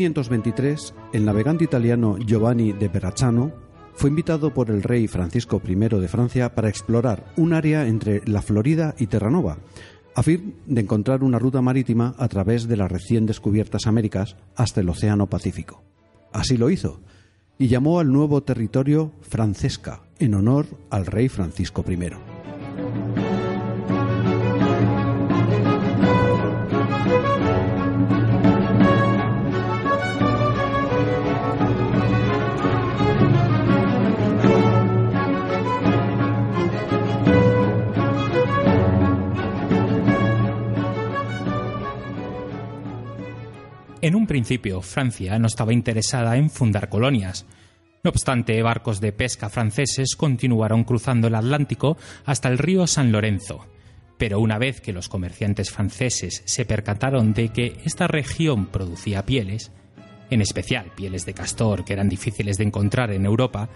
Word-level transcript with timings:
En 0.00 0.12
1523, 0.14 0.94
el 1.12 1.26
navegante 1.26 1.64
italiano 1.64 2.16
Giovanni 2.16 2.72
de 2.72 2.88
Verrazzano 2.88 3.52
fue 3.92 4.08
invitado 4.08 4.54
por 4.54 4.70
el 4.70 4.82
rey 4.82 5.06
Francisco 5.08 5.60
I 5.62 5.74
de 5.74 6.08
Francia 6.08 6.54
para 6.54 6.70
explorar 6.70 7.26
un 7.36 7.52
área 7.52 7.86
entre 7.86 8.22
la 8.26 8.40
Florida 8.40 8.94
y 8.98 9.08
Terranova, 9.08 9.58
a 10.14 10.22
fin 10.22 10.54
de 10.64 10.80
encontrar 10.80 11.22
una 11.22 11.38
ruta 11.38 11.60
marítima 11.60 12.14
a 12.16 12.28
través 12.28 12.66
de 12.66 12.78
las 12.78 12.90
recién 12.90 13.26
descubiertas 13.26 13.86
Américas 13.86 14.36
hasta 14.56 14.80
el 14.80 14.88
Océano 14.88 15.26
Pacífico. 15.26 15.82
Así 16.32 16.56
lo 16.56 16.70
hizo, 16.70 17.02
y 17.58 17.68
llamó 17.68 18.00
al 18.00 18.10
nuevo 18.10 18.42
territorio 18.42 19.12
Francesca, 19.20 20.00
en 20.18 20.32
honor 20.32 20.64
al 20.88 21.04
rey 21.04 21.28
Francisco 21.28 21.84
I. 21.86 23.29
principio, 44.30 44.80
Francia 44.80 45.40
no 45.40 45.48
estaba 45.48 45.72
interesada 45.72 46.36
en 46.36 46.50
fundar 46.50 46.88
colonias. 46.88 47.46
No 48.04 48.10
obstante, 48.10 48.62
barcos 48.62 49.00
de 49.00 49.10
pesca 49.10 49.48
franceses 49.48 50.14
continuaron 50.14 50.84
cruzando 50.84 51.26
el 51.26 51.34
Atlántico 51.34 51.96
hasta 52.24 52.48
el 52.48 52.58
río 52.58 52.86
San 52.86 53.10
Lorenzo. 53.10 53.66
Pero 54.18 54.38
una 54.38 54.56
vez 54.56 54.80
que 54.80 54.92
los 54.92 55.08
comerciantes 55.08 55.72
franceses 55.72 56.44
se 56.44 56.64
percataron 56.64 57.34
de 57.34 57.48
que 57.48 57.80
esta 57.84 58.06
región 58.06 58.66
producía 58.66 59.26
pieles, 59.26 59.72
en 60.30 60.42
especial 60.42 60.92
pieles 60.94 61.26
de 61.26 61.34
castor 61.34 61.84
que 61.84 61.94
eran 61.94 62.08
difíciles 62.08 62.56
de 62.56 62.66
encontrar 62.66 63.10
en 63.10 63.26
Europa, 63.26 63.68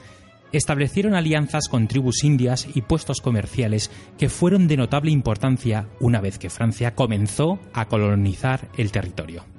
establecieron 0.52 1.16
alianzas 1.16 1.66
con 1.66 1.89
tribus 1.89 2.22
indias 2.22 2.68
y 2.72 2.83
puestos 2.83 3.20
comerciales 3.20 3.91
que 4.18 4.28
fueron 4.28 4.68
de 4.68 4.77
notable 4.77 5.11
importancia 5.11 5.89
una 5.98 6.20
vez 6.20 6.39
que 6.39 6.48
Francia 6.48 6.94
comenzó 6.94 7.58
a 7.72 7.89
colonizar 7.89 8.68
el 8.78 8.92
territorio. 8.92 9.52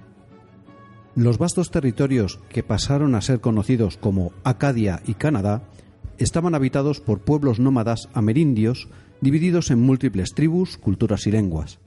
Los 1.15 1.37
vastos 1.37 1.71
territorios 1.71 2.39
que 2.49 2.61
pasaron 2.61 3.15
a 3.15 3.21
ser 3.21 3.39
conocidos 3.39 3.95
como 3.95 4.33
Acadia 4.43 5.01
y 5.07 5.13
Canadá 5.13 5.63
estaban 6.17 6.55
habitados 6.55 6.99
por 6.99 7.21
pueblos 7.21 7.57
nómadas 7.57 8.09
amerindios 8.13 8.89
divididos 9.21 9.71
en 9.71 9.79
múltiples 9.79 10.33
tribus, 10.33 10.77
culturas 10.77 11.25
y 11.25 11.31
lenguas. 11.31 11.79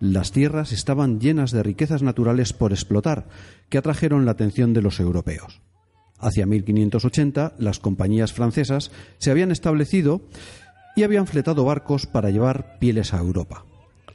Las 0.00 0.32
tierras 0.32 0.72
estaban 0.72 1.18
llenas 1.18 1.50
de 1.50 1.62
riquezas 1.62 2.02
naturales 2.02 2.52
por 2.52 2.72
explotar, 2.72 3.26
que 3.70 3.78
atrajeron 3.78 4.26
la 4.26 4.32
atención 4.32 4.74
de 4.74 4.82
los 4.82 5.00
europeos. 5.00 5.62
Hacia 6.18 6.44
1580, 6.44 7.54
las 7.58 7.78
compañías 7.78 8.34
francesas 8.34 8.90
se 9.16 9.30
habían 9.30 9.50
establecido 9.50 10.20
y 10.94 11.04
habían 11.04 11.26
fletado 11.26 11.64
barcos 11.64 12.04
para 12.04 12.28
llevar 12.28 12.78
pieles 12.80 13.14
a 13.14 13.18
Europa. 13.18 13.64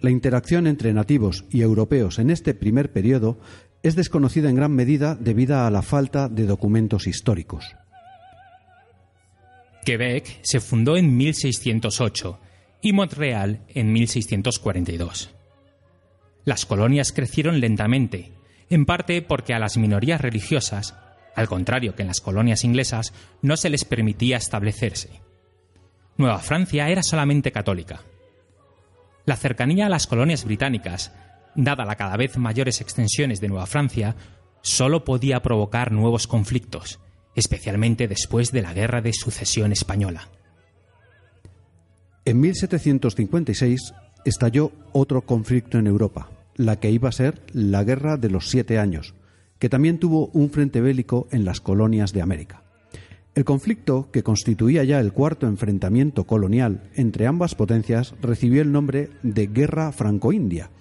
La 0.02 0.12
interacción 0.12 0.68
entre 0.68 0.94
nativos 0.94 1.46
y 1.50 1.62
europeos 1.62 2.20
en 2.20 2.30
este 2.30 2.54
primer 2.54 2.94
periodo 2.94 3.40
es 3.84 3.96
desconocida 3.96 4.50
en 4.50 4.56
gran 4.56 4.72
medida 4.72 5.16
debido 5.16 5.60
a 5.60 5.70
la 5.70 5.82
falta 5.82 6.28
de 6.30 6.46
documentos 6.46 7.08
históricos. 7.08 7.76
Quebec 9.86 10.40
se 10.44 10.60
fundó 10.60 10.98
en 10.98 11.16
1608 11.16 12.40
y 12.82 12.94
Montreal 12.94 13.62
en 13.70 13.92
1642. 13.92 15.32
Las 16.46 16.66
colonias 16.66 17.12
crecieron 17.12 17.60
lentamente, 17.60 18.32
en 18.70 18.86
parte 18.86 19.22
porque 19.22 19.54
a 19.54 19.60
las 19.60 19.78
minorías 19.78 20.22
religiosas, 20.22 20.96
al 21.36 21.48
contrario 21.48 21.96
que 21.96 22.04
en 22.04 22.08
las 22.08 22.22
colonias 22.22 22.64
inglesas, 22.64 23.14
no 23.42 23.58
se 23.58 23.70
les 23.70 23.86
permitía 23.86 24.38
establecerse. 24.38 25.22
Nueva 26.18 26.40
Francia 26.40 26.90
era 26.90 27.04
solamente 27.04 27.52
católica. 27.52 28.02
La 29.26 29.38
cercanía 29.38 29.86
a 29.86 29.90
las 29.90 30.08
colonias 30.08 30.44
británicas 30.44 31.14
dada 31.64 31.86
la 31.86 31.96
cada 31.96 32.18
vez 32.18 32.38
mayores 32.38 32.82
extensiones 32.82 33.40
de 33.40 33.48
Nueva 33.48 33.66
Francia, 33.66 34.16
solo 34.62 35.04
podía 35.04 35.42
provocar 35.42 35.92
nuevos 35.92 36.28
conflictos, 36.28 37.00
especialmente 37.36 38.08
después 38.08 38.52
de 38.52 38.62
la 38.62 38.74
Guerra 38.74 39.02
de 39.02 39.14
Sucesión 39.14 39.72
Española. 39.72 40.28
En 42.26 42.40
1756 42.40 43.94
estalló 44.26 44.72
otro 44.92 45.22
conflicto 45.22 45.78
en 45.78 45.88
Europa, 45.88 46.30
la 46.56 46.80
que 46.80 46.92
iba 46.92 47.10
a 47.10 47.14
ser 47.14 47.42
la 47.54 47.84
Guerra 47.84 48.18
de 48.18 48.30
los 48.30 48.50
Siete 48.50 48.78
Años, 48.78 49.16
que 49.58 49.70
también 49.70 50.00
tuvo 50.00 50.28
un 50.34 50.50
frente 50.50 50.82
bélico 50.82 51.28
en 51.32 51.46
las 51.46 51.62
colonias 51.62 52.14
de 52.14 52.22
América. 52.22 52.64
El 53.36 53.46
conflicto, 53.46 54.10
que 54.12 54.24
constituía 54.24 54.84
ya 54.84 55.00
el 55.00 55.14
cuarto 55.14 55.48
enfrentamiento 55.48 56.26
colonial 56.26 56.90
entre 56.96 57.28
ambas 57.28 57.56
potencias, 57.56 58.16
recibió 58.22 58.62
el 58.62 58.72
nombre 58.72 59.10
de 59.24 59.48
Guerra 59.48 59.92
Franco-India, 59.92 60.72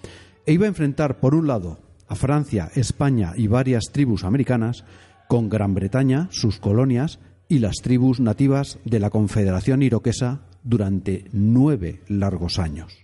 e 0.49 0.53
iba 0.53 0.65
a 0.65 0.73
enfrentar, 0.73 1.19
por 1.19 1.35
un 1.35 1.45
lado, 1.45 1.77
a 2.07 2.15
Francia, 2.15 2.71
España 2.73 3.33
y 3.35 3.45
varias 3.45 3.91
tribus 3.91 4.23
americanas, 4.23 4.83
con 5.27 5.47
Gran 5.47 5.75
Bretaña, 5.75 6.27
sus 6.31 6.57
colonias 6.57 7.19
y 7.47 7.59
las 7.59 7.75
tribus 7.83 8.19
nativas 8.19 8.79
de 8.83 8.99
la 8.99 9.11
Confederación 9.11 9.83
Iroquesa 9.83 10.41
durante 10.63 11.25
nueve 11.33 12.01
largos 12.07 12.57
años. 12.57 12.97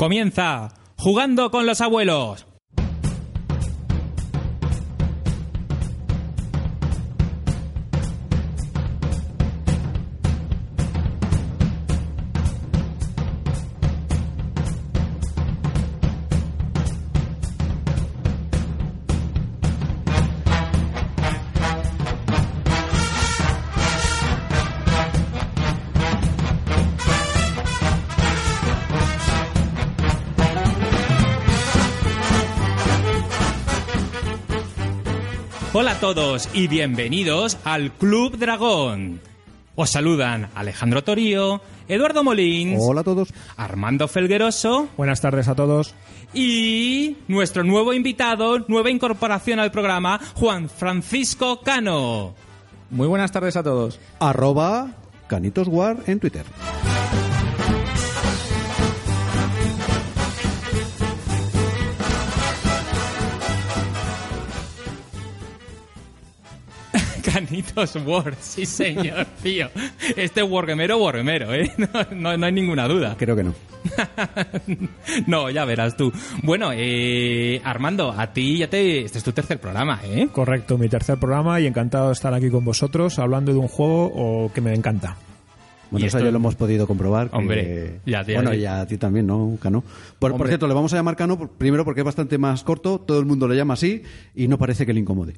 Comienza 0.00 0.70
jugando 0.96 1.50
con 1.50 1.66
los 1.66 1.82
abuelos. 1.82 2.46
Hola 35.72 35.92
a 35.92 36.00
todos 36.00 36.48
y 36.52 36.66
bienvenidos 36.66 37.56
al 37.62 37.92
Club 37.92 38.36
Dragón. 38.36 39.20
Os 39.76 39.90
saludan 39.90 40.48
Alejandro 40.56 41.04
Torío, 41.04 41.60
Eduardo 41.86 42.24
Molín. 42.24 42.76
Hola 42.76 43.02
a 43.02 43.04
todos. 43.04 43.32
Armando 43.56 44.08
Felgueroso. 44.08 44.88
Buenas 44.96 45.20
tardes 45.20 45.46
a 45.46 45.54
todos. 45.54 45.94
Y 46.34 47.18
nuestro 47.28 47.62
nuevo 47.62 47.92
invitado, 47.92 48.58
nueva 48.66 48.90
incorporación 48.90 49.60
al 49.60 49.70
programa, 49.70 50.20
Juan 50.34 50.68
Francisco 50.68 51.60
Cano. 51.60 52.34
Muy 52.90 53.06
buenas 53.06 53.30
tardes 53.30 53.56
a 53.56 53.62
todos. 53.62 54.00
Arroba 54.18 54.96
Canitoswar 55.28 55.98
en 56.08 56.18
Twitter. 56.18 56.46
Canitos 67.32 67.96
War, 68.04 68.34
sí 68.40 68.66
señor, 68.66 69.26
tío. 69.42 69.68
Este 70.16 70.42
Wargamero, 70.42 70.98
Wargamero, 70.98 71.54
¿eh? 71.54 71.72
No, 72.14 72.36
no, 72.36 72.46
hay 72.46 72.52
ninguna 72.52 72.86
duda. 72.88 73.16
Creo 73.18 73.36
que 73.36 73.44
no. 73.44 73.54
no, 75.26 75.50
ya 75.50 75.64
verás 75.64 75.96
tú. 75.96 76.12
Bueno, 76.42 76.70
eh, 76.74 77.60
Armando, 77.64 78.14
a 78.16 78.32
ti 78.32 78.58
ya 78.58 78.68
te... 78.68 79.04
Este 79.04 79.18
es 79.18 79.24
tu 79.24 79.32
tercer 79.32 79.58
programa, 79.58 80.00
¿eh? 80.04 80.28
Correcto, 80.30 80.76
mi 80.78 80.88
tercer 80.88 81.18
programa 81.18 81.60
y 81.60 81.66
encantado 81.66 82.08
de 82.08 82.12
estar 82.12 82.34
aquí 82.34 82.50
con 82.50 82.64
vosotros 82.64 83.18
hablando 83.18 83.52
de 83.52 83.58
un 83.58 83.68
juego 83.68 84.50
que 84.52 84.60
me 84.60 84.74
encanta. 84.74 85.16
Bueno, 85.90 86.06
eso 86.06 86.18
esto- 86.18 86.26
ya 86.26 86.30
lo 86.30 86.36
hemos 86.38 86.54
podido 86.54 86.86
comprobar. 86.86 87.30
que- 87.30 87.36
Hombre, 87.36 88.00
ya 88.06 88.24
te- 88.24 88.34
bueno, 88.34 88.54
y 88.54 88.64
a 88.64 88.86
ti 88.86 88.96
también, 88.96 89.26
¿no, 89.26 89.56
Cano? 89.60 89.82
Por, 90.18 90.46
cierto, 90.46 90.68
le 90.68 90.74
vamos 90.74 90.92
a 90.92 90.96
llamar 90.96 91.16
Cano 91.16 91.38
primero 91.58 91.84
porque 91.84 92.00
es 92.00 92.04
bastante 92.04 92.38
más 92.38 92.62
corto, 92.64 93.00
todo 93.00 93.18
el 93.18 93.26
mundo 93.26 93.48
le 93.48 93.56
llama 93.56 93.74
así 93.74 94.02
y 94.34 94.48
no 94.48 94.58
parece 94.58 94.84
que 94.86 94.92
le 94.92 95.00
incomode. 95.00 95.34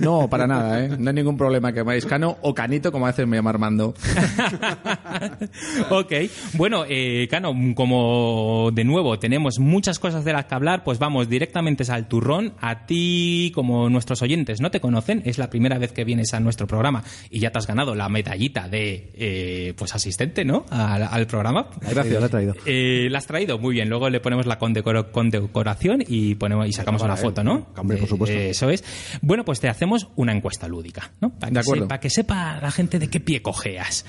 No, 0.00 0.28
para 0.28 0.46
nada, 0.46 0.84
¿eh? 0.84 0.88
No 0.98 1.10
hay 1.10 1.14
ningún 1.14 1.36
problema 1.36 1.72
que 1.72 1.80
me 1.80 1.86
llaméis 1.90 2.06
Cano 2.06 2.36
o 2.42 2.54
Canito, 2.54 2.90
como 2.92 3.06
a 3.06 3.10
veces 3.10 3.26
me 3.26 3.36
llama 3.36 3.50
Armando. 3.50 3.94
ok, 5.90 6.12
bueno, 6.54 6.84
eh, 6.88 7.26
Cano, 7.30 7.52
como 7.74 8.70
de 8.72 8.84
nuevo 8.84 9.18
tenemos 9.18 9.58
muchas 9.58 9.98
cosas 9.98 10.24
de 10.24 10.32
las 10.32 10.46
que 10.46 10.54
hablar, 10.54 10.84
pues 10.84 10.98
vamos 10.98 11.28
directamente 11.28 11.84
al 11.90 12.08
turrón. 12.08 12.54
A 12.60 12.86
ti, 12.86 13.52
como 13.54 13.88
nuestros 13.90 14.22
oyentes 14.22 14.60
no 14.60 14.70
te 14.70 14.80
conocen, 14.80 15.22
es 15.24 15.38
la 15.38 15.50
primera 15.50 15.78
vez 15.78 15.92
que 15.92 16.04
vienes 16.04 16.34
a 16.34 16.40
nuestro 16.40 16.66
programa 16.66 17.02
y 17.30 17.40
ya 17.40 17.50
te 17.50 17.58
has 17.58 17.66
ganado 17.66 17.94
la 17.94 18.08
medallita 18.08 18.68
de 18.68 19.10
eh, 19.14 19.74
pues 19.76 19.93
asistente, 19.94 20.44
¿no? 20.44 20.64
Al, 20.70 21.02
al 21.02 21.26
programa. 21.26 21.68
Gracias. 21.80 22.20
La 22.20 22.26
he 22.26 22.28
traído. 22.28 22.54
Eh, 22.66 23.08
la 23.10 23.18
has 23.18 23.26
traído, 23.26 23.58
muy 23.58 23.74
bien. 23.74 23.88
Luego 23.88 24.08
le 24.10 24.20
ponemos 24.20 24.46
la 24.46 24.58
condecoración 24.58 26.02
y 26.06 26.34
ponemos 26.34 26.66
y 26.68 26.72
sacamos 26.72 27.02
una 27.02 27.16
foto, 27.16 27.42
¿no? 27.44 27.68
Hombre, 27.76 27.96
por 27.98 28.08
supuesto. 28.08 28.36
Eh, 28.36 28.50
eso 28.50 28.70
es. 28.70 28.84
Bueno, 29.22 29.44
pues 29.44 29.60
te 29.60 29.68
hacemos 29.68 30.08
una 30.16 30.32
encuesta 30.32 30.68
lúdica, 30.68 31.12
¿no? 31.20 31.30
Para 31.30 31.48
De 31.50 31.54
que, 31.54 31.60
acuerdo. 31.60 31.84
sepa, 31.84 32.00
que 32.00 32.10
sepa 32.10 32.58
la 32.60 32.70
gente 32.70 32.98
de 32.98 33.08
qué 33.08 33.20
pie 33.20 33.42
cojeas. 33.42 34.04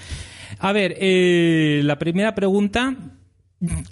A 0.60 0.72
ver, 0.72 0.96
eh, 1.00 1.82
la 1.84 1.98
primera 1.98 2.36
pregunta. 2.36 2.96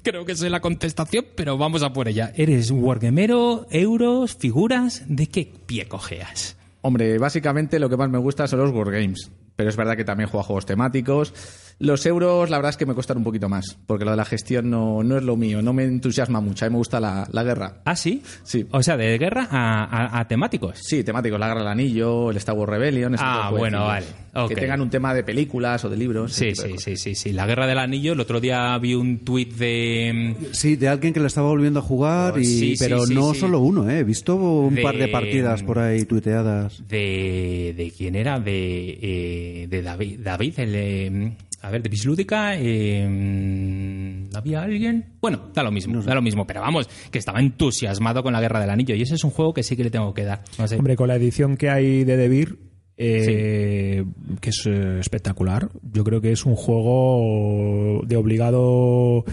Creo 0.03 0.25
que 0.25 0.35
sé 0.35 0.49
la 0.49 0.59
contestación, 0.59 1.25
pero 1.35 1.57
vamos 1.57 1.81
a 1.83 1.93
por 1.93 2.07
ella. 2.07 2.31
¿Eres 2.35 2.69
wargamero, 2.69 3.65
euros, 3.71 4.35
figuras? 4.35 5.03
¿De 5.07 5.27
qué 5.27 5.51
pie 5.65 5.87
cojeas? 5.87 6.57
Hombre, 6.81 7.17
básicamente 7.17 7.79
lo 7.79 7.89
que 7.89 7.95
más 7.97 8.09
me 8.09 8.17
gusta 8.17 8.45
son 8.45 8.59
los 8.59 8.71
Wargames. 8.71 9.31
Pero 9.55 9.69
es 9.69 9.77
verdad 9.77 9.95
que 9.95 10.03
también 10.03 10.29
juego 10.29 10.41
a 10.41 10.43
juegos 10.43 10.65
temáticos. 10.65 11.33
Los 11.83 12.05
euros, 12.05 12.49
la 12.49 12.57
verdad 12.57 12.69
es 12.69 12.77
que 12.77 12.85
me 12.85 12.93
cuestan 12.93 13.17
un 13.17 13.23
poquito 13.25 13.49
más, 13.49 13.77
porque 13.85 14.05
lo 14.05 14.11
de 14.11 14.17
la 14.17 14.23
gestión 14.25 14.69
no, 14.69 15.03
no 15.03 15.17
es 15.17 15.23
lo 15.23 15.35
mío, 15.35 15.61
no 15.61 15.73
me 15.73 15.83
entusiasma 15.83 16.39
mucho. 16.39 16.63
A 16.65 16.69
mí 16.69 16.73
me 16.73 16.77
gusta 16.77 16.99
la, 17.01 17.27
la 17.31 17.43
guerra. 17.43 17.81
¿Ah, 17.83 17.95
sí? 17.95 18.21
Sí. 18.43 18.65
O 18.71 18.81
sea, 18.81 18.95
de 18.95 19.17
guerra 19.17 19.47
a, 19.51 19.83
a- 19.83 20.19
a 20.21 20.27
temáticos. 20.27 20.79
Sí, 20.81 21.03
temáticos, 21.03 21.37
la 21.39 21.47
guerra 21.47 21.59
del 21.59 21.67
anillo, 21.69 22.31
el 22.31 22.37
Star 22.37 22.55
Wars 22.55 22.69
Rebellion. 22.69 23.15
Ah, 23.19 23.49
bueno, 23.51 23.85
vale. 23.85 24.05
Que 24.47 24.55
tengan 24.55 24.81
un 24.81 24.89
tema 24.89 25.13
de 25.13 25.23
películas 25.23 25.83
o 25.85 25.89
de 25.89 25.97
libros. 25.97 26.33
Sí, 26.33 26.55
sí, 26.55 26.75
sí, 26.77 26.95
sí, 26.95 27.13
sí. 27.15 27.33
La 27.33 27.45
guerra 27.45 27.67
del 27.67 27.77
anillo. 27.77 28.13
El 28.13 28.19
otro 28.21 28.39
día 28.39 28.75
vi 28.79 28.95
un 28.95 29.19
tuit 29.19 29.53
de. 29.53 30.35
Sí, 30.53 30.75
de 30.77 30.87
alguien 30.87 31.13
que 31.13 31.19
le 31.19 31.27
estaba 31.27 31.49
volviendo 31.49 31.79
a 31.79 31.83
jugar, 31.83 32.33
Oh, 32.35 32.39
y, 32.39 32.45
sí, 32.45 32.75
sí, 32.77 32.83
pero 32.83 33.05
sí, 33.05 33.13
no 33.13 33.33
sí. 33.33 33.41
solo 33.41 33.59
uno, 33.59 33.89
¿eh? 33.89 33.99
He 33.99 34.03
visto 34.03 34.35
un 34.35 34.73
De- 34.75 34.81
par 34.81 34.97
de 34.97 35.07
partidas 35.09 35.61
por 35.63 35.77
ahí 35.79 36.05
tuiteadas. 36.05 36.81
de, 36.87 37.73
de 37.77 37.91
quién 37.95 38.15
era 38.15 38.39
de, 38.39 38.97
eh, 39.01 39.67
de 39.69 39.81
David 39.83 40.19
David 40.23 40.53
el, 40.59 40.71
eh, 40.75 41.31
a 41.63 41.71
ver 41.71 41.81
de 41.81 41.89
Bislúdica 41.89 42.55
eh, 42.57 44.27
había 44.35 44.63
alguien 44.63 45.05
bueno 45.21 45.49
da 45.53 45.63
lo 45.63 45.71
mismo 45.71 46.01
da 46.01 46.13
lo 46.13 46.21
mismo 46.21 46.45
pero 46.45 46.61
vamos 46.61 46.89
que 47.09 47.17
estaba 47.19 47.39
entusiasmado 47.39 48.21
con 48.21 48.33
la 48.33 48.41
guerra 48.41 48.59
del 48.59 48.69
anillo 48.69 48.95
y 48.95 49.01
ese 49.01 49.15
es 49.15 49.23
un 49.23 49.31
juego 49.31 49.53
que 49.53 49.63
sí 49.63 49.75
que 49.75 49.83
le 49.85 49.89
tengo 49.89 50.13
que 50.13 50.23
dar 50.25 50.41
no 50.59 50.67
sé. 50.67 50.75
Hombre, 50.77 50.95
con 50.95 51.07
la 51.07 51.15
edición 51.15 51.57
que 51.57 51.69
hay 51.69 52.03
de 52.03 52.17
Devir, 52.17 52.59
eh, 52.97 54.03
que 54.41 54.49
es 54.49 54.63
eh, 54.67 54.99
espectacular, 54.99 55.69
yo 55.91 56.03
creo 56.03 56.21
que 56.21 56.31
es 56.31 56.45
un 56.45 56.55
juego 56.55 58.01
de 58.05 58.15
obligado. 58.17 59.25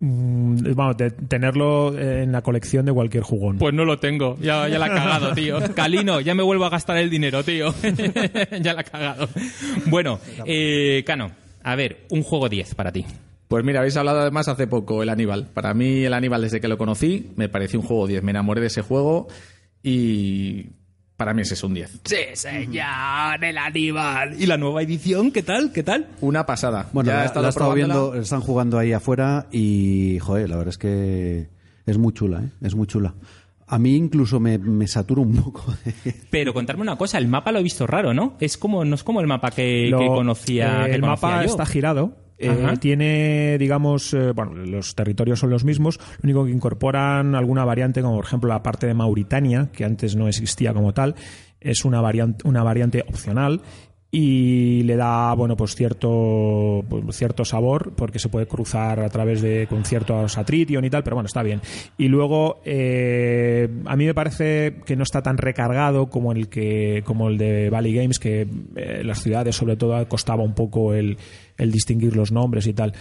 mm, 0.00 0.74
Vamos, 0.74 0.96
de 0.96 1.10
tenerlo 1.10 1.98
en 1.98 2.32
la 2.32 2.42
colección 2.42 2.86
de 2.86 2.92
cualquier 2.92 3.22
jugón. 3.22 3.58
pues 3.58 3.74
no 3.74 3.84
lo 3.84 3.98
tengo, 3.98 4.36
ya, 4.40 4.68
ya 4.68 4.78
la 4.78 4.86
he 4.86 4.90
cagado, 4.90 5.32
tío. 5.34 5.58
Calino, 5.74 6.20
ya 6.20 6.34
me 6.34 6.42
vuelvo 6.42 6.64
a 6.64 6.70
gastar 6.70 6.96
el 6.98 7.10
dinero, 7.10 7.42
tío. 7.44 7.74
ya 8.62 8.72
la 8.74 8.80
he 8.80 8.84
cagado. 8.84 9.28
Bueno, 9.86 10.18
eh, 10.46 11.02
Cano, 11.06 11.30
a 11.64 11.76
ver, 11.76 12.06
un 12.10 12.22
juego 12.22 12.48
10 12.48 12.74
para 12.74 12.92
ti. 12.92 13.04
Pues 13.48 13.64
mira, 13.64 13.80
habéis 13.80 13.96
hablado 13.96 14.20
además 14.20 14.48
hace 14.48 14.66
poco 14.66 15.02
el 15.02 15.10
Aníbal. 15.10 15.46
Para 15.52 15.74
mí 15.74 16.04
el 16.04 16.14
Aníbal 16.14 16.42
desde 16.42 16.60
que 16.60 16.68
lo 16.68 16.78
conocí 16.78 17.32
me 17.36 17.48
pareció 17.48 17.80
un 17.80 17.86
juego 17.86 18.06
10. 18.06 18.22
Me 18.22 18.30
enamoré 18.30 18.62
de 18.62 18.68
ese 18.68 18.80
juego 18.80 19.28
y 19.82 20.68
para 21.16 21.34
mí 21.34 21.42
ese 21.42 21.54
es 21.54 21.62
un 21.62 21.74
10. 21.74 22.00
Sí, 22.04 22.16
señor, 22.32 23.44
el 23.44 23.58
Aníbal. 23.58 24.40
¿Y 24.40 24.46
la 24.46 24.56
nueva 24.56 24.82
edición? 24.82 25.30
¿Qué 25.30 25.42
tal? 25.42 25.70
¿Qué 25.72 25.82
tal? 25.82 26.08
Una 26.22 26.46
pasada. 26.46 26.88
Bueno, 26.92 27.10
ya 27.10 27.16
la, 27.16 27.22
he 27.24 27.26
estado 27.26 27.42
la 27.42 27.48
he 27.48 27.50
estado 27.50 27.70
probándola. 27.72 28.00
viendo, 28.04 28.22
están 28.22 28.40
jugando 28.40 28.78
ahí 28.78 28.92
afuera 28.92 29.46
y, 29.52 30.18
joder, 30.20 30.48
la 30.48 30.56
verdad 30.56 30.70
es 30.70 30.78
que 30.78 31.48
es 31.84 31.98
muy 31.98 32.12
chula, 32.14 32.40
¿eh? 32.40 32.48
Es 32.62 32.74
muy 32.74 32.86
chula. 32.86 33.14
A 33.74 33.78
mí 33.78 33.96
incluso 33.96 34.38
me, 34.38 34.58
me 34.58 34.86
satura 34.86 35.22
un 35.22 35.34
poco 35.34 35.72
de... 35.84 36.12
Pero 36.30 36.52
contarme 36.52 36.82
una 36.82 36.96
cosa, 36.96 37.18
el 37.18 37.26
mapa 37.28 37.52
lo 37.52 37.58
he 37.58 37.62
visto 37.62 37.86
raro, 37.86 38.12
¿no? 38.12 38.36
Es 38.40 38.58
como, 38.58 38.84
no 38.84 38.94
es 38.94 39.02
como 39.02 39.20
el 39.20 39.26
mapa 39.26 39.50
que, 39.50 39.88
Lo- 39.90 39.98
que 39.98 40.06
conocía. 40.08 40.82
eh, 40.82 40.90
que 40.90 40.94
el 40.96 41.00
conocía 41.00 41.28
mapa 41.28 41.42
yo. 41.44 41.50
está 41.50 41.64
girado. 41.66 42.16
eh, 42.38 42.74
tiene, 42.80 43.56
digamos, 43.58 44.12
eh, 44.14 44.32
bueno, 44.32 44.52
los 44.54 44.94
territorios 44.94 45.38
son 45.38 45.50
los 45.50 45.64
mismos, 45.64 45.98
lo 45.98 46.24
único 46.24 46.44
que 46.44 46.50
incorporan 46.50 47.34
alguna 47.34 47.64
variante, 47.64 48.02
como 48.02 48.16
por 48.16 48.24
ejemplo 48.26 48.48
la 48.50 48.62
parte 48.62 48.86
de 48.86 48.94
Mauritania, 48.94 49.70
que 49.72 49.84
antes 49.84 50.16
no 50.16 50.28
existía 50.28 50.74
como 50.74 50.92
tal, 50.92 51.14
es 51.60 51.84
una 51.84 52.00
variante, 52.00 52.46
una 52.46 52.62
variante 52.64 53.04
opcional 53.08 53.60
y 54.14 54.82
le 54.82 54.96
da, 54.96 55.32
bueno, 55.32 55.56
pues 55.56 55.74
cierto, 55.74 56.84
pues, 56.86 57.16
cierto 57.16 57.46
sabor, 57.46 57.94
porque 57.96 58.18
se 58.18 58.28
puede 58.28 58.46
cruzar 58.46 59.00
a 59.00 59.08
través 59.08 59.40
de 59.40 59.66
con 59.66 59.86
ciertos 59.86 60.36
atritium 60.36 60.84
y 60.84 60.90
tal, 60.90 61.02
pero 61.02 61.16
bueno, 61.16 61.28
está 61.28 61.42
bien. 61.42 61.62
Y 61.96 62.08
luego, 62.08 62.60
eh, 62.66 63.70
a 63.86 63.96
mí 63.96 64.04
me 64.04 64.12
parece 64.12 64.82
que 64.84 64.96
no 64.96 65.02
está 65.02 65.22
tan 65.22 65.38
recargado 65.38 66.10
como 66.10 66.32
el 66.32 66.48
que, 66.48 67.02
como 67.06 67.30
el 67.30 67.38
de 67.38 67.70
Valley 67.70 67.94
Games, 67.94 68.18
que 68.18 68.46
eh, 68.76 69.02
las 69.02 69.22
ciudades, 69.22 69.56
sobre 69.56 69.76
todo, 69.76 70.06
costaba 70.06 70.42
un 70.42 70.54
poco 70.54 70.92
el, 70.92 71.16
el 71.58 71.70
distinguir 71.70 72.16
los 72.16 72.32
nombres 72.32 72.66
y 72.66 72.72
tal. 72.72 72.92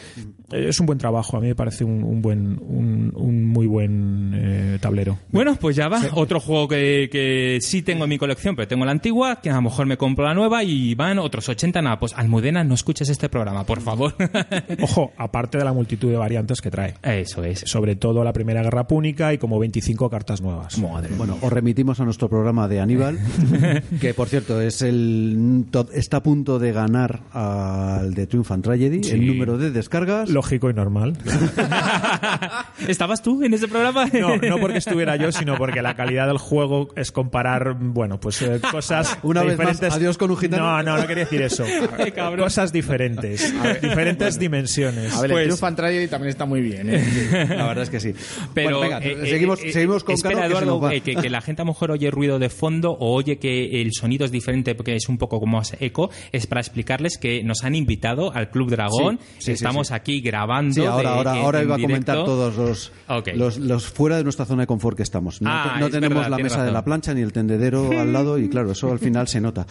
Eh, 0.51 0.67
Es 0.69 0.79
un 0.79 0.85
buen 0.85 0.97
trabajo, 0.99 1.37
a 1.37 1.41
mí 1.41 1.47
me 1.47 1.55
parece 1.55 1.83
un, 1.83 2.03
un 2.03 2.21
buen, 2.21 2.59
un, 2.61 3.11
un 3.15 3.45
muy 3.45 3.67
buen 3.67 4.31
eh, 4.35 4.77
tablero. 4.81 5.17
Bueno, 5.29 5.55
pues 5.55 5.75
ya 5.75 5.87
va. 5.87 6.01
Otro 6.13 6.39
juego 6.39 6.67
que, 6.67 7.09
que 7.11 7.59
sí 7.61 7.81
tengo 7.81 8.03
en 8.05 8.09
mi 8.09 8.17
colección, 8.17 8.55
pero 8.55 8.67
tengo 8.67 8.85
la 8.85 8.91
antigua, 8.91 9.39
que 9.41 9.49
a 9.49 9.55
lo 9.55 9.61
mejor 9.63 9.85
me 9.85 9.97
compro 9.97 10.25
la 10.25 10.33
nueva 10.33 10.63
y 10.63 10.93
van 10.95 11.19
otros 11.19 11.47
80 11.49 11.81
nada. 11.81 11.99
Pues 11.99 12.13
Almudena, 12.15 12.63
no 12.63 12.73
escuches 12.75 13.09
este 13.09 13.29
programa, 13.29 13.65
por 13.65 13.81
favor. 13.81 14.15
Ojo, 14.81 15.11
aparte 15.17 15.57
de 15.57 15.63
la 15.65 15.73
multitud 15.73 16.09
de 16.09 16.17
variantes 16.17 16.61
que 16.61 16.69
trae. 16.71 16.95
Eso 17.03 17.43
es. 17.43 17.59
Sobre 17.59 17.95
todo 17.95 18.23
la 18.23 18.33
Primera 18.33 18.61
Guerra 18.63 18.87
Púnica 18.87 19.33
y 19.33 19.37
como 19.37 19.59
25 19.59 20.09
cartas 20.09 20.41
nuevas. 20.41 20.79
Bueno, 21.17 21.37
os 21.41 21.51
remitimos 21.53 21.99
a 21.99 22.05
nuestro 22.05 22.29
programa 22.29 22.67
de 22.67 22.79
Aníbal, 22.79 23.19
que 24.01 24.13
por 24.13 24.27
cierto 24.27 24.61
es 24.61 24.81
el 24.81 25.65
está 25.93 26.17
a 26.17 26.23
punto 26.23 26.59
de 26.59 26.71
ganar 26.71 27.21
al 27.31 28.13
de 28.13 28.27
and 28.49 28.63
Tragedy 28.63 29.03
Sí. 29.03 29.11
el 29.11 29.27
número 29.27 29.57
de 29.57 29.71
descargas. 29.71 30.29
Lógico 30.29 30.69
y 30.69 30.73
normal. 30.73 31.17
¿Estabas 32.87 33.21
tú 33.21 33.43
en 33.43 33.53
ese 33.53 33.67
programa? 33.67 34.05
No, 34.13 34.37
no 34.37 34.57
porque 34.59 34.77
estuviera 34.79 35.15
yo, 35.15 35.31
sino 35.31 35.55
porque 35.57 35.81
la 35.81 35.95
calidad 35.95 36.27
del 36.27 36.37
juego 36.37 36.89
es 36.95 37.11
comparar, 37.11 37.75
bueno, 37.79 38.19
pues 38.19 38.41
eh, 38.41 38.59
cosas 38.71 39.17
Una 39.23 39.43
vez 39.43 39.57
más, 39.57 39.67
diferentes. 39.67 39.93
adiós 39.93 40.17
con 40.17 40.31
un 40.31 40.37
gitano. 40.37 40.63
No, 40.63 40.83
no, 40.83 40.97
no 40.97 41.07
quería 41.07 41.23
decir 41.25 41.41
eso. 41.41 41.63
Cabrón. 42.15 42.45
Cosas 42.45 42.71
diferentes, 42.73 43.53
diferentes 43.81 44.39
dimensiones. 44.39 45.13
A 45.13 45.21
ver, 45.21 45.31
Pues- 45.31 45.59
el 45.59 45.65
and 45.65 45.77
Tragedy 45.77 46.07
también 46.07 46.29
está 46.29 46.45
muy 46.45 46.61
bien. 46.61 46.89
¿eh? 46.89 47.45
La 47.49 47.67
verdad 47.67 47.83
es 47.83 47.89
que 47.89 47.99
sí. 47.99 48.13
Pero 48.53 48.79
Bueno, 48.79 48.79
venga, 48.81 48.99
eh, 48.99 49.17
eh, 49.23 49.29
seguimos, 49.29 49.63
eh, 49.63 49.71
seguimos 49.71 50.03
con 50.03 50.15
espera, 50.15 50.35
Caro, 50.35 50.47
que 50.49 50.55
se 50.55 50.63
Eduardo, 50.63 50.81
va. 50.81 50.93
eh, 50.95 51.01
que, 51.01 51.15
que 51.15 51.29
la 51.29 51.41
gente 51.41 51.61
a 51.61 51.65
lo 51.65 51.71
mejor 51.71 51.91
oye 51.91 52.09
ruido 52.11 52.39
de 52.39 52.49
fondo 52.49 52.91
o 52.91 53.13
oye 53.13 53.37
que 53.37 53.81
el 53.81 53.91
sonido 53.93 54.25
es 54.25 54.31
diferente 54.31 54.75
porque 54.75 54.95
es 54.95 55.07
un 55.09 55.17
poco 55.17 55.39
como 55.39 55.57
más 55.57 55.75
eco, 55.79 56.09
es 56.31 56.47
para 56.47 56.61
explicarles 56.61 57.17
que 57.17 57.43
nos 57.43 57.63
han 57.63 57.75
invitado 57.75 58.30
al 58.33 58.49
Club 58.49 58.69
Dragón. 58.69 59.17
Sí, 59.19 59.25
sí, 59.37 59.43
sí, 59.45 59.51
Estamos 59.53 59.87
sí. 59.89 59.93
aquí 59.93 60.21
grabando. 60.21 60.73
Sí, 60.73 60.85
ahora, 60.85 61.09
de- 61.11 61.15
ahora, 61.17 61.35
en- 61.37 61.43
ahora 61.43 61.59
en 61.59 61.65
iba 61.65 61.75
a 61.75 61.79
comentar 61.79 62.15
todos 62.25 62.55
los, 62.57 62.91
los, 63.35 63.57
los 63.57 63.85
fuera 63.87 64.17
de 64.17 64.23
nuestra 64.23 64.45
zona 64.45 64.63
de 64.63 64.67
confort 64.67 64.97
que 64.97 65.03
estamos. 65.03 65.41
No, 65.41 65.49
Ah, 65.51 65.77
no 65.79 65.85
es 65.87 65.91
tenemos 65.91 66.17
verdad, 66.17 66.31
la 66.31 66.37
mesa 66.43 66.63
de 66.63 66.71
la 66.71 66.83
plancha 66.83 67.13
ni 67.13 67.21
el 67.21 67.31
tendedero 67.33 67.99
al 67.99 68.11
lado 68.13 68.37
y 68.37 68.49
claro, 68.49 68.71
eso 68.71 68.91
al 68.91 68.99
final 68.99 69.27
se 69.27 69.41
nota. 69.41 69.65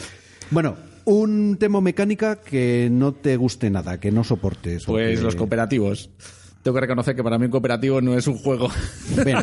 Bueno, 0.51 0.77
un 1.05 1.57
tema 1.59 1.81
mecánica 1.81 2.37
que 2.41 2.89
no 2.91 3.13
te 3.13 3.37
guste 3.37 3.71
nada, 3.71 3.99
que 4.01 4.11
no 4.11 4.25
soportes. 4.25 4.85
Pues 4.85 5.19
que- 5.19 5.25
los 5.25 5.37
cooperativos. 5.37 6.11
Tengo 6.63 6.75
que 6.75 6.81
reconocer 6.83 7.17
que 7.17 7.23
para 7.25 7.39
mí 7.39 7.47
un 7.47 7.51
cooperativo 7.51 8.03
no 8.03 8.15
es 8.19 8.27
un 8.27 8.37
juego. 8.37 8.69
Bien, 9.25 9.39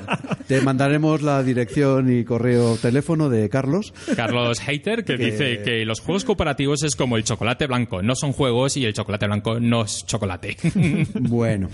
te 0.48 0.62
mandaremos 0.62 1.24
la 1.24 1.42
dirección 1.42 2.16
y 2.16 2.24
correo 2.24 2.76
teléfono 2.76 3.28
de 3.30 3.50
Carlos. 3.50 3.92
Carlos 4.16 4.60
Hater, 4.60 5.04
que, 5.04 5.18
dice 5.18 5.62
que 5.64 5.84
los 5.84 6.00
juegos 6.00 6.26
cooperativos 6.26 6.84
es 6.84 6.96
como 6.96 7.18
el 7.18 7.24
chocolate 7.24 7.66
blanco. 7.66 8.04
No 8.04 8.14
son 8.16 8.34
juegos 8.34 8.78
y 8.78 8.86
el 8.86 8.94
chocolate 8.94 9.26
blanco 9.26 9.60
no 9.60 9.84
es 9.84 10.06
chocolate. 10.06 10.58
Bueno. 11.20 11.70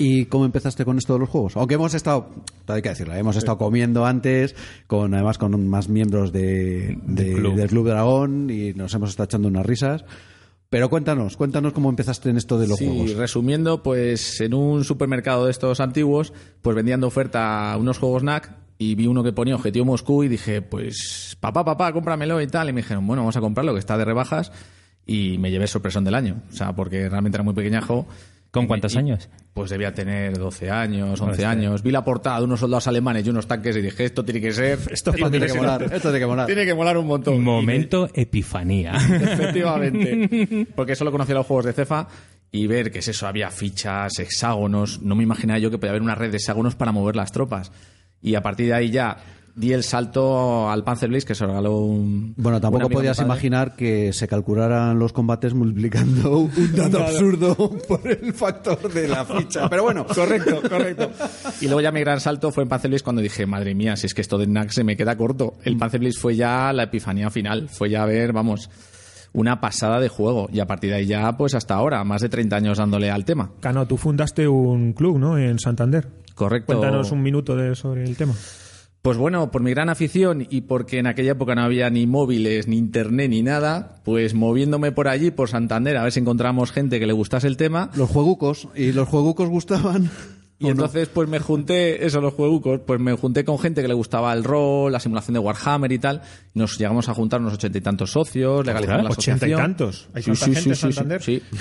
¿Y 0.00 0.26
cómo 0.26 0.44
empezaste 0.44 0.84
con 0.84 0.96
esto 0.96 1.14
de 1.14 1.18
los 1.18 1.28
juegos? 1.28 1.56
Aunque 1.56 1.74
hemos 1.74 1.92
estado, 1.92 2.30
hay 2.68 2.80
que 2.82 2.90
decirlo, 2.90 3.14
hemos 3.14 3.36
estado 3.36 3.58
comiendo 3.58 4.06
antes, 4.06 4.54
con 4.86 5.12
además 5.12 5.38
con 5.38 5.68
más 5.68 5.88
miembros 5.88 6.32
de, 6.32 6.96
de- 7.02 7.32
club. 7.32 7.56
del 7.56 7.68
Club 7.68 7.88
Dragón 7.88 8.48
y 8.48 8.72
nos 8.74 8.94
hemos 8.94 9.10
estado 9.10 9.24
echando 9.24 9.48
unas 9.48 9.66
risas. 9.66 10.04
Pero 10.70 10.90
cuéntanos, 10.90 11.36
cuéntanos 11.36 11.72
cómo 11.72 11.88
empezaste 11.88 12.28
en 12.28 12.36
esto 12.36 12.58
de 12.58 12.66
los 12.68 12.76
Sí, 12.78 12.86
juegos. 12.86 13.14
resumiendo, 13.14 13.82
pues 13.82 14.40
en 14.42 14.52
un 14.52 14.84
supermercado 14.84 15.46
de 15.46 15.50
estos 15.50 15.80
antiguos, 15.80 16.32
pues 16.60 16.76
vendían 16.76 17.00
de 17.00 17.06
oferta 17.06 17.74
unos 17.78 17.98
juegos 17.98 18.22
NAC 18.22 18.54
y 18.76 18.94
vi 18.94 19.06
uno 19.06 19.24
que 19.24 19.32
ponía 19.32 19.54
Objetivo 19.54 19.86
Moscú 19.86 20.24
y 20.24 20.28
dije, 20.28 20.60
pues 20.60 21.36
papá, 21.40 21.64
papá, 21.64 21.92
cómpramelo 21.92 22.40
y 22.42 22.46
tal. 22.48 22.68
Y 22.68 22.72
me 22.74 22.82
dijeron, 22.82 23.06
bueno, 23.06 23.22
vamos 23.22 23.36
a 23.36 23.40
comprarlo, 23.40 23.72
que 23.72 23.80
está 23.80 23.96
de 23.96 24.04
rebajas. 24.04 24.52
y 25.06 25.38
me 25.38 25.50
llevé 25.50 25.66
sorpresón 25.66 26.04
del 26.04 26.14
año. 26.14 26.42
O 26.50 26.52
sea, 26.54 26.76
porque 26.76 27.08
realmente 27.08 27.36
era 27.36 27.42
muy 27.42 27.54
pequeñajo. 27.54 28.06
¿Con 28.50 28.66
cuántos 28.66 28.94
Y- 28.94 28.98
años? 28.98 29.28
Pues 29.52 29.70
debía 29.70 29.92
tener 29.92 30.38
12 30.38 30.70
años, 30.70 31.20
11 31.20 31.32
Hostia. 31.32 31.50
años. 31.50 31.82
Vi 31.82 31.90
la 31.90 32.04
portada 32.04 32.38
de 32.38 32.44
unos 32.44 32.60
soldados 32.60 32.86
alemanes 32.86 33.26
y 33.26 33.30
unos 33.30 33.48
tanques 33.48 33.76
y 33.76 33.80
dije, 33.82 34.04
esto 34.04 34.24
tiene 34.24 34.40
que 34.40 34.52
ser... 34.52 34.78
Esto 34.90 35.12
tiene 35.12 35.46
que 35.46 35.54
molar. 35.54 35.82
Esto 35.82 36.00
tiene 36.10 36.18
que 36.20 36.26
molar. 36.26 36.46
Tiene 36.46 36.64
que 36.64 36.74
molar 36.74 36.96
un 36.96 37.06
montón. 37.08 37.42
Momento 37.42 38.08
epifanía. 38.14 38.92
Efectivamente. 39.52 40.66
Porque 40.74 40.94
solo 40.94 41.10
conocía 41.10 41.34
los 41.34 41.46
juegos 41.46 41.64
de 41.66 41.72
Cefa 41.72 42.06
y 42.50 42.66
ver 42.66 42.90
que 42.90 43.00
es 43.00 43.08
eso, 43.08 43.26
había 43.26 43.50
fichas, 43.50 44.18
hexágonos. 44.18 45.02
No 45.02 45.14
me 45.14 45.22
imaginaba 45.24 45.58
yo 45.58 45.70
que 45.70 45.78
podía 45.78 45.90
haber 45.90 46.02
una 46.02 46.14
red 46.14 46.30
de 46.30 46.36
hexágonos 46.36 46.74
para 46.76 46.92
mover 46.92 47.16
las 47.16 47.32
tropas. 47.32 47.72
Y 48.22 48.34
a 48.36 48.42
partir 48.42 48.66
de 48.68 48.74
ahí 48.74 48.90
ya 48.90 49.16
di 49.58 49.72
el 49.72 49.82
salto 49.82 50.70
al 50.70 50.84
Panzer 50.84 51.08
Blaze 51.08 51.26
que 51.26 51.34
se 51.34 51.44
regaló 51.44 51.78
un. 51.78 52.32
Bueno, 52.36 52.58
un 52.58 52.62
tampoco 52.62 52.88
podías 52.88 53.18
imaginar 53.18 53.74
que 53.74 54.12
se 54.12 54.28
calcularan 54.28 54.98
los 54.98 55.12
combates 55.12 55.52
multiplicando 55.52 56.38
un 56.56 56.76
dato 56.76 57.02
absurdo 57.02 57.56
por 57.88 58.06
el 58.06 58.32
factor 58.32 58.92
de 58.92 59.08
la 59.08 59.24
ficha. 59.24 59.68
Pero 59.68 59.82
bueno, 59.82 60.06
Correcto, 60.06 60.62
correcto. 60.68 61.10
Y 61.60 61.66
luego 61.66 61.80
ya 61.80 61.90
mi 61.90 62.00
gran 62.00 62.20
salto 62.20 62.52
fue 62.52 62.62
en 62.62 62.68
Panzer 62.68 62.90
Blaze 62.90 63.04
cuando 63.04 63.20
dije, 63.20 63.46
madre 63.46 63.74
mía, 63.74 63.96
si 63.96 64.06
es 64.06 64.14
que 64.14 64.20
esto 64.20 64.38
de 64.38 64.46
NAC 64.46 64.70
se 64.70 64.84
me 64.84 64.96
queda 64.96 65.16
corto. 65.16 65.54
El 65.64 65.76
Panzer 65.76 66.00
Blaze 66.00 66.18
fue 66.18 66.36
ya 66.36 66.72
la 66.72 66.84
epifanía 66.84 67.28
final. 67.30 67.68
Fue 67.68 67.90
ya 67.90 68.06
ver, 68.06 68.32
vamos, 68.32 68.70
una 69.32 69.60
pasada 69.60 69.98
de 69.98 70.08
juego. 70.08 70.48
Y 70.52 70.60
a 70.60 70.66
partir 70.66 70.90
de 70.90 70.96
ahí 70.96 71.06
ya, 71.06 71.36
pues 71.36 71.54
hasta 71.54 71.74
ahora, 71.74 72.04
más 72.04 72.22
de 72.22 72.28
30 72.28 72.54
años 72.54 72.78
dándole 72.78 73.10
al 73.10 73.24
tema. 73.24 73.50
Cano, 73.58 73.86
tú 73.86 73.96
fundaste 73.96 74.46
un 74.46 74.92
club, 74.92 75.18
¿no? 75.18 75.36
En 75.36 75.58
Santander. 75.58 76.06
Correcto. 76.36 76.66
Cuéntanos 76.66 77.10
un 77.10 77.22
minuto 77.22 77.56
de, 77.56 77.74
sobre 77.74 78.04
el 78.04 78.16
tema. 78.16 78.34
Pues 79.02 79.16
bueno, 79.16 79.50
por 79.50 79.62
mi 79.62 79.70
gran 79.70 79.88
afición 79.88 80.46
y 80.50 80.62
porque 80.62 80.98
en 80.98 81.06
aquella 81.06 81.32
época 81.32 81.54
no 81.54 81.62
había 81.62 81.88
ni 81.88 82.06
móviles, 82.06 82.66
ni 82.66 82.76
internet, 82.78 83.30
ni 83.30 83.42
nada, 83.42 84.00
pues 84.04 84.34
moviéndome 84.34 84.92
por 84.92 85.08
allí, 85.08 85.30
por 85.30 85.48
Santander, 85.48 85.96
a 85.96 86.02
ver 86.02 86.12
si 86.12 86.20
encontramos 86.20 86.72
gente 86.72 86.98
que 86.98 87.06
le 87.06 87.12
gustase 87.12 87.46
el 87.46 87.56
tema. 87.56 87.90
los 87.94 88.10
juegucos, 88.10 88.68
y 88.74 88.92
los 88.92 89.08
juegucos 89.08 89.48
gustaban. 89.48 90.10
Y 90.60 90.68
entonces, 90.68 91.08
pues 91.08 91.28
me 91.28 91.38
junté, 91.38 92.04
eso, 92.04 92.20
los 92.20 92.34
juegucos, 92.34 92.80
pues 92.84 92.98
me 92.98 93.12
junté 93.12 93.44
con 93.44 93.60
gente 93.60 93.80
que 93.80 93.86
le 93.86 93.94
gustaba 93.94 94.32
el 94.32 94.42
rol, 94.42 94.90
la 94.90 94.98
simulación 94.98 95.34
de 95.34 95.38
Warhammer 95.38 95.92
y 95.92 96.00
tal. 96.00 96.20
Y 96.52 96.58
nos 96.58 96.76
llegamos 96.78 97.08
a 97.08 97.14
juntar 97.14 97.40
unos 97.40 97.54
ochenta 97.54 97.78
y 97.78 97.80
tantos 97.80 98.10
socios, 98.10 98.66
legalizamos 98.66 99.04
la 99.04 99.10
¿Ochenta 99.10 99.46
y 99.46 99.52
asociación. 99.52 99.60
tantos? 99.76 100.08
¿Hay 100.14 100.22
tanta 100.24 100.46
gente 100.46 100.68
en 100.70 100.74
Santander? 100.76 101.22
Sí. 101.22 101.42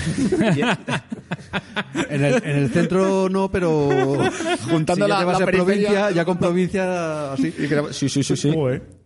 En 2.10 2.24
el, 2.24 2.36
en 2.44 2.58
el 2.58 2.70
centro 2.70 3.30
no, 3.30 3.50
pero 3.52 3.90
Juntando 4.70 5.06
si 5.06 5.12
ya 5.12 5.20
la- 5.24 5.26
la 5.26 5.46
periferia- 5.46 5.64
provincia, 5.64 6.12
ya 6.12 6.26
con 6.26 6.38
provincia 6.38 7.34
así. 7.34 7.52
Sí, 7.92 8.10
sí, 8.10 8.24
sí, 8.24 8.36
sí. 8.38 8.52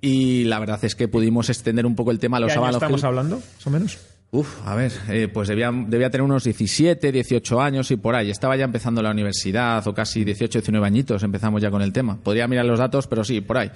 Y 0.01 0.43
la 0.45 0.59
verdad 0.59 0.79
es 0.83 0.95
que 0.95 1.07
pudimos 1.07 1.49
extender 1.49 1.85
un 1.85 1.95
poco 1.95 2.11
el 2.11 2.19
tema 2.19 2.37
a 2.37 2.39
los 2.41 2.53
¿Qué 2.53 2.59
año 2.59 2.69
estamos 2.69 3.03
hablando, 3.03 3.37
más 3.37 3.67
o 3.67 3.69
menos? 3.69 3.97
Uf, 4.33 4.65
a 4.65 4.75
ver, 4.75 4.93
eh, 5.09 5.27
pues 5.27 5.49
debía, 5.49 5.71
debía 5.73 6.09
tener 6.09 6.23
unos 6.23 6.45
17, 6.45 7.11
18 7.11 7.61
años 7.61 7.91
y 7.91 7.97
por 7.97 8.15
ahí. 8.15 8.31
Estaba 8.31 8.55
ya 8.55 8.63
empezando 8.63 9.01
la 9.01 9.11
universidad 9.11 9.85
o 9.85 9.93
casi 9.93 10.23
18, 10.23 10.59
19 10.59 10.87
añitos 10.87 11.23
empezamos 11.23 11.61
ya 11.61 11.69
con 11.69 11.81
el 11.81 11.91
tema. 11.91 12.17
Podría 12.17 12.47
mirar 12.47 12.65
los 12.65 12.79
datos, 12.79 13.07
pero 13.07 13.25
sí, 13.25 13.41
por 13.41 13.57
ahí. 13.57 13.71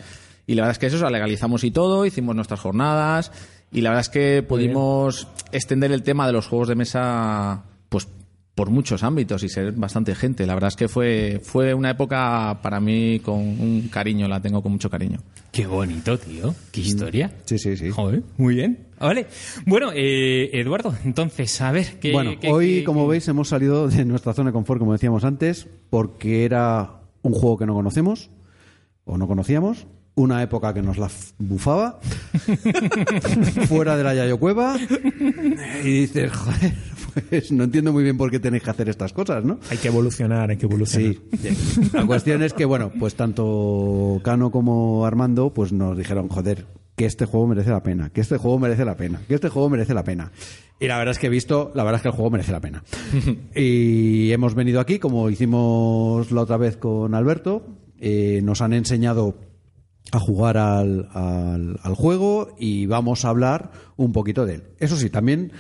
Y 0.47 0.55
la 0.55 0.61
verdad 0.61 0.71
es 0.71 0.79
que 0.79 0.85
eso, 0.85 0.95
o 0.95 0.99
sea, 0.99 1.09
legalizamos 1.09 1.65
y 1.65 1.71
todo, 1.71 2.05
hicimos 2.05 2.35
nuestras 2.35 2.61
jornadas 2.61 3.33
y 3.71 3.81
la 3.81 3.89
verdad 3.89 4.01
es 4.01 4.09
que 4.09 4.43
pudimos 4.43 5.27
extender 5.51 5.91
el 5.91 6.03
tema 6.03 6.25
de 6.25 6.31
los 6.31 6.47
juegos 6.47 6.69
de 6.69 6.75
mesa, 6.75 7.63
pues 7.89 8.07
por 8.55 8.69
muchos 8.69 9.03
ámbitos 9.03 9.43
y 9.43 9.49
ser 9.49 9.73
bastante 9.73 10.15
gente. 10.15 10.45
La 10.47 10.53
verdad 10.53 10.69
es 10.69 10.75
que 10.77 10.87
fue, 10.87 11.41
fue 11.43 11.73
una 11.73 11.89
época 11.91 12.59
para 12.61 12.79
mí 12.79 13.19
con 13.19 13.35
un 13.35 13.89
cariño, 13.91 14.27
la 14.29 14.41
tengo 14.41 14.63
con 14.63 14.71
mucho 14.71 14.89
cariño. 14.89 15.19
Qué 15.51 15.67
bonito, 15.67 16.17
tío. 16.17 16.55
Qué 16.71 16.79
historia. 16.81 17.31
Sí, 17.45 17.57
sí, 17.59 17.75
sí. 17.75 17.89
Joder, 17.89 18.23
muy 18.37 18.55
bien. 18.55 18.79
Vale. 18.99 19.27
Bueno, 19.65 19.91
eh, 19.93 20.49
Eduardo, 20.53 20.95
entonces, 21.03 21.59
a 21.61 21.71
ver, 21.73 21.99
¿qué, 21.99 22.13
Bueno, 22.13 22.39
qué- 22.39 22.49
hoy, 22.49 22.67
qué- 22.79 22.83
como 22.85 23.03
qué- 23.05 23.11
veis, 23.11 23.27
hemos 23.27 23.49
salido 23.49 23.89
de 23.89 24.05
nuestra 24.05 24.33
zona 24.33 24.49
de 24.49 24.53
confort, 24.53 24.79
como 24.79 24.93
decíamos 24.93 25.25
antes, 25.25 25.67
porque 25.89 26.45
era 26.45 27.01
un 27.23 27.33
juego 27.33 27.57
que 27.57 27.65
no 27.65 27.73
conocemos 27.73 28.29
o 29.03 29.17
no 29.17 29.27
conocíamos, 29.27 29.85
una 30.15 30.41
época 30.41 30.73
que 30.73 30.81
nos 30.81 30.97
la 30.97 31.09
bufaba, 31.39 31.99
fuera 33.67 33.97
de 33.97 34.03
la 34.03 34.13
Yayo 34.15 34.37
Cueva, 34.39 34.77
y 35.83 35.99
dices, 36.01 36.31
joder, 36.31 36.73
pues 37.29 37.51
no 37.51 37.63
entiendo 37.65 37.91
muy 37.93 38.03
bien 38.03 38.17
por 38.17 38.29
qué 38.31 38.39
tenéis 38.39 38.63
que 38.63 38.69
hacer 38.69 38.89
estas 38.89 39.13
cosas, 39.13 39.43
¿no? 39.43 39.59
Hay 39.69 39.77
que 39.77 39.87
evolucionar, 39.89 40.49
hay 40.49 40.57
que 40.57 40.65
evolucionar. 40.65 41.13
Sí. 41.41 41.49
La 41.93 42.05
cuestión 42.05 42.43
es 42.43 42.53
que, 42.53 42.65
bueno, 42.65 42.91
pues 42.99 43.15
tanto 43.15 44.19
Cano 44.23 44.51
como 44.51 45.05
Armando, 45.05 45.53
pues 45.53 45.71
nos 45.71 45.97
dijeron, 45.97 46.27
joder, 46.29 46.65
que 46.95 47.05
este 47.05 47.25
juego 47.25 47.47
merece 47.47 47.69
la 47.71 47.83
pena, 47.83 48.09
que 48.09 48.21
este 48.21 48.37
juego 48.37 48.57
merece 48.59 48.85
la 48.85 48.95
pena, 48.95 49.21
que 49.27 49.35
este 49.35 49.49
juego 49.49 49.69
merece 49.69 49.93
la 49.93 50.03
pena. 50.03 50.31
Y 50.79 50.87
la 50.87 50.97
verdad 50.97 51.11
es 51.13 51.19
que 51.19 51.27
he 51.27 51.29
visto, 51.29 51.71
la 51.75 51.83
verdad 51.83 51.97
es 51.99 52.01
que 52.03 52.07
el 52.09 52.13
juego 52.15 52.31
merece 52.31 52.51
la 52.51 52.61
pena. 52.61 52.83
y 53.55 54.31
hemos 54.31 54.55
venido 54.55 54.79
aquí, 54.79 54.99
como 54.99 55.29
hicimos 55.29 56.31
la 56.31 56.41
otra 56.41 56.57
vez 56.57 56.77
con 56.77 57.13
Alberto, 57.13 57.65
eh, 57.99 58.41
nos 58.43 58.61
han 58.61 58.73
enseñado 58.73 59.37
a 60.11 60.19
jugar 60.19 60.57
al, 60.57 61.09
al- 61.13 61.79
al 61.81 61.95
juego 61.95 62.55
y 62.59 62.85
vamos 62.85 63.25
a 63.25 63.29
hablar 63.29 63.71
un 63.97 64.11
poquito 64.11 64.45
de 64.45 64.55
él. 64.55 64.63
Eso 64.79 64.97
sí, 64.97 65.09
también 65.09 65.51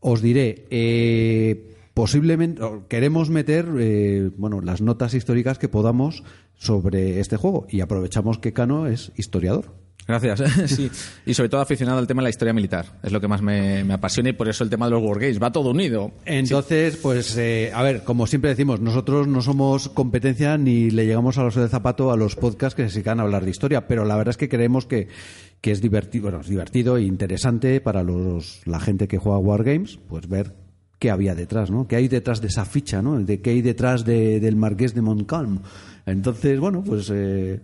os 0.00 0.22
diré, 0.22 0.66
eh, 0.70 1.76
posiblemente 1.94 2.62
queremos 2.88 3.30
meter 3.30 3.68
eh, 3.78 4.30
bueno, 4.36 4.60
las 4.60 4.80
notas 4.80 5.14
históricas 5.14 5.58
que 5.58 5.68
podamos 5.68 6.24
sobre 6.56 7.20
este 7.20 7.36
juego 7.36 7.66
y 7.70 7.80
aprovechamos 7.80 8.38
que 8.38 8.52
Cano 8.52 8.86
es 8.86 9.12
historiador. 9.16 9.79
Gracias. 10.18 10.42
sí. 10.70 10.90
Y 11.26 11.34
sobre 11.34 11.48
todo 11.48 11.60
aficionado 11.60 11.98
al 11.98 12.06
tema 12.06 12.20
de 12.22 12.24
la 12.24 12.30
historia 12.30 12.52
militar. 12.52 12.86
Es 13.02 13.12
lo 13.12 13.20
que 13.20 13.28
más 13.28 13.42
me, 13.42 13.84
me 13.84 13.94
apasiona 13.94 14.30
y 14.30 14.32
por 14.32 14.48
eso 14.48 14.64
el 14.64 14.70
tema 14.70 14.86
de 14.86 14.92
los 14.92 15.02
Wargames. 15.02 15.40
Va 15.42 15.52
todo 15.52 15.70
unido. 15.70 16.12
Entonces, 16.24 16.96
pues, 16.96 17.36
eh, 17.36 17.70
a 17.74 17.82
ver, 17.82 18.02
como 18.04 18.26
siempre 18.26 18.50
decimos, 18.50 18.80
nosotros 18.80 19.28
no 19.28 19.40
somos 19.42 19.88
competencia 19.88 20.58
ni 20.58 20.90
le 20.90 21.06
llegamos 21.06 21.38
a 21.38 21.42
los 21.44 21.54
de 21.54 21.68
zapato 21.68 22.10
a 22.10 22.16
los 22.16 22.36
podcasts 22.36 22.74
que 22.74 22.88
se 22.88 22.94
dedican 22.94 23.20
a 23.20 23.22
hablar 23.22 23.44
de 23.44 23.50
historia, 23.50 23.86
pero 23.86 24.04
la 24.04 24.16
verdad 24.16 24.30
es 24.30 24.36
que 24.36 24.48
creemos 24.48 24.86
que, 24.86 25.08
que 25.60 25.70
es 25.70 25.80
divertido, 25.80 26.24
bueno, 26.24 26.40
es 26.40 26.48
divertido 26.48 26.96
e 26.96 27.02
interesante 27.02 27.80
para 27.80 28.02
los, 28.02 28.62
la 28.66 28.80
gente 28.80 29.06
que 29.08 29.18
juega 29.18 29.38
Wargames, 29.38 29.98
pues 30.08 30.28
ver 30.28 30.54
qué 30.98 31.10
había 31.10 31.34
detrás, 31.34 31.70
¿no? 31.70 31.86
¿Qué 31.88 31.96
hay 31.96 32.08
detrás 32.08 32.40
de 32.40 32.48
esa 32.48 32.64
ficha, 32.64 33.00
¿no? 33.00 33.18
De 33.20 33.40
qué 33.40 33.50
hay 33.50 33.62
detrás 33.62 34.04
de- 34.04 34.38
del 34.40 34.56
Marqués 34.56 34.94
de 34.94 35.00
Montcalm. 35.02 35.60
Entonces, 36.06 36.58
bueno, 36.60 36.82
pues 36.84 37.10
eh, 37.14 37.60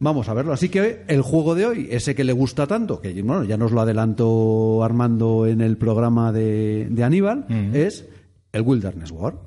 vamos 0.00 0.28
a 0.28 0.34
verlo. 0.34 0.52
Así 0.52 0.68
que 0.68 1.04
el 1.06 1.22
juego 1.22 1.54
de 1.54 1.66
hoy, 1.66 1.88
ese 1.90 2.16
que 2.16 2.24
le 2.24 2.32
gusta 2.32 2.66
tanto, 2.66 3.00
que 3.00 3.22
bueno, 3.22 3.44
ya 3.44 3.56
nos 3.56 3.70
lo 3.70 3.80
adelantó 3.80 4.82
Armando 4.82 5.46
en 5.46 5.60
el 5.60 5.76
programa 5.76 6.32
de, 6.32 6.88
de 6.90 7.04
Aníbal, 7.04 7.46
es 7.72 8.08
el 8.52 8.62
Wilderness 8.62 9.12
War. 9.12 9.38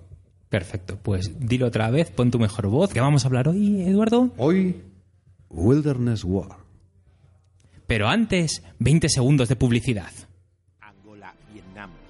Perfecto, 0.48 0.98
pues 1.02 1.32
dilo 1.40 1.68
otra 1.68 1.90
vez, 1.90 2.12
pon 2.12 2.32
tu 2.32 2.40
mejor 2.40 2.68
voz. 2.68 2.94
¿Qué 2.94 3.02
vamos 3.02 3.26
a 3.26 3.28
hablar 3.28 3.50
hoy, 3.50 3.82
Eduardo? 3.82 4.32
Hoy, 4.38 4.82
Wilderness 5.50 6.24
War. 6.24 6.58
Pero 7.88 8.08
antes, 8.08 8.64
20 8.80 9.10
segundos 9.10 9.50
de 9.50 9.56
publicidad. 9.56 10.12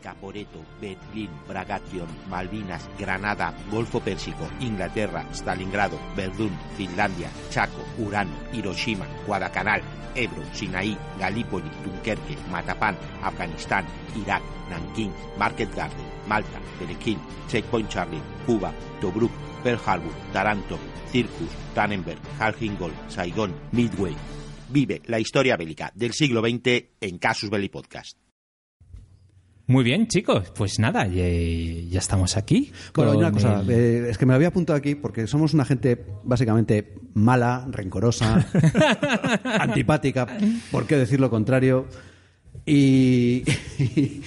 Caporeto, 0.03 0.59
Berlín, 0.79 1.29
Bragation, 1.47 2.07
Malvinas, 2.29 2.87
Granada, 2.99 3.53
Golfo 3.71 4.01
Pérsico, 4.01 4.47
Inglaterra, 4.59 5.25
Stalingrado, 5.31 5.97
Verdún, 6.15 6.51
Finlandia, 6.75 7.29
Chaco, 7.49 7.83
Urano, 7.97 8.33
Hiroshima, 8.51 9.07
Guadalcanal, 9.25 9.81
Ebro, 10.13 10.43
Sinaí, 10.53 10.97
Galípoli, 11.17 11.69
Dunkerque, 11.83 12.37
Matapán, 12.51 12.97
Afganistán, 13.23 13.85
Irak, 14.15 14.43
Nankín, 14.69 15.11
Market 15.39 15.73
Garden, 15.73 16.05
Malta, 16.27 16.59
Telequín, 16.77 17.17
Checkpoint 17.47 17.89
Charlie, 17.89 18.21
Cuba, 18.45 18.73
Tobruk, 18.99 19.31
Pearl 19.63 19.79
Harbor, 19.85 20.13
Taranto, 20.33 20.77
Circus, 21.11 21.49
Tannenberg, 21.73 22.19
Halfingol, 22.39 22.91
Saigón, 23.07 23.53
Midway. 23.71 24.15
Vive 24.69 25.01
la 25.05 25.19
historia 25.19 25.55
bélica 25.55 25.91
del 25.95 26.13
siglo 26.13 26.41
XX 26.41 26.89
en 26.99 27.17
Casus 27.19 27.49
Belli 27.49 27.69
Podcast. 27.69 28.22
Muy 29.65 29.83
bien, 29.85 30.07
chicos, 30.07 30.51
pues 30.55 30.77
nada, 30.77 31.07
ya, 31.07 31.23
ya 31.89 31.99
estamos 31.99 32.35
aquí. 32.35 32.71
Bueno, 32.93 33.11
hay 33.13 33.17
una 33.17 33.31
cosa, 33.31 33.61
el- 33.61 33.69
eh, 33.71 34.09
es 34.09 34.17
que 34.17 34.25
me 34.25 34.33
lo 34.33 34.35
había 34.35 34.49
apuntado 34.49 34.77
aquí 34.77 34.95
porque 34.95 35.25
somos 35.25 35.53
una 35.53 35.63
gente 35.63 36.05
básicamente 36.23 36.95
mala, 37.13 37.65
rencorosa, 37.71 38.45
antipática, 39.59 40.27
por 40.71 40.85
qué 40.85 40.97
decir 40.97 41.19
lo 41.21 41.29
contrario, 41.29 41.85
y, 42.65 43.43
y 43.79 44.21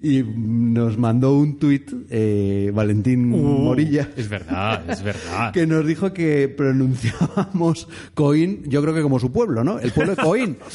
nos 0.00 0.96
mandó 0.96 1.36
un 1.36 1.58
tuit 1.58 1.90
eh, 2.10 2.70
Valentín 2.72 3.28
Morilla. 3.28 4.08
Es 4.16 4.28
verdad, 4.28 4.88
es 4.88 5.02
verdad. 5.02 5.52
que 5.52 5.66
nos 5.66 5.84
dijo 5.86 6.12
que 6.12 6.48
pronunciábamos 6.48 7.88
Coín, 8.14 8.62
yo 8.66 8.80
creo 8.82 8.94
que 8.94 9.02
como 9.02 9.18
su 9.18 9.32
pueblo, 9.32 9.64
¿no? 9.64 9.80
El 9.80 9.90
pueblo 9.92 10.14
de 10.14 10.22
Coín. 10.22 10.56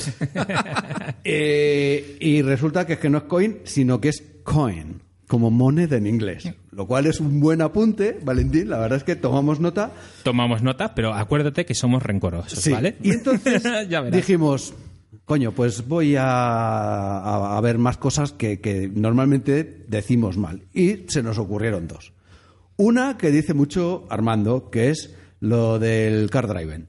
Eh, 1.25 2.17
y 2.19 2.41
resulta 2.41 2.85
que 2.85 2.93
es 2.93 2.99
que 2.99 3.09
no 3.09 3.19
es 3.19 3.23
Coín, 3.25 3.59
sino 3.63 4.01
que 4.01 4.09
es 4.09 4.23
Coin, 4.43 5.01
como 5.27 5.51
moneda 5.51 5.95
en 5.95 6.05
inglés. 6.07 6.49
Lo 6.71 6.85
cual 6.85 7.05
es 7.05 7.19
un 7.19 7.39
buen 7.39 7.61
apunte, 7.61 8.19
Valentín. 8.23 8.69
La 8.69 8.77
verdad 8.79 8.97
es 8.97 9.03
que 9.03 9.15
tomamos 9.15 9.59
nota. 9.59 9.91
Tomamos 10.23 10.61
nota, 10.63 10.93
pero 10.95 11.13
acuérdate 11.13 11.65
que 11.65 11.75
somos 11.75 12.03
rencorosos, 12.03 12.59
Sí. 12.59 12.71
¿vale? 12.71 12.97
Y 13.01 13.11
entonces 13.11 13.63
ya 13.89 14.03
dijimos, 14.03 14.73
Coño, 15.25 15.53
pues 15.53 15.87
voy 15.87 16.15
a, 16.17 16.23
a- 16.25 17.57
a 17.57 17.61
ver 17.61 17.77
más 17.77 17.97
cosas 17.97 18.33
que, 18.33 18.59
que 18.59 18.89
normalmente 18.93 19.85
decimos 19.87 20.37
mal. 20.37 20.63
Y 20.73 21.05
se 21.07 21.23
nos 21.23 21.37
ocurrieron 21.37 21.87
dos. 21.87 22.13
Una 22.75 23.17
que 23.17 23.31
dice 23.31 23.53
mucho 23.53 24.05
Armando, 24.09 24.69
que 24.69 24.89
es 24.89 25.15
lo 25.39 25.79
del 25.79 26.29
car 26.29 26.47
driving. 26.47 26.87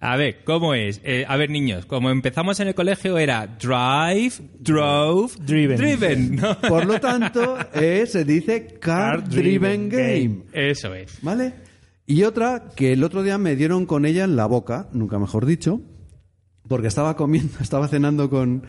A 0.00 0.16
ver, 0.16 0.44
¿cómo 0.44 0.74
es? 0.74 1.00
Eh, 1.02 1.24
a 1.26 1.36
ver, 1.36 1.50
niños, 1.50 1.84
como 1.86 2.10
empezamos 2.10 2.60
en 2.60 2.68
el 2.68 2.74
colegio 2.74 3.18
era 3.18 3.46
drive, 3.46 4.32
drove, 4.60 5.32
Driven. 5.40 5.76
driven. 5.76 6.36
¿no? 6.36 6.56
Por 6.60 6.86
lo 6.86 7.00
tanto, 7.00 7.56
eh, 7.74 8.04
se 8.06 8.24
dice 8.24 8.78
car, 8.78 9.20
Car 9.22 9.28
driven, 9.28 9.88
driven 9.88 9.88
game. 9.88 10.42
Eso 10.52 10.94
es. 10.94 11.18
¿Vale? 11.22 11.52
Y 12.06 12.22
otra 12.22 12.68
que 12.76 12.92
el 12.92 13.02
otro 13.02 13.22
día 13.24 13.38
me 13.38 13.56
dieron 13.56 13.86
con 13.86 14.06
ella 14.06 14.22
en 14.24 14.36
la 14.36 14.46
boca, 14.46 14.88
nunca 14.92 15.18
mejor 15.18 15.46
dicho, 15.46 15.80
porque 16.68 16.88
estaba 16.88 17.16
comiendo, 17.16 17.58
estaba 17.60 17.88
cenando 17.88 18.30
con, 18.30 18.64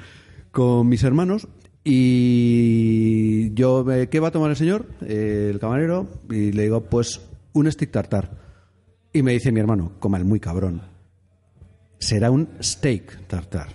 con 0.51 0.88
mis 0.88 1.03
hermanos 1.03 1.48
y 1.84 3.53
yo, 3.53 3.86
¿qué 4.10 4.20
va 4.20 4.29
a 4.29 4.32
tomar 4.32 4.50
el 4.50 4.58
señor? 4.58 4.88
Eh, 5.01 5.50
el 5.51 5.60
camarero, 5.60 6.08
y 6.29 6.51
le 6.51 6.63
digo, 6.63 6.82
pues 6.82 7.22
un 7.53 7.72
stick 7.72 7.91
tartar. 7.91 8.32
Y 9.13 9.24
me 9.24 9.34
dice 9.34 9.51
mi 9.51 9.60
hermano, 9.60 9.94
coma 10.00 10.18
el 10.18 10.25
muy 10.25 10.39
cabrón, 10.39 10.82
será 12.00 12.32
un 12.32 12.50
steak 12.62 13.27
tartar. 13.27 13.70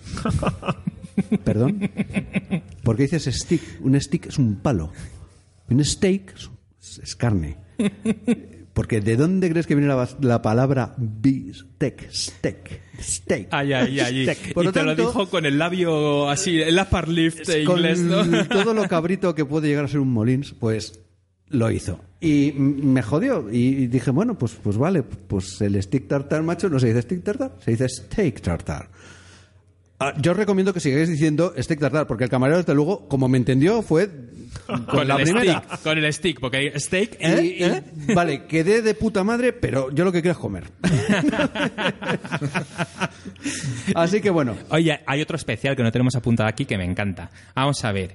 ¿Perdón? 1.45 1.90
¿Por 2.83 2.97
qué 2.97 3.04
dices 3.04 3.25
stick? 3.25 3.62
Un 3.81 4.00
stick 4.00 4.26
es 4.26 4.38
un 4.38 4.57
palo. 4.57 4.90
Un 5.69 5.85
steak 5.85 6.35
es 7.02 7.16
carne. 7.16 7.57
Porque 8.75 9.00
¿de 9.00 9.16
dónde 9.16 9.49
crees 9.49 9.66
que 9.69 9.76
viene 9.76 9.88
la, 9.88 10.09
la 10.21 10.43
palabra 10.43 10.95
bistec? 10.99 12.11
Steak. 12.12 12.81
Steak. 13.00 13.49
Ay, 13.52 13.73
ay, 13.73 14.00
ay. 14.00 14.23
Steak. 14.25 14.57
Y 14.57 14.64
lo 14.64 14.73
te 14.73 14.83
lo 14.83 14.97
dijo 14.97 15.31
con 15.31 15.47
el 15.47 15.59
labio 15.59 16.28
así, 16.28 16.61
el 16.61 16.78
upper 16.78 17.09
lift 17.09 17.47
con 17.64 17.78
inglés, 17.78 18.00
¿no? 18.00 18.25
todo 18.49 18.75
lo 18.75 18.88
cabrito 18.88 19.35
que 19.35 19.45
puede 19.45 19.69
llegar 19.69 19.85
a 19.85 19.88
ser 19.88 20.00
un 20.00 20.12
Molins, 20.12 20.52
pues 20.59 21.00
lo 21.49 21.71
hizo. 21.71 22.00
Y 22.21 22.52
me 22.57 23.02
jodió. 23.02 23.49
Y 23.50 23.87
dije, 23.87 24.11
bueno, 24.11 24.37
pues, 24.37 24.57
pues 24.61 24.76
vale, 24.76 25.04
pues 25.04 25.61
el 25.61 25.81
stick 25.81 26.09
tartar, 26.09 26.43
macho, 26.43 26.69
no 26.69 26.81
se 26.81 26.88
dice 26.88 27.02
stick 27.02 27.23
tartar, 27.23 27.57
se 27.64 27.71
dice 27.71 27.88
steak 27.88 28.40
tartar. 28.40 28.88
Yo 30.19 30.35
recomiendo 30.35 30.73
que 30.75 30.81
sigáis 30.81 31.09
diciendo 31.09 31.55
steak 31.59 31.81
tartar, 31.81 32.07
porque 32.07 32.25
el 32.25 32.31
camarero, 32.31 32.59
desde 32.59 32.75
luego, 32.75 33.09
como 33.09 33.29
me 33.29 33.39
entendió, 33.39 33.83
fue 33.83 34.09
con, 34.67 34.85
Con 34.85 35.09
la 35.09 35.17
el 35.17 35.23
primera. 35.25 35.63
stick, 35.63 35.83
con 35.83 35.99
el 35.99 36.13
stick, 36.13 36.41
porque 36.41 36.57
hay 36.59 36.71
steak 36.81 37.17
Y- 37.21 37.27
y, 37.27 37.65
y- 37.65 38.15
Vale, 38.15 38.45
quedé 38.47 38.83
de 38.83 38.95
puta 38.95 39.25
madre, 39.25 39.53
pero 39.53 39.91
yo 39.91 40.05
lo 40.05 40.13
que 40.13 40.21
quiero 40.23 40.33
es 40.33 40.39
comer. 40.39 40.65
Así 43.95 44.21
que 44.21 44.31
bueno, 44.31 44.57
Oye, 44.71 45.01
hay 45.07 45.21
otro 45.23 45.37
especial 45.37 45.77
que 45.77 45.83
no 45.83 45.93
tenemos 45.93 46.15
apuntado 46.17 46.49
aquí 46.49 46.65
que 46.65 46.79
me 46.79 46.85
encanta. 46.85 47.31
Vamos 47.55 47.85
a 47.85 47.93
ver. 47.93 48.15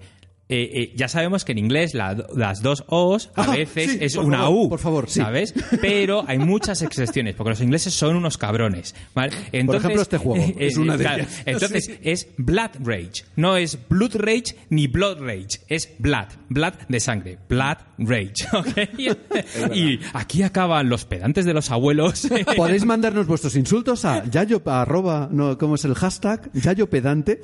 Eh, 0.52 0.70
eh, 0.74 0.94
ya 0.96 1.08
sabemos 1.08 1.46
que 1.46 1.52
en 1.52 1.60
inglés 1.60 1.94
la- 1.94 2.26
las 2.36 2.62
dos 2.64 2.84
O's 2.88 3.30
a 3.36 3.44
Ah, 3.44 3.56
veces 3.56 3.92
sí, 3.92 3.98
es 4.02 4.16
por 4.16 4.26
una 4.26 4.40
favor, 4.40 4.66
U. 4.66 4.70
por 4.70 4.80
favor, 4.80 5.08
sí. 5.10 5.20
¿Sabes? 5.20 5.54
Pero 5.80 6.24
hay 6.28 6.40
muchas 6.40 6.82
excepciones, 6.82 7.36
porque 7.36 7.52
los 7.52 7.62
ingleses 7.62 7.94
son 7.94 8.16
unos 8.16 8.38
cabrones. 8.40 8.96
¿vale? 9.14 9.32
Entonces, 9.52 9.84
ejemplo, 9.86 10.02
este 10.02 10.18
juego 10.18 10.44
es 10.58 10.76
una 10.78 10.98
de 10.98 11.04
claro, 11.04 11.24
ellas. 11.24 11.42
Entonces 11.46 11.92
es 12.02 12.28
Blood 12.38 12.72
Rage. 12.84 13.26
No 13.36 13.58
es 13.58 13.78
Blood 13.88 14.16
Rage 14.16 14.56
ni 14.72 14.88
Blood 14.88 15.20
Rage. 15.20 15.60
Es 15.68 15.88
Blood. 16.00 16.28
Blood 16.50 16.74
de 16.88 17.00
sangre. 17.00 17.38
Blood 17.48 17.78
Rage. 18.00 18.34
¿ok? 18.54 19.76
y 19.76 20.00
aquí 20.14 20.42
acaban 20.42 20.90
los 20.90 21.06
pedantes 21.06 21.46
de 21.46 21.54
los 21.54 21.70
abuelos. 21.70 22.28
podéis 22.58 22.86
mandarnos 22.86 23.28
vuestros 23.28 23.56
insultos 23.56 24.04
a 24.04 24.26
yayo 24.26 24.64
arroba, 24.66 25.30
no, 25.32 25.58
¿cómo 25.60 25.76
es 25.76 25.86
el 25.86 25.94
hashtag? 25.94 26.52
Yayo 26.54 26.90
pedante 26.90 27.40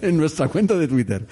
en 0.00 0.16
nuestra 0.16 0.48
cuenta 0.48 0.74
de 0.78 0.88
Twitter. 0.88 1.26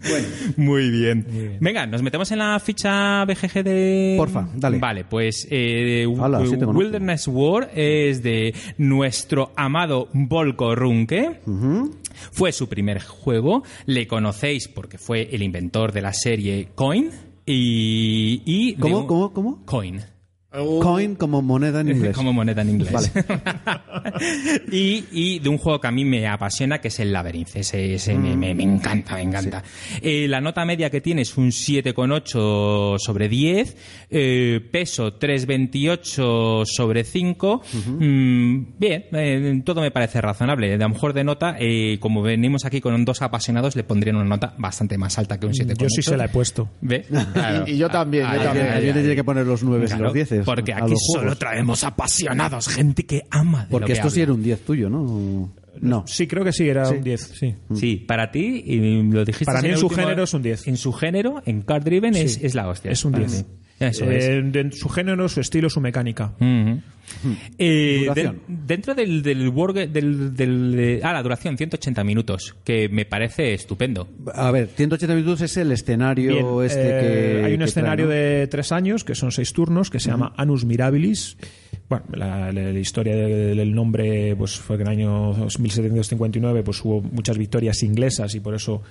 Muy 0.56 0.90
bien. 0.90 1.58
Venga, 1.60 1.86
nos 1.86 2.02
metemos 2.02 2.30
en 2.32 2.38
la 2.38 2.58
ficha 2.60 3.24
BGG 3.24 3.64
de. 3.64 4.14
Porfa, 4.16 4.48
dale. 4.54 4.78
Vale, 4.78 5.04
pues 5.04 5.46
eh, 5.50 6.04
sí. 6.46 6.56
Wilderness 6.78 7.28
War 7.28 7.70
es 7.74 8.22
de 8.22 8.54
nuestro 8.78 9.52
amado 9.56 10.08
Volko 10.12 10.74
Runke. 10.74 11.40
Fue 12.32 12.52
su 12.52 12.68
primer 12.68 13.00
juego. 13.02 13.62
Le 13.86 14.06
conocéis 14.06 14.68
porque 14.68 14.98
fue 14.98 15.28
el 15.32 15.42
inventor 15.42 15.92
de 15.92 16.02
la 16.02 16.12
serie 16.12 16.68
Coin. 16.74 17.10
Y. 17.46 18.74
¿Cómo, 18.78 18.98
un- 19.00 19.06
cómo, 19.06 19.32
cómo? 19.32 19.64
Coin. 19.64 20.00
Coin 20.50 21.14
como 21.14 21.42
moneda 21.42 21.80
en 21.82 21.88
inglés. 21.96 22.16
Como 22.16 22.32
moneda 22.32 22.62
en 22.62 22.70
inglés. 22.70 22.92
Vale. 22.92 23.10
y, 24.72 25.04
y 25.12 25.38
de 25.40 25.48
un 25.48 25.58
juego 25.58 25.80
que 25.80 25.88
a 25.88 25.90
mí 25.90 26.04
me 26.04 26.26
apasiona, 26.26 26.80
que 26.80 26.88
es 26.88 26.98
el 27.00 27.12
Labyrinth. 27.12 27.56
Ese, 27.56 27.94
ese 27.94 28.14
me, 28.14 28.34
me- 28.36 28.54
me 28.54 28.62
encanta, 28.62 29.14
me 29.16 29.22
encanta. 29.22 29.62
Eh, 30.00 30.26
la 30.28 30.40
nota 30.40 30.64
media 30.64 30.88
que 30.90 31.00
tiene 31.02 31.22
es 31.22 31.36
un 31.36 31.48
7,8 31.50 32.98
sobre 32.98 33.28
10. 33.28 33.76
eh, 34.10 34.60
peso 34.72 35.18
3,28 35.18 36.64
sobre 36.64 37.04
5. 37.04 37.62
Mm, 37.98 38.58
bien, 38.78 39.04
eh, 39.12 39.62
todo 39.64 39.80
me 39.82 39.90
parece 39.90 40.20
razonable. 40.20 40.72
A 40.74 40.76
lo 40.78 40.88
mejor 40.88 41.12
de 41.12 41.24
nota, 41.24 41.56
eh, 41.58 41.98
como 42.00 42.22
venimos 42.22 42.64
aquí 42.64 42.80
con 42.80 43.04
dos 43.04 43.22
apasionados, 43.22 43.76
le 43.76 43.84
pondrían 43.84 44.16
una 44.16 44.24
nota 44.24 44.54
bastante 44.58 44.96
más 44.98 45.18
alta 45.18 45.38
que 45.38 45.46
un 45.46 45.52
7,8. 45.52 45.76
Yo 45.78 45.88
sí 45.90 46.02
se 46.02 46.16
la 46.16 46.24
he 46.24 46.28
puesto. 46.28 46.68
¿Ve? 46.80 47.02
Claro. 47.02 47.58
Y, 47.68 47.72
y 47.72 47.78
yo 47.78 47.88
también, 47.88 48.24
yo 48.24 48.30
Ay, 48.30 48.38
también. 48.40 48.66
Alguien 48.68 48.78
ay, 48.78 48.86
le 48.86 48.92
tiene 48.92 49.08
ay. 49.10 49.16
que 49.16 49.24
poner 49.24 49.46
los 49.46 49.62
9 49.62 49.84
y 49.84 49.88
Claro, 49.88 50.04
los 50.04 50.14
10. 50.14 50.37
Porque 50.44 50.72
a 50.72 50.78
aquí 50.78 50.90
los 50.90 51.00
solo 51.12 51.36
traemos 51.36 51.84
apasionados, 51.84 52.68
gente 52.68 53.04
que 53.06 53.22
ama 53.30 53.64
de 53.64 53.70
Porque 53.70 53.80
lo 53.82 53.86
que 53.86 53.92
esto 53.94 54.10
sí 54.10 54.20
era 54.20 54.32
un 54.32 54.42
10 54.42 54.64
tuyo, 54.64 54.88
¿no? 54.90 55.50
No. 55.80 56.04
Sí, 56.08 56.26
creo 56.26 56.44
que 56.44 56.52
sí, 56.52 56.68
era 56.68 56.88
un 56.88 57.02
10, 57.04 57.20
sí. 57.38 57.54
Sí, 57.74 57.96
para 57.96 58.30
ti, 58.32 58.62
y 58.66 59.02
lo 59.04 59.24
dijiste 59.24 59.44
Para 59.44 59.62
mí 59.62 59.68
en 59.68 59.76
su 59.78 59.86
último- 59.86 60.02
género 60.02 60.24
es 60.24 60.34
un 60.34 60.42
10. 60.42 60.66
En 60.66 60.76
su 60.76 60.92
género, 60.92 61.42
en 61.46 61.62
Card 61.62 61.84
Driven, 61.84 62.16
es, 62.16 62.34
Sí. 62.34 62.40
es 62.42 62.54
la 62.54 62.68
hostia. 62.68 62.90
Es 62.90 63.04
un 63.04 63.12
Para 63.12 63.26
10. 63.26 63.44
mí. 63.46 63.54
Eso 63.80 64.10
es. 64.10 64.24
Eh, 64.24 64.42
de- 64.42 64.72
su 64.72 64.88
género, 64.88 65.28
su 65.28 65.40
estilo, 65.40 65.70
su 65.70 65.80
mecánica. 65.80 66.32
Ujú. 66.40 66.80
Eh, 67.58 68.08
de- 68.14 68.32
dentro 68.46 68.94
del, 68.94 69.22
del, 69.22 69.52
Warg- 69.52 69.88
del, 69.90 70.34
del- 70.36 70.72
de- 70.72 71.00
ah, 71.02 71.12
la 71.12 71.22
duración, 71.22 71.56
180 71.56 72.04
minutos, 72.04 72.54
que 72.64 72.88
me 72.88 73.04
parece 73.04 73.54
estupendo. 73.54 74.08
A 74.34 74.50
ver, 74.50 74.68
180 74.68 75.14
minutos 75.14 75.40
es 75.40 75.56
el 75.56 75.72
escenario 75.72 76.58
Bien, 76.58 76.66
este 76.70 76.80
eh, 76.88 77.00
que. 77.40 77.44
hay 77.44 77.52
un 77.54 77.58
que 77.60 77.64
escenario 77.64 78.06
trae, 78.06 78.18
¿no? 78.34 78.38
de 78.40 78.46
tres 78.46 78.72
años, 78.72 79.04
que 79.04 79.14
son 79.14 79.32
seis 79.32 79.52
turnos, 79.52 79.90
que 79.90 80.00
se 80.00 80.10
llama 80.10 80.32
Anus 80.36 80.64
Mirabilis. 80.64 81.36
Bueno, 81.88 82.04
la, 82.12 82.52
la- 82.52 82.72
la 82.72 82.78
historia 82.78 83.14
de- 83.16 83.54
del 83.54 83.74
nombre 83.74 84.34
pues 84.36 84.56
fue 84.58 84.76
que 84.76 84.82
en 84.82 84.88
el 84.88 84.92
año 84.98 85.32
1759 85.58 86.62
pues 86.62 86.84
hubo 86.84 87.00
muchas 87.00 87.38
victorias 87.38 87.82
inglesas 87.82 88.34
y 88.34 88.40
por 88.40 88.54
eso 88.54 88.82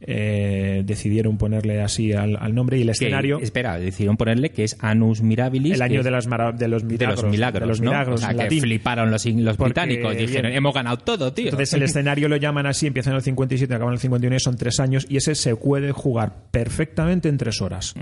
eh, 0.00 0.82
decidieron 0.84 1.38
ponerle 1.38 1.80
así 1.80 2.12
al, 2.12 2.36
al 2.36 2.54
nombre 2.54 2.76
y 2.78 2.82
el 2.82 2.86
Que, 2.88 2.92
escenario 2.92 3.38
espera, 3.40 3.78
decidieron 3.78 4.16
ponerle 4.16 4.50
que 4.50 4.64
es 4.64 4.76
Anus 4.80 5.22
Mirabilis. 5.22 5.72
el 5.74 5.82
año 5.82 6.02
de, 6.02 6.10
las 6.10 6.26
mara- 6.26 6.52
de 6.52 6.68
los 6.68 6.82
de 6.82 6.88
milagros, 6.94 7.22
los 7.22 7.30
milagros, 7.30 7.60
de 7.62 7.66
los 7.66 7.80
¿no? 7.80 7.90
milagros 7.90 8.20
O 8.20 8.24
sea, 8.24 8.28
que 8.34 8.42
latín. 8.42 8.60
fliparon 8.60 9.10
los, 9.10 9.24
los 9.26 9.56
Porque, 9.56 9.72
británicos, 9.72 10.16
dijeron, 10.16 10.42
bien. 10.50 10.58
hemos 10.58 10.74
ganado 10.74 10.98
todo, 10.98 11.32
tío. 11.32 11.46
Entonces 11.46 11.72
el 11.72 11.82
escenario 11.84 12.28
lo 12.28 12.36
llaman 12.36 12.66
así, 12.66 12.86
empieza 12.86 13.10
en 13.10 13.16
el 13.16 13.22
57, 13.22 13.72
acaba 13.74 13.90
en 13.90 13.94
el 13.94 14.00
51, 14.00 14.36
y 14.36 14.40
son 14.40 14.56
tres 14.56 14.80
años 14.80 15.06
y 15.08 15.16
ese 15.16 15.34
se 15.34 15.56
puede 15.56 15.92
jugar 15.92 16.34
perfectamente 16.50 17.28
en 17.28 17.38
tres 17.38 17.60
horas. 17.62 17.94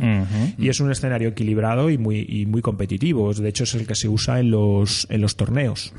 Y 0.58 0.68
es 0.68 0.80
un 0.80 0.90
escenario 0.90 1.28
equilibrado 1.28 1.90
y 1.90 1.98
muy, 1.98 2.26
y 2.28 2.46
muy 2.46 2.60
competitivo. 2.62 3.32
De 3.32 3.48
hecho, 3.48 3.64
es 3.64 3.74
el 3.74 3.86
que 3.86 3.94
se 3.94 4.08
usa 4.08 4.40
en 4.40 4.50
los, 4.50 5.06
en 5.10 5.20
los 5.20 5.36
torneos. 5.36 5.92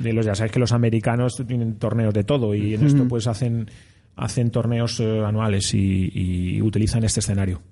De 0.00 0.12
los, 0.12 0.24
ya 0.26 0.34
sabéis 0.34 0.52
que 0.52 0.58
los 0.60 0.72
americanos 0.72 1.34
tienen 1.46 1.76
torneos 1.78 2.12
de 2.14 2.22
todo 2.24 2.54
y 2.54 2.74
en 2.74 2.86
esto 2.86 3.06
pues 3.08 3.26
hacen, 3.26 3.70
hacen 4.18 4.50
torneos 4.50 5.00
eh, 5.00 5.22
anuales 5.24 5.72
y, 5.74 6.10
y 6.12 6.60
utilizan 6.62 7.04
este 7.04 7.20
escenario. 7.20 7.62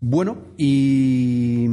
Bueno, 0.00 0.38
¿y 0.56 1.66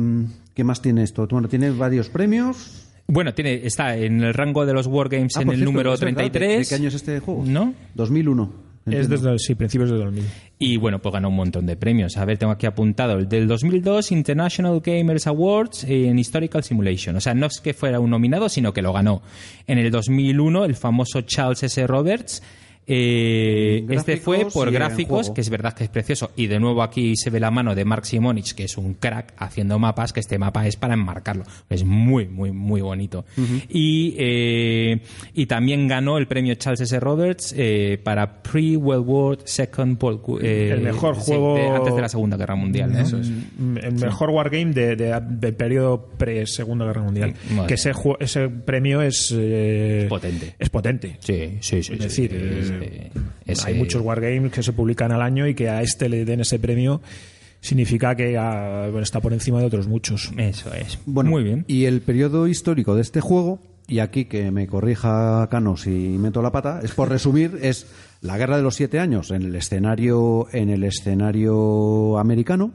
qué 0.53 0.63
más 0.63 0.81
tiene 0.81 1.03
esto? 1.03 1.27
Bueno, 1.29 1.47
tiene 1.47 1.69
varios 1.71 2.09
premios. 2.09 2.81
Bueno, 3.07 3.33
tiene, 3.35 3.65
está 3.65 3.95
en 3.95 4.21
el 4.23 4.33
rango 4.33 4.65
de 4.65 4.73
los 4.73 4.87
Wargames 4.87 5.37
Ah, 5.37 5.43
en 5.43 5.49
el 5.49 5.55
cierto, 5.57 5.71
número 5.71 5.93
es 5.93 5.99
verdad, 5.99 6.23
¿de- 6.23 6.29
33. 6.31 6.69
¿De 6.69 6.75
qué 6.75 6.81
año 6.81 6.87
es 6.87 6.95
este 6.95 7.19
juego? 7.19 7.43
¿No? 7.45 7.73
2001. 7.93 8.65
Es 8.87 9.09
desde 9.09 9.39
sí, 9.39 9.55
principios 9.55 9.89
de 9.89 9.97
2000. 9.97 10.23
Y 10.59 10.77
bueno, 10.77 10.99
pues 11.01 11.11
ganó 11.11 11.29
un 11.29 11.35
montón 11.35 11.65
de 11.65 11.75
premios. 11.75 12.17
A 12.17 12.25
ver, 12.25 12.37
tengo 12.37 12.53
aquí 12.53 12.67
apuntado 12.67 13.13
el 13.17 13.27
del 13.27 13.47
2002 13.47 14.11
International 14.11 14.79
Gamers 14.79 15.25
Awards 15.25 15.85
en 15.85 16.19
Historical 16.19 16.63
Simulation. 16.63 17.15
O 17.15 17.19
sea, 17.21 17.33
no 17.33 17.47
es 17.47 17.59
que 17.61 17.73
fuera 17.73 17.99
un 17.99 18.11
nominado, 18.11 18.47
sino 18.47 18.73
que 18.73 18.83
lo 18.83 18.93
ganó. 18.93 19.23
En 19.65 19.79
el 19.79 19.89
2001 19.89 20.65
el 20.65 20.75
famoso 20.75 21.21
Charles 21.21 21.63
S. 21.63 21.87
Roberts 21.87 22.43
Eh, 22.87 23.85
este 23.89 24.17
fue 24.17 24.45
por 24.53 24.71
gráficos, 24.71 25.31
que 25.31 25.41
es 25.41 25.49
verdad 25.49 25.73
que 25.73 25.85
es 25.85 25.89
precioso. 25.89 26.31
Y 26.35 26.47
de 26.47 26.59
nuevo 26.59 26.83
aquí 26.83 27.15
se 27.15 27.29
ve 27.29 27.39
la 27.39 27.51
mano 27.51 27.75
de 27.75 27.83
Mark 27.85 28.05
Simonich, 28.05 28.53
que 28.53 28.65
es 28.65 28.77
un 28.77 28.93
crack 28.95 29.33
haciendo 29.37 29.79
mapas, 29.79 30.13
que 30.13 30.19
este 30.19 30.37
mapa 30.37 30.67
es 30.67 30.75
para 30.75 30.93
enmarcarlo. 30.93 31.43
Es 31.69 31.83
muy, 31.83 32.27
muy, 32.27 32.51
muy 32.51 32.81
bonito. 32.81 33.25
y, 33.69 34.15
eh, 34.17 35.01
y 35.33 35.45
también 35.47 35.87
ganó 35.87 36.17
el 36.17 36.27
premio 36.27 36.55
Charles 36.55 36.81
S. 36.81 36.99
Roberts 36.99 37.53
eh, 37.57 37.99
para 38.03 38.41
Pre-World 38.43 39.05
War 39.07 39.37
Second 39.45 40.01
World 40.01 40.21
War- 40.25 40.43
eh, 40.45 40.71
El 40.71 40.81
mejor 40.81 41.15
sí, 41.15 41.21
juego- 41.31 41.55
de- 41.55 41.67
antes 41.67 41.95
de 41.95 42.01
la 42.01 42.09
Segunda 42.09 42.37
Guerra 42.37 42.55
Mundial. 42.55 42.91
¿no? 42.93 43.03
Mm, 43.57 43.77
El 43.77 43.93
mejor 43.95 44.29
wargame 44.29 44.73
de, 44.73 44.95
de- 44.95 45.19
del 45.27 45.53
periodo 45.55 46.07
pre-segunda 46.17 46.85
guerra 46.85 47.01
mundial. 47.03 47.33
Madre. 47.51 47.67
Que 47.67 47.73
ese, 47.75 47.91
ese 48.19 48.49
premio 48.49 49.01
es. 49.01 49.33
eh, 49.35 50.05
Potente. 50.09 50.55
Es 50.59 50.69
potente. 50.69 51.17
Sí, 51.19 51.57
sí, 51.61 51.83
sí. 51.83 51.93
Es 51.99 52.13
sí, 52.13 52.27
decir, 52.27 52.63
sí, 52.63 52.73
eh, 52.81 53.11
hay 53.65 53.73
muchos 53.75 54.01
wargames 54.01 54.51
que 54.51 54.63
se 54.63 54.73
publican 54.73 55.11
al 55.11 55.21
año 55.21 55.47
y 55.47 55.55
que 55.55 55.69
a 55.69 55.81
este 55.81 56.09
le 56.09 56.25
den 56.25 56.41
ese 56.41 56.59
premio 56.59 57.01
significa 57.65 58.15
que 58.15 58.37
ah, 58.37 58.87
bueno, 58.91 59.03
está 59.03 59.19
por 59.19 59.33
encima 59.33 59.59
de 59.59 59.65
otros 59.65 59.87
muchos. 59.87 60.31
Eso 60.37 60.73
es. 60.73 60.99
Bueno, 61.05 61.31
Muy 61.31 61.43
bien. 61.43 61.65
Y 61.67 61.85
el 61.85 62.01
periodo 62.01 62.47
histórico 62.47 62.95
de 62.95 63.01
este 63.01 63.21
juego, 63.21 63.59
y 63.87 63.99
aquí 63.99 64.25
que 64.25 64.51
me 64.51 64.67
corrija 64.67 65.47
Cano 65.49 65.75
si 65.75 65.89
meto 65.89 66.41
la 66.41 66.51
pata, 66.51 66.79
es 66.83 66.91
por 66.91 67.09
resumir, 67.09 67.59
es 67.61 67.87
la 68.21 68.37
Guerra 68.37 68.57
de 68.57 68.63
los 68.63 68.75
Siete 68.75 68.99
Años 68.99 69.31
en 69.31 69.41
el 69.43 69.55
escenario, 69.55 70.47
en 70.51 70.69
el 70.69 70.83
escenario 70.83 72.17
americano. 72.19 72.73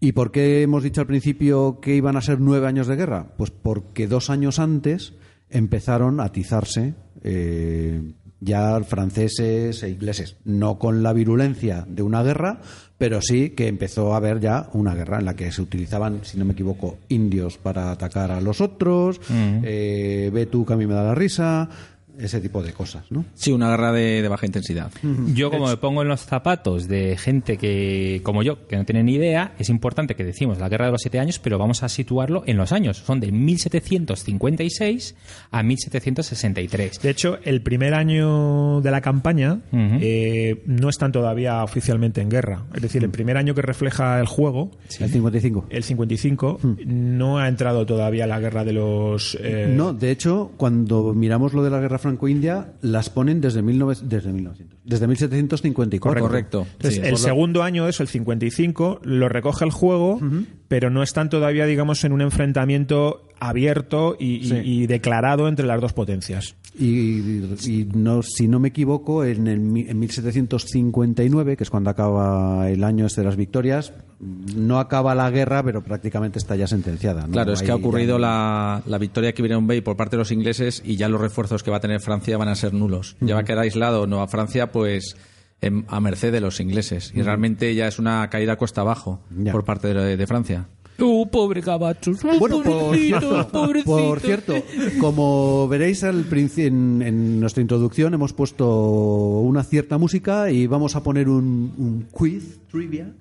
¿Y 0.00 0.12
por 0.12 0.32
qué 0.32 0.62
hemos 0.62 0.82
dicho 0.82 1.00
al 1.00 1.06
principio 1.06 1.80
que 1.80 1.94
iban 1.94 2.16
a 2.16 2.20
ser 2.20 2.40
nueve 2.40 2.66
años 2.66 2.86
de 2.86 2.96
guerra? 2.96 3.28
Pues 3.36 3.50
porque 3.50 4.06
dos 4.06 4.28
años 4.28 4.58
antes 4.58 5.14
empezaron 5.48 6.20
a 6.20 6.24
atizarse 6.24 6.94
eh, 7.22 8.02
ya 8.44 8.80
franceses 8.84 9.82
e 9.82 9.90
ingleses, 9.90 10.36
no 10.44 10.78
con 10.78 11.02
la 11.02 11.12
virulencia 11.12 11.84
de 11.88 12.02
una 12.02 12.22
guerra, 12.22 12.60
pero 12.98 13.20
sí 13.20 13.50
que 13.50 13.68
empezó 13.68 14.14
a 14.14 14.18
haber 14.18 14.40
ya 14.40 14.68
una 14.72 14.94
guerra 14.94 15.18
en 15.18 15.24
la 15.24 15.34
que 15.34 15.50
se 15.50 15.62
utilizaban, 15.62 16.20
si 16.22 16.38
no 16.38 16.44
me 16.44 16.52
equivoco, 16.52 16.98
indios 17.08 17.58
para 17.58 17.90
atacar 17.90 18.30
a 18.30 18.40
los 18.40 18.60
otros, 18.60 19.20
eh, 19.30 20.30
ve 20.32 20.46
tú 20.46 20.64
que 20.64 20.74
a 20.74 20.76
mí 20.76 20.86
me 20.86 20.94
da 20.94 21.02
la 21.02 21.14
risa, 21.14 21.68
ese 22.18 22.40
tipo 22.40 22.62
de 22.62 22.72
cosas, 22.72 23.04
¿no? 23.10 23.24
Sí, 23.34 23.52
una 23.52 23.70
guerra 23.70 23.92
de, 23.92 24.22
de 24.22 24.28
baja 24.28 24.46
intensidad. 24.46 24.90
Yo 25.34 25.50
como 25.50 25.66
me 25.68 25.76
pongo 25.76 26.02
en 26.02 26.08
los 26.08 26.20
zapatos 26.20 26.86
de 26.88 27.16
gente 27.16 27.56
que, 27.56 28.20
como 28.22 28.42
yo, 28.42 28.66
que 28.66 28.76
no 28.76 28.84
tiene 28.84 29.02
ni 29.02 29.14
idea, 29.14 29.54
es 29.58 29.68
importante 29.68 30.14
que 30.14 30.24
decimos 30.24 30.58
la 30.58 30.68
guerra 30.68 30.86
de 30.86 30.92
los 30.92 31.00
siete 31.02 31.18
años, 31.18 31.38
pero 31.38 31.58
vamos 31.58 31.82
a 31.82 31.88
situarlo 31.88 32.42
en 32.46 32.56
los 32.56 32.72
años. 32.72 32.98
Son 32.98 33.20
de 33.20 33.32
1756 33.32 35.14
a 35.50 35.62
1763. 35.62 37.00
De 37.00 37.10
hecho, 37.10 37.38
el 37.44 37.62
primer 37.62 37.94
año 37.94 38.80
de 38.80 38.90
la 38.90 39.00
campaña 39.00 39.60
eh, 39.72 40.62
no 40.66 40.88
están 40.88 41.12
todavía 41.12 41.62
oficialmente 41.62 42.20
en 42.20 42.28
guerra. 42.30 42.64
Es 42.74 42.82
decir, 42.82 43.02
el 43.04 43.10
primer 43.10 43.36
año 43.36 43.54
que 43.54 43.62
refleja 43.62 44.20
el 44.20 44.26
juego, 44.26 44.70
El 45.00 45.10
55. 45.10 45.66
el 45.70 45.82
55, 45.84 46.60
no 46.86 47.38
ha 47.38 47.48
entrado 47.48 47.86
todavía 47.86 48.26
la 48.26 48.38
guerra 48.40 48.64
de 48.64 48.72
los... 48.72 49.36
eh, 49.40 49.72
No, 49.74 49.92
de 49.92 50.10
hecho, 50.10 50.52
cuando 50.56 51.12
miramos 51.14 51.52
lo 51.54 51.62
de 51.62 51.70
la 51.70 51.80
guerra 51.80 51.98
franco-india, 52.04 52.74
las 52.80 53.10
ponen 53.10 53.40
desde, 53.40 53.60
19 53.62 53.96
desde 54.04 54.32
1900, 54.32 54.78
desde 54.84 55.06
1754. 55.08 56.22
Correcto. 56.22 56.66
Entonces, 56.72 56.94
Sí, 57.00 57.00
el 57.04 57.10
lo- 57.10 57.16
segundo 57.16 57.62
año, 57.64 57.88
eso, 57.88 58.02
el 58.02 58.08
55, 58.08 59.00
lo 59.02 59.28
recoge 59.28 59.64
el 59.64 59.72
juego, 59.72 60.20
pero 60.68 60.90
no 60.90 61.02
están 61.02 61.28
todavía, 61.28 61.66
digamos, 61.66 62.04
en 62.04 62.12
un 62.12 62.20
enfrentamiento 62.22 63.26
abierto 63.40 64.16
y, 64.18 64.36
y- 64.36 64.44
Sí. 64.44 64.54
y 64.62 64.86
declarado 64.86 65.48
entre 65.48 65.66
las 65.66 65.80
dos 65.80 65.92
potencias. 65.92 66.54
Y, 66.76 67.20
y 67.66 67.88
no, 67.94 68.22
si 68.22 68.48
no 68.48 68.58
me 68.58 68.68
equivoco, 68.68 69.24
en, 69.24 69.46
el, 69.46 69.58
en 69.88 69.98
1759, 69.98 71.56
que 71.56 71.62
es 71.64 71.70
cuando 71.70 71.90
acaba 71.90 72.68
el 72.70 72.82
año 72.84 73.06
este 73.06 73.20
de 73.20 73.26
las 73.26 73.36
victorias, 73.36 73.92
no 74.20 74.78
acaba 74.78 75.14
la 75.14 75.30
guerra, 75.30 75.62
pero 75.62 75.82
prácticamente 75.82 76.38
está 76.38 76.56
ya 76.56 76.66
sentenciada. 76.66 77.26
¿no? 77.26 77.32
Claro, 77.32 77.52
es 77.52 77.62
que 77.62 77.70
ha 77.70 77.76
ocurrido 77.76 78.16
ya- 78.16 78.20
la, 78.20 78.82
la 78.86 78.98
victoria 78.98 79.32
que 79.32 79.42
Iron 79.42 79.66
Bay 79.66 79.80
por 79.82 79.96
parte 79.96 80.16
de 80.16 80.18
los 80.18 80.32
ingleses 80.32 80.82
y 80.84 80.96
ya 80.96 81.08
los 81.08 81.20
refuerzos 81.20 81.62
que 81.62 81.70
va 81.70 81.76
a 81.78 81.80
tener 81.80 82.00
Francia 82.00 82.36
van 82.38 82.48
a 82.48 82.54
ser 82.54 82.72
nulos. 82.74 83.16
Ya 83.20 83.34
va 83.34 83.42
a 83.42 83.44
quedar 83.44 83.60
aislado 83.60 84.06
Nueva 84.06 84.26
Francia, 84.28 84.72
pues 84.72 85.16
em, 85.60 85.84
a 85.88 86.00
merced 86.00 86.32
de 86.32 86.40
los 86.40 86.60
ingleses. 86.60 87.12
Y 87.14 87.22
realmente 87.22 87.74
ya 87.74 87.86
es 87.86 87.98
una 87.98 88.28
caída 88.30 88.56
cuesta 88.56 88.80
abajo 88.80 89.20
Ya. 89.36 89.52
por 89.52 89.64
parte 89.64 89.92
de, 89.94 90.16
de 90.16 90.26
Francia. 90.26 90.66
¡Uh, 90.98 91.26
pobre 91.26 91.60
Gabachos! 91.60 92.22
Bueno, 92.38 92.62
por 92.62 92.96
cierto, 92.96 93.48
por 93.84 94.20
cierto, 94.20 94.54
como 95.00 95.66
veréis 95.68 96.04
al 96.04 96.24
en, 96.56 97.02
en 97.02 97.40
nuestra 97.40 97.60
introducción 97.62 98.14
hemos 98.14 98.32
puesto 98.32 99.40
una 99.40 99.64
cierta 99.64 99.98
música 99.98 100.50
y 100.50 100.66
vamos 100.66 100.94
a 100.96 101.02
poner 101.02 101.28
un, 101.28 101.72
un 101.76 102.06
quiz 102.12 102.60
trivia. 102.70 103.12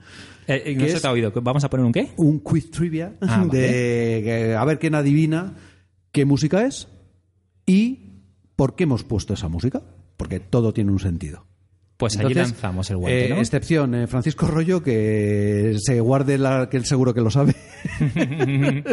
Eh, 0.47 0.61
eh, 0.65 0.75
no 0.75 0.83
¿Qué 0.83 0.89
se 0.91 0.99
te 0.99 1.07
ha 1.07 1.11
oído. 1.11 1.31
¿Vamos 1.41 1.63
a 1.63 1.69
poner 1.69 1.85
un 1.85 1.91
qué? 1.93 2.11
Un 2.17 2.39
quiz 2.39 2.69
trivia 2.69 3.13
Ah, 3.21 3.45
vale. 3.47 3.59
de 4.21 4.55
a 4.55 4.65
ver 4.65 4.77
quién 4.77 4.93
adivina 4.93 5.53
qué 6.11 6.25
música 6.25 6.65
es 6.65 6.87
y 7.65 7.99
por 8.55 8.75
qué 8.75 8.83
hemos 8.83 9.03
puesto 9.03 9.33
esa 9.33 9.47
música. 9.47 9.81
Porque 10.17 10.39
todo 10.39 10.73
tiene 10.73 10.91
un 10.91 10.99
sentido. 10.99 11.45
Pues 11.97 12.17
allí 12.17 12.27
Entonces, 12.27 12.53
lanzamos 12.53 12.89
el 12.89 12.97
guante, 12.97 13.25
eh, 13.25 13.29
¿no? 13.29 13.35
Excepción, 13.37 13.95
eh, 13.95 14.07
Francisco 14.07 14.47
Rollo, 14.47 14.81
que 14.81 15.75
se 15.79 15.99
guarde 15.99 16.37
la, 16.37 16.69
que 16.69 16.77
él 16.77 16.85
seguro 16.85 17.13
que 17.13 17.21
lo 17.21 17.29
sabe. 17.29 17.55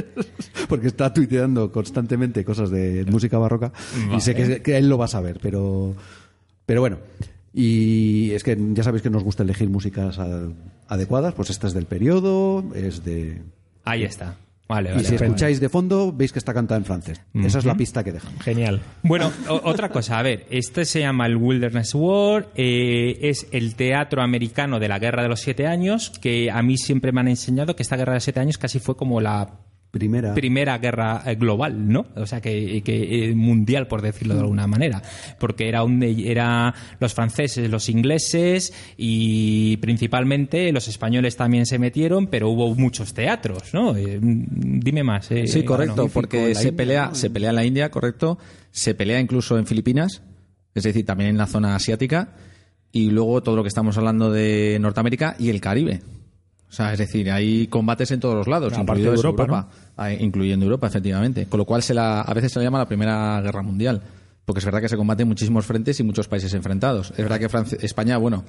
Porque 0.68 0.88
está 0.88 1.12
tuiteando 1.12 1.72
constantemente 1.72 2.44
cosas 2.44 2.70
de 2.70 3.04
música 3.06 3.38
barroca. 3.38 3.72
Y 4.14 4.20
sé 4.20 4.34
que, 4.34 4.62
que 4.62 4.76
él 4.76 4.88
lo 4.88 4.98
va 4.98 5.06
a 5.06 5.08
saber, 5.08 5.38
pero, 5.40 5.94
pero 6.66 6.80
bueno. 6.80 6.98
Y 7.52 8.30
es 8.32 8.44
que 8.44 8.56
ya 8.72 8.84
sabéis 8.84 9.02
que 9.02 9.10
nos 9.10 9.24
gusta 9.24 9.42
elegir 9.42 9.68
músicas 9.68 10.18
adecuadas. 10.86 11.34
Pues 11.34 11.50
esta 11.50 11.66
es 11.66 11.72
del 11.72 11.86
periodo, 11.86 12.64
es 12.74 13.04
de. 13.04 13.42
Ahí 13.84 14.04
está. 14.04 14.36
Vale, 14.70 14.90
y 14.90 14.92
vale. 14.92 15.04
si 15.04 15.14
vale. 15.14 15.26
escucháis 15.26 15.59
de 15.59 15.68
fondo, 15.68 16.12
veis 16.12 16.30
que 16.30 16.38
está 16.38 16.54
cantada 16.54 16.78
en 16.78 16.85
francés. 16.85 17.20
Esa 17.35 17.59
es 17.59 17.64
la 17.64 17.74
pista 17.74 18.04
que 18.04 18.12
dejamos. 18.12 18.40
Genial. 18.40 18.80
Bueno, 19.02 19.33
otra 19.48 19.88
cosa, 19.88 20.20
a 20.20 20.22
ver, 20.22 20.46
este 20.48 20.85
se 20.85 21.00
llama 21.00 21.26
el 21.26 21.37
Wilderness 21.37 21.92
War, 21.96 22.48
eh, 22.54 23.18
es 23.20 23.48
el 23.50 23.74
teatro 23.74 24.22
americano 24.22 24.78
de 24.78 24.87
la 24.87 25.00
Guerra 25.00 25.24
de 25.24 25.28
los 25.28 25.40
Siete 25.40 25.66
Años, 25.66 26.11
que 26.22 26.52
a 26.52 26.62
mí 26.62 26.76
siempre 26.76 27.11
me 27.11 27.20
han 27.20 27.26
enseñado 27.26 27.74
que 27.74 27.83
esta 27.83 27.96
Guerra 27.96 28.12
de 28.12 28.16
los 28.18 28.24
Siete 28.24 28.38
Años 28.38 28.59
casi 28.59 28.78
fue 28.78 28.96
como 28.96 29.20
la 29.20 29.50
Primera. 29.90 30.35
primera 30.35 30.79
guerra 30.79 31.22
eh, 31.26 31.35
global, 31.35 31.88
¿no? 31.88 32.07
O 32.14 32.26
sea, 32.26 32.40
que, 32.40 32.81
que, 32.83 33.31
eh, 33.31 33.35
mundial, 33.35 33.88
por 33.88 34.03
decirlo 34.03 34.35
de 34.35 34.40
alguna 34.40 34.66
manera. 34.68 35.03
Porque 35.38 35.68
era, 35.68 35.83
un, 35.83 36.03
era 36.03 36.72
los 37.00 37.12
franceses, 37.12 37.68
los 37.68 37.88
ingleses 37.88 38.72
y 38.96 39.76
principalmente 39.79 40.70
los 40.72 40.87
españoles 40.87 41.37
también 41.37 41.66
se 41.66 41.79
metieron, 41.79 42.29
pero 42.29 42.50
hubo 42.50 42.74
muchos 42.76 43.14
teatros, 43.14 43.74
¿no? 43.74 43.96
Eh, 43.96 44.18
dime 44.20 45.03
más. 45.03 45.31
eh, 45.33 45.46
Sí, 45.48 45.64
correcto, 45.64 46.09
porque 46.12 46.55
se 46.55 46.68
India, 46.68 46.76
pelea, 46.76 47.07
¿no? 47.09 47.14
se 47.14 47.31
pelea 47.31 47.50
en 47.50 47.57
la 47.57 47.64
India, 47.64 47.90
correcto, 47.90 48.38
se 48.70 48.94
pelea 48.94 49.18
incluso 49.18 49.59
en 49.59 49.66
Filipinas, 49.66 50.22
es 50.74 50.85
decir, 50.85 51.05
también 51.05 51.31
en 51.31 51.38
la 51.38 51.46
zona 51.46 51.74
asiática, 51.74 52.35
y 52.92 53.11
luego 53.11 53.42
todo 53.42 53.57
lo 53.57 53.62
que 53.62 53.68
estamos 53.68 53.96
hablando 53.98 54.31
de 54.31 54.79
Norteamérica 54.81 55.37
y 55.38 55.50
el 55.50 55.61
Caribe. 55.61 56.00
O 56.70 56.72
sea, 56.72 56.92
es 56.92 56.98
decir, 57.00 57.30
hay 57.33 57.66
combates 57.66 58.11
en 58.12 58.20
todos 58.20 58.37
los 58.37 58.46
lados, 58.46 58.72
incluido 58.78 59.11
de 59.11 59.18
eso, 59.18 59.26
Europa, 59.28 59.68
Ah, 59.96 60.12
incluyendo 60.12 60.64
Europa, 60.64 60.87
efectivamente. 60.87 61.46
Con 61.46 61.59
lo 61.59 61.64
cual 61.64 61.83
se 61.83 61.92
la, 61.94 62.20
a 62.20 62.33
veces 62.33 62.52
se 62.52 62.61
la 62.61 62.64
llama 62.64 62.78
la 62.78 62.87
Primera 62.87 63.40
Guerra 63.42 63.62
Mundial, 63.62 64.00
porque 64.44 64.61
es 64.61 64.64
verdad 64.64 64.80
que 64.80 64.88
se 64.88 64.96
combate 64.96 65.22
en 65.22 65.28
muchísimos 65.28 65.66
frentes 65.66 65.98
y 65.98 66.04
muchos 66.04 66.28
países 66.28 66.54
enfrentados. 66.54 67.11
Es 67.11 67.16
verdad 67.18 67.40
que 67.40 67.48
Francia- 67.48 67.78
España, 67.83 68.16
bueno, 68.18 68.44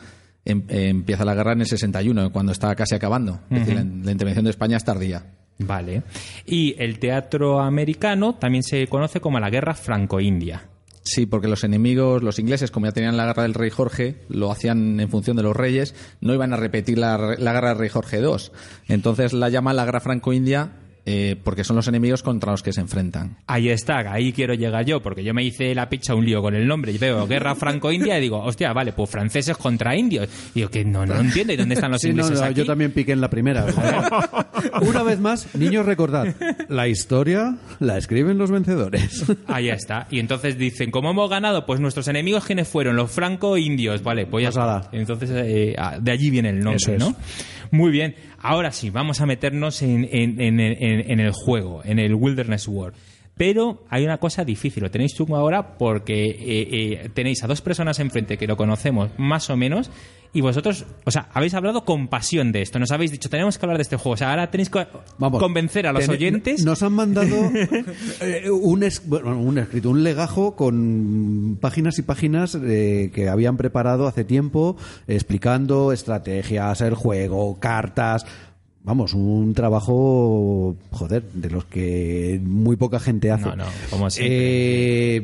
em- 0.46 0.64
empieza 0.70 1.26
la 1.26 1.34
guerra 1.34 1.54
en 1.54 1.62
el 1.62 1.68
61, 1.68 2.32
cuando 2.32 2.52
está 2.52 2.76
casi 2.76 2.94
acabando. 2.96 3.40
Es 3.50 3.60
decir, 3.60 3.74
la, 3.76 3.84
la 3.84 4.12
intervención 4.12 4.46
de 4.46 4.52
España 4.52 4.78
es 4.78 4.84
tardía. 4.86 5.24
Vale. 5.58 6.04
Y 6.46 6.76
el 6.80 7.00
teatro 7.00 7.60
americano 7.60 8.36
también 8.36 8.64
se 8.64 8.86
conoce 8.88 9.20
como 9.20 9.40
la 9.40 9.50
Guerra 9.50 9.74
Franco-India. 9.76 10.68
Sí, 11.04 11.26
porque 11.26 11.48
los 11.48 11.64
enemigos, 11.64 12.22
los 12.22 12.38
ingleses, 12.38 12.70
como 12.70 12.86
ya 12.86 12.92
tenían 12.92 13.18
la 13.18 13.26
guerra 13.26 13.44
del 13.44 13.56
rey 13.56 13.72
Jorge, 13.72 14.24
lo 14.30 14.52
hacían 14.52 15.00
en 15.00 15.10
función 15.10 15.36
de 15.36 15.44
los 15.44 15.56
reyes, 15.56 15.96
no 16.22 16.34
iban 16.34 16.54
a 16.54 16.58
repetir 16.58 17.00
la, 17.00 17.36
la 17.40 17.54
guerra 17.54 17.70
del 17.70 17.80
rey 17.80 17.90
Jorge 17.90 18.20
II. 18.20 18.52
Entonces 18.88 19.34
la 19.34 19.50
llaman 19.50 19.76
la 19.76 19.86
guerra 19.86 20.00
franco-india 20.00 20.74
eh, 21.06 21.36
porque 21.44 21.64
son 21.64 21.76
los 21.76 21.88
enemigos 21.88 22.24
contra 22.24 22.52
los 22.52 22.62
que 22.64 22.74
se 22.74 22.82
enfrentan. 22.82 23.38
Ahí 23.48 23.70
está, 23.70 24.00
ahí 24.12 24.32
quiero 24.34 24.54
llegar 24.54 24.86
yo, 24.86 25.02
porque 25.02 25.24
yo 25.24 25.34
me 25.34 25.44
hice 25.44 25.74
la 25.74 25.90
picha 25.90 26.16
un 26.16 26.26
lío 26.26 26.42
con 26.42 26.56
el 26.56 26.68
nombre. 26.68 26.92
Y 26.92 26.98
veo 26.98 27.26
Guerra 27.28 27.56
Franco-India 27.56 28.18
y 28.18 28.22
digo, 28.22 28.40
hostia, 28.44 28.72
vale, 28.74 28.94
pues 28.94 29.10
franceses 29.10 29.58
contra 29.58 29.96
indios. 29.96 30.30
Y 30.54 30.60
digo, 30.60 30.70
que 30.70 30.86
no, 30.86 31.06
no 31.06 31.20
entiendo. 31.20 31.54
¿Y 31.54 31.58
dónde 31.58 31.76
están 31.76 31.92
los 31.92 32.02
Sí, 32.02 32.10
ingleses 32.10 32.40
no, 32.40 32.46
aquí? 32.46 32.54
yo 32.56 32.66
también 32.66 32.92
piqué 32.92 33.12
en 33.14 33.22
la 33.22 33.30
primera. 33.30 33.66
Una 34.82 35.04
vez 35.04 35.20
más, 35.20 35.54
niños, 35.56 35.86
recordad, 35.86 36.36
la 36.70 36.88
historia 36.88 37.58
la 37.80 37.98
escriben 37.98 38.38
los 38.38 38.52
vencedores. 38.52 39.26
Ahí 39.48 39.70
está. 39.70 40.08
Y 40.12 40.20
entonces 40.20 40.58
dicen, 40.58 40.92
¿cómo 40.92 41.12
hemos 41.12 41.30
ganado? 41.30 41.66
Pues 41.66 41.80
nuestros 41.80 42.08
enemigos, 42.08 42.46
¿quiénes 42.46 42.68
fueron? 42.68 42.96
Los 42.96 43.12
franco-indios. 43.12 44.04
Vale, 44.04 44.26
pues 44.28 44.44
ya 44.44 44.50
está. 44.50 44.62
Pasada. 44.62 44.90
Entonces, 44.92 45.30
eh, 45.34 45.76
ah, 45.78 45.98
de 46.00 46.12
allí 46.12 46.30
viene 46.30 46.50
el 46.50 46.60
nombre, 46.60 46.76
Eso 46.78 46.94
es. 46.94 47.00
¿no? 47.00 47.16
Muy 47.72 47.92
bien. 47.92 48.16
Ahora 48.38 48.72
sí, 48.72 48.90
vamos 48.90 49.22
a 49.22 49.26
meternos 49.26 49.82
en, 49.82 50.08
en- 50.12 50.40
en- 50.42 50.60
en- 50.60 51.20
el 51.20 51.32
juego, 51.32 51.82
en 51.86 52.00
el 52.00 52.14
Wilderness 52.16 52.68
War. 52.68 52.94
Pero 53.38 53.86
hay 53.90 54.04
una 54.04 54.18
cosa 54.18 54.44
difícil, 54.44 54.84
lo 54.84 54.92
tenéis 54.92 55.16
chungo 55.16 55.36
ahora 55.38 55.78
porque 55.78 56.26
eh, 56.26 56.36
eh, 57.06 57.10
tenéis 57.14 57.44
a 57.44 57.48
dos 57.48 57.62
personas 57.62 58.00
enfrente 58.00 58.38
que 58.38 58.46
lo 58.46 58.58
conocemos 58.58 59.10
más 59.18 59.50
o 59.50 59.56
menos 59.58 59.90
y 60.34 60.42
vosotros, 60.42 60.86
o 61.06 61.12
sea, 61.12 61.28
habéis 61.34 61.54
hablado 61.54 61.84
con 61.84 62.08
pasión 62.08 62.52
de 62.52 62.62
esto, 62.62 62.80
nos 62.80 62.92
habéis 62.92 63.12
dicho, 63.12 63.30
tenemos 63.30 63.58
que 63.58 63.66
hablar 63.66 63.78
de 63.78 63.82
este 63.84 63.98
juego, 63.98 64.14
o 64.14 64.18
sea, 64.18 64.30
ahora 64.30 64.50
tenéis 64.50 64.70
que 64.70 64.88
Vamos, 65.18 65.40
convencer 65.42 65.88
a 65.88 65.92
los 65.94 66.08
oyentes. 66.08 66.64
Nos 66.64 66.82
han 66.84 66.94
mandado 66.94 67.36
eh, 68.22 68.50
un, 68.50 68.84
es- 68.84 69.08
bueno, 69.08 69.38
un 69.40 69.58
escrito, 69.58 69.90
un 69.90 70.04
legajo 70.04 70.56
con 70.56 71.58
páginas 71.60 72.00
y 72.00 72.04
páginas 72.04 72.58
eh, 72.62 73.12
que 73.14 73.28
habían 73.30 73.58
preparado 73.58 74.08
hace 74.08 74.24
tiempo, 74.24 74.78
explicando 75.08 75.92
estrategias, 75.92 76.82
el 76.82 76.96
juego, 76.96 77.60
cartas. 77.60 78.26
Vamos, 78.84 79.14
un 79.14 79.54
trabajo, 79.54 80.76
joder, 80.90 81.24
de 81.34 81.52
los 81.52 81.66
que 81.66 82.42
muy 82.44 82.78
poca 82.78 83.00
gente 83.00 83.30
hace. 83.30 83.46
No, 83.46 83.56
no, 83.56 83.66
como. 83.92 84.08
Eh, 84.18 85.24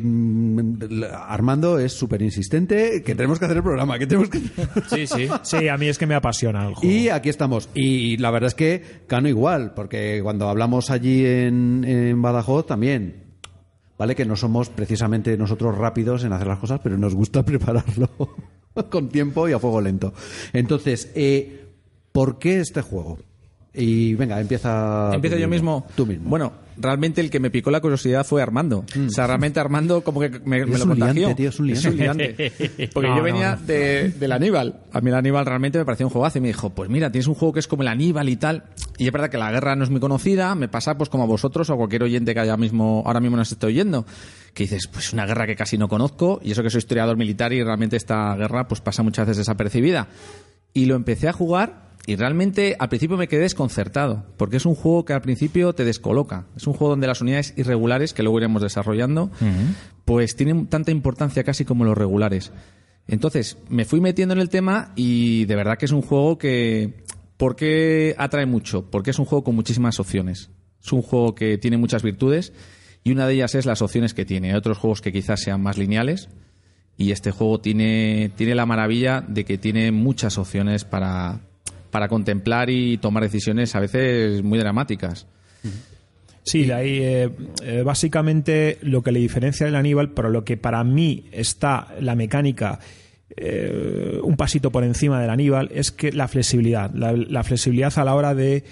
Armando 1.12 1.80
es 1.80 1.92
súper 1.94 2.22
insistente, 2.22 3.02
que 3.04 3.16
tenemos 3.16 3.40
que 3.40 3.46
hacer 3.46 3.58
el 3.58 3.64
programa, 3.64 3.98
que 3.98 4.06
tenemos 4.06 4.30
que... 4.30 4.40
Sí, 4.90 5.08
sí. 5.08 5.28
Sí, 5.42 5.68
a 5.68 5.76
mí 5.78 5.88
es 5.88 5.98
que 5.98 6.06
me 6.06 6.14
apasiona 6.14 6.68
el 6.68 6.76
juego. 6.76 6.94
Y 6.94 7.10
aquí 7.10 7.30
estamos. 7.30 7.68
Y 7.74 8.18
la 8.18 8.30
verdad 8.30 8.50
es 8.50 8.56
que 8.56 8.84
Cano 9.08 9.28
igual, 9.28 9.74
porque 9.74 10.20
cuando 10.22 10.48
hablamos 10.50 10.92
allí 10.92 11.26
en, 11.26 11.84
en 11.84 12.22
Badajoz 12.22 12.68
también. 12.68 13.24
Vale 13.98 14.16
que 14.16 14.26
no 14.26 14.36
somos 14.36 14.70
precisamente 14.70 15.36
nosotros 15.36 15.76
rápidos 15.76 16.24
en 16.24 16.32
hacer 16.32 16.46
las 16.46 16.60
cosas, 16.60 16.80
pero 16.84 16.96
nos 17.00 17.16
gusta 17.16 17.44
prepararlo 17.46 18.10
con 18.92 19.10
tiempo 19.10 19.50
y 19.50 19.54
a 19.54 19.60
fuego 19.60 19.82
lento. 19.82 20.14
Entonces, 20.54 21.12
eh, 21.16 21.66
¿por 22.12 22.38
qué 22.38 22.60
este 22.60 22.82
juego? 22.82 23.18
Y 23.80 24.16
venga, 24.16 24.42
empieza. 24.42 25.12
Empiezo 25.14 25.38
yo 25.38 25.48
mismo. 25.48 25.86
Tú 25.96 26.08
mismo. 26.08 26.28
Bueno, 26.28 26.52
realmente 26.78 27.22
el 27.22 27.30
que 27.30 27.40
me 27.40 27.52
picó 27.52 27.70
la 27.70 27.80
curiosidad 27.80 28.26
fue 28.26 28.42
Armando. 28.42 28.84
O 29.08 29.10
sea, 29.12 29.28
realmente 29.28 29.60
Armando 29.60 30.02
como 30.04 30.20
que 30.20 30.30
me, 30.30 30.66
me 30.66 30.74
Es 30.74 30.80
lo 30.80 30.86
un 30.86 30.90
contagió. 30.92 31.14
liante, 31.14 31.36
tío, 31.36 31.50
es 31.50 31.60
un 31.60 31.68
liante. 31.96 32.90
Porque 32.94 33.08
No, 33.08 33.16
yo 33.16 33.20
no, 33.20 33.24
venía 33.24 33.56
no. 33.56 33.62
de, 33.68 34.10
del 34.10 34.32
Aníbal. 34.32 34.80
A 34.92 35.00
mí 35.02 35.10
el 35.12 35.16
Aníbal 35.16 35.46
realmente 35.46 35.78
me 35.78 35.86
parecía 35.86 36.08
un 36.08 36.12
juegazo 36.12 36.40
y 36.40 36.42
me 36.42 36.48
dijo, 36.48 36.72
pues 36.72 36.90
mira, 36.90 37.12
tienes 37.12 37.28
un 37.28 37.36
juego 37.36 37.54
que 37.54 37.60
es 37.60 37.68
como 37.68 37.84
el 37.84 37.88
Aníbal 37.90 38.30
y 38.30 38.36
tal. 38.38 38.64
Y 38.98 39.06
es 39.06 39.12
verdad 39.12 39.30
que 39.30 39.38
la 39.38 39.52
guerra 39.52 39.76
no 39.76 39.84
es 39.84 39.92
muy 39.92 40.00
conocida. 40.00 40.56
Me 40.56 40.68
pasa 40.68 40.98
pues 40.98 41.10
como 41.12 41.26
a 41.26 41.28
vosotros 41.28 41.70
o 41.70 41.74
a 41.74 41.78
cualquier 41.78 42.02
oyente 42.02 42.34
que 42.34 42.40
haya 42.40 42.58
mismo, 42.58 43.04
ahora 43.06 43.20
mismo 43.20 43.38
nos 43.38 43.52
esté 43.52 43.68
oyendo. 43.68 44.08
Que 44.56 44.64
dices, 44.64 44.88
pues 44.88 45.14
una 45.14 45.28
guerra 45.28 45.46
que 45.46 45.56
casi 45.56 45.78
no 45.78 45.88
conozco. 45.88 46.40
Y 46.44 46.50
eso 46.52 46.64
que 46.64 46.72
soy 46.72 46.80
historiador 46.80 47.16
militar 47.16 47.54
y 47.54 47.64
realmente 47.64 47.96
esta 47.96 48.36
guerra 48.36 48.68
pues 48.68 48.82
pasa 48.82 49.04
muchas 49.04 49.28
veces 49.28 49.38
desapercibida. 49.46 50.08
Y 50.74 50.86
lo 50.86 50.96
empecé 50.96 51.28
a 51.28 51.34
jugar 51.34 51.87
y 52.08 52.16
realmente 52.16 52.78
al 52.80 52.88
principio 52.88 53.18
me 53.18 53.28
quedé 53.28 53.42
desconcertado, 53.42 54.26
porque 54.38 54.56
es 54.56 54.66
un 54.66 54.76
juego 54.76 55.04
que 55.04 55.12
al 55.12 55.22
principio 55.22 55.74
te 55.74 55.84
descoloca. 55.84 56.48
Es 56.56 56.66
un 56.66 56.74
juego 56.74 56.92
donde 56.92 57.06
las 57.06 57.20
unidades 57.20 57.54
irregulares, 57.58 58.14
que 58.14 58.24
luego 58.24 58.38
iremos 58.38 58.62
desarrollando, 58.62 59.30
pues 60.06 60.38
tienen 60.38 60.68
tanta 60.68 60.92
importancia 60.92 61.44
casi 61.44 61.66
como 61.66 61.84
los 61.84 61.98
regulares. 61.98 62.54
Entonces, 63.10 63.58
me 63.68 63.84
fui 63.84 64.00
metiendo 64.00 64.34
en 64.34 64.40
el 64.40 64.48
tema 64.48 64.94
y 64.96 65.44
de 65.46 65.56
verdad 65.58 65.78
que 65.78 65.86
es 65.86 65.92
un 65.92 66.02
juego 66.02 66.38
que... 66.38 67.04
¿Por 67.36 67.58
qué 67.58 68.16
atrae 68.18 68.46
mucho? 68.46 68.90
Porque 68.90 69.12
es 69.12 69.20
un 69.20 69.26
juego 69.26 69.44
con 69.44 69.56
muchísimas 69.56 70.00
opciones. 70.00 70.50
Es 70.82 70.94
un 70.94 71.02
juego 71.02 71.36
que 71.36 71.58
tiene 71.58 71.76
muchas 71.76 72.04
virtudes 72.04 72.54
y 73.04 73.12
una 73.12 73.28
de 73.28 73.34
ellas 73.34 73.54
es 73.54 73.66
las 73.66 73.82
opciones 73.82 74.14
que 74.14 74.24
tiene. 74.24 74.52
Hay 74.52 74.56
otros 74.56 74.78
juegos 74.78 75.02
que 75.02 75.12
quizás 75.12 75.42
sean 75.42 75.62
más 75.62 75.78
lineales, 75.78 76.30
y 76.98 77.12
este 77.12 77.32
juego 77.32 77.60
tiene, 77.60 78.32
tiene 78.36 78.56
la 78.56 78.66
maravilla 78.66 79.24
de 79.28 79.46
que 79.46 79.60
tiene 79.60 79.92
muchas 79.92 80.40
opciones 80.40 80.84
para, 80.84 81.42
para 81.92 82.08
contemplar 82.08 82.70
y 82.70 82.98
tomar 82.98 83.24
decisiones 83.24 83.76
a 83.76 83.80
veces 83.80 84.44
muy 84.44 84.60
dramáticas. 84.60 85.28
Sí, 86.44 86.72
ahí 86.72 87.00
eh, 87.02 87.30
eh, 87.62 87.82
básicamente 87.84 88.78
lo 88.82 89.04
que 89.04 89.12
le 89.12 89.20
diferencia 89.20 89.66
del 89.66 89.76
Aníbal, 89.76 90.12
pero 90.12 90.30
lo 90.30 90.46
que 90.46 90.56
para 90.56 90.84
mí 90.84 91.26
está 91.32 91.88
la 92.00 92.16
mecánica 92.16 92.80
eh, 93.36 94.20
un 94.24 94.36
pasito 94.36 94.72
por 94.72 94.84
encima 94.84 95.22
del 95.22 95.30
Aníbal, 95.30 95.70
es 95.74 95.92
que 95.92 96.12
la 96.12 96.28
flexibilidad, 96.28 96.92
la, 96.94 97.44
flexibilidad 97.44 97.94
a 97.98 98.04
la 98.04 98.16
hora 98.16 98.34
de 98.34 98.64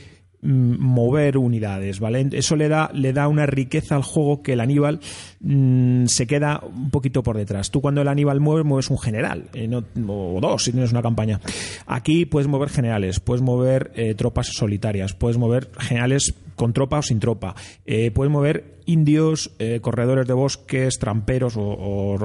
mover 0.45 1.37
unidades, 1.37 1.99
¿vale? 1.99 2.27
Eso 2.31 2.55
le 2.55 2.67
da, 2.69 2.89
le 2.93 3.13
da 3.13 3.27
una 3.27 3.45
riqueza 3.45 3.95
al 3.95 4.03
juego 4.03 4.41
que 4.43 4.53
el 4.53 4.59
Aníbal 4.59 4.99
mm, 5.41 6.05
se 6.05 6.27
queda 6.27 6.61
un 6.63 6.91
poquito 6.91 7.23
por 7.23 7.35
detrás. 7.37 7.71
Tú 7.71 7.81
cuando 7.81 8.01
el 8.01 8.07
Aníbal 8.07 8.39
mueve, 8.39 8.63
mueves 8.63 8.89
un 8.89 8.99
general, 8.99 9.45
eh, 9.53 9.67
no- 9.67 9.83
o 10.07 10.39
dos 10.39 10.63
si 10.63 10.71
tienes 10.71 10.91
una 10.91 11.01
campaña. 11.01 11.39
Aquí 11.87 12.25
puedes 12.25 12.47
mover 12.47 12.69
generales, 12.69 13.19
puedes 13.19 13.41
mover 13.41 13.91
eh, 13.95 14.13
tropas 14.15 14.47
solitarias, 14.47 15.13
puedes 15.13 15.37
mover 15.37 15.69
generales 15.79 16.33
con 16.55 16.73
tropa 16.73 16.99
o 16.99 17.01
sin 17.01 17.19
tropa, 17.19 17.55
eh, 17.85 18.11
puedes 18.11 18.31
mover 18.31 18.75
indios, 18.85 19.49
corredores 19.81 20.27
de 20.27 20.33
bosques, 20.33 20.99
tramperos 20.99 21.55
o, 21.57 22.17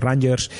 rangers. 0.00 0.50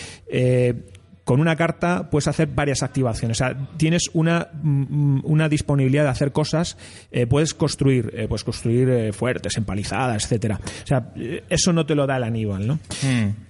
Con 1.29 1.41
una 1.41 1.57
carta 1.57 2.09
puedes 2.09 2.27
hacer 2.27 2.49
varias 2.55 2.83
activaciones. 2.83 3.38
O 3.38 3.45
sea, 3.45 3.55
tienes 3.77 4.05
una, 4.14 4.49
mm, 4.62 5.21
una 5.25 5.47
disponibilidad 5.51 6.05
de 6.05 6.09
hacer 6.09 6.33
cosas. 6.33 6.79
eh, 7.12 7.27
puedes 7.27 7.53
construir, 7.53 8.11
eh, 8.17 8.27
puedes 8.29 8.45
construir 8.45 8.88
eh, 8.88 9.12
fuertes, 9.12 9.59
empalizadas, 9.59 10.25
etcétera. 10.25 10.59
O 10.59 10.87
sea, 10.87 11.12
eh, 11.17 11.45
eso 11.51 11.75
no 11.75 11.85
te 11.85 11.95
lo 11.95 12.07
da 12.07 12.17
el 12.17 12.23
Aníbal, 12.23 12.67
¿no? 12.67 12.79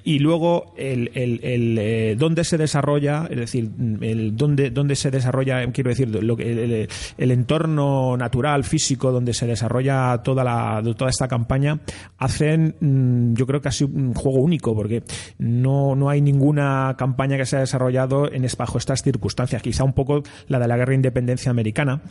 Y 0.02 0.18
luego 0.18 0.74
el, 0.76 1.12
el, 1.14 1.38
el, 1.44 2.18
dónde 2.18 2.42
se 2.42 2.58
desarrolla, 2.58 3.28
es 3.30 3.36
decir, 3.36 3.70
el 4.00 4.34
dónde, 4.36 4.70
dónde 4.70 4.96
se 4.96 5.12
desarrolla, 5.12 5.64
quiero 5.70 5.90
decir, 5.90 6.08
lo 6.08 6.36
que- 6.36 6.50
el, 6.50 6.88
el- 7.16 7.30
entorno 7.30 8.16
natural, 8.16 8.64
físico, 8.64 9.12
donde 9.12 9.34
se 9.34 9.46
desarrolla 9.46 10.18
toda 10.24 10.42
la, 10.42 10.82
toda 10.96 11.10
esta 11.10 11.28
campaña, 11.28 11.78
hacen, 12.18 12.74
mm, 12.80 13.34
yo 13.34 13.46
creo 13.46 13.60
sido 13.70 13.90
un 13.94 14.14
juego 14.14 14.38
único, 14.40 14.74
porque 14.74 15.04
no, 15.38 15.94
no 15.94 16.08
hay 16.10 16.20
ninguna 16.22 16.96
campaña 16.98 17.36
que 17.36 17.46
se 17.46 17.56
haya 17.58 17.66
desarrollado 17.68 18.32
en, 18.32 18.46
bajo 18.56 18.78
estas 18.78 19.02
circunstancias. 19.02 19.62
Quizá 19.62 19.84
un 19.84 19.92
poco 19.92 20.22
la 20.48 20.58
de 20.58 20.68
la 20.68 20.76
guerra 20.76 20.90
de 20.90 20.96
independencia 20.96 21.50
americana, 21.50 22.02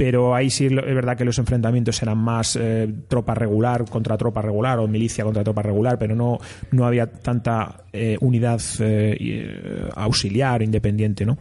pero 0.00 0.34
ahí 0.34 0.48
sí 0.48 0.64
es 0.64 0.74
verdad 0.74 1.14
que 1.14 1.26
los 1.26 1.38
enfrentamientos 1.38 2.00
eran 2.00 2.16
más 2.16 2.56
eh, 2.56 2.90
tropa 3.06 3.34
regular 3.34 3.84
contra 3.84 4.16
tropa 4.16 4.40
regular 4.40 4.78
o 4.78 4.88
milicia 4.88 5.24
contra 5.24 5.44
tropa 5.44 5.60
regular, 5.60 5.98
pero 5.98 6.16
no, 6.16 6.38
no 6.70 6.86
había 6.86 7.12
tanta 7.12 7.84
eh, 7.92 8.16
unidad 8.22 8.62
eh, 8.78 9.16
eh, 9.20 9.88
auxiliar 9.94 10.62
independiente, 10.62 11.26
¿no? 11.26 11.36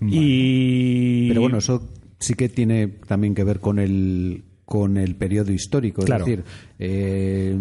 Y 0.00 1.26
Pero 1.30 1.40
bueno, 1.40 1.58
eso 1.58 1.82
sí 2.20 2.34
que 2.34 2.48
tiene 2.48 2.86
también 3.08 3.34
que 3.34 3.42
ver 3.42 3.58
con 3.58 3.80
el 3.80 4.44
con 4.66 4.96
el 4.96 5.14
periodo 5.14 5.52
histórico, 5.52 6.02
es 6.02 6.06
Claro. 6.06 6.24
decir, 6.24 6.42
eh, 6.80 7.56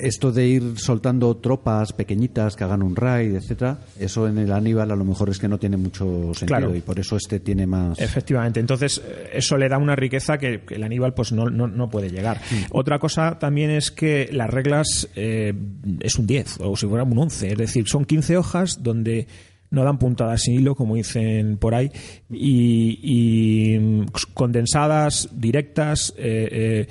esto 0.00 0.30
de 0.30 0.46
ir 0.46 0.62
soltando 0.76 1.36
tropas 1.38 1.92
pequeñitas 1.92 2.54
que 2.54 2.62
hagan 2.62 2.84
un 2.84 2.94
raid, 2.94 3.34
etcétera, 3.34 3.80
eso 3.98 4.28
en 4.28 4.38
el 4.38 4.52
Aníbal 4.52 4.92
a 4.92 4.96
lo 4.96 5.04
mejor 5.04 5.28
es 5.28 5.38
que 5.40 5.48
no 5.48 5.58
tiene 5.58 5.76
mucho 5.76 6.04
sentido 6.34 6.46
Claro. 6.46 6.76
y 6.76 6.80
por 6.82 7.00
eso 7.00 7.16
este 7.16 7.40
tiene 7.40 7.66
más. 7.66 7.98
Efectivamente, 8.00 8.60
entonces 8.60 9.02
eh, 9.04 9.30
eso 9.34 9.56
le 9.56 9.68
da 9.68 9.76
una 9.78 9.96
riqueza 9.96 10.38
que, 10.38 10.60
que 10.60 10.76
el 10.76 10.84
Aníbal 10.84 11.14
pues 11.14 11.32
no, 11.32 11.50
no, 11.50 11.66
no 11.66 11.90
puede 11.90 12.10
llegar. 12.10 12.40
Otra 12.70 13.00
cosa 13.00 13.38
también 13.40 13.70
es 13.70 13.90
que 13.90 14.28
las 14.32 14.48
reglas 14.48 15.08
eh, 15.16 15.52
es 16.00 16.16
un 16.16 16.26
10 16.28 16.58
o 16.60 16.76
si 16.76 16.86
fuera 16.86 17.02
un 17.02 17.18
11, 17.18 17.52
es 17.52 17.58
decir, 17.58 17.88
son 17.88 18.04
15 18.04 18.36
hojas 18.36 18.82
donde 18.82 19.26
no 19.70 19.84
dan 19.84 19.98
puntadas 19.98 20.42
sin 20.42 20.54
hilo, 20.54 20.74
como 20.74 20.94
dicen 20.94 21.56
por 21.56 21.74
ahí, 21.74 21.90
y, 22.30 23.76
mm, 23.78 24.04
condensadas, 24.34 25.28
directas, 25.32 26.14
eh, 26.16 26.48
eh, 26.52 26.88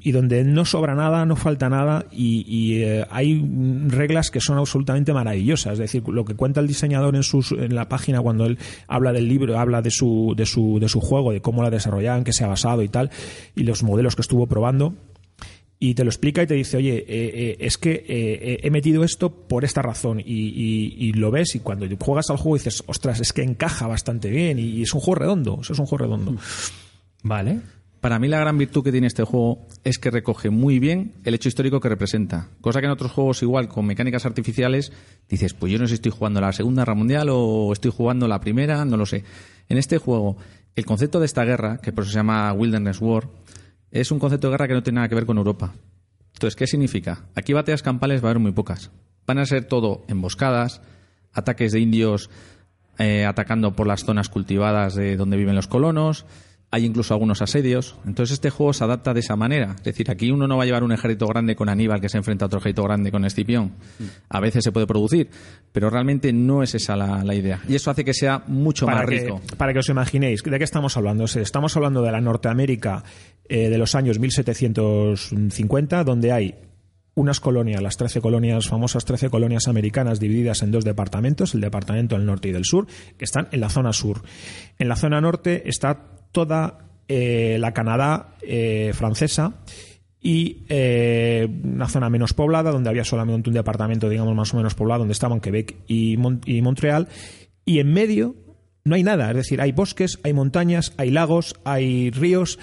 y 0.00 0.10
donde 0.10 0.42
no 0.44 0.64
sobra 0.64 0.94
nada, 0.94 1.24
no 1.24 1.36
falta 1.36 1.68
nada 1.68 2.06
y, 2.10 2.82
eh, 2.82 3.06
hay 3.10 3.40
reglas 3.86 4.30
que 4.30 4.40
son 4.40 4.58
absolutamente 4.58 5.12
maravillosas. 5.12 5.74
Es 5.74 5.78
decir, 5.78 6.02
lo 6.08 6.24
que 6.24 6.34
cuenta 6.34 6.60
el 6.60 6.66
diseñador 6.66 7.14
en, 7.14 7.22
sus, 7.22 7.52
en 7.52 7.74
la 7.74 7.88
página 7.88 8.20
cuando 8.20 8.46
él 8.46 8.58
habla 8.88 9.12
del 9.12 9.28
libro, 9.28 9.58
habla 9.58 9.80
de 9.80 9.90
su, 9.90 10.34
de 10.36 10.46
su, 10.46 10.78
de 10.80 10.88
su 10.88 11.00
juego, 11.00 11.32
de 11.32 11.40
cómo 11.40 11.62
lo 11.62 11.70
desarrollaban, 11.70 12.24
qué 12.24 12.32
se 12.32 12.44
ha 12.44 12.48
basado 12.48 12.82
y 12.82 12.88
tal, 12.88 13.10
y 13.54 13.62
los 13.62 13.82
modelos 13.82 14.16
que 14.16 14.22
estuvo 14.22 14.46
probando. 14.46 14.94
Y 15.80 15.94
te 15.94 16.02
lo 16.02 16.10
explica 16.10 16.42
y 16.42 16.46
te 16.48 16.54
dice, 16.54 16.76
oye, 16.76 16.98
eh, 16.98 17.04
eh, 17.08 17.56
es 17.60 17.78
que 17.78 17.92
eh, 17.92 18.04
eh, 18.08 18.60
he 18.64 18.70
metido 18.70 19.04
esto 19.04 19.30
por 19.30 19.64
esta 19.64 19.80
razón. 19.80 20.18
Y, 20.18 20.24
y- 20.24 20.96
y 20.98 21.12
lo 21.12 21.30
ves 21.30 21.54
y 21.54 21.60
cuando 21.60 21.86
juegas 22.00 22.30
al 22.30 22.36
juego 22.36 22.56
dices, 22.56 22.82
ostras, 22.86 23.20
es 23.20 23.32
que 23.32 23.42
encaja 23.42 23.86
bastante 23.86 24.28
bien 24.28 24.58
y, 24.58 24.62
y 24.62 24.82
es 24.82 24.92
un 24.92 25.00
juego 25.00 25.20
redondo. 25.20 25.58
Eso 25.62 25.72
es 25.74 25.78
un 25.78 25.86
juego 25.86 26.04
redondo. 26.04 26.36
Vale. 27.22 27.60
Para 28.00 28.20
mí 28.20 28.28
la 28.28 28.38
gran 28.38 28.56
virtud 28.58 28.84
que 28.84 28.92
tiene 28.92 29.08
este 29.08 29.24
juego 29.24 29.66
es 29.82 29.98
que 29.98 30.10
recoge 30.10 30.50
muy 30.50 30.78
bien 30.78 31.14
el 31.24 31.34
hecho 31.34 31.48
histórico 31.48 31.80
que 31.80 31.88
representa. 31.88 32.48
Cosa 32.60 32.78
que 32.80 32.86
en 32.86 32.92
otros 32.92 33.10
juegos 33.10 33.42
igual, 33.42 33.68
con 33.68 33.86
mecánicas 33.86 34.24
artificiales, 34.24 34.92
dices, 35.28 35.52
pues 35.52 35.72
yo 35.72 35.78
no 35.80 35.86
sé 35.86 35.90
si 35.90 35.94
estoy 35.94 36.12
jugando 36.12 36.40
la 36.40 36.52
Segunda 36.52 36.82
Guerra 36.82 36.94
Mundial 36.94 37.28
o 37.30 37.72
estoy 37.72 37.90
jugando 37.90 38.28
la 38.28 38.40
Primera, 38.40 38.84
no 38.84 38.96
lo 38.96 39.04
sé. 39.04 39.24
En 39.68 39.78
este 39.78 39.98
juego, 39.98 40.36
el 40.76 40.86
concepto 40.86 41.18
de 41.18 41.26
esta 41.26 41.44
guerra, 41.44 41.78
que 41.82 41.92
por 41.92 42.04
eso 42.04 42.12
se 42.12 42.18
llama 42.18 42.52
Wilderness 42.52 43.00
War, 43.00 43.28
es 43.90 44.10
un 44.10 44.18
concepto 44.18 44.48
de 44.48 44.52
guerra 44.52 44.68
que 44.68 44.74
no 44.74 44.82
tiene 44.82 44.96
nada 44.96 45.08
que 45.08 45.14
ver 45.14 45.26
con 45.26 45.38
Europa. 45.38 45.74
Entonces, 46.34 46.56
¿qué 46.56 46.66
significa? 46.66 47.24
Aquí 47.34 47.52
batallas 47.52 47.82
campales 47.82 48.22
va 48.22 48.28
a 48.28 48.30
haber 48.30 48.42
muy 48.42 48.52
pocas. 48.52 48.90
Van 49.26 49.38
a 49.38 49.46
ser 49.46 49.64
todo 49.64 50.04
emboscadas, 50.08 50.80
ataques 51.32 51.72
de 51.72 51.80
indios 51.80 52.30
eh, 52.98 53.24
atacando 53.24 53.74
por 53.74 53.86
las 53.86 54.04
zonas 54.04 54.28
cultivadas 54.28 54.94
de 54.94 55.16
donde 55.16 55.36
viven 55.36 55.54
los 55.54 55.68
colonos, 55.68 56.26
hay 56.70 56.84
incluso 56.84 57.14
algunos 57.14 57.40
asedios. 57.40 57.96
Entonces 58.06 58.34
este 58.34 58.50
juego 58.50 58.72
se 58.72 58.84
adapta 58.84 59.14
de 59.14 59.20
esa 59.20 59.36
manera. 59.36 59.76
Es 59.78 59.84
decir, 59.84 60.10
aquí 60.10 60.30
uno 60.30 60.46
no 60.46 60.56
va 60.56 60.64
a 60.64 60.66
llevar 60.66 60.84
un 60.84 60.92
ejército 60.92 61.26
grande 61.26 61.56
con 61.56 61.68
Aníbal 61.68 62.00
que 62.00 62.08
se 62.08 62.18
enfrenta 62.18 62.44
a 62.44 62.46
otro 62.46 62.58
ejército 62.58 62.84
grande 62.84 63.10
con 63.10 63.24
Escipión. 63.24 63.72
A 64.28 64.40
veces 64.40 64.64
se 64.64 64.72
puede 64.72 64.86
producir, 64.86 65.30
pero 65.72 65.88
realmente 65.88 66.32
no 66.32 66.62
es 66.62 66.74
esa 66.74 66.94
la, 66.96 67.24
la 67.24 67.34
idea. 67.34 67.60
Y 67.68 67.74
eso 67.74 67.90
hace 67.90 68.04
que 68.04 68.12
sea 68.12 68.42
mucho 68.46 68.86
para 68.86 68.98
más 68.98 69.08
que, 69.08 69.20
rico. 69.20 69.40
para 69.56 69.72
que 69.72 69.78
os 69.78 69.88
imaginéis, 69.88 70.42
¿de 70.42 70.58
qué 70.58 70.64
estamos 70.64 70.96
hablando? 70.96 71.24
O 71.24 71.28
sea, 71.28 71.42
Estamos 71.42 71.74
hablando 71.76 72.02
de 72.02 72.12
la 72.12 72.20
Norteamérica 72.20 73.04
eh, 73.48 73.70
de 73.70 73.78
los 73.78 73.94
años 73.94 74.18
1750, 74.18 76.04
donde 76.04 76.32
hay 76.32 76.54
unas 77.14 77.40
colonias, 77.40 77.82
las 77.82 77.96
13 77.96 78.20
colonias, 78.20 78.68
famosas 78.68 79.04
13 79.04 79.30
colonias 79.30 79.66
americanas 79.66 80.20
divididas 80.20 80.62
en 80.62 80.70
dos 80.70 80.84
departamentos, 80.84 81.54
el 81.54 81.62
departamento 81.62 82.16
del 82.16 82.26
norte 82.26 82.48
y 82.48 82.52
del 82.52 82.64
sur, 82.64 82.86
que 83.16 83.24
están 83.24 83.48
en 83.50 83.60
la 83.60 83.70
zona 83.70 83.92
sur. 83.92 84.22
En 84.78 84.88
la 84.88 84.96
zona 84.96 85.20
norte 85.20 85.68
está 85.68 86.17
toda 86.38 86.78
eh, 87.08 87.56
la 87.58 87.74
Canadá 87.74 88.36
eh, 88.42 88.92
francesa 88.94 89.54
y 90.20 90.62
eh, 90.68 91.48
una 91.64 91.88
zona 91.88 92.08
menos 92.10 92.32
poblada, 92.32 92.70
donde 92.70 92.88
había 92.88 93.02
solamente 93.02 93.50
un 93.50 93.54
departamento, 93.54 94.08
digamos, 94.08 94.36
más 94.36 94.54
o 94.54 94.56
menos 94.56 94.76
poblado, 94.76 95.00
donde 95.00 95.14
estaban 95.14 95.40
Quebec 95.40 95.74
y, 95.88 96.16
y 96.46 96.62
Montreal, 96.62 97.08
y 97.64 97.80
en 97.80 97.92
medio 97.92 98.36
no 98.84 98.94
hay 98.94 99.02
nada, 99.02 99.30
es 99.30 99.36
decir, 99.36 99.60
hay 99.60 99.72
bosques, 99.72 100.20
hay 100.22 100.32
montañas, 100.32 100.94
hay 100.96 101.10
lagos, 101.10 101.56
hay 101.64 102.12
ríos, 102.12 102.60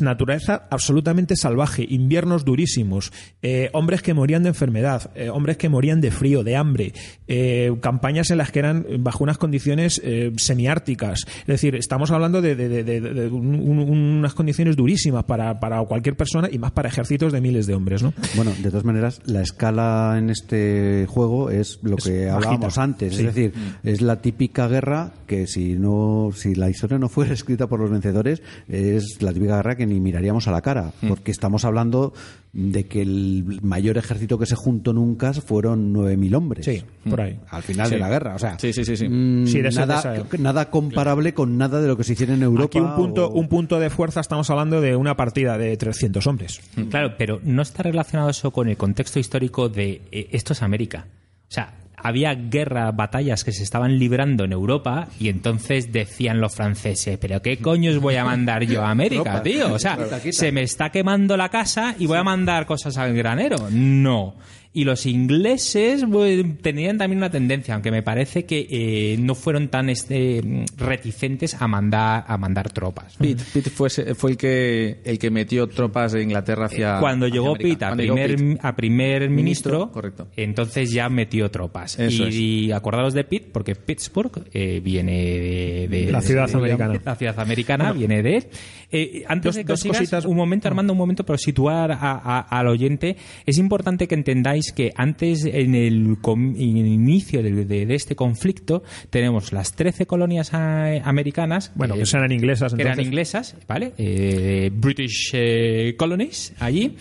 naturaleza 0.00 0.66
absolutamente 0.70 1.36
salvaje, 1.36 1.86
inviernos 1.88 2.44
durísimos, 2.44 3.12
eh, 3.42 3.70
hombres 3.72 4.02
que 4.02 4.14
morían 4.14 4.42
de 4.42 4.48
enfermedad, 4.50 5.10
eh, 5.14 5.30
hombres 5.30 5.56
que 5.56 5.68
morían 5.68 6.00
de 6.00 6.10
frío, 6.10 6.42
de 6.44 6.56
hambre, 6.56 6.92
eh, 7.28 7.72
campañas 7.80 8.30
en 8.30 8.38
las 8.38 8.50
que 8.50 8.58
eran 8.58 8.84
bajo 9.00 9.22
unas 9.24 9.38
condiciones 9.38 10.00
semiárticas. 10.36 11.24
Es 11.40 11.46
decir, 11.46 11.74
estamos 11.76 12.10
hablando 12.10 12.40
de, 12.42 12.56
de- 12.56 12.68
de- 12.68 12.84
de- 12.84 13.00
de 13.00 13.26
un- 13.28 13.54
un- 13.54 13.78
unas 14.18 14.34
condiciones 14.34 14.76
durísimas 14.76 15.24
para, 15.24 15.60
para 15.60 15.80
cualquier 15.84 16.16
persona 16.16 16.48
y 16.50 16.58
más 16.58 16.72
para 16.72 16.88
ejércitos 16.88 17.32
de 17.32 17.40
miles 17.40 17.66
de 17.66 17.74
hombres. 17.74 18.02
¿no? 18.02 18.12
Bueno, 18.34 18.52
de 18.62 18.70
todas 18.70 18.84
maneras, 18.84 19.20
la 19.26 19.42
escala 19.42 20.16
en 20.18 20.30
este 20.30 21.06
juego 21.08 21.50
es 21.50 21.78
lo 21.82 21.96
que 21.96 22.28
hablábamos 22.28 22.78
antes. 22.78 23.14
Sí. 23.14 23.20
Es 23.26 23.34
decir, 23.34 23.52
es 23.82 24.00
la 24.00 24.20
típica 24.20 24.68
guerra 24.68 25.12
que 25.26 25.46
si 25.46 25.74
no, 25.74 26.30
si 26.34 26.54
la 26.54 26.70
historia 26.70 26.98
no 26.98 27.08
fuera 27.08 27.32
escrita 27.34 27.66
por 27.68 27.80
los 27.80 27.90
vencedores, 27.90 28.42
es 28.68 29.22
la 29.22 29.32
típica 29.32 29.56
guerra 29.56 29.75
que 29.76 29.86
ni 29.86 30.00
miraríamos 30.00 30.48
a 30.48 30.50
la 30.52 30.60
cara. 30.62 30.92
Porque 31.06 31.30
estamos 31.30 31.64
hablando 31.64 32.12
de 32.52 32.86
que 32.86 33.02
el 33.02 33.58
mayor 33.62 33.98
ejército 33.98 34.38
que 34.38 34.46
se 34.46 34.56
juntó 34.56 34.92
nunca 34.92 35.32
fueron 35.34 35.92
9.000 35.92 36.34
hombres. 36.34 36.64
Sí, 36.64 36.82
por 37.08 37.20
ahí. 37.20 37.38
Al 37.50 37.62
final 37.62 37.90
de 37.90 37.98
la 37.98 38.08
guerra. 38.08 38.34
O 38.34 38.38
sea, 38.38 38.58
Sí, 38.58 38.72
sí, 38.72 38.84
sí, 38.84 38.96
sí. 38.96 39.08
mm, 39.08 39.46
Sí, 39.46 39.60
de 39.60 39.68
ese- 39.68 39.80
nada, 39.80 40.02
de 40.12 40.18
esa- 40.22 40.38
nada 40.38 40.70
comparable 40.70 41.34
con 41.34 41.58
nada 41.58 41.80
de 41.80 41.88
lo 41.88 41.96
que 41.96 42.04
se 42.04 42.14
hiciera 42.14 42.34
en 42.34 42.42
Europa. 42.42 42.66
Aquí 42.66 42.80
un 42.80 42.94
punto, 42.96 43.26
o- 43.28 43.32
un 43.38 43.48
punto 43.48 43.78
de 43.78 43.90
fuerza, 43.90 44.20
estamos 44.20 44.48
hablando 44.50 44.80
de 44.80 44.96
una 44.96 45.16
partida 45.16 45.58
de 45.58 45.76
300 45.76 46.26
hombres. 46.26 46.60
Claro, 46.90 47.14
pero 47.18 47.40
no 47.44 47.62
está 47.62 47.82
relacionado 47.82 48.30
eso 48.30 48.50
con 48.50 48.68
el 48.68 48.76
contexto 48.76 49.18
histórico 49.18 49.68
de 49.68 50.00
eh, 50.10 50.28
esto 50.32 50.52
es 50.54 50.62
América. 50.62 51.06
O 51.48 51.52
sea, 51.52 51.74
había 51.96 52.34
guerra, 52.34 52.90
batallas 52.92 53.44
que 53.44 53.52
se 53.52 53.62
estaban 53.62 53.98
librando 53.98 54.44
en 54.44 54.52
Europa 54.52 55.08
y 55.18 55.28
entonces 55.28 55.92
decían 55.92 56.40
los 56.40 56.54
franceses, 56.54 57.18
pero 57.18 57.40
¿qué 57.42 57.58
coño 57.58 57.90
os 57.90 57.98
voy 57.98 58.16
a 58.16 58.24
mandar 58.24 58.64
yo 58.64 58.82
a 58.84 58.90
América, 58.90 59.42
tío? 59.42 59.72
O 59.72 59.78
sea, 59.78 59.98
se 60.30 60.52
me 60.52 60.62
está 60.62 60.90
quemando 60.90 61.36
la 61.36 61.48
casa 61.48 61.94
y 61.98 62.06
voy 62.06 62.18
a 62.18 62.24
mandar 62.24 62.66
cosas 62.66 62.96
al 62.98 63.14
granero. 63.14 63.68
No. 63.70 64.34
Y 64.78 64.84
los 64.84 65.06
ingleses 65.06 66.04
bueno, 66.06 66.54
tenían 66.60 66.98
también 66.98 67.16
una 67.16 67.30
tendencia, 67.30 67.72
aunque 67.72 67.90
me 67.90 68.02
parece 68.02 68.44
que 68.44 68.66
eh, 68.70 69.16
no 69.18 69.34
fueron 69.34 69.68
tan 69.68 69.88
este, 69.88 70.66
reticentes 70.76 71.54
a 71.60 71.66
mandar, 71.66 72.24
a 72.28 72.36
mandar 72.36 72.70
tropas. 72.70 73.16
Pitt, 73.16 73.40
Pitt 73.54 73.68
fue, 73.70 73.88
fue 73.88 74.32
el 74.32 74.36
que 74.36 74.98
el 75.04 75.18
que 75.18 75.30
metió 75.30 75.66
tropas 75.66 76.12
de 76.12 76.22
Inglaterra 76.22 76.66
hacia 76.66 77.00
Cuando 77.00 77.24
hacia 77.26 77.34
llegó 77.34 77.54
América. 77.54 77.68
Pitt 77.68 77.82
a 77.82 77.86
Cuando 77.88 78.02
llegó 78.02 78.14
primer, 78.16 78.36
Pitt. 78.36 78.58
a 78.64 78.76
primer 78.76 79.30
ministro, 79.30 79.72
Ministro, 79.78 79.92
correcto. 79.92 80.28
entonces 80.36 80.90
ya 80.92 81.08
metió 81.08 81.50
tropas. 81.50 81.98
Eso 81.98 82.28
y, 82.28 82.66
y 82.66 82.72
acordaros 82.72 83.14
de 83.14 83.24
Pitt, 83.24 83.44
porque 83.52 83.74
Pittsburgh 83.76 84.44
eh, 84.52 84.80
viene 84.84 85.12
de, 85.22 85.88
de- 85.88 86.12
La 86.12 86.20
ciudad 86.20 86.48
de- 86.48 86.54
americana. 86.56 87.00
La 87.02 87.16
ciudad 87.16 87.40
americana 87.40 87.92
viene 87.92 88.22
de. 88.22 88.46
Eh, 88.92 89.24
antes 89.26 89.44
Dos- 89.46 89.54
de 89.56 89.62
que 89.62 89.68
dos 89.68 89.78
os 89.78 89.82
sigas, 89.82 89.98
cositas. 89.98 90.24
un 90.26 90.36
momento, 90.36 90.68
Armando, 90.68 90.92
un 90.92 90.98
momento, 90.98 91.24
pero 91.24 91.38
situar 91.38 91.92
a- 91.92 91.96
a- 92.00 92.40
al 92.40 92.68
oyente, 92.68 93.16
es 93.46 93.58
importante 93.58 94.06
que 94.06 94.14
entendáis 94.14 94.65
que 94.72 94.92
antes, 94.96 95.44
en 95.44 95.74
el, 95.74 96.16
com- 96.20 96.54
en 96.56 96.76
el 96.76 96.86
inicio 96.86 97.42
de, 97.42 97.64
de- 97.64 97.86
de 97.86 97.94
este 97.94 98.16
conflicto, 98.16 98.82
tenemos 99.10 99.52
las 99.52 99.72
13 99.74 100.06
colonias 100.06 100.50
eh, 100.54 101.00
americanas. 101.04 101.72
Bueno, 101.74 101.94
eh, 101.94 101.98
que 102.00 102.06
sean 102.06 102.30
inglesas. 102.32 102.74
que 102.74 102.82
eran 102.82 103.00
inglesas, 103.00 103.56
¿vale? 103.68 103.92
Eh, 103.98 104.70
British 104.72 105.30
eh, 105.34 105.94
colonies 105.98 106.54
allí, 106.58 106.96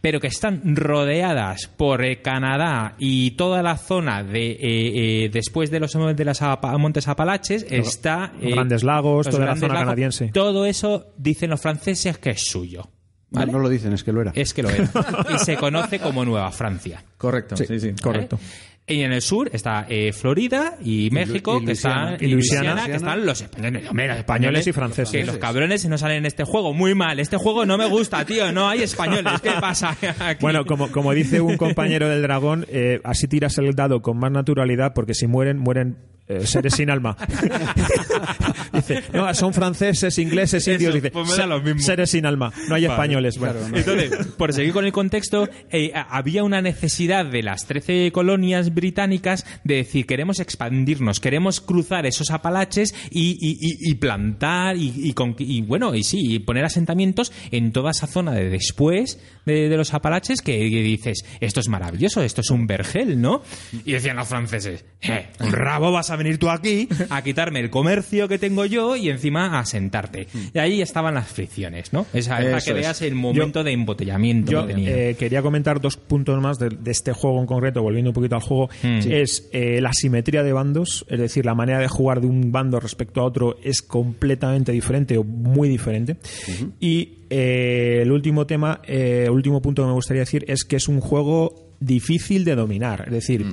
pero 0.00 0.20
que 0.20 0.28
están 0.28 0.76
rodeadas 0.76 1.66
por 1.66 2.04
eh, 2.04 2.22
Canadá 2.22 2.94
y 2.98 3.32
toda 3.32 3.62
la 3.62 3.76
zona 3.76 4.22
de 4.22 4.52
eh, 4.52 4.56
eh, 5.24 5.28
después 5.32 5.70
de 5.70 5.80
los 5.80 5.92
de 5.92 6.24
las 6.24 6.40
Apa- 6.42 6.78
Montes 6.78 7.08
Apalaches 7.08 7.66
está 7.68 8.32
eh, 8.40 8.52
Grandes 8.52 8.84
lagos, 8.84 9.26
los 9.26 9.34
toda 9.34 9.46
la 9.46 9.56
zona 9.56 9.74
canadiense. 9.74 10.28
Todo 10.32 10.66
eso 10.66 11.06
dicen 11.18 11.50
los 11.50 11.60
franceses 11.60 12.18
que 12.18 12.30
es 12.30 12.42
suyo. 12.46 12.88
No, 13.30 13.40
¿vale? 13.40 13.52
no 13.52 13.58
lo 13.58 13.68
dicen, 13.68 13.92
es 13.92 14.04
que 14.04 14.12
lo 14.12 14.22
era. 14.22 14.32
Es 14.34 14.54
que 14.54 14.62
lo 14.62 14.70
era. 14.70 14.88
y 15.34 15.38
se 15.38 15.56
conoce 15.56 15.98
como 15.98 16.24
Nueva 16.24 16.50
Francia. 16.50 17.02
Correcto, 17.16 17.56
sí, 17.56 17.78
sí. 17.78 17.92
Correcto. 18.02 18.36
¿vale? 18.36 18.48
Y 18.90 19.02
en 19.02 19.12
el 19.12 19.20
sur 19.20 19.50
está 19.52 19.84
eh, 19.86 20.14
Florida 20.14 20.78
y 20.82 21.10
México, 21.10 21.58
y 21.60 21.66
que 21.66 21.72
están 21.72 22.12
Luisiana. 22.12 22.16
y 22.18 22.24
Y 22.24 22.30
Luisiana. 22.32 22.72
Luisiana, 22.72 22.86
que 22.86 22.96
están 22.96 23.26
los 23.26 23.40
españoles. 23.42 23.90
Hombre, 23.90 24.08
los 24.08 24.16
Españoles 24.16 24.66
y 24.66 24.72
franceses. 24.72 25.10
Que 25.12 25.26
los 25.26 25.36
cabrones 25.36 25.86
no 25.86 25.98
salen 25.98 26.16
en 26.18 26.26
este 26.26 26.44
juego. 26.44 26.72
Muy 26.72 26.94
mal. 26.94 27.20
Este 27.20 27.36
juego 27.36 27.66
no 27.66 27.76
me 27.76 27.86
gusta, 27.86 28.24
tío. 28.24 28.50
No 28.50 28.66
hay 28.66 28.82
españoles. 28.82 29.42
¿Qué 29.42 29.52
pasa 29.60 29.94
aquí? 30.20 30.40
Bueno, 30.40 30.64
como, 30.64 30.90
como 30.90 31.12
dice 31.12 31.42
un 31.42 31.58
compañero 31.58 32.08
del 32.08 32.22
dragón, 32.22 32.64
eh, 32.70 33.00
así 33.04 33.28
tiras 33.28 33.58
el 33.58 33.74
dado 33.74 34.00
con 34.00 34.16
más 34.18 34.32
naturalidad 34.32 34.94
porque 34.94 35.12
si 35.12 35.26
mueren, 35.26 35.58
mueren 35.58 35.98
eh, 36.28 36.46
seres 36.46 36.74
sin 36.74 36.90
alma. 36.90 37.16
dice, 38.72 39.02
no, 39.12 39.32
son 39.34 39.52
franceses, 39.54 40.18
ingleses, 40.18 40.62
Eso, 40.62 40.72
indios. 40.72 40.94
Dice, 40.94 41.10
pues 41.10 41.26
me 41.28 41.36
da 41.36 41.42
"Se- 41.42 41.46
lo 41.48 41.60
mismo". 41.60 41.80
seres 41.80 42.10
sin 42.10 42.26
alma. 42.26 42.52
No 42.68 42.74
hay 42.74 42.84
españoles. 42.84 43.38
Bueno, 43.38 43.60
Entonces, 43.72 44.26
por 44.36 44.52
seguir 44.52 44.72
con 44.72 44.84
el 44.84 44.92
contexto, 44.92 45.48
eh, 45.70 45.92
había 45.94 46.44
una 46.44 46.60
necesidad 46.62 47.24
de 47.26 47.42
las 47.42 47.66
13 47.66 48.10
colonias 48.12 48.74
británicas 48.74 49.44
de 49.64 49.76
decir, 49.76 50.06
queremos 50.06 50.40
expandirnos, 50.40 51.20
queremos 51.20 51.60
cruzar 51.60 52.06
esos 52.06 52.30
apalaches 52.30 52.94
y, 53.10 53.30
y- 53.40 53.58
y- 53.60 53.90
y 53.90 53.94
plantar 53.94 54.76
y, 54.76 54.92
y 54.96 55.12
con- 55.12 55.34
y, 55.38 55.62
bueno, 55.62 55.94
y 55.94 56.04
sí, 56.04 56.18
y 56.34 56.38
poner 56.40 56.64
asentamientos 56.64 57.32
en 57.50 57.72
toda 57.72 57.90
esa 57.90 58.06
zona 58.06 58.32
de 58.32 58.48
después 58.50 59.18
de, 59.46 59.68
de 59.68 59.76
los 59.76 59.94
apalaches 59.94 60.42
que, 60.42 60.52
que 60.70 60.82
dices, 60.82 61.24
esto 61.40 61.60
es 61.60 61.68
maravilloso, 61.68 62.22
esto 62.22 62.40
es 62.42 62.50
un 62.50 62.66
vergel, 62.66 63.20
¿no? 63.20 63.42
Y 63.84 63.92
decían 63.92 64.16
los 64.16 64.28
franceses, 64.28 64.84
eh, 65.00 65.28
un 65.40 65.52
rabo 65.52 65.90
vas 65.92 66.10
a 66.10 66.16
venir 66.18 66.38
tú 66.38 66.50
aquí 66.50 66.88
a 67.10 67.22
quitarme 67.22 67.60
el 67.60 67.70
comercio 67.70 68.28
que 68.28 68.38
tengo 68.38 68.66
yo 68.66 68.96
y 68.96 69.08
encima 69.08 69.58
a 69.58 69.64
sentarte. 69.64 70.26
Y 70.52 70.58
ahí 70.58 70.82
estaban 70.82 71.14
las 71.14 71.28
fricciones, 71.28 71.92
¿no? 71.92 72.06
Esa, 72.12 72.38
es 72.40 72.44
para 72.46 72.60
que 72.60 72.70
es. 72.70 72.76
veas 72.76 73.02
el 73.02 73.14
momento 73.14 73.64
de 73.64 73.72
embotellamiento 73.72 74.52
Yo 74.52 74.66
que 74.66 74.74
tenía. 74.74 74.90
eh, 75.10 75.16
quería 75.18 75.42
comentar 75.42 75.80
dos 75.80 75.96
puntos 75.96 76.40
más 76.42 76.58
de, 76.58 76.68
de 76.68 76.90
este 76.90 77.12
juego 77.12 77.40
en 77.40 77.46
concreto, 77.46 77.82
volviendo 77.82 78.10
un 78.10 78.14
poquito 78.14 78.34
al 78.34 78.42
juego. 78.42 78.68
Mm. 78.82 79.00
Es 79.10 79.48
eh, 79.52 79.80
la 79.80 79.92
simetría 79.92 80.42
de 80.42 80.52
bandos, 80.52 81.06
es 81.08 81.18
decir, 81.18 81.46
la 81.46 81.54
manera 81.54 81.78
de 81.78 81.88
jugar 81.88 82.20
de 82.20 82.26
un 82.26 82.52
bando 82.52 82.80
respecto 82.80 83.20
a 83.20 83.24
otro 83.24 83.56
es 83.62 83.82
completamente 83.82 84.72
diferente 84.72 85.16
o 85.16 85.24
muy 85.24 85.68
diferente. 85.68 86.16
Y 86.80 87.18
eh, 87.30 88.00
el 88.02 88.12
último 88.12 88.46
tema, 88.46 88.80
eh, 88.86 89.24
el 89.26 89.30
último 89.30 89.60
punto 89.60 89.82
que 89.82 89.86
me 89.86 89.92
gustaría 89.92 90.22
decir 90.22 90.44
es 90.48 90.64
que 90.64 90.76
es 90.76 90.88
un 90.88 91.00
juego 91.00 91.74
difícil 91.80 92.44
de 92.44 92.54
dominar. 92.54 93.04
Es 93.06 93.12
decir, 93.12 93.44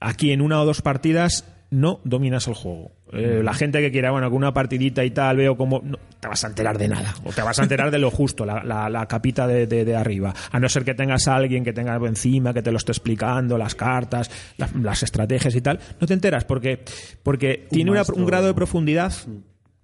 aquí 0.00 0.32
en 0.32 0.40
una 0.40 0.60
o 0.60 0.66
dos 0.66 0.82
partidas 0.82 1.44
no 1.72 2.00
dominas 2.04 2.46
el 2.46 2.54
juego. 2.54 2.92
Eh, 3.12 3.40
la 3.42 3.52
gente 3.54 3.80
que 3.80 3.90
quiera, 3.90 4.10
bueno, 4.12 4.28
con 4.30 4.36
una 4.38 4.52
partidita 4.54 5.04
y 5.04 5.10
tal, 5.10 5.38
veo 5.38 5.56
como... 5.56 5.80
No, 5.84 5.98
te 6.20 6.28
vas 6.28 6.44
a 6.44 6.46
enterar 6.46 6.78
de 6.78 6.86
nada. 6.88 7.14
O 7.24 7.30
te 7.32 7.42
vas 7.42 7.58
a 7.58 7.62
enterar 7.64 7.90
de 7.90 7.98
lo 7.98 8.10
justo, 8.10 8.44
la, 8.46 8.62
la- 8.62 8.88
la 8.88 9.06
capita 9.06 9.46
de, 9.46 9.66
de- 9.66 9.84
de 9.84 9.96
arriba. 9.96 10.32
A 10.50 10.60
no 10.60 10.68
ser 10.68 10.84
que 10.84 10.94
tengas 10.94 11.26
a 11.28 11.34
alguien 11.34 11.64
que 11.64 11.72
tenga 11.72 11.92
algo 11.94 12.06
encima, 12.06 12.54
que 12.54 12.62
te 12.62 12.70
lo 12.70 12.76
esté 12.78 12.92
explicando, 12.92 13.58
las 13.58 13.74
cartas, 13.74 14.30
las, 14.58 14.74
las 14.76 15.02
estrategias 15.02 15.54
y 15.54 15.60
tal. 15.60 15.80
No 16.00 16.06
te 16.06 16.14
enteras 16.14 16.44
porque, 16.44 16.84
porque 17.22 17.66
tiene 17.70 17.90
una- 17.90 18.02
un 18.14 18.26
grado 18.26 18.46
de 18.46 18.54
profundidad 18.54 19.12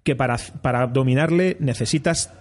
que 0.03 0.15
para, 0.15 0.37
para 0.61 0.87
dominarle 0.87 1.57
necesitas 1.59 2.31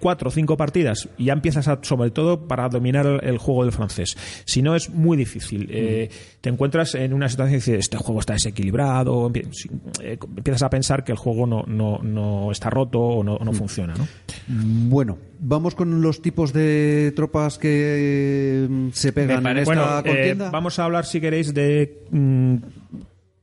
cuatro 0.00 0.28
o 0.28 0.32
cinco 0.32 0.56
partidas 0.56 1.08
y 1.18 1.26
ya 1.26 1.32
empiezas 1.32 1.68
a, 1.68 1.78
sobre 1.82 2.10
todo 2.10 2.48
para 2.48 2.68
dominar 2.68 3.20
el, 3.22 3.38
juego 3.38 3.64
del 3.64 3.72
francés. 3.72 4.16
Si 4.44 4.62
no 4.62 4.74
es 4.74 4.90
muy 4.90 5.16
difícil. 5.16 5.68
Eh, 5.70 6.10
te 6.40 6.48
encuentras 6.48 6.94
en 6.94 7.12
una 7.12 7.28
situación 7.28 7.54
y 7.54 7.56
dices, 7.56 7.78
este 7.80 7.96
juego 7.96 8.20
está 8.20 8.32
desequilibrado, 8.32 9.30
eh, 9.34 10.18
empiezas 10.36 10.62
a 10.62 10.70
pensar 10.70 11.04
que 11.04 11.12
el 11.12 11.18
juego 11.18 11.46
no, 11.46 11.62
no, 11.66 11.98
no 11.98 12.50
está 12.50 12.70
roto 12.70 12.98
o 12.98 13.22
no, 13.22 13.38
no 13.38 13.52
funciona. 13.52 13.94
¿no? 13.94 14.06
Bueno, 14.48 15.18
vamos 15.38 15.74
con 15.74 16.02
los 16.02 16.22
tipos 16.22 16.52
de 16.52 17.12
tropas 17.14 17.58
que 17.58 18.66
mm, 18.68 18.88
se 18.92 19.12
pegan 19.12 19.46
en 19.46 19.58
esta 19.58 19.74
bueno, 19.74 19.98
eh, 20.00 20.02
contienda. 20.04 20.50
vamos 20.50 20.78
a 20.78 20.84
hablar, 20.84 21.04
si 21.04 21.20
queréis, 21.20 21.52
de 21.54 22.02
mm, 22.10 22.56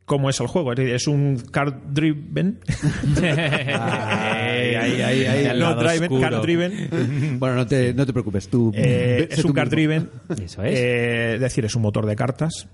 cómo 0.08 0.30
es 0.30 0.40
el 0.40 0.48
juego. 0.48 0.72
Es 0.72 0.78
decir, 0.78 0.96
es 0.96 1.08
un 1.08 1.38
card 1.52 1.74
driven. 1.92 2.60
Ahí, 3.22 4.74
ahí. 4.74 5.46
El 5.46 5.60
no 5.60 5.76
driven, 5.76 6.20
card 6.20 6.42
driven. 6.42 7.38
Bueno, 7.40 7.58
no 7.58 7.68
te, 7.68 7.94
no 7.94 8.06
te 8.06 8.14
preocupes, 8.14 8.48
tú. 8.48 8.72
Eh, 8.74 9.28
es 9.30 9.46
un 9.46 9.54
card 9.54 9.70
driven. 9.70 10.10
Eso 10.30 10.64
es. 10.64 10.80
Eh, 10.80 11.34
es 11.36 11.42
decir, 11.42 11.66
es 11.66 11.76
un 11.76 11.82
motor 11.84 12.06
de 12.06 12.16
cartas. 12.16 12.70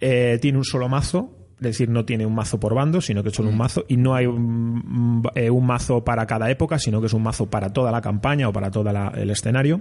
Eh, 0.00 0.38
tiene 0.42 0.58
un 0.58 0.64
solo 0.64 0.88
mazo. 0.88 1.38
Es 1.58 1.68
decir, 1.68 1.88
no 1.88 2.04
tiene 2.04 2.26
un 2.26 2.34
mazo 2.34 2.58
por 2.58 2.74
bando, 2.74 3.00
sino 3.00 3.22
que 3.22 3.28
es 3.28 3.36
solo 3.36 3.48
un 3.48 3.56
mazo. 3.56 3.84
Y 3.86 3.96
no 3.96 4.16
hay 4.16 4.26
un, 4.26 5.22
eh, 5.36 5.48
un 5.48 5.64
mazo 5.64 6.02
para 6.02 6.26
cada 6.26 6.50
época, 6.50 6.80
sino 6.80 7.00
que 7.00 7.06
es 7.06 7.12
un 7.12 7.22
mazo 7.22 7.48
para 7.48 7.72
toda 7.72 7.92
la 7.92 8.00
campaña 8.00 8.48
o 8.48 8.52
para 8.52 8.72
todo 8.72 8.90
el 9.14 9.30
escenario. 9.30 9.80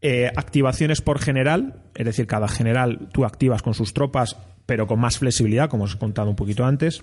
Eh, 0.00 0.30
activaciones 0.36 1.00
por 1.00 1.18
general, 1.18 1.82
es 1.94 2.06
decir, 2.06 2.26
cada 2.28 2.46
general 2.48 3.08
tú 3.12 3.24
activas 3.24 3.62
con 3.62 3.74
sus 3.74 3.92
tropas, 3.94 4.36
pero 4.64 4.86
con 4.86 5.00
más 5.00 5.18
flexibilidad, 5.18 5.68
como 5.68 5.84
os 5.84 5.94
he 5.94 5.98
contado 5.98 6.30
un 6.30 6.36
poquito 6.36 6.64
antes. 6.64 7.02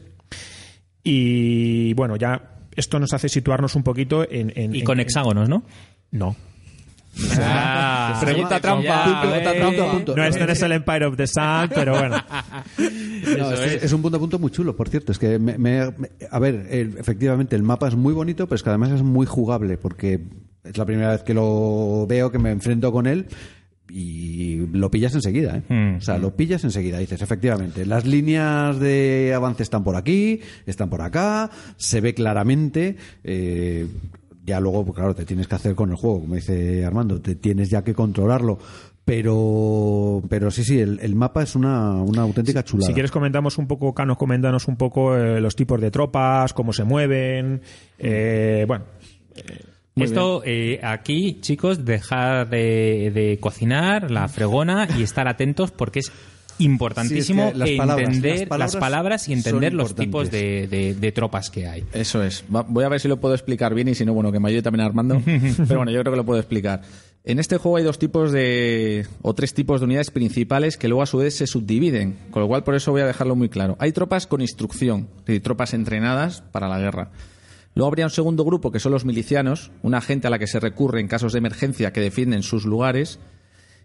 Y 1.03 1.93
bueno, 1.93 2.15
ya 2.15 2.51
esto 2.75 2.99
nos 2.99 3.13
hace 3.13 3.29
situarnos 3.29 3.75
un 3.75 3.83
poquito 3.83 4.23
en. 4.29 4.51
en- 4.55 4.73
Y 4.75 4.79
en- 4.79 4.85
con 4.85 4.99
en- 4.99 5.05
hexágonos, 5.05 5.49
¿no? 5.49 5.63
No. 6.11 6.35
Ah, 7.39 8.19
Pregunta 8.21 8.59
trampa, 8.59 8.83
ya, 8.83 9.21
pregunta 9.21 9.53
eh. 9.53 9.59
trampa. 9.59 9.91
Punto. 9.91 10.15
No, 10.17 10.23
este 10.25 10.45
no 10.45 10.51
es 10.51 10.61
el 10.61 10.71
Empire 10.73 11.05
of 11.05 11.15
the 11.15 11.27
Sun, 11.27 11.69
pero 11.73 11.97
bueno. 11.97 12.17
No, 13.37 13.51
es, 13.53 13.83
es 13.83 13.91
un 13.93 14.01
punto 14.03 14.17
a 14.17 14.19
punto 14.19 14.37
muy 14.37 14.51
chulo, 14.51 14.75
por 14.75 14.87
cierto. 14.89 15.11
Es 15.11 15.17
que, 15.19 15.39
me- 15.39 15.57
me- 15.57 15.79
a 16.29 16.39
ver, 16.39 16.67
efectivamente, 16.69 17.55
el 17.55 17.63
mapa 17.63 17.87
es 17.87 17.95
muy 17.95 18.13
bonito, 18.13 18.45
pero 18.47 18.55
es 18.55 18.63
que 18.63 18.69
además 18.69 18.91
es 18.91 19.01
muy 19.01 19.25
jugable, 19.25 19.77
porque 19.77 20.21
es 20.65 20.77
la 20.77 20.85
primera 20.85 21.11
vez 21.11 21.23
que 21.23 21.33
lo 21.33 22.05
veo, 22.07 22.31
que 22.31 22.39
me 22.39 22.51
enfrento 22.51 22.91
con 22.91 23.07
él. 23.07 23.27
Y 23.87 24.65
lo 24.73 24.89
pillas 24.89 25.13
enseguida, 25.13 25.57
¿eh? 25.57 25.63
Mm. 25.73 25.97
O 25.97 26.01
sea, 26.01 26.17
lo 26.17 26.35
pillas 26.35 26.63
enseguida. 26.63 26.97
Dices, 26.97 27.21
efectivamente, 27.21 27.85
las 27.85 28.03
líneas 28.05 28.79
de 28.79 29.31
avance 29.35 29.61
están 29.61 29.83
por 29.83 29.95
aquí, 29.95 30.41
están 30.65 30.89
por 30.89 31.01
acá, 31.01 31.51
se 31.77 32.01
ve 32.01 32.13
claramente. 32.15 32.95
eh, 33.23 33.87
ya 34.43 34.59
luego, 34.59 34.85
pues, 34.85 34.95
claro, 34.95 35.15
te 35.15 35.25
tienes 35.25 35.47
que 35.47 35.55
hacer 35.55 35.73
con 35.75 35.89
el 35.89 35.95
juego, 35.95 36.21
como 36.21 36.35
dice 36.35 36.85
Armando, 36.85 37.19
te 37.21 37.35
tienes 37.35 37.69
ya 37.69 37.83
que 37.83 37.93
controlarlo. 37.93 38.59
Pero, 39.03 40.23
pero 40.29 40.49
sí, 40.49 40.63
sí, 40.63 40.79
el, 40.79 40.99
el 40.99 41.13
mapa 41.15 41.43
es 41.43 41.55
una, 41.55 41.93
una 42.01 42.23
auténtica 42.23 42.63
chulada. 42.63 42.87
Si 42.87 42.93
quieres 42.93 43.11
comentamos 43.11 43.59
un 43.59 43.67
poco, 43.67 43.93
Canos, 43.93 44.17
coméntanos 44.17 44.67
un 44.67 44.77
poco 44.77 45.15
eh, 45.15 45.39
los 45.39 45.55
tipos 45.55 45.79
de 45.79 45.91
tropas, 45.91 46.53
cómo 46.53 46.73
se 46.73 46.83
mueven. 46.83 47.61
eh, 47.99 48.65
bueno, 48.67 48.85
Esto, 49.95 50.41
eh, 50.45 50.79
aquí, 50.83 51.37
chicos, 51.41 51.85
dejar 51.85 52.49
de, 52.49 53.11
de 53.13 53.37
cocinar 53.39 54.11
la 54.11 54.27
fregona 54.27 54.87
y 54.97 55.03
estar 55.03 55.27
atentos 55.29 55.71
porque 55.71 55.99
es 55.99 56.11
importantísimo 56.57 57.43
Sí, 57.43 57.47
es 57.47 57.53
que 57.53 57.57
las 57.59 57.69
palabras- 57.77 58.07
entender 58.07 58.39
las 58.39 58.47
palabras 58.47 58.73
las 58.73 58.79
palabras 58.79 59.29
y 59.29 59.33
entender 59.33 59.73
los 59.73 59.95
tipos 59.95 60.31
de, 60.31 60.67
de- 60.67 60.95
de 60.95 61.11
tropas 61.11 61.49
que 61.49 61.67
hay. 61.67 61.83
Eso 61.93 62.23
es. 62.23 62.43
Va- 62.53 62.65
voy 62.67 62.83
a 62.83 62.89
ver 62.89 62.99
si 62.99 63.07
lo 63.07 63.19
puedo 63.19 63.33
explicar 63.35 63.73
bien 63.73 63.87
y 63.87 63.95
si 63.95 64.05
no, 64.05 64.13
bueno, 64.13 64.31
que 64.31 64.39
me 64.39 64.49
ayude 64.49 64.61
también 64.61 64.85
Armando. 64.85 65.21
Pero 65.25 65.77
bueno, 65.77 65.91
yo 65.91 65.99
creo 66.01 66.13
que 66.13 66.17
lo 66.17 66.25
puedo 66.25 66.39
explicar. 66.39 66.81
En 67.23 67.39
este 67.39 67.57
juego 67.57 67.77
hay 67.77 67.83
dos 67.83 67.97
tipos 67.97 68.31
de. 68.31 69.05
o 69.21 69.33
tres 69.33 69.53
tipos 69.53 69.79
de 69.81 69.85
unidades 69.85 70.11
principales 70.11 70.77
que 70.77 70.87
luego 70.87 71.01
a 71.03 71.07
su 71.07 71.17
vez 71.17 71.35
se 71.35 71.47
subdividen. 71.47 72.17
Con 72.31 72.41
lo 72.41 72.47
cual, 72.47 72.63
por 72.63 72.75
eso 72.75 72.91
voy 72.91 73.01
a 73.01 73.05
dejarlo 73.07 73.35
muy 73.35 73.49
claro. 73.49 73.75
Hay 73.79 73.91
tropas 73.93 74.27
con 74.27 74.41
instrucción, 74.41 75.07
es 75.19 75.25
decir, 75.25 75.41
tropas 75.43 75.73
entrenadas 75.73 76.41
para 76.51 76.67
la 76.69 76.79
guerra. 76.79 77.09
Luego 77.75 77.89
habría 77.89 78.05
un 78.05 78.11
segundo 78.11 78.45
grupo 78.45 78.71
que 78.71 78.79
son 78.79 78.93
los 78.93 79.05
milicianos, 79.05 79.71
una 79.83 80.01
gente 80.01 80.27
a 80.27 80.29
la 80.29 80.39
que 80.39 80.47
se 80.47 80.61
recurre 80.61 81.01
en 81.01 81.09
casos 81.09 81.33
de 81.33 81.39
emergencia 81.39 81.91
que 81.91 82.01
defienden 82.01 82.41
sus 82.41 82.65
lugares. 82.65 83.19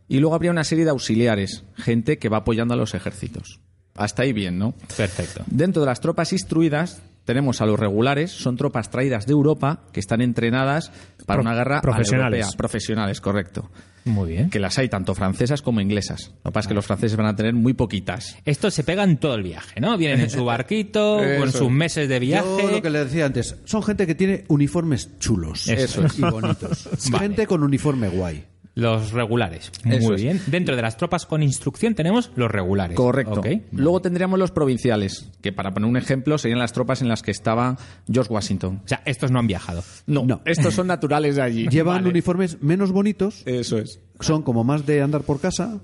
Y 0.09 0.21
luego 0.21 0.35
habría 0.35 0.53
una 0.53 0.65
serie 0.65 0.85
de 0.85 0.91
auxiliares, 0.91 1.65
gente 1.75 2.19
que 2.19 2.29
va 2.29 2.39
apoyando 2.39 2.75
a 2.75 2.77
los 2.77 2.95
ejércitos. 2.95 3.61
Hasta 3.97 4.23
ahí 4.23 4.33
bien, 4.33 4.59
¿no? 4.59 4.75
Perfecto. 4.97 5.43
Dentro 5.47 5.83
de 5.83 5.87
las 5.87 6.01
tropas 6.01 6.33
instruidas 6.33 7.03
tenemos 7.25 7.61
a 7.61 7.67
los 7.67 7.79
regulares, 7.79 8.31
son 8.31 8.57
tropas 8.57 8.91
traídas 8.91 9.27
de 9.27 9.33
Europa 9.33 9.81
que 9.93 10.01
están 10.01 10.21
entrenadas 10.21 10.91
para 11.27 11.41
Pro- 11.41 11.51
una 11.51 11.55
guerra 11.55 11.75
a 11.75 11.79
la 11.79 11.83
profesionales. 11.83 12.41
europea. 12.41 12.57
Profesionales, 12.59 13.21
correcto. 13.21 13.71
Muy 14.07 14.31
bien. 14.31 14.49
Que 14.49 14.59
las 14.59 14.79
hay 14.79 14.89
tanto 14.89 15.15
francesas 15.15 15.61
como 15.61 15.81
inglesas. 15.83 16.33
Lo 16.43 16.51
que 16.51 16.55
pasa 16.55 16.61
es 16.61 16.69
que 16.69 16.75
los 16.75 16.87
franceses 16.87 17.17
van 17.19 17.27
a 17.27 17.37
tener 17.37 17.53
muy 17.53 17.75
poquitas. 17.75 18.37
Estos 18.47 18.73
se 18.73 18.83
pegan 18.83 19.19
todo 19.19 19.35
el 19.35 19.43
viaje, 19.43 19.79
¿no? 19.79 19.99
Vienen 19.99 20.21
en 20.21 20.31
su 20.31 20.43
barquito, 20.47 21.21
con 21.39 21.53
sus 21.53 21.71
meses 21.71 22.09
de 22.09 22.19
viaje. 22.19 22.49
Yo 22.63 22.71
lo 22.71 22.81
que 22.83 22.89
le 22.91 23.05
decía 23.05 23.27
antes, 23.27 23.57
son 23.67 23.83
gente 23.83 24.07
que 24.07 24.15
tiene 24.15 24.45
uniformes 24.49 25.19
chulos 25.19 25.69
Eso 25.69 26.03
y 26.17 26.23
bonitos. 26.23 26.89
Vale. 27.11 27.27
Gente 27.27 27.47
con 27.47 27.63
uniforme 27.63 28.09
guay. 28.09 28.45
Los 28.77 29.11
regulares. 29.13 29.73
Eso 29.85 30.07
Muy 30.07 30.15
es. 30.15 30.23
bien. 30.23 30.41
Dentro 30.47 30.77
de 30.77 30.83
las 30.83 30.97
tropas 30.97 31.27
con 31.27 31.43
instrucción 31.43 31.95
tenemos 31.95 32.31
los 32.37 32.51
regulares. 32.51 32.97
Correcto. 32.97 33.41
Ok. 33.41 33.47
Luego 33.73 34.01
tendríamos 34.01 34.39
los 34.39 34.53
provinciales, 34.53 35.29
que 35.43 35.53
para 35.53 35.73
poner 35.73 35.89
un 35.91 35.97
ejemplo 35.97 36.39
serían 36.39 36.61
las 36.61 36.73
tropas 36.73 37.03
en 37.03 37.09
las 37.09 37.23
que 37.23 37.33
estaba 37.33 37.77
George 38.11 38.33
Washington. 38.33 38.81
O 38.85 38.89
sea, 38.89 39.03
estos 39.05 39.31
no 39.33 39.39
han 39.41 39.47
viajado. 39.49 39.83
No, 40.07 40.25
No. 40.25 40.41
estos 40.45 40.73
son 40.75 40.87
naturales 40.87 41.37
de 41.37 41.43
allí. 41.43 41.67
Llevan 41.71 41.97
Vale. 41.97 42.11
uniformes 42.11 42.63
menos 42.63 42.93
bonitos, 42.93 43.43
Eso 43.45 43.79
es. 43.79 44.01
son 44.21 44.43
como 44.43 44.63
más 44.65 44.87
de 44.87 45.03
andar 45.03 45.23
por 45.23 45.41
casa 45.41 45.81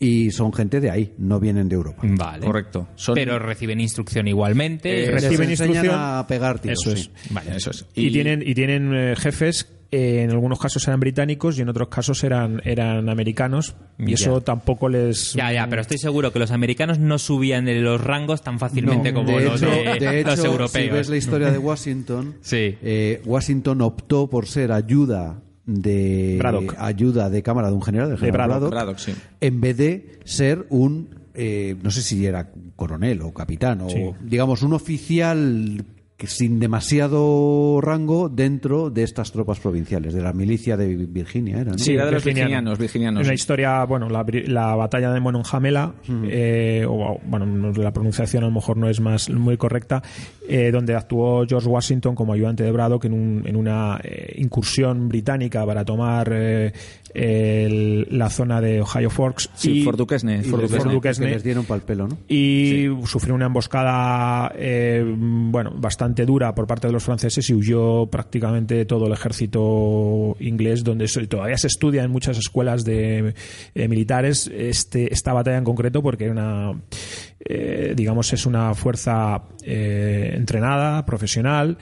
y 0.00 0.30
son 0.32 0.52
gente 0.52 0.80
de 0.80 0.90
ahí, 0.90 1.14
no 1.18 1.40
vienen 1.40 1.68
de 1.68 1.74
Europa. 1.76 2.02
Vale. 2.04 2.44
Correcto. 2.46 2.88
Son- 2.96 3.14
Pero 3.14 3.38
reciben 3.38 3.80
instrucción 3.80 4.28
igualmente. 4.28 5.04
Eh, 5.06 5.10
reciben 5.12 5.50
instrucción. 5.50 5.88
a 5.92 6.24
pegar 6.28 6.58
tiros. 6.60 6.78
Eso 6.84 6.96
sí. 6.96 7.10
es. 7.24 7.32
Vale. 7.32 7.56
Eso 7.56 7.70
es. 7.70 7.86
Y, 7.94 8.10
tienen, 8.12 8.42
y 8.46 8.54
tienen 8.54 8.92
eh, 8.94 9.14
jefes, 9.16 9.68
eh, 9.90 10.22
en 10.22 10.30
algunos 10.30 10.58
casos 10.58 10.86
eran 10.86 11.00
británicos 11.00 11.58
y 11.58 11.62
en 11.62 11.68
otros 11.70 11.88
casos 11.88 12.22
eran, 12.24 12.60
eran 12.64 13.08
americanos. 13.08 13.74
Y 13.98 14.08
Ya. 14.08 14.14
eso 14.14 14.40
tampoco 14.42 14.88
les. 14.88 15.32
Ya, 15.32 15.52
ya, 15.52 15.66
pero 15.68 15.80
estoy 15.82 15.98
seguro 15.98 16.32
que 16.32 16.38
los 16.38 16.50
americanos 16.50 16.98
no 16.98 17.18
subían 17.18 17.68
en 17.68 17.82
los 17.82 18.00
rangos 18.02 18.42
tan 18.42 18.58
fácilmente 18.58 19.12
No, 19.12 19.20
como 19.24 19.38
de 19.38 19.44
los, 19.46 19.62
hecho, 19.62 19.70
de, 19.70 19.98
de 19.98 20.22
los 20.24 20.38
hecho, 20.38 20.46
europeos. 20.46 20.70
Si 20.72 20.88
ves 20.90 21.08
la 21.08 21.16
historia 21.16 21.50
de 21.50 21.58
Washington, 21.68 22.34
Sí. 22.42 22.76
eh, 22.82 23.22
Washington 23.24 23.80
optó 23.82 24.28
por 24.28 24.46
ser 24.46 24.72
ayuda 24.72 25.40
de 25.64 26.36
Braddock. 26.38 26.74
ayuda 26.78 27.28
de 27.30 27.42
cámara 27.42 27.68
de 27.68 27.74
un 27.74 27.82
general, 27.82 28.08
del 28.08 28.18
general 28.18 28.48
Braddock. 28.48 28.70
Braddock, 28.70 28.98
sí. 28.98 29.12
en 29.40 29.60
vez 29.60 29.76
de 29.76 30.18
ser 30.24 30.66
un 30.70 31.08
eh, 31.34 31.76
no 31.82 31.90
sé 31.90 32.02
si 32.02 32.26
era 32.26 32.50
coronel 32.74 33.20
o 33.22 33.32
capitán 33.32 33.82
o 33.82 33.88
Sí. 33.90 34.02
digamos 34.22 34.62
un 34.62 34.72
oficial 34.72 35.84
sin 36.26 36.58
demasiado 36.58 37.80
rango 37.80 38.28
dentro 38.28 38.90
de 38.90 39.02
estas 39.04 39.30
tropas 39.30 39.60
provinciales 39.60 40.14
de 40.14 40.20
la 40.22 40.32
milicia 40.32 40.76
de 40.76 40.96
Virginia 40.96 41.60
era 41.60 41.72
¿no? 41.72 41.78
Sí, 41.78 41.94
era 41.94 42.06
de 42.06 42.12
los 42.12 42.24
virginiano. 42.24 42.48
virginianos, 42.72 42.78
virginianos. 42.78 43.20
Es 43.22 43.26
una 43.28 43.34
historia, 43.34 43.84
bueno, 43.84 44.08
la, 44.08 44.24
la 44.46 44.74
batalla 44.74 45.12
de 45.12 45.20
Mononghamela, 45.20 45.94
eh, 46.24 46.84
o 46.88 47.18
bueno, 47.24 47.46
no- 47.46 47.72
la 47.72 47.92
pronunciación 47.92 48.42
a 48.42 48.46
lo 48.48 48.52
mejor 48.52 48.76
no 48.76 48.88
es 48.88 49.00
más 49.00 49.30
muy 49.30 49.56
correcta, 49.56 50.02
eh, 50.48 50.70
donde 50.72 50.94
actuó 50.96 51.46
George 51.46 51.68
Washington 51.68 52.14
como 52.14 52.32
ayudante 52.32 52.64
de 52.64 52.72
Braddock 52.72 53.04
en, 53.04 53.12
un- 53.12 53.42
en 53.46 53.54
una 53.56 54.00
eh, 54.02 54.34
incursión 54.38 55.08
británica 55.08 55.64
para 55.64 55.84
tomar 55.84 56.30
eh, 56.32 56.72
el- 57.14 58.06
la 58.10 58.30
zona 58.30 58.60
de 58.60 58.80
Ohio 58.80 59.10
Forks. 59.10 59.50
Sí, 59.54 59.80
y- 59.80 59.84
Fort 59.84 59.98
Duquesne. 59.98 60.42
Fort 60.42 60.62
les- 60.62 60.70
Duquesne. 60.70 60.78
Fort 60.84 60.94
Duquesne. 60.94 61.26
que 61.26 61.32
les 61.32 61.42
dieron 61.44 61.64
pal 61.64 61.82
pelo 61.82 62.08
¿no? 62.08 62.18
y 62.28 62.86
sufrió 63.06 63.34
una 63.34 63.46
emboscada 63.46 64.52
eh, 64.56 65.04
bueno 65.06 65.72
bastante 65.76 66.24
dura 66.26 66.54
por 66.54 66.66
parte 66.66 66.86
de 66.86 66.92
los 66.92 67.04
franceses 67.04 67.48
y 67.50 67.54
huyó 67.54 68.06
prácticamente 68.06 68.84
todo 68.84 69.06
el 69.06 69.12
ejército 69.12 70.36
inglés 70.40 70.84
donde 70.84 71.06
eso- 71.06 71.26
todavía 71.28 71.56
se 71.58 71.66
estudia 71.68 72.02
en 72.02 72.10
muchas 72.10 72.38
escuelas 72.38 72.84
de 72.84 73.34
eh, 73.74 73.88
militares 73.88 74.50
este 74.54 75.12
esta 75.12 75.32
batalla 75.32 75.58
en 75.58 75.64
concreto 75.64 76.02
porque 76.02 76.24
era 76.24 76.32
una 76.32 76.80
eh, 77.40 77.94
digamos 77.96 78.32
es 78.32 78.46
una 78.46 78.74
fuerza 78.74 79.42
eh, 79.62 80.32
entrenada 80.34 81.04
profesional 81.06 81.78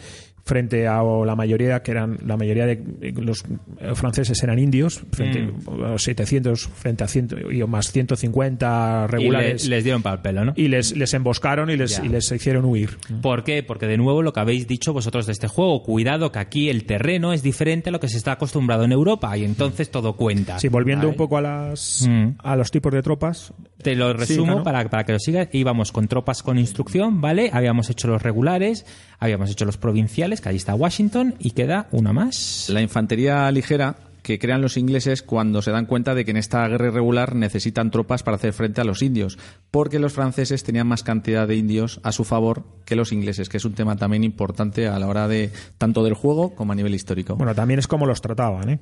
frente 0.47 0.87
a 0.87 1.03
la 1.03 1.37
mayoría 1.37 1.83
que 1.83 1.91
eran 1.91 2.17
la 2.25 2.37
mayoría 2.39 2.65
de 2.67 2.81
los 3.21 3.45
eh, 3.81 3.95
franceses 3.95 4.43
eran 4.43 4.59
indios 4.59 5.03
frente 5.13 5.53
a 5.69 5.71
los 5.91 6.03
700 6.05 6.69
frente 6.69 7.05
a 7.05 7.09
100 7.09 7.29
y 7.53 7.63
más 7.65 7.91
150 7.93 9.07
Y 9.09 9.13
le- 9.13 9.19
regulares 9.19 9.69
les 9.69 9.85
dieron 9.85 10.03
pal 10.03 10.23
pelo, 10.23 10.45
¿no? 10.45 10.53
y 10.57 10.69
les, 10.69 10.97
les 10.97 11.13
emboscaron 11.15 11.69
y 11.71 11.77
les, 11.77 11.99
y 12.03 12.09
les 12.09 12.31
hicieron 12.31 12.65
huir. 12.65 12.97
¿Por 13.23 13.45
qué? 13.45 13.63
Porque 13.63 13.87
de 13.87 13.97
nuevo 13.97 14.23
lo 14.23 14.33
que 14.33 14.41
habéis 14.41 14.67
dicho 14.67 14.93
vosotros 14.93 15.27
de 15.27 15.33
este 15.33 15.49
juego, 15.49 15.83
cuidado 15.83 16.33
que 16.33 16.39
aquí 16.39 16.69
el 16.71 16.85
terreno 16.85 17.33
es 17.33 17.43
diferente 17.43 17.89
a 17.89 17.93
lo 17.93 18.01
que 18.01 18.09
se 18.09 18.17
está 18.17 18.33
acostumbrado 18.33 18.85
en 18.85 18.93
Europa 18.93 19.37
y 19.37 19.45
entonces 19.45 19.91
todo 19.91 20.15
cuenta. 20.15 20.59
Sí, 20.59 20.69
volviendo 20.69 21.03
Vale. 21.07 21.11
un 21.11 21.17
poco 21.17 21.39
a 21.39 21.41
las 21.43 22.07
Mm. 22.09 22.37
a 22.39 22.57
los 22.57 22.71
tipos 22.71 22.93
de 22.93 23.03
tropas. 23.03 23.53
Te 23.83 23.95
lo 23.95 24.13
resumo 24.13 24.45
claro. 24.47 24.63
para, 24.63 24.89
para 24.89 25.05
que 25.05 25.13
lo 25.13 25.19
sigas. 25.19 25.49
Íbamos 25.53 25.93
con 25.93 26.09
tropas 26.09 26.43
con 26.43 26.59
instrucción, 26.59 27.21
¿vale? 27.21 27.51
Habíamos 27.53 27.91
hecho 27.91 28.09
los 28.09 28.23
regulares, 28.23 28.87
habíamos 29.19 29.51
hecho 29.51 29.65
los 29.65 29.77
provinciales, 29.77 30.36
que 30.41 30.49
ahí 30.49 30.57
está 30.57 30.75
Washington, 30.75 31.35
y 31.39 31.51
queda 31.51 31.89
una 31.91 32.13
más. 32.13 32.69
La 32.69 32.83
infantería 32.83 33.51
ligera, 33.51 33.97
que 34.27 34.41
crean 34.41 34.61
los 34.61 34.77
ingleses 34.77 35.23
cuando 35.23 35.63
se 35.63 35.71
dan 35.71 35.87
cuenta 35.87 36.17
de 36.17 36.25
que 36.25 36.33
en 36.33 36.37
esta 36.37 36.67
guerra 36.67 36.89
irregular 36.89 37.37
necesitan 37.37 37.93
tropas 37.93 38.25
para 38.25 38.37
hacer 38.37 38.53
frente 38.53 38.81
a 38.81 38.85
los 38.85 39.01
indios, 39.01 39.39
porque 39.71 40.01
los 40.01 40.15
franceses 40.15 40.65
tenían 40.65 40.89
más 40.89 41.05
cantidad 41.05 41.47
de 41.47 41.55
indios 41.55 42.01
a 42.03 42.11
su 42.11 42.25
favor 42.25 42.65
que 42.85 42.97
los 42.97 43.13
ingleses, 43.13 43.49
que 43.49 43.59
es 43.59 43.65
un 43.65 43.75
tema 43.75 43.95
también 43.95 44.25
importante 44.25 44.89
a 44.89 44.99
la 44.99 45.07
hora 45.07 45.29
de 45.29 45.53
tanto 45.79 46.03
del 46.03 46.15
juego 46.15 46.57
como 46.57 46.73
a 46.73 46.75
nivel 46.75 46.97
histórico. 46.97 47.37
Bueno, 47.37 47.55
también 47.55 47.79
es 47.79 47.87
como 47.87 48.05
los 48.05 48.21
trataban, 48.21 48.69
¿eh? 48.69 48.81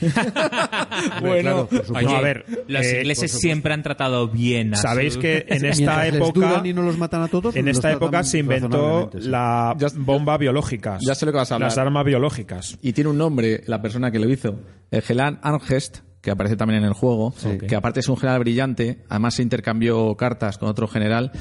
Bueno, 1.20 1.68
Oye, 1.94 2.04
No, 2.04 2.10
a 2.10 2.20
ver, 2.20 2.44
los 2.68 2.86
eh, 2.86 2.98
ingleses 2.98 3.32
siempre 3.32 3.72
han 3.74 3.82
tratado 3.82 4.28
bien 4.28 4.74
a 4.74 4.76
Sabéis 4.76 5.16
que 5.16 5.44
en 5.48 5.64
esta 5.64 6.06
época 6.06 6.60
y 6.64 6.72
no 6.72 6.82
los 6.82 6.98
matan 6.98 7.22
a 7.22 7.28
todos, 7.28 7.56
en 7.56 7.68
esta 7.68 7.92
época 7.92 8.22
se 8.22 8.38
inventó 8.38 9.10
sí. 9.12 9.28
la 9.28 9.76
bomba 9.96 10.36
biológica. 10.38 10.98
ya 11.00 11.14
sé 11.14 11.26
lo 11.26 11.32
que 11.32 11.38
vas 11.38 11.50
a 11.52 11.56
hablar. 11.56 11.70
Las 11.70 11.78
armas 11.78 12.04
biológicas. 12.04 12.78
Y 12.82 12.92
tiene 12.92 13.10
un 13.10 13.18
nombre 13.18 13.62
la 13.66 13.80
persona 13.80 14.10
que 14.10 14.18
lo 14.18 14.28
hizo, 14.28 14.60
el 14.90 15.02
Gelan 15.02 15.38
Arngest, 15.42 16.00
que 16.22 16.30
aparece 16.30 16.56
también 16.56 16.82
en 16.82 16.88
el 16.88 16.94
juego, 16.94 17.34
que 17.68 17.74
aparte 17.74 18.00
es 18.00 18.08
un 18.08 18.16
general 18.16 18.40
brillante, 18.40 19.02
además 19.08 19.34
se 19.34 19.42
intercambió 19.42 20.14
cartas 20.16 20.56
con 20.56 20.68
otro 20.68 20.86
general, 20.86 21.32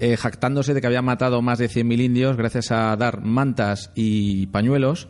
eh, 0.00 0.16
jactándose 0.16 0.74
de 0.74 0.80
que 0.80 0.88
había 0.88 1.02
matado 1.02 1.40
más 1.40 1.58
de 1.58 1.70
100.000 1.70 2.00
indios 2.00 2.36
gracias 2.36 2.72
a 2.72 2.96
dar 2.96 3.22
mantas 3.22 3.92
y 3.94 4.48
pañuelos 4.48 5.08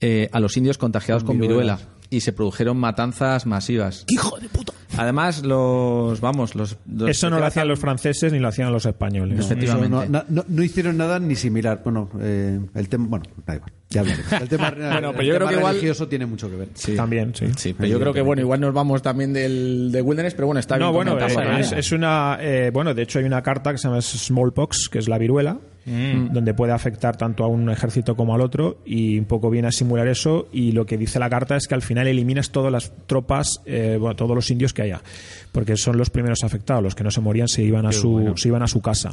eh, 0.00 0.30
a 0.32 0.40
los 0.40 0.56
indios 0.56 0.78
contagiados 0.78 1.22
con, 1.22 1.38
viruela. 1.38 1.78
Y 2.12 2.20
se 2.20 2.32
produjeron 2.32 2.76
matanzas 2.76 3.46
masivas. 3.46 4.04
¡Hijo 4.08 4.38
de 4.38 4.48
puta! 4.48 4.72
Además, 4.98 5.42
los. 5.42 6.20
Vamos, 6.20 6.54
los. 6.54 6.76
los 6.86 7.08
Eso 7.08 7.30
no 7.30 7.38
lo 7.38 7.46
hacían 7.46 7.66
los 7.66 7.78
franceses 7.78 8.30
ni 8.32 8.38
lo 8.38 8.48
hacían 8.48 8.70
los 8.70 8.84
españoles. 8.84 9.38
Eso 9.38 9.52
Efectivamente. 9.54 10.08
no, 10.10 10.22
no- 10.28 10.44
no 10.46 10.62
hicieron 10.62 10.98
nada 10.98 11.18
ni 11.18 11.34
similar. 11.34 11.80
Bueno, 11.82 12.10
eh, 12.20 12.60
el 12.74 12.88
tema. 12.90 13.06
Bueno, 13.08 13.24
da 13.46 13.54
igual. 13.54 13.72
Ya 13.88 14.00
hablaremos. 14.02 14.32
El 14.32 14.48
tema, 14.48 14.70
Bueno, 14.76 15.10
pero 15.12 15.20
el 15.22 15.26
yo 15.26 15.34
creo 15.36 15.48
que 15.48 15.54
igual- 15.54 15.74
religioso 15.74 16.08
tiene 16.08 16.26
mucho 16.26 16.50
que 16.50 16.56
ver. 16.56 16.68
Sí. 16.74 16.94
También, 16.94 17.34
sí. 17.34 17.46
Sí, 17.56 17.72
pero 17.72 17.88
yo 17.88 17.98
creo 17.98 18.12
que, 18.12 18.20
bueno, 18.20 18.42
igual 18.42 18.60
nos 18.60 18.74
vamos 18.74 19.00
también 19.00 19.32
del 19.32 19.90
de 19.90 20.02
Wilderness, 20.02 20.34
pero 20.34 20.46
bueno, 20.48 20.60
está 20.60 20.76
bien. 20.76 20.86
No, 20.88 20.92
bueno, 20.92 21.12
comentado, 21.12 21.40
es, 21.42 21.48
¿no? 21.48 21.58
es- 21.58 21.72
es 21.86 21.92
una. 21.92 22.36
eh, 22.42 22.70
bueno, 22.70 22.92
de 22.92 23.02
hecho, 23.02 23.18
hay 23.18 23.24
una 23.24 23.42
carta 23.42 23.72
que 23.72 23.78
se 23.78 23.88
llama 23.88 24.02
Smallpox, 24.02 24.90
que 24.90 24.98
es 24.98 25.08
la 25.08 25.16
viruela, 25.16 25.56
donde 25.84 26.54
puede 26.54 26.72
afectar 26.72 27.16
tanto 27.16 27.44
a 27.44 27.48
un 27.48 27.68
ejército 27.70 28.14
como 28.16 28.34
al 28.34 28.40
otro, 28.40 28.78
y 28.84 29.18
un 29.18 29.24
poco 29.24 29.50
viene 29.50 29.68
a 29.68 29.72
simular 29.72 30.08
eso. 30.08 30.48
Y 30.52 30.72
lo 30.72 30.86
que 30.86 30.96
dice 30.96 31.18
la 31.18 31.28
carta 31.28 31.56
es 31.56 31.66
que 31.66 31.74
al 31.74 31.82
final 31.82 32.06
eliminas 32.06 32.50
todas 32.50 32.72
las 32.72 32.92
tropas, 33.06 33.60
eh, 33.66 33.96
bueno, 33.98 34.16
todos 34.16 34.34
los 34.34 34.50
indios 34.50 34.72
que 34.72 34.82
haya, 34.82 35.02
porque 35.50 35.76
son 35.76 35.96
los 35.96 36.10
primeros 36.10 36.44
afectados, 36.44 36.82
los 36.82 36.94
que 36.94 37.04
no 37.04 37.10
se 37.10 37.20
morían 37.20 37.48
se 37.48 37.62
iban 37.62 37.86
a, 37.86 37.92
su, 37.92 38.32
se 38.36 38.48
iban 38.48 38.62
a 38.62 38.68
su 38.68 38.80
casa. 38.80 39.12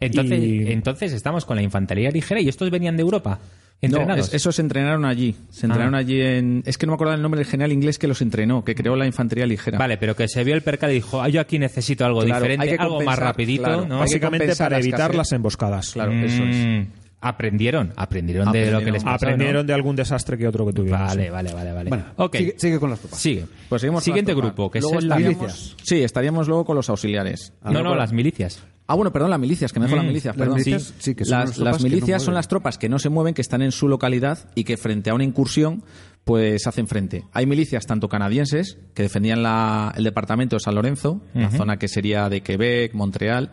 Entonces, 0.00 0.38
Y- 0.42 0.72
entonces 0.72 1.12
estamos 1.12 1.44
con 1.44 1.56
la 1.56 1.62
infantería 1.62 2.10
ligera 2.10 2.40
y 2.40 2.48
estos 2.48 2.70
venían 2.70 2.96
de 2.96 3.02
Europa. 3.02 3.38
No, 3.82 3.86
Entrenados. 3.86 4.28
es- 4.28 4.34
esos 4.34 4.56
se 4.56 4.60
entrenaron 4.62 5.06
allí. 5.06 5.34
Se 5.50 5.64
entrenaron 5.64 5.94
allí 5.94 6.20
en. 6.20 6.62
Es 6.66 6.76
que 6.76 6.84
no 6.84 6.92
me 6.92 6.94
acuerdo 6.96 7.14
el 7.14 7.22
nombre 7.22 7.38
del 7.38 7.46
general 7.46 7.72
inglés 7.72 7.98
que 7.98 8.06
los 8.08 8.20
entrenó, 8.20 8.62
que 8.62 8.74
creó 8.74 8.94
la 8.94 9.06
infantería 9.06 9.46
ligera. 9.46 9.78
Vale, 9.78 9.96
pero 9.96 10.14
que 10.14 10.28
se 10.28 10.44
vio 10.44 10.54
el 10.54 10.60
percal 10.60 10.90
y 10.90 10.94
dijo, 10.94 11.22
ah, 11.22 11.30
yo 11.30 11.40
aquí 11.40 11.58
necesito 11.58 12.04
algo 12.04 12.22
Claro, 12.22 12.40
diferente, 12.40 12.62
hay 12.70 12.76
que 12.76 12.82
algo 12.82 13.00
más 13.00 13.18
rapidito, 13.18 13.86
Básicamente 13.88 14.54
para 14.56 14.78
evitar 14.78 15.14
las 15.14 15.32
emboscadas. 15.32 15.92
Claro, 15.92 16.12
eso 16.12 16.42
es. 16.44 16.86
Mm, 17.22 17.26
Aprendieron, 17.26 17.92
aprendieron, 17.96 18.50
de 18.52 18.70
lo 18.70 18.78
que 18.80 18.90
les 18.92 19.04
pasó, 19.04 19.14
Aprendieron 19.16 19.62
¿no? 19.62 19.64
de 19.66 19.74
algún 19.74 19.94
desastre 19.94 20.38
que 20.38 20.48
otro 20.48 20.64
que 20.66 20.72
tuvieron. 20.72 21.00
Vale, 21.00 21.24
sí. 21.24 21.30
vale, 21.30 21.52
vale, 21.52 21.72
vale. 21.72 21.88
Bueno, 21.90 22.04
ok, 22.16 22.36
sigue, 22.36 22.54
sigue 22.58 22.80
con 22.80 22.88
las 22.90 22.98
tropas. 23.00 23.18
sigue. 23.20 23.44
Pues 23.68 23.82
seguimos 23.82 24.00
con 24.00 24.04
Siguiente 24.04 24.32
las 24.32 24.36
tropas. 24.40 24.54
grupo, 24.56 24.70
que 24.70 24.78
es 24.78 24.84
el- 24.90 24.98
estaríamos- 25.04 25.76
Sí, 25.82 26.02
estaríamos 26.02 26.48
luego 26.48 26.64
con 26.64 26.76
los 26.76 26.88
auxiliares. 26.88 27.52
No, 27.62 27.82
no, 27.82 27.94
las 27.94 28.12
milicias. 28.12 28.62
Ah, 28.86 28.94
bueno, 28.94 29.12
perdón, 29.12 29.30
las 29.30 29.38
milicias, 29.38 29.72
que 29.72 29.78
me 29.78 29.86
dejo 29.86 29.96
las 29.96 30.04
milicias, 30.06 30.34
las 30.34 30.38
perdón. 30.38 30.58
milicias, 30.58 30.82
sí. 30.82 30.94
sí, 30.98 31.14
que 31.14 31.24
son 31.24 31.38
las, 31.38 31.58
las 31.58 31.78
no 31.78 31.84
milicias 31.88 32.22
son 32.22 32.34
las 32.34 32.48
tropas 32.48 32.76
que 32.76 32.88
no 32.88 32.98
se 32.98 33.08
mueven, 33.08 33.34
que 33.34 33.40
están 33.42 33.62
en 33.62 33.70
su 33.70 33.86
localidad 33.86 34.38
y 34.56 34.64
que 34.64 34.76
frente 34.76 35.10
a 35.10 35.14
una 35.14 35.22
incursión 35.22 35.84
pues 36.24 36.66
hacen 36.66 36.88
frente. 36.88 37.24
Hay 37.32 37.46
milicias 37.46 37.86
tanto 37.86 38.08
canadienses 38.08 38.78
que 38.94 39.02
defendían 39.04 39.42
la- 39.42 39.92
el 39.96 40.04
departamento 40.04 40.56
de 40.56 40.60
San 40.60 40.74
Lorenzo, 40.74 41.20
la 41.34 41.50
zona 41.50 41.76
que 41.78 41.86
sería 41.86 42.28
de 42.28 42.40
Quebec, 42.42 42.92
Montreal, 42.94 43.52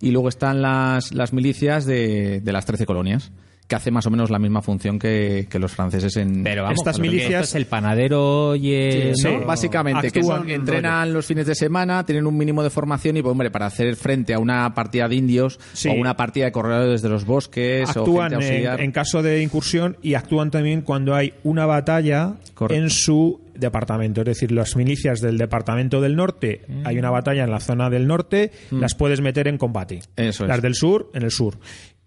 y 0.00 0.10
luego 0.10 0.28
están 0.28 0.62
las, 0.62 1.12
las 1.12 1.32
milicias 1.32 1.84
de, 1.86 2.40
de 2.40 2.52
las 2.52 2.66
13 2.66 2.86
colonias, 2.86 3.32
que 3.68 3.76
hacen 3.76 3.92
más 3.92 4.06
o 4.06 4.10
menos 4.10 4.30
la 4.30 4.38
misma 4.38 4.62
función 4.62 4.98
que, 4.98 5.46
que 5.50 5.58
los 5.58 5.70
franceses 5.72 6.16
en... 6.16 6.42
Pero 6.42 6.62
vamos, 6.62 6.78
Estas 6.80 6.98
milicias- 6.98 7.42
esto 7.42 7.44
es 7.44 7.54
el 7.54 7.66
panadero 7.66 8.56
y 8.56 8.72
el- 8.72 9.14
Sí, 9.14 9.28
¿no? 9.28 9.44
básicamente, 9.46 10.10
que 10.10 10.22
son- 10.22 10.48
entrenan 10.48 11.12
los 11.12 11.26
fines 11.26 11.46
de 11.46 11.54
semana, 11.54 12.04
tienen 12.06 12.26
un 12.26 12.36
mínimo 12.36 12.62
de 12.62 12.70
formación 12.70 13.18
y, 13.18 13.22
pues, 13.22 13.30
hombre, 13.30 13.50
para 13.50 13.66
hacer 13.66 13.94
frente 13.96 14.32
a 14.32 14.38
una 14.38 14.72
partida 14.74 15.06
de 15.06 15.16
indios 15.16 15.60
Sí. 15.74 15.90
o 15.90 15.92
una 15.92 16.16
partida 16.16 16.46
de 16.46 16.52
corredores 16.52 17.02
de 17.02 17.08
los 17.10 17.26
bosques 17.26 17.86
o 17.94 18.00
actúan 18.00 18.30
gente 18.30 18.46
en, 18.46 18.50
auxiliar. 18.52 18.80
en 18.80 18.90
caso 18.92 19.22
de 19.22 19.42
incursión 19.42 19.98
y 20.02 20.14
actúan 20.14 20.50
también 20.50 20.80
cuando 20.80 21.14
hay 21.14 21.34
una 21.44 21.66
batalla 21.66 22.36
Correcto. 22.54 22.82
en 22.82 22.88
su 22.90 23.40
departamento. 23.54 24.20
Es 24.20 24.26
decir, 24.26 24.52
las 24.52 24.76
milicias 24.76 25.20
del 25.20 25.36
departamento 25.36 26.00
del 26.00 26.14
norte, 26.14 26.62
hay 26.84 26.96
una 26.96 27.10
batalla 27.10 27.42
en 27.42 27.50
la 27.50 27.58
zona 27.58 27.90
del 27.90 28.06
norte, 28.06 28.52
las 28.70 28.94
puedes 28.94 29.20
meter 29.20 29.48
en 29.48 29.58
combate. 29.58 29.98
Eso 30.16 30.44
es. 30.44 30.48
Las 30.48 30.62
del 30.62 30.74
sur, 30.76 31.10
en 31.12 31.24
el 31.24 31.32
sur. 31.32 31.58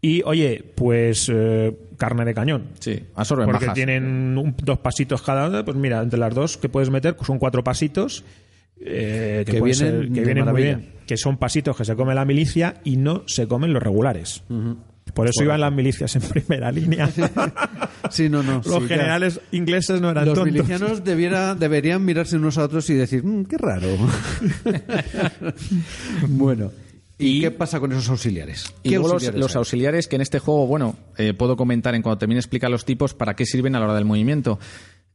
Y, 0.02 0.24
oye, 0.24 0.64
pues 0.76 1.30
eh, 1.32 1.76
carne 1.98 2.26
de 2.26 2.34
cañón. 2.34 2.70
Sí, 2.80 3.04
absorben 3.16 3.46
Porque 3.46 3.66
bajas. 3.66 3.76
tienen 3.76 4.38
un- 4.38 4.56
dos 4.64 4.80
pasitos 4.80 5.22
cada 5.22 5.48
una, 5.48 5.64
pues 5.64 5.78
mira, 5.78 6.02
entre 6.02 6.20
las 6.20 6.34
dos 6.34 6.58
que 6.58 6.70
puedes 6.70 6.90
meter 6.90 7.16
son 7.26 7.38
cuatro 7.38 7.64
pasitos 7.64 8.24
eh, 8.84 9.44
que, 9.46 9.62
vienen 9.62 9.76
ser- 9.76 10.12
que 10.12 10.22
vienen 10.26 10.46
muy 10.50 10.64
bien, 10.64 10.90
que 11.06 11.16
son 11.18 11.38
pasitos 11.38 11.78
que 11.78 11.86
se 11.86 11.96
come 11.96 12.16
la 12.16 12.26
milicia 12.26 12.76
y 12.84 12.98
no 12.98 13.24
se 13.28 13.48
comen 13.48 13.74
los 13.74 13.84
regulares. 13.84 14.44
Por 15.14 15.28
eso 15.28 15.44
iban 15.44 15.60
las 15.62 15.72
milicias 15.74 16.16
en 16.16 16.22
primera 16.24 16.72
línea. 16.72 17.10
Sí, 18.10 18.28
no, 18.30 18.42
no. 18.44 18.56
los 18.66 18.82
sí, 18.82 18.88
generales 18.90 19.40
ingleses 19.52 20.02
no 20.02 20.10
eran 20.10 20.26
Los 20.26 20.34
tontos. 20.34 20.52
milicianos 20.52 21.04
debiera, 21.04 21.54
deberían 21.56 22.04
mirarse 22.04 22.36
unos 22.36 22.58
a 22.58 22.64
otros 22.66 22.90
y 22.90 22.96
decir, 22.96 23.24
"Mm, 23.24 23.46
qué 23.46 23.58
raro. 23.60 23.88
bueno, 26.28 26.72
¿y, 27.22 27.38
Y- 27.38 27.42
qué 27.42 27.52
pasa 27.52 27.80
con 27.80 27.92
esos 27.92 28.10
auxiliares? 28.10 28.74
Y 28.84 28.90
¿Qué 28.90 28.96
luego 28.96 29.08
los, 29.08 29.14
auxiliares 29.14 29.40
los 29.42 29.56
auxiliares 29.56 30.08
que 30.08 30.16
en 30.18 30.22
este 30.22 30.40
juego, 30.40 30.68
bueno, 30.68 30.96
eh, 31.18 31.34
puedo 31.34 31.56
comentar 31.56 31.96
en 31.96 32.02
cuando 32.02 32.18
termine 32.18 32.40
explicar 32.40 32.70
los 32.70 32.86
tipos 32.86 33.14
para 33.14 33.36
qué 33.36 33.46
sirven 33.46 33.76
a 33.76 33.80
la 33.80 33.86
hora 33.86 33.96
del 33.96 34.06
movimiento. 34.06 34.60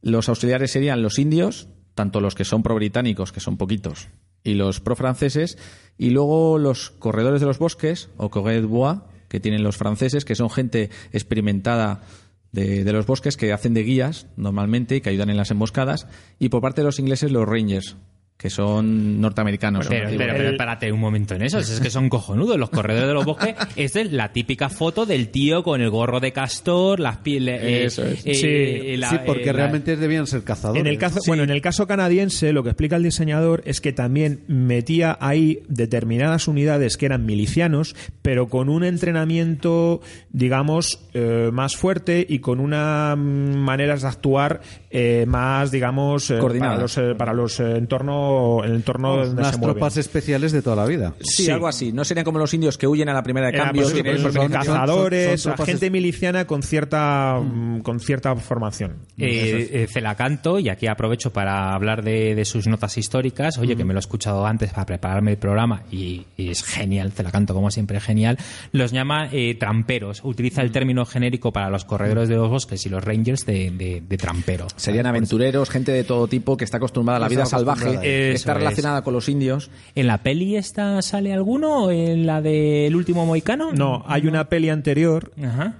Los 0.01 0.29
auxiliares 0.29 0.71
serían 0.71 1.01
los 1.01 1.19
indios, 1.19 1.67
tanto 1.95 2.21
los 2.21 2.35
que 2.35 2.45
son 2.45 2.63
pro-británicos, 2.63 3.31
que 3.31 3.39
son 3.39 3.57
poquitos, 3.57 4.07
y 4.43 4.53
los 4.53 4.79
pro-franceses, 4.79 5.57
y 5.97 6.11
luego 6.11 6.57
los 6.59 6.91
corredores 6.91 7.41
de 7.41 7.47
los 7.47 7.57
bosques, 7.59 8.09
o 8.17 8.29
corredores 8.29 8.61
de 8.61 8.67
bois, 8.67 8.99
que 9.27 9.39
tienen 9.39 9.63
los 9.63 9.75
franceses, 9.77 10.23
que 10.23 10.35
son 10.35 10.49
gente 10.49 10.89
experimentada 11.11 12.03
de, 12.51 12.83
de 12.83 12.93
los 12.93 13.05
bosques, 13.05 13.35
que 13.35 13.51
hacen 13.51 13.73
de 13.73 13.83
guías 13.83 14.27
normalmente 14.37 14.95
y 14.95 15.01
que 15.01 15.09
ayudan 15.09 15.29
en 15.29 15.37
las 15.37 15.51
emboscadas, 15.51 16.07
y 16.39 16.49
por 16.49 16.61
parte 16.61 16.81
de 16.81 16.85
los 16.85 16.99
ingleses 16.99 17.31
los 17.31 17.45
rangers, 17.47 17.97
que 18.37 18.51
son 18.51 19.19
norteamericanos. 19.19 19.87
Pero, 19.87 20.09
pero, 20.15 20.33
pero 20.35 20.49
espérate 20.49 20.91
un 20.91 20.99
momento 20.99 21.33
en 21.33 21.41
eso, 21.41 21.57
es 21.57 21.79
que 21.79 21.89
son 21.89 22.07
cojonudos. 22.07 22.57
Los 22.59 22.69
corredores 22.69 23.07
de 23.07 23.13
los 23.15 23.25
bosques 23.25 23.55
es 23.75 23.93
de 23.93 24.05
la 24.05 24.31
típica 24.31 24.69
foto 24.69 25.07
del 25.07 25.29
tío 25.29 25.63
con 25.63 25.81
el 25.81 25.89
gorro 25.89 26.19
de 26.19 26.31
castor, 26.33 26.99
las 26.99 27.17
pieles. 27.17 27.59
eh, 27.63 27.85
Eso 27.85 28.03
es. 28.05 28.21
eh, 28.27 28.33
Sí, 28.35 28.97
la- 28.97 29.09
sí, 29.09 29.15
porque 29.25 29.43
eh, 29.43 29.45
la- 29.47 29.53
realmente 29.53 29.95
debían 29.97 30.27
ser 30.27 30.43
cazadores. 30.43 30.79
En 30.81 30.85
el 30.85 30.99
caso, 30.99 31.19
bueno, 31.25 31.41
en 31.43 31.49
el 31.49 31.61
caso 31.61 31.87
canadiense, 31.87 32.53
lo 32.53 32.61
que 32.63 32.69
explica 32.69 32.95
el 32.97 33.03
diseñador 33.03 33.63
es 33.65 33.81
que 33.81 33.91
también 33.91 34.41
metía 34.47 35.17
ahí 35.19 35.63
determinadas 35.67 36.47
unidades 36.47 36.95
que 36.97 37.07
eran 37.07 37.25
milicianos, 37.25 37.95
pero 38.21 38.49
con 38.49 38.69
un 38.69 38.83
entrenamiento, 38.83 40.01
digamos, 40.31 40.99
eh, 41.13 41.49
más 41.51 41.75
fuerte 41.75 42.25
y 42.29 42.39
con 42.39 42.59
unas 42.59 43.17
maneras 43.17 44.03
de 44.03 44.07
actuar 44.09 44.61
eh, 44.89 45.25
más, 45.27 45.71
digamos, 45.71 46.29
eh, 46.31 46.37
para 46.37 46.77
los, 46.77 46.97
eh, 46.97 47.13
para 47.17 47.33
los 47.33 47.59
eh, 47.59 47.77
entorno, 47.77 48.63
el 48.63 48.75
entorno 48.75 49.09
Vamos, 49.11 49.27
donde 49.27 49.41
unas 49.41 49.53
se 49.53 49.57
mueven. 49.59 49.75
tropas 49.75 49.97
especiales 49.97 50.51
de 50.51 50.61
toda 50.61 50.75
la 50.77 50.85
vida. 50.85 51.13
Sí, 51.19 51.45
Sí. 51.45 51.51
algo 51.51 51.67
así. 51.67 51.91
No 51.91 52.05
serían 52.05 52.23
como 52.23 52.39
los 52.39 52.53
indios 52.53 52.77
que 52.77 52.87
huyen 52.87 53.09
a 53.09 53.13
la 53.13 53.23
primera 53.23 53.47
de 53.47 53.53
Era, 53.55 53.65
cambio. 53.65 53.83
pues, 53.83 53.93
pues, 54.01 54.33
son- 54.33 54.49
cazadores, 54.51 55.27
son- 55.29 55.37
son 55.37 55.51
tropas 55.53 55.65
gente 55.67 55.85
es- 55.87 55.91
miliciana 55.91 56.45
con 56.47 56.63
cierta, 56.63 57.39
mm, 57.41 57.81
con 57.81 57.99
cierta 57.99 58.35
formación. 58.35 58.95
Eh, 59.17 59.69
eh, 59.73 59.87
Celacanto, 59.91 60.59
y 60.59 60.69
aquí 60.69 60.87
aprovecho 60.87 61.31
para 61.33 61.73
hablar 61.73 62.03
de, 62.03 62.35
de 62.35 62.45
sus 62.45 62.67
notas 62.67 62.97
históricas, 62.97 63.57
oye, 63.57 63.75
que 63.75 63.83
me 63.83 63.93
lo 63.93 63.99
he 63.99 64.01
escuchado 64.01 64.45
antes 64.45 64.71
para 64.71 64.85
prepararme 64.85 65.31
el 65.31 65.37
programa 65.37 65.83
y, 65.91 66.25
y 66.37 66.49
es 66.49 66.63
genial, 66.63 67.11
Celacanto 67.11 67.53
como 67.53 67.71
siempre 67.71 67.99
genial, 67.99 68.37
los 68.71 68.91
llama 68.91 69.27
eh, 69.31 69.55
tramperos, 69.59 70.21
utiliza 70.23 70.61
el 70.61 70.71
término 70.71 71.05
genérico 71.05 71.51
para 71.51 71.69
los 71.69 71.83
corredores 71.85 72.29
de 72.29 72.35
los 72.35 72.49
bosques 72.49 72.85
y 72.85 72.89
los 72.89 73.03
rangers 73.03 73.45
de, 73.45 73.71
de- 73.71 74.01
de 74.07 74.17
trampero. 74.17 74.67
Serían 74.77 75.05
aventureros, 75.07 75.69
gente 75.69 75.91
de 75.91 76.03
todo 76.03 76.27
tipo 76.27 76.55
que 76.55 76.63
está 76.63 76.77
acostumbrada 76.77 77.17
a 77.17 77.19
la 77.19 77.27
vida 77.27 77.45
salvaje, 77.45 77.89
eso 77.89 78.35
está 78.35 78.51
es. 78.53 78.57
relacionada 78.57 79.01
con 79.03 79.13
los 79.13 79.27
indios. 79.27 79.69
¿En 79.95 80.07
la 80.07 80.19
peli 80.19 80.55
esta 80.55 81.01
sale 81.01 81.33
alguno 81.33 81.91
en 81.91 82.25
la 82.25 82.41
del 82.41 82.95
último 82.95 83.25
moicano? 83.25 83.73
No, 83.73 84.03
hay 84.07 84.27
una 84.27 84.49
peli 84.49 84.69
anterior 84.69 85.31
Ajá. 85.43 85.75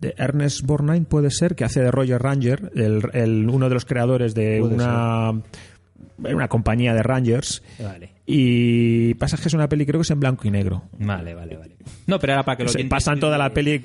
de 0.00 0.14
Ernest 0.16 0.62
Borgnine 0.64 1.06
puede 1.06 1.30
ser 1.30 1.54
que 1.56 1.64
hace 1.64 1.80
de 1.80 1.90
Roger 1.90 2.22
Ranger 2.22 2.70
el, 2.74 3.02
el- 3.12 3.48
uno 3.50 3.68
de 3.68 3.74
los 3.74 3.84
creadores 3.84 4.34
de 4.34 4.58
Puede 4.60 4.74
una 4.74 5.32
una 6.18 6.48
compañía 6.48 6.94
de 6.94 7.02
Rangers. 7.02 7.62
Vale. 7.78 8.10
Y 8.28 9.14
pasa 9.14 9.36
que 9.36 9.46
es 9.46 9.54
una 9.54 9.68
peli, 9.68 9.86
creo 9.86 10.00
que 10.00 10.02
es 10.02 10.10
en 10.10 10.18
blanco 10.18 10.48
y 10.48 10.50
negro. 10.50 10.82
Vale, 10.98 11.32
vale, 11.34 11.56
vale. 11.56 11.76
No, 12.08 12.18
pero 12.18 12.32
era 12.32 12.42
para 12.42 12.56
que 12.56 12.64
lo 12.64 12.68
Se 12.68 12.84
pasan 12.86 13.20
toda 13.20 13.38
la 13.38 13.52
peli 13.54 13.80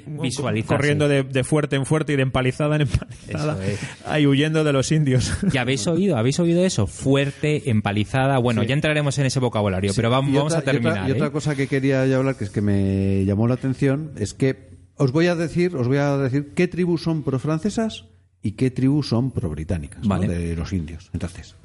corriendo 0.66 1.08
de, 1.08 1.22
de 1.24 1.44
fuerte 1.44 1.76
en 1.76 1.86
fuerte 1.86 2.14
y 2.14 2.16
de 2.16 2.24
empalizada 2.24 2.76
en 2.76 2.82
empalizada, 2.82 3.64
Eso 3.64 3.86
ahí 4.08 4.26
huyendo 4.26 4.64
de 4.64 4.74
los 4.74 4.92
indios. 4.92 5.32
¿Y 5.54 5.58
habéis 5.58 5.86
oído? 5.86 6.18
¿Habéis 6.18 6.39
oído 6.39 6.66
eso? 6.66 6.88
Fuerte, 6.88 7.70
empalizada. 7.70 8.39
Bueno, 8.39 8.64
ya 8.64 8.74
entraremos 8.74 9.18
en 9.20 9.28
ese 9.28 9.39
vocabulario, 9.39 9.94
pero 9.96 10.10
vamos, 10.10 10.32
Y 10.34 10.38
vamos 10.38 10.54
otra- 10.54 10.62
a 10.62 10.74
terminar. 10.74 10.96
Y 10.96 11.00
otra, 11.00 11.08
y 11.10 11.12
otra 11.12 11.28
¿eh? 11.28 11.32
cosa 11.32 11.56
que 11.56 11.68
quería 11.68 12.06
ya 12.08 12.18
hablar, 12.18 12.36
que 12.36 12.46
es 12.46 12.50
que 12.50 12.62
me 12.62 13.24
llamó 13.26 13.48
la 13.48 13.54
atención, 13.54 14.12
es 14.18 14.34
que 14.34 14.72
os 14.96 15.12
voy 15.12 15.28
a 15.28 15.36
decir, 15.36 15.76
os 15.76 15.88
voy 15.88 15.98
a 15.98 16.18
decir 16.18 16.54
qué 16.56 16.68
tribus 16.68 17.04
son 17.04 17.22
pro-francesas 17.24 18.06
y 18.42 18.54
qué 18.54 18.72
tribus 18.72 19.10
son 19.10 19.30
pro-británicas, 19.32 20.02
¿no? 20.02 20.10
Vale. 20.10 20.28
de 20.28 20.56
los 20.56 20.74
indios. 20.74 21.12
Entonces, 21.14 21.56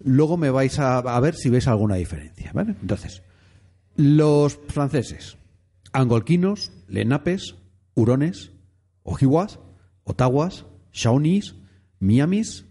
luego 0.00 0.36
me 0.36 0.50
vais 0.50 0.78
a, 0.78 0.98
a 0.98 1.20
ver 1.20 1.34
si 1.34 1.50
veis 1.50 1.66
alguna 1.68 1.96
diferencia, 1.96 2.50
¿vale? 2.52 2.74
Entonces, 2.80 3.22
los 3.96 4.58
franceses, 4.68 5.36
angolquinos, 5.92 6.72
lenapes, 6.88 7.56
hurones, 7.94 8.52
ojiwas, 9.02 9.58
otawas, 10.04 10.66
shawnees, 10.92 11.54
miamis, 11.98 12.66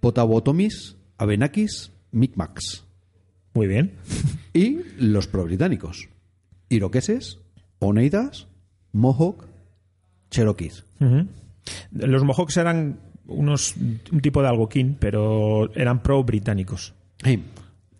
potawotomis, 0.00 0.96
abenakis, 1.18 1.92
micmacs. 2.12 2.84
Muy 3.54 3.66
bien. 3.66 3.94
Y 4.52 4.80
los 4.98 5.28
pro-británicos. 5.28 6.08
Iroqueses, 6.70 7.38
Oneidas, 7.78 8.48
Mohawk, 8.92 9.46
Cherokees. 10.28 10.84
Ujú. 10.98 11.28
Los 11.92 12.24
Mohawks 12.24 12.56
eran 12.56 12.98
unos 13.30 13.74
un 13.76 14.20
tipo 14.20 14.42
de 14.42 14.48
algoquín, 14.48 14.96
pero 15.00 15.70
eran 15.74 16.02
pro-británicos. 16.02 16.94
Sí. 17.24 17.40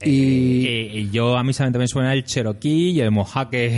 Y, 0.03 0.67
Eh, 0.67 1.09
yo 1.13 1.37
a 1.37 1.43
mí 1.45 1.53
solamente 1.53 1.79
me 1.79 1.87
suena 1.89 2.13
el 2.15 2.25
Cherokee 2.25 2.91
y 2.93 3.01
el 3.01 3.11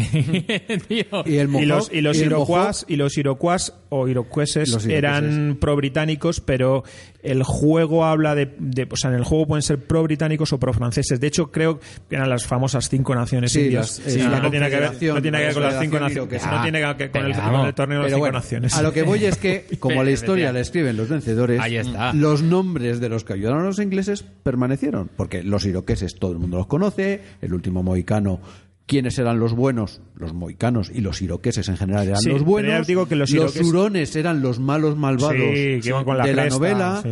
tío. 0.88 1.22
y 1.26 1.36
el 1.36 1.48
Mohawk, 1.48 1.62
y 1.64 1.66
los, 1.66 1.92
y 1.92 2.00
los 2.00 2.18
el 2.18 2.26
iroquois 2.26 2.84
y 2.88 2.96
los 2.96 3.18
iroquois 3.18 3.72
o 3.94 4.08
iroqueses 4.08 4.70
Los 4.70 4.86
eran 4.86 5.58
pro 5.60 5.76
británicos 5.76 6.40
pero 6.40 6.82
el 7.22 7.42
juego 7.42 8.04
habla 8.04 8.34
de, 8.34 8.54
de- 8.58 8.88
o 8.90 8.96
sea 8.96 9.10
en 9.10 9.16
el 9.16 9.24
juego 9.24 9.46
pueden 9.46 9.62
ser 9.62 9.78
pro 9.78 10.02
británicos 10.02 10.52
o 10.52 10.58
pro 10.58 10.72
franceses 10.72 11.20
de 11.20 11.26
hecho 11.26 11.50
creo 11.50 11.78
que 12.08 12.16
eran 12.16 12.28
las 12.30 12.46
famosas 12.46 12.88
cinco 12.88 13.14
naciones 13.14 13.52
Sí, 13.52 13.60
indias 13.66 14.00
las- 14.04 14.16
eh, 14.16 14.22
no, 14.24 14.30
la 14.30 14.50
tiene 14.50 14.70
que 14.70 14.76
ver, 14.80 14.92
no 14.92 15.22
tiene 15.22 15.38
que 15.38 15.44
ver 15.44 15.54
con 15.54 15.62
la 15.62 15.70
las 15.72 15.80
cinco 15.82 16.00
naciones 16.00 16.46
no 16.46 16.62
tiene 16.62 16.80
que 16.80 16.86
ver 16.94 17.10
con 17.10 17.24
el, 17.26 17.32
con 17.34 17.72
torneo 17.74 17.98
de 17.98 18.02
las 18.04 18.10
cinco 18.12 18.18
bueno, 18.20 18.38
naciones 18.38 18.74
a 18.74 18.82
lo 18.82 18.92
que 18.92 19.02
voy 19.02 19.24
es 19.24 19.36
que, 19.36 19.66
como 19.78 20.02
la 20.02 20.10
historia 20.10 20.52
la 20.52 20.60
escriben 20.60 20.96
los 20.96 21.08
vencedores, 21.08 21.60
Ahí 21.60 21.76
está. 21.76 22.12
los 22.14 22.42
nombres 22.42 22.98
de 23.00 23.08
los 23.08 23.24
que 23.24 23.34
ayudaron 23.34 23.60
a 23.60 23.64
los 23.64 23.78
ingleses 23.78 24.22
permanecieron. 24.22 25.10
Porque 25.16 25.42
los 25.42 25.64
iroqueses 25.66 26.14
todo 26.18 26.32
el 26.32 26.38
mundo 26.38 26.56
los 26.56 26.66
conoce, 26.66 27.20
el 27.40 27.52
último 27.54 27.82
mohicano. 27.82 28.40
¿Quiénes 28.86 29.18
eran 29.18 29.38
los 29.38 29.54
buenos? 29.54 30.00
Los 30.16 30.34
mohicanos 30.34 30.90
y 30.92 31.00
los 31.00 31.22
iroqueses 31.22 31.68
en 31.68 31.76
general 31.76 32.06
eran 32.08 32.18
Sí, 32.20 32.30
los 32.30 32.42
buenos. 32.44 32.86
digo 32.86 33.06
que 33.06 33.16
los 33.16 33.30
iroqueses- 33.32 33.64
hurones 33.66 34.14
eran 34.16 34.42
los 34.42 34.58
malos 34.58 34.96
malvados 34.96 35.36
Sí, 35.36 35.80
que 35.80 35.88
iban 35.88 36.04
con 36.04 36.18
la 36.18 36.26
de 36.26 36.34
la 36.34 36.48
novela. 36.48 37.00
sí. 37.02 37.08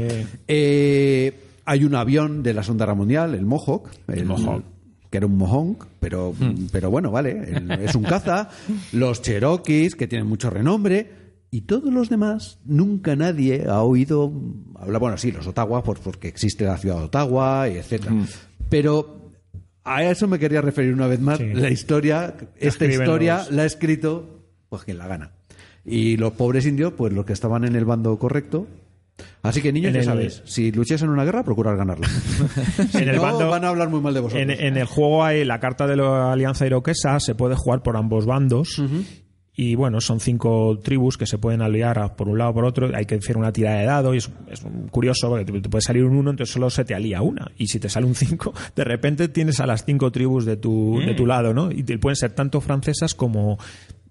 Eh, 0.48 1.40
hay 1.64 1.84
un 1.84 1.94
avión 1.94 2.42
de 2.42 2.54
la 2.54 2.62
Segunda 2.62 2.84
Guerra 2.86 2.94
Mundial, 2.96 3.34
el 3.34 3.46
Mohawk. 3.46 3.88
El, 4.08 4.24
Mohawk. 4.26 4.64
que 5.10 5.16
era 5.18 5.26
un 5.26 5.36
mohonk, 5.38 5.84
pero, 6.00 6.34
pero 6.72 6.90
bueno, 6.90 7.10
vale, 7.10 7.30
el- 7.52 7.70
es 7.82 7.94
un 7.94 8.02
caza. 8.04 8.48
Los 8.92 9.22
cherokees, 9.22 9.94
que 9.94 10.06
tienen 10.06 10.28
mucho 10.28 10.50
renombre. 10.50 11.18
Y 11.52 11.62
todos 11.62 11.92
los 11.92 12.08
demás, 12.08 12.58
nunca 12.64 13.16
nadie 13.16 13.64
ha 13.68 13.82
oído 13.82 14.32
hablar. 14.76 15.00
Bueno, 15.00 15.16
sí, 15.18 15.32
los 15.32 15.46
Ottawa, 15.48 15.82
pues 15.82 15.98
porque 15.98 16.28
existe 16.28 16.64
la 16.64 16.76
ciudad 16.78 16.98
de 16.98 17.02
Ottawa, 17.04 17.68
y 17.68 17.76
etcétera. 17.78 18.14
Pero 18.68 19.19
a 19.84 20.02
eso 20.04 20.26
me 20.28 20.38
quería 20.38 20.60
referir 20.60 20.92
una 20.94 21.06
vez 21.06 21.20
más. 21.20 21.38
Sí. 21.38 21.52
La 21.54 21.70
historia, 21.70 22.34
esta 22.58 22.86
historia 22.86 23.46
la 23.50 23.62
ha 23.62 23.66
escrito, 23.66 24.44
pues 24.68 24.84
quien 24.84 24.98
la 24.98 25.06
gana. 25.06 25.32
Y 25.84 26.16
los 26.18 26.32
pobres 26.34 26.66
indios, 26.66 26.92
pues 26.96 27.12
los 27.12 27.24
que 27.24 27.32
estaban 27.32 27.64
en 27.64 27.74
el 27.76 27.84
bando 27.84 28.18
correcto. 28.18 28.66
Así 29.42 29.60
que 29.62 29.72
niños, 29.72 29.88
En 29.88 29.94
ya 29.94 30.00
el- 30.00 30.06
sabéis, 30.06 30.42
si 30.46 30.72
lucháis 30.72 31.02
en 31.02 31.10
una 31.10 31.24
guerra, 31.24 31.42
procurar 31.42 31.76
ganarla. 31.76 32.06
Si 32.90 32.98
En 32.98 33.08
el 33.08 33.16
no, 33.16 33.22
bando- 33.22 33.48
van 33.50 33.64
a 33.64 33.68
hablar 33.68 33.88
muy 33.90 34.00
mal 34.00 34.14
de 34.14 34.20
vosotros. 34.20 34.42
En, 34.42 34.50
en 34.50 34.76
el 34.76 34.86
juego 34.86 35.24
hay 35.24 35.44
la 35.44 35.60
carta 35.60 35.86
de 35.86 35.96
la 35.96 36.32
Alianza 36.32 36.66
Iroquesa, 36.66 37.18
se 37.20 37.34
puede 37.34 37.54
jugar 37.54 37.82
por 37.82 37.96
ambos 37.96 38.26
bandos. 38.26 38.82
Y 39.62 39.74
bueno, 39.74 40.00
son 40.00 40.20
cinco 40.20 40.78
tribus 40.82 41.18
que 41.18 41.26
se 41.26 41.36
pueden 41.36 41.60
aliar 41.60 42.16
por 42.16 42.28
un 42.30 42.38
lado 42.38 42.52
o 42.52 42.54
por 42.54 42.64
otro. 42.64 42.90
Hay 42.94 43.04
que 43.04 43.16
hacer 43.16 43.36
una 43.36 43.52
tirada 43.52 43.80
de 43.80 43.84
dado 43.84 44.14
y 44.14 44.16
es, 44.16 44.30
es 44.50 44.62
curioso 44.90 45.28
porque 45.28 45.44
te, 45.44 45.60
te 45.60 45.68
puede 45.68 45.82
salir 45.82 46.04
un 46.04 46.16
uno, 46.16 46.30
entonces 46.30 46.52
solo 46.54 46.70
se 46.70 46.82
te 46.86 46.94
alía 46.94 47.20
una. 47.20 47.50
Y 47.58 47.66
si 47.66 47.78
te 47.78 47.90
sale 47.90 48.06
un 48.06 48.14
cinco, 48.14 48.54
de 48.74 48.84
repente 48.84 49.28
tienes 49.28 49.60
a 49.60 49.66
las 49.66 49.84
cinco 49.84 50.10
tribus 50.10 50.46
de 50.46 50.56
tu, 50.56 50.98
de 51.04 51.12
tu 51.14 51.26
lado, 51.26 51.52
¿no? 51.52 51.70
Y 51.70 51.82
te- 51.82 51.98
pueden 51.98 52.16
ser 52.16 52.32
tanto 52.32 52.62
francesas 52.62 53.14
como, 53.14 53.58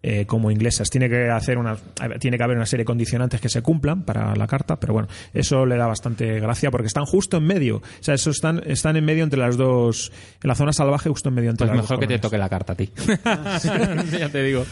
eh, 0.01 0.25
como 0.25 0.49
inglesas. 0.49 0.89
Tiene 0.89 1.09
que 1.09 1.29
hacer 1.29 1.57
una, 1.57 1.75
tiene 2.19 2.37
que 2.37 2.43
haber 2.43 2.55
una 2.55 2.65
serie 2.65 2.83
de 2.83 2.85
condicionantes 2.85 3.41
que 3.41 3.49
se 3.49 3.61
cumplan 3.61 4.03
para 4.03 4.35
la 4.35 4.47
carta, 4.47 4.79
pero 4.79 4.93
bueno, 4.93 5.09
eso 5.33 5.65
le 5.65 5.75
da 5.75 5.87
bastante 5.87 6.39
gracia 6.39 6.71
porque 6.71 6.87
están 6.87 7.05
justo 7.05 7.37
en 7.37 7.43
medio. 7.43 7.77
O 7.77 7.83
sea, 7.99 8.15
eso 8.15 8.31
están, 8.31 8.61
están 8.65 8.95
en 8.95 9.05
medio 9.05 9.23
entre 9.23 9.39
las 9.39 9.57
dos, 9.57 10.11
en 10.41 10.47
la 10.47 10.55
zona 10.55 10.71
salvaje, 10.71 11.09
justo 11.09 11.29
en 11.29 11.35
medio 11.35 11.49
entre 11.49 11.67
Pues 11.67 11.75
las 11.75 11.83
mejor 11.83 11.97
dos 11.97 12.07
que 12.07 12.13
te 12.13 12.19
toque 12.19 12.37
la 12.37 12.49
carta 12.49 12.73
a 12.73 12.75
ti. 12.75 12.89
ya 14.19 14.29
te 14.29 14.43
digo. 14.43 14.65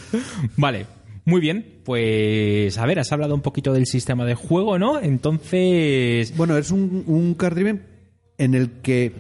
Vale, 0.56 0.86
muy 1.26 1.42
bien. 1.42 1.82
Pues 1.84 2.78
a 2.78 2.86
ver, 2.86 3.00
has 3.00 3.12
hablado 3.12 3.36
un 3.36 3.42
poquito 3.42 3.74
del 3.74 3.86
sistema 3.86 4.26
de 4.26 4.36
juego, 4.36 4.80
¿no? 4.80 5.00
Entonces. 5.02 6.36
Bueno, 6.38 6.58
es 6.58 6.72
un, 6.72 7.04
un 7.06 7.34
card 7.34 7.56
driven 7.56 7.84
en 8.38 8.54
el 8.54 8.72
que, 8.82 9.14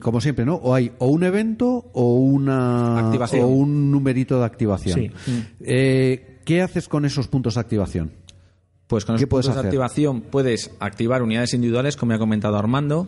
como 0.00 0.20
siempre, 0.20 0.44
¿no? 0.44 0.54
O 0.54 0.74
hay 0.74 0.92
o 0.98 1.06
un 1.08 1.24
evento 1.24 1.90
o 1.92 2.14
una 2.16 3.06
Activación. 3.08 3.44
o 3.44 3.48
un 3.48 3.90
numerito 3.90 4.38
de 4.38 4.44
activación. 4.44 5.00
Sí. 5.00 5.10
Eh, 5.60 6.40
¿Qué 6.44 6.62
haces 6.62 6.88
con 6.88 7.04
esos 7.04 7.26
puntos 7.28 7.54
de 7.54 7.60
activación? 7.60 8.12
Pues 8.86 9.04
con 9.04 9.16
¿Qué 9.16 9.22
los 9.22 9.28
puedes 9.30 9.46
puntos 9.46 9.62
de 9.62 9.68
activación 9.68 10.20
puedes 10.20 10.70
activar 10.78 11.22
unidades 11.22 11.54
individuales, 11.54 11.96
como 11.96 12.12
ya 12.12 12.16
ha 12.16 12.18
comentado 12.18 12.56
Armando. 12.58 13.06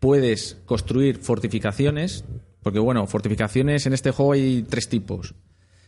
Puedes 0.00 0.56
construir 0.66 1.18
fortificaciones, 1.18 2.24
porque 2.62 2.78
bueno, 2.78 3.06
fortificaciones 3.06 3.86
en 3.86 3.92
este 3.92 4.10
juego 4.10 4.32
hay 4.32 4.62
tres 4.68 4.88
tipos. 4.88 5.34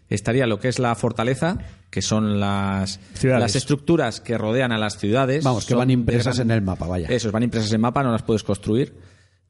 Estaría 0.09 0.47
lo 0.47 0.59
que 0.59 0.69
es 0.69 0.79
la 0.79 0.95
fortaleza, 0.95 1.59
que 1.91 2.01
son 2.01 2.41
las, 2.41 2.99
Ciudades. 3.13 3.43
las 3.43 3.57
estructuras 3.57 4.21
que 4.21 4.39
rodean 4.39 4.73
a 4.73 4.79
las 4.79 4.97
ciudades. 4.99 5.45
Vamos, 5.45 5.67
que 5.67 5.75
van 5.75 5.91
impresas 5.91 6.37
gran- 6.37 6.51
en 6.51 6.57
el 6.57 6.63
mapa, 6.63 6.87
vaya. 6.87 7.09
Eso, 7.09 7.31
van 7.31 7.43
impresas 7.43 7.71
en 7.73 7.81
mapa, 7.83 8.03
no 8.03 8.11
las 8.11 8.23
puedes 8.23 8.43
construir. 8.43 8.95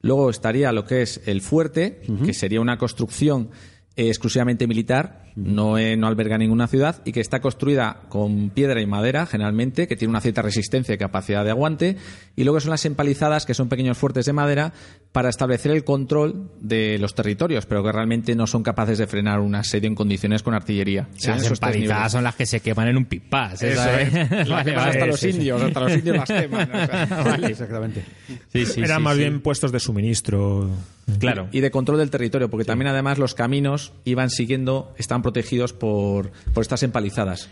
Luego 0.01 0.29
estaría 0.29 0.71
lo 0.71 0.85
que 0.85 1.01
es 1.01 1.21
el 1.25 1.41
fuerte, 1.41 2.01
que 2.25 2.33
sería 2.33 2.61
una 2.61 2.77
construcción 2.77 3.49
eh, 3.95 4.07
exclusivamente 4.07 4.67
militar, 4.67 5.28
no, 5.43 5.77
eh, 5.77 5.95
no 5.95 6.07
alberga 6.07 6.37
ninguna 6.37 6.67
ciudad 6.67 7.01
y 7.05 7.11
que 7.11 7.21
está 7.21 7.39
construida 7.39 8.01
con 8.09 8.49
piedra 8.49 8.81
y 8.81 8.85
madera, 8.85 9.25
generalmente, 9.25 9.87
que 9.87 9.95
tiene 9.95 10.09
una 10.09 10.21
cierta 10.21 10.41
resistencia 10.41 10.93
y 10.93 10.97
capacidad 10.97 11.43
de 11.43 11.51
aguante. 11.51 11.97
Y 12.35 12.43
luego 12.43 12.59
son 12.59 12.71
las 12.71 12.85
empalizadas, 12.85 13.45
que 13.45 13.53
son 13.53 13.69
pequeños 13.69 13.97
fuertes 13.97 14.25
de 14.25 14.33
madera, 14.33 14.73
para 15.11 15.29
establecer 15.29 15.71
el 15.71 15.83
control 15.83 16.51
de 16.59 16.97
los 16.99 17.15
territorios, 17.15 17.65
pero 17.65 17.83
que 17.83 17.91
realmente 17.91 18.35
no 18.35 18.47
son 18.47 18.63
capaces 18.63 18.97
de 18.97 19.07
frenar 19.07 19.39
un 19.39 19.55
asedio 19.55 19.87
en 19.87 19.95
condiciones 19.95 20.43
con 20.43 20.53
artillería. 20.53 21.07
Las 21.25 21.49
empalizadas 21.49 22.11
son 22.11 22.23
las 22.23 22.35
que 22.35 22.45
se 22.45 22.59
queman 22.59 22.89
en 22.89 22.97
un 22.97 23.05
pipás. 23.05 23.63
Eso 23.63 23.81
¿sabes? 23.81 24.13
es. 24.13 24.29
Las 24.49 24.49
Vale, 24.49 24.75
vale, 24.75 24.91
hasta 24.91 25.05
los 25.05 25.19
sí, 25.19 25.31
sí. 25.31 25.37
indios, 25.37 25.61
hasta 25.61 25.79
los 25.79 25.93
indios 25.93 26.17
las 26.17 26.29
queman. 26.29 26.69
o 26.71 26.85
sea. 26.85 27.39
Exactamente. 27.49 28.03
Sí, 28.51 28.65
sí, 28.65 28.81
Eran 28.81 28.97
sí, 28.97 29.03
más 29.03 29.13
sí. 29.15 29.19
bien 29.19 29.41
puestos 29.41 29.71
de 29.71 29.79
suministro. 29.79 30.69
Claro. 31.17 31.47
y 31.51 31.61
de 31.61 31.71
control 31.71 31.97
del 31.97 32.11
territorio, 32.11 32.49
porque 32.49 32.65
también 32.65 32.87
además 32.87 33.17
los 33.17 33.33
caminos 33.33 33.93
iban 34.05 34.29
siguiendo, 34.29 34.93
estaban 34.97 35.23
protegidos 35.33 35.73
por, 35.73 36.31
por 36.53 36.61
estas 36.61 36.83
empalizadas. 36.83 37.49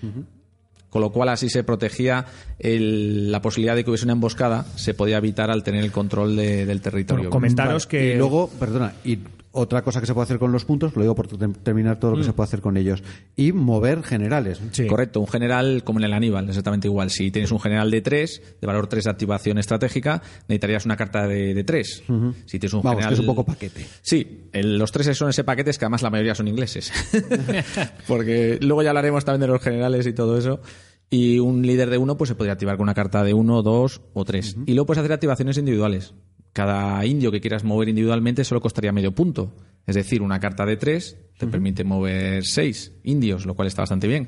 Con 0.90 1.02
lo 1.02 1.12
cual 1.12 1.30
así 1.30 1.50
se 1.50 1.64
protegía 1.64 2.26
el- 2.60 3.30
la 3.32 3.42
posibilidad 3.42 3.76
de 3.76 3.84
que 3.84 3.90
hubiese 3.90 4.06
una 4.06 4.14
emboscada, 4.14 4.66
se 4.78 4.94
podía 4.94 5.18
evitar 5.18 5.52
al 5.52 5.62
tener 5.64 5.84
el 5.84 5.92
control 5.92 6.36
de- 6.36 6.66
del 6.66 6.82
territorio. 6.82 7.24
Bueno, 7.26 7.30
comentaros 7.32 7.86
Vale, 7.88 7.90
que 8.00 8.14
Y 8.16 8.18
luego, 8.18 8.50
perdona, 8.60 8.94
y 9.04 9.20
otra 9.58 9.82
cosa 9.82 10.00
que 10.00 10.06
se 10.06 10.14
puede 10.14 10.24
hacer 10.24 10.40
con 10.40 10.52
los 10.52 10.64
puntos, 10.66 10.96
lo 10.96 11.02
digo 11.02 11.16
por 11.16 11.28
terminar 11.28 12.00
todo 12.00 12.12
lo 12.12 12.18
que 12.18 12.24
se 12.24 12.34
puede 12.34 12.48
hacer 12.48 12.62
con 12.62 12.78
ellos, 12.78 13.04
y 13.36 13.52
mover 13.52 14.04
generales. 14.04 14.62
Sí. 14.72 14.88
Correcto, 14.88 15.20
un 15.20 15.28
general 15.28 15.84
como 15.84 16.00
en 16.00 16.06
el 16.06 16.14
Aníbal, 16.14 16.48
exactamente 16.48 16.88
igual. 16.88 17.10
Si 17.10 17.32
tienes 17.32 17.52
un 17.52 17.60
general 17.60 17.92
de 17.92 18.02
3, 18.02 18.42
de 18.62 18.68
valor 18.68 18.88
3 18.88 19.04
de 19.04 19.10
activación 19.10 19.58
estratégica, 19.58 20.22
necesitarías 20.48 20.86
una 20.86 20.96
carta 20.96 21.28
de 21.28 21.64
3. 21.64 22.04
Si 22.46 22.60
tienes 22.60 22.74
un 22.74 22.82
Vamos, 22.84 22.92
general... 23.00 23.10
que 23.10 23.14
es 23.14 23.20
un 23.20 23.26
poco 23.26 23.46
paquete. 23.46 23.86
Sí, 24.02 24.50
el- 24.54 24.78
los 24.78 24.92
tres 24.92 25.18
son 25.18 25.30
ese 25.30 25.44
paquete, 25.44 25.72
es 25.72 25.78
que 25.78 25.86
además 25.86 26.02
la 26.04 26.10
mayoría 26.10 26.36
son 26.36 26.48
ingleses. 26.48 26.92
Porque 28.08 28.60
luego 28.62 28.84
ya 28.84 28.90
hablaremos 28.90 29.26
también 29.26 29.42
de 29.42 29.48
los 29.48 29.62
generales 29.62 30.06
y 30.08 30.14
todo 30.14 30.38
eso. 30.38 30.62
Y 31.10 31.40
un 31.40 31.62
líder 31.66 31.90
de 31.90 31.98
uno 31.98 32.18
pues 32.18 32.28
se 32.30 32.36
podría 32.36 32.54
activar 32.54 32.76
con 32.78 32.84
una 32.84 32.94
carta 32.94 33.24
de 33.24 33.34
uno, 33.34 33.62
dos 33.64 34.02
o 34.14 34.26
tres. 34.26 34.58
Y 34.66 34.74
luego 34.74 34.88
puedes 34.88 35.00
hacer 35.00 35.14
activaciones 35.14 35.58
individuales. 35.58 36.14
Cada 36.58 37.06
indio 37.06 37.32
que 37.32 37.40
quieras 37.40 37.64
mover 37.64 37.88
individualmente 37.90 38.44
solo 38.44 38.62
costaría 38.62 38.92
medio 38.92 39.12
punto. 39.14 39.54
Es 39.86 39.94
decir, 39.94 40.24
una 40.24 40.40
carta 40.40 40.66
de 40.66 40.76
tres 40.76 41.16
te 41.38 41.46
permite 41.46 41.84
mover 41.84 42.44
seis 42.44 42.94
indios, 43.04 43.46
lo 43.46 43.54
cual 43.54 43.68
está 43.68 43.84
bastante 43.84 44.08
bien. 44.08 44.28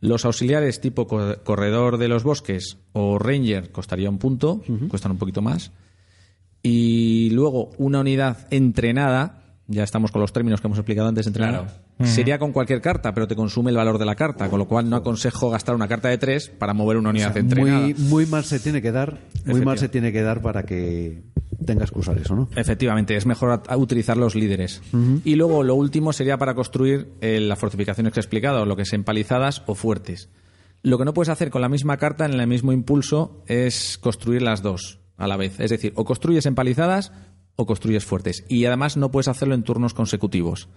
Los 0.00 0.26
auxiliares 0.26 0.82
tipo 0.82 1.06
co- 1.06 1.36
corredor 1.42 1.96
de 1.96 2.08
los 2.08 2.22
bosques 2.22 2.76
o 2.92 3.18
ranger 3.18 3.72
costaría 3.72 4.10
un 4.10 4.18
punto, 4.18 4.60
cuestan 4.90 5.12
un 5.12 5.16
poquito 5.18 5.40
más. 5.40 5.72
Y 6.62 7.30
luego 7.30 7.70
una 7.78 8.00
unidad 8.00 8.46
entrenada, 8.50 9.42
ya 9.66 9.84
estamos 9.84 10.12
con 10.12 10.20
los 10.20 10.32
términos 10.34 10.60
que 10.60 10.66
hemos 10.66 10.78
explicado 10.78 11.08
antes, 11.08 11.26
entrenada, 11.26 11.60
sería 12.06 12.38
con 12.38 12.52
cualquier 12.52 12.80
carta, 12.82 13.14
pero 13.14 13.26
te 13.26 13.36
consume 13.36 13.70
el 13.70 13.76
valor 13.78 13.96
de 13.98 14.04
la 14.04 14.14
carta, 14.16 14.50
con 14.50 14.58
lo 14.58 14.66
cual 14.68 14.90
no 14.90 14.96
aconsejo 14.96 15.48
gastar 15.48 15.74
una 15.74 15.88
carta 15.88 16.08
de 16.08 16.18
tres 16.18 16.50
para 16.50 16.74
mover 16.74 16.98
una 16.98 17.08
unidad 17.10 17.34
entrenada. 17.36 17.80
Muy, 17.80 17.94
muy 17.94 18.26
mal 18.26 18.44
se 18.44 18.60
tiene 18.60 18.82
que 18.82 18.92
dar, 18.92 19.18
muy 19.46 19.60
mal 19.64 19.78
se 19.78 19.88
tiene 19.88 20.12
que 20.12 20.20
dar 20.22 20.42
para 20.42 20.64
que 20.64 21.22
tengas 21.64 21.90
que 21.90 21.98
usar 21.98 22.18
eso, 22.18 22.34
¿no? 22.34 22.48
Efectivamente, 22.56 23.16
es 23.16 23.26
mejor 23.26 23.62
utilizar 23.76 24.16
los 24.16 24.34
líderes. 24.34 24.82
Y 25.24 25.34
luego 25.36 25.62
lo 25.62 25.74
último 25.74 26.12
sería 26.12 26.38
para 26.38 26.54
construir 26.54 27.08
eh, 27.20 27.40
las 27.40 27.58
fortificaciones 27.58 28.12
que 28.12 28.20
he 28.20 28.22
explicado, 28.22 28.66
lo 28.66 28.76
que 28.76 28.82
es 28.82 28.92
empalizadas 28.92 29.62
o 29.66 29.74
fuertes. 29.74 30.28
Lo 30.82 30.98
que 30.98 31.04
no 31.04 31.14
puedes 31.14 31.30
hacer 31.30 31.50
con 31.50 31.62
la 31.62 31.68
misma 31.68 31.96
carta 31.96 32.26
en 32.26 32.38
el 32.38 32.46
mismo 32.46 32.72
impulso 32.72 33.42
es 33.46 33.98
construir 33.98 34.42
las 34.42 34.62
dos 34.62 35.00
a 35.16 35.26
la 35.26 35.36
vez. 35.36 35.58
Es 35.60 35.70
decir, 35.70 35.92
o 35.96 36.04
construyes 36.04 36.46
empalizadas 36.46 37.12
o 37.56 37.66
construyes 37.66 38.04
fuertes. 38.04 38.44
Y 38.48 38.66
además 38.66 38.96
no 38.96 39.10
puedes 39.10 39.28
hacerlo 39.28 39.54
en 39.54 39.62
turnos 39.62 39.94
consecutivos. 39.94 40.68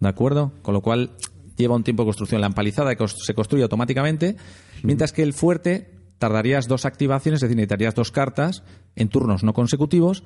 ¿De 0.00 0.08
acuerdo? 0.08 0.52
Con 0.62 0.74
lo 0.74 0.82
cual 0.82 1.10
lleva 1.56 1.74
un 1.74 1.82
tiempo 1.82 2.02
de 2.02 2.08
construcción. 2.08 2.40
La 2.40 2.46
empalizada 2.46 2.94
se 3.08 3.34
construye 3.34 3.62
automáticamente, 3.62 4.36
mientras 4.82 5.12
que 5.12 5.22
el 5.22 5.32
fuerte 5.32 5.95
tardarías 6.18 6.68
dos 6.68 6.84
activaciones, 6.84 7.38
es 7.38 7.42
decir, 7.42 7.56
necesitarías 7.56 7.94
dos 7.94 8.10
cartas 8.10 8.62
en 8.94 9.08
turnos 9.08 9.44
no 9.44 9.52
consecutivos 9.52 10.24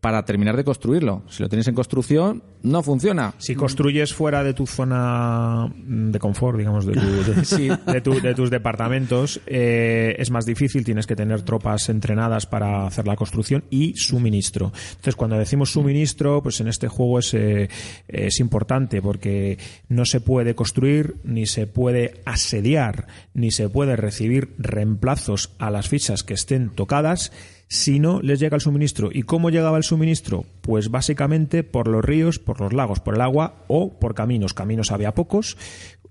para 0.00 0.24
terminar 0.24 0.56
de 0.56 0.64
construirlo. 0.64 1.22
Si 1.28 1.42
lo 1.42 1.48
tienes 1.50 1.68
en 1.68 1.74
construcción, 1.74 2.42
no 2.62 2.82
funciona. 2.82 3.34
Si 3.38 3.54
construyes 3.54 4.14
fuera 4.14 4.42
de 4.42 4.54
tu 4.54 4.66
zona 4.66 5.70
de 5.76 6.18
confort, 6.18 6.56
digamos, 6.58 6.86
de, 6.86 6.94
tu- 6.94 7.00
de- 7.56 7.78
de 7.92 8.00
tu- 8.00 8.20
de 8.20 8.34
tus 8.34 8.48
departamentos, 8.50 9.40
eh, 9.46 10.14
es 10.18 10.30
más 10.30 10.46
difícil, 10.46 10.84
tienes 10.84 11.06
que 11.06 11.16
tener 11.16 11.42
tropas 11.42 11.88
entrenadas 11.90 12.46
para 12.46 12.86
hacer 12.86 13.06
la 13.06 13.16
construcción 13.16 13.64
y 13.68 13.94
suministro. 13.96 14.72
Entonces, 14.90 15.16
cuando 15.16 15.36
decimos 15.36 15.70
suministro, 15.72 16.42
pues 16.42 16.60
en 16.60 16.68
este 16.68 16.88
juego 16.88 17.18
es, 17.18 17.34
eh, 17.34 17.68
es 18.08 18.40
importante 18.40 19.02
porque 19.02 19.58
no 19.88 20.06
se 20.06 20.20
puede 20.20 20.54
construir, 20.54 21.16
ni 21.24 21.44
se 21.46 21.66
puede 21.66 22.22
asediar, 22.24 23.06
ni 23.34 23.50
se 23.50 23.68
puede 23.68 23.96
recibir 23.96 24.54
reemplazos 24.58 25.52
a 25.58 25.70
las 25.70 25.88
fichas 25.88 26.22
que 26.22 26.34
estén 26.34 26.70
tocadas 26.70 27.32
si 27.72 28.00
no 28.00 28.20
les 28.20 28.40
llega 28.40 28.56
el 28.56 28.60
suministro. 28.60 29.10
¿Y 29.12 29.22
cómo 29.22 29.48
llegaba 29.48 29.76
el 29.78 29.84
suministro? 29.84 30.44
Pues 30.60 30.90
básicamente 30.90 31.62
por 31.62 31.86
los 31.86 32.04
ríos, 32.04 32.40
por 32.40 32.60
los 32.60 32.72
lagos, 32.72 32.98
por 32.98 33.14
el 33.14 33.20
agua 33.20 33.64
o 33.68 33.98
por 34.00 34.14
caminos. 34.16 34.54
Caminos 34.54 34.90
había 34.90 35.14
pocos. 35.14 35.56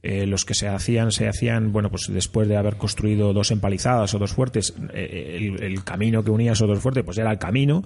eh, 0.01 0.25
los 0.25 0.45
que 0.45 0.53
se 0.53 0.69
hacían, 0.69 1.11
se 1.11 1.27
hacían, 1.27 1.73
bueno, 1.73 1.89
pues 1.89 2.07
después 2.09 2.47
de 2.47 2.55
haber 2.55 2.77
construido 2.77 3.33
dos 3.33 3.51
empalizadas 3.51 4.13
o 4.13 4.19
dos 4.19 4.31
fuertes, 4.31 4.73
eh, 4.93 5.35
el, 5.37 5.61
el 5.61 5.83
camino 5.83 6.23
que 6.23 6.31
unía 6.31 6.53
esos 6.53 6.69
dos 6.69 6.79
fuertes, 6.79 7.03
pues 7.03 7.17
era 7.17 7.29
el 7.33 7.37
camino 7.37 7.83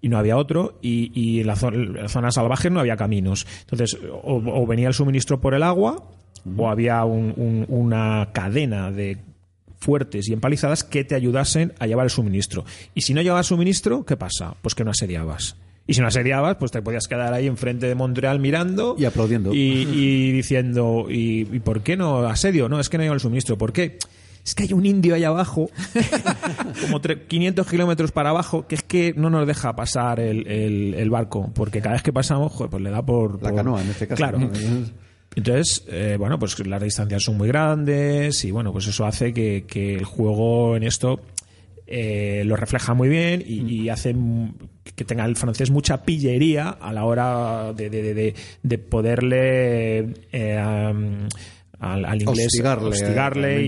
y 0.00 0.08
no 0.08 0.16
había 0.16 0.36
otro. 0.36 0.78
Y, 0.80 1.10
y 1.20 1.40
en 1.40 1.48
la, 1.48 1.56
zona 1.56 2.30
salvaje 2.30 2.70
no 2.70 2.78
había 2.78 2.96
caminos. 2.96 3.48
Entonces, 3.62 3.98
o, 4.22 4.36
o 4.36 4.66
venía 4.68 4.86
el 4.86 4.94
suministro 4.94 5.40
por 5.40 5.54
el 5.54 5.64
agua 5.64 6.08
o 6.56 6.68
había 6.70 7.04
un- 7.04 7.34
un- 7.36 7.64
una 7.66 8.28
cadena 8.32 8.92
de 8.92 9.18
fuertes 9.86 10.28
y 10.28 10.32
empalizadas 10.32 10.82
que 10.82 11.04
te 11.04 11.14
ayudasen 11.14 11.72
a 11.78 11.86
llevar 11.86 12.04
el 12.06 12.10
suministro. 12.10 12.64
Y 12.94 13.02
si 13.02 13.14
no 13.14 13.22
llevabas 13.22 13.46
suministro, 13.46 14.04
¿qué 14.04 14.16
pasa? 14.16 14.54
Pues 14.62 14.74
que 14.74 14.82
no 14.84 14.90
asediabas. 14.90 15.54
Y 15.86 15.94
si 15.94 16.00
no 16.00 16.08
asediabas, 16.08 16.56
pues 16.56 16.72
te 16.72 16.82
podías 16.82 17.06
quedar 17.06 17.32
ahí 17.32 17.46
enfrente 17.46 17.86
de 17.86 17.94
Montreal 17.94 18.40
mirando 18.40 18.96
Y 18.98 19.04
aplaudiendo. 19.04 19.54
Y, 19.54 19.58
y 19.92 20.32
diciendo, 20.32 21.06
¿y, 21.08 21.46
y 21.52 21.60
por 21.60 21.82
qué 21.82 21.96
no 21.96 22.26
asedio? 22.26 22.68
No, 22.68 22.80
es 22.80 22.88
que 22.88 22.98
no 22.98 23.04
lleva 23.04 23.14
el 23.14 23.20
suministro. 23.20 23.56
¿Por 23.56 23.72
qué? 23.72 23.96
Es 24.44 24.54
que 24.56 24.64
hay 24.64 24.72
un 24.72 24.84
indio 24.86 25.14
ahí 25.14 25.22
abajo, 25.24 25.70
como 26.80 27.00
tre- 27.00 27.26
500 27.26 27.66
kilómetros 27.68 28.12
para 28.12 28.30
abajo, 28.30 28.66
que 28.66 28.74
es 28.76 28.82
que 28.82 29.12
no 29.16 29.30
nos 29.30 29.46
deja 29.46 29.74
pasar 29.76 30.20
el, 30.20 30.46
el- 30.46 30.94
el 30.94 31.10
barco, 31.10 31.50
porque 31.54 31.80
cada 31.80 31.94
vez 31.94 32.02
que 32.02 32.12
pasamos, 32.12 32.52
joder, 32.52 32.70
pues 32.70 32.82
le 32.82 32.90
da 32.90 33.04
por... 33.04 33.42
La 33.42 33.52
canoa, 33.54 33.82
en 33.82 33.90
este 33.90 34.06
caso. 34.06 34.16
Claro. 34.18 34.38
¿no? 34.38 34.50
Entonces, 35.34 35.84
eh, 35.88 36.16
bueno, 36.18 36.38
pues 36.38 36.58
las 36.66 36.82
distancias 36.82 37.22
son 37.22 37.36
muy 37.36 37.48
grandes 37.48 38.44
y 38.44 38.50
bueno, 38.50 38.72
pues 38.72 38.86
eso 38.86 39.04
hace 39.04 39.34
que, 39.34 39.64
que 39.66 39.94
el 39.96 40.04
juego 40.04 40.76
en 40.76 40.82
esto 40.84 41.20
eh, 41.86 42.42
lo 42.46 42.56
refleja 42.56 42.94
muy 42.94 43.08
bien 43.08 43.42
y, 43.46 43.82
y 43.82 43.88
hace 43.90 44.16
que 44.94 45.04
tenga 45.04 45.24
el 45.26 45.36
francés 45.36 45.70
mucha 45.70 46.04
pillería 46.04 46.70
a 46.70 46.92
la 46.92 47.04
hora 47.04 47.72
de, 47.74 47.90
de- 47.90 48.02
de- 48.02 48.14
de- 48.14 48.34
de 48.62 48.78
poderle 48.78 49.98
eh, 50.32 50.56
am, 50.58 51.28
al, 51.78 52.04
al 52.06 52.22
inglés 52.22 52.46
Hostigarle, 52.94 53.62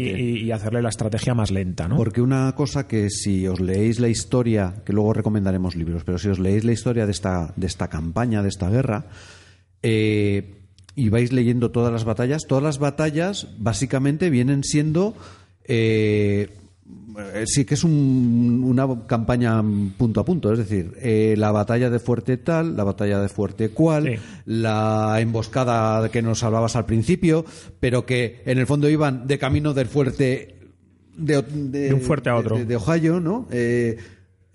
y 0.46 0.50
hacerle 0.52 0.80
la 0.80 0.88
estrategia 0.88 1.34
más 1.34 1.50
lenta, 1.50 1.86
¿no? 1.86 1.96
Porque 1.98 2.22
una 2.22 2.50
cosa 2.56 2.88
que 2.88 3.10
si 3.10 3.46
os 3.46 3.60
leéis 3.60 4.00
la 4.00 4.08
historia, 4.08 4.76
que 4.86 4.94
luego 4.94 5.12
recomendaremos 5.12 5.76
libros, 5.76 6.02
pero 6.04 6.16
si 6.18 6.28
os 6.28 6.38
leéis 6.38 6.64
la 6.64 6.72
historia 6.72 7.04
de 7.04 7.12
esta, 7.12 7.52
de 7.56 7.66
esta 7.66 7.88
campaña, 7.88 8.42
de 8.42 8.48
esta 8.48 8.70
guerra, 8.70 9.04
eh, 9.82 10.54
y 10.98 11.08
vais 11.10 11.32
leyendo 11.32 11.70
todas 11.70 11.92
las 11.92 12.04
batallas, 12.04 12.46
todas 12.48 12.64
las 12.64 12.78
batallas 12.78 13.46
básicamente 13.58 14.30
vienen 14.30 14.64
siendo... 14.64 15.14
eh, 15.64 16.48
eh, 17.34 17.44
sí 17.46 17.64
que 17.66 17.74
es 17.74 17.84
un- 17.84 18.62
una 18.64 18.86
campaña 19.06 19.62
punto 19.98 20.20
a 20.20 20.24
punto, 20.24 20.52
es 20.52 20.58
decir, 20.58 20.92
eh, 21.00 21.34
la 21.36 21.50
batalla 21.52 21.90
de 21.90 21.98
fuerte 21.98 22.36
tal, 22.38 22.76
la 22.76 22.84
batalla 22.84 23.20
de 23.20 23.28
fuerte 23.28 23.68
cual, 23.70 24.04
Sí. 24.04 24.22
la 24.46 25.18
emboscada 25.20 26.08
que 26.10 26.22
nos 26.22 26.42
hablabas 26.44 26.76
al 26.76 26.86
principio, 26.86 27.44
pero 27.80 28.06
que 28.06 28.40
en 28.46 28.58
el 28.58 28.66
fondo 28.66 28.88
iban 28.88 29.26
de 29.26 29.38
camino 29.38 29.74
del 29.74 29.86
fuerte 29.88 30.54
de, 31.16 31.42
De 31.42 31.92
un 31.92 32.00
fuerte 32.00 32.30
a 32.30 32.36
otro. 32.36 32.56
de, 32.56 32.64
de 32.64 32.76
Ohio, 32.76 33.20
¿no? 33.20 33.46
Eh, 33.50 33.98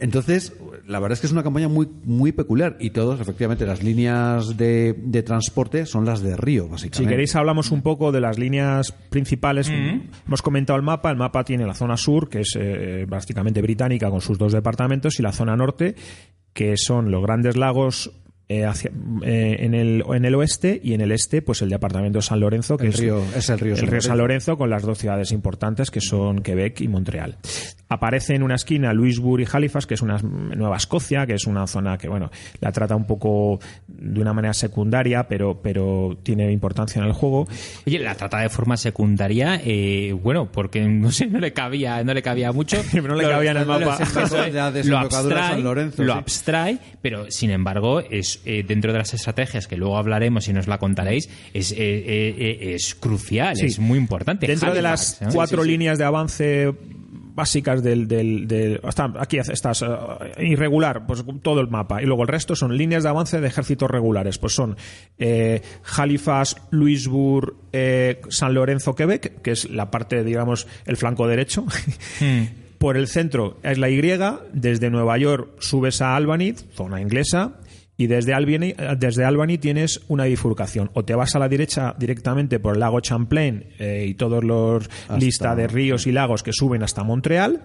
entonces, 0.03 0.51
la 0.85 0.99
verdad 0.99 1.13
es 1.13 1.21
que 1.21 1.27
es 1.27 1.31
una 1.31 1.43
campaña 1.43 1.69
muy, 1.69 1.87
muy 2.03 2.33
peculiar 2.33 2.75
y 2.77 2.89
todos, 2.89 3.21
efectivamente, 3.21 3.65
las 3.65 3.81
líneas 3.81 4.57
de, 4.57 4.93
de 4.97 5.23
transporte 5.23 5.85
son 5.85 6.03
las 6.03 6.21
de 6.21 6.35
Río, 6.35 6.67
básicamente. 6.67 6.97
Si 6.97 7.05
queréis 7.05 7.33
hablamos 7.37 7.71
un 7.71 7.81
poco 7.81 8.11
de 8.11 8.19
las 8.19 8.37
líneas 8.37 8.91
principales. 8.91 9.69
Hemos 9.69 10.41
comentado 10.41 10.75
el 10.75 10.83
mapa. 10.83 11.09
El 11.09 11.15
mapa 11.15 11.45
tiene 11.45 11.65
la 11.65 11.73
zona 11.73 11.95
sur, 11.95 12.27
que 12.27 12.41
es 12.41 12.57
eh, 12.59 13.05
básicamente 13.07 13.61
británica 13.61 14.09
con 14.09 14.19
sus 14.19 14.37
dos 14.37 14.51
departamentos, 14.51 15.17
y 15.21 15.23
la 15.23 15.31
zona 15.31 15.55
norte, 15.55 15.95
que 16.51 16.75
son 16.75 17.09
los 17.09 17.23
grandes 17.23 17.55
lagos 17.55 18.11
eh, 18.59 18.65
hacia- 18.65 18.91
eh, 19.23 19.57
en, 19.59 19.73
el, 19.73 20.03
en 20.13 20.25
el 20.25 20.35
oeste 20.35 20.79
y 20.83 20.93
en 20.93 21.01
el 21.01 21.11
este, 21.11 21.41
pues 21.41 21.61
el 21.61 21.69
departamento 21.69 22.19
de 22.19 22.23
San 22.23 22.39
Lorenzo, 22.39 22.77
que 22.77 22.87
El 22.87 22.93
río- 22.93 23.23
es 23.35 23.49
el 23.49 23.59
río 23.59 23.75
San 23.75 24.01
San 24.01 24.17
Lorenzo. 24.17 24.57
Con 24.57 24.69
las 24.69 24.83
dos 24.83 24.97
ciudades 24.97 25.31
importantes 25.31 25.89
que 25.91 26.01
son 26.01 26.41
Quebec 26.41 26.81
y 26.81 26.87
Montreal. 26.87 27.37
Aparece 27.89 28.33
en 28.33 28.41
una 28.43 28.55
esquina 28.55 28.91
Louisbourg 28.91 29.41
y 29.41 29.47
Halifax, 29.51 29.85
que 29.85 29.93
es 29.93 30.01
una 30.01 30.17
Nueva 30.17 30.77
Escocia, 30.77 31.27
que 31.27 31.33
es 31.35 31.45
una 31.45 31.67
zona 31.67 31.97
que, 31.97 32.07
bueno, 32.07 32.31
la 32.59 32.71
trata 32.71 32.95
un 32.95 33.05
poco 33.05 33.59
de 33.87 34.19
una 34.19 34.33
manera 34.33 34.53
secundaria, 34.53 35.27
pero, 35.27 35.61
pero 35.61 36.17
tiene 36.23 36.51
importancia 36.51 36.99
en 37.01 37.07
el 37.07 37.13
juego. 37.13 37.47
Oye, 37.85 37.99
la 37.99 38.15
trata 38.15 38.39
de 38.39 38.49
forma 38.49 38.77
secundaria, 38.77 39.61
eh, 39.63 40.11
bueno, 40.19 40.51
porque 40.51 40.81
no 40.81 41.11
sé, 41.11 41.27
no 41.27 41.39
le 41.39 41.53
cabía, 41.53 42.03
no 42.03 42.13
le 42.13 42.21
cabía 42.23 42.51
mucho. 42.51 42.77
No 43.03 43.15
le 43.15 43.27
cabía 43.29 43.51
en 43.51 43.57
el 43.57 43.65
mapa. 43.65 43.97
Es, 44.01 44.85
lo 44.87 44.97
abstrae, 44.97 45.49
San 45.49 45.63
Lorenzo, 45.63 46.03
lo 46.03 46.13
abstrae, 46.13 46.79
pero 47.01 47.29
sin 47.29 47.51
embargo, 47.51 47.99
es 47.99 48.41
eh, 48.45 48.63
dentro 48.67 48.91
de 48.91 48.99
las 48.99 49.13
estrategias 49.13 49.67
que 49.67 49.77
luego 49.77 49.97
hablaremos 49.97 50.47
y 50.47 50.53
nos 50.53 50.67
la 50.67 50.77
contaréis, 50.77 51.29
es, 51.53 51.71
eh, 51.71 51.75
eh, 51.79 52.35
eh, 52.37 52.73
es 52.75 52.95
crucial, 52.95 53.55
Sí. 53.55 53.65
es 53.65 53.79
muy 53.79 53.97
importante. 53.97 54.47
Dentro 54.47 54.73
de 54.73 54.81
las 54.81 55.21
¿no? 55.21 55.29
cuatro 55.33 55.59
Sí, 55.61 55.63
sí, 55.63 55.71
sí. 55.73 55.77
líneas 55.77 55.97
de 55.97 56.03
avance 56.03 56.73
básicas 57.35 57.81
del, 57.81 58.07
del, 58.07 58.47
del- 58.47 58.79
hasta 58.83 59.11
aquí 59.19 59.39
estás 59.39 59.83
irregular 60.39 61.07
pues 61.07 61.23
todo 61.41 61.61
el 61.61 61.67
mapa 61.67 61.99
y 61.99 62.05
luego 62.05 62.21
el 62.21 62.27
resto 62.27 62.55
son 62.55 62.77
líneas 62.77 63.01
de 63.01 63.09
avance 63.09 63.41
de 63.41 63.47
ejércitos 63.47 63.89
regulares 63.89 64.37
pues 64.37 64.53
son 64.53 64.77
eh, 65.17 65.63
Halifax 65.97 66.57
Louisbourg 66.69 67.55
eh, 67.71 68.21
San 68.29 68.53
Lorenzo 68.53 68.93
Quebec 68.93 69.41
que 69.41 69.49
es 69.49 69.67
la 69.71 69.89
parte 69.89 70.23
digamos 70.23 70.67
el 70.85 70.95
flanco 70.95 71.27
derecho 71.27 71.65
por 72.77 72.97
el 72.97 73.07
centro 73.07 73.57
es 73.63 73.79
la 73.79 73.89
Y 73.89 73.99
desde 74.53 74.89
Nueva 74.91 75.17
York 75.17 75.55
subes 75.59 76.01
a 76.01 76.15
Albany 76.15 76.53
zona 76.75 77.01
inglesa 77.01 77.53
y 77.95 78.07
desde 78.07 78.33
Albany, 78.33 78.73
desde 78.97 79.23
Albany 79.23 79.57
tienes 79.57 80.01
una 80.07 80.25
bifurcación. 80.25 80.89
O 80.93 81.05
te 81.05 81.15
vas 81.15 81.35
a 81.35 81.39
la 81.39 81.47
derecha 81.47 81.95
directamente 81.97 82.59
por 82.59 82.73
el 82.73 82.79
lago 82.79 82.99
Champlain 82.99 83.65
eh, 83.79 84.05
y 84.09 84.15
todos 84.15 84.43
los 84.43 84.89
lista 85.17 85.55
de 85.55 85.67
ríos 85.67 86.07
y 86.07 86.11
lagos 86.11 86.41
que 86.41 86.51
suben 86.53 86.81
hasta 86.83 87.03
Montreal, 87.03 87.63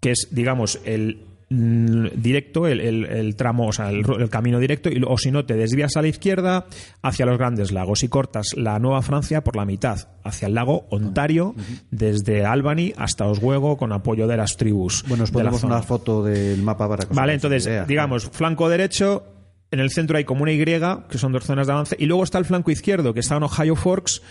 que 0.00 0.10
es, 0.10 0.28
digamos, 0.30 0.80
el 0.84 1.31
directo, 1.56 2.66
el, 2.66 2.80
el- 2.80 3.04
el 3.06 3.36
tramo, 3.36 3.66
o 3.68 3.72
sea, 3.72 3.90
el, 3.90 4.04
camino 4.30 4.58
directo, 4.58 4.88
y, 4.90 5.02
o 5.06 5.18
si 5.18 5.30
no, 5.30 5.44
te 5.44 5.54
desvías 5.54 5.96
a 5.96 6.02
la 6.02 6.08
izquierda 6.08 6.66
hacia 7.02 7.26
los 7.26 7.38
grandes 7.38 7.72
lagos 7.72 8.02
y 8.02 8.08
cortas 8.08 8.48
la 8.56 8.78
Nueva 8.78 9.02
Francia 9.02 9.44
por 9.44 9.56
la 9.56 9.64
mitad, 9.64 10.08
hacia 10.24 10.48
el 10.48 10.54
lago 10.54 10.86
Ontario, 10.90 11.54
desde 11.90 12.44
Albany 12.44 12.92
hasta 12.96 13.26
Oswego, 13.26 13.76
con 13.76 13.92
apoyo 13.92 14.26
de 14.26 14.36
las 14.36 14.56
tribus. 14.56 15.04
Bueno, 15.08 15.24
os 15.24 15.30
ponemos 15.30 15.62
una 15.64 15.82
foto 15.82 16.22
del 16.24 16.62
mapa 16.62 16.88
para 16.88 17.06
que 17.06 17.14
Vale, 17.14 17.34
entonces, 17.34 17.66
idea. 17.66 17.84
digamos, 17.84 18.28
flanco 18.30 18.68
derecho, 18.68 19.24
en 19.70 19.80
el 19.80 19.90
centro 19.90 20.16
hay 20.18 20.24
como 20.24 20.42
una 20.42 20.52
Y, 20.52 20.60
que 21.08 21.18
son 21.18 21.32
dos 21.32 21.44
zonas 21.44 21.66
de 21.66 21.72
avance, 21.72 21.96
y 21.98 22.06
luego 22.06 22.24
está 22.24 22.38
el 22.38 22.44
flanco 22.44 22.70
izquierdo, 22.70 23.12
que 23.14 23.20
está 23.20 23.36
en 23.36 23.42
Ohio 23.42 23.76
Forks, 23.76 24.22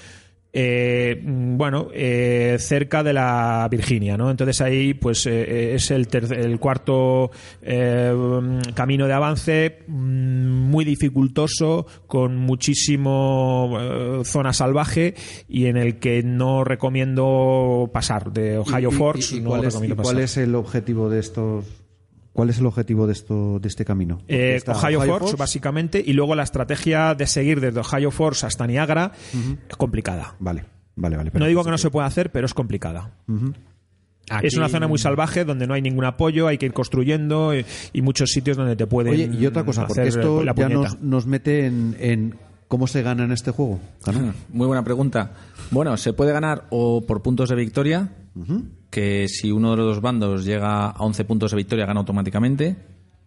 eh, 0.54 1.22
bueno, 1.24 1.88
eh, 1.94 2.58
cerca 2.60 3.04
de 3.04 3.14
la 3.14 3.68
Virginia, 3.72 4.18
¿no? 4.18 4.30
Entonces 4.30 4.60
ahí, 4.62 4.94
pues, 4.94 5.26
eh, 5.26 5.76
es 5.76 5.92
el, 5.92 6.08
el 6.32 6.60
cuarto 6.60 7.32
eh, 7.62 8.14
camino 8.74 9.08
de 9.08 9.14
avance, 9.14 9.80
mm, 9.88 10.70
muy 10.70 10.84
dificultoso, 10.86 11.86
con 12.08 12.36
muchísimo 12.38 13.78
eh, 13.80 14.22
zona 14.26 14.54
salvaje 14.54 15.16
y 15.48 15.68
en 15.68 15.78
el 15.78 16.00
que 16.00 16.24
no 16.24 16.64
recomiendo 16.64 17.90
pasar. 17.94 18.32
De 18.32 18.58
Ohio 18.58 18.90
¿Y- 18.92 18.96
Forks 18.96 19.32
y, 19.34 19.42
no 19.42 19.50
cuál, 19.50 19.62
es, 19.62 19.66
recomiendo 19.74 19.94
y 19.94 20.04
cuál 20.04 20.16
pasar. 20.16 20.24
es 20.24 20.38
el 20.38 20.56
objetivo 20.56 21.10
de 21.10 21.20
estos? 21.20 21.66
¿Cuál 22.34 22.50
es 22.50 22.60
el 22.60 22.66
objetivo 22.66 23.08
de 23.08 23.14
esto 23.14 23.60
de 23.60 23.68
este 23.68 23.84
camino? 23.84 24.22
Eh, 24.28 24.62
Ohio, 24.68 25.02
Forks, 25.02 25.36
básicamente, 25.36 26.02
y 26.06 26.14
luego 26.14 26.34
la 26.36 26.44
estrategia 26.44 27.14
de 27.14 27.28
seguir 27.28 27.60
desde 27.60 27.80
Ohio 27.82 28.10
Forks 28.10 28.46
hasta 28.46 28.66
Niagara 28.68 29.12
es 29.70 29.76
complicada. 29.76 30.36
Vale, 30.40 30.64
vale, 30.96 31.18
vale. 31.18 31.32
No 31.34 31.46
digo 31.46 31.64
que 31.64 31.72
no 31.72 31.78
se 31.78 31.90
pueda 31.90 32.08
hacer, 32.08 32.32
pero 32.32 32.46
es 32.46 32.54
complicada. 32.54 33.12
Es 34.42 34.56
una 34.56 34.70
zona 34.70 34.88
muy 34.88 34.98
salvaje 34.98 35.44
donde 35.44 35.68
no 35.68 35.74
hay 35.74 35.82
ningún 35.82 36.06
apoyo, 36.06 36.48
hay 36.48 36.58
que 36.58 36.66
ir 36.66 36.74
construyendo 36.74 37.52
eh, 37.54 37.66
y 37.92 38.02
muchos 38.02 38.30
sitios 38.32 38.56
donde 38.56 38.76
te 38.76 38.88
pueden. 38.88 39.14
Oye, 39.14 39.30
y 39.32 39.46
otra 39.46 39.66
cosa, 39.66 39.86
porque 39.88 40.08
esto 40.08 40.44
la 40.44 40.56
ya 40.56 40.70
nos, 40.70 41.02
nos 41.02 41.26
mete 41.26 41.66
en, 41.66 41.98
en 42.00 42.36
cómo 42.70 42.88
se 42.88 43.02
gana 43.02 43.26
en 43.26 43.34
este 43.34 43.52
juego. 43.52 43.82
Muy 44.50 44.68
buena 44.68 44.84
pregunta. 44.84 45.34
Bueno, 45.70 45.98
se 45.98 46.14
puede 46.14 46.32
ganar 46.32 46.66
o 46.70 47.06
por 47.06 47.22
puntos 47.22 47.50
de 47.50 47.56
victoria, 47.56 48.10
que 48.90 49.28
si 49.28 49.52
uno 49.52 49.72
de 49.72 49.78
los 49.78 49.86
dos 49.88 50.02
bandos 50.02 50.46
llega 50.46 50.88
a 50.90 50.96
11 51.04 51.26
puntos 51.26 51.52
de 51.52 51.58
victoria 51.58 51.86
gana 51.86 52.00
automáticamente. 52.00 52.76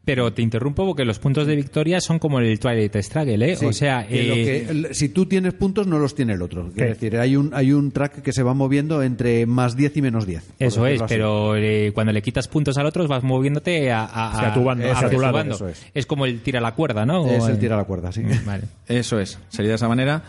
Pero 0.07 0.35
te 0.35 0.43
interrumpo 0.43 0.85
porque 0.85 1.03
los 1.07 1.19
puntos 1.19 1.47
de 1.47 1.57
victoria 1.57 1.99
son 1.99 2.19
como 2.19 2.39
el 2.39 2.59
Twilight 2.61 2.95
Struggle, 2.97 3.53
¿eh? 3.53 3.57
Sí, 3.57 3.65
o 3.65 3.73
sea, 3.73 4.07
que 4.07 4.23
lo 4.25 4.35
eh, 4.35 4.67
que- 4.89 4.93
si 4.95 5.09
tú 5.09 5.25
tienes 5.25 5.55
puntos, 5.55 5.87
no 5.87 5.99
los 5.99 6.15
tiene 6.15 6.35
el 6.35 6.43
otro. 6.43 6.67
Es 6.69 6.75
decir, 6.75 7.17
hay 7.17 7.37
un, 7.37 7.53
hay 7.55 7.73
un 7.73 7.91
track 7.91 8.21
que 8.21 8.31
se 8.35 8.43
va 8.43 8.53
moviendo 8.53 9.03
entre 9.03 9.47
más 9.47 9.77
10 9.77 9.97
y 9.97 10.03
menos 10.03 10.27
10. 10.27 10.43
por 10.45 10.55
Eso 10.67 10.87
es, 10.87 11.01
así. 11.01 11.15
pero 11.15 11.57
eh, 11.57 11.91
cuando 11.95 12.13
le 12.13 12.21
quitas 12.21 12.49
puntos 12.49 12.77
al 12.77 12.85
otro 12.85 13.09
vas 13.09 13.23
moviéndote 13.25 13.91
a, 13.93 14.53
tu 14.53 14.63
bando, 14.63 14.85
a- 14.85 14.89
hacia 14.93 15.07
hacia 15.07 15.09
tu 15.09 15.17
tu 15.17 15.23
lado, 15.23 15.33
bando. 15.33 15.55
eso 15.55 15.69
es. 15.69 15.87
Es 15.95 16.05
como 16.05 16.27
el 16.27 16.41
tira 16.43 16.61
la 16.61 16.75
cuerda, 16.75 17.07
¿no? 17.07 17.27
Es 17.27 17.43
O 17.43 17.49
el 17.49 17.59
tira 17.59 17.75
la 17.79 17.85
cuerda, 17.85 18.13
sí. 18.13 18.25
Vale. 18.45 18.65
Eso 18.87 19.19
es, 19.19 19.39
sería 19.49 19.71
de 19.71 19.77
esa 19.77 19.89
manera. 19.89 20.23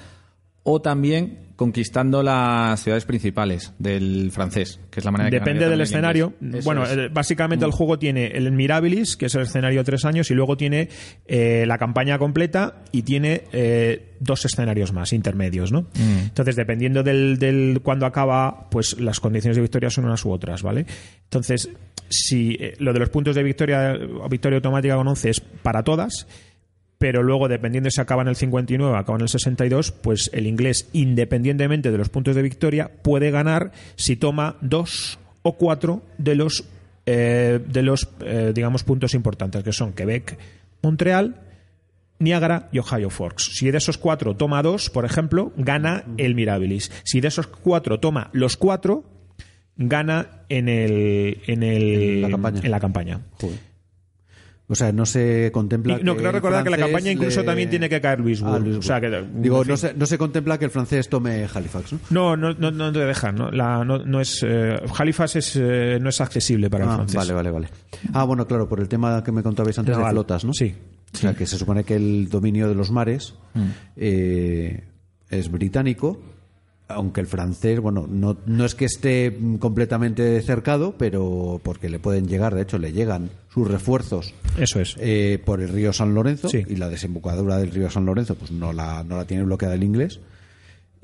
O 0.63 0.81
también 0.81 1.39
conquistando 1.55 2.21
las 2.21 2.81
ciudades 2.81 3.05
principales 3.05 3.73
del 3.79 4.31
francés, 4.31 4.79
que 4.89 4.99
es 4.99 5.05
la 5.05 5.11
manera 5.11 5.29
que 5.29 5.35
Depende 5.37 5.61
ganaría 5.61 5.69
del 5.69 5.81
escenario. 5.81 6.33
Bueno, 6.63 6.83
es. 6.83 6.95
Mm. 6.95 6.99
eh, 6.99 7.09
básicamente 7.11 7.65
el 7.65 7.71
juego 7.71 7.97
tiene 7.97 8.27
el 8.27 8.51
Mirabilis, 8.51 9.15
que 9.15 9.27
es 9.27 9.35
el 9.35 9.43
escenario 9.43 9.79
de 9.79 9.83
tres 9.85 10.05
años, 10.05 10.29
y 10.31 10.33
luego 10.33 10.57
tiene 10.57 10.89
eh, 11.25 11.65
la 11.67 11.77
campaña 11.77 12.17
completa 12.17 12.83
y 12.91 13.03
tiene 13.03 13.43
eh, 13.53 14.15
dos 14.19 14.43
escenarios 14.45 14.91
más 14.91 15.13
intermedios, 15.13 15.71
¿no? 15.71 15.81
Mm. 15.81 16.25
Entonces, 16.25 16.55
dependiendo 16.55 17.03
del, 17.03 17.39
del 17.39 17.79
cuándo 17.81 18.05
acaba, 18.05 18.69
pues 18.69 18.99
las 18.99 19.19
condiciones 19.19 19.55
de 19.55 19.61
victoria 19.61 19.89
son 19.89 20.05
unas 20.05 20.23
u 20.25 20.31
otras, 20.31 20.61
¿vale? 20.61 20.85
Entonces, 21.23 21.69
si 22.09 22.57
eh, 22.59 22.73
lo 22.79 22.93
de 22.93 22.99
los 22.99 23.09
puntos 23.09 23.35
de 23.35 23.43
victoria 23.43 23.97
o 24.21 24.29
victoria 24.29 24.57
automática 24.57 24.95
con 24.95 25.07
11 25.07 25.29
es 25.29 25.39
para 25.39 25.83
todas, 25.83 26.27
pero 26.97 27.23
luego 27.23 27.47
dependiendo 27.47 27.89
si 27.89 28.01
acaba 28.01 28.21
en 28.21 28.29
el 28.29 28.35
59 28.35 28.93
o 28.93 28.97
acaba 28.97 29.17
en 29.17 29.23
el 29.23 29.29
62, 29.29 29.91
pues 29.91 30.29
el 30.33 30.47
inglés, 30.47 30.89
independientemente 30.93 31.91
de 31.91 31.97
los 31.97 32.09
puntos 32.09 32.35
de 32.35 32.41
victoria, 32.41 32.91
puede 33.01 33.31
ganar 33.31 33.71
si 33.95 34.15
toma 34.15 34.57
dos 34.61 35.19
o 35.41 35.53
cuatro 35.53 36.01
de 36.17 36.35
los, 36.35 36.65
eh, 37.05 37.59
de 37.65 37.81
los 37.83 38.07
eh, 38.21 38.51
digamos, 38.55 38.83
puntos 38.83 39.13
importantes, 39.13 39.63
que 39.63 39.71
son 39.71 39.93
Quebec, 39.93 40.37
Montreal, 40.81 41.41
Niagara 42.19 42.69
y 42.71 42.79
Ohio 42.79 43.09
Forks. 43.09 43.51
Si 43.55 43.69
de 43.69 43.77
esos 43.77 43.97
cuatro 43.97 44.35
toma 44.35 44.63
dos, 44.63 44.89
por 44.89 45.05
ejemplo, 45.05 45.51
gana 45.57 46.05
el 46.17 46.33
Mirabilis. 46.33 46.91
Si 47.03 47.19
de 47.19 47.27
esos 47.27 47.47
cuatro 47.47 47.99
toma 47.99 48.29
los 48.31 48.55
cuatro, 48.55 49.03
gana 49.75 50.45
en 50.49 50.69
el 50.69 51.41
en 51.47 51.63
el 51.63 51.83
En 51.83 52.21
la 52.21 52.29
campaña. 52.29 52.61
en 52.63 52.71
la 52.71 52.79
campaña. 52.79 53.21
Joder. 53.39 53.74
O 54.67 54.73
sea, 54.73 54.91
no 54.91 55.05
se 55.05 55.51
contempla. 55.53 55.99
Y 55.99 56.03
no, 56.03 56.13
que 56.13 56.21
creo 56.21 56.31
recordar 56.31 56.63
que 56.63 56.71
la 56.71 56.77
campaña 56.77 57.11
incluso 57.11 57.41
le- 57.41 57.45
también 57.45 57.69
tiene 57.69 57.87
que 57.87 58.01
caer 58.01 58.19
Louisbourg. 58.19 58.63
Ah. 58.73 58.77
O 58.79 58.81
sea, 58.81 58.99
que- 58.99 59.23
Digo, 59.35 59.63
no 59.63 59.77
se, 59.77 59.93
no 59.93 60.05
se 60.07 60.17
contempla 60.17 60.57
que 60.57 60.65
el 60.65 60.71
francés 60.71 61.07
tome 61.07 61.47
Halifax, 61.53 61.93
¿no? 61.93 61.99
No, 62.09 62.35
no, 62.35 62.53
no, 62.53 62.71
no 62.71 62.91
te 62.91 62.99
dejan. 62.99 63.35
No, 63.35 63.51
La- 63.51 63.85
no, 63.85 63.99
no 63.99 64.21
es, 64.21 64.43
eh, 64.43 64.75
Halifax 64.97 65.35
es, 65.35 65.55
eh, 65.55 65.99
no 66.01 66.09
es 66.09 66.19
accesible 66.19 66.69
para 66.71 66.85
el 66.85 66.89
Ah, 66.89 66.95
francés. 66.95 67.15
vale, 67.17 67.33
vale, 67.33 67.51
vale. 67.51 67.69
Ah, 68.13 68.23
bueno, 68.23 68.47
claro, 68.47 68.67
por 68.67 68.79
el 68.79 68.87
tema 68.87 69.23
que 69.23 69.31
me 69.31 69.43
contabais 69.43 69.77
antes 69.77 69.95
de 69.95 70.03
flotas, 70.03 70.43
¿no? 70.45 70.53
Sí. 70.53 70.73
O 71.13 71.17
sea, 71.17 71.33
que 71.35 71.45
se 71.45 71.57
supone 71.57 71.83
que 71.83 71.95
el 71.95 72.27
dominio 72.27 72.67
de 72.67 72.73
los 72.75 72.89
mares 72.91 73.35
eh, 73.95 74.83
es 75.29 75.51
británico, 75.51 76.21
aunque 76.87 77.21
el 77.21 77.27
francés, 77.27 77.79
bueno, 77.79 78.05
no, 78.09 78.37
no 78.45 78.65
es 78.65 78.75
que 78.75 78.85
esté 78.85 79.35
completamente 79.59 80.41
cercado, 80.41 80.95
pero 80.97 81.59
porque 81.63 81.89
le 81.89 81.99
pueden 81.99 82.27
llegar, 82.27 82.53
de 82.53 82.61
hecho, 82.61 82.77
le 82.77 82.91
llegan 82.93 83.29
sus 83.53 83.67
refuerzos 83.67 84.33
Eso 84.57 84.79
es. 84.79 84.95
eh, 84.99 85.41
por 85.43 85.61
el 85.61 85.69
río 85.69 85.93
San 85.93 86.13
Lorenzo 86.13 86.47
Sí. 86.49 86.63
y 86.67 86.75
la 86.75 86.89
desembocadura 86.89 87.57
del 87.57 87.71
río 87.71 87.89
San 87.89 88.05
Lorenzo 88.05 88.35
pues 88.35 88.51
no 88.51 88.71
la, 88.73 89.03
no 89.03 89.17
la 89.17 89.25
tiene 89.25 89.43
bloqueada 89.43 89.73
el 89.75 89.83
inglés 89.83 90.19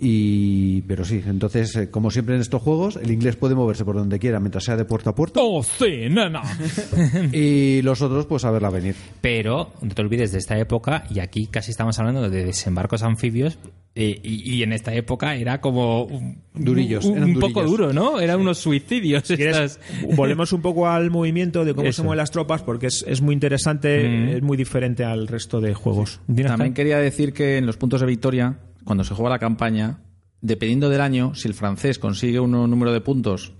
y 0.03 0.81
pero 0.81 1.05
sí 1.05 1.21
entonces 1.27 1.75
eh, 1.75 1.89
como 1.91 2.09
siempre 2.09 2.33
en 2.35 2.41
estos 2.41 2.61
juegos 2.61 2.95
el 2.97 3.11
inglés 3.11 3.35
puede 3.35 3.53
moverse 3.53 3.85
por 3.85 3.95
donde 3.95 4.17
quiera 4.17 4.39
mientras 4.39 4.63
sea 4.63 4.75
de 4.75 4.83
puerto 4.83 5.11
a 5.11 5.15
puerto 5.15 5.41
¡Oh, 5.43 5.61
sí, 5.63 6.09
nena! 6.09 6.41
y 7.31 7.81
los 7.83 8.01
otros 8.01 8.25
pues 8.25 8.43
a 8.45 8.51
verla 8.51 8.69
venir 8.71 8.95
Pero 9.21 9.71
no 9.81 9.93
te 9.93 10.01
olvides 10.01 10.31
de 10.31 10.39
esta 10.39 10.57
época, 10.57 11.03
y 11.09 11.19
aquí 11.19 11.47
casi 11.47 11.71
estamos 11.71 11.97
hablando 11.99 12.29
de 12.29 12.45
desembarcos 12.45 13.03
anfibios, 13.03 13.59
eh, 13.93 14.19
y, 14.23 14.55
y 14.55 14.63
en 14.63 14.73
esta 14.73 14.93
época 14.95 15.35
era 15.35 15.61
como 15.61 16.03
un, 16.05 16.41
Durillos, 16.53 17.05
un, 17.05 17.39
poco 17.39 17.63
duro, 17.63 17.91
¿no? 17.93 18.19
Eran 18.19 18.39
unos 18.39 18.57
suicidios. 18.57 19.23
Si 19.27 19.35
quieres, 19.35 19.57
estas- 19.57 19.79
volvemos 20.15 20.53
un 20.53 20.61
poco 20.61 20.87
al 20.87 21.11
movimiento 21.11 21.63
de 21.65 21.73
cómo 21.73 21.87
Eso. 21.87 21.97
se 21.97 22.03
mueven 22.03 22.17
las 22.17 22.31
tropas, 22.31 22.61
porque 22.63 22.87
es, 22.87 23.03
es 23.07 23.21
muy 23.21 23.33
interesante, 23.33 24.07
Mm. 24.07 24.29
es 24.37 24.41
muy 24.41 24.55
diferente 24.57 25.03
al 25.03 25.27
resto 25.27 25.59
de 25.61 25.73
juegos. 25.73 26.21
También 26.27 26.73
quería 26.73 26.97
decir 26.99 27.33
que 27.33 27.57
en 27.57 27.65
los 27.65 27.75
puntos 27.77 27.99
de 28.01 28.07
victoria, 28.07 28.57
cuando 28.83 29.03
se 29.03 29.13
juega 29.13 29.29
la 29.31 29.39
campaña, 29.39 29.99
dependiendo 30.41 30.89
del 30.89 31.01
año, 31.01 31.33
si 31.35 31.47
el 31.47 31.53
francés 31.53 31.99
consigue 31.99 32.39
un 32.39 32.51
número 32.51 32.91
de 32.91 33.01
puntos, 33.01 33.53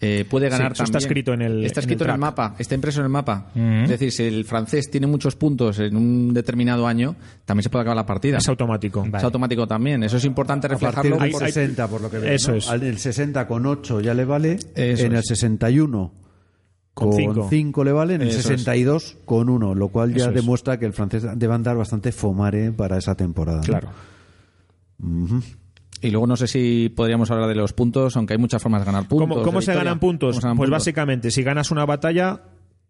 eh, 0.00 0.24
puede 0.30 0.48
ganar 0.48 0.72
eso 0.72 0.84
está 0.84 0.92
también. 1.00 1.08
escrito 1.08 1.32
en 1.32 1.42
el- 1.42 1.64
Está 1.64 1.80
en 1.80 1.82
escrito 1.82 2.04
el 2.04 2.10
en 2.10 2.14
el, 2.14 2.20
mapa, 2.20 2.54
está 2.58 2.74
impreso 2.76 3.00
en 3.00 3.06
el 3.06 3.10
mapa. 3.10 3.50
Mm. 3.54 3.82
Es 3.82 3.88
decir, 3.90 4.12
si 4.12 4.22
el 4.22 4.44
francés 4.44 4.88
tiene 4.92 5.08
muchos 5.08 5.34
puntos 5.34 5.80
en 5.80 5.96
un 5.96 6.32
determinado 6.32 6.86
año, 6.86 7.16
también 7.44 7.64
se 7.64 7.68
puede 7.68 7.82
acabar 7.82 7.96
la 7.96 8.06
partida. 8.06 8.38
Es 8.38 8.48
automático. 8.48 9.00
Vale. 9.02 9.18
Es 9.18 9.24
automático 9.24 9.66
también. 9.66 10.04
Eso 10.04 10.18
es 10.18 10.24
importante 10.24 10.68
a 10.68 10.70
reflejarlo. 10.70 11.16
del 11.18 11.32
por- 11.32 11.40
60 11.42 11.88
por 11.88 12.00
lo 12.00 12.08
que 12.10 12.18
veo 12.20 12.32
Eso 12.32 12.52
¿no? 12.52 12.56
es. 12.58 12.68
Al- 12.70 12.84
el 12.84 12.98
60 12.98 13.48
con 13.48 13.66
8 13.66 14.00
ya 14.00 14.14
le 14.14 14.24
vale 14.24 14.58
Eso 14.76 15.04
en 15.06 15.12
el 15.14 15.18
es. 15.18 15.26
61 15.26 16.12
Con 16.94 17.08
con 17.10 17.16
cinco. 17.16 17.46
5 17.50 17.82
le 17.84 17.90
vale 17.92 18.14
en 18.14 18.22
el 18.22 18.28
Eso 18.28 18.38
es. 18.38 18.44
62 18.44 19.16
con 19.24 19.48
1 19.48 19.74
lo 19.74 19.88
cual 19.88 20.10
ya 20.12 20.18
Eso 20.18 20.28
es. 20.28 20.34
demuestra 20.36 20.78
que 20.78 20.86
el 20.86 20.92
francés 20.92 21.24
debe 21.34 21.54
andar 21.54 21.76
bastante 21.76 22.12
fomare 22.12 22.70
para 22.70 22.98
esa 22.98 23.16
temporada 23.16 23.62
¿no? 23.66 23.80
Y 26.00 26.10
luego 26.10 26.26
no 26.26 26.36
sé 26.36 26.46
si 26.46 26.92
podríamos 26.94 27.30
hablar 27.30 27.48
de 27.48 27.54
los 27.54 27.72
puntos, 27.72 28.16
aunque 28.16 28.34
hay 28.34 28.38
muchas 28.38 28.62
formas 28.62 28.82
de 28.82 28.86
ganar 28.86 29.08
puntos. 29.08 29.44
¿Cómo, 29.44 29.60
se 29.60 29.74
ganan 29.74 29.98
puntos? 29.98 30.30
¿Cómo 30.30 30.40
se 30.40 30.46
ganan 30.46 30.56
pues 30.56 30.68
puntos? 30.68 30.78
básicamente, 30.78 31.30
si 31.30 31.42
ganas 31.42 31.70
una 31.70 31.84
batalla, 31.84 32.42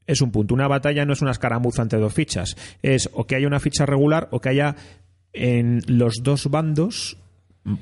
es 0.07 0.21
un 0.21 0.31
punto. 0.31 0.55
Una 0.55 0.69
batalla 0.69 1.05
no 1.05 1.13
es 1.13 1.23
una 1.23 1.31
escaramuza 1.31 1.83
entre 1.83 1.99
dos 1.99 2.13
fichas. 2.13 2.57
Es 2.83 3.09
o 3.13 3.27
que 3.27 3.37
haya 3.37 3.47
una 3.47 3.61
ficha 3.61 3.87
regular 3.87 4.29
o 4.31 4.41
que 4.41 4.51
haya 4.51 4.77
en 5.33 5.83
los 5.87 6.23
dos 6.23 6.51
bandos 6.51 7.19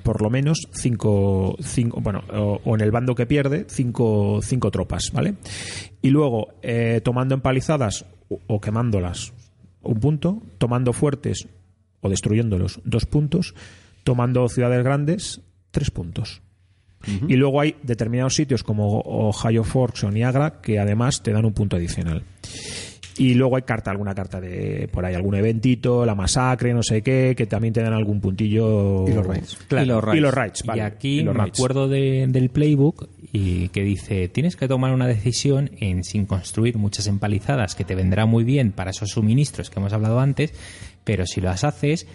por 0.02 0.22
lo 0.22 0.30
menos 0.30 0.68
cinco, 0.72 1.56
cinco 1.60 2.00
bueno, 2.00 2.22
o, 2.32 2.60
o 2.64 2.74
en 2.74 2.80
el 2.80 2.90
bando 2.90 3.14
que 3.14 3.26
pierde, 3.26 3.66
cinco, 3.68 4.40
cinco 4.42 4.70
tropas, 4.70 5.10
¿vale? 5.12 5.34
Y 6.02 6.10
luego, 6.10 6.48
eh, 6.62 7.00
tomando 7.04 7.34
empalizadas 7.34 8.04
o, 8.28 8.40
o 8.46 8.60
quemándolas, 8.60 9.32
un 9.82 10.00
punto, 10.00 10.42
tomando 10.58 10.92
fuertes 10.92 11.48
o 12.00 12.08
destruyéndolos, 12.08 12.80
dos 12.84 13.06
puntos, 13.06 13.54
tomando 14.06 14.48
ciudades 14.48 14.84
grandes, 14.84 15.40
tres 15.72 15.90
puntos. 15.90 16.40
Y 17.28 17.34
luego 17.36 17.60
hay 17.60 17.74
determinados 17.82 18.34
sitios 18.34 18.62
como 18.64 19.00
Ohio 19.00 19.62
Forks 19.64 20.04
o 20.04 20.10
Niagara 20.10 20.60
que 20.60 20.78
además 20.78 21.22
te 21.22 21.32
dan 21.32 21.44
un 21.44 21.52
punto 21.52 21.76
adicional. 21.76 22.22
Y 23.18 23.34
luego 23.34 23.56
hay 23.56 23.62
carta, 23.62 23.90
alguna 23.90 24.14
carta 24.14 24.40
de 24.40 24.88
por 24.92 25.04
ahí, 25.04 25.14
algún 25.14 25.34
eventito, 25.36 26.04
la 26.04 26.14
masacre, 26.14 26.74
no 26.74 26.82
sé 26.82 27.02
qué, 27.02 27.34
que 27.36 27.46
también 27.46 27.72
te 27.74 27.80
dan 27.80 27.94
algún 27.94 28.20
puntillo. 28.20 29.06
Y 29.08 29.12
los. 29.12 29.56
Claro. 29.68 29.84
Y 29.84 29.88
los 29.88 30.04
raids. 30.04 30.18
Y 30.18 30.20
los 30.20 30.34
raids, 30.34 30.62
vale. 30.64 30.80
y 30.82 30.84
aquí 30.84 31.18
Y 31.20 31.22
los 31.22 31.34
me 31.36 31.42
acuerdo 31.44 31.88
de- 31.88 32.26
del 32.28 32.50
playbook 32.50 33.08
y 33.32 33.68
que 33.70 33.82
dice 33.82 34.28
tienes 34.28 34.54
que 34.56 34.68
tomar 34.68 34.92
una 34.92 35.06
decisión 35.06 35.70
en 35.78 36.04
sin 36.04 36.26
construir 36.26 36.76
muchas 36.76 37.06
empalizadas 37.08 37.74
que 37.74 37.84
te 37.84 37.94
vendrá 37.94 38.24
muy 38.26 38.44
bien 38.44 38.70
para 38.72 38.90
esos 38.90 39.10
suministros 39.10 39.68
que 39.70 39.78
hemos 39.80 39.92
hablado 39.92 40.20
antes 40.20 40.52
pero 41.04 41.26
si 41.26 41.40
las 41.40 41.62
haces 41.64 42.06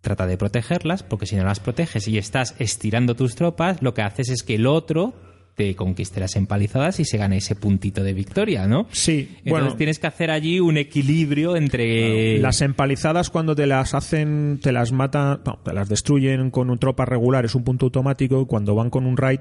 trata 0.00 0.26
de 0.26 0.36
protegerlas 0.36 1.02
porque 1.02 1.26
si 1.26 1.36
no 1.36 1.44
las 1.44 1.60
proteges 1.60 2.06
y 2.08 2.18
estás 2.18 2.54
estirando 2.58 3.16
tus 3.16 3.34
tropas 3.34 3.82
lo 3.82 3.94
que 3.94 4.02
haces 4.02 4.28
es 4.28 4.42
que 4.42 4.54
el 4.54 4.66
otro 4.66 5.14
te 5.58 5.74
conquiste 5.74 6.20
las 6.20 6.36
empalizadas 6.36 7.00
y 7.00 7.04
se 7.04 7.18
gane 7.18 7.38
ese 7.38 7.56
puntito 7.56 8.04
de 8.04 8.12
victoria, 8.12 8.68
¿no? 8.68 8.86
Sí, 8.92 9.26
Entonces 9.28 9.50
bueno. 9.50 9.74
tienes 9.74 9.98
que 9.98 10.06
hacer 10.06 10.30
allí 10.30 10.60
un 10.60 10.76
equilibrio 10.76 11.56
entre... 11.56 12.38
Las 12.38 12.62
empalizadas 12.62 13.28
cuando 13.28 13.56
te 13.56 13.66
las 13.66 13.92
hacen, 13.92 14.60
te 14.62 14.70
las 14.70 14.92
matan, 14.92 15.40
no, 15.44 15.58
te 15.64 15.72
las 15.72 15.88
destruyen 15.88 16.52
con 16.52 16.70
un 16.70 16.78
tropa 16.78 17.06
regular, 17.06 17.44
es 17.44 17.56
un 17.56 17.64
punto 17.64 17.86
automático, 17.86 18.40
y 18.40 18.46
cuando 18.46 18.76
van 18.76 18.88
con 18.88 19.04
un 19.04 19.16
raid 19.16 19.40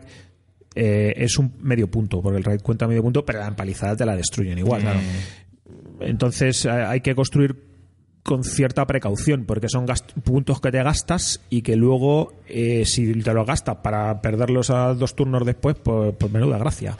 eh, 0.73 1.13
es 1.17 1.37
un 1.37 1.53
medio 1.61 1.87
punto, 1.87 2.19
porque 2.19 2.39
el 2.39 2.43
raid 2.43 2.61
cuenta 2.61 2.87
medio 2.87 3.03
punto, 3.03 3.23
pero 3.23 3.37
la 3.37 3.47
empalizada 3.47 3.95
te 3.95 4.03
la 4.03 4.15
destruyen 4.15 4.57
igual. 4.57 4.81
claro. 4.81 4.99
Entonces 5.99 6.65
eh, 6.65 6.71
hay 6.71 7.01
que 7.01 7.13
construir 7.13 7.66
con 8.27 8.43
cierta 8.43 8.85
precaución, 8.85 9.45
porque 9.45 9.69
son 9.69 9.85
puntos 10.25 10.59
que 10.59 10.69
te 10.69 10.83
gastas 10.83 11.39
y 11.49 11.61
que 11.61 11.77
luego, 11.77 12.33
eh, 12.49 12.83
si 12.85 13.13
te 13.13 13.33
los 13.33 13.47
gastas 13.47 13.77
para 13.77 14.21
perderlos 14.21 14.69
a 14.69 14.93
dos 14.93 15.15
turnos 15.15 15.45
después, 15.45 15.77
pues, 15.81 16.13
pues 16.19 16.29
menuda 16.29 16.57
gracia. 16.57 16.97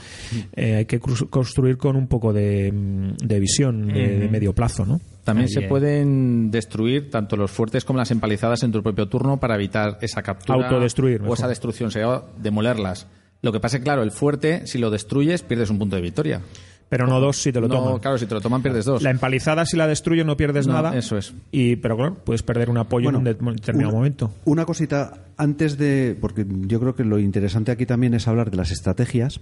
Eh, 0.55 0.75
hay 0.75 0.85
que 0.85 1.01
construir 1.01 1.75
con 1.75 1.97
un 1.97 2.07
poco 2.07 2.31
de, 2.31 2.71
mm, 2.71 3.17
de 3.17 3.39
visión 3.41 3.89
de, 3.89 4.19
de 4.19 4.29
medio 4.29 4.55
plazo, 4.55 4.85
¿no? 4.85 5.01
También 5.25 5.49
Ahí, 5.49 5.53
se 5.53 5.63
pueden 5.63 6.49
destruir 6.49 7.11
tanto 7.11 7.35
los 7.35 7.51
fuertes 7.51 7.83
como 7.83 7.99
las 7.99 8.11
empalizadas 8.11 8.63
en 8.63 8.71
tu 8.71 8.81
propio 8.81 9.09
turno 9.09 9.37
para 9.37 9.55
evitar 9.55 9.97
esa 9.99 10.21
captura 10.23 10.65
Autodestruir, 10.65 11.23
o 11.23 11.33
esa 11.33 11.49
destrucción, 11.49 11.91
sería 11.91 12.21
demolerlas. 12.37 13.05
Lo 13.41 13.51
que 13.51 13.59
pasa 13.59 13.75
es 13.75 13.81
que, 13.81 13.83
claro, 13.83 14.01
el 14.01 14.11
fuerte, 14.11 14.65
si 14.65 14.77
lo 14.77 14.89
destruyes, 14.89 15.43
pierdes 15.43 15.69
un 15.69 15.77
punto 15.77 15.97
de 15.97 16.01
victoria. 16.01 16.41
Pero 16.89 17.05
no 17.05 17.19
dos 17.19 17.41
si 17.41 17.51
te 17.51 17.59
lo 17.59 17.67
no, 17.67 17.75
toman. 17.75 17.99
claro, 17.99 18.17
si 18.17 18.25
te 18.27 18.33
lo 18.33 18.39
toman, 18.39 18.61
pierdes 18.61 18.85
dos. 18.85 19.01
La 19.03 19.09
empalizada, 19.11 19.65
si 19.65 19.75
la 19.75 19.87
destruyes, 19.87 20.25
no 20.25 20.37
pierdes 20.37 20.67
No, 20.67 20.73
nada. 20.73 20.97
eso 20.97 21.17
es. 21.17 21.33
Y, 21.51 21.75
pero 21.75 21.97
claro, 21.97 22.15
puedes 22.23 22.43
perder 22.43 22.69
un 22.69 22.77
apoyo 22.77 23.05
Bueno, 23.11 23.19
en 23.19 23.27
un 23.37 23.53
de- 23.53 23.53
determinado 23.55 23.89
una- 23.89 23.97
momento. 23.97 24.31
Una 24.45 24.65
cosita 24.65 25.25
antes 25.35 25.77
de. 25.77 26.17
Porque 26.19 26.45
yo 26.47 26.79
creo 26.79 26.95
que 26.95 27.03
lo 27.03 27.19
interesante 27.19 27.71
aquí 27.71 27.85
también 27.85 28.13
es 28.13 28.27
hablar 28.29 28.51
de 28.51 28.57
las 28.57 28.71
estrategias, 28.71 29.41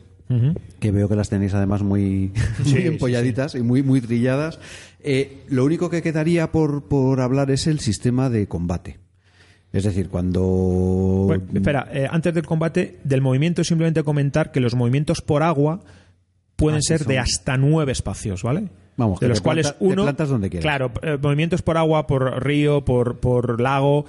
que 0.80 0.90
veo 0.92 1.08
que 1.08 1.16
las 1.16 1.30
tenéis 1.30 1.54
además 1.54 1.84
muy, 1.84 2.32
muy 2.64 2.68
sí, 2.72 2.78
empolladitas 2.88 3.54
y 3.54 3.62
muy, 3.62 3.84
muy 3.84 4.02
trilladas. 4.02 4.58
Eh, 5.04 5.44
lo 5.50 5.66
único 5.66 5.92
que 5.92 6.02
quedaría 6.02 6.52
por, 6.52 6.86
por 6.86 7.22
hablar 7.22 7.52
es 7.52 7.68
el 7.68 7.80
sistema 7.80 8.32
de 8.32 8.48
combate. 8.48 8.98
Es 9.72 9.84
decir, 9.84 10.10
cuando. 10.10 10.42
Bueno, 11.28 11.44
espera, 11.54 11.88
eh, 11.92 12.08
antes 12.10 12.34
del 12.34 12.46
combate, 12.48 12.98
del 13.04 13.22
movimiento, 13.22 13.64
simplemente 13.64 14.02
comentar 14.04 14.52
que 14.52 14.60
los 14.62 14.74
movimientos 14.74 15.22
por 15.22 15.44
agua 15.44 15.82
pueden 16.56 16.80
Ah, 16.80 16.82
ser 16.82 17.00
son- 17.00 17.08
de 17.08 17.20
hasta 17.20 17.58
nueve 17.58 17.92
espacios, 17.92 18.44
¿vale? 18.44 18.70
Vamos, 18.98 19.20
de 19.20 19.26
que 19.26 19.30
los 19.30 19.42
cuales 19.42 19.68
planta- 19.68 19.80
te 19.80 19.86
uno. 19.86 20.04
plantas 20.04 20.30
donde 20.30 20.50
quieras. 20.50 20.64
Claro, 20.64 20.92
eh, 21.02 21.18
movimientos 21.22 21.62
por 21.62 21.78
agua, 21.78 22.08
por 22.08 22.44
río, 22.46 22.86
por, 22.86 23.20
por 23.20 23.60
lago. 23.60 24.06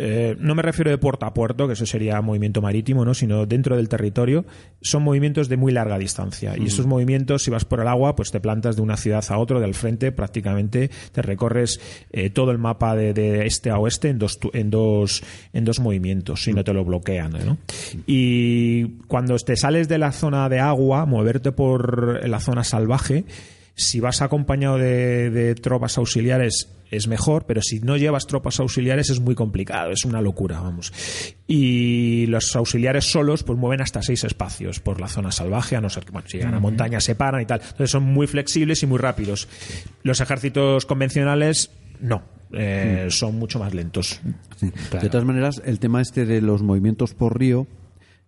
Eh, 0.00 0.36
no 0.38 0.54
me 0.54 0.62
refiero 0.62 0.90
de 0.90 0.98
puerto 0.98 1.26
a 1.26 1.34
puerto, 1.34 1.66
que 1.66 1.72
eso 1.72 1.84
sería 1.84 2.20
movimiento 2.20 2.62
marítimo, 2.62 3.04
¿no? 3.04 3.14
sino 3.14 3.46
dentro 3.46 3.76
del 3.76 3.88
territorio, 3.88 4.44
son 4.80 5.02
movimientos 5.02 5.48
de 5.48 5.56
muy 5.56 5.72
larga 5.72 5.98
distancia. 5.98 6.54
Y 6.56 6.66
esos 6.66 6.86
movimientos, 6.86 7.42
si 7.42 7.50
vas 7.50 7.64
por 7.64 7.80
el 7.80 7.88
agua, 7.88 8.14
pues 8.14 8.30
te 8.30 8.38
plantas 8.38 8.76
de 8.76 8.82
una 8.82 8.96
ciudad 8.96 9.24
a 9.28 9.38
otra, 9.38 9.58
del 9.58 9.74
frente, 9.74 10.12
prácticamente 10.12 10.90
te 11.10 11.22
recorres 11.22 11.80
eh, 12.12 12.30
todo 12.30 12.52
el 12.52 12.58
mapa 12.58 12.94
de, 12.94 13.12
de 13.12 13.46
este 13.46 13.70
a 13.70 13.78
oeste 13.78 14.08
en 14.08 14.18
dos, 14.18 14.38
en 14.52 14.70
dos, 14.70 15.22
en 15.52 15.64
dos 15.64 15.80
movimientos, 15.80 16.44
si 16.44 16.52
no 16.52 16.62
te 16.62 16.72
lo 16.72 16.84
bloquean. 16.84 17.32
¿no? 17.44 17.58
Y 18.06 19.00
cuando 19.08 19.36
te 19.38 19.56
sales 19.56 19.88
de 19.88 19.98
la 19.98 20.12
zona 20.12 20.48
de 20.48 20.60
agua, 20.60 21.06
moverte 21.06 21.50
por 21.50 22.24
la 22.28 22.38
zona 22.38 22.62
salvaje, 22.62 23.24
si 23.74 23.98
vas 23.98 24.22
acompañado 24.22 24.78
de, 24.78 25.30
de 25.30 25.54
tropas 25.54 25.98
auxiliares 25.98 26.68
es 26.90 27.08
mejor, 27.08 27.44
pero 27.46 27.60
si 27.62 27.80
no 27.80 27.96
llevas 27.96 28.26
tropas 28.26 28.60
auxiliares 28.60 29.10
es 29.10 29.20
muy 29.20 29.34
complicado, 29.34 29.90
es 29.90 30.04
una 30.04 30.20
locura, 30.20 30.60
vamos. 30.60 30.92
Y 31.46 32.26
los 32.26 32.54
auxiliares 32.56 33.10
solos 33.10 33.42
pues 33.42 33.58
mueven 33.58 33.80
hasta 33.80 34.02
seis 34.02 34.24
espacios 34.24 34.80
por 34.80 35.00
la 35.00 35.08
zona 35.08 35.32
salvaje, 35.32 35.76
a 35.76 35.80
no 35.80 35.90
ser 35.90 36.04
que, 36.04 36.12
bueno, 36.12 36.28
si 36.28 36.38
llegan 36.38 36.54
a 36.54 36.60
montaña 36.60 37.00
se 37.00 37.14
paran 37.14 37.42
y 37.42 37.46
tal. 37.46 37.60
Entonces 37.60 37.90
son 37.90 38.04
muy 38.04 38.26
flexibles 38.26 38.82
y 38.82 38.86
muy 38.86 38.98
rápidos. 38.98 39.48
Los 40.02 40.20
ejércitos 40.20 40.86
convencionales 40.86 41.70
no, 42.00 42.22
eh, 42.52 43.08
son 43.10 43.38
mucho 43.38 43.58
más 43.58 43.74
lentos. 43.74 44.20
Sí. 44.56 44.72
De 45.00 45.08
todas 45.08 45.26
maneras, 45.26 45.62
el 45.64 45.78
tema 45.78 46.00
este 46.00 46.24
de 46.24 46.40
los 46.40 46.62
movimientos 46.62 47.14
por 47.14 47.38
río, 47.38 47.66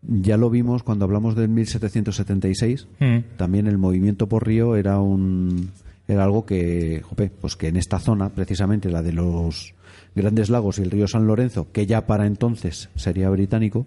ya 0.02 0.36
lo 0.36 0.50
vimos 0.50 0.82
cuando 0.82 1.04
hablamos 1.04 1.34
del 1.36 1.48
1776. 1.48 2.88
Mm. 2.98 3.36
También 3.36 3.66
el 3.66 3.78
movimiento 3.78 4.28
por 4.28 4.46
río 4.46 4.76
era 4.76 4.98
un 4.98 5.72
era 6.10 6.24
algo 6.24 6.44
que, 6.44 7.02
jope, 7.04 7.30
pues 7.30 7.56
que 7.56 7.68
en 7.68 7.76
esta 7.76 7.98
zona, 7.98 8.30
precisamente 8.30 8.90
la 8.90 9.02
de 9.02 9.12
los 9.12 9.74
Grandes 10.14 10.50
Lagos 10.50 10.78
y 10.78 10.82
el 10.82 10.90
río 10.90 11.06
San 11.06 11.26
Lorenzo, 11.26 11.68
que 11.72 11.86
ya 11.86 12.06
para 12.06 12.26
entonces 12.26 12.88
sería 12.96 13.30
británico, 13.30 13.86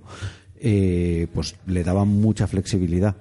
eh, 0.60 1.28
pues 1.34 1.56
le 1.68 1.84
daban 1.84 2.08
mucha 2.08 2.48
flexibilidad 2.48 3.16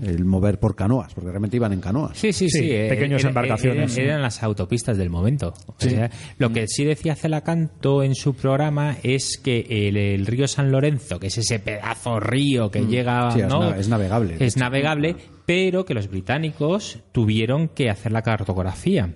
el 0.00 0.24
mover 0.24 0.58
por 0.58 0.74
canoas, 0.74 1.12
porque 1.14 1.30
realmente 1.30 1.56
iban 1.56 1.72
en 1.72 1.80
canoas. 1.80 2.16
Sí, 2.16 2.32
sí, 2.32 2.48
sí. 2.48 2.60
Sí, 2.60 2.70
eh, 2.70 2.88
pequeñas 2.88 3.24
embarcaciones. 3.24 3.96
Eran, 3.96 4.08
eran 4.08 4.22
las 4.22 4.42
autopistas 4.42 4.96
del 4.96 5.10
momento. 5.10 5.52
O 5.66 5.74
sea, 5.78 6.10
lo 6.38 6.50
que 6.50 6.66
sí 6.66 6.84
decía 6.84 7.14
Celacanto 7.14 8.02
en 8.02 8.14
su 8.14 8.34
programa 8.34 8.96
es 9.02 9.38
que 9.42 9.66
el, 9.68 9.96
el 9.96 10.26
río 10.26 10.48
San 10.48 10.72
Lorenzo, 10.72 11.20
que 11.20 11.26
es 11.26 11.38
ese 11.38 11.58
pedazo 11.58 12.20
río 12.20 12.70
que 12.70 12.86
llega. 12.86 13.30
Sí, 13.32 13.40
es 13.40 13.48
¿no? 13.48 13.74
es 13.74 13.88
navegable, 13.88 14.36
Es 14.40 14.56
navegable, 14.56 15.16
pero 15.46 15.84
que 15.84 15.94
los 15.94 16.08
británicos 16.08 17.00
tuvieron 17.12 17.68
que 17.68 17.90
hacer 17.90 18.12
la 18.12 18.22
cartografía. 18.22 19.14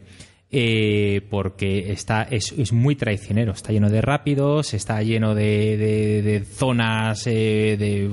Eh, 0.50 1.22
porque 1.28 1.90
está 1.92 2.22
es, 2.22 2.72
muy 2.72 2.94
traicionero, 2.96 3.52
está 3.52 3.72
lleno 3.72 3.90
de 3.90 4.00
rápidos, 4.00 4.74
está 4.74 5.02
lleno 5.02 5.34
de, 5.34 5.76
de- 5.76 6.22
de 6.22 6.44
zonas 6.44 7.26
eh, 7.26 7.76
de, 7.78 8.10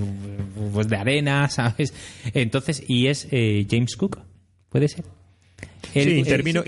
pues 0.73 0.87
de 0.87 0.95
arena, 0.97 1.47
¿sabes? 1.49 1.93
Entonces, 2.33 2.83
y 2.87 3.07
es 3.07 3.27
eh, 3.31 3.65
James 3.69 3.95
Cook, 3.95 4.19
¿puede 4.69 4.87
ser? 4.87 5.05
Él- 5.93 6.03
Sí, 6.05 6.17
intervino, 6.19 6.63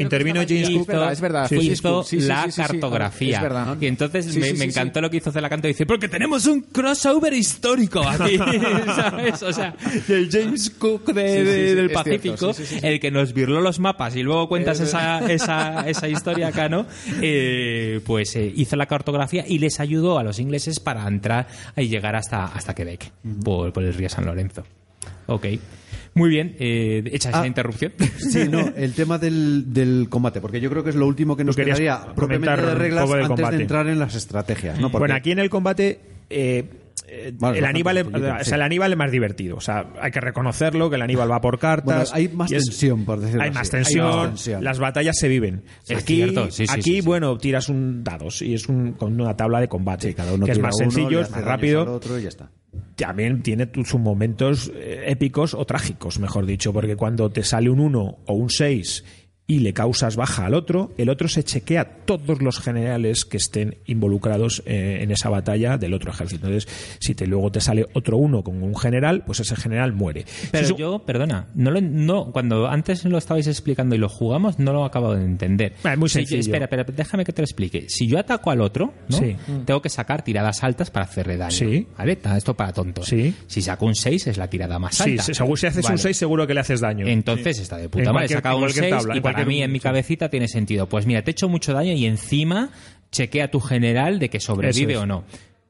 James 0.47 0.69
es 0.69 0.77
Cook. 0.77 0.87
verdad, 0.87 1.11
es 1.13 1.21
verdad, 1.21 1.51
hizo 1.51 1.97
la 1.99 2.03
sí, 2.03 2.21
sí, 2.21 2.51
sí. 2.51 2.61
cartografía. 2.61 3.37
Es 3.37 3.41
verdad. 3.43 3.77
Y 3.79 3.87
entonces 3.87 4.25
Sí, 4.25 4.39
me, 4.39 4.47
sí, 4.47 4.53
me 4.53 4.59
sí, 4.59 4.65
encantó 4.65 4.99
sí. 4.99 5.01
lo 5.01 5.09
que 5.09 5.17
hizo 5.17 5.31
Celacanto. 5.31 5.67
Dice, 5.67 5.85
porque 5.85 6.07
tenemos 6.09 6.45
un 6.45 6.61
crossover 6.61 7.33
histórico 7.33 8.01
aquí, 8.07 8.37
¿sabes? 8.95 9.41
O 9.41 9.51
sea, 9.53 9.73
del 10.07 10.29
James 10.29 10.69
Cook 10.71 11.13
de- 11.13 11.27
Sí, 11.29 11.37
sí, 11.37 11.43
de- 11.45 11.69
sí, 11.69 11.75
del 11.75 11.89
Pacífico, 11.91 12.37
cierto, 12.37 12.53
sí, 12.53 12.63
sí, 12.65 12.73
sí, 12.75 12.79
sí. 12.81 12.87
el 12.87 12.99
que 12.99 13.09
nos 13.11 13.33
virló 13.33 13.61
los 13.61 13.79
mapas 13.79 14.15
y 14.15 14.21
luego 14.23 14.47
cuentas 14.47 14.79
esa, 14.79 15.19
esa, 15.31 15.89
esa 15.89 16.07
historia 16.07 16.47
acá, 16.49 16.69
¿no? 16.69 16.85
Eh, 17.21 18.01
pues 18.05 18.35
eh, 18.35 18.51
hizo 18.55 18.75
la 18.75 18.85
cartografía 18.85 19.45
y 19.47 19.59
les 19.59 19.79
ayudó 19.79 20.19
a 20.19 20.23
los 20.23 20.39
ingleses 20.39 20.79
para 20.79 21.07
entrar 21.07 21.47
y 21.77 21.87
llegar 21.87 22.15
hasta, 22.15 22.45
hasta 22.45 22.75
Quebec, 22.75 23.11
por, 23.43 23.71
por 23.73 23.83
el 23.83 23.93
río 23.93 24.09
San 24.09 24.25
Lorenzo. 24.25 24.63
Ok. 25.27 25.45
Muy 26.15 26.29
bien, 26.29 26.55
eh, 26.59 27.03
hecha 27.11 27.29
esa 27.29 27.41
Ah. 27.41 27.47
interrupción. 27.47 27.91
Sí, 28.17 28.47
no, 28.49 28.59
el 28.77 28.93
tema 28.93 29.17
del, 29.17 29.73
del 29.73 30.07
combate, 30.09 30.39
porque 30.41 30.61
yo 30.61 30.69
creo 30.69 30.81
que 30.83 30.89
es 30.91 30.95
lo 30.95 31.05
último 31.07 31.35
que 31.35 31.43
nos 31.43 31.55
quedaría 31.57 32.13
propiamente 32.15 32.55
de 32.65 32.73
reglas 32.75 33.11
antes 33.11 33.27
combate. 33.27 33.55
de 33.57 33.61
entrar 33.63 33.87
en 33.87 33.99
las 33.99 34.15
estrategias. 34.15 34.79
¿no? 34.79 34.89
Porque- 34.89 34.99
Bueno, 35.01 35.15
aquí 35.15 35.31
en 35.31 35.39
el 35.39 35.49
combate. 35.49 35.99
eh, 36.29 36.63
eh, 37.07 37.33
el, 37.55 37.65
Aníbal, 37.65 37.97
es- 37.97 38.07
o 38.07 38.43
sea, 38.43 38.55
el 38.55 38.61
Aníbal 38.61 38.91
es 38.91 38.97
más 38.97 39.11
divertido. 39.11 39.57
O 39.57 39.61
sea, 39.61 39.87
hay 40.01 40.11
que 40.11 40.21
reconocerlo 40.21 40.89
que 40.89 40.95
el 40.95 41.01
Aníbal 41.01 41.31
va 41.31 41.41
por 41.41 41.59
cartas. 41.59 41.85
Bueno, 41.85 42.09
hay 42.13 42.27
más 42.29 42.51
es- 42.51 42.63
tensión, 42.65 43.05
por 43.05 43.19
decirlo 43.19 43.43
Hay 43.43 43.49
así. 43.49 43.57
más 43.57 43.67
Hay 43.67 43.71
tensión. 43.71 44.07
más 44.07 44.27
tensión. 44.29 44.63
Las 44.63 44.79
batallas 44.79 45.15
se 45.19 45.27
viven. 45.27 45.63
aquí, 45.95 46.33
sí, 46.49 46.65
sí, 46.81 47.01
bueno, 47.01 47.37
tiras 47.37 47.69
un 47.69 48.03
dados 48.03 48.41
y 48.41 48.53
es 48.53 48.67
un, 48.67 48.93
con 48.93 49.19
una 49.19 49.35
tabla 49.35 49.59
de 49.59 49.67
combate. 49.67 50.13
Cada 50.13 50.33
uno 50.33 50.45
que 50.45 50.51
es 50.53 50.59
más 50.59 50.73
uno, 50.79 50.91
sencillo, 50.91 51.21
es 51.21 51.31
más 51.31 51.43
rápido 51.43 51.91
otro 51.93 52.17
y 52.19 52.23
ya 52.23 52.29
está. 52.29 52.49
también 52.95 53.41
tiene 53.43 53.69
sus 53.85 53.99
momentos 53.99 54.71
eh, 54.75 55.03
épicos 55.07 55.53
o 55.53 55.65
trágicos, 55.65 56.19
mejor 56.19 56.45
dicho, 56.45 56.73
porque 56.73 56.95
cuando 56.95 57.29
te 57.31 57.43
sale 57.43 57.69
un 57.69 57.79
1 57.79 58.17
o 58.25 58.33
un 58.33 58.49
6 58.49 59.03
y 59.47 59.59
le 59.59 59.73
causas 59.73 60.15
baja 60.15 60.45
al 60.47 60.55
otro, 60.55 60.91
el 60.97 61.07
otro 61.09 61.27
se 61.27 61.43
chequea 61.43 61.85
todos 62.05 62.41
los 62.41 62.59
generales 62.59 63.25
que 63.25 63.37
estén 63.37 63.77
involucrados 63.85 64.63
eh, 64.65 64.99
en 65.01 65.11
esa 65.11 65.29
batalla 65.29 65.77
del 65.77 65.93
otro 65.93 66.11
ejército. 66.11 66.47
Entonces, 66.47 66.97
si 66.99 67.13
te, 67.13 67.27
luego 67.27 67.51
te 67.51 67.61
sale 67.61 67.85
otro 67.93 68.17
uno 68.17 68.43
con 68.43 68.63
un 68.63 68.75
general, 68.75 69.23
pues 69.25 69.39
ese 69.41 69.55
general 69.55 69.93
muere. 69.93 70.25
Pero 70.51 70.65
Si 70.65 70.73
su- 70.73 70.77
yo, 70.77 70.99
perdona, 71.05 71.47
no 71.53 71.69
lo, 71.69 71.79
no, 71.79 72.31
cuando 72.31 72.67
antes 72.67 73.05
lo 73.05 73.17
estabais 73.19 73.45
explicando 73.47 73.93
y 73.95 73.99
lo 73.99 74.09
jugamos, 74.09 74.57
no 74.57 74.73
lo 74.73 74.83
acabo 74.83 75.13
de 75.13 75.23
entender. 75.23 75.73
Ah, 75.83 75.93
es 75.93 75.99
muy 75.99 76.09
Si 76.09 76.19
yo- 76.21 76.27
sencillo. 76.27 76.41
espera, 76.41 76.65
espera, 76.65 76.83
déjame 76.83 77.23
que 77.23 77.31
te 77.33 77.41
lo 77.41 77.45
explique. 77.45 77.85
Si 77.87 78.07
yo 78.07 78.17
ataco 78.17 78.49
al 78.49 78.61
otro, 78.61 78.93
¿no? 79.09 79.17
Sí. 79.17 79.35
tengo 79.65 79.81
que 79.81 79.89
sacar 79.89 80.23
tiradas 80.23 80.63
altas 80.63 80.89
para 80.89 81.05
hacerle 81.05 81.37
daño. 81.37 81.51
Sí. 81.51 81.87
¿Vale? 81.97 82.17
Esto 82.35 82.55
para 82.55 82.73
tontos. 82.73 83.05
Sí. 83.07 83.33
Si 83.45 83.61
saco 83.61 83.85
un 83.85 83.93
6 83.95 84.25
es 84.27 84.37
la 84.37 84.49
tirada 84.49 84.79
más 84.79 84.95
Sí, 84.95 85.11
alta. 85.11 85.23
seguro 85.35 85.55
si 85.57 85.67
haces 85.67 85.83
Vale. 85.83 85.93
un 85.93 85.99
6 85.99 86.17
seguro 86.17 86.47
que 86.47 86.53
le 86.55 86.61
haces 86.61 86.81
daño. 86.81 87.05
Entonces 87.07 87.59
está 87.59 87.77
de 87.77 87.83
En 87.83 87.89
puta 87.91 88.11
madre. 88.11 88.25
He 88.25 88.31
en 88.33 88.37
un 88.37 88.59
cualquier 88.59 88.85
6 88.85 88.89
tabla, 88.95 89.13
y 89.13 89.17
en 89.17 89.21
para 89.35 89.45
mí, 89.47 89.61
en 89.63 89.71
mi 89.71 89.79
cabecita, 89.79 90.29
tiene 90.29 90.47
sentido. 90.47 90.87
Pues 90.87 91.05
mira, 91.05 91.21
te 91.23 91.31
he 91.31 91.33
hecho 91.33 91.49
mucho 91.49 91.73
daño 91.73 91.93
y 91.93 92.05
encima 92.05 92.69
chequea 93.11 93.49
tu 93.51 93.59
general 93.59 94.19
de 94.19 94.29
que 94.29 94.39
sobrevive 94.39 94.93
es. 94.93 94.99
o 94.99 95.05
no. 95.05 95.23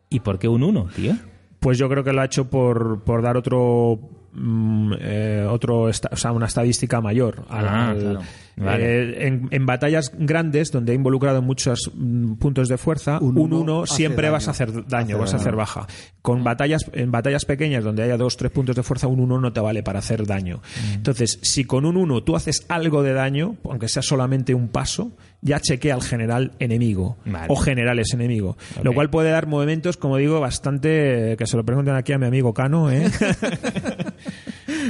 ¿Y 0.09 0.19
por 0.21 0.39
qué 0.39 0.47
un 0.47 0.63
1, 0.63 0.89
tío? 0.95 1.13
Pues 1.59 1.77
yo 1.77 1.89
creo 1.89 2.03
que 2.03 2.13
lo 2.13 2.21
ha 2.21 2.25
hecho 2.25 2.49
por, 2.49 3.03
por 3.03 3.21
dar 3.21 3.37
otro 3.37 3.99
mm, 4.33 4.93
eh, 4.99 5.47
otro 5.49 5.81
o 5.83 5.93
sea, 5.93 6.31
una 6.31 6.45
estadística 6.45 7.01
mayor. 7.01 7.43
al- 7.49 7.67
Ah, 7.67 7.89
al- 7.89 7.99
claro. 7.99 8.21
Eh, 8.57 8.61
Vale. 8.63 9.27
en, 9.27 9.47
en 9.51 9.65
batallas 9.65 10.11
grandes, 10.17 10.71
donde 10.71 10.93
he 10.93 10.95
involucrado 10.95 11.41
muchos 11.41 11.91
mm, 11.93 12.35
puntos 12.35 12.69
de 12.69 12.77
fuerza, 12.77 13.19
Un 13.19 13.37
un 13.37 13.53
uno 13.53 13.59
1 13.61 13.83
hace 13.83 13.95
siempre 13.95 14.29
vas 14.29 14.45
daño. 14.45 14.49
a 14.49 14.51
hacer 14.51 14.87
daño, 14.87 15.15
Hace 15.15 15.21
vas 15.21 15.33
a 15.33 15.37
hacer 15.37 15.45
daño. 15.51 15.57
baja. 15.57 15.87
Con 16.21 16.43
batallas, 16.43 16.85
en 16.93 17.11
batallas 17.11 17.45
pequeñas, 17.45 17.83
donde 17.83 18.03
haya 18.03 18.17
dos, 18.17 18.37
tres 18.37 18.51
puntos 18.51 18.75
de 18.75 18.83
fuerza, 18.83 19.07
un 19.07 19.19
1 19.19 19.39
no 19.41 19.51
te 19.53 19.59
vale 19.59 19.83
para 19.83 19.99
hacer 19.99 20.25
daño. 20.25 20.61
Entonces, 20.93 21.37
si 21.41 21.65
con 21.65 21.85
un 21.85 21.97
1 21.97 22.23
tú 22.23 22.35
haces 22.35 22.65
algo 22.69 23.03
de 23.03 23.13
daño, 23.13 23.57
aunque 23.69 23.87
sea 23.87 24.01
solamente 24.01 24.53
un 24.53 24.69
paso, 24.69 25.11
ya 25.41 25.59
chequea 25.59 25.93
al 25.93 26.01
general 26.01 26.53
enemigo 26.59 27.17
Vale. 27.25 27.47
o 27.49 27.55
generales 27.55 28.13
enemigo. 28.13 28.57
Lo 28.81 28.91
Ok. 28.91 28.95
cual 28.95 29.09
puede 29.11 29.29
dar 29.29 29.45
movimientos, 29.47 29.97
como 29.97 30.17
digo, 30.17 30.39
bastante. 30.39 31.35
que 31.37 31.45
se 31.45 31.57
lo 31.57 31.63
pregunten 31.65 31.93
aquí 31.95 32.13
a 32.13 32.17
mi 32.17 32.25
amigo 32.25 32.53
Cano, 32.53 32.89
¿eh? 32.89 33.05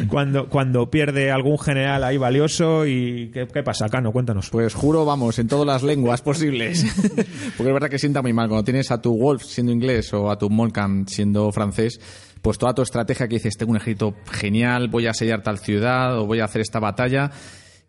cuando, 0.10 0.50
cuando 0.50 0.90
pierde 0.90 1.32
algún 1.32 1.58
general 1.60 2.04
ahí 2.04 2.18
valioso 2.18 2.86
y. 2.86 3.30
¿Qué, 3.34 3.48
qué 3.48 3.64
pasa, 3.64 3.90
Cano? 3.90 4.12
Cuéntanos. 4.12 4.50
Pues 4.50 4.74
juro, 4.74 5.06
vamos, 5.06 5.40
en 5.40 5.48
todas 5.48 5.66
las 5.66 5.84
lenguas 5.84 6.22
posibles. 6.22 6.86
Porque 7.58 7.70
es 7.70 7.74
verdad 7.74 7.90
que 7.90 8.00
sienta 8.00 8.22
muy 8.22 8.34
mal. 8.34 8.48
Cuando 8.48 8.64
tienes 8.64 8.92
a 8.92 9.02
tu 9.02 9.18
Wolf 9.18 9.44
siendo 9.44 9.72
inglés 9.72 10.14
o 10.14 10.30
a 10.30 10.38
tu 10.38 10.50
Molcam 10.50 11.06
siendo 11.08 11.52
francés, 11.52 12.00
pues 12.42 12.58
toda 12.58 12.74
tu 12.74 12.82
estrategia 12.82 13.28
que 13.28 13.36
dices, 13.36 13.58
tengo 13.58 13.72
un 13.72 13.78
ejército 13.78 14.14
genial, 14.32 14.88
voy 14.88 15.08
a 15.08 15.14
sellar 15.14 15.42
tal 15.42 15.58
ciudad 15.60 16.18
o 16.20 16.26
voy 16.26 16.40
a 16.40 16.46
hacer 16.46 16.62
esta 16.62 16.80
batalla. 16.80 17.32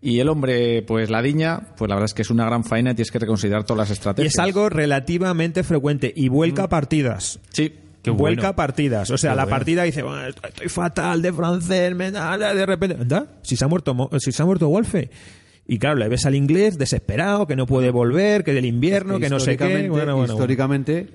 Y 0.00 0.20
el 0.20 0.28
hombre, 0.28 0.82
pues 0.82 1.10
la 1.10 1.22
diña, 1.22 1.68
pues 1.76 1.88
la 1.88 1.94
verdad 1.94 2.04
es 2.06 2.14
que 2.14 2.22
es 2.22 2.30
una 2.30 2.44
gran 2.44 2.64
faena 2.64 2.90
y 2.92 2.94
tienes 2.94 3.10
que 3.10 3.18
reconsiderar 3.18 3.64
todas 3.64 3.78
las 3.78 3.90
Y 3.90 3.92
estrategias. 3.94 4.34
es 4.34 4.38
algo 4.38 4.68
relativamente 4.68 5.64
frecuente 5.64 6.12
y 6.14 6.28
vuelca 6.28 6.68
partidas. 6.68 7.40
Sí. 7.50 7.72
Qué 8.12 8.16
vuelca 8.18 8.40
bueno. 8.42 8.56
partidas. 8.56 9.10
O 9.10 9.18
sea, 9.18 9.30
Qué 9.32 9.36
la 9.36 9.44
bueno. 9.44 9.56
partida 9.56 9.82
dice, 9.84 10.02
"Bueno, 10.02 10.26
estoy 10.26 10.68
fatal 10.68 11.22
de 11.22 11.32
francés, 11.32 11.94
me 11.94 12.10
da", 12.10 12.36
de 12.54 12.66
repente, 12.66 12.96
anda, 13.00 13.26
si 13.42 13.56
se 13.56 13.64
ha 13.64 13.68
muerto, 13.68 13.94
si 14.18 14.32
se 14.32 14.42
ha 14.42 14.46
muerto 14.46 14.68
Wolfe. 14.68 15.10
Y 15.68 15.78
claro, 15.78 15.96
le 15.96 16.08
ves 16.08 16.24
al 16.26 16.34
inglés 16.36 16.78
desesperado, 16.78 17.46
que 17.46 17.56
no 17.56 17.66
puede 17.66 17.90
volver, 17.90 18.44
que 18.44 18.52
del 18.52 18.64
invierno, 18.66 19.18
que 19.18 19.28
no 19.28 19.40
sé 19.40 19.56
qué. 19.56 19.64
Históricamente- 19.64 19.88
Bueno, 20.12 20.24
históricamente, 20.24 21.08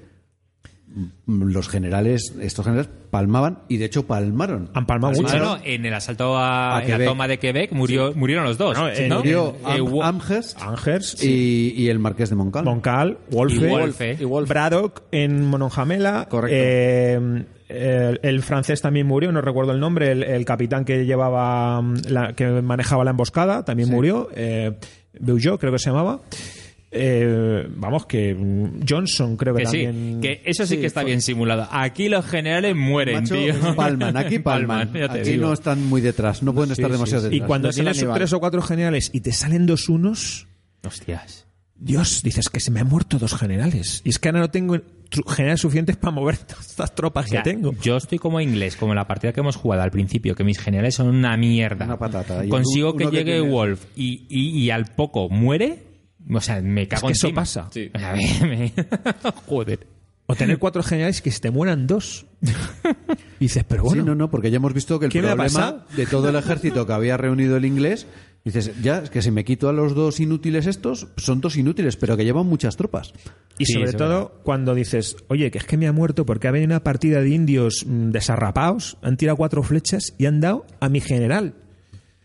los 1.28 1.68
generales, 1.70 2.34
estos 2.42 2.66
generales 2.66 2.90
palmaban 3.10 3.60
y 3.70 3.78
de 3.78 3.86
hecho 3.86 4.06
palmaron. 4.08 4.70
Han 4.74 4.86
palmado 4.86 5.14
mucho. 5.22 5.38
no, 5.38 5.58
no, 5.58 5.60
en 5.64 5.86
el 5.86 5.94
asalto 5.94 6.38
a, 6.38 6.78
A 6.78 6.84
en 6.84 7.00
la 7.00 7.06
toma 7.06 7.28
de 7.28 7.40
Quebec 7.40 7.72
murió, 7.72 8.14
murieron 8.16 8.44
los 8.46 8.58
dos. 8.58 8.78
No, 8.78 8.88
¿sí, 8.94 9.04
en- 9.04 9.10
no? 9.10 9.18
Murió 9.20 9.56
Eh, 9.68 9.80
Am- 9.80 9.88
Wo- 9.88 10.04
Amherst 10.04 10.62
Angers, 10.62 11.24
y, 11.24 11.74
y 11.78 11.90
el 11.90 12.00
marqués 12.00 12.30
de 12.30 12.36
Montcal. 12.36 12.64
Moncal, 12.66 13.18
Wolfe, 13.32 13.56
Y 13.56 13.70
Wolfe. 13.70 14.18
Y. 14.20 14.26
Braddock 14.26 15.04
en 15.12 15.46
Mononjamela. 15.46 16.28
Correcto. 16.30 16.56
eh, 16.58 17.46
el, 17.70 18.20
el 18.22 18.42
francés 18.42 18.82
también 18.82 19.08
murió, 19.08 19.32
no 19.32 19.40
recuerdo 19.42 19.72
el 19.72 19.80
nombre. 19.80 20.12
El, 20.12 20.24
el 20.24 20.44
capitán 20.44 20.84
que 20.84 21.06
llevaba, 21.06 21.82
mm, 21.82 21.96
la, 22.10 22.34
que 22.34 22.48
manejaba 22.62 23.06
la 23.06 23.12
emboscada 23.12 23.64
también 23.64 23.90
murió. 23.90 24.30
Eh, 24.36 24.78
Beujot, 25.20 25.60
creo 25.60 25.72
que 25.72 25.80
se 25.80 25.90
llamaba. 25.90 26.20
Eh, 26.94 27.68
vamos, 27.76 28.06
que 28.06 28.36
mm, 28.36 28.82
Johnson 28.88 29.38
creo 29.38 29.56
que, 29.56 29.64
Que 29.64 29.70
sí, 29.70 29.84
también. 29.86 30.20
que 30.22 30.42
eso 30.46 30.66
sí, 30.66 30.76
Sí, 30.76 30.82
que 30.82 30.88
está 30.88 31.02
fue- 31.02 31.08
bien 31.12 31.22
simulado. 31.22 31.68
Aquí 31.72 32.10
los 32.10 32.26
generales 32.26 32.76
mueren, 32.76 33.22
Macho, 33.22 33.36
tío. 33.36 33.54
palman, 33.76 34.18
aquí 34.18 34.40
palman. 34.40 34.90
aquí 35.10 35.32
digo. 35.32 35.48
no 35.48 35.54
están 35.54 35.88
muy 35.88 36.02
detrás, 36.02 36.44
no 36.44 36.54
pueden 36.54 36.72
estar 36.72 36.92
demasiado 36.92 37.22
sí. 37.24 37.30
detrás. 37.30 37.46
y 37.46 37.48
cuando 37.48 37.70
no 37.70 37.74
tienes 37.74 38.06
tres 38.14 38.34
o 38.34 38.40
cuatro 38.42 38.62
generales 38.62 39.10
y 39.14 39.22
te 39.22 39.32
salen 39.32 39.66
dos 39.66 39.88
unos, 39.90 40.48
Hostias. 40.86 41.48
Dios, 41.76 42.22
dices 42.24 42.50
que 42.50 42.60
se 42.60 42.70
me 42.72 42.80
han 42.82 42.88
muerto 42.90 43.18
dos 43.18 43.34
generales. 43.36 44.02
Y 44.04 44.10
es 44.10 44.20
que 44.20 44.30
ahora 44.30 44.42
no 44.42 44.50
tengo 44.52 44.78
generales 45.30 45.62
suficientes 45.62 45.96
para 45.98 46.12
mover 46.12 46.38
todas 46.48 46.70
estas 46.70 46.94
tropas 46.94 47.26
O 47.26 47.30
sea, 47.30 47.42
que 47.42 47.52
tengo. 47.52 47.74
Yo 47.82 47.98
estoy 47.98 48.20
como 48.20 48.40
inglés, 48.42 48.76
como 48.76 48.92
en 48.92 48.98
la 48.98 49.08
partida 49.08 49.32
que 49.34 49.40
hemos 49.40 49.56
jugado 49.56 49.82
al 49.82 49.90
principio, 49.92 50.36
que 50.36 50.44
mis 50.44 50.60
generales 50.60 50.94
son 50.96 51.08
una 51.08 51.36
mierda. 51.38 51.86
Una 51.86 51.98
patata. 51.98 52.46
Consigo 52.50 52.96
que 52.96 53.06
llegue 53.06 53.40
Wolf 53.42 53.84
y, 53.96 54.26
y, 54.30 54.60
y 54.60 54.70
al 54.72 54.86
poco 54.88 55.30
muere. 55.30 55.84
O 56.30 56.42
sea, 56.42 56.62
me 56.62 56.88
cago 56.88 57.08
que 57.08 57.14
eso 57.14 57.34
pasa. 57.34 57.70
Sí. 57.72 57.90
O 57.94 58.00
sea, 58.00 58.16
me- 58.42 58.48
me- 58.48 58.74
Joder. 59.46 59.88
O 60.28 60.36
tener 60.36 60.60
cuatro 60.60 60.82
generales 60.82 61.22
que 61.22 61.30
se 61.30 61.42
te 61.42 61.52
mueran 61.52 61.88
dos. 61.88 62.26
Y 63.40 63.46
dices, 63.46 63.66
pero 63.68 63.84
bueno, 63.84 64.02
Sí, 64.04 64.08
no, 64.08 64.16
no, 64.16 64.30
porque 64.32 64.50
ya 64.50 64.58
hemos 64.58 64.74
visto 64.74 64.98
que 64.98 65.08
el 65.08 65.12
¿Qué 65.12 65.22
me 65.22 65.30
ha 65.30 65.36
problema 65.36 65.86
de 65.96 66.06
todo 66.06 66.30
el 66.30 66.36
ejército 66.38 66.86
que 66.88 66.94
había 66.94 67.18
reunido 67.18 67.58
el 67.58 67.66
inglés, 67.66 68.08
dices, 68.46 68.72
ya, 68.82 69.00
es 69.00 69.10
que 69.10 69.22
si 69.22 69.30
me 69.30 69.44
quito 69.44 69.68
a 69.68 69.74
los 69.74 69.94
dos 69.94 70.22
inútiles 70.22 70.68
estos, 70.68 71.08
son 71.18 71.42
dos 71.42 71.58
inútiles, 71.58 71.98
pero 71.98 72.16
que 72.16 72.24
llevan 72.24 72.46
muchas 72.46 72.78
tropas. 72.78 73.12
y 73.58 73.66
Sí, 73.66 73.74
sobre 73.74 73.92
todo 73.92 74.40
cuando 74.44 74.74
dices, 74.74 75.18
oye, 75.28 75.52
que 75.52 75.58
es 75.58 75.66
que 75.66 75.76
me 75.76 75.88
ha 75.88 75.92
muerto 75.92 76.26
porque 76.26 76.48
ha 76.48 76.52
venido 76.52 76.68
una 76.68 76.84
partida 76.84 77.20
de 77.20 77.30
indios 77.30 77.84
mm, 77.86 78.12
desarrapados, 78.12 78.98
han 79.02 79.18
tirado 79.18 79.36
cuatro 79.36 79.64
flechas 79.64 80.14
y 80.18 80.28
han 80.28 80.40
dado 80.40 80.66
a 80.80 80.88
mi 80.88 81.02
general. 81.02 81.56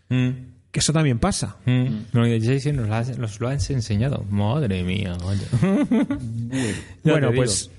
Mm, 0.07 0.29
Que 0.77 0.81
eso 0.81 0.93
también 0.93 1.17
pasa. 1.17 1.55
mm. 1.65 1.87
No, 2.13 2.27
y 2.27 2.39
nos, 2.39 2.87
lo 2.87 2.93
has, 2.93 3.17
nos 3.17 3.39
lo 3.39 3.47
has 3.47 3.67
enseñado. 3.71 4.23
Madre 4.29 4.83
mía, 4.83 5.17
bueno, 7.03 7.31
pues 7.35 7.71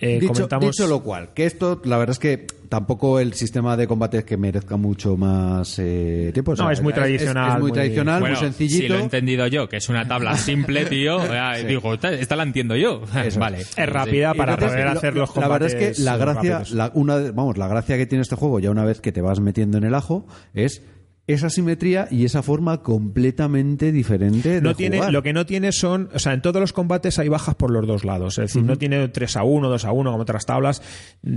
eh, 0.00 0.18
dicho, 0.20 0.32
comentamos... 0.32 0.70
dicho 0.70 0.86
lo 0.86 1.02
cual, 1.02 1.34
que 1.34 1.44
esto, 1.44 1.82
la 1.84 1.98
verdad 1.98 2.12
es 2.12 2.18
que 2.18 2.46
tampoco 2.70 3.20
el 3.20 3.34
sistema 3.34 3.76
de 3.76 3.86
combate 3.86 4.16
es 4.16 4.24
que 4.24 4.38
merezca 4.38 4.78
mucho 4.78 5.18
más 5.18 5.78
eh, 5.78 6.30
tiempo. 6.32 6.52
o 6.52 6.56
sea, 6.56 6.64
No, 6.64 6.70
es 6.70 6.80
muy 6.80 6.94
tradicional, 6.94 7.48
Es, 7.48 7.52
muy 7.56 7.62
muy- 7.64 7.72
tradicional, 7.72 8.20
Bueno, 8.20 8.36
muy 8.36 8.42
sencillito. 8.46 8.82
Si 8.84 8.88
lo 8.88 8.94
he 8.98 9.02
entendido 9.02 9.46
yo, 9.48 9.68
que 9.68 9.76
es 9.76 9.88
una 9.90 10.08
tabla 10.08 10.34
simple, 10.38 10.86
tío, 10.86 11.18
ya, 11.26 11.52
digo, 11.58 11.92
esta, 11.92 12.10
esta 12.14 12.36
la 12.36 12.44
entiendo 12.44 12.74
yo. 12.74 13.02
Eso. 13.22 13.38
vale. 13.38 13.58
Es 13.60 13.86
rápida 13.86 14.32
para 14.32 14.54
entonces, 14.54 14.76
poder 14.78 14.86
lo- 14.92 14.98
hacer 14.98 15.14
los 15.14 15.36
La 15.36 15.48
verdad 15.48 15.68
combates 15.68 15.74
es 15.74 15.98
que 15.98 16.02
la 16.04 16.16
gracia, 16.16 16.62
la, 16.72 16.90
una, 16.94 17.18
de- 17.18 17.32
vamos, 17.32 17.58
la 17.58 17.68
gracia 17.68 17.98
que 17.98 18.06
tiene 18.06 18.22
este 18.22 18.36
juego, 18.36 18.58
ya 18.60 18.70
una 18.70 18.86
vez 18.86 19.02
que 19.02 19.12
te 19.12 19.20
vas 19.20 19.40
metiendo 19.40 19.76
en 19.76 19.84
el 19.84 19.94
ajo, 19.94 20.26
es 20.54 20.80
esa 21.28 21.50
simetría 21.50 22.08
y 22.10 22.24
esa 22.24 22.42
forma 22.42 22.82
completamente 22.82 23.92
diferente 23.92 24.48
de 24.48 24.60
no 24.60 24.74
tiene, 24.74 24.96
jugar. 24.96 25.12
lo 25.12 25.22
que 25.22 25.32
no 25.32 25.46
tiene 25.46 25.70
son, 25.70 26.08
o 26.12 26.18
sea, 26.18 26.32
en 26.32 26.42
todos 26.42 26.60
los 26.60 26.72
combates 26.72 27.18
hay 27.20 27.28
bajas 27.28 27.54
por 27.54 27.70
los 27.70 27.86
dos 27.86 28.04
lados. 28.04 28.38
Es 28.38 28.46
decir, 28.46 28.64
no 28.64 28.76
tiene 28.76 29.06
3 29.06 29.36
a 29.36 29.44
1, 29.44 29.68
2 29.68 29.84
a 29.84 29.92
1 29.92 30.10
como 30.10 30.22
otras 30.22 30.46
tablas, 30.46 30.82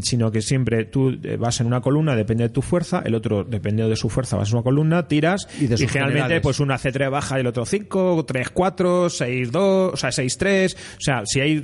sino 0.01 0.31
que 0.31 0.41
siempre 0.41 0.85
tú 0.85 1.19
eh, 1.23 1.37
vas 1.37 1.59
en 1.61 1.67
una 1.67 1.81
columna, 1.81 2.15
depende 2.15 2.45
de 2.45 2.49
tu 2.49 2.63
fuerza, 2.63 3.03
el 3.05 3.13
otro, 3.13 3.43
dependiendo 3.43 3.89
de 3.89 3.95
su 3.95 4.09
fuerza, 4.09 4.37
vas 4.37 4.49
en 4.49 4.55
una 4.55 4.63
columna, 4.63 5.07
tiras, 5.07 5.47
Y 5.59 5.67
de 5.67 5.77
sus 5.77 5.91
generalmente, 5.91 6.21
generales. 6.21 6.41
pues 6.41 6.59
uno 6.59 6.73
hace 6.73 6.91
3 6.91 7.11
baja 7.11 7.37
y 7.37 7.41
el 7.41 7.47
otro 7.47 7.65
5, 7.65 8.25
3, 8.25 8.49
4, 8.49 9.09
6, 9.09 9.51
2, 9.51 9.93
o 9.93 9.97
sea, 9.97 10.11
6, 10.11 10.37
3. 10.37 10.73
O 10.73 10.77
sea, 10.99 11.21
si 11.25 11.39
hay, 11.41 11.61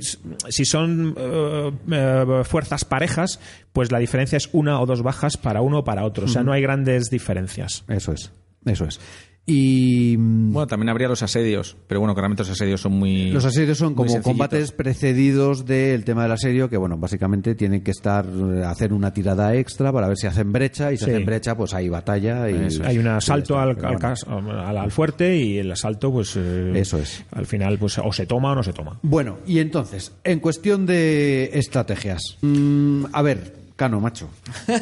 si 0.48 0.64
son 0.64 1.14
eh, 1.18 1.72
eh, 1.90 2.42
fuerzas 2.44 2.84
parejas, 2.84 3.40
pues 3.72 3.90
la 3.92 3.98
diferencia 3.98 4.36
es 4.36 4.48
una 4.52 4.80
o 4.80 4.86
dos 4.86 5.02
bajas 5.02 5.36
para 5.36 5.62
uno 5.62 5.78
o 5.80 5.84
para 5.84 6.04
otro. 6.04 6.24
O 6.26 6.28
sea, 6.28 6.42
no 6.42 6.52
hay 6.52 6.62
grandes 6.62 7.04
diferencias. 7.10 7.84
Eso 7.88 8.12
es, 8.12 8.32
eso 8.64 8.84
es. 8.84 9.00
Y 9.44 10.14
mm, 10.18 10.52
Bueno, 10.52 10.68
también 10.68 10.88
habría 10.90 11.08
los 11.08 11.20
asedios, 11.24 11.76
pero 11.88 11.98
bueno, 11.98 12.14
claramente 12.14 12.42
los 12.44 12.50
asedios 12.50 12.80
son 12.80 12.92
muy. 12.92 13.30
los 13.32 13.44
asedios 13.44 13.76
son 13.76 13.92
muy 13.96 14.06
como 14.06 14.22
combates 14.22 14.70
precedidos 14.70 15.66
del 15.66 16.04
tema 16.04 16.22
del 16.22 16.30
asedio, 16.30 16.70
que 16.70 16.76
bueno, 16.76 16.96
básicamente 16.96 17.56
tienen 17.56 17.82
que 17.82 17.90
estar, 17.90 18.24
eh, 18.24 18.62
hacer 18.64 18.92
una 18.92 19.12
tirada 19.12 19.52
extra 19.56 19.92
para 19.92 20.06
ver 20.06 20.16
si 20.16 20.28
hacen 20.28 20.52
brecha, 20.52 20.92
y 20.92 20.96
si 20.96 21.06
Sí. 21.06 21.10
hacen 21.10 21.26
brecha, 21.26 21.56
pues 21.56 21.74
hay 21.74 21.88
batalla. 21.88 22.48
Y, 22.48 22.68
Hay 22.84 22.98
un 22.98 23.08
asalto 23.08 23.58
al- 23.58 23.76
al 23.80 24.90
fuerte 24.92 25.36
y 25.36 25.58
el 25.58 25.72
asalto, 25.72 26.12
pues. 26.12 26.34
eh, 26.36 26.72
Eso 26.76 26.98
es. 26.98 27.24
Al 27.32 27.46
final, 27.46 27.78
pues 27.78 27.98
o 27.98 28.12
se 28.12 28.26
toma 28.26 28.52
o 28.52 28.54
no 28.54 28.62
se 28.62 28.72
toma. 28.72 29.00
Bueno, 29.02 29.38
y 29.44 29.58
entonces, 29.58 30.12
en 30.22 30.38
cuestión 30.38 30.86
de 30.86 31.50
estrategias, 31.54 32.22
mm, 32.42 33.06
a 33.12 33.22
ver, 33.22 33.61
Cano, 33.82 33.98
macho, 33.98 34.30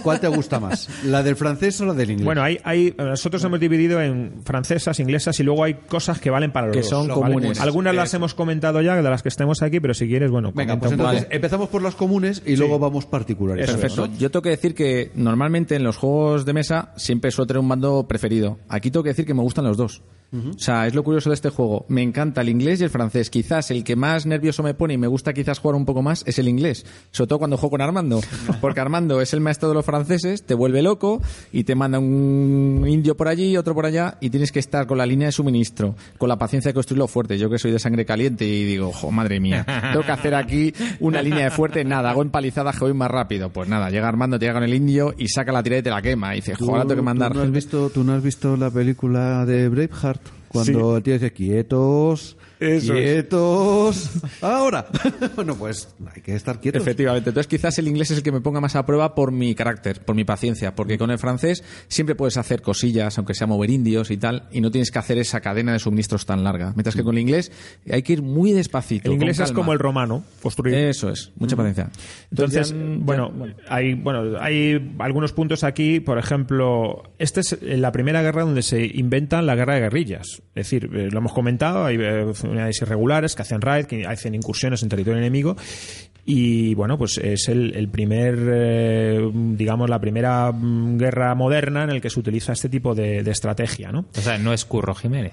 ¿cuál 0.03 0.21
te 0.21 0.29
gusta 0.29 0.61
más? 0.61 0.87
¿La 1.07 1.23
del 1.23 1.35
francés 1.35 1.81
o 1.81 1.87
la 1.87 1.95
del 1.95 2.11
inglés? 2.11 2.27
Bueno, 2.27 2.43
hay, 2.43 2.59
hay, 2.65 2.95
nosotros 2.99 3.43
hemos 3.45 3.59
dividido 3.59 3.99
en 4.03 4.43
francesas, 4.45 5.01
inglesas 5.01 5.41
y 5.41 5.43
luego 5.43 5.65
hay 5.65 5.73
cosas 5.73 6.21
que 6.21 6.29
valen 6.29 6.53
para 6.53 6.67
los 6.67 6.77
Que 6.77 6.83
dos, 6.83 6.91
son 6.91 7.09
comunes. 7.09 7.59
Algunas 7.63 7.95
las 7.95 8.13
hemos 8.13 8.35
comentado 8.35 8.83
ya, 8.83 8.97
de 8.97 9.03
las 9.03 9.23
que 9.23 9.31
estemos 9.31 9.63
aquí, 9.63 9.81
pero 9.81 9.95
si 9.95 10.07
quieres, 10.07 10.31
bueno, 10.31 10.53
Venga, 10.55 10.79
pues 10.79 10.93
entonces 10.93 11.27
empezamos 11.31 11.71
por 11.71 11.81
las 11.81 11.95
comunes 11.95 12.43
y 12.45 12.57
luego 12.57 12.79
vamos 12.79 13.07
particulares. 13.07 13.71
Perfecto. 13.71 14.07
Yo 14.19 14.31
tengo 14.31 14.43
que 14.43 14.51
decir 14.51 14.75
que 14.75 15.13
normalmente 15.15 15.77
en 15.77 15.83
los 15.83 15.97
juegos 15.97 16.45
de 16.45 16.53
mesa 16.53 16.93
siempre 16.99 17.31
suelo 17.31 17.47
tener 17.47 17.61
un 17.61 17.69
bando 17.71 18.07
preferido. 18.07 18.59
Aquí 18.69 18.91
tengo 18.91 19.03
que 19.03 19.11
decir 19.11 19.25
que 19.25 19.33
me 19.33 19.41
gustan 19.41 19.65
los 19.65 19.79
dos. 19.79 20.03
O 20.33 20.59
sea, 20.59 20.87
es 20.87 20.95
lo 20.95 21.03
curioso 21.03 21.31
de 21.31 21.35
este 21.35 21.51
juego. 21.51 21.85
Me 21.89 22.03
encanta 22.03 22.41
el 22.41 22.49
inglés 22.49 22.81
y 22.81 22.85
el 22.85 22.91
francés. 22.91 23.31
Quizás 23.31 23.70
el 23.72 23.83
que 23.83 23.97
más 23.97 24.26
nervioso 24.26 24.62
me 24.62 24.74
pone 24.74 24.95
y 24.95 24.99
me 24.99 25.09
gusta 25.09 25.33
quizás 25.33 25.59
jugar 25.59 25.74
un 25.74 25.85
poco 25.85 26.03
más 26.03 26.22
es 26.26 26.39
el 26.39 26.49
inglés. 26.49 26.87
Sobre 27.11 27.28
todo 27.28 27.39
cuando 27.41 27.57
juego 27.57 27.70
con 27.70 27.81
Armando. 27.81 28.20
Porque 28.61 28.81
Armando 28.81 29.20
es 29.20 29.35
el 29.35 29.41
maestro 29.41 29.68
de 29.68 29.74
los 29.74 29.85
franceses, 29.85 30.45
te 30.45 30.55
vuelve 30.55 30.83
loco 30.83 31.20
y 31.53 31.64
te 31.64 31.74
manda 31.74 31.99
un 31.99 32.87
indio 32.89 33.16
por 33.16 33.26
allí, 33.26 33.57
otro 33.57 33.74
por 33.74 33.87
allá 33.87 34.18
y 34.20 34.31
tienes 34.31 34.53
que 34.53 34.61
estar 34.61 34.87
con 34.87 34.99
la 34.99 35.07
línea 35.07 35.26
de 35.26 35.33
suministro, 35.33 35.97
con 36.16 36.28
la 36.28 36.39
paciencia 36.39 36.68
de 36.70 36.74
construirlo 36.74 37.09
fuerte. 37.09 37.37
Yo 37.37 37.51
que 37.51 37.59
soy 37.59 37.72
de 37.72 37.81
sangre 37.81 38.05
caliente 38.05 38.45
y 38.45 38.64
digo, 38.64 38.93
jo, 38.93 39.11
madre 39.11 39.41
mía, 39.41 39.64
tengo 39.93 40.05
que 40.05 40.12
hacer 40.12 40.35
aquí 40.37 40.72
una 41.01 41.22
línea 41.22 41.45
de 41.45 41.51
fuerte. 41.51 41.85
Nada, 41.85 42.11
hago 42.11 42.22
empalizada 42.22 42.72
que 42.72 42.81
voy 42.81 42.95
más 42.95 43.11
rápido. 43.11 43.51
Pues 43.51 43.68
nada, 43.68 43.91
llega 43.91 44.09
Armando, 44.09 44.39
te 44.39 44.45
llega 44.45 44.55
con 44.55 44.64
el 44.64 44.74
indio 44.74 45.12
y 45.18 45.28
saca 45.28 45.51
la 45.51 45.62
tira 45.62 45.78
y 45.78 45.83
te 45.83 45.91
la 45.91 46.01
quema. 46.01 46.35
Y 46.35 46.37
dices, 46.37 46.57
¿Tú, 46.57 46.66
jo, 46.66 46.72
ahora 46.72 46.84
tengo 46.84 46.96
que 46.96 47.03
mandar. 47.03 47.33
¿tú 47.33 47.38
no, 47.38 47.45
has 47.45 47.50
visto, 47.50 47.91
¿Tú 47.91 48.05
no 48.05 48.13
has 48.14 48.22
visto 48.22 48.57
la 48.57 48.71
película 48.71 49.45
de 49.45 49.68
Braveheart? 49.68 50.20
Cuando 50.53 50.97
el 50.97 51.03
tío 51.03 51.14
dice 51.14 51.33
quietos, 51.33 52.37
Eso 52.61 52.95
es. 52.95 53.00
quietos, 53.14 54.11
ahora. 54.42 54.87
bueno, 55.37 55.57
pues 55.57 55.88
hay 56.14 56.22
que 56.22 56.34
estar 56.34 56.61
quietos. 56.61 56.82
Efectivamente. 56.82 57.30
Entonces, 57.30 57.49
quizás 57.49 57.78
el 57.78 57.88
inglés 57.88 58.11
es 58.11 58.18
el 58.18 58.22
que 58.22 58.32
me 58.32 58.41
ponga 58.41 58.61
más 58.61 58.76
a 58.76 58.84
prueba 58.84 59.14
por 59.14 59.32
mi 59.32 59.54
carácter, 59.54 60.00
por 60.04 60.14
mi 60.14 60.24
paciencia, 60.24 60.74
porque 60.74 60.99
con 60.99 61.11
el 61.11 61.18
francés 61.18 61.64
siempre 61.88 62.14
puedes 62.14 62.37
hacer 62.37 62.62
cosillas, 62.62 63.16
aunque 63.18 63.34
sea 63.34 63.46
mover 63.46 63.70
indios 63.70 64.11
y 64.11 64.16
tal, 64.16 64.49
y 64.53 64.61
no 64.61 64.70
tienes 64.70 64.91
que 64.91 64.99
hacer 64.99 65.18
esa 65.18 65.41
cadena 65.41 65.72
de 65.72 65.78
suministros 65.78 66.26
tan 66.26 66.45
larga. 66.45 66.72
Mientras 66.76 66.95
que 66.95 67.03
con 67.03 67.14
el 67.16 67.22
inglés 67.22 67.50
hay 67.91 68.03
que 68.03 68.12
ir 68.14 68.22
muy 68.22 68.53
despacito. 68.53 69.08
El 69.08 69.14
inglés 69.14 69.38
con 69.38 69.45
es 69.46 69.53
como 69.53 69.72
el 69.72 69.78
romano, 69.78 70.22
construir. 70.42 70.74
Eso 70.74 71.08
es, 71.11 71.32
mucha 71.37 71.57
paciencia. 71.57 71.91
Entonces, 72.30 72.70
ya- 72.70 72.76
ya- 72.76 72.99
bueno, 72.99 73.32
hay, 73.68 73.95
bueno, 73.95 74.38
hay 74.41 74.95
algunos 74.99 75.32
puntos 75.32 75.64
aquí, 75.64 76.00
por 76.00 76.18
ejemplo, 76.18 77.04
esta 77.18 77.41
es 77.41 77.58
la 77.62 77.92
primera 77.92 78.22
guerra 78.22 78.42
donde 78.42 78.62
se 78.62 78.84
inventan 78.84 79.46
la 79.46 79.54
guerra 79.54 79.74
de 79.74 79.80
guerrillas. 79.80 80.42
Es 80.54 80.70
decir, 80.70 80.91
eh, 80.95 81.08
lo 81.11 81.18
hemos 81.18 81.32
comentado, 81.32 81.84
hay 81.84 81.96
eh, 82.00 82.26
unidades 82.51 82.81
irregulares 82.83 83.35
que 83.35 83.43
hacen 83.43 83.61
raid, 83.61 83.87
que 83.87 84.07
hacen 84.07 84.35
incursiones 84.35 84.83
en 84.83 84.89
territorio 84.89 85.18
enemigo. 85.18 85.57
Y 86.33 86.75
bueno, 86.75 86.97
pues 86.97 87.19
es 87.19 87.49
el, 87.49 87.75
el 87.75 87.89
primer, 87.89 88.39
eh, 88.53 89.31
digamos, 89.35 89.91
la 89.91 89.99
primera 90.01 90.53
mm, 90.53 90.97
guerra 90.97 91.35
moderna 91.35 91.83
en 91.83 91.91
el 91.91 92.01
que 92.01 92.09
se 92.09 92.21
utiliza 92.21 92.53
este 92.53 92.69
tipo 92.69 92.95
de, 92.95 93.25
de 93.25 93.31
estrategia, 93.33 93.91
¿no? 93.91 94.05
O 94.17 94.21
sea, 94.21 94.39
no 94.39 94.53
es 94.53 94.65
Curro 94.65 94.95
Jiménez. 94.95 95.33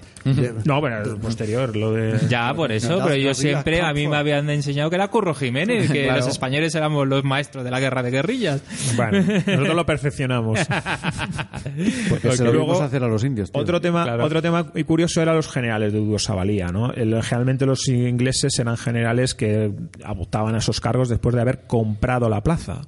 No, 0.64 0.80
bueno, 0.80 1.00
es 1.02 1.08
posterior, 1.20 1.76
lo 1.76 1.92
de... 1.92 2.18
Ya, 2.28 2.52
por 2.52 2.72
eso, 2.72 3.00
pero 3.04 3.14
yo 3.14 3.32
siempre, 3.32 3.80
a 3.80 3.92
mí 3.92 4.08
me 4.08 4.16
habían 4.16 4.50
enseñado 4.50 4.90
que 4.90 4.96
era 4.96 5.06
Curro 5.08 5.34
Jiménez, 5.34 5.88
que 5.90 6.02
Claro. 6.08 6.18
los 6.20 6.28
españoles 6.28 6.74
éramos 6.74 7.06
los 7.06 7.22
maestros 7.22 7.62
de 7.62 7.70
la 7.70 7.78
guerra 7.78 8.02
de 8.02 8.10
guerrillas. 8.10 8.62
Bueno, 8.96 9.20
nosotros 9.46 9.76
lo 9.76 9.86
perfeccionamos. 9.86 10.58
Porque 12.10 12.32
se 12.32 12.44
lo 12.44 12.52
Luego, 12.52 12.66
vimos 12.66 12.80
hacer 12.80 13.02
a 13.04 13.08
los 13.08 13.22
indios. 13.24 13.52
tío. 13.52 13.60
Otro 13.62 13.80
tema, 13.80 14.02
Claro. 14.04 14.24
otro 14.24 14.42
tema 14.42 14.64
curioso 14.86 15.22
era 15.22 15.32
los 15.34 15.48
generales 15.48 15.92
de 15.92 16.00
Udo 16.00 16.18
Sabalía, 16.18 16.68
¿no? 16.68 16.92
El- 16.92 17.22
generalmente 17.22 17.66
los 17.66 17.86
ingleses 17.88 18.58
eran 18.58 18.76
generales 18.76 19.34
que 19.34 19.70
optaban 20.06 20.54
a 20.54 20.58
esos 20.58 20.80
cargos 20.88 21.10
después 21.10 21.34
de 21.34 21.42
haber 21.42 21.66
comprado 21.66 22.30
la 22.30 22.42
plaza 22.42 22.80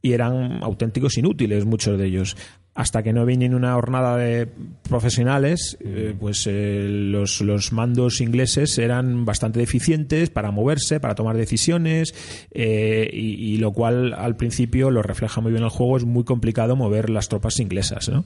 y 0.00 0.12
eran 0.12 0.62
auténticos 0.62 1.18
inútiles 1.18 1.66
muchos 1.66 1.98
de 1.98 2.06
ellos. 2.06 2.36
Hasta 2.74 3.02
que 3.02 3.12
no 3.12 3.24
vienen 3.24 3.54
una 3.54 3.74
jornada 3.74 4.16
de 4.16 4.48
profesionales, 4.88 5.76
eh, 5.80 6.14
pues 6.18 6.46
eh, 6.46 6.86
los, 6.88 7.40
los 7.40 7.72
mandos 7.72 8.20
ingleses 8.20 8.78
eran 8.78 9.24
bastante 9.24 9.60
deficientes 9.60 10.30
para 10.30 10.50
moverse, 10.50 11.00
para 11.00 11.14
tomar 11.14 11.36
decisiones, 11.36 12.14
eh, 12.50 13.08
y, 13.12 13.54
y 13.54 13.58
lo 13.58 13.72
cual 13.72 14.12
al 14.14 14.36
principio 14.36 14.90
lo 14.90 15.02
refleja 15.02 15.40
muy 15.40 15.52
bien 15.52 15.62
el 15.62 15.70
juego, 15.70 15.98
es 15.98 16.04
muy 16.04 16.24
complicado 16.24 16.76
mover 16.76 17.10
las 17.10 17.28
tropas 17.28 17.60
inglesas, 17.60 18.08
¿no? 18.08 18.24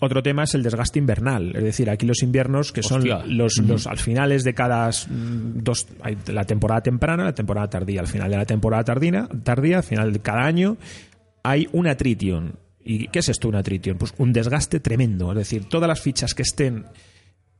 Otro 0.00 0.22
tema 0.22 0.44
es 0.44 0.54
el 0.54 0.62
desgaste 0.62 0.98
invernal, 0.98 1.54
es 1.56 1.62
decir, 1.62 1.90
aquí 1.90 2.06
los 2.06 2.22
inviernos 2.22 2.72
que 2.72 2.82
son 2.82 2.98
Hostia. 2.98 3.24
los, 3.26 3.56
los 3.58 3.86
al 3.86 3.98
finales 3.98 4.44
de 4.44 4.54
cada 4.54 4.88
mm, 4.88 5.62
dos 5.62 5.86
hay 6.02 6.16
la 6.28 6.44
temporada 6.44 6.82
temprana, 6.82 7.24
la 7.24 7.34
temporada 7.34 7.68
tardía, 7.68 8.00
al 8.00 8.06
final 8.06 8.30
de 8.30 8.36
la 8.36 8.46
temporada 8.46 8.84
tardina, 8.84 9.28
tardía, 9.42 9.78
al 9.78 9.82
final 9.82 10.12
de 10.12 10.20
cada 10.20 10.44
año 10.44 10.76
hay 11.42 11.68
un 11.72 11.86
atritión. 11.86 12.58
¿Y 12.84 13.08
qué 13.08 13.18
es 13.18 13.28
esto 13.28 13.48
un 13.48 13.56
atritión? 13.56 13.98
Pues 13.98 14.14
un 14.18 14.32
desgaste 14.32 14.80
tremendo, 14.80 15.30
es 15.32 15.38
decir, 15.38 15.64
todas 15.66 15.88
las 15.88 16.00
fichas 16.00 16.34
que 16.34 16.42
estén 16.42 16.86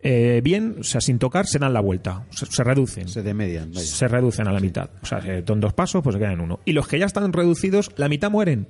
eh, 0.01 0.41
bien, 0.45 0.77
o 0.81 0.85
sea, 0.85 1.01
sin 1.01 1.19
tocar, 1.19 1.47
se 1.47 1.59
dan 1.59 1.73
la 1.73 1.81
vuelta, 1.81 2.25
se, 2.31 2.47
se 2.47 2.63
reducen 2.63 3.09
Se 3.09 3.23
demedian. 3.23 3.73
vaya. 3.73 3.85
se 3.85 4.07
reducen 4.07 4.47
a 4.47 4.53
la 4.53 4.61
mitad. 4.61 4.91
O 5.03 5.07
sea, 5.07 5.21
si 5.21 5.29
son 5.47 5.61
dos 5.61 5.73
pasos, 5.75 6.03
pues 6.03 6.15
se 6.15 6.21
quedan 6.21 6.35
en 6.35 6.41
uno. 6.41 6.61
Y 6.65 6.73
los 6.73 6.87
que 6.87 6.99
ya 6.99 7.07
están 7.07 7.33
reducidos, 7.33 7.91
la 7.97 8.09
mitad 8.09 8.31
mueren. 8.31 8.69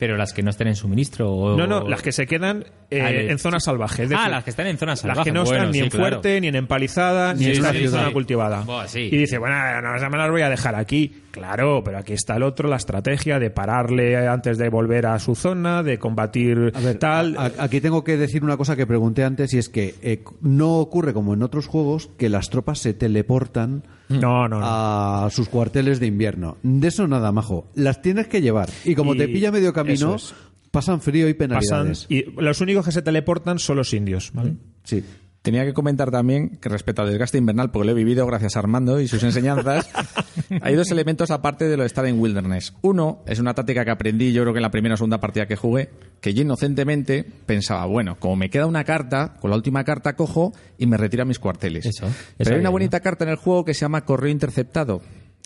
Pero 0.00 0.16
las 0.16 0.32
que 0.32 0.42
no 0.42 0.50
estén 0.50 0.66
en 0.66 0.74
suministro 0.74 1.30
o... 1.30 1.56
No, 1.56 1.66
no, 1.68 1.86
las 1.86 2.00
que 2.02 2.10
se 2.10 2.26
quedan 2.26 2.64
eh, 2.90 3.00
Ah, 3.02 3.12
en 3.12 3.38
zona 3.38 3.60
salvaje. 3.60 4.04
es 4.04 4.12
Ah, 4.12 4.28
las 4.28 4.42
que 4.42 4.50
están 4.50 4.66
en 4.66 4.78
zona 4.78 4.92
Las 4.92 5.00
salvaje. 5.00 5.24
que 5.24 5.32
no 5.32 5.44
Bueno, 5.44 5.56
están 5.58 5.70
ni 5.72 5.78
sí, 5.78 5.84
en 5.84 5.90
claro. 5.90 6.04
fuerte, 6.08 6.40
ni 6.40 6.48
en 6.48 6.56
empalizada, 6.56 7.34
ni 7.34 7.44
Sí, 7.44 7.50
están 7.52 7.74
sí, 7.76 7.84
en 7.84 7.90
zona 7.90 8.06
sí. 8.08 8.12
cultivada. 8.14 8.64
Y 8.96 9.16
dice, 9.16 9.38
bueno, 9.38 9.54
no, 9.82 10.10
me 10.10 10.16
las 10.18 10.30
voy 10.30 10.40
a 10.42 10.48
dejar 10.48 10.74
aquí. 10.74 11.22
Claro, 11.30 11.82
pero 11.84 11.98
aquí 11.98 12.14
está 12.14 12.36
el 12.36 12.42
otro, 12.42 12.68
la 12.68 12.76
estrategia 12.76 13.38
de 13.38 13.50
pararle 13.50 14.16
antes 14.26 14.58
de 14.58 14.68
volver 14.70 15.04
a 15.06 15.18
su 15.20 15.34
zona, 15.36 15.82
de 15.84 15.98
combatir 15.98 16.72
A 16.74 16.80
ver, 16.80 16.98
tal. 16.98 17.36
a- 17.38 17.52
aquí 17.58 17.80
tengo 17.82 18.02
que 18.02 18.16
decir 18.16 18.42
una 18.42 18.56
cosa 18.56 18.74
que 18.74 18.86
pregunté 18.86 19.22
antes 19.22 19.52
y 19.54 19.58
es 19.58 19.68
que 19.68 19.94
eh, 20.02 20.24
no 20.40 20.78
ocurre 20.78 21.12
como 21.12 21.34
en 21.34 21.42
otros 21.42 21.66
juegos 21.66 22.08
que 22.18 22.28
las 22.30 22.48
tropas 22.48 22.78
se 22.78 22.94
teleportan 22.94 23.84
no, 24.10 24.48
no, 24.48 24.60
no. 24.60 24.66
a 24.66 25.28
sus 25.30 25.48
cuarteles 25.48 26.00
de 26.00 26.06
invierno. 26.06 26.56
De 26.62 26.88
eso 26.88 27.06
nada, 27.08 27.32
majo. 27.32 27.66
Las 27.74 28.02
tienes 28.02 28.26
que 28.28 28.42
llevar. 28.42 28.68
Y 28.84 28.94
como 28.94 29.14
Y 29.14 29.18
te 29.18 29.28
pilla 29.28 29.50
medio 29.52 29.72
camino, 29.72 30.16
es. 30.16 30.34
pasan 30.70 31.00
frío 31.00 31.28
y 31.28 31.34
Pasan, 31.34 31.48
penalidades. 31.60 32.06
y 32.08 32.24
los 32.40 32.60
únicos 32.60 32.84
que 32.84 32.92
se 32.92 33.02
teleportan 33.02 33.58
son 33.58 33.76
los 33.76 33.92
indios. 33.94 34.30
¿vale? 34.34 34.54
Sí. 34.84 35.02
Tenía 35.42 35.64
que 35.64 35.72
comentar 35.72 36.10
también 36.10 36.58
que 36.60 36.68
respecto 36.68 37.00
al 37.00 37.08
desgaste 37.08 37.38
invernal, 37.38 37.70
porque 37.70 37.86
lo 37.86 37.92
he 37.92 37.94
vivido 37.94 38.26
gracias 38.26 38.56
a 38.56 38.58
Armando 38.58 39.00
y 39.00 39.08
sus 39.08 39.22
enseñanzas, 39.22 39.88
hay 40.60 40.74
dos 40.74 40.90
elementos 40.90 41.30
aparte 41.30 41.66
de 41.66 41.78
lo 41.78 41.82
de 41.82 41.86
estar 41.86 42.04
en 42.04 42.20
Wilderness. 42.20 42.74
Uno 42.82 43.22
es 43.26 43.38
una 43.38 43.54
táctica 43.54 43.82
que 43.84 43.90
aprendí, 43.90 44.32
yo 44.32 44.42
creo 44.42 44.52
que 44.52 44.58
en 44.58 44.64
la 44.64 44.70
primera 44.70 44.94
o 44.94 44.98
segunda 44.98 45.18
partida 45.18 45.46
que 45.46 45.56
jugué, 45.56 45.88
que 46.20 46.34
yo 46.34 46.42
inocentemente 46.42 47.24
pensaba, 47.46 47.86
bueno, 47.86 48.18
como 48.18 48.36
me 48.36 48.50
queda 48.50 48.66
una 48.66 48.84
carta, 48.84 49.36
con 49.40 49.48
la 49.48 49.56
última 49.56 49.82
carta 49.82 50.14
cojo 50.14 50.52
y 50.76 50.86
me 50.86 50.98
retiro 50.98 51.22
a 51.22 51.26
mis 51.26 51.38
cuarteles. 51.38 51.86
Eso, 51.86 52.06
Pero 52.36 52.50
hay 52.50 52.60
una 52.60 52.68
bien, 52.68 52.72
bonita 52.72 53.00
carta 53.00 53.24
en 53.24 53.30
el 53.30 53.36
juego 53.36 53.64
que 53.64 53.72
se 53.72 53.80
llama 53.80 54.04
Correo 54.04 54.30
Interceptado, 54.30 55.00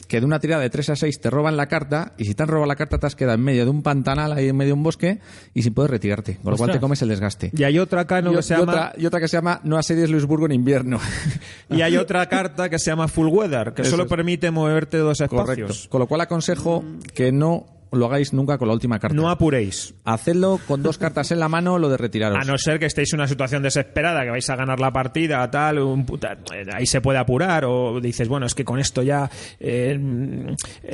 que 0.09 0.21
de 0.21 0.27
una 0.27 0.39
tirada 0.39 0.63
de 0.63 0.71
3 0.71 0.91
a 0.91 0.97
6 0.97 1.21
te 1.21 1.31
roban 1.31 1.57
la 1.57 1.67
carta 1.67 2.13
y 2.19 2.25
si 2.25 2.35
te 2.35 2.43
han 2.43 2.49
robado 2.49 2.67
la 2.67 2.77
carta 2.77 2.99
te 2.99 3.07
has 3.07 3.17
quedado 3.17 3.37
en 3.37 3.43
medio 3.43 3.65
de 3.65 3.71
un 3.71 3.83
pantanal, 3.83 4.33
ahí 4.33 4.49
en 4.49 4.57
medio 4.57 4.71
de 4.71 4.75
un 4.75 4.83
bosque 4.83 5.21
y 5.55 5.63
sin 5.63 5.75
poder 5.75 5.91
retirarte, 5.91 6.39
con 6.43 6.53
lo 6.53 6.57
cual 6.57 6.73
te 6.73 6.81
comes 6.81 7.01
el 7.03 7.09
desgaste. 7.09 7.51
Y 7.57 7.65
hay 7.65 7.79
otra 7.79 8.03
acá 8.03 8.21
¿no? 8.21 8.33
y, 8.33 8.37
que 8.37 8.43
se 8.43 8.55
y 8.55 8.59
llama 8.59 8.73
otra, 8.73 8.93
y 8.97 9.07
otra 9.07 9.21
que 9.21 9.29
se 9.29 9.37
llama 9.37 9.61
No 9.65 9.79
asedies 9.79 10.11
Luisburgo 10.11 10.47
en 10.47 10.53
invierno. 10.53 11.01
y 11.71 11.83
hay 11.83 11.97
otra 11.97 12.29
carta 12.29 12.69
que 12.69 12.79
se 12.79 12.91
llama 12.91 13.09
Full 13.09 13.29
Weather, 13.29 13.73
que 13.75 13.83
Eso 13.83 13.93
solo 13.93 14.05
es. 14.05 14.09
permite 14.09 14.51
moverte 14.51 14.99
dos 14.99 15.21
espacios. 15.21 15.47
Correcto. 15.47 15.91
Con 15.91 16.01
lo 16.01 16.07
cual 16.07 16.21
aconsejo 16.21 16.85
que 17.15 17.33
no 17.33 17.67
lo 17.97 18.07
hagáis 18.07 18.33
nunca 18.33 18.59
con 18.59 18.69
la 18.69 18.75
última 18.75 18.99
carta. 18.99 19.15
No 19.17 19.29
apuréis. 19.31 19.95
Hacedlo 20.05 20.61
con 20.67 20.83
dos 20.83 20.99
cartas 20.99 21.31
en 21.33 21.41
la 21.41 21.49
mano 21.49 21.79
lo 21.79 21.89
de 21.89 21.97
retiraros. 21.97 22.39
A 22.41 22.45
no 22.45 22.59
ser 22.59 22.79
que 22.79 22.87
estéis 22.87 23.13
en 23.13 23.21
una 23.21 23.29
situación 23.29 23.63
desesperada, 23.63 24.23
que 24.25 24.31
vais 24.31 24.49
a 24.51 24.57
ganar 24.57 24.81
la 24.81 24.93
partida, 24.93 25.51
tal, 25.51 25.79
un 25.79 26.05
puta- 26.07 26.39
eh, 26.55 26.65
ahí 26.73 26.87
se 26.87 27.01
puede 27.01 27.19
apurar, 27.19 27.65
o 27.65 28.01
dices, 28.01 28.29
bueno, 28.29 28.47
es 28.47 28.55
que 28.55 28.65
con 28.65 28.79
esto 28.79 29.03
ya 29.03 29.31
eh, 29.61 29.99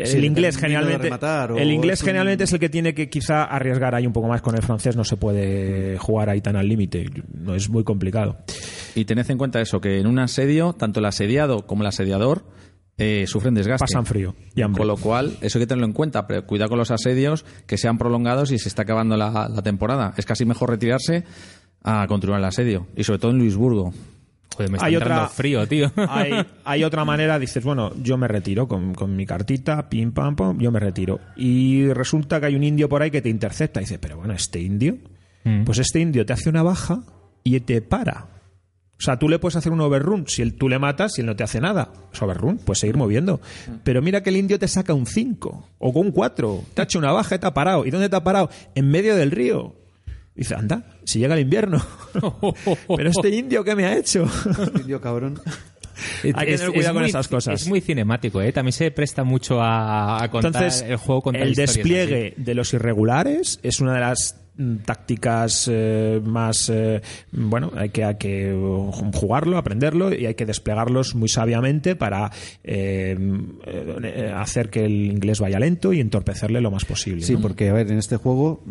Sí, 0.04 0.16
el 0.18 0.24
inglés 0.24 0.56
generalmente, 0.56 1.04
rematar, 1.04 1.52
el 1.58 1.70
inglés 1.70 1.94
es 1.94 2.02
un- 2.02 2.06
generalmente 2.06 2.44
es 2.44 2.52
el 2.52 2.58
que 2.58 2.68
tiene 2.68 2.94
que 2.94 3.08
quizá 3.08 3.44
arriesgar 3.44 3.94
ahí 3.94 4.06
un 4.06 4.12
poco 4.12 4.28
más 4.28 4.40
con 4.42 4.54
el 4.54 4.62
francés, 4.62 4.96
no 4.96 5.04
se 5.04 5.16
puede 5.16 5.98
jugar 5.98 6.28
ahí 6.30 6.40
tan 6.40 6.56
al 6.56 6.68
límite, 6.68 7.06
no 7.34 7.54
es 7.54 7.68
muy 7.68 7.84
complicado. 7.84 8.38
Y 8.94 9.04
tened 9.04 9.30
en 9.30 9.38
cuenta 9.38 9.60
eso, 9.60 9.80
que 9.80 9.98
en 10.00 10.06
un 10.06 10.18
asedio, 10.18 10.72
tanto 10.72 11.00
el 11.00 11.06
asediado 11.06 11.66
como 11.66 11.82
el 11.82 11.88
asediador 11.88 12.42
eh, 13.00 13.24
sufren 13.26 13.54
desgaste. 13.54 13.82
Pasan 13.82 14.06
frío 14.06 14.34
y 14.54 14.62
hambre. 14.62 14.78
Con 14.80 14.88
lo 14.88 14.96
cual, 14.96 15.36
eso 15.40 15.58
hay 15.58 15.62
que 15.62 15.66
tenerlo 15.66 15.86
en 15.86 15.92
cuenta. 15.92 16.26
Pero 16.26 16.46
cuidado 16.46 16.68
con 16.70 16.78
los 16.78 16.90
asedios 16.90 17.44
que 17.66 17.76
sean 17.78 17.98
prolongados 17.98 18.52
y 18.52 18.58
se 18.58 18.68
está 18.68 18.82
acabando 18.82 19.16
la, 19.16 19.48
la 19.48 19.62
temporada. 19.62 20.14
Es 20.16 20.26
casi 20.26 20.44
mejor 20.44 20.70
retirarse 20.70 21.24
a 21.82 22.06
continuar 22.06 22.38
el 22.40 22.44
asedio. 22.44 22.86
Y 22.96 23.04
sobre 23.04 23.18
todo 23.18 23.30
en 23.32 23.38
Luisburgo. 23.38 23.92
Joder, 24.54 24.70
me 24.70 24.76
está 24.76 24.86
Hay 24.86 24.96
otra- 24.96 25.28
frío, 25.28 25.66
tío. 25.66 25.90
hay, 26.08 26.32
hay 26.64 26.84
otra 26.84 27.04
manera, 27.04 27.38
dices, 27.38 27.62
bueno, 27.64 27.92
yo 28.02 28.18
me 28.18 28.26
retiro 28.28 28.66
con, 28.68 28.92
con 28.94 29.14
mi 29.16 29.24
cartita, 29.24 29.88
pim, 29.88 30.12
pam, 30.12 30.34
pam, 30.36 30.58
yo 30.58 30.70
me 30.72 30.80
retiro. 30.80 31.20
Y 31.36 31.86
resulta 31.92 32.40
que 32.40 32.46
hay 32.46 32.56
un 32.56 32.64
indio 32.64 32.88
por 32.88 33.00
ahí 33.00 33.10
que 33.10 33.22
te 33.22 33.28
intercepta. 33.30 33.80
Y 33.80 33.84
dices, 33.84 33.98
pero 34.00 34.16
bueno, 34.16 34.34
este 34.34 34.60
indio, 34.60 34.98
Mm. 35.42 35.64
pues 35.64 35.78
este 35.78 36.00
indio 36.00 36.26
te 36.26 36.34
hace 36.34 36.50
una 36.50 36.62
baja 36.62 37.00
y 37.42 37.58
te 37.60 37.80
para. 37.80 38.26
O 39.00 39.02
sea, 39.02 39.18
tú 39.18 39.30
le 39.30 39.38
puedes 39.38 39.56
hacer 39.56 39.72
un 39.72 39.80
overrun. 39.80 40.26
Si 40.28 40.42
él, 40.42 40.52
tú 40.58 40.68
le 40.68 40.78
matas 40.78 41.16
y 41.16 41.22
él 41.22 41.26
no 41.26 41.34
te 41.34 41.42
hace 41.42 41.58
nada, 41.58 41.90
es 42.12 42.20
overrun, 42.20 42.58
puedes 42.58 42.80
seguir 42.80 42.98
moviendo. 42.98 43.40
Pero 43.82 44.02
mira 44.02 44.22
que 44.22 44.28
el 44.28 44.36
indio 44.36 44.58
te 44.58 44.68
saca 44.68 44.92
un 44.92 45.06
5 45.06 45.68
o 45.78 45.92
con 45.94 46.06
un 46.06 46.12
4. 46.12 46.64
Te 46.74 46.82
ha 46.82 46.84
hecho 46.84 46.98
una 46.98 47.10
baja 47.10 47.36
y 47.36 47.38
te 47.38 47.46
ha 47.46 47.54
parado. 47.54 47.86
¿Y 47.86 47.90
dónde 47.90 48.10
te 48.10 48.16
ha 48.16 48.22
parado? 48.22 48.50
En 48.74 48.90
medio 48.90 49.16
del 49.16 49.30
río. 49.30 49.74
Dice, 50.34 50.54
anda, 50.54 50.84
si 51.04 51.18
llega 51.18 51.34
el 51.34 51.40
invierno. 51.40 51.82
Pero 52.96 53.10
este 53.10 53.30
indio, 53.30 53.64
¿qué 53.64 53.74
me 53.74 53.86
ha 53.86 53.96
hecho? 53.96 54.26
Indio 54.80 55.00
cabrón. 55.00 55.40
Hay 56.22 56.32
que 56.46 56.56
tener 56.56 56.72
cuidado 56.72 56.94
con 56.94 57.02
muy- 57.02 57.10
esas 57.10 57.28
cosas. 57.28 57.60
Es 57.62 57.68
muy 57.68 57.80
cinemático, 57.80 58.40
¿eh? 58.40 58.52
También 58.52 58.72
se 58.72 58.90
presta 58.90 59.24
mucho 59.24 59.60
a, 59.60 60.22
a 60.22 60.30
contar 60.30 60.62
Entonces, 60.62 60.82
el 60.88 60.96
juego 60.96 61.22
contar 61.22 61.42
el 61.42 61.50
historias 61.50 61.74
despliegue 61.74 62.34
de 62.36 62.54
los 62.54 62.72
irregulares 62.72 63.60
es 63.62 63.80
una 63.80 63.94
de 63.94 64.00
las 64.00 64.36
tácticas 64.84 65.68
eh, 65.70 66.20
más 66.24 66.70
eh, 66.72 67.00
bueno 67.32 67.72
hay 67.76 67.90
que, 67.90 68.04
hay 68.04 68.16
que 68.16 68.52
uh, 68.54 68.90
jugarlo 69.14 69.56
aprenderlo 69.58 70.14
y 70.14 70.26
hay 70.26 70.34
que 70.34 70.46
desplegarlos 70.46 71.14
muy 71.14 71.28
sabiamente 71.28 71.96
para 71.96 72.30
eh, 72.64 73.16
eh, 73.66 74.32
hacer 74.36 74.70
que 74.70 74.84
el 74.84 75.06
inglés 75.06 75.40
vaya 75.40 75.58
lento 75.58 75.92
y 75.92 76.00
entorpecerle 76.00 76.60
lo 76.60 76.70
más 76.70 76.84
posible 76.84 77.22
Sí, 77.22 77.34
¿no? 77.34 77.40
porque 77.40 77.68
a 77.68 77.72
ver, 77.72 77.90
en 77.90 77.98
este 77.98 78.16
juego, 78.16 78.62
mm, 78.66 78.70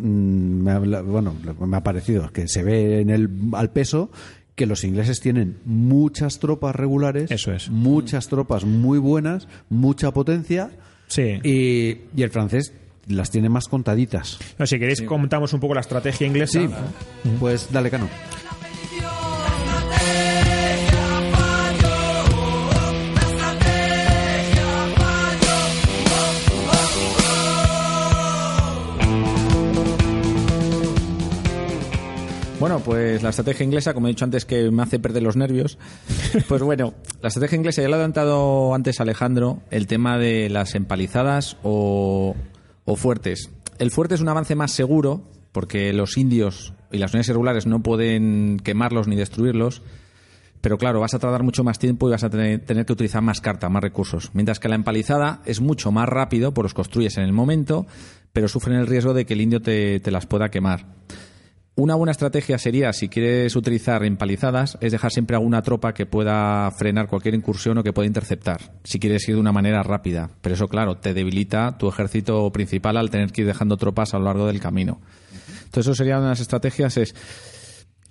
me, 0.62 0.70
habla- 0.72 1.02
bueno, 1.02 1.34
me 1.66 1.76
ha 1.76 1.82
parecido 1.82 2.30
que 2.32 2.48
se 2.48 2.62
ve 2.62 3.00
en 3.00 3.10
el, 3.10 3.28
al 3.52 3.70
peso 3.70 4.10
que 4.54 4.66
los 4.66 4.84
ingleses 4.84 5.20
tienen 5.20 5.56
muchas 5.64 6.38
tropas 6.38 6.76
regulares, 6.76 7.30
Eso 7.30 7.52
es. 7.52 7.70
muchas 7.70 8.28
tropas 8.28 8.64
muy 8.64 8.98
buenas, 8.98 9.48
mucha 9.70 10.10
potencia, 10.12 10.70
sí 11.06 11.38
y, 11.42 11.98
y 12.14 12.22
el 12.22 12.30
francés 12.30 12.72
las 13.10 13.30
tiene 13.30 13.48
más 13.48 13.68
contaditas. 13.68 14.38
No, 14.58 14.66
si 14.66 14.78
queréis 14.78 14.98
sí. 14.98 15.04
contamos 15.06 15.52
un 15.52 15.60
poco 15.60 15.74
la 15.74 15.80
estrategia 15.80 16.26
inglesa. 16.26 16.60
Sí, 16.60 16.68
pues 17.38 17.68
dale, 17.72 17.90
Cano. 17.90 18.08
Bueno, 32.60 32.80
pues 32.80 33.22
la 33.22 33.30
estrategia 33.30 33.64
inglesa, 33.64 33.94
como 33.94 34.06
he 34.06 34.10
dicho 34.10 34.26
antes, 34.26 34.44
que 34.44 34.70
me 34.70 34.82
hace 34.82 34.98
perder 34.98 35.22
los 35.22 35.34
nervios. 35.34 35.78
Pues 36.46 36.62
bueno, 36.62 36.94
la 37.22 37.28
estrategia 37.28 37.56
inglesa, 37.56 37.82
ya 37.82 37.88
lo 37.88 37.94
ha 37.94 37.96
adelantado 37.96 38.74
antes 38.74 39.00
Alejandro, 39.00 39.60
el 39.70 39.86
tema 39.88 40.18
de 40.18 40.48
las 40.48 40.74
empalizadas 40.76 41.56
o 41.64 42.36
o 42.90 42.96
fuertes. 42.96 43.50
El 43.78 43.90
fuerte 43.90 44.16
es 44.16 44.20
un 44.20 44.28
avance 44.28 44.54
más 44.54 44.72
seguro, 44.72 45.22
porque 45.52 45.92
los 45.92 46.16
indios 46.16 46.74
y 46.90 46.98
las 46.98 47.12
unidades 47.12 47.28
irregulares 47.28 47.66
no 47.66 47.82
pueden 47.82 48.58
quemarlos 48.62 49.06
ni 49.06 49.16
destruirlos. 49.16 49.82
Pero 50.60 50.76
claro, 50.76 51.00
vas 51.00 51.14
a 51.14 51.18
tardar 51.18 51.42
mucho 51.42 51.64
más 51.64 51.78
tiempo 51.78 52.08
y 52.08 52.10
vas 52.10 52.24
a 52.24 52.30
tener, 52.30 52.84
que 52.84 52.92
utilizar 52.92 53.22
más 53.22 53.40
carta, 53.40 53.68
más 53.68 53.82
recursos. 53.82 54.30
Mientras 54.34 54.58
que 54.58 54.68
la 54.68 54.74
empalizada 54.74 55.40
es 55.46 55.60
mucho 55.60 55.90
más 55.92 56.08
rápido, 56.08 56.52
pues 56.52 56.64
los 56.64 56.74
construyes 56.74 57.16
en 57.16 57.24
el 57.24 57.32
momento, 57.32 57.86
pero 58.32 58.48
sufren 58.48 58.76
el 58.76 58.86
riesgo 58.86 59.14
de 59.14 59.24
que 59.24 59.34
el 59.34 59.40
indio 59.40 59.62
te 59.62 60.10
las 60.10 60.26
pueda 60.26 60.50
quemar. 60.50 60.86
Una 61.76 61.94
buena 61.94 62.10
estrategia 62.10 62.58
sería, 62.58 62.92
si 62.92 63.08
quieres 63.08 63.54
utilizar 63.56 64.04
empalizadas, 64.04 64.76
es 64.80 64.92
dejar 64.92 65.12
siempre 65.12 65.36
alguna 65.36 65.62
tropa 65.62 65.94
que 65.94 66.04
pueda 66.04 66.70
frenar 66.72 67.06
cualquier 67.06 67.34
incursión 67.34 67.78
o 67.78 67.82
que 67.82 67.92
pueda 67.92 68.06
interceptar, 68.06 68.72
si 68.84 68.98
quieres 68.98 69.26
ir 69.28 69.36
de 69.36 69.40
una 69.40 69.52
manera 69.52 69.82
rápida. 69.82 70.30
Pero 70.42 70.56
eso, 70.56 70.68
claro, 70.68 70.96
te 70.96 71.14
debilita 71.14 71.78
tu 71.78 71.88
ejército 71.88 72.50
principal 72.50 72.96
al 72.96 73.08
tener 73.08 73.32
que 73.32 73.42
ir 73.42 73.46
dejando 73.46 73.76
tropas 73.76 74.12
a 74.12 74.18
lo 74.18 74.24
largo 74.24 74.46
del 74.46 74.60
camino. 74.60 75.00
Entonces, 75.64 75.86
eso 75.86 75.94
sería 75.94 76.16
una 76.16 76.24
de 76.24 76.30
las 76.30 76.40
estrategias, 76.40 76.96
es 76.96 77.14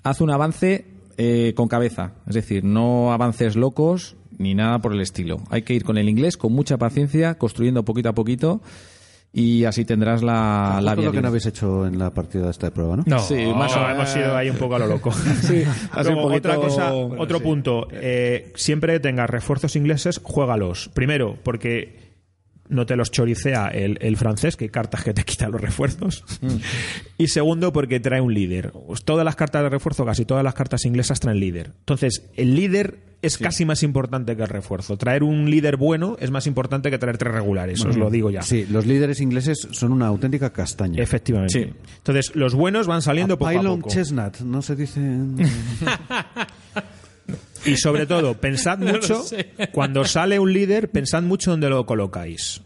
haz 0.04 0.22
un 0.22 0.32
avance 0.32 0.86
eh, 1.18 1.54
con 1.56 1.68
cabeza, 1.68 2.14
es 2.28 2.36
decir, 2.36 2.64
no 2.64 3.12
avances 3.12 3.58
locos 3.58 4.16
ni 4.38 4.56
nada 4.56 4.80
por 4.80 4.94
el 4.94 5.02
estilo. 5.02 5.44
Hay 5.50 5.64
que 5.64 5.74
ir 5.74 5.84
con 5.84 5.98
el 5.98 6.08
inglés 6.08 6.38
con 6.38 6.54
mucha 6.54 6.78
paciencia, 6.78 7.38
construyendo 7.38 7.84
poquito 7.84 8.10
a 8.10 8.14
poquito 8.14 8.62
y 9.32 9.64
así 9.66 9.86
tendrás 9.86 10.24
la, 10.24 10.80
la 10.82 10.96
lo 10.96 11.12
que 11.12 11.22
no 11.22 11.28
habéis 11.28 11.46
hecho 11.46 11.86
en 11.86 12.00
la 12.00 12.10
partida 12.10 12.50
esta 12.50 12.68
de 12.68 12.72
prueba, 12.72 12.98
¿no? 12.98 13.04
No, 13.06 13.20
Sí, 13.20 13.36
más 13.56 13.76
o 13.76 13.80
menos 13.82 13.92
hemos 13.96 14.16
ido 14.16 14.36
ahí 14.36 14.50
un 14.50 14.58
poco 14.58 14.76
a 14.76 14.80
lo 14.80 14.88
loco. 14.88 15.12
Sí, 15.42 15.64
así 15.92 16.04
Luego, 16.12 16.22
un 16.24 16.28
poquito- 16.30 16.50
otra 16.50 16.56
cosa, 16.56 16.92
bueno, 16.92 17.22
otro 17.24 17.38
sí. 17.38 17.44
punto. 17.44 17.88
eh, 17.92 18.52
siempre 18.56 18.94
que 18.94 19.00
tengas 19.02 19.30
refuerzos 19.30 19.76
ingleses, 19.76 20.20
juégalos. 20.24 20.90
Primero, 20.94 21.38
porque 21.44 21.99
no 22.70 22.86
te 22.86 22.96
los 22.96 23.12
choricea 23.12 23.68
el, 23.68 23.98
el 24.02 24.16
francés, 24.16 24.56
que 24.56 24.66
hay 24.66 24.70
cartas 24.70 25.04
que 25.04 25.14
te 25.14 25.24
quitan 25.26 25.52
los 25.52 25.60
refuerzos. 25.60 26.24
Y 27.18 27.28
segundo, 27.28 27.74
porque 27.74 28.00
trae 28.00 28.22
un 28.22 28.34
líder. 28.34 28.72
Pues 28.72 29.04
todas 29.04 29.26
las 29.26 29.36
cartas 29.36 29.64
de 29.64 29.70
refuerzo, 29.70 30.06
casi 30.06 30.26
todas 30.26 30.44
las 30.44 30.54
cartas 30.54 30.86
inglesas 30.86 31.20
traen 31.20 31.40
líder. 31.40 31.74
Entonces, 31.80 32.30
el 32.36 32.56
líder 32.56 33.00
es 33.22 33.38
casi 33.38 33.66
más 33.66 33.84
importante 33.84 34.36
que 34.38 34.44
el 34.44 34.48
refuerzo. 34.48 34.98
Traer 34.98 35.24
un 35.24 35.50
líder 35.50 35.76
bueno 35.76 36.16
es 36.20 36.32
más 36.32 36.48
importante 36.48 36.90
que 36.90 36.98
traer 36.98 37.18
tres 37.18 37.34
regulares, 37.34 37.84
os 37.84 37.98
lo 37.98 38.10
digo 38.10 38.32
ya. 38.32 38.42
Sí, 38.44 38.66
los 38.70 38.86
líderes 38.86 39.20
ingleses 39.20 39.68
son 39.72 39.92
una 39.92 40.08
auténtica 40.08 40.52
castaña. 40.52 41.02
Efectivamente. 41.04 41.74
Entonces, 41.98 42.36
los 42.36 42.54
buenos 42.54 42.88
van 42.88 43.02
saliendo 43.02 43.38
poco 43.38 43.52
a 43.52 43.62
poco. 43.62 43.90
Chestnut, 43.90 44.40
no 44.40 44.62
se 44.62 44.76
dice. 44.76 45.02
Y 47.66 47.78
sobre 47.78 48.06
todo, 48.06 48.36
pensad 48.36 48.78
mucho, 48.80 49.24
cuando 49.72 50.06
sale 50.06 50.40
un 50.40 50.54
líder, 50.54 50.90
pensad 50.90 51.22
mucho 51.24 51.52
dónde 51.52 51.70
lo 51.70 51.86
colocáis. 51.86 52.62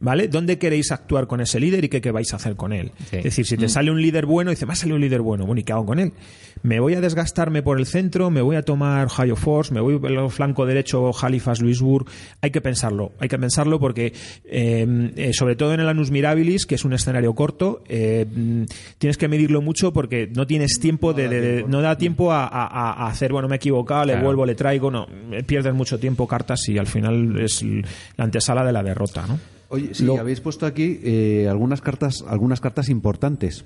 ¿Vale? 0.00 0.28
¿Dónde 0.28 0.58
queréis 0.58 0.92
actuar 0.92 1.26
con 1.26 1.40
ese 1.40 1.58
líder 1.58 1.84
y 1.84 1.88
qué, 1.88 2.00
qué 2.00 2.12
vais 2.12 2.32
a 2.32 2.36
hacer 2.36 2.54
con 2.54 2.72
él? 2.72 2.92
Sí. 3.10 3.16
Es 3.16 3.24
decir, 3.24 3.44
si 3.46 3.56
te 3.56 3.68
sale 3.68 3.90
un 3.90 4.00
líder 4.00 4.26
bueno, 4.26 4.50
dice, 4.50 4.64
va 4.64 4.74
a 4.74 4.76
salir 4.76 4.94
un 4.94 5.00
líder 5.00 5.22
bueno, 5.22 5.44
bueno, 5.44 5.60
¿y 5.60 5.64
qué 5.64 5.72
hago 5.72 5.86
con 5.86 5.98
él? 5.98 6.12
¿Me 6.62 6.78
voy 6.78 6.94
a 6.94 7.00
desgastarme 7.00 7.62
por 7.62 7.78
el 7.80 7.86
centro? 7.86 8.30
¿Me 8.30 8.40
voy 8.40 8.54
a 8.54 8.62
tomar 8.62 9.08
High 9.08 9.32
of 9.32 9.40
Force? 9.40 9.74
¿Me 9.74 9.80
voy 9.80 9.98
por 9.98 10.10
el 10.12 10.30
flanco 10.30 10.66
derecho 10.66 11.10
Halifax, 11.20 11.60
Louisbourg? 11.60 12.06
Hay 12.40 12.50
que 12.52 12.60
pensarlo, 12.60 13.10
hay 13.18 13.28
que 13.28 13.38
pensarlo 13.40 13.80
porque, 13.80 14.12
eh, 14.44 15.12
eh, 15.16 15.32
sobre 15.32 15.56
todo 15.56 15.74
en 15.74 15.80
el 15.80 15.88
Anus 15.88 16.12
Mirabilis, 16.12 16.64
que 16.66 16.76
es 16.76 16.84
un 16.84 16.92
escenario 16.92 17.34
corto, 17.34 17.82
eh, 17.88 18.24
mm, 18.32 18.62
tienes 18.98 19.16
que 19.18 19.26
medirlo 19.26 19.62
mucho 19.62 19.92
porque 19.92 20.28
no 20.32 20.46
tienes 20.46 20.78
tiempo 20.80 21.12
de, 21.12 21.28
de- 21.28 21.40
de- 21.40 21.64
no 21.64 21.80
da 21.80 21.98
tiempo 21.98 22.32
a, 22.32 22.46
a- 22.46 22.66
a 22.92 23.08
hacer, 23.08 23.32
bueno, 23.32 23.48
me 23.48 23.54
he 23.54 23.58
equivocado, 23.58 24.04
le 24.04 24.12
Claro. 24.12 24.26
vuelvo, 24.26 24.46
le 24.46 24.54
traigo, 24.54 24.90
no, 24.92 25.06
pierdes 25.46 25.74
mucho 25.74 25.98
tiempo 25.98 26.28
cartas 26.28 26.68
y 26.68 26.78
al 26.78 26.86
final 26.86 27.40
es 27.40 27.64
la 28.16 28.24
antesala 28.24 28.64
de 28.64 28.72
la 28.72 28.82
derrota, 28.84 29.26
¿no? 29.26 29.38
Oye, 29.68 29.90
sí, 29.94 30.04
Lo- 30.04 30.18
habéis 30.18 30.40
puesto 30.40 30.66
aquí 30.66 31.00
eh, 31.02 31.46
algunas 31.48 31.80
cartas, 31.80 32.24
algunas 32.26 32.60
cartas 32.60 32.88
importantes. 32.88 33.64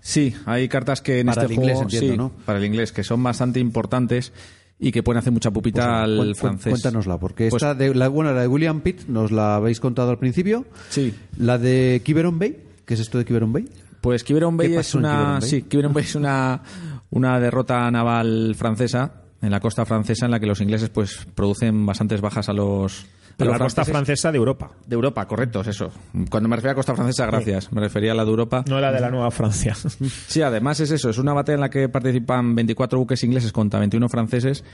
Sí, 0.00 0.34
hay 0.46 0.68
cartas 0.68 1.02
que 1.02 1.20
en 1.20 1.26
Para 1.26 1.42
este 1.42 1.52
el 1.54 1.58
inglés, 1.60 1.76
juego, 1.76 1.90
entiendo, 1.90 2.12
sí, 2.12 2.18
¿no? 2.18 2.32
para 2.46 2.58
el 2.58 2.64
inglés, 2.64 2.90
que 2.92 3.04
son 3.04 3.22
bastante 3.22 3.60
importantes 3.60 4.32
y 4.78 4.92
que 4.92 5.02
pueden 5.02 5.18
hacer 5.18 5.32
mucha 5.32 5.50
pupita 5.50 6.04
Pues, 6.04 6.20
al 6.20 6.34
francés. 6.36 6.70
Cuéntanosla, 6.70 7.18
porque 7.18 7.48
Pues- 7.50 7.62
esta 7.62 7.74
de 7.74 7.94
la 7.94 8.08
buena, 8.08 8.32
la 8.32 8.40
de 8.42 8.48
William 8.48 8.80
Pitt, 8.80 9.06
nos 9.08 9.30
la 9.30 9.56
habéis 9.56 9.78
contado 9.78 10.10
al 10.10 10.18
principio. 10.18 10.64
Sí. 10.88 11.14
La 11.38 11.58
de 11.58 12.00
Quiberon 12.04 12.38
Bay, 12.38 12.56
¿qué 12.86 12.94
es 12.94 13.00
esto 13.00 13.18
de 13.18 13.24
Quiberon 13.26 13.52
Bay? 13.52 13.68
Pues 14.00 14.24
Quiberon 14.24 14.56
Bay 14.56 14.68
¿Qué 14.68 14.76
es 14.78 14.94
una, 14.94 15.10
Quiberon 15.12 15.40
Bay? 15.40 15.48
sí, 15.50 15.62
Quiberon 15.62 15.92
Bay 15.92 16.04
es 16.04 16.14
una, 16.14 16.62
una 17.10 17.38
derrota 17.38 17.90
naval 17.90 18.54
francesa 18.56 19.12
en 19.42 19.50
la 19.50 19.60
costa 19.60 19.84
francesa 19.84 20.24
en 20.24 20.30
la 20.32 20.40
que 20.40 20.46
los 20.46 20.60
ingleses 20.62 20.88
pues 20.88 21.26
producen 21.34 21.84
bastantes 21.84 22.20
bajas 22.22 22.48
a 22.48 22.54
los 22.54 23.04
Pero 23.40 23.52
la 23.52 23.58
costa 23.58 23.84
francesa 23.84 24.30
de 24.30 24.38
Europa, 24.38 24.70
de 24.86 24.94
Europa, 24.94 25.26
correcto, 25.26 25.60
es 25.62 25.68
eso. 25.68 25.90
Cuando 26.30 26.48
me 26.48 26.56
refería 26.56 26.72
a 26.72 26.74
costa 26.76 26.94
francesa, 26.94 27.26
gracias. 27.26 27.72
Me 27.72 27.80
refería 27.80 28.12
a 28.12 28.14
la 28.14 28.24
de 28.24 28.30
Europa. 28.30 28.64
no 28.68 28.80
la 28.80 28.92
de 28.92 29.00
la 29.00 29.10
Nueva 29.10 29.30
Francia. 29.30 29.74
Sí, 30.28 30.42
además 30.42 30.80
es 30.80 30.90
eso, 30.90 31.10
es 31.10 31.18
una 31.18 31.32
batalla 31.32 31.54
en 31.54 31.60
la 31.60 31.70
que 31.70 31.88
participan 31.88 32.54
24 32.54 32.98
buques 32.98 33.24
ingleses 33.24 33.52
contra 33.52 33.80
21 33.80 34.08
franceses 34.08 34.64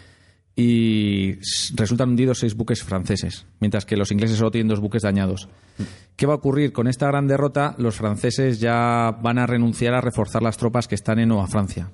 y 0.54 1.34
resultan 1.74 2.10
hundidos 2.10 2.38
6 2.40 2.54
buques 2.56 2.82
franceses, 2.82 3.46
mientras 3.60 3.84
que 3.84 3.96
los 3.96 4.10
ingleses 4.10 4.38
solo 4.38 4.50
tienen 4.50 4.68
dos 4.68 4.80
buques 4.80 5.02
dañados. 5.02 5.48
¿Qué 6.16 6.26
va 6.26 6.32
a 6.34 6.36
ocurrir? 6.36 6.72
Con 6.72 6.88
esta 6.88 7.06
gran 7.06 7.26
derrota, 7.26 7.74
los 7.78 7.96
franceses 7.96 8.58
ya 8.58 9.10
van 9.22 9.38
a 9.38 9.46
renunciar 9.46 9.94
a 9.94 10.00
reforzar 10.00 10.42
las 10.42 10.56
tropas 10.56 10.88
que 10.88 10.94
están 10.94 11.18
en 11.18 11.28
Nueva 11.28 11.46
Francia, 11.46 11.90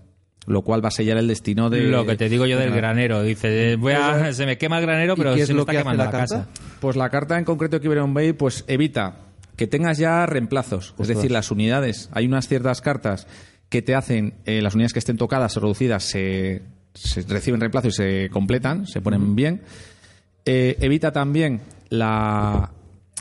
lo 0.46 0.62
cual 0.62 0.84
va 0.84 0.88
a 0.88 0.90
sellar 0.92 1.16
el 1.18 1.28
destino 1.28 1.70
de... 1.70 1.82
Lo 1.82 2.04
que 2.04 2.16
te 2.16 2.28
digo 2.28 2.46
yo 2.46 2.58
del 2.58 2.70
de- 2.70 2.76
granero. 2.76 3.22
Dice, 3.22 3.76
voy 3.76 3.92
a, 3.92 4.32
se 4.32 4.44
me 4.46 4.58
quema 4.58 4.78
el 4.78 4.86
granero, 4.86 5.14
¿Y 5.14 5.16
pero 5.16 5.34
qué 5.34 5.42
es 5.42 5.46
se 5.46 5.52
me 5.52 5.58
lo 5.58 5.62
está 5.62 5.72
que 5.72 5.78
hace 5.78 5.84
quemando 5.84 6.04
la 6.04 6.10
la, 6.10 6.18
carta? 6.18 6.36
casa. 6.36 6.48
Pues 6.80 6.96
la 6.96 7.10
carta 7.10 7.38
en 7.38 7.44
concreto 7.44 7.76
de 7.76 7.80
Quiberon 7.82 8.12
Bay 8.14 8.32
pues 8.32 8.64
evita 8.66 9.16
que 9.56 9.66
tengas 9.66 9.98
ya 9.98 10.26
reemplazos. 10.26 10.94
Es 10.98 11.08
decir, 11.08 11.30
las 11.30 11.50
unidades. 11.50 12.08
Hay 12.12 12.26
unas 12.26 12.48
ciertas 12.48 12.80
cartas 12.80 13.26
que 13.68 13.82
te 13.82 13.94
hacen, 13.94 14.34
eh, 14.44 14.60
las 14.62 14.74
unidades 14.74 14.92
que 14.92 14.98
estén 14.98 15.16
tocadas 15.16 15.56
o 15.56 15.60
reducidas 15.60 16.02
se, 16.04 16.62
se 16.94 17.22
reciben 17.22 17.60
reemplazo 17.60 17.88
y 17.88 17.92
se 17.92 18.28
completan, 18.30 18.86
se 18.86 19.00
ponen 19.00 19.36
bien. 19.36 19.62
Eh, 20.44 20.76
evita 20.80 21.12
también 21.12 21.60
la, 21.90 22.70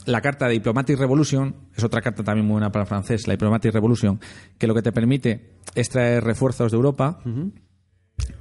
la 0.06 0.22
carta 0.22 0.48
de 0.48 0.53
Diplomatic 0.53 0.98
Revolution, 0.98 1.56
es 1.76 1.84
otra 1.84 2.02
carta 2.02 2.23
también 2.23 2.45
muy 2.45 2.53
buena 2.53 2.72
para 2.72 2.84
el 2.84 2.88
francés, 2.88 3.28
la 3.28 3.34
Diplomatic 3.34 3.73
Revolution, 3.73 4.19
que 4.57 4.68
lo 4.68 4.73
que 4.76 4.82
te 4.82 4.91
permite 4.91 5.52
es 5.76 5.90
traer 5.90 6.23
refuerzos 6.23 6.72
de 6.72 6.76
Europa. 6.76 7.19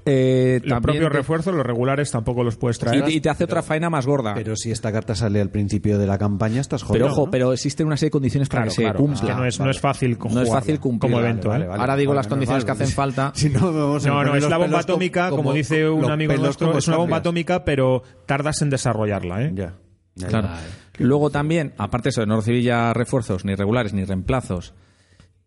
Eh, 0.05 0.61
Los 0.65 0.81
propios 0.81 1.05
te- 1.05 1.09
refuerzos, 1.17 1.55
los 1.55 1.65
regulares, 1.65 2.11
tampoco 2.11 2.43
los 2.45 2.57
puedes 2.57 2.79
traer. 2.79 3.09
y, 3.09 3.15
y 3.17 3.21
te 3.21 3.31
hace 3.31 3.45
otra 3.45 3.63
faena 3.63 3.89
más 3.89 4.07
gorda. 4.07 4.35
Pero 4.35 4.55
si 4.57 4.71
esta 4.71 4.93
carta 4.93 5.15
sale 5.15 5.41
al 5.41 5.49
principio 5.51 5.99
de 5.99 6.07
la 6.07 6.19
campaña, 6.19 6.61
estás 6.61 6.83
jodido. 6.83 7.05
Pero 7.07 7.13
ojo, 7.13 7.25
¿no? 7.27 7.31
pero 7.31 7.53
existen 7.53 7.87
una 7.87 7.97
serie 7.97 8.09
de 8.09 8.13
condiciones 8.13 8.49
para 8.49 8.65
Claro, 8.65 8.77
que 8.77 8.83
se 8.89 8.95
cumpla. 8.95 9.15
es 9.15 9.21
que 9.23 9.35
no 9.35 9.45
es, 9.47 9.61
no 9.61 9.71
es 9.71 9.81
fácil 9.81 10.19
No 10.31 10.43
es 10.43 10.51
fácil 10.51 10.81
cumplir. 10.81 11.13
como 11.13 11.23
evento. 11.25 11.49
vale, 11.49 11.65
¿eh? 11.65 11.69
Ahora 11.71 11.97
digo 11.97 12.13
las 12.13 12.27
condiciones 12.27 12.65
que 12.65 12.71
hacen 12.73 12.89
falta. 12.89 13.33
Si 13.41 13.49
no, 13.49 13.73
vamos 13.73 14.05
No, 14.05 14.35
es 14.37 14.49
la 14.49 14.59
bomba 14.59 14.81
atómica, 14.81 15.31
como, 15.31 15.53
dice 15.55 15.89
un 15.89 16.11
amigo 16.11 16.35
nuestro, 16.35 16.67
como 16.69 16.79
es 16.79 16.89
una 16.89 16.99
bomba 16.99 17.19
atómica, 17.19 17.65
pero 17.65 18.03
tardas 18.27 18.61
en 18.63 18.69
desarrollarla. 18.71 19.45
¿eh? 19.45 19.53
Ya. 19.55 19.75
Claro. 20.17 20.49
ya. 20.49 20.61
Luego 20.99 21.31
también, 21.31 21.73
aparte 21.79 22.07
de 22.07 22.11
eso, 22.11 22.21
de 22.21 22.27
no 22.27 22.37
recibir 22.37 22.63
ya 22.63 22.93
refuerzos, 22.93 23.45
ni 23.45 23.55
regulares, 23.55 23.95
ni 23.95 24.05
reemplazos. 24.05 24.75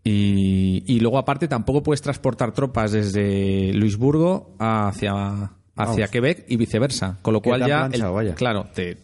Y, 0.03 0.83
y 0.87 0.99
luego, 0.99 1.17
aparte, 1.17 1.47
tampoco 1.47 1.83
puedes 1.83 2.01
transportar 2.01 2.51
tropas 2.51 2.91
desde 2.91 3.71
Luisburgo 3.73 4.55
hacia, 4.59 5.51
hacia 5.75 6.07
Quebec 6.07 6.45
y 6.49 6.57
viceversa. 6.57 7.19
Con 7.21 7.33
lo 7.33 7.41
cual 7.41 7.61
ya. 7.61 7.87
planchado, 7.87 8.13
vaya. 8.13 8.35
Claro, 8.35 8.67
te, 8.73 8.97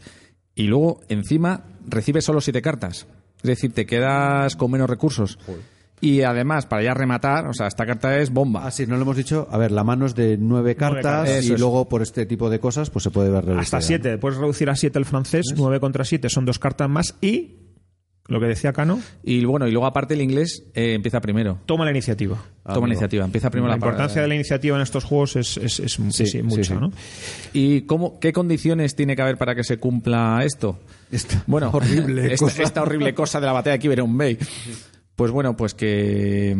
y 0.56 0.64
luego, 0.64 1.00
encima, 1.08 1.64
recibes 1.88 2.26
solo 2.26 2.42
siete 2.42 2.62
cartas. 2.62 3.08
Es 3.38 3.44
decir, 3.44 3.72
te 3.72 3.86
quedas 3.86 4.58
con 4.58 4.70
menos 4.70 4.90
recursos. 4.90 5.40
Y 6.02 6.22
además, 6.22 6.66
para 6.66 6.82
ya 6.84 6.94
rematar, 6.94 7.48
o 7.48 7.54
sea, 7.54 7.68
esta 7.68 7.86
carta 7.86 8.18
es 8.20 8.32
bomba. 8.32 8.66
Ah, 8.66 8.72
sí, 8.72 8.88
no 8.88 8.96
lo 8.96 9.02
hemos 9.02 9.18
dicho. 9.18 9.48
A 9.52 9.58
ver, 9.58 9.72
la 9.72 9.84
mano 9.84 10.06
es 10.06 10.16
de 10.16 10.38
nueve 10.38 10.76
cartas 10.76 11.28
y 11.46 11.54
es. 11.54 11.60
luego 11.60 11.90
por 11.90 12.02
este 12.02 12.26
tipo 12.26 12.50
de 12.50 12.60
cosas 12.60 12.90
pues 12.90 13.04
se 13.04 13.12
puede 13.12 13.30
ver 13.30 13.44
reducida. 13.44 13.62
Hasta 13.62 13.82
7. 13.82 14.18
Puedes 14.18 14.38
reducir 14.38 14.70
a 14.70 14.76
7 14.76 14.98
el 14.98 15.06
francés, 15.06 15.48
9 15.56 15.80
contra 15.80 16.06
7 16.06 16.30
son 16.30 16.46
dos 16.46 16.60
cartas 16.60 16.90
más 16.90 17.16
y, 17.22 17.58
lo 18.28 18.40
que 18.40 18.46
decía 18.46 18.72
Cano, 18.74 19.02
Y 19.24 19.44
bueno, 19.44 19.68
y 19.68 19.72
luego 19.72 19.88
aparte 19.88 20.14
el 20.14 20.22
inglés 20.22 20.64
eh, 20.76 20.94
empieza 20.94 21.20
primero. 21.20 21.60
toma 21.66 21.84
la 21.84 21.92
iniciativa. 21.92 22.38
Toma 22.64 22.88
la 22.88 22.94
iniciativa, 22.94 23.26
empieza 23.26 23.50
primero 23.50 23.68
La 23.70 23.74
la, 23.74 23.78
importancia 23.78 24.22
de 24.22 24.28
la 24.28 24.36
iniciativa 24.36 24.76
en 24.76 24.84
estos 24.84 25.04
juegos 25.04 25.36
es, 25.36 25.58
es, 25.58 25.74
sí, 26.12 26.26
sí. 26.28 26.42
¿no? 26.44 26.92
¿Y 27.54 27.82
cómo, 27.82 28.20
qué 28.20 28.32
condiciones 28.32 28.96
tiene 28.96 29.16
que 29.16 29.24
haber 29.24 29.38
para 29.38 29.56
que 29.56 29.64
se 29.64 29.78
cumpla 29.78 30.42
esto? 30.44 30.80
Esta 31.12 31.44
Bueno, 31.48 31.72
horrible 31.74 32.28
esta, 32.34 32.46
cosa. 32.46 32.64
esta 32.64 32.82
horrible 32.84 33.16
cosa 33.16 33.40
de 33.40 33.48
la 33.48 33.54
batalla 33.54 33.74
de 33.74 33.80
Quiberon 33.80 34.16
Bay. 34.16 34.38
Pues 35.20 35.32
bueno, 35.32 35.58
pues 35.58 35.74
que 35.74 36.56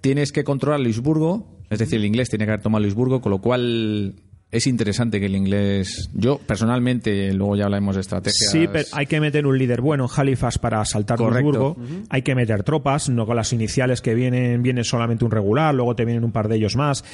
tienes 0.00 0.32
que 0.32 0.42
controlar 0.42 0.80
Luisburgo, 0.80 1.60
es 1.68 1.78
decir, 1.78 1.98
el 1.98 2.06
inglés 2.06 2.30
tiene 2.30 2.46
que 2.46 2.52
haber 2.52 2.62
tomado 2.62 2.80
Luisburgo, 2.82 3.20
con 3.20 3.28
lo 3.28 3.42
cual 3.42 4.14
es 4.50 4.66
interesante 4.66 5.20
que 5.20 5.26
el 5.26 5.36
inglés. 5.36 6.08
Yo, 6.14 6.38
personalmente, 6.38 7.30
luego 7.34 7.56
ya 7.56 7.64
hablaremos 7.64 7.96
de 7.96 8.00
estrategias. 8.00 8.50
Sí, 8.50 8.68
pero 8.72 8.88
hay 8.92 9.04
que 9.04 9.20
meter 9.20 9.46
un 9.46 9.58
líder 9.58 9.82
bueno 9.82 10.04
en 10.04 10.10
Halifax 10.18 10.58
para 10.58 10.80
asaltar 10.80 11.18
Correcto. 11.18 11.74
Duisburgo. 11.76 12.06
Hay 12.08 12.22
que 12.22 12.34
meter 12.34 12.62
tropas, 12.62 13.10
no 13.10 13.26
con 13.26 13.36
las 13.36 13.52
iniciales 13.52 14.00
que 14.00 14.14
vienen, 14.14 14.62
viene 14.62 14.82
solamente 14.82 15.26
un 15.26 15.30
regular, 15.30 15.74
luego 15.74 15.94
te 15.94 16.06
vienen 16.06 16.24
un 16.24 16.32
par 16.32 16.48
de 16.48 16.56
ellos 16.56 16.76
más. 16.76 17.04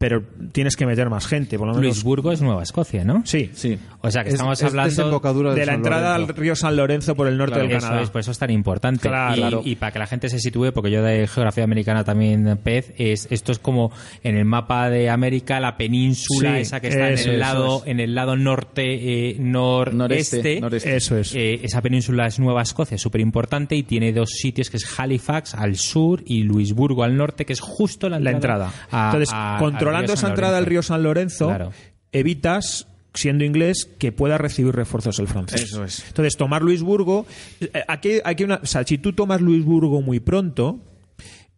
Pero 0.00 0.22
tienes 0.52 0.76
que 0.76 0.86
meter 0.86 1.10
más 1.10 1.26
gente, 1.26 1.58
por 1.58 1.66
lo 1.68 1.74
menos. 1.74 1.84
Luisburgo 1.84 2.32
es 2.32 2.40
Nueva 2.40 2.62
Escocia, 2.62 3.04
¿no? 3.04 3.20
Sí. 3.26 3.50
Sí. 3.52 3.78
O 4.00 4.10
sea 4.10 4.22
que 4.22 4.30
Es- 4.30 4.36
estamos 4.36 4.58
es 4.58 4.64
hablando 4.66 5.20
De 5.54 5.66
la 5.66 5.74
entrada 5.74 6.14
al 6.14 6.26
río 6.28 6.56
San 6.56 6.74
Lorenzo 6.74 7.14
por 7.14 7.28
el 7.28 7.36
norte 7.36 7.58
del 7.58 7.70
Eso 7.70 7.80
Canadá. 7.80 8.02
es, 8.02 8.08
por 8.08 8.22
eso 8.22 8.30
es 8.30 8.38
tan 8.38 8.48
importante. 8.50 9.08
Claro. 9.08 9.60
y, 9.62 9.72
y 9.72 9.76
para 9.76 9.92
que 9.92 9.98
la 9.98 10.06
gente 10.06 10.30
se 10.30 10.38
sitúe, 10.38 10.72
porque 10.72 10.90
yo 10.90 11.02
de 11.02 11.26
geografía 11.26 11.64
americana 11.64 12.02
también 12.02 12.58
pez, 12.64 12.94
es, 12.96 13.28
esto 13.30 13.52
es 13.52 13.58
como 13.58 13.92
en 14.24 14.38
el 14.38 14.46
mapa 14.46 14.88
de 14.88 15.10
América, 15.10 15.60
la 15.60 15.76
península 15.76 16.54
Sí, 16.54 16.60
esa 16.62 16.80
que 16.80 16.88
está 16.88 17.10
en 17.10 17.18
el 17.18 17.38
lado, 17.38 17.82
en 17.84 18.00
el 18.00 18.14
lado 18.14 18.36
norte, 18.36 19.32
eh, 19.32 19.36
noreste. 19.38 19.92
Noreste, 20.38 20.60
noreste. 20.62 20.96
Eso 20.96 21.18
es. 21.18 21.34
Eh, 21.34 21.60
esa 21.62 21.82
península 21.82 22.26
es 22.26 22.38
Nueva 22.40 22.62
Escocia, 22.62 22.96
súper 22.96 23.20
importante, 23.20 23.76
y 23.76 23.82
tiene 23.82 24.14
dos 24.14 24.30
sitios 24.30 24.70
que 24.70 24.78
es 24.78 24.98
Halifax 24.98 25.54
al 25.54 25.76
sur 25.76 26.22
y 26.24 26.42
Luisburgo 26.44 27.04
al 27.04 27.18
norte, 27.18 27.44
que 27.44 27.52
es 27.52 27.60
justo 27.60 28.08
la 28.08 28.18
la 28.18 28.30
entrada. 28.30 28.66
entrada. 28.68 28.86
a- 28.90 29.06
Entonces, 29.10 29.30
a- 29.34 29.56
controlando 29.90 30.12
esa 30.14 30.28
entrada 30.28 30.56
al 30.58 30.64
Lorenzo. 30.64 30.70
río 30.70 30.82
San 30.82 31.02
Lorenzo, 31.02 31.46
Claro. 31.48 31.72
evitas 32.12 32.86
siendo 33.14 33.44
inglés 33.44 33.88
que 33.98 34.12
pueda 34.12 34.38
recibir 34.38 34.74
refuerzos 34.74 35.18
el 35.18 35.26
francés. 35.26 35.62
Eso 35.62 35.84
es. 35.84 36.04
Entonces, 36.08 36.36
tomar 36.36 36.62
Luisburgo, 36.62 37.26
eh, 37.60 37.82
aquí, 37.88 38.20
aquí 38.24 38.44
una, 38.44 38.60
o 38.62 38.66
sea, 38.66 38.84
si 38.84 38.98
tú 38.98 39.12
tomas 39.12 39.40
Luisburgo 39.40 40.00
muy 40.00 40.20
pronto, 40.20 40.78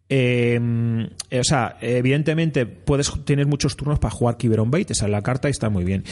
eh, 0.09 0.59
o 1.31 1.43
sea, 1.43 1.77
evidentemente 1.81 2.65
puedes 2.65 3.11
tener 3.25 3.45
muchos 3.47 3.75
turnos 3.75 3.99
para 3.99 4.13
jugar 4.13 4.37
Quiberon 4.37 4.69
Bait, 4.69 4.89
esa 4.91 5.05
es 5.05 5.11
la 5.11 5.21
carta 5.21 5.47
y 5.47 5.51
está 5.51 5.69
muy 5.69 5.83
bien. 5.83 6.03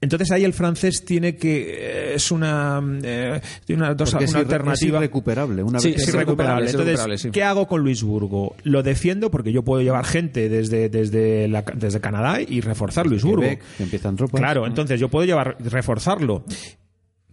Entonces 0.00 0.30
ahí 0.30 0.44
el 0.44 0.52
francés 0.52 1.04
tiene 1.04 1.34
que 1.34 1.74
eh, 1.76 2.14
es 2.14 2.30
una 2.30 2.80
eh, 3.02 3.40
tiene 3.64 3.82
una, 3.82 3.94
dos- 3.94 4.10
es 4.10 4.14
una 4.14 4.22
irre- 4.22 4.36
alternativa 4.44 4.98
Es 4.98 5.02
irrecuperable. 5.02 5.62
Una 5.64 5.80
Sí, 5.80 5.88
vez 5.88 5.96
es 5.96 6.02
es 6.08 6.14
irrecuperable. 6.14 6.26
recuperable, 6.26 6.64
es 6.66 6.70
Entonces, 6.72 6.92
recuperable, 6.92 7.18
sí. 7.18 7.30
¿qué 7.32 7.42
hago 7.42 7.66
con 7.66 7.80
Luisburgo? 7.82 8.54
Lo 8.62 8.82
defiendo 8.84 9.30
porque 9.30 9.50
yo 9.50 9.64
puedo 9.64 9.82
llevar 9.82 10.04
gente 10.04 10.48
desde, 10.48 10.88
desde, 10.88 11.48
la- 11.48 11.64
desde 11.74 12.00
Canadá 12.00 12.40
y 12.40 12.60
reforzar 12.60 13.06
Luisburgo. 13.08 13.42
Quebec, 13.42 13.62
que 13.76 13.82
empiezan 13.82 14.14
tropas. 14.16 14.40
Claro, 14.40 14.66
entonces 14.66 15.00
yo 15.00 15.08
puedo 15.08 15.24
llevar, 15.26 15.56
reforzarlo. 15.58 16.44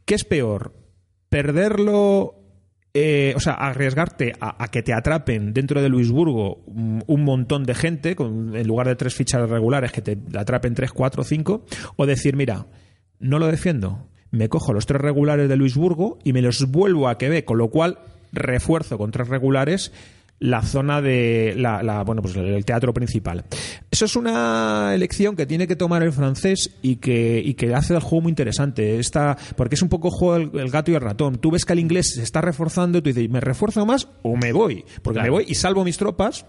¿Qué 0.05 0.15
es 0.15 0.23
peor? 0.23 0.73
¿Perderlo? 1.29 2.44
Eh, 2.97 3.33
o 3.35 3.41
sea, 3.41 3.55
arriesgarte 3.55 4.31
a, 4.39 4.69
que 4.69 4.81
te 4.81 4.93
atrapen 4.93 5.53
dentro 5.53 5.81
de 5.81 5.89
Luisburgo 5.89 6.63
mm, 6.65 7.01
un 7.07 7.23
montón 7.25 7.65
de 7.65 7.75
gente, 7.75 8.15
con, 8.15 8.55
en 8.55 8.65
lugar 8.65 8.87
de 8.87 8.95
tres 8.95 9.13
fichas 9.13 9.49
regulares, 9.49 9.91
que 9.91 10.01
te 10.01 10.17
atrapen 10.33 10.73
tres, 10.73 10.93
cuatro, 10.93 11.25
cinco, 11.25 11.65
o 11.97 12.05
decir, 12.05 12.37
mira, 12.37 12.67
no 13.19 13.37
lo 13.37 13.47
defiendo, 13.47 14.07
me 14.31 14.47
cojo 14.47 14.71
los 14.71 14.85
tres 14.85 15.01
regulares 15.01 15.49
de 15.49 15.57
Luisburgo 15.57 16.19
y 16.23 16.31
me 16.31 16.41
los 16.41 16.71
vuelvo 16.71 17.09
a 17.09 17.17
Quebec, 17.17 17.43
con 17.43 17.57
lo 17.57 17.69
cual 17.69 17.99
refuerzo 18.31 18.97
con 18.97 19.11
tres 19.11 19.27
regulares 19.27 19.91
la 20.39 20.61
zona 20.61 21.01
de 21.01 21.53
la, 21.57 21.81
la- 21.81 22.03
bueno 22.03 22.21
pues 22.21 22.35
el 22.35 22.65
teatro 22.65 22.93
principal. 22.93 23.45
Eso 23.89 24.05
es 24.05 24.15
una 24.15 24.91
elección 24.93 25.35
que 25.35 25.45
tiene 25.45 25.65
que 25.67 25.75
tomar 25.75 26.03
el 26.03 26.11
francés 26.11 26.75
y 26.81 26.97
que 26.97 27.41
y 27.43 27.53
que 27.53 27.73
hace 27.73 27.93
el 27.95 28.01
juego 28.01 28.23
muy 28.23 28.31
interesante. 28.31 28.99
Esta, 28.99 29.37
porque 29.55 29.75
es 29.75 29.81
un 29.81 29.89
poco 29.89 30.11
juego 30.11 30.35
el, 30.35 30.59
el 30.59 30.69
gato 30.69 30.91
y 30.91 30.95
el 30.95 31.01
ratón. 31.01 31.37
Tú 31.37 31.51
ves 31.51 31.63
que 31.65 31.73
el 31.73 31.79
inglés 31.79 32.15
se 32.15 32.23
está 32.23 32.41
reforzando 32.41 32.97
y 32.97 33.01
tú 33.01 33.09
dices 33.11 33.29
me 33.29 33.39
refuerzo 33.39 33.85
más 33.85 34.07
o 34.23 34.35
me 34.35 34.51
voy 34.51 34.83
porque 35.01 35.21
me 35.21 35.29
voy 35.29 35.45
y 35.47 35.55
salvo 35.55 35.83
mis 35.85 35.97
tropas 35.97 36.45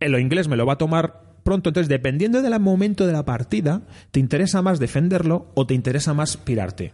el 0.00 0.18
inglés 0.20 0.48
me 0.48 0.56
lo 0.56 0.64
va 0.66 0.74
a 0.74 0.78
tomar 0.78 1.22
pronto. 1.42 1.70
Entonces 1.70 1.88
dependiendo 1.88 2.40
del 2.40 2.58
momento 2.60 3.06
de 3.06 3.12
la 3.12 3.24
partida 3.24 3.82
te 4.12 4.20
interesa 4.20 4.62
más 4.62 4.78
defenderlo 4.78 5.50
o 5.54 5.66
te 5.66 5.74
interesa 5.74 6.14
más 6.14 6.36
pirarte. 6.36 6.92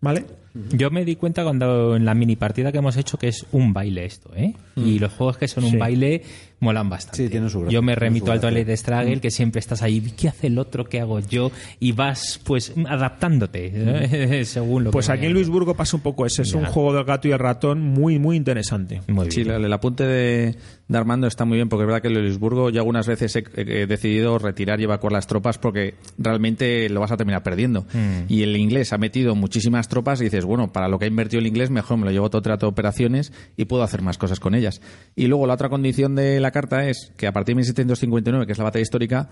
¿vale? 0.00 0.24
Yo 0.54 0.90
me 0.90 1.04
di 1.04 1.16
cuenta 1.16 1.44
cuando 1.44 1.94
en 1.94 2.04
la 2.04 2.14
mini 2.14 2.34
partida 2.34 2.72
que 2.72 2.78
hemos 2.78 2.96
hecho 2.96 3.18
que 3.18 3.28
es 3.28 3.46
un 3.52 3.72
baile 3.72 4.04
esto, 4.04 4.30
¿eh? 4.34 4.54
Y 4.76 4.98
los 4.98 5.12
juegos 5.12 5.36
que 5.36 5.46
son 5.46 5.64
un 5.64 5.78
baile 5.78 6.22
molan 6.60 6.88
bastante. 6.88 7.16
Sí, 7.24 7.28
tiene 7.28 7.48
su 7.48 7.60
gracia, 7.60 7.74
Yo 7.74 7.82
me 7.82 7.94
remito 7.94 8.30
al. 8.32 8.40
Toilet 8.40 8.68
Struggle, 8.76 9.20
que 9.20 9.30
siempre 9.30 9.58
estás 9.58 9.82
ahí, 9.82 10.00
¿qué 10.16 10.28
hace 10.28 10.46
el 10.46 10.58
otro? 10.58 10.84
¿Qué 10.84 11.00
hago 11.00 11.20
yo? 11.20 11.50
Y 11.78 11.92
vas, 11.92 12.40
pues, 12.44 12.72
adaptándote 12.88 13.72
¿eh? 13.74 14.44
según 14.44 14.84
lo 14.84 14.90
Pues 14.90 15.06
que 15.06 15.12
aquí 15.12 15.26
en. 15.26 15.32
Luisburgo 15.32 15.74
pasa 15.74 15.96
un 15.96 16.02
poco 16.02 16.26
ese. 16.26 16.42
Es 16.42 16.54
un 16.54 16.64
juego 16.64 16.94
del 16.94 17.04
gato 17.04 17.28
y 17.28 17.32
el 17.32 17.38
ratón 17.38 17.80
muy, 17.80 18.18
muy 18.18 18.36
interesante. 18.36 19.00
Muy. 19.08 19.30
Sí, 19.30 19.42
el, 19.42 19.50
el 19.64 19.72
apunte 19.72 20.04
de, 20.04 20.56
de 20.88 20.98
Armando 20.98 21.26
está 21.26 21.44
muy 21.44 21.56
bien 21.56 21.68
porque 21.68 21.82
es 21.84 21.86
verdad 21.86 22.02
que 22.02 22.08
en 22.08 22.14
Luisburgo 22.14 22.70
yo 22.70 22.80
algunas 22.80 23.06
veces 23.06 23.36
he, 23.36 23.44
he 23.56 23.86
decidido 23.86 24.38
retirar 24.38 24.80
y 24.80 24.84
evacuar 24.84 25.12
las 25.12 25.26
tropas 25.26 25.58
porque 25.58 25.94
realmente 26.18 26.88
lo 26.88 27.00
vas 27.00 27.12
a 27.12 27.16
terminar 27.16 27.42
perdiendo. 27.42 27.86
Y 28.28 28.42
el 28.42 28.56
inglés 28.56 28.92
ha 28.92 28.98
metido 28.98 29.34
muchísimas 29.34 29.88
tropas 29.88 30.20
y 30.20 30.24
dices, 30.24 30.44
bueno, 30.44 30.72
para 30.72 30.88
lo 30.88 30.98
que 30.98 31.04
ha 31.04 31.08
invertido 31.08 31.40
el 31.40 31.46
inglés 31.46 31.70
mejor 31.70 31.98
me 31.98 32.04
lo 32.04 32.10
llevo 32.10 32.24
a 32.24 32.28
otro 32.28 32.42
trato 32.42 32.66
de 32.66 32.70
operaciones 32.70 33.32
y 33.56 33.64
puedo 33.66 33.82
hacer 33.82 34.02
más 34.02 34.18
cosas 34.18 34.40
con 34.40 34.54
ellas. 34.54 34.80
Y 35.16 35.26
luego 35.26 35.46
la 35.46 35.54
otra 35.54 35.68
condición 35.68 36.14
de 36.14 36.40
la 36.40 36.49
carta 36.50 36.88
es 36.88 37.12
que 37.16 37.26
a 37.26 37.32
partir 37.32 37.54
de 37.54 37.60
1759, 37.60 38.46
que 38.46 38.52
es 38.52 38.58
la 38.58 38.64
batalla 38.64 38.82
histórica, 38.82 39.28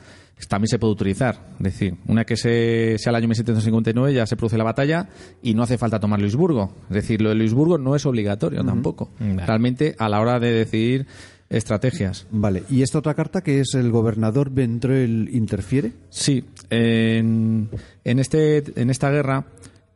también 0.49 0.69
se 0.69 0.79
puede 0.79 0.93
utilizar. 0.93 1.49
Es 1.59 1.65
decir, 1.65 1.95
una 2.07 2.25
que 2.25 2.37
se, 2.37 2.97
sea 2.99 3.11
el 3.11 3.17
año 3.17 3.29
1759 3.29 4.15
ya 4.15 4.27
se 4.27 4.37
produce 4.37 4.59
la 4.59 4.65
batalla 4.65 5.09
y 5.43 5.55
no 5.55 5.63
hace 5.63 5.79
falta 5.79 6.01
tomar 6.01 6.21
Luisburgo. 6.21 6.75
Es 6.89 6.95
decir, 6.95 7.21
lo 7.21 7.31
de 7.31 7.35
Luisburgo 7.35 7.79
no 7.79 7.95
es 7.97 8.07
obligatorio 8.07 8.65
tampoco. 8.65 9.11
Vale. 9.19 9.47
Realmente 9.47 9.95
a 9.99 10.09
la 10.09 10.21
hora 10.21 10.39
de 10.39 10.53
decidir 10.53 11.07
estrategias. 11.51 12.27
Vale, 12.31 12.65
¿y 12.69 12.83
esta 12.83 12.99
otra 12.99 13.15
carta 13.15 13.41
que 13.41 13.61
es 13.61 13.75
el 13.75 13.91
gobernador 13.91 14.51
Ventrell 14.51 15.29
interfiere? 15.33 15.93
Sí, 16.11 16.45
en, 16.71 17.71
en, 18.05 18.19
este, 18.19 18.65
en 18.81 18.91
esta 18.91 19.11
guerra, 19.11 19.47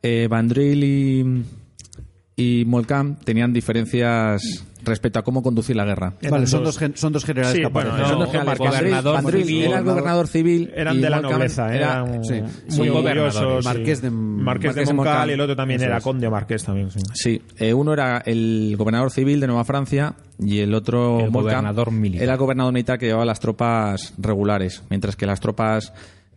eh, 0.03 0.29
Vandril 0.31 0.85
y, 0.85 1.45
y 2.37 2.67
tenían 3.25 3.53
diferencias 3.53 4.65
respecto 4.85 5.19
a 5.19 5.23
cómo 5.23 5.43
conducir 5.43 5.77
la 5.77 5.85
guerra. 5.85 6.15
Vale, 6.31 6.47
son 6.47 6.61
dos- 6.65 6.75
dos, 6.75 6.79
gen- 6.79 6.97
son 6.97 7.13
dos 7.13 7.25
generales 7.25 7.57
Sí, 7.57 7.63
que 7.63 7.69
bueno, 7.69 7.97
no, 7.97 8.09
Son 8.09 8.19
dos 8.19 8.35
el 8.35 8.41
generales. 8.41 8.59
gobernador 9.05 9.33
civil. 9.33 9.65
era 9.65 9.79
el 9.79 9.85
gobernador 9.85 10.29
civil. 10.29 10.73
Eran 10.75 11.01
de 11.01 11.11
la 11.11 11.21
nobleza, 11.21 11.75
era- 11.75 11.93
eran 12.05 12.25
sí, 12.25 12.43
muy 12.79 12.89
orgullosos. 12.89 13.65
Marqués 13.65 14.03
de- 14.03 14.11
Marqués 14.11 14.67
Marqués 14.71 14.89
de 14.89 14.95
Moncal 14.95 15.13
Moncal. 15.15 15.31
y 15.31 15.33
el 15.33 15.41
otro 15.41 15.57
también 15.57 15.81
Eso 15.81 15.87
era 15.87 15.99
es. 15.99 16.05
conde 16.05 16.31
Marqués 16.31 16.65
también. 16.65 16.91
sí. 16.91 17.01
Sí, 17.15 17.43
eh, 17.59 17.73
uno 17.75 17.93
era 17.93 18.19
el 18.27 18.75
gobernador 18.77 19.11
civil 19.11 19.41
de 19.41 19.47
Nueva 19.47 19.65
Francia 19.65 20.15
y 20.39 20.59
el 20.61 20.75
otro 20.75 21.21
El 21.21 21.31
gobernador 21.31 21.91
militar. 21.93 22.25
era 22.25 22.33
el 22.33 22.39
gobernador 22.39 22.73
militar 22.73 22.99
que 22.99 23.07
llevaba 23.07 23.25
las 23.25 23.41
tropas 23.41 24.15
regulares, 24.19 24.83
mientras 24.91 25.17
que 25.17 25.27
las 25.27 25.41
tropas 25.41 25.93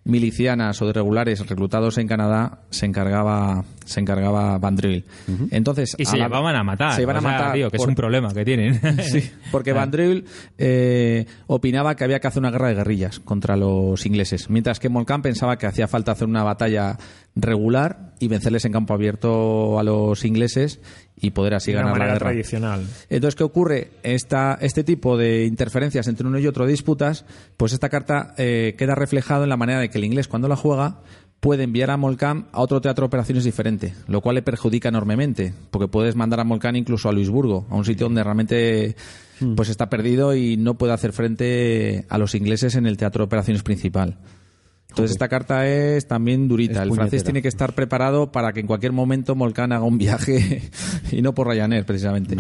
milicianas 0.06 0.82
o 0.82 0.88
de 0.88 0.94
regulares 0.94 1.46
reclutados 1.48 1.98
en 1.98 2.08
Canadá 2.08 2.60
se 2.70 2.86
encargaba 2.86 3.66
se 3.86 4.00
encargaba 4.00 4.58
Vandril. 4.58 5.04
Entonces 5.52 5.96
Y 5.98 6.06
se 6.06 6.18
la- 6.18 6.26
llevaban 6.26 6.56
a 6.56 6.64
matar. 6.64 6.94
Se 6.94 7.02
iban 7.02 7.18
a 7.18 7.22
sea, 7.22 7.32
matar 7.32 7.54
tío, 7.54 7.70
que 7.70 7.78
por- 7.78 7.86
es 7.88 7.90
un 7.90 7.96
problema 7.96 8.34
que 8.34 8.46
tienen. 8.46 8.80
Sí, 9.04 9.30
porque 9.52 9.74
Van 9.74 9.92
Driel 9.92 10.26
eh, 10.58 11.26
opinaba 11.48 11.96
que 11.96 12.04
había 12.04 12.20
que 12.20 12.28
hacer 12.28 12.40
una 12.40 12.52
guerra 12.52 12.70
de 12.70 12.76
guerrillas 12.76 13.20
contra 13.20 13.56
los 13.58 14.06
ingleses, 14.06 14.50
mientras 14.50 14.80
que 14.80 14.90
Molcán 14.90 15.22
pensaba 15.22 15.58
que 15.58 15.66
hacía 15.68 15.88
falta 15.88 16.12
hacer 16.14 16.28
una 16.28 16.44
batalla 16.44 16.98
regular 17.36 18.14
y 18.20 18.28
vencerles 18.28 18.64
en 18.66 18.72
campo 18.72 18.94
abierto 18.94 19.78
a 19.78 19.84
los 19.84 20.24
ingleses 20.24 20.80
y 21.18 21.32
poder 21.32 21.54
así 21.54 21.72
De 21.72 21.78
una 21.78 21.92
ganar 21.92 22.00
la 22.00 22.14
guerra. 22.14 22.30
tradicional. 22.30 22.86
Entonces, 23.10 23.36
¿qué 23.36 23.44
ocurre? 23.44 23.92
Esta, 24.04 24.58
este 24.62 24.84
tipo 24.84 25.18
de 25.18 25.46
interferencias 25.46 26.08
entre 26.08 26.28
uno 26.28 26.40
y 26.40 26.48
otro, 26.48 26.66
disputas, 26.66 27.26
pues 27.58 27.74
esta 27.74 27.90
carta 27.90 28.34
eh, 28.38 28.76
queda 28.78 28.96
reflejado 28.96 29.44
en 29.44 29.50
la 29.50 29.58
manera 29.58 29.80
de 29.80 29.90
que 29.90 29.98
el 29.98 30.04
inglés, 30.04 30.28
cuando 30.28 30.48
la 30.48 30.56
juega, 30.56 31.00
puede 31.40 31.64
enviar 31.64 31.92
a 31.92 31.98
Molcán 31.98 32.48
a 32.52 32.62
otro 32.62 32.82
teatro 32.82 33.04
de 33.04 33.08
operaciones 33.08 33.44
diferente, 33.44 33.94
lo 34.08 34.22
cual 34.22 34.36
le 34.36 34.42
perjudica 34.42 34.90
enormemente, 34.90 35.54
porque 35.72 35.88
puedes 35.88 36.16
mandar 36.16 36.40
a 36.40 36.44
Molcán 36.44 36.76
incluso 36.76 37.08
a 37.08 37.12
Luisburgo, 37.14 37.68
a 37.70 37.76
un 37.76 37.86
sitio 37.86 38.08
donde 38.08 38.24
realmente 38.24 38.96
pues 39.56 39.70
está 39.70 39.90
perdido 39.90 40.34
y 40.34 40.58
no 40.58 40.76
puede 40.76 40.94
hacer 40.94 41.12
frente 41.12 42.06
a 42.10 42.18
los 42.18 42.36
ingleses 42.36 42.76
en 42.76 42.86
el 42.88 42.98
teatro 42.98 43.24
de 43.24 43.26
operaciones 43.26 43.64
principal. 43.64 44.18
Entonces 44.96 45.12
esta 45.12 45.28
carta 45.28 45.68
es 45.68 46.08
también 46.08 46.48
durita. 46.48 46.82
Es 46.84 46.88
el 46.88 46.94
francés 46.96 47.24
tiene 47.26 47.42
que 47.42 47.50
estar 47.50 47.74
preparado 47.74 48.32
para 48.32 48.54
que 48.54 48.62
en 48.62 48.68
cualquier 48.68 48.94
momento 48.94 49.36
Molcán 49.36 49.74
haga 49.74 49.84
un 49.84 49.98
viaje 49.98 50.62
y 51.12 51.22
no 51.22 51.36
por 51.36 51.48
Ryanair 51.50 51.86
precisamente. 51.86 52.38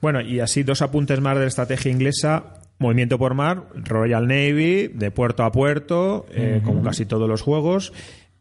Bueno, 0.00 0.20
y 0.20 0.40
así 0.40 0.64
dos 0.64 0.82
apuntes 0.82 1.20
más 1.20 1.34
de 1.36 1.42
la 1.42 1.46
estrategia 1.48 1.92
inglesa. 1.92 2.54
Movimiento 2.78 3.18
por 3.18 3.34
mar, 3.34 3.68
Royal 3.74 4.26
Navy, 4.26 4.88
de 4.88 5.10
puerto 5.10 5.44
a 5.44 5.52
puerto, 5.52 6.26
eh, 6.30 6.60
como 6.62 6.82
casi 6.82 7.06
todos 7.06 7.26
los 7.28 7.40
juegos. 7.40 7.92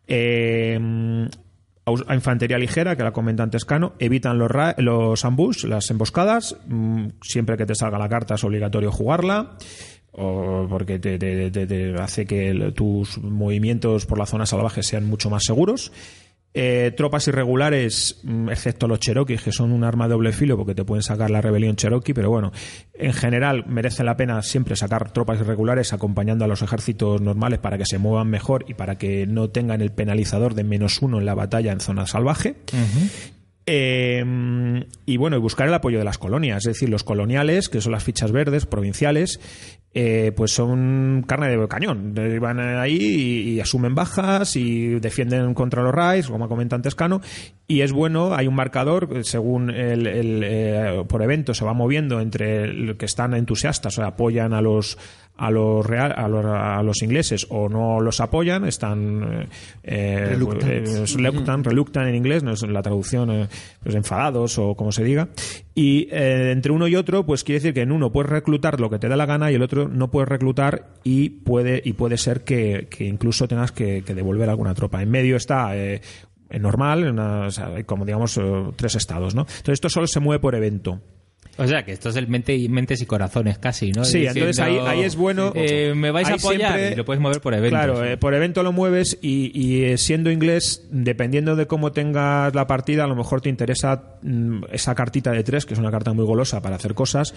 Eh, 0.08 1.28
a 2.08 2.16
infantería 2.16 2.58
ligera, 2.58 2.96
que 2.96 3.04
la 3.04 3.14
comenta 3.14 3.44
antes 3.44 3.64
Cano, 3.64 3.94
evitan 4.00 4.40
los, 4.40 4.50
ra- 4.50 4.74
los 4.80 5.24
ambush, 5.24 5.66
las 5.66 5.90
emboscadas. 5.92 6.58
mm, 6.68 7.10
siempre 7.22 7.58
que 7.58 7.66
te 7.68 7.76
salga 7.76 8.00
la 8.00 8.10
carta 8.10 8.34
es 8.36 8.44
obligatorio 8.44 8.92
jugarla. 8.92 9.52
O 10.18 10.66
porque 10.70 10.98
te, 10.98 11.96
hace 12.00 12.26
que 12.26 12.72
tus 12.74 13.18
movimientos 13.18 14.06
por 14.06 14.18
la 14.18 14.26
zona 14.26 14.46
salvaje 14.46 14.82
sean 14.82 15.06
mucho 15.06 15.30
más 15.30 15.44
seguros. 15.44 15.92
Eh, 16.58 16.94
tropas 16.96 17.28
irregulares, 17.28 18.22
mm, 18.24 18.48
excepto 18.48 18.88
los 18.88 19.02
Cherokees, 19.02 19.42
que 19.42 19.52
son 19.52 19.74
un 19.74 19.84
arma 19.84 20.08
de 20.08 20.14
doble 20.14 20.32
filo 20.32 20.56
porque 20.56 20.74
te 20.74 20.86
pueden 20.86 21.04
sacar 21.04 21.30
la 21.30 21.42
rebelión 21.42 21.76
Cherokee, 21.76 22.14
pero 22.14 22.30
bueno, 22.30 22.54
en 22.94 23.12
general 23.12 23.66
merece 23.68 24.06
la 24.06 24.16
pena 24.16 24.42
siempre 24.42 24.78
sacar 24.78 25.12
tropas 25.12 25.42
irregulares 25.42 25.92
acompañando 25.92 26.46
a 26.46 26.48
los 26.48 26.62
ejércitos 26.62 27.20
normales 27.20 27.60
para 27.60 27.78
que 27.78 27.86
se 27.86 27.98
muevan 27.98 28.30
mejor 28.30 28.64
y 28.70 28.74
para 28.74 28.98
que 28.98 29.28
no 29.28 29.50
tengan 29.50 29.82
el 29.82 29.92
penalizador 29.92 30.54
de 30.54 30.64
menos 30.64 31.02
uno 31.02 31.20
en 31.20 31.26
la 31.26 31.36
batalla 31.36 31.74
en 31.74 31.82
zona 31.82 32.08
salvaje. 32.08 32.56
Eh, 33.68 34.24
y 35.06 35.18
bueno, 35.18 35.38
y 35.38 35.40
buscar 35.40 35.68
el 35.68 35.74
apoyo 35.74 35.98
de 35.98 36.06
las 36.06 36.18
colonias, 36.18 36.66
es 36.66 36.74
decir, 36.74 36.90
los 36.90 37.04
coloniales, 37.04 37.70
que 37.70 37.82
son 37.82 37.94
las 37.94 38.04
fichas 38.04 38.32
verdes 38.32 38.66
provinciales, 38.66 39.40
eh, 39.98 40.34
pues 40.36 40.52
son 40.52 41.24
carne 41.26 41.48
de 41.48 41.68
cañón. 41.70 42.14
Eh, 42.18 42.38
Van 42.38 42.60
ahí 42.60 42.98
y, 43.56 43.60
asumen 43.62 43.96
bajas 43.96 44.58
y 44.58 45.00
defienden 45.00 45.54
contra 45.54 45.82
los 45.82 45.96
raids, 45.96 46.28
como 46.28 46.50
comenta 46.50 46.76
antes 46.76 46.96
Cano. 46.96 47.22
Y 47.66 47.80
es 47.80 47.94
bueno, 47.94 48.36
hay 48.36 48.46
un 48.48 48.56
marcador, 48.56 49.08
eh, 49.16 49.24
según 49.24 49.70
el, 49.70 50.06
eh, 50.44 51.04
por 51.08 51.24
evento 51.24 51.54
se 51.54 51.64
va 51.64 51.74
moviendo 51.74 52.20
entre 52.20 52.68
los 52.74 52.98
que 52.98 53.06
están 53.06 53.34
entusiastas, 53.34 53.98
o 53.98 54.04
apoyan 54.04 54.54
a 54.54 54.62
los 54.62 54.98
a 55.38 55.52
los, 55.52 55.86
real, 55.86 56.14
a 56.16 56.28
los 56.30 56.46
a 56.46 56.82
los 56.82 57.02
ingleses 57.04 57.46
o 57.50 57.68
no 57.68 58.00
los 58.00 58.22
apoyan, 58.22 58.66
están 58.66 59.48
eh, 59.84 60.28
Reluctant. 60.30 60.64
eh, 60.88 61.06
reluctant, 61.16 61.66
reluctant 61.68 62.08
en 62.08 62.16
inglés, 62.16 62.42
no 62.44 62.52
es 62.54 62.62
la 62.64 62.82
traducción, 62.82 63.30
eh, 63.32 63.48
pues 63.84 63.96
enfadados 63.96 64.58
o 64.58 64.76
como 64.76 64.92
se 64.92 65.04
diga. 65.04 65.28
Y 65.74 66.08
eh, 66.12 66.52
entre 66.52 66.72
uno 66.72 66.88
y 66.88 66.96
otro, 66.96 67.26
pues 67.26 67.44
quiere 67.44 67.60
decir 67.60 67.74
que 67.74 67.82
en 67.82 67.92
uno 67.92 68.12
puedes 68.12 68.30
reclutar 68.32 68.80
lo 68.80 68.90
que 68.90 68.98
te 69.00 69.10
da 69.10 69.18
la 69.18 69.26
gana 69.26 69.52
y 69.52 69.56
el 69.56 69.62
otro 69.62 69.90
no 69.90 70.10
puedes 70.10 70.30
reclutar 70.30 70.94
y 71.04 71.30
puede, 71.30 71.82
y 71.84 71.94
puede 71.94 72.18
ser 72.18 72.44
que, 72.46 72.88
que 72.90 73.04
incluso 73.06 73.48
tengas 73.48 73.72
que, 73.74 74.04
que 74.04 74.16
devolver 74.16 74.50
alguna 74.50 74.74
tropa. 74.74 75.02
En 75.04 75.12
medio 75.12 75.36
está 75.36 75.76
eh, 75.76 76.00
normal, 76.60 77.04
en 77.04 77.10
una- 77.20 77.48
o 77.48 77.52
sea, 77.52 77.84
como 77.86 78.06
digamos 78.06 78.38
eh, 78.38 78.42
tres 78.78 78.96
estados, 78.96 79.36
¿no? 79.36 79.42
Entonces 79.42 79.74
esto 79.74 79.90
solo 79.90 80.08
se 80.08 80.22
mueve 80.22 80.40
por 80.40 80.56
evento. 80.56 81.02
O 81.58 81.66
sea, 81.68 81.84
que 81.86 81.94
esto 81.94 82.10
es 82.10 82.16
el 82.18 82.28
mente 82.28 82.56
y 82.56 82.68
mentes 82.68 83.02
y 83.02 83.06
corazones 83.06 83.58
casi, 83.58 83.92
¿no? 83.92 84.04
Sí, 84.04 84.20
Diciendo, 84.20 84.40
entonces 84.42 84.60
ahí, 84.64 84.78
ahí 84.86 85.02
es 85.04 85.16
bueno. 85.16 85.54
eh, 85.56 85.94
me 85.96 86.12
vais 86.12 86.28
a 86.30 86.34
apoyar 86.34 86.74
siempre- 86.74 86.92
y 86.92 86.96
lo 86.96 87.06
puedes 87.06 87.22
mover 87.22 87.40
por 87.40 87.54
eventos. 87.54 87.80
Claro, 87.80 88.04
eh, 88.04 88.18
por 88.18 88.34
evento 88.34 88.62
lo 88.62 88.74
mueves 88.74 89.18
y, 89.22 89.52
y, 89.58 89.84
eh, 89.86 89.98
siendo 89.98 90.32
inglés, 90.32 90.86
dependiendo 90.92 91.56
de 91.56 91.66
cómo 91.66 91.92
tengas 91.94 92.54
la 92.54 92.68
partida, 92.68 93.06
a 93.06 93.08
lo 93.08 93.16
mejor 93.16 93.40
te 93.42 93.50
interesa 93.50 94.04
mm, 94.22 94.64
esa 94.72 94.96
cartita 94.96 95.32
de 95.32 95.44
tres, 95.44 95.66
que 95.66 95.74
es 95.74 95.80
una 95.80 95.92
carta 95.92 96.12
muy 96.14 96.26
golosa 96.26 96.62
para 96.62 96.76
hacer 96.76 96.94
cosas, 96.94 97.34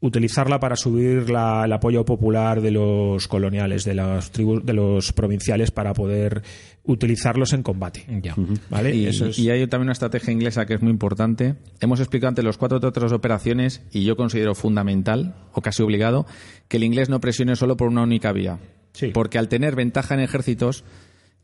utilizarla 0.00 0.58
para 0.60 0.76
subir 0.76 1.28
la- 1.30 1.62
el 1.66 1.72
apoyo 1.72 2.04
popular 2.04 2.60
de 2.62 2.70
los 2.70 3.28
coloniales, 3.28 3.84
de 3.84 3.94
las 3.94 4.30
tribus, 4.30 4.64
de 4.64 4.72
los 4.72 5.12
provinciales 5.12 5.70
para 5.70 5.92
poder 5.92 6.42
utilizarlos 6.84 7.52
en 7.52 7.62
combate. 7.62 8.06
Ya. 8.22 8.34
¿Vale? 8.70 8.94
Y, 8.94 9.06
Eso 9.06 9.26
es- 9.26 9.38
y 9.38 9.50
hay 9.50 9.66
también 9.66 9.86
una 9.86 9.92
estrategia 9.92 10.32
inglesa 10.32 10.64
que 10.64 10.74
es 10.74 10.80
muy 10.82 10.90
importante. 10.90 11.56
Hemos 11.80 12.00
explicado 12.00 12.28
antes 12.30 12.44
los 12.44 12.56
cuatro 12.56 12.78
otras 12.82 13.12
operaciones 13.12 13.82
y 13.92 14.04
yo 14.04 14.16
considero 14.16 14.54
fundamental 14.54 15.34
o 15.52 15.60
casi 15.60 15.82
obligado 15.82 16.26
que 16.68 16.78
el 16.78 16.84
inglés 16.84 17.10
no 17.10 17.20
presione 17.20 17.54
solo 17.56 17.76
por 17.76 17.88
una 17.88 18.02
única 18.02 18.32
vía. 18.32 18.58
Sí. 18.92 19.08
Porque 19.12 19.38
al 19.38 19.48
tener 19.48 19.76
ventaja 19.76 20.14
en 20.14 20.20
ejércitos, 20.20 20.84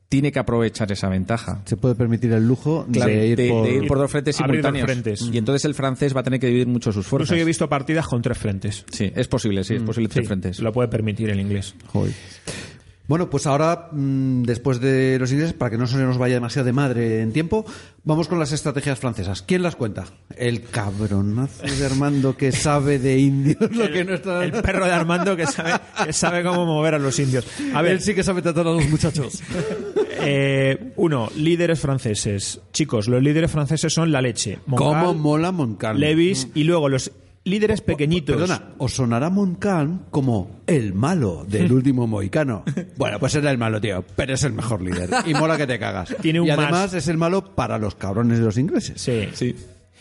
tiene 0.08 0.30
que 0.30 0.38
aprovechar 0.38 0.90
esa 0.92 1.08
ventaja. 1.08 1.62
Se 1.64 1.76
puede 1.76 1.94
permitir 1.94 2.32
el 2.32 2.46
lujo 2.46 2.86
Claro, 2.92 3.10
de 3.10 3.26
ir 3.26 3.48
por... 3.48 3.66
de 3.66 3.74
ir 3.74 3.86
por 3.88 3.98
dos 3.98 4.10
frentes 4.10 4.40
Abrir 4.40 4.62
dos 4.62 4.68
simultáneos. 4.70 4.86
frentes. 4.86 5.30
Y 5.32 5.38
entonces 5.38 5.64
el 5.64 5.74
francés 5.74 6.14
va 6.14 6.20
a 6.20 6.22
tener 6.22 6.38
que 6.38 6.46
dividir 6.46 6.68
mucho 6.68 6.92
sus 6.92 7.06
fuerzas. 7.06 7.26
Incluso 7.28 7.36
yo 7.38 7.42
he 7.42 7.46
visto 7.46 7.68
partidas 7.68 8.06
con 8.06 8.22
tres 8.22 8.38
frentes. 8.38 8.84
Sí, 8.90 9.10
es 9.14 9.26
posible, 9.28 9.64
sí, 9.64 9.74
es 9.74 9.82
posible 9.82 10.08
tres 10.08 10.24
Sí, 10.24 10.26
frentes. 10.28 10.60
Lo 10.60 10.72
puede 10.72 10.88
permitir 10.88 11.30
el 11.30 11.40
inglés. 11.40 11.74
Joder. 11.86 12.12
Bueno, 13.08 13.30
pues 13.30 13.46
ahora, 13.46 13.88
mm, 13.92 14.42
después 14.42 14.80
de 14.80 15.18
los 15.18 15.30
ingleses, 15.30 15.54
para 15.54 15.70
que 15.70 15.78
no 15.78 15.86
se 15.86 15.96
nos 15.98 16.18
vaya 16.18 16.34
demasiado 16.34 16.66
de 16.66 16.72
madre 16.72 17.20
en 17.22 17.32
tiempo, 17.32 17.64
vamos 18.04 18.26
con 18.26 18.38
las 18.38 18.52
estrategias 18.52 18.98
francesas. 18.98 19.42
¿Quién 19.42 19.62
las 19.62 19.76
cuenta? 19.76 20.06
El 20.36 20.62
cabronazo 20.62 21.62
de 21.62 21.86
Armando 21.86 22.36
que 22.36 22.50
sabe 22.52 22.98
de 22.98 23.18
indios 23.18 23.74
lo 23.74 23.90
que 23.90 24.04
no 24.04 24.14
está... 24.14 24.44
El 24.44 24.52
perro 24.52 24.86
de 24.86 24.92
Armando 24.92 25.36
que 25.36 25.46
sabe, 25.46 25.72
que 26.04 26.12
sabe 26.12 26.42
cómo 26.42 26.66
mover 26.66 26.94
a 26.94 26.98
los 26.98 27.18
indios. 27.18 27.46
A 27.74 27.82
ver, 27.82 27.92
Él 27.92 28.00
sí 28.00 28.14
que 28.14 28.24
sabe 28.24 28.42
tratar 28.42 28.66
a 28.66 28.72
los 28.72 28.88
muchachos. 28.88 29.40
eh, 30.20 30.92
uno, 30.96 31.30
líderes 31.36 31.78
franceses. 31.78 32.60
Chicos, 32.72 33.06
los 33.06 33.22
líderes 33.22 33.50
franceses 33.50 33.92
son 33.92 34.10
la 34.10 34.20
leche. 34.20 34.58
¿Cómo 34.68 35.14
mola 35.14 35.52
Montcalm? 35.52 35.98
Levis 35.98 36.48
y 36.54 36.64
luego 36.64 36.88
los 36.88 37.12
líderes 37.46 37.80
pequeñitos. 37.80 38.36
Perdona, 38.36 38.74
os 38.78 38.92
sonará 38.92 39.30
Montcalm 39.30 40.00
como 40.10 40.60
el 40.66 40.92
malo 40.92 41.46
del 41.48 41.72
último 41.78 42.06
mohicano. 42.06 42.64
Bueno, 42.96 43.18
pues 43.18 43.34
era 43.36 43.50
el 43.50 43.56
malo, 43.58 43.80
tío, 43.80 44.04
pero 44.14 44.34
es 44.34 44.42
el 44.44 44.52
mejor 44.52 44.82
líder. 44.82 45.08
Y 45.26 45.32
mola 45.32 45.56
que 45.56 45.66
te 45.66 45.78
cagas. 45.78 46.14
Tiene 46.20 46.40
un 46.40 46.48
y 46.48 46.50
además 46.50 46.70
más. 46.72 46.94
es 46.94 47.08
el 47.08 47.16
malo 47.16 47.54
para 47.54 47.78
los 47.78 47.94
cabrones 47.94 48.38
de 48.38 48.44
los 48.44 48.58
ingleses. 48.58 49.00
Sí. 49.00 49.28
Sí. 49.32 49.54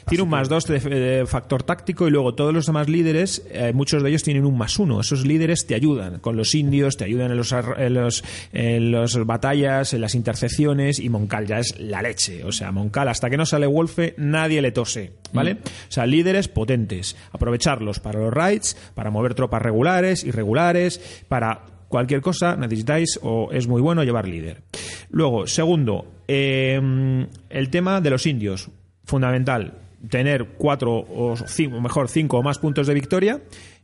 Tiene 0.07 0.23
un 0.23 0.29
más 0.29 0.49
dos 0.49 0.65
de, 0.65 0.79
de 0.79 1.25
factor 1.25 1.63
táctico 1.63 2.07
y 2.07 2.11
luego 2.11 2.35
todos 2.35 2.53
los 2.53 2.67
demás 2.67 2.87
líderes, 2.87 3.45
eh, 3.49 3.73
muchos 3.73 4.03
de 4.03 4.09
ellos 4.09 4.21
tienen 4.23 4.45
un 4.45 4.57
más 4.57 4.77
uno. 4.77 5.01
Esos 5.01 5.25
líderes 5.25 5.65
te 5.65 5.73
ayudan 5.73 6.19
con 6.19 6.37
los 6.37 6.53
indios, 6.53 6.95
te 6.97 7.05
ayudan 7.05 7.31
en 7.31 7.37
los, 7.37 7.51
en 7.51 7.93
los, 7.93 8.23
en 8.53 8.91
las 8.91 9.17
batallas, 9.25 9.93
en 9.93 10.01
las 10.01 10.13
intercepciones 10.13 10.99
y 10.99 11.09
Moncal 11.09 11.47
ya 11.47 11.59
es 11.59 11.79
la 11.79 12.01
leche. 12.01 12.43
O 12.43 12.51
sea, 12.51 12.71
Moncal 12.71 13.07
hasta 13.07 13.29
que 13.29 13.37
no 13.37 13.45
sale 13.45 13.65
Wolfe 13.65 14.13
nadie 14.17 14.61
le 14.61 14.71
tose, 14.71 15.13
¿vale? 15.33 15.53
O 15.53 15.91
sea, 15.91 16.05
líderes 16.05 16.47
potentes. 16.49 17.15
Aprovecharlos 17.31 17.99
para 17.99 18.19
los 18.19 18.33
raids, 18.33 18.77
para 18.93 19.09
mover 19.09 19.33
tropas 19.33 19.61
regulares, 19.61 20.23
irregulares, 20.23 21.01
para 21.27 21.61
cualquier 21.87 22.21
cosa 22.21 22.55
necesitáis 22.55 23.19
o 23.23 23.49
es 23.51 23.67
muy 23.67 23.81
bueno 23.81 24.03
llevar 24.03 24.27
líder. 24.27 24.61
Luego, 25.09 25.47
segundo, 25.47 26.11
eh, 26.27 27.27
el 27.49 27.69
tema 27.69 28.01
de 28.01 28.09
los 28.09 28.25
indios, 28.25 28.69
fundamental, 29.03 29.84
tener 30.09 30.55
cuatro 30.57 30.93
o 30.93 31.35
cinco, 31.47 31.81
mejor 31.81 32.07
cinco 32.09 32.39
o 32.39 32.43
más 32.43 32.59
puntos 32.59 32.87
de 32.87 32.93
victoria 32.93 33.41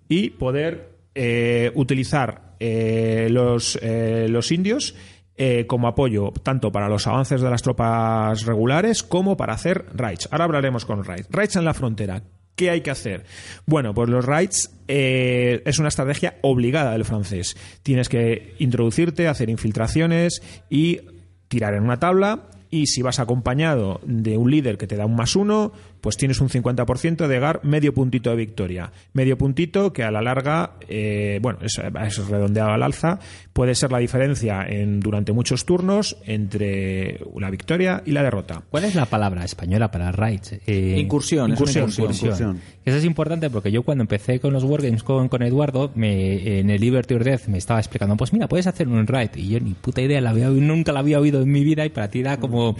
y 0.08 0.32
poder 0.32 0.98
eh, 1.16 1.72
utilizar 1.76 2.56
eh, 2.60 3.28
los, 3.30 3.78
eh, 3.82 4.28
los 4.30 4.52
indios 4.52 4.96
eh, 5.44 5.66
como 5.66 5.88
apoyo 5.88 6.32
tanto 6.44 6.72
para 6.72 6.88
los 6.88 7.08
avances 7.08 7.42
de 7.42 7.50
las 7.50 7.64
tropas 7.64 8.46
regulares 8.46 9.02
como 9.02 9.38
para 9.38 9.54
hacer 9.54 9.86
raids. 9.94 10.28
Ahora 10.30 10.44
hablaremos 10.44 10.86
con 10.86 11.04
raids. 11.04 11.28
Raids 11.32 11.56
en 11.56 11.66
la 11.66 11.74
frontera. 11.74 12.22
¿Qué 12.56 12.70
hay 12.70 12.82
que 12.82 12.92
hacer? 12.92 13.24
Bueno, 13.66 13.94
pues 13.96 14.08
los 14.10 14.24
raids 14.24 14.70
eh, 14.88 15.64
es 15.66 15.80
una 15.80 15.88
estrategia 15.88 16.36
obligada 16.42 16.92
del 16.92 17.06
francés. 17.06 17.58
Tienes 17.82 18.08
que 18.08 18.56
introducirte, 18.60 19.28
hacer 19.28 19.50
infiltraciones 19.50 20.44
y 20.70 21.00
tirar 21.48 21.74
en 21.74 21.86
una 21.86 21.98
tabla. 21.98 22.50
Y 22.70 22.86
si 22.88 23.02
vas 23.02 23.20
acompañado 23.20 24.00
de 24.04 24.38
un 24.38 24.52
líder 24.52 24.78
que 24.78 24.86
te 24.86 24.96
da 24.96 25.08
un 25.08 25.16
más 25.16 25.36
uno, 25.36 25.72
pues 26.02 26.18
tienes 26.18 26.42
un 26.42 26.50
50% 26.50 27.28
de 27.28 27.40
gar 27.40 27.64
medio 27.64 27.94
puntito 27.94 28.32
de 28.32 28.36
victoria. 28.36 28.92
Medio 29.14 29.38
puntito 29.38 29.94
que 29.94 30.04
a 30.04 30.12
la 30.12 30.22
larga, 30.22 30.74
eh, 30.90 31.40
bueno, 31.42 31.60
es, 31.62 31.80
es 31.80 32.28
redondeado 32.28 32.72
al 32.72 32.84
alza, 32.84 33.20
puede 33.54 33.76
ser 33.76 33.92
la 33.92 34.00
diferencia 34.00 34.66
en, 34.68 35.00
durante 35.00 35.32
muchos 35.32 35.66
turnos 35.66 36.18
entre 36.26 37.20
la 37.40 37.50
victoria 37.50 38.02
y 38.06 38.12
la 38.12 38.24
derrota. 38.24 38.64
¿Cuál 38.70 38.86
es 38.86 38.96
la 38.96 39.06
palabra 39.06 39.46
española 39.46 39.92
para 39.92 40.12
raids? 40.12 40.54
Eh, 40.66 40.98
Incursión, 41.00 41.54
es 41.54 41.60
una 41.60 41.72
incursión, 41.72 41.90
incursión. 41.90 42.30
Incursión. 42.30 42.62
Eso 42.84 42.98
es 42.98 43.06
importante 43.06 43.50
porque 43.50 43.72
yo 43.72 43.84
cuando 43.84 44.02
empecé 44.02 44.40
con 44.40 44.54
los 44.54 44.64
Wargames 44.64 45.04
con, 45.04 45.30
con 45.30 45.44
Eduardo, 45.44 45.92
me, 45.96 46.60
en 46.60 46.70
el 46.70 46.82
Liberty 46.82 47.14
or 47.14 47.24
Death 47.24 47.48
me 47.48 47.60
estaba 47.60 47.80
explicando, 47.80 48.18
pues 48.18 48.34
mira, 48.34 48.48
puedes 48.48 48.68
hacer 48.68 48.88
un 48.88 49.06
raid. 49.06 49.30
Y 49.36 49.50
yo 49.50 49.60
ni 49.60 49.74
puta 49.74 50.02
idea, 50.02 50.20
la 50.22 50.32
había, 50.32 50.50
nunca 50.50 50.92
la 50.92 51.00
había 51.00 51.20
oído 51.20 51.42
en 51.42 51.52
mi 51.52 51.64
vida 51.64 51.86
y 51.86 51.90
para 51.90 52.10
ti 52.10 52.20
era 52.20 52.38
como 52.38 52.76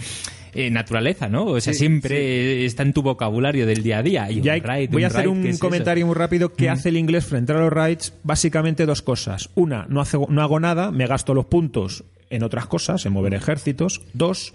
eh, 0.54 0.70
naturaleza, 0.70 1.28
¿no? 1.28 1.44
O 1.46 1.60
sea, 1.60 1.72
siempre 1.72 2.64
está 2.64 2.82
en 2.82 2.92
tu 2.92 3.02
vocabulario 3.02 3.66
del 3.66 3.82
día 3.82 3.98
a 3.98 4.02
día. 4.02 4.30
Y 4.30 4.40
Ya 4.40 4.52
hay- 4.52 4.86
voy 4.88 5.04
a 5.04 5.06
hacer 5.08 5.20
raid, 5.20 5.28
¿qué 5.28 5.30
un 5.40 5.46
es 5.46 5.54
eso? 5.56 5.60
comentario 5.66 6.06
muy 6.06 6.14
rápido. 6.14 6.52
¿Qué 6.52 6.68
hace 6.68 6.90
el 6.90 6.96
inglés 6.96 7.24
frente 7.24 7.52
a 7.52 7.56
los 7.56 7.72
raids? 7.72 8.12
Básicamente 8.22 8.84
dos 8.86 9.02
cosas. 9.02 9.50
Una, 9.54 9.86
no, 9.88 10.00
hace- 10.00 10.18
no 10.28 10.42
hago 10.42 10.60
nada, 10.60 10.90
me 10.90 11.06
gasto 11.06 11.34
los 11.34 11.46
puntos 11.46 12.04
en 12.30 12.42
otras 12.42 12.66
cosas, 12.66 13.04
en 13.06 13.12
mover 13.12 13.34
ejércitos. 13.34 14.02
Dos, 14.14 14.54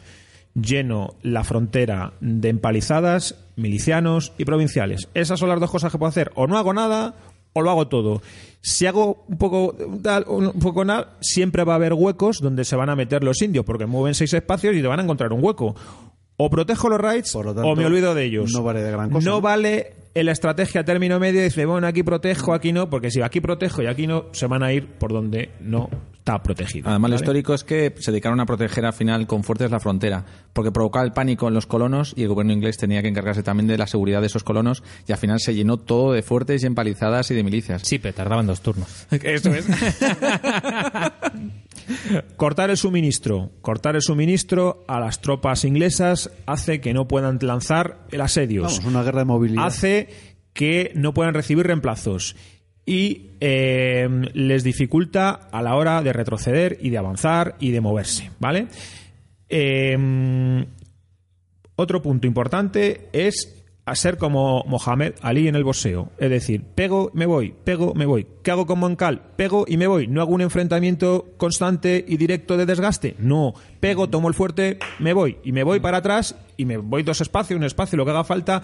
lleno 0.53 1.15
la 1.21 1.43
frontera 1.43 2.13
de 2.21 2.49
empalizadas, 2.49 3.35
milicianos 3.55 4.33
y 4.37 4.45
provinciales. 4.45 5.07
Esas 5.13 5.39
son 5.39 5.49
las 5.49 5.59
dos 5.59 5.69
cosas 5.71 5.91
que 5.91 5.97
puedo 5.97 6.09
hacer. 6.09 6.31
O 6.35 6.47
no 6.47 6.57
hago 6.57 6.73
nada 6.73 7.15
o 7.53 7.61
lo 7.61 7.69
hago 7.69 7.87
todo. 7.87 8.21
Si 8.61 8.85
hago 8.85 9.25
un 9.27 9.37
poco 9.37 9.75
tal, 10.01 10.25
un 10.27 10.51
poco 10.59 10.83
nada, 10.83 11.17
siempre 11.21 11.63
va 11.63 11.73
a 11.73 11.75
haber 11.77 11.93
huecos 11.93 12.39
donde 12.41 12.65
se 12.65 12.75
van 12.75 12.89
a 12.89 12.95
meter 12.95 13.23
los 13.23 13.41
indios, 13.41 13.65
porque 13.65 13.85
mueven 13.85 14.13
seis 14.13 14.33
espacios 14.33 14.75
y 14.75 14.81
te 14.81 14.87
van 14.87 14.99
a 14.99 15.03
encontrar 15.03 15.31
un 15.31 15.43
hueco. 15.43 15.75
O 16.37 16.49
protejo 16.49 16.89
los 16.89 16.99
raids 16.99 17.31
Por 17.33 17.45
lo 17.45 17.55
tanto, 17.55 17.69
o 17.69 17.75
me 17.75 17.85
olvido 17.85 18.13
de 18.13 18.25
ellos. 18.25 18.51
no 18.53 18.63
vale 18.63 18.81
de 18.81 18.91
gran 18.91 19.09
cosa, 19.09 19.27
No 19.27 19.41
vale 19.41 19.93
en 20.13 20.25
la 20.25 20.31
estrategia 20.31 20.81
a 20.81 20.83
término 20.83 21.19
medio 21.19 21.43
dice, 21.43 21.65
bueno, 21.65 21.85
aquí 21.85 22.01
protejo, 22.01 22.53
aquí 22.53 22.73
no, 22.73 22.89
porque 22.89 23.11
si 23.11 23.21
aquí 23.21 23.39
protejo 23.39 23.83
y 23.83 23.87
aquí 23.87 24.07
no, 24.07 24.25
se 24.31 24.47
van 24.47 24.63
a 24.63 24.73
ir 24.73 24.87
por 24.87 25.13
donde 25.13 25.51
no 25.59 25.89
está 26.17 26.41
protegido. 26.41 26.89
Además, 26.89 27.11
lo 27.11 27.15
histórico 27.17 27.53
es 27.53 27.63
que 27.63 27.93
se 27.99 28.11
dedicaron 28.11 28.39
a 28.39 28.45
proteger 28.47 28.85
al 28.85 28.93
final 28.93 29.27
con 29.27 29.43
fuertes 29.43 29.69
la 29.69 29.79
frontera, 29.79 30.25
porque 30.53 30.71
provocaba 30.71 31.05
el 31.05 31.11
pánico 31.11 31.47
en 31.47 31.53
los 31.53 31.67
colonos 31.67 32.13
y 32.17 32.23
el 32.23 32.29
gobierno 32.29 32.53
inglés 32.53 32.77
tenía 32.77 33.03
que 33.03 33.09
encargarse 33.09 33.43
también 33.43 33.67
de 33.67 33.77
la 33.77 33.85
seguridad 33.85 34.21
de 34.21 34.27
esos 34.27 34.43
colonos 34.43 34.81
y 35.07 35.11
al 35.11 35.19
final 35.19 35.39
se 35.39 35.53
llenó 35.53 35.77
todo 35.77 36.13
de 36.13 36.23
fuertes 36.23 36.63
y 36.63 36.65
empalizadas 36.65 37.29
y 37.29 37.35
de 37.35 37.43
milicias. 37.43 37.83
Sí, 37.83 37.99
pero 37.99 38.15
tardaban 38.15 38.47
dos 38.47 38.61
turnos. 38.61 39.05
Eso 39.11 39.53
es. 39.53 39.67
Cortar 42.35 42.69
el 42.69 42.77
suministro. 42.77 43.51
Cortar 43.61 43.95
el 43.95 44.01
suministro 44.01 44.83
a 44.87 44.99
las 44.99 45.21
tropas 45.21 45.65
inglesas 45.65 46.31
hace 46.45 46.81
que 46.81 46.93
no 46.93 47.07
puedan 47.07 47.39
lanzar 47.41 48.05
el 48.11 48.21
asedio. 48.21 48.63
Vamos, 48.63 48.83
una 48.85 49.03
guerra 49.03 49.19
de 49.19 49.25
movilidad. 49.25 49.65
Hace 49.65 50.09
que 50.53 50.91
no 50.95 51.13
puedan 51.13 51.33
recibir 51.33 51.67
reemplazos 51.67 52.35
y 52.85 53.31
eh, 53.41 54.07
les 54.33 54.63
dificulta 54.63 55.31
a 55.51 55.61
la 55.61 55.75
hora 55.75 56.01
de 56.01 56.13
retroceder 56.13 56.77
y 56.81 56.89
de 56.89 56.97
avanzar 56.97 57.55
y 57.59 57.71
de 57.71 57.81
moverse, 57.81 58.31
¿vale? 58.39 58.67
Eh, 59.49 60.65
otro 61.75 62.01
punto 62.01 62.25
importante 62.25 63.07
es 63.13 63.56
a 63.87 63.95
ser 63.95 64.17
como 64.17 64.65
Mohamed 64.67 65.13
Ali 65.21 65.47
en 65.47 65.55
el 65.55 65.63
boxeo. 65.63 66.11
Es 66.17 66.29
decir, 66.29 66.63
pego, 66.75 67.09
me 67.13 67.25
voy, 67.25 67.55
pego, 67.63 67.93
me 67.95 68.05
voy. 68.05 68.27
¿Qué 68.43 68.51
hago 68.51 68.65
con 68.65 68.79
Moncal? 68.79 69.21
Pego 69.37 69.63
y 69.65 69.77
me 69.77 69.87
voy. 69.87 70.07
No 70.07 70.21
hago 70.21 70.33
un 70.33 70.41
enfrentamiento 70.41 71.33
constante 71.37 72.03
y 72.05 72.17
directo 72.17 72.57
de 72.57 72.65
desgaste. 72.65 73.15
No. 73.17 73.53
Pego, 73.79 74.09
tomo 74.09 74.27
el 74.27 74.33
fuerte, 74.33 74.77
me 74.99 75.13
voy. 75.13 75.37
Y 75.41 75.53
me 75.53 75.63
voy 75.63 75.79
para 75.79 75.99
atrás 75.99 76.35
y 76.57 76.65
me 76.65 76.75
voy 76.75 77.03
dos 77.03 77.21
espacios, 77.21 77.57
un 77.57 77.63
espacio, 77.63 77.95
lo 77.95 78.03
que 78.03 78.11
haga 78.11 78.25
falta, 78.25 78.61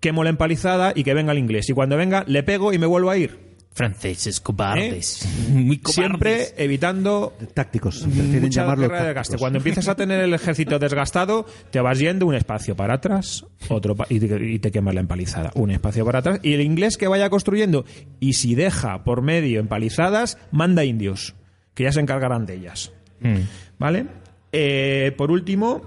quemo 0.00 0.24
la 0.24 0.30
empalizada 0.30 0.92
y 0.92 1.04
que 1.04 1.14
venga 1.14 1.30
el 1.30 1.38
inglés. 1.38 1.70
Y 1.70 1.72
cuando 1.72 1.96
venga, 1.96 2.24
le 2.26 2.42
pego 2.42 2.72
y 2.72 2.78
me 2.78 2.86
vuelvo 2.86 3.10
a 3.10 3.16
ir. 3.16 3.53
Franceses 3.74 4.40
cobardes. 4.40 5.26
Muy 5.50 5.78
cobardes. 5.78 5.94
Siempre 5.94 6.46
evitando 6.56 7.36
Tácticos, 7.54 8.02
prefieren 8.04 8.42
mucha 8.42 8.60
llamarlo 8.62 8.88
tácticos. 8.88 9.40
Cuando 9.40 9.58
empiezas 9.58 9.88
a 9.88 9.96
tener 9.96 10.20
el 10.20 10.32
ejército 10.32 10.78
desgastado, 10.78 11.44
te 11.70 11.80
vas 11.80 11.98
yendo 11.98 12.24
un 12.26 12.34
espacio 12.36 12.76
para 12.76 12.94
atrás, 12.94 13.44
otro 13.68 13.96
pa- 13.96 14.06
y, 14.08 14.20
te, 14.20 14.44
y 14.48 14.58
te 14.60 14.70
quemas 14.70 14.94
la 14.94 15.00
empalizada. 15.00 15.50
Un 15.56 15.72
espacio 15.72 16.04
para 16.04 16.20
atrás. 16.20 16.38
Y 16.42 16.52
el 16.52 16.60
inglés 16.60 16.96
que 16.96 17.08
vaya 17.08 17.28
construyendo, 17.30 17.84
y 18.20 18.34
si 18.34 18.54
deja 18.54 19.02
por 19.02 19.22
medio 19.22 19.58
empalizadas, 19.58 20.38
manda 20.52 20.84
indios, 20.84 21.34
que 21.74 21.82
ya 21.82 21.90
se 21.92 22.00
encargarán 22.00 22.46
de 22.46 22.54
ellas. 22.54 22.92
Mm. 23.20 23.38
¿Vale? 23.78 24.06
Eh, 24.52 25.12
por 25.16 25.32
último, 25.32 25.82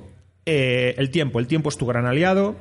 eh, 0.45 0.93
el 0.97 1.09
tiempo. 1.09 1.39
El 1.39 1.47
tiempo 1.47 1.69
es 1.69 1.77
tu 1.77 1.85
gran 1.85 2.05
aliado. 2.05 2.57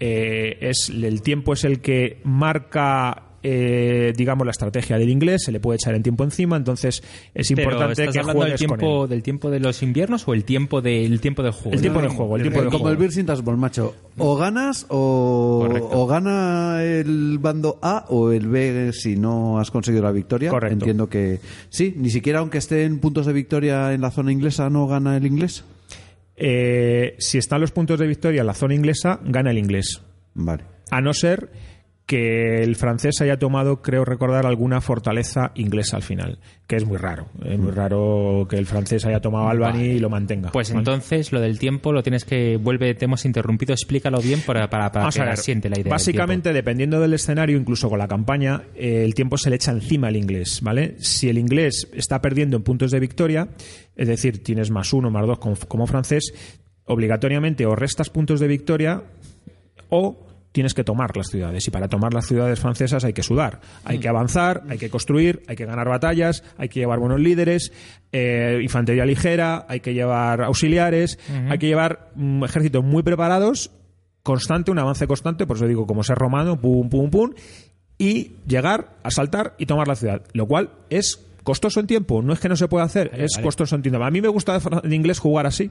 Eh, 0.00 0.58
es, 0.60 0.88
el 0.90 1.22
tiempo 1.22 1.52
es 1.52 1.62
el 1.62 1.80
que 1.80 2.20
marca, 2.24 3.29
eh, 3.42 4.12
digamos, 4.16 4.46
la 4.46 4.50
estrategia 4.50 4.98
del 4.98 5.08
inglés. 5.08 5.42
Se 5.44 5.52
le 5.52 5.60
puede 5.60 5.76
echar 5.76 5.94
el 5.94 6.02
tiempo 6.02 6.24
encima. 6.24 6.56
Entonces, 6.56 7.02
es 7.34 7.48
Pero, 7.48 7.62
importante 7.62 8.02
¿estás 8.02 8.14
que 8.14 8.20
hablando 8.20 8.44
del 8.44 8.52
juegues 8.52 8.68
con 8.68 8.78
tiempo, 8.78 9.04
él. 9.04 9.10
del 9.10 9.22
tiempo 9.22 9.50
de 9.50 9.60
los 9.60 9.82
inviernos 9.82 10.28
o 10.28 10.34
el 10.34 10.44
tiempo 10.44 10.80
del 10.80 11.20
tiempo 11.20 11.42
de 11.42 11.50
juego? 11.50 11.74
El 11.74 11.80
tiempo 11.80 12.02
de 12.02 12.08
juego, 12.08 12.36
el 12.36 12.42
tiempo 12.42 12.62
de 12.62 12.68
Como 12.70 12.88
el 12.88 12.96
Virsin 12.96 13.26
Ball, 13.26 13.56
macho. 13.56 13.94
O 14.18 14.36
ganas 14.36 14.86
o, 14.88 16.06
gana 16.08 16.82
el 16.82 17.38
bando 17.38 17.78
A 17.82 18.06
o 18.08 18.32
el 18.32 18.48
B 18.48 18.92
si 18.92 19.16
no 19.16 19.58
has 19.58 19.70
conseguido 19.70 20.02
la 20.02 20.12
victoria. 20.12 20.50
Correcto. 20.50 20.74
Entiendo 20.74 21.08
que 21.08 21.40
sí, 21.68 21.94
ni 21.96 22.10
siquiera 22.10 22.40
aunque 22.40 22.58
esté 22.58 22.84
en 22.84 22.98
puntos 22.98 23.26
de 23.26 23.32
victoria 23.32 23.92
en 23.92 24.00
la 24.00 24.10
zona 24.10 24.32
inglesa 24.32 24.68
no 24.70 24.86
gana 24.86 25.16
el 25.16 25.26
inglés. 25.26 25.64
Eh, 26.36 27.16
si 27.18 27.38
están 27.38 27.60
los 27.60 27.70
puntos 27.70 27.98
de 27.98 28.06
victoria 28.06 28.40
en 28.40 28.46
la 28.46 28.54
zona 28.54 28.74
inglesa, 28.74 29.20
gana 29.24 29.50
el 29.50 29.58
inglés. 29.58 30.00
Vale. 30.34 30.64
A 30.90 31.00
no 31.00 31.12
ser 31.12 31.50
que 32.10 32.64
el 32.64 32.74
francés 32.74 33.20
haya 33.20 33.38
tomado, 33.38 33.82
creo 33.82 34.04
recordar, 34.04 34.44
alguna 34.44 34.80
fortaleza 34.80 35.52
inglesa 35.54 35.96
al 35.96 36.02
final, 36.02 36.40
que 36.66 36.74
es 36.74 36.84
muy 36.84 36.96
raro. 36.96 37.28
Es 37.44 37.56
muy 37.56 37.70
raro 37.70 38.48
que 38.50 38.56
el 38.56 38.66
francés 38.66 39.06
haya 39.06 39.20
tomado 39.20 39.48
Albany 39.48 39.82
y 39.84 39.98
lo 40.00 40.10
mantenga. 40.10 40.50
Pues 40.50 40.70
¿vale? 40.70 40.80
entonces 40.80 41.30
lo 41.30 41.40
del 41.40 41.60
tiempo 41.60 41.92
lo 41.92 42.02
tienes 42.02 42.24
que 42.24 42.56
vuelve, 42.56 42.96
te 42.96 43.04
hemos 43.04 43.24
interrumpido, 43.24 43.74
explícalo 43.74 44.20
bien 44.20 44.40
para, 44.44 44.68
para, 44.68 44.90
para 44.90 45.08
que 45.08 45.20
ver, 45.20 45.28
asiente 45.28 45.68
la 45.68 45.76
idea. 45.76 45.84
del 45.84 45.90
Básicamente, 45.92 46.52
dependiendo 46.52 46.98
del 46.98 47.14
escenario, 47.14 47.56
incluso 47.56 47.88
con 47.88 48.00
la 48.00 48.08
campaña, 48.08 48.64
eh, 48.74 49.04
el 49.04 49.14
tiempo 49.14 49.38
se 49.38 49.48
le 49.48 49.54
echa 49.54 49.70
encima 49.70 50.08
al 50.08 50.16
inglés, 50.16 50.62
¿vale? 50.64 50.96
Si 50.98 51.28
el 51.28 51.38
inglés 51.38 51.88
está 51.94 52.20
perdiendo 52.20 52.56
en 52.56 52.64
puntos 52.64 52.90
de 52.90 52.98
victoria, 52.98 53.50
es 53.94 54.08
decir, 54.08 54.42
tienes 54.42 54.72
más 54.72 54.92
uno, 54.92 55.12
más 55.12 55.28
dos 55.28 55.38
como, 55.38 55.54
como 55.54 55.86
francés, 55.86 56.34
obligatoriamente 56.86 57.66
o 57.66 57.76
restas 57.76 58.10
puntos 58.10 58.40
de 58.40 58.48
victoria 58.48 59.04
o 59.90 60.26
tienes 60.52 60.74
que 60.74 60.84
tomar 60.84 61.16
las 61.16 61.28
ciudades. 61.28 61.66
Y 61.66 61.70
para 61.70 61.88
tomar 61.88 62.12
las 62.12 62.26
ciudades 62.26 62.58
francesas 62.58 63.04
hay 63.04 63.12
que 63.12 63.22
sudar, 63.22 63.60
hay 63.84 63.98
que 63.98 64.08
avanzar, 64.08 64.62
hay 64.68 64.78
que 64.78 64.90
construir, 64.90 65.42
hay 65.46 65.56
que 65.56 65.66
ganar 65.66 65.88
batallas, 65.88 66.42
hay 66.58 66.68
que 66.68 66.80
llevar 66.80 66.98
buenos 66.98 67.20
líderes, 67.20 67.72
eh, 68.12 68.58
infantería 68.62 69.04
ligera, 69.04 69.66
hay 69.68 69.80
que 69.80 69.94
llevar 69.94 70.42
auxiliares, 70.42 71.18
hay 71.48 71.58
que 71.58 71.66
llevar 71.66 72.10
mm, 72.14 72.44
ejércitos 72.44 72.84
muy 72.84 73.02
preparados 73.02 73.70
constante, 74.22 74.70
un 74.70 74.78
avance 74.78 75.06
constante, 75.06 75.46
por 75.46 75.56
eso 75.56 75.66
digo, 75.66 75.86
como 75.86 76.02
ser 76.02 76.18
romano, 76.18 76.60
pum, 76.60 76.88
pum, 76.88 77.10
pum, 77.10 77.30
y 77.98 78.32
llegar, 78.46 78.96
asaltar 79.02 79.54
y 79.58 79.66
tomar 79.66 79.88
la 79.88 79.96
ciudad, 79.96 80.22
lo 80.32 80.46
cual 80.46 80.70
es 80.88 81.26
costoso 81.42 81.80
en 81.80 81.86
tiempo, 81.86 82.22
no 82.22 82.32
es 82.32 82.40
que 82.40 82.48
no 82.48 82.56
se 82.56 82.68
pueda 82.68 82.84
hacer, 82.84 83.10
es 83.14 83.38
costoso 83.42 83.76
en 83.76 83.82
tiempo. 83.82 84.02
A 84.04 84.10
mí 84.10 84.20
me 84.20 84.28
gusta 84.28 84.58
de 84.58 84.94
inglés 84.96 85.18
jugar 85.18 85.46
así, 85.46 85.70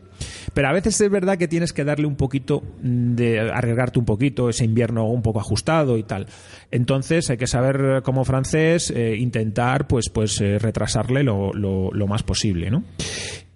pero 0.54 0.68
a 0.70 0.74
veces 0.74 1.00
es 1.02 1.10
verdad 1.10 1.38
que 1.38 1.48
tienes 1.48 1.74
que 1.74 1.84
darle 1.84 2.08
un 2.08 2.16
poquito 2.16 2.64
de 2.82 3.40
arriesgarte 3.40 4.00
un 4.00 4.06
poquito, 4.06 4.50
ese 4.50 4.66
invierno 4.66 5.06
un 5.08 5.22
poco 5.22 5.40
ajustado 5.40 5.98
y 5.98 6.04
tal. 6.04 6.28
Entonces 6.72 7.30
hay 7.30 7.38
que 7.38 7.48
saber 7.48 7.80
eh, 7.98 8.02
como 8.02 8.26
francés 8.26 8.92
eh, 8.96 9.16
intentar 9.18 9.88
pues 9.88 10.10
pues 10.10 10.40
eh, 10.42 10.60
retrasarle 10.60 11.24
lo, 11.24 11.54
lo- 11.54 11.92
lo 11.92 12.08
más 12.08 12.24
posible, 12.24 12.70
¿no? 12.72 12.84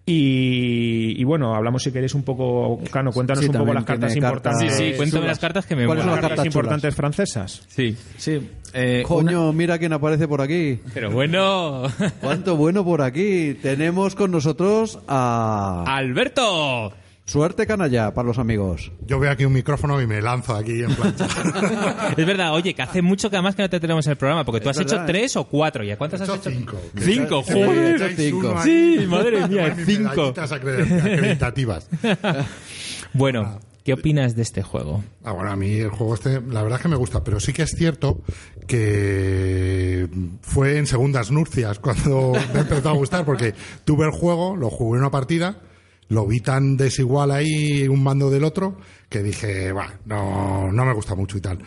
Y, 0.06 1.16
y 1.18 1.24
bueno, 1.24 1.56
hablamos 1.56 1.82
si 1.84 1.92
queréis 1.92 2.14
un 2.14 2.24
poco, 2.24 2.80
Cano, 2.92 3.12
cuéntanos 3.12 3.44
Sí, 3.44 3.50
un 3.50 3.56
poco 3.58 3.74
las 3.74 3.86
cartas 3.86 4.14
importantes. 4.16 4.62
cartas- 4.62 4.78
Sí, 4.78 4.84
sí, 4.92 4.98
cuéntame 4.98 5.10
chulas. 5.22 5.28
las 5.28 5.40
cartas 5.40 5.66
que 5.66 5.76
me 5.78 5.86
¿Cuáles 5.86 6.04
son 6.04 6.12
las 6.14 6.22
cartas 6.22 6.46
importantes 6.46 6.94
francesas. 6.96 7.64
Sí. 7.70 7.96
Sí. 8.18 8.50
Eh, 8.74 9.04
Coño, 9.08 9.54
mira 9.54 9.78
quién 9.78 9.94
aparece 9.94 10.28
por 10.28 10.42
aquí. 10.42 10.80
Pero 10.94 11.12
bueno. 11.12 11.84
Cuánto 12.22 12.56
bueno 12.56 12.84
por 12.84 13.02
aquí. 13.02 13.54
Tenemos 13.62 14.16
con 14.16 14.32
nosotros 14.32 15.00
a 15.08 15.84
¡Alberto! 15.88 16.94
Suerte 17.26 17.66
Canalla 17.66 18.14
para 18.14 18.28
los 18.28 18.38
amigos. 18.38 18.92
Yo 19.08 19.18
veo 19.18 19.32
aquí 19.32 19.46
un 19.46 19.54
micrófono 19.54 20.02
y 20.02 20.06
me 20.08 20.22
lanzo 20.22 20.56
aquí 20.56 20.84
en 20.84 20.94
plancha. 20.94 21.26
Es 22.18 22.26
verdad, 22.26 22.54
oye, 22.54 22.74
que 22.74 22.82
hace 22.82 23.02
mucho 23.02 23.30
que 23.30 23.38
además 23.38 23.56
que 23.56 23.62
no 23.62 23.70
te 23.70 23.80
tenemos 23.80 24.06
en 24.08 24.12
el 24.12 24.18
programa, 24.18 24.44
porque 24.44 24.60
tú 24.60 24.70
Es 24.70 24.78
has 24.78 24.84
hecho 24.86 25.04
tres 25.06 25.38
o 25.38 25.46
cuatro. 25.46 25.86
¿Y 25.86 25.92
a 25.92 25.98
cuántas 25.98 26.20
He 26.20 26.24
has 26.24 26.30
hecho 26.30 26.50
hecho? 26.50 26.52
cinco. 26.52 26.78
Cinco, 27.00 27.44
Sí, 27.48 27.54
joder. 27.54 27.78
he 27.78 27.96
hecho 27.96 28.06
hecho 28.08 28.16
cinco. 28.18 28.56
Sí, 28.62 29.06
madre 29.08 29.48
mía, 29.48 29.76
cinco. 29.86 30.34
acreditativas. 30.38 31.88
Bueno, 33.14 33.60
¿qué 33.84 33.94
opinas 33.94 34.36
de 34.36 34.42
este 34.42 34.62
juego? 34.62 35.04
Ah, 35.24 35.32
bueno, 35.32 35.52
a 35.52 35.56
mí 35.56 35.76
el 35.76 35.90
juego 35.90 36.14
este, 36.14 36.42
la 36.42 36.64
verdad 36.64 36.80
es 36.80 36.84
que 36.84 36.90
me 36.90 36.96
gusta, 36.96 37.24
pero 37.24 37.40
sí 37.40 37.54
que 37.54 37.64
es 37.64 37.72
cierto 37.72 38.22
que 38.68 40.08
fue 40.42 40.78
en 40.78 40.88
segundas 40.88 41.32
nupcias 41.32 41.80
cuando 41.80 42.34
me 42.54 42.62
empezó 42.62 42.90
a 42.90 42.94
gustar, 42.94 43.26
porque 43.26 43.54
tuve 43.86 44.06
el 44.06 44.12
juego, 44.12 44.56
lo 44.56 44.70
jugué 44.70 44.98
en 44.98 45.04
una 45.04 45.12
partida, 45.12 45.62
lo 46.08 46.26
vi 46.28 46.40
tan 46.40 46.78
desigual 46.78 47.32
ahí 47.32 47.88
un 47.88 48.04
mando 48.04 48.30
del 48.30 48.44
otro, 48.44 48.78
que 49.10 49.22
dije, 49.22 49.72
va, 49.72 49.94
no, 50.06 50.72
no 50.72 50.86
me 50.86 50.94
gusta 50.94 51.16
mucho 51.16 51.38
y 51.38 51.42
tal. 51.42 51.60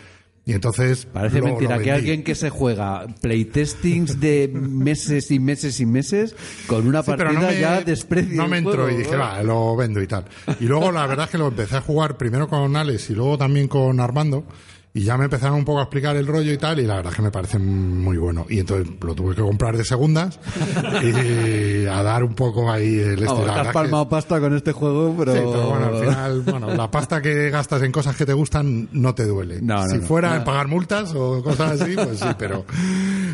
Y 0.47 0.53
entonces. 0.53 1.05
Parece 1.05 1.41
mentira 1.41 1.77
que 1.77 1.91
alguien 1.91 2.23
que 2.23 2.33
se 2.33 2.49
juega 2.49 3.05
playtestings 3.21 4.21
de 4.21 4.47
meses 4.47 5.29
y 5.29 5.39
meses 5.39 5.81
y 5.81 5.85
meses 5.85 6.35
con 6.67 6.87
una 6.87 7.03
Sí, 7.03 7.11
partida 7.11 7.33
no 7.33 7.47
me, 7.47 7.59
ya 7.59 7.81
desprecie. 7.81 8.35
No 8.35 8.47
me 8.47 8.59
entró 8.59 8.89
y 8.89 8.95
dije, 8.95 9.17
va, 9.17 9.43
lo 9.43 9.75
vendo 9.75 10.01
y 10.01 10.07
tal. 10.07 10.23
Y 10.61 10.63
luego 10.63 10.89
la 10.93 11.05
verdad 11.05 11.25
es 11.25 11.31
que 11.31 11.37
lo 11.37 11.49
empecé 11.49 11.75
a 11.75 11.81
jugar 11.81 12.15
primero 12.15 12.47
con 12.47 12.77
Alex 12.77 13.09
y 13.09 13.13
luego 13.13 13.37
también 13.37 13.67
con 13.67 13.99
Armando. 13.99 14.45
Y 14.97 15.03
ya 15.03 15.15
me 15.15 15.25
empezaron 15.25 15.57
un 15.59 15.65
poco 15.65 15.79
a 15.79 15.83
explicar 15.83 16.15
el 16.15 16.25
rollo 16.25 16.51
y 16.51 16.57
tal, 16.57 16.79
y 16.79 16.87
la 16.87 16.95
verdad 16.95 17.11
es 17.11 17.15
que 17.17 17.21
me 17.21 17.29
parece 17.31 17.59
muy 17.59 18.17
bueno. 18.17 18.45
Y 18.49 18.59
entonces 18.59 18.87
lo 18.99 19.13
tuve 19.13 19.35
que 19.35 19.41
comprar 19.43 19.77
de 19.77 19.85
segundas 19.85 20.39
y 21.03 21.85
a 21.87 22.01
dar 22.01 22.23
un 22.23 22.33
poco 22.33 22.71
ahí 22.71 22.95
el 22.99 23.13
este. 23.13 23.25
Vamos, 23.25 23.49
has 23.49 23.67
que- 23.67 23.73
palmado 23.73 24.09
pasta 24.09 24.39
con 24.39 24.55
este 24.55 24.71
juego, 24.71 25.13
pero... 25.17 25.33
Sí, 25.33 25.39
pero 25.39 25.69
bueno, 25.69 25.85
al 25.87 25.99
final, 25.99 26.41
bueno, 26.41 26.73
la 26.73 26.89
pasta 26.89 27.21
que 27.21 27.49
gastas 27.51 27.83
en 27.83 27.91
cosas 27.91 28.15
que 28.15 28.25
te 28.25 28.33
gustan 28.33 28.89
no 28.91 29.13
te 29.13 29.25
duele. 29.25 29.59
No, 29.61 29.83
no, 29.83 29.87
si 29.87 29.97
no. 29.97 30.03
fuera 30.03 30.29
No. 30.31 30.35
en 30.37 30.43
pagar 30.43 30.67
multas 30.67 31.13
o 31.15 31.43
cosas 31.43 31.79
así, 31.79 31.93
pues 31.95 32.19
sí, 32.19 32.27
pero, 32.39 32.65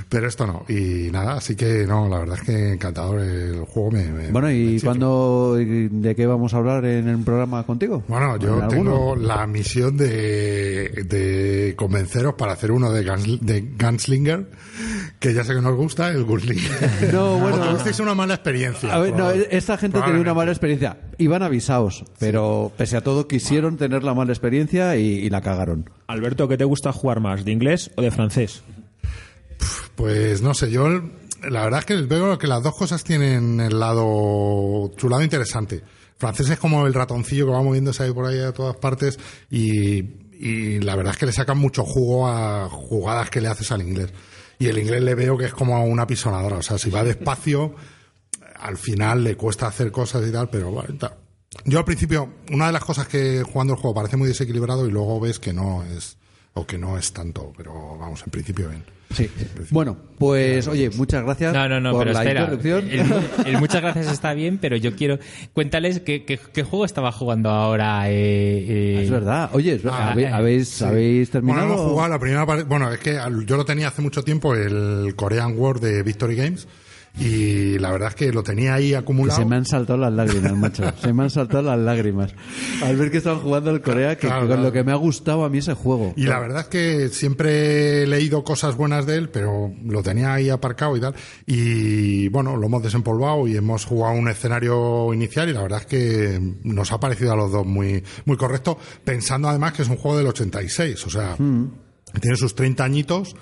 pero 0.10 0.28
esto 0.28 0.46
no. 0.46 0.66
Y 0.68 1.10
nada, 1.12 1.36
así 1.36 1.56
que 1.56 1.86
no, 1.88 2.10
la 2.10 2.20
verdad 2.20 2.40
es 2.40 2.46
que 2.46 2.74
encantador 2.74 3.22
el 3.22 3.62
juego 3.66 3.92
me. 3.92 4.04
me- 4.12 4.32
Bueno, 4.32 4.48
me 4.48 4.56
¿y 4.56 4.74
chifla. 4.76 4.90
cuándo, 4.90 5.56
de 5.56 6.14
qué 6.16 6.26
vamos 6.26 6.54
a 6.54 6.58
hablar 6.58 6.84
en 6.86 7.08
el 7.08 7.20
programa 7.24 7.64
contigo? 7.64 8.04
Bueno, 8.08 8.36
yo 8.38 8.60
¿En 8.62 8.68
tengo 8.68 9.12
alguno? 9.14 9.16
la 9.28 9.48
misión 9.48 9.96
de, 9.96 10.90
de 11.06 11.53
convenceros 11.76 12.34
para 12.36 12.54
hacer 12.54 12.72
uno 12.72 12.92
de, 12.92 13.06
Guns- 13.06 13.40
de 13.40 13.62
Gunslinger, 13.62 14.50
que 15.20 15.34
ya 15.34 15.44
sé 15.44 15.54
que 15.56 15.62
no 15.62 15.70
os 15.70 15.76
gusta, 15.76 16.10
el 16.10 16.24
Gunslinger. 16.24 17.12
No, 17.14 17.38
bueno. 17.40 17.58
O 17.62 17.70
tuvisteis 17.70 18.00
una 18.00 18.14
mala 18.16 18.34
experiencia. 18.36 18.94
A 18.94 19.00
ver, 19.00 19.14
no, 19.16 19.32
esta 19.32 19.78
gente 19.78 20.02
tenía 20.02 20.22
una 20.22 20.34
mala 20.34 20.52
experiencia. 20.52 20.98
Iban 21.18 21.44
avisados, 21.44 22.04
pero 22.20 22.72
pese 22.78 22.98
a 22.98 23.02
todo 23.02 23.28
quisieron 23.28 23.78
tener 23.78 24.04
la 24.04 24.14
mala 24.14 24.32
experiencia 24.32 24.96
y, 24.98 25.06
y 25.06 25.30
la 25.30 25.42
cagaron. 25.42 25.90
Alberto, 26.08 26.48
¿qué 26.48 26.58
te 26.58 26.66
gusta 26.66 26.92
jugar 26.94 27.20
más, 27.20 27.46
de 27.46 27.52
inglés 27.52 27.92
o 27.96 28.02
de 28.02 28.12
francés? 28.12 28.64
Pues 29.96 30.42
no 30.42 30.54
sé, 30.54 30.72
yo 30.72 30.88
la 31.50 31.64
verdad 31.64 31.80
es 31.80 31.86
que 31.86 31.96
veo 32.02 32.38
que 32.38 32.48
las 32.48 32.64
dos 32.64 32.76
cosas 32.76 33.04
tienen 33.04 33.60
el 33.60 33.80
lado, 33.80 34.92
su 34.98 35.10
lado 35.10 35.22
interesante. 35.24 35.82
Francés 36.18 36.50
es 36.50 36.60
como 36.60 36.88
el 36.88 36.94
ratoncillo 36.94 37.46
que 37.48 37.52
va 37.52 37.62
moviéndose 37.62 38.04
ahí 38.04 38.12
por 38.14 38.26
ahí 38.26 38.40
a 38.40 38.54
todas 38.54 38.76
partes 38.78 39.20
y, 39.52 40.02
y 40.40 40.80
la 40.80 40.96
verdad 40.96 41.14
es 41.14 41.20
que 41.20 41.26
le 41.26 41.32
sacan 41.32 41.58
mucho 41.58 41.84
jugo 41.84 42.28
a 42.28 42.70
jugadas 42.70 43.30
que 43.30 43.42
le 43.42 43.48
haces 43.48 43.72
al 43.72 43.82
inglés. 43.82 44.12
Y 44.60 44.68
el 44.68 44.78
inglés 44.78 45.02
le 45.02 45.16
veo 45.16 45.38
que 45.38 45.46
es 45.46 45.54
como 45.54 45.84
una 45.86 46.08
pisonadora, 46.08 46.58
o 46.58 46.62
sea, 46.62 46.78
si 46.78 46.90
va 46.90 47.04
despacio, 47.04 47.76
al 48.60 48.78
final 48.78 49.24
le 49.24 49.36
cuesta 49.36 49.68
hacer 49.68 49.92
cosas 49.92 50.28
y 50.28 50.32
tal, 50.32 50.50
pero 50.50 50.72
bueno, 50.72 50.96
tal. 50.98 51.16
Yo 51.66 51.80
al 51.80 51.86
principio, 51.86 52.34
una 52.52 52.68
de 52.68 52.74
las 52.74 52.84
cosas 52.84 53.08
que 53.08 53.44
jugando 53.44 53.74
el 53.74 53.80
juego 53.80 53.94
parece 53.94 54.18
muy 54.18 54.28
desequilibrado 54.28 54.88
y 54.88 54.92
luego 54.92 55.20
ves 55.20 55.40
que 55.40 55.54
no 55.54 55.84
es, 55.84 56.18
o 56.54 56.66
que 56.66 56.78
no 56.78 56.98
es 56.98 57.12
tanto, 57.14 57.52
pero 57.58 57.98
vamos, 58.00 58.22
en 58.26 58.32
principio 58.32 58.70
bien. 58.70 58.84
Sí. 59.14 59.30
Bueno, 59.70 59.96
pues 60.18 60.68
oye, 60.68 60.90
muchas 60.90 61.24
gracias 61.24 61.54
No, 61.54 61.70
no, 61.70 61.80
no, 61.80 61.92
por 61.92 62.00
pero 62.02 62.14
la 62.14 62.20
espera. 62.22 62.42
interrupción. 62.42 62.90
El, 62.90 63.14
el 63.54 63.60
muchas 63.60 63.82
gracias 63.84 64.08
está 64.12 64.34
bien, 64.34 64.58
pero 64.58 64.76
yo 64.76 64.96
quiero. 64.96 65.20
Cuéntales 65.54 66.00
qué, 66.00 66.26
qué- 66.26 66.40
qué 66.52 66.64
juego 66.64 66.84
estaba 66.84 67.12
jugando 67.12 67.52
ahora. 67.52 68.10
eh, 68.10 68.16
eh, 68.18 69.02
es 69.04 69.12
verdad. 69.12 69.52
Oye, 69.54 69.74
es 69.74 69.84
verdad. 69.84 70.00
Ah, 70.02 70.12
¿Habe- 70.14 70.28
¿habéis, 70.30 70.82
¿habéis 70.82 71.30
terminado? 71.30 71.68
Bueno, 71.68 71.74
hemos 71.82 71.92
jugado 71.92 72.10
la 72.10 72.20
primera 72.20 72.46
parte. 72.48 72.64
Bueno, 72.64 72.92
es 72.92 73.00
que 73.00 73.20
yo 73.46 73.56
lo 73.58 73.66
tenía 73.66 73.90
hace 73.90 74.02
mucho 74.02 74.24
tiempo, 74.24 74.56
el 74.56 75.14
Korean 75.16 75.54
War 75.60 75.80
de 75.80 76.02
Victory 76.02 76.36
Games. 76.36 76.68
Y 77.16 77.78
la 77.78 77.92
verdad 77.92 78.10
es 78.10 78.16
que 78.16 78.32
lo 78.34 78.42
tenía 78.42 78.74
ahí 78.74 78.90
Que 78.90 78.96
acumulado. 78.98 79.40
se 79.40 79.46
me 79.46 79.56
han 79.56 79.66
saltado 79.66 80.00
las 80.00 80.12
lágrimas, 80.12 80.54
macho. 80.58 80.84
Se 81.00 81.14
me 81.14 81.24
han 81.24 81.30
saltado 81.30 81.62
las 81.62 81.78
lágrimas. 81.78 82.34
Al 82.84 82.96
ver 82.98 83.12
que 83.12 83.18
estaban 83.18 83.40
jugando 83.40 83.70
al 83.70 83.82
Corea, 83.82 84.16
que, 84.18 84.26
Claro, 84.28 84.42
que 84.42 84.48
con 84.48 84.48
claro. 84.48 84.64
lo 84.64 84.72
que 84.72 84.84
me 84.84 84.92
ha 84.92 84.96
gustado 84.96 85.46
a 85.46 85.50
mí 85.50 85.60
ese 85.60 85.76
juego. 85.76 86.14
Y 86.18 86.24
la 86.26 86.40
verdad 86.40 86.62
es 86.62 86.68
que 86.70 87.10
siempre 87.10 88.04
he 88.04 88.08
leído 88.08 88.44
cosas 88.44 88.76
buenas 88.76 89.06
de 89.06 89.18
él, 89.18 89.30
pero 89.30 89.72
lo 89.86 90.02
tenía 90.02 90.34
ahí 90.34 90.50
aparcado 90.50 90.98
y 90.98 91.02
tal. 91.02 91.14
Y 91.46 92.30
bueno, 92.30 92.58
lo 92.58 92.66
hemos 92.66 92.82
desempolvado 92.82 93.48
y 93.48 93.56
hemos 93.58 93.86
jugado 93.86 94.16
un 94.16 94.28
escenario 94.28 95.14
inicial 95.14 95.50
y 95.50 95.54
la 95.54 95.62
verdad 95.62 95.82
es 95.82 95.86
que 95.86 96.40
nos 96.64 96.92
ha 96.92 97.00
parecido 97.00 97.34
a 97.34 97.36
los 97.36 97.52
dos 97.52 97.66
muy, 97.66 98.04
muy 98.26 98.38
correcto, 98.38 98.80
pensando 99.04 99.50
además 99.50 99.74
que 99.74 99.84
es 99.84 99.88
un 99.90 99.98
juego 99.98 100.18
del 100.18 100.28
86, 100.28 101.06
o 101.06 101.10
sea, 101.12 101.36
tiene 101.38 102.38
sus 102.38 102.56
30 102.56 102.84
añitos 102.84 103.36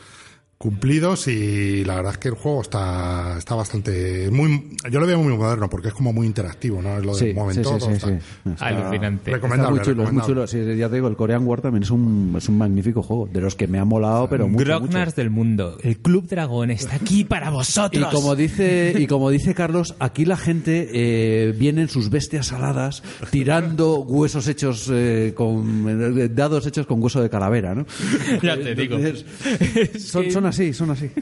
cumplidos 0.62 1.28
y 1.28 1.84
la 1.86 1.96
verdad 1.96 2.12
es 2.14 2.18
que 2.20 2.28
el 2.30 2.36
juego 2.36 2.62
está, 2.62 3.36
está 3.38 3.56
bastante 3.56 4.30
muy 4.32 4.78
yo 4.92 5.00
lo 5.00 5.08
veo 5.08 5.18
muy 5.22 5.36
moderno 5.36 5.70
porque 5.70 5.88
es 5.90 5.94
como 5.94 6.14
muy 6.14 6.28
interactivo 6.28 6.82
no 6.82 6.98
es 6.98 7.06
lo 7.06 7.14
Sí, 7.16 7.26
del 7.28 7.36
mueven 7.36 7.56
sí, 7.56 7.62
sí, 7.64 7.64
todo, 7.64 7.80
sí, 7.80 7.92
está- 7.94 8.08
sí. 8.08 8.14
está 8.52 8.66
Alucinante. 8.68 9.32
Está 9.32 9.32
recomendable, 9.38 9.76
muy 9.78 9.86
chulo, 9.86 10.04
es 10.04 10.12
muy 10.12 10.22
recomendable. 10.22 10.48
chulo. 10.58 10.74
Sí, 10.74 10.78
ya 10.80 10.90
te 10.90 10.96
digo, 10.96 11.08
el 11.08 11.16
Korean 11.16 11.46
War 11.46 11.62
también 11.62 11.84
es 11.84 11.92
un, 11.92 12.34
es 12.38 12.48
un 12.48 12.58
magnífico 12.58 13.02
juego. 13.04 13.28
De 13.32 13.42
los 13.42 13.56
que 13.56 13.68
me 13.68 13.80
ha 13.80 13.86
molado, 13.86 14.30
pero 14.30 14.48
mucho, 14.48 14.64
Grognars 14.64 15.08
mucho. 15.12 15.16
del 15.22 15.30
mundo. 15.30 15.78
El 15.84 15.98
Club 15.98 16.28
Dragón 16.28 16.72
está 16.72 16.96
aquí 16.96 17.24
para 17.24 17.50
Y 17.50 17.52
vosotros. 17.52 18.08
como 18.14 18.36
dice 18.36 18.94
y 18.98 19.08
como 19.08 19.30
dice 19.30 19.54
Carlos, 19.54 19.96
aquí 20.00 20.26
la 20.26 20.38
gente 20.38 20.90
eh, 20.94 21.54
viene 21.58 21.82
en 21.82 21.90
sus 21.90 22.10
bestias 22.10 22.52
aladas 22.54 23.04
tirando 23.32 24.00
huesos 24.02 24.48
hechos 24.48 24.90
eh, 24.92 25.34
con 25.36 26.20
eh, 26.20 26.30
dados 26.30 26.66
hechos 26.68 26.86
con 26.86 27.02
hueso 27.02 27.22
de 27.22 27.30
calavera, 27.30 27.74
¿no? 27.76 27.86
Ya 28.44 28.56
te 28.58 28.76
digo. 28.76 28.98
Entonces, 28.98 29.26
son, 30.08 30.30
son 30.32 30.46
así, 30.52 30.74
son 30.74 30.92
así. 30.92 31.10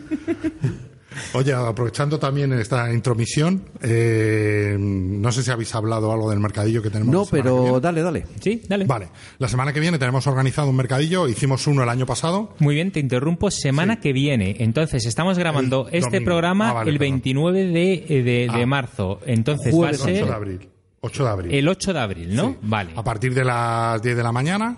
Oye, 1.34 1.52
aprovechando 1.54 2.20
también 2.20 2.54
esta 2.54 2.94
intromisión, 2.94 3.64
eh, 3.82 4.76
no 4.80 5.32
sé 5.32 5.42
si 5.44 5.50
habéis 5.52 5.74
hablado 5.74 6.12
algo 6.14 6.30
del 6.30 6.40
mercadillo 6.40 6.82
que 6.84 6.92
tenemos. 6.92 7.12
No, 7.12 7.20
la 7.22 7.26
semana 7.26 7.44
que 7.44 7.50
pero 7.50 7.64
viene. 7.64 7.80
dale, 7.82 8.02
dale. 8.04 8.26
Sí, 8.40 8.62
dale. 8.70 8.86
Vale, 8.86 9.10
la 9.40 9.48
semana 9.48 9.74
que 9.74 9.80
viene 9.80 9.98
tenemos 9.98 10.28
organizado 10.28 10.70
un 10.70 10.76
mercadillo, 10.76 11.28
hicimos 11.28 11.66
uno 11.68 11.82
el 11.84 11.90
año 11.90 12.06
pasado. 12.06 12.54
Muy 12.60 12.76
bien, 12.76 12.92
te 12.92 13.00
interrumpo. 13.00 13.50
Semana 13.52 14.00
que 14.00 14.14
viene. 14.14 14.58
Entonces, 14.60 15.06
estamos 15.08 15.38
grabando 15.40 15.88
El 15.90 15.96
este 16.00 16.10
domingo. 16.18 16.26
programa 16.26 16.70
Ah, 16.70 16.74
vale, 16.74 16.92
el 16.92 16.98
perdón. 17.00 17.14
29 17.16 17.66
de, 17.66 17.94
eh, 17.94 18.24
de, 18.24 18.24
de 18.24 18.64
Ah. 18.64 18.66
marzo. 18.68 19.20
Entonces, 19.26 19.74
va 19.74 19.88
a 19.88 19.92
8 19.92 20.04
ser 20.04 20.26
de 20.26 20.32
abril. 20.32 20.70
8 21.02 21.24
de 21.24 21.30
abril. 21.30 21.54
el 21.54 21.68
8 21.68 21.94
de 21.94 22.00
abril, 22.00 22.36
¿no? 22.36 22.50
Sí. 22.50 22.56
Vale. 22.62 22.92
A 22.96 23.04
partir 23.04 23.34
de 23.34 23.44
las 23.46 24.02
10 24.02 24.16
de 24.16 24.24
la 24.24 24.32
mañana 24.32 24.78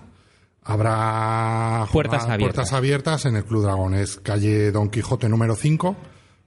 habrá 0.64 1.86
Puertas 1.92 2.24
abiertas. 2.24 2.38
puertas 2.54 2.72
abiertas 2.72 3.24
en 3.26 3.36
el 3.36 3.44
Club 3.44 3.62
Dragones, 3.64 4.18
calle 4.22 4.70
Don 4.72 4.90
Quijote 4.90 5.28
número 5.28 5.54
5. 5.56 5.96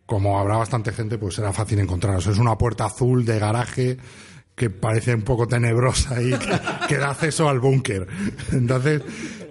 Como 0.05 0.39
habrá 0.39 0.57
bastante 0.57 0.91
gente, 0.91 1.17
pues 1.17 1.35
será 1.35 1.51
fácil 1.51 1.79
encontraros. 1.79 2.27
Es 2.27 2.37
una 2.37 2.57
puerta 2.57 2.85
azul 2.85 3.25
de 3.25 3.39
garaje 3.39 3.97
que 4.53 4.69
parece 4.69 5.13
un 5.15 5.23
poco 5.23 5.47
tenebrosa 5.47 6.21
y 6.21 6.29
que, 6.31 6.59
que 6.87 6.97
da 6.97 7.09
acceso 7.09 7.49
al 7.49 7.59
búnker. 7.59 8.07
Entonces, 8.51 9.01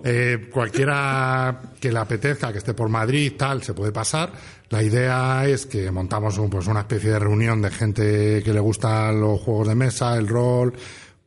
eh, 0.04 0.48
cualquiera 0.52 1.60
que 1.80 1.90
le 1.92 1.98
apetezca, 1.98 2.52
que 2.52 2.58
esté 2.58 2.72
por 2.72 2.88
Madrid, 2.88 3.32
tal, 3.36 3.62
se 3.62 3.74
puede 3.74 3.90
pasar. 3.92 4.32
La 4.70 4.82
idea 4.82 5.44
es 5.46 5.66
que 5.66 5.90
montamos 5.90 6.38
un- 6.38 6.48
pues 6.48 6.66
una 6.68 6.80
especie 6.80 7.10
de 7.10 7.18
reunión 7.18 7.60
de 7.60 7.70
gente 7.70 8.42
que 8.42 8.52
le 8.54 8.60
gustan 8.60 9.20
los 9.20 9.40
juegos 9.40 9.68
de 9.68 9.74
mesa, 9.74 10.16
el 10.16 10.28
rol. 10.28 10.72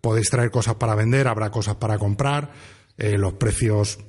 Podéis 0.01 0.30
traer 0.30 0.49
cosas 0.51 0.76
para 0.76 0.95
vender, 0.95 1.27
habrá 1.27 1.51
cosas 1.51 1.76
para 1.76 1.97
comprar. 1.99 2.49
Eh, 2.97 3.17
los 3.17 3.33
precios, 3.33 3.99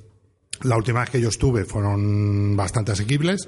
la 0.63 0.77
última 0.77 1.01
vez 1.01 1.09
que 1.09 1.21
yo 1.21 1.29
estuve, 1.29 1.65
fueron 1.65 2.55
bastante 2.55 2.91
asequibles. 2.91 3.47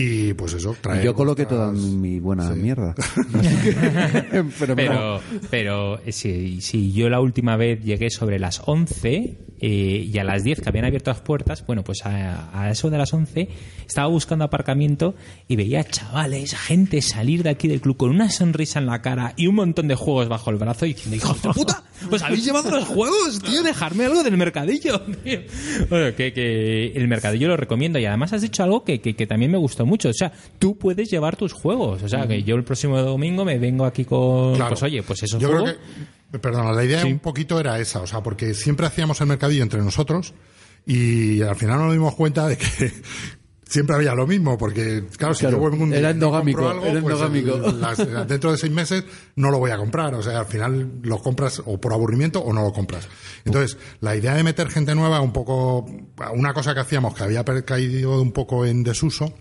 Y 0.00 0.32
pues 0.34 0.52
eso, 0.54 0.76
traer. 0.80 1.04
Yo 1.04 1.12
coloqué 1.12 1.44
toda 1.44 1.72
mi 1.72 2.20
buena 2.20 2.50
mierda. 2.50 2.94
Pero, 4.58 4.76
Pero, 4.76 5.20
pero 5.50 5.98
eh, 6.04 6.12
si, 6.12 6.60
si 6.60 6.92
yo 6.92 7.08
la 7.08 7.20
última 7.20 7.56
vez 7.56 7.82
llegué 7.82 8.10
sobre 8.10 8.38
las 8.38 8.62
11 8.64 9.38
eh, 9.60 9.66
y 10.12 10.18
a 10.18 10.24
las 10.24 10.44
10 10.44 10.60
que 10.60 10.68
habían 10.68 10.84
abierto 10.84 11.10
las 11.10 11.20
puertas, 11.20 11.64
bueno, 11.66 11.82
pues 11.82 12.04
a, 12.06 12.48
a 12.52 12.70
eso 12.70 12.90
de 12.90 12.98
las 12.98 13.12
11 13.12 13.48
estaba 13.86 14.06
buscando 14.08 14.44
aparcamiento 14.44 15.14
y 15.48 15.56
veía 15.56 15.82
chavales, 15.84 16.54
gente 16.56 17.02
salir 17.02 17.42
de 17.42 17.50
aquí 17.50 17.66
del 17.66 17.80
club 17.80 17.96
con 17.96 18.10
una 18.10 18.30
sonrisa 18.30 18.78
en 18.78 18.86
la 18.86 19.02
cara 19.02 19.34
y 19.36 19.46
un 19.46 19.56
montón 19.56 19.88
de 19.88 19.94
juegos 19.96 20.28
bajo 20.28 20.50
el 20.50 20.56
brazo 20.56 20.86
y 20.86 20.94
diciendo, 20.94 21.16
hijos 21.16 21.42
de 21.42 21.48
puta, 21.50 21.82
pues 22.08 22.22
habéis 22.22 22.44
llevado 22.44 22.70
los 22.70 22.84
juegos, 22.84 23.40
tío, 23.42 23.62
dejarme 23.62 24.04
algo 24.04 24.22
del 24.22 24.36
mercadillo. 24.36 25.00
tío". 25.24 25.40
Bueno, 25.88 26.14
que, 26.14 26.32
que 26.32 26.92
el 26.92 27.08
mercadillo 27.08 27.48
lo 27.48 27.56
recomiendo 27.56 27.98
y 27.98 28.04
además 28.06 28.32
has 28.32 28.42
dicho 28.42 28.62
algo 28.62 28.84
que, 28.84 29.00
que, 29.00 29.16
que 29.16 29.26
también 29.26 29.50
me 29.50 29.58
gustó 29.58 29.86
mucho, 29.88 30.10
o 30.10 30.12
sea, 30.12 30.30
tú 30.58 30.78
puedes 30.78 31.10
llevar 31.10 31.36
tus 31.36 31.52
juegos, 31.52 32.02
o 32.02 32.08
sea, 32.08 32.28
que 32.28 32.42
yo 32.44 32.54
el 32.54 32.62
próximo 32.64 32.96
domingo 33.02 33.44
me 33.44 33.58
vengo 33.58 33.84
aquí 33.84 34.04
con, 34.04 34.54
Claro. 34.54 34.70
pues 34.70 34.82
oye, 34.84 35.02
pues 35.02 35.22
eso 35.24 35.38
Yo 35.38 35.48
juego. 35.48 35.64
creo 35.64 35.76
que, 36.32 36.38
perdona, 36.38 36.72
la 36.72 36.84
idea 36.84 37.04
un 37.06 37.18
poquito 37.18 37.58
era 37.58 37.78
esa, 37.80 38.00
o 38.02 38.06
sea, 38.06 38.22
porque 38.22 38.54
siempre 38.54 38.86
hacíamos 38.86 39.20
el 39.20 39.26
mercadillo 39.26 39.62
entre 39.62 39.80
nosotros 39.80 40.34
y 40.86 41.42
al 41.42 41.56
final 41.56 41.78
nos 41.80 41.92
dimos 41.92 42.14
cuenta 42.14 42.46
de 42.46 42.56
que 42.56 42.66
siempre 43.64 43.94
había 43.96 44.14
lo 44.14 44.26
mismo, 44.26 44.56
porque 44.56 45.04
claro, 45.18 45.34
si 45.34 45.40
Claro, 45.40 45.58
yo 45.62 45.70
vengo 45.70 45.84
un 45.84 45.92
era 45.92 46.08
no 46.08 46.14
endogámico, 46.14 46.66
algo, 46.68 46.86
era 46.86 47.00
pues, 47.02 47.14
endogámico. 47.14 47.54
el- 47.56 47.80
las- 47.80 47.98
dentro 48.28 48.50
de 48.52 48.56
seis 48.56 48.72
meses 48.72 49.04
no 49.36 49.50
lo 49.50 49.58
voy 49.58 49.70
a 49.70 49.76
comprar, 49.76 50.14
o 50.14 50.22
sea, 50.22 50.40
al 50.40 50.46
final 50.46 50.92
lo 51.02 51.18
compras 51.18 51.60
o 51.66 51.78
por 51.78 51.92
aburrimiento 51.92 52.40
o 52.40 52.52
no 52.54 52.62
lo 52.62 52.72
compras. 52.72 53.06
Entonces, 53.44 53.76
la 54.00 54.16
idea 54.16 54.34
de 54.34 54.42
meter 54.42 54.70
gente 54.70 54.94
nueva, 54.94 55.20
un 55.20 55.32
poco, 55.34 55.84
una 56.34 56.54
cosa 56.54 56.72
que 56.72 56.80
hacíamos 56.80 57.14
que 57.14 57.24
había 57.24 57.44
caído 57.44 58.22
un 58.22 58.32
poco 58.32 58.64
en 58.64 58.82
desuso, 58.84 59.34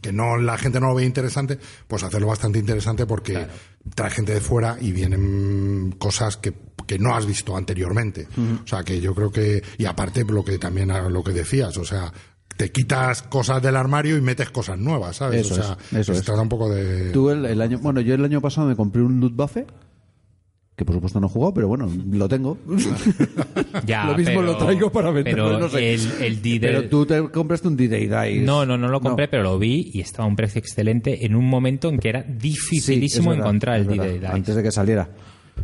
que 0.00 0.12
no 0.12 0.36
la 0.36 0.56
gente 0.58 0.80
no 0.80 0.88
lo 0.88 0.94
ve 0.94 1.04
interesante, 1.04 1.58
pues 1.86 2.02
hacerlo 2.02 2.28
bastante 2.28 2.58
interesante 2.58 3.06
porque 3.06 3.46
trae 3.94 4.10
gente 4.10 4.34
de 4.34 4.40
fuera 4.40 4.76
y 4.80 4.92
vienen 4.92 5.94
cosas 5.98 6.36
que, 6.36 6.52
que 6.86 6.98
no 6.98 7.14
has 7.14 7.26
visto 7.26 7.56
anteriormente. 7.56 8.28
O 8.64 8.66
sea, 8.66 8.82
que 8.82 9.00
yo 9.00 9.14
creo 9.14 9.30
que, 9.30 9.62
y 9.78 9.84
aparte 9.84 10.24
lo 10.24 10.44
que 10.44 10.58
también 10.58 10.90
lo 11.12 11.22
que 11.22 11.32
decías, 11.32 11.76
o 11.76 11.84
sea, 11.84 12.12
te 12.56 12.70
quitas 12.70 13.22
cosas 13.22 13.62
del 13.62 13.76
armario 13.76 14.16
y 14.16 14.20
metes 14.20 14.50
cosas 14.50 14.78
nuevas, 14.78 15.16
¿sabes? 15.16 15.46
Eso 15.46 15.54
o 15.54 15.62
sea, 15.62 15.78
es, 15.92 15.98
eso 15.98 16.12
se 16.12 16.20
es. 16.20 16.24
trata 16.24 16.42
un 16.42 16.48
poco 16.48 16.68
de... 16.68 17.10
Tú 17.10 17.30
el, 17.30 17.46
el 17.46 17.60
año, 17.60 17.78
bueno, 17.78 18.00
yo 18.00 18.14
el 18.14 18.24
año 18.24 18.40
pasado 18.40 18.68
me 18.68 18.76
compré 18.76 19.02
un 19.02 19.20
loot 19.20 19.34
buffet 19.34 19.66
que 20.80 20.84
por 20.86 20.94
supuesto 20.94 21.20
no 21.20 21.26
he 21.26 21.30
jugado, 21.30 21.52
pero 21.52 21.68
bueno, 21.68 21.86
lo 22.10 22.26
tengo. 22.26 22.56
Ya, 23.84 24.04
lo 24.06 24.16
mismo 24.16 24.40
pero- 24.40 24.42
lo 24.42 24.56
traigo 24.56 24.90
para 24.90 25.10
venderlo, 25.10 25.44
Pero 25.48 25.58
no 25.58 25.68
sé. 25.68 25.92
el, 25.94 26.00
el 26.42 26.60
Pero 26.60 26.88
tú 26.88 27.04
te 27.04 27.22
compraste 27.28 27.68
un 27.68 27.76
D-Day 27.76 28.06
Dice. 28.06 28.44
No, 28.46 28.64
no, 28.64 28.78
no 28.78 28.88
lo 28.88 29.00
compré, 29.00 29.28
pero 29.28 29.42
lo 29.42 29.58
vi 29.58 29.90
y 29.92 30.00
estaba 30.00 30.24
a 30.24 30.28
un 30.28 30.36
precio 30.36 30.58
excelente 30.58 31.26
en 31.26 31.34
un 31.34 31.44
momento 31.46 31.90
en 31.90 31.98
que 31.98 32.08
era 32.08 32.22
dificilísimo 32.22 33.30
verdad, 33.30 33.44
encontrar 33.44 33.80
el. 33.80 33.86
D-Day 33.88 34.14
Dice. 34.14 34.26
Antes 34.26 34.54
de 34.56 34.62
que 34.62 34.72
saliera. 34.72 35.08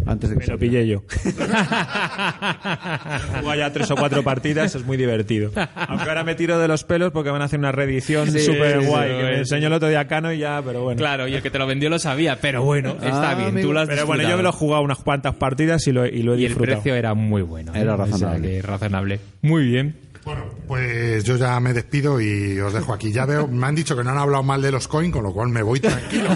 Antes 0.05 0.31
de 0.31 0.37
que 0.37 0.41
Me 0.41 0.47
lo 0.47 0.59
saliera. 0.59 0.59
pillé 0.59 0.89
yo. 0.89 1.03
Juego 3.41 3.55
ya 3.55 3.73
tres 3.73 3.91
o 3.91 3.97
cuatro 3.97 4.23
partidas, 4.23 4.75
es 4.75 4.85
muy 4.85 4.97
divertido. 4.97 5.51
Aunque 5.75 6.09
ahora 6.09 6.25
me 6.25 6.35
tiro 6.35 6.59
de 6.59 6.69
los 6.69 6.85
pelos 6.85 7.13
porque 7.13 7.31
van 7.31 7.43
a 7.43 7.47
hacer 7.47 7.59
una 7.59 7.73
reedición 7.73 8.31
Sí, 8.31 8.41
súper 8.41 8.81
sí, 8.83 8.87
guay. 8.87 9.11
sí, 9.11 9.17
que 9.17 9.23
me 9.23 9.33
sí. 9.35 9.39
enseñó 9.41 9.67
el 9.69 9.73
otro 9.73 9.89
día 9.89 10.07
Cano 10.07 10.33
y 10.33 10.39
ya, 10.39 10.63
pero 10.65 10.83
bueno. 10.83 10.99
Claro, 10.99 11.29
y 11.29 11.35
el 11.35 11.43
que 11.43 11.51
te 11.51 11.59
lo 11.59 11.67
vendió 11.67 11.89
lo 11.91 11.99
sabía, 11.99 12.39
pero 12.41 12.63
bueno, 12.63 12.97
está 13.03 13.31
Ah, 13.31 13.35
bien, 13.35 13.49
amigo. 13.49 13.69
tú 13.69 13.73
lo 13.73 13.81
has 13.81 13.89
Pero 13.89 14.07
bueno, 14.07 14.29
yo 14.29 14.37
me 14.37 14.43
lo 14.43 14.51
he 14.51 14.53
jugado 14.53 14.83
unas 14.83 14.99
cuantas 14.99 15.35
partidas 15.37 15.87
y 15.87 15.93
lo, 15.93 16.07
y 16.07 16.23
lo 16.23 16.35
he 16.35 16.41
Y 16.41 16.45
el 16.45 16.49
disfrutado. 16.51 16.83
precio 16.83 16.95
era 16.95 17.15
muy 17.15 17.43
bueno. 17.43 17.73
¿eh? 17.75 17.81
Era 17.81 17.95
O 17.95 17.97
sea, 17.97 18.05
razonable. 18.07 18.63
razonable. 18.63 19.21
Muy 19.43 19.65
bien. 19.67 19.97
Bueno, 20.27 20.43
pues 20.67 21.23
yo 21.23 21.37
ya 21.37 21.59
me 21.61 21.73
despido 21.73 22.21
y 22.21 22.59
os 22.59 22.73
dejo 22.73 22.93
aquí. 22.93 23.13
Ya 23.13 23.25
veo, 23.27 23.47
me 23.47 23.65
han 23.65 23.77
dicho 23.77 23.97
que 23.97 24.03
no 24.03 24.11
han 24.11 24.19
hablado 24.19 24.43
mal 24.43 24.61
de 24.61 24.73
los 24.73 24.89
coins, 24.89 25.13
con 25.13 25.23
lo 25.23 25.33
cual 25.33 25.51
me 25.51 25.63
voy 25.63 25.79
tranquilo. 25.79 26.31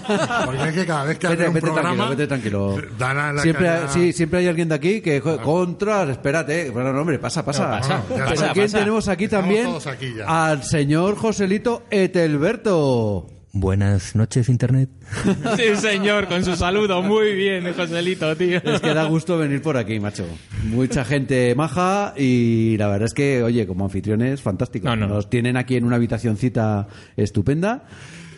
Porque 0.47 0.69
es 0.69 0.75
que 0.75 0.87
cada 0.87 1.05
vez 1.05 1.19
que 1.19 1.27
Vete, 1.27 1.49
un 1.49 1.55
vete 1.55 1.67
programa... 1.67 1.89
tranquilo, 1.89 2.11
vete 2.11 2.27
tranquilo. 2.29 2.77
dan 2.97 3.19
a 3.19 3.33
la 3.33 3.43
siempre, 3.43 3.69
hay, 3.69 3.89
sí, 3.89 4.13
siempre 4.13 4.39
hay 4.39 4.47
alguien 4.47 4.69
de 4.69 4.77
aquí 4.77 5.01
que 5.01 5.19
jo- 5.21 5.39
contras, 5.43 6.09
espérate. 6.11 6.71
Bueno, 6.71 6.93
no, 6.93 7.01
hombre, 7.01 7.19
pasa, 7.19 7.45
pasa. 7.45 7.65
No, 7.65 7.71
pasa, 7.81 8.03
pasa, 8.09 8.53
¿quién 8.53 8.67
pasa. 8.67 8.79
tenemos 8.79 9.09
aquí 9.09 9.25
Estamos 9.25 9.45
también? 9.45 9.65
todos 9.67 9.87
aquí 9.89 10.15
ya. 10.17 10.51
Al 10.51 10.63
señor 10.63 11.17
Joselito 11.17 11.83
Etelberto. 11.91 13.27
Buenas 13.53 14.15
noches, 14.15 14.49
Internet. 14.49 14.91
Sí, 15.57 15.77
señor, 15.77 16.29
con 16.29 16.45
su 16.45 16.55
saludo. 16.55 17.03
Muy 17.03 17.35
bien, 17.35 17.73
Joselito, 17.75 18.37
tío. 18.37 18.59
Es 18.63 18.81
que 18.81 18.95
da 18.95 19.05
gusto 19.05 19.37
venir 19.39 19.61
por 19.61 19.77
aquí, 19.77 19.99
macho. 19.99 20.25
Mucha 20.65 21.05
gente 21.05 21.55
maja 21.55 22.15
y 22.17 22.77
la 22.79 22.87
verdad 22.87 23.07
es 23.07 23.15
que, 23.15 23.43
oye, 23.43 23.67
como 23.67 23.85
anfitriones, 23.85 24.41
fantástico. 24.41 24.87
No, 24.87 24.95
no. 24.95 25.09
Nos 25.09 25.29
tienen 25.29 25.57
aquí 25.57 25.77
en 25.77 25.85
una 25.85 25.97
habitacioncita 25.97 26.87
estupenda. 27.17 27.85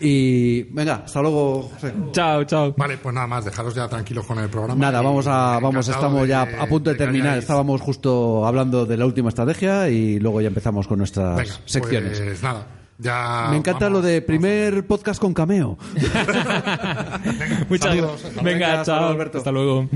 Y 0.00 0.62
venga, 0.64 1.02
hasta 1.04 1.20
luego, 1.22 1.70
José. 1.74 1.92
Chao, 2.10 2.42
chao. 2.44 2.74
Vale, 2.76 2.96
pues 2.96 3.14
nada 3.14 3.26
más, 3.26 3.44
dejaros 3.44 3.74
ya 3.74 3.86
tranquilos 3.88 4.26
con 4.26 4.38
el 4.38 4.48
programa. 4.48 4.74
Nada, 4.74 5.00
vamos 5.00 5.26
a, 5.28 5.60
vamos, 5.60 5.86
estamos 5.86 6.26
ya 6.26 6.42
a 6.42 6.66
punto 6.66 6.90
de 6.90 6.96
terminar. 6.96 7.38
Estábamos 7.38 7.80
justo 7.80 8.44
hablando 8.44 8.84
de 8.84 8.96
la 8.96 9.06
última 9.06 9.28
estrategia 9.28 9.88
y 9.90 10.18
luego 10.18 10.40
ya 10.40 10.48
empezamos 10.48 10.88
con 10.88 10.98
nuestras 10.98 11.36
Venga, 11.36 11.54
secciones. 11.66 12.18
Pues 12.18 12.42
nada, 12.42 12.66
ya. 12.98 13.48
Me 13.50 13.56
encanta 13.58 13.86
vamos, 13.86 14.00
lo 14.02 14.06
de 14.06 14.14
vamos. 14.20 14.26
primer 14.26 14.86
podcast 14.86 15.20
con 15.20 15.34
cameo. 15.34 15.76
Muchas 17.68 17.90
Saludos. 17.90 18.22
gracias. 18.22 18.44
Venga, 18.44 18.82
chao. 18.84 19.08
Alberto. 19.08 19.38
Hasta 19.38 19.52
luego. 19.52 19.88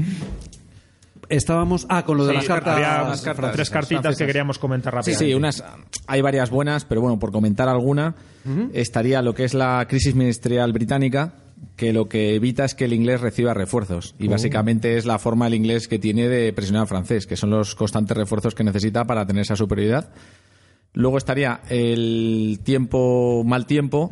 Estábamos. 1.28 1.86
Ah, 1.88 2.04
con 2.04 2.16
lo 2.18 2.24
de 2.24 2.32
Sí, 2.32 2.36
las 2.36 2.46
cartas. 2.46 2.74
había 2.74 3.12
tres 3.52 3.70
cartitas 3.70 4.02
francesas. 4.02 4.16
que 4.18 4.26
queríamos 4.26 4.58
comentar 4.60 4.92
Sí, 4.92 4.96
rápidamente. 5.12 5.24
sí, 5.26 5.34
unas, 5.34 5.64
hay 6.06 6.20
varias 6.20 6.50
buenas, 6.50 6.84
pero 6.84 7.00
bueno, 7.00 7.18
por 7.18 7.32
comentar 7.32 7.68
alguna, 7.68 8.14
estaría 8.72 9.22
lo 9.22 9.34
que 9.34 9.44
es 9.44 9.52
la 9.54 9.84
crisis 9.88 10.14
ministerial 10.14 10.72
británica, 10.72 11.32
que 11.74 11.92
lo 11.92 12.08
que 12.08 12.36
evita 12.36 12.64
es 12.64 12.76
que 12.76 12.84
el 12.84 12.92
inglés 12.92 13.20
reciba 13.22 13.54
refuerzos. 13.54 14.14
Y 14.20 14.28
básicamente 14.28 14.96
es 14.98 15.04
la 15.04 15.18
forma 15.18 15.46
del 15.46 15.54
inglés 15.54 15.88
que 15.88 15.98
tiene 15.98 16.28
de 16.28 16.52
presionar 16.52 16.82
al 16.82 16.88
francés, 16.88 17.26
que 17.26 17.36
son 17.36 17.50
los 17.50 17.74
constantes 17.74 18.16
refuerzos 18.16 18.54
que 18.54 18.62
necesita 18.62 19.04
para 19.04 19.26
tener 19.26 19.42
esa 19.42 19.56
superioridad. 19.56 20.10
Luego 20.96 21.18
estaría 21.18 21.60
el 21.68 22.58
tiempo, 22.64 23.44
mal 23.44 23.66
tiempo, 23.66 24.08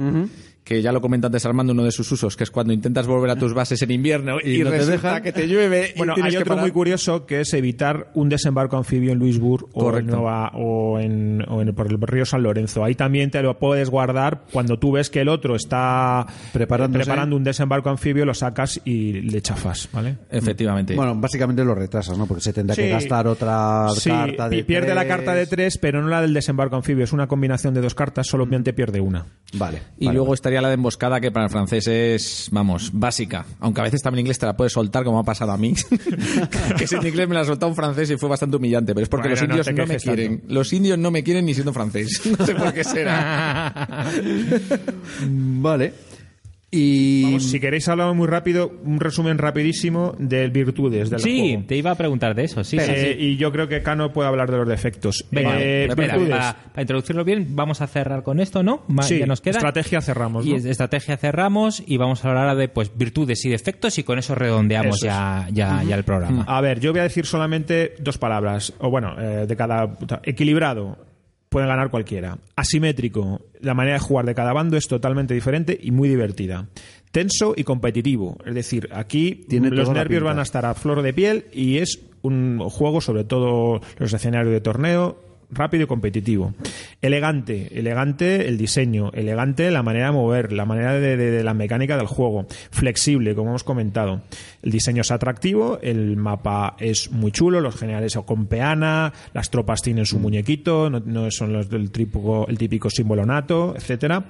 que 0.64 0.80
ya 0.80 0.92
lo 0.92 1.00
comenta 1.02 1.26
antes 1.26 1.44
Armando, 1.44 1.74
uno 1.74 1.84
de 1.84 1.92
sus 1.92 2.10
usos, 2.10 2.36
que 2.38 2.44
es 2.44 2.50
cuando 2.50 2.72
intentas 2.72 3.06
volver 3.06 3.30
a 3.30 3.36
tus 3.36 3.52
bases 3.52 3.82
en 3.82 3.90
invierno 3.90 4.38
y, 4.42 4.60
Y 4.60 4.64
no 4.64 4.70
te 4.70 4.78
resulta 4.78 5.20
que 5.20 5.30
te 5.30 5.46
llueve. 5.46 5.92
y 5.94 5.98
Bueno, 5.98 6.14
hay 6.22 6.34
otro 6.36 6.46
parar. 6.48 6.62
muy 6.62 6.70
curioso 6.70 7.26
que 7.26 7.42
es 7.42 7.52
evitar 7.52 8.10
un 8.14 8.30
desembarco 8.30 8.78
anfibio 8.78 9.12
en 9.12 9.18
Luisburg 9.18 9.68
o, 9.74 9.96
en, 9.96 10.08
o, 10.14 10.98
en, 10.98 11.44
o 11.48 11.60
en- 11.60 11.74
por 11.74 11.86
el 11.88 12.00
río 12.00 12.24
San 12.24 12.42
Lorenzo. 12.42 12.82
Ahí 12.82 12.94
también 12.94 13.30
te 13.30 13.42
lo 13.42 13.58
puedes 13.58 13.90
guardar 13.90 14.44
cuando 14.52 14.78
tú 14.78 14.92
ves 14.92 15.10
que 15.10 15.20
el 15.20 15.28
otro 15.28 15.54
está 15.54 16.26
Preparándose. 16.52 17.04
preparando 17.04 17.36
un 17.36 17.44
desembarco 17.44 17.90
anfibio, 17.90 18.24
lo 18.24 18.32
sacas 18.32 18.80
y 18.86 19.12
le 19.20 19.42
chafas, 19.42 19.88
¿vale? 19.92 20.16
Efectivamente. 20.30 20.94
Bueno, 20.96 21.14
básicamente 21.14 21.62
lo 21.62 21.74
retrasas, 21.74 22.16
¿no? 22.16 22.26
Porque 22.26 22.40
se 22.42 22.52
tendrá 22.54 22.74
que 22.74 22.88
gastar 22.88 23.26
otra 23.26 23.88
Sí, 23.94 24.08
carta 24.08 24.48
de 24.48 24.56
y 24.56 24.62
pierde 24.62 24.94
la 24.94 25.06
carta 25.06 25.34
de 25.34 25.46
tres, 25.46 25.76
pero 25.76 26.00
no 26.00 26.08
la 26.08 26.22
del 26.22 26.32
desembarco 26.32 26.76
anfibio. 26.76 27.04
Es 27.04 27.12
una 27.12 27.26
combinación 27.26 27.74
de 27.74 27.82
dos 27.82 27.94
cartas, 27.94 28.26
solamente 28.26 28.72
pierde 28.72 29.00
una. 29.00 29.26
Vale. 29.54 29.82
Y 29.98 30.06
vale, 30.06 30.14
luego 30.16 30.28
vale. 30.30 30.34
estaría 30.36 30.53
la 30.60 30.68
de 30.68 30.74
emboscada, 30.74 31.20
que 31.20 31.30
para 31.30 31.46
el 31.46 31.50
francés 31.50 31.86
es, 31.88 32.48
vamos, 32.50 32.90
básica. 32.92 33.46
Aunque 33.60 33.80
a 33.80 33.84
veces 33.84 34.02
también 34.02 34.20
en 34.20 34.26
inglés 34.26 34.38
te 34.38 34.46
la 34.46 34.56
puedes 34.56 34.72
soltar, 34.72 35.04
como 35.04 35.18
ha 35.18 35.24
pasado 35.24 35.52
a 35.52 35.56
mí. 35.56 35.74
que 36.78 36.86
si 36.86 36.96
en 36.96 37.06
inglés 37.06 37.28
me 37.28 37.34
la 37.34 37.42
ha 37.42 37.44
soltado 37.44 37.70
un 37.70 37.76
francés 37.76 38.10
y 38.10 38.16
fue 38.16 38.28
bastante 38.28 38.56
humillante. 38.56 38.94
Pero 38.94 39.04
es 39.04 39.08
porque 39.08 39.28
Bueno, 39.28 39.40
los 39.40 39.66
indios 39.66 39.66
no, 39.74 39.86
me 39.86 39.96
quieren. 39.96 40.42
Los 40.48 40.72
indios 40.72 40.98
no 40.98 41.10
me 41.10 41.22
quieren 41.22 41.46
ni 41.46 41.54
siendo 41.54 41.72
francés. 41.72 42.22
No 42.38 42.46
sé 42.46 42.54
por 42.54 42.72
qué 42.72 42.82
será. 42.82 44.10
Vale. 45.28 45.94
Y. 46.74 47.22
Vamos, 47.24 47.44
si 47.50 47.60
queréis 47.60 47.88
hablar 47.88 48.12
muy 48.14 48.26
rápido, 48.26 48.72
un 48.84 48.98
resumen 49.00 49.38
rapidísimo 49.38 50.14
de 50.18 50.48
virtudes 50.48 51.10
del 51.10 51.20
Sí, 51.20 51.38
juego. 51.50 51.64
te 51.68 51.76
iba 51.76 51.90
a 51.90 51.94
preguntar 51.94 52.34
de 52.34 52.44
eso, 52.44 52.64
sí, 52.64 52.78
sí, 52.78 52.90
Eh, 52.90 53.16
sí. 53.18 53.24
y 53.24 53.36
yo 53.36 53.52
creo 53.52 53.68
que 53.68 53.82
Cano 53.82 54.12
puede 54.12 54.28
hablar 54.28 54.50
de 54.50 54.56
los 54.58 54.68
defectos. 54.68 55.24
Venga, 55.30 55.60
Eh, 55.60 55.86
espera, 55.88 56.14
para, 56.16 56.56
para 56.72 56.82
introducirlo 56.82 57.24
bien, 57.24 57.48
vamos 57.50 57.80
a 57.80 57.86
cerrar 57.86 58.22
con 58.22 58.40
esto, 58.40 58.62
¿no? 58.62 58.82
Sí, 59.02 59.18
ya 59.18 59.26
nos 59.26 59.40
queda. 59.40 59.52
estrategia 59.58 60.00
cerramos, 60.00 60.44
Y 60.46 60.50
¿no? 60.50 60.56
es- 60.56 60.64
estrategia 60.64 61.16
cerramos 61.16 61.82
y 61.86 61.96
vamos 61.96 62.24
a 62.24 62.28
hablar 62.28 62.48
ahora 62.48 62.54
de 62.60 62.68
pues 62.68 62.90
virtudes 62.96 63.44
y 63.44 63.50
defectos 63.50 63.98
y 63.98 64.02
con 64.04 64.18
eso 64.18 64.34
redondeamos 64.34 64.96
Eso 64.96 65.06
es. 65.06 65.12
ya, 65.12 65.48
ya, 65.52 65.82
ya 65.84 65.94
el 65.96 66.04
programa. 66.04 66.44
A 66.48 66.60
ver, 66.60 66.80
yo 66.80 66.90
voy 66.92 67.00
a 67.00 67.04
decir 67.04 67.26
solamente 67.26 67.94
dos 68.00 68.18
palabras, 68.18 68.72
o 68.78 68.90
bueno, 68.90 69.14
eh, 69.20 69.46
de 69.46 69.56
cada... 69.56 69.96
Equilibrado, 70.24 70.98
puede 71.54 71.68
ganar 71.68 71.88
cualquiera. 71.88 72.36
Asimétrico, 72.56 73.42
la 73.60 73.74
manera 73.74 73.94
de 73.94 74.00
jugar 74.00 74.26
de 74.26 74.34
cada 74.34 74.52
bando 74.52 74.76
es 74.76 74.88
totalmente 74.88 75.34
diferente 75.34 75.78
y 75.80 75.92
muy 75.92 76.08
divertida. 76.08 76.66
Tenso 77.12 77.54
y 77.56 77.62
competitivo, 77.62 78.36
es 78.44 78.56
decir, 78.56 78.88
aquí 78.92 79.44
Tiene 79.48 79.70
los 79.70 79.88
nervios 79.88 80.24
van 80.24 80.40
a 80.40 80.42
estar 80.42 80.66
a 80.66 80.74
flor 80.74 81.02
de 81.02 81.12
piel 81.12 81.46
y 81.52 81.78
es 81.78 82.00
un 82.22 82.58
juego, 82.58 83.00
sobre 83.00 83.22
todo 83.22 83.80
los 83.98 84.12
escenarios 84.12 84.52
de 84.52 84.60
torneo, 84.62 85.16
rápido 85.54 85.84
y 85.84 85.86
competitivo. 85.86 86.54
Elegante, 87.02 87.78
elegante 87.78 88.48
el 88.48 88.56
diseño, 88.58 89.10
elegante 89.12 89.70
la 89.70 89.82
manera 89.82 90.06
de 90.06 90.12
mover, 90.12 90.52
la 90.52 90.64
manera 90.64 90.94
de, 90.94 91.16
de- 91.16 91.44
la 91.44 91.54
mecánica 91.54 91.96
del 91.96 92.06
juego. 92.06 92.46
Flexible, 92.70 93.34
como 93.34 93.50
hemos 93.50 93.64
comentado. 93.64 94.22
El 94.62 94.70
diseño 94.72 95.02
es 95.02 95.10
atractivo, 95.10 95.78
el 95.82 96.16
mapa 96.16 96.76
es 96.78 97.10
muy 97.10 97.30
chulo, 97.32 97.60
los 97.60 97.76
generales 97.76 98.16
con 98.24 98.46
peana, 98.46 99.12
las 99.34 99.50
tropas 99.50 99.82
tienen 99.82 100.06
su 100.06 100.18
muñequito, 100.18 100.88
no, 100.88 101.30
son 101.30 101.52
los 101.52 101.68
del 101.68 101.90
típico, 101.90 102.46
el 102.48 102.56
típico 102.56 102.88
símbolo 102.88 103.26
nato, 103.26 103.74
etcétera. 103.76 104.24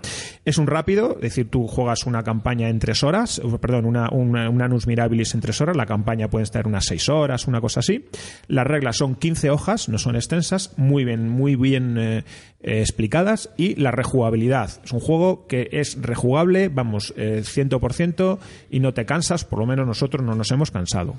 Es 0.45 0.59
un 0.59 0.67
rápido, 0.67 1.15
es 1.17 1.21
decir, 1.23 1.49
tú 1.51 1.67
juegas 1.69 2.07
una 2.07 2.23
campaña 2.25 2.69
en 2.69 2.79
tres 2.81 3.05
horas, 3.05 3.41
perdón, 3.61 3.85
una, 3.85 4.11
una, 4.11 4.49
un 4.51 4.61
Anus 4.63 4.87
Mirabilis 4.87 5.35
en 5.35 5.41
tres 5.41 5.61
horas, 5.61 5.77
la 5.77 5.87
campaña 5.87 6.29
puede 6.29 6.43
estar 6.43 6.67
unas 6.67 6.87
seis 6.87 7.09
horas, 7.09 7.47
una 7.47 7.61
cosa 7.61 7.81
así. 7.81 8.07
Las 8.49 8.67
reglas 8.67 8.97
son 8.97 9.15
15 9.15 9.51
hojas, 9.51 9.89
no 9.89 9.99
son 9.99 10.17
extensas, 10.17 10.73
muy 10.77 11.05
bien, 11.05 11.14
muy 11.17 11.57
bien 11.57 11.97
eh, 11.99 12.25
eh, 12.61 12.81
explicadas 12.81 13.51
y 13.57 13.75
la 13.77 13.91
rejugabilidad. 13.91 14.71
Es 14.85 14.93
un 14.93 15.01
juego 15.01 15.47
que 15.47 15.69
es 15.73 16.01
rejugable, 16.01 16.69
vamos, 16.69 17.13
eh, 17.17 17.43
100% 17.45 18.39
y 18.71 18.81
no 18.81 18.95
te 18.95 19.07
cansas, 19.07 19.45
por 19.45 19.59
lo 19.59 19.67
menos 19.67 19.87
nosotros 19.87 20.25
no 20.25 20.35
nos 20.35 20.51
hemos 20.51 20.71
cansado. 20.71 21.17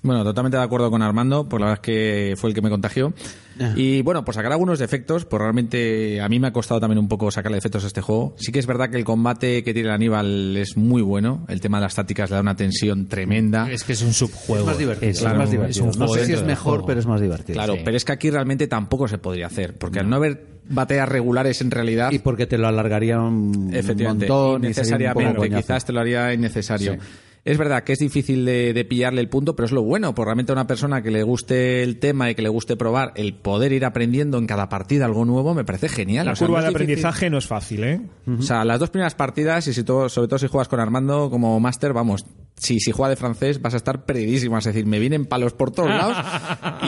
Bueno, 0.00 0.22
totalmente 0.22 0.56
de 0.56 0.62
acuerdo 0.62 0.90
con 0.92 1.02
Armando, 1.02 1.48
pues 1.48 1.60
la 1.60 1.66
verdad 1.66 1.80
es 1.82 1.86
que 1.86 2.34
fue 2.36 2.50
el 2.50 2.54
que 2.54 2.62
me 2.62 2.70
contagió. 2.70 3.12
Y 3.74 4.02
bueno, 4.02 4.24
por 4.24 4.36
sacar 4.36 4.52
algunos 4.52 4.78
defectos, 4.78 5.24
pues 5.24 5.42
realmente 5.42 6.20
a 6.20 6.28
mí 6.28 6.38
me 6.38 6.46
ha 6.46 6.52
costado 6.52 6.78
también 6.78 7.00
un 7.00 7.08
poco 7.08 7.28
sacarle 7.32 7.56
defectos 7.56 7.82
a 7.82 7.88
este 7.88 8.00
juego. 8.00 8.34
Sí 8.38 8.52
que 8.52 8.60
es 8.60 8.66
verdad 8.66 8.88
que 8.88 8.96
el 8.96 9.04
combate 9.04 9.64
que 9.64 9.74
tiene 9.74 9.88
el 9.88 9.94
Aníbal 9.96 10.56
es 10.56 10.76
muy 10.76 11.02
bueno, 11.02 11.44
el 11.48 11.60
tema 11.60 11.78
de 11.78 11.82
las 11.86 11.96
tácticas 11.96 12.30
le 12.30 12.36
da 12.36 12.42
una 12.42 12.54
tensión 12.54 13.08
tremenda. 13.08 13.68
Es 13.68 13.82
que 13.82 13.94
es 13.94 14.02
un 14.02 14.14
subjuego. 14.14 14.60
Es 14.62 14.66
más 14.66 14.78
divertido. 14.78 15.10
Es, 15.10 15.16
Es, 15.16 15.22
claro, 15.22 15.38
más 15.38 15.46
es 15.46 15.50
divertido. 15.50 15.84
un 15.86 15.98
no 15.98 16.08
sé 16.08 16.26
si 16.26 16.32
es 16.34 16.44
mejor, 16.44 16.84
pero 16.86 17.00
es 17.00 17.06
más 17.06 17.20
divertido. 17.20 17.54
Claro, 17.56 17.74
Sí. 17.74 17.80
pero 17.84 17.96
es 17.96 18.04
que 18.04 18.12
aquí 18.12 18.30
realmente 18.30 18.68
tampoco 18.68 19.08
se 19.08 19.18
podría 19.18 19.46
hacer, 19.48 19.74
porque 19.76 19.98
al 19.98 20.08
no 20.08 20.14
haber 20.14 20.46
bateas 20.70 21.08
regulares 21.08 21.60
en 21.60 21.72
realidad, 21.72 22.12
Y 22.12 22.20
porque 22.20 22.46
te 22.46 22.58
lo 22.58 22.68
alargaría 22.68 23.18
un, 23.20 23.70
efectivamente, 23.74 24.30
un 24.30 24.38
montón. 24.52 25.34
coñazo. 25.34 25.56
quizás 25.66 25.84
te 25.84 25.92
lo 25.92 25.98
haría 26.00 26.32
innecesario. 26.32 26.96
Es 27.44 27.56
verdad 27.58 27.82
que 27.84 27.92
es 27.94 27.98
difícil 27.98 28.44
de, 28.44 28.72
de 28.72 28.84
pillarle 28.84 29.20
el 29.20 29.28
punto, 29.28 29.56
pero 29.56 29.66
es 29.66 29.72
lo 29.72 29.82
bueno, 29.82 30.14
porque 30.14 30.26
realmente 30.28 30.52
a 30.52 30.54
una 30.54 30.66
persona 30.66 31.02
que 31.02 31.10
le 31.10 31.22
guste 31.22 31.82
el 31.82 31.98
tema 31.98 32.30
y 32.30 32.34
que 32.34 32.42
le 32.42 32.48
guste 32.48 32.76
probar, 32.76 33.12
el 33.16 33.34
poder 33.34 33.72
ir 33.72 33.84
aprendiendo 33.84 34.38
en 34.38 34.46
cada 34.46 34.68
partida 34.68 35.06
algo 35.06 35.24
nuevo, 35.24 35.54
me 35.54 35.64
parece 35.64 35.88
genial. 35.88 36.26
La 36.26 36.32
O 36.32 36.36
sea, 36.36 36.46
curva 36.46 36.60
no 36.60 36.64
de 36.64 36.68
difícil. 36.70 36.84
aprendizaje 36.84 37.30
no 37.30 37.38
es 37.38 37.46
fácil, 37.46 37.84
¿eh? 37.84 38.00
O 38.38 38.42
sea, 38.42 38.64
las 38.64 38.78
dos 38.80 38.90
primeras 38.90 39.14
partidas, 39.14 39.66
y 39.68 39.72
si 39.72 39.82
todo, 39.84 40.08
sobre 40.08 40.28
todo 40.28 40.38
si 40.38 40.46
juegas 40.48 40.68
con 40.68 40.80
Armando 40.80 41.30
como 41.30 41.58
máster, 41.60 41.92
vamos, 41.92 42.26
si, 42.58 42.80
si 42.80 42.92
juega 42.92 43.10
de 43.10 43.16
francés 43.16 43.60
vas 43.60 43.74
a 43.74 43.78
estar 43.78 44.04
perdidísimo. 44.04 44.58
Es 44.58 44.64
decir, 44.64 44.86
me 44.86 44.98
vienen 44.98 45.26
palos 45.26 45.52
por 45.52 45.70
todos 45.70 45.90
lados 45.90 46.16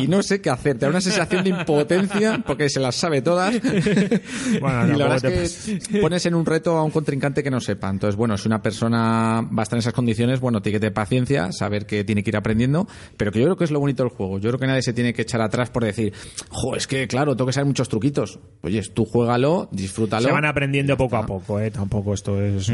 y 0.01 0.09
no 0.09 0.23
sé 0.23 0.41
qué 0.41 0.51
hacer. 0.51 0.79
Te 0.79 0.87
da 0.87 0.91
una 0.91 1.01
sensación 1.01 1.45
de 1.45 1.51
impotencia 1.51 2.43
porque 2.47 2.69
se 2.69 2.81
las 2.81 2.95
sabe 2.97 3.23
todas. 3.23 3.55
Bueno, 4.61 4.95
y 4.95 4.99
la 4.99 5.09
verdad 5.09 5.33
es 5.33 5.87
que 5.87 6.01
pones 6.01 6.27
en 6.27 6.35
un 6.35 6.45
reto 6.45 6.77
a 6.77 6.83
un 6.83 6.91
contrincante 6.91 7.43
que 7.43 7.51
no 7.51 7.61
sepa. 7.61 7.89
Entonces, 7.89 8.17
bueno, 8.17 8.37
si 8.37 8.49
una 8.49 8.61
persona 8.61 9.41
va 9.43 9.61
a 9.61 9.63
estar 9.63 9.77
en 9.77 9.81
esas 9.81 9.93
condiciones, 9.93 10.41
bueno, 10.41 10.61
tiene 10.61 10.77
que 10.77 10.81
tener 10.81 10.93
paciencia, 10.93 11.53
saber 11.53 11.87
que 11.87 12.05
tiene 12.05 12.23
que 12.23 12.31
ir 12.31 12.37
aprendiendo, 12.37 12.87
pero 13.17 13.33
que 13.33 13.39
yo 13.39 13.47
creo 13.47 13.57
que 13.57 13.65
es 13.65 13.71
lo 13.71 13.81
bonito 13.81 14.03
del 14.03 14.13
juego. 14.13 14.39
Yo 14.39 14.51
creo 14.51 14.59
que 14.59 14.67
nadie 14.67 14.83
se 14.83 14.93
tiene 14.93 15.15
que 15.15 15.23
echar 15.23 15.41
atrás 15.41 15.71
por 15.71 15.85
decir, 15.85 16.13
jo, 16.51 16.75
es 16.75 16.87
que 16.87 17.07
claro, 17.07 17.37
tengo 17.37 17.47
que 17.47 17.53
saber 17.53 17.67
muchos 17.67 17.89
truquitos. 17.89 18.39
Oye, 18.63 18.83
tú 18.93 19.05
juégalo, 19.05 19.69
disfrútalo. 19.73 20.27
Se 20.27 20.33
van 20.33 20.45
aprendiendo 20.45 20.97
poco 20.97 21.17
a 21.17 21.27
poco, 21.27 21.61
¿eh? 21.61 21.71
Tampoco 21.71 22.15
esto 22.15 22.41
es... 22.43 22.71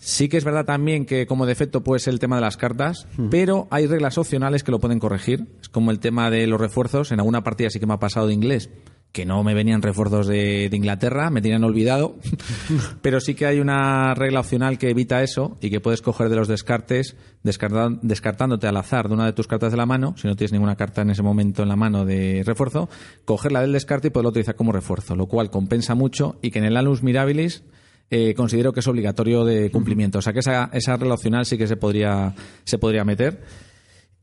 Sí 0.00 0.28
que 0.28 0.38
es 0.38 0.44
verdad 0.44 0.64
también 0.64 1.04
que 1.04 1.26
como 1.26 1.46
defecto 1.46 1.82
puede 1.82 2.00
ser 2.00 2.14
el 2.14 2.18
tema 2.18 2.37
de 2.38 2.44
las 2.46 2.56
cartas, 2.56 3.06
pero 3.30 3.68
hay 3.70 3.86
reglas 3.86 4.18
opcionales 4.18 4.62
que 4.64 4.70
lo 4.72 4.78
pueden 4.80 4.98
corregir. 4.98 5.46
Es 5.60 5.68
como 5.68 5.90
el 5.90 5.98
tema 6.00 6.30
de 6.30 6.46
los 6.46 6.60
refuerzos. 6.60 7.12
En 7.12 7.20
alguna 7.20 7.44
partida 7.44 7.70
sí 7.70 7.78
que 7.80 7.86
me 7.86 7.94
ha 7.94 7.98
pasado 7.98 8.26
de 8.26 8.34
inglés 8.34 8.70
que 9.10 9.24
no 9.24 9.42
me 9.42 9.54
venían 9.54 9.80
refuerzos 9.80 10.26
de, 10.26 10.68
de 10.70 10.76
Inglaterra, 10.76 11.30
me 11.30 11.40
tenían 11.40 11.64
olvidado, 11.64 12.16
pero 13.02 13.20
sí 13.20 13.34
que 13.34 13.46
hay 13.46 13.58
una 13.58 14.14
regla 14.14 14.40
opcional 14.40 14.76
que 14.76 14.90
evita 14.90 15.22
eso 15.22 15.56
y 15.62 15.70
que 15.70 15.80
puedes 15.80 16.02
coger 16.02 16.28
de 16.28 16.36
los 16.36 16.46
descartes 16.46 17.16
descartan- 17.42 18.00
descartándote 18.02 18.66
al 18.66 18.76
azar 18.76 19.08
de 19.08 19.14
una 19.14 19.24
de 19.24 19.32
tus 19.32 19.46
cartas 19.46 19.70
de 19.70 19.78
la 19.78 19.86
mano, 19.86 20.14
si 20.18 20.28
no 20.28 20.36
tienes 20.36 20.52
ninguna 20.52 20.76
carta 20.76 21.00
en 21.00 21.10
ese 21.10 21.22
momento 21.22 21.62
en 21.62 21.70
la 21.70 21.76
mano 21.76 22.04
de 22.04 22.42
refuerzo, 22.44 22.90
cogerla 23.24 23.62
del 23.62 23.72
descarte 23.72 24.08
y 24.08 24.10
poderla 24.10 24.28
utilizar 24.28 24.56
como 24.56 24.72
refuerzo, 24.72 25.16
lo 25.16 25.26
cual 25.26 25.50
compensa 25.50 25.94
mucho 25.94 26.38
y 26.42 26.50
que 26.50 26.58
en 26.58 26.66
el 26.66 26.76
Alus 26.76 27.02
Mirabilis 27.02 27.64
eh, 28.10 28.34
considero 28.34 28.72
que 28.72 28.80
es 28.80 28.86
obligatorio 28.86 29.44
de 29.44 29.70
cumplimiento. 29.70 30.18
O 30.18 30.22
sea 30.22 30.32
que 30.32 30.40
esa, 30.40 30.70
esa 30.72 30.96
regla 30.96 31.14
opcional 31.14 31.46
sí 31.46 31.58
que 31.58 31.66
se 31.66 31.76
podría, 31.76 32.34
se 32.64 32.78
podría 32.78 33.04
meter. 33.04 33.42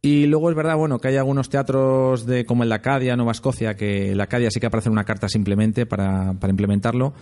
Y 0.02 0.28
luego 0.28 0.49
es 0.52 0.56
verdad, 0.56 0.76
bueno, 0.76 0.99
que 0.99 1.07
hay 1.07 1.18
algunos 1.18 1.49
teatros 1.49 2.26
de 2.28 2.45
como 2.45 2.64
el 2.64 2.70
de 2.70 2.76
Acadia, 2.76 3.16
Nueva 3.16 3.32
Escocia, 3.32 3.76
que 3.76 4.14
la 4.14 4.26
Acadia 4.26 4.52
sí 4.52 4.60
que 4.60 4.68
aparece 4.68 4.90
en 4.90 4.94
una 4.94 5.03
carta 5.03 5.28
simplemente 5.28 5.88
para, 5.88 6.34
para 6.34 6.52
implementarlo, 6.52 7.16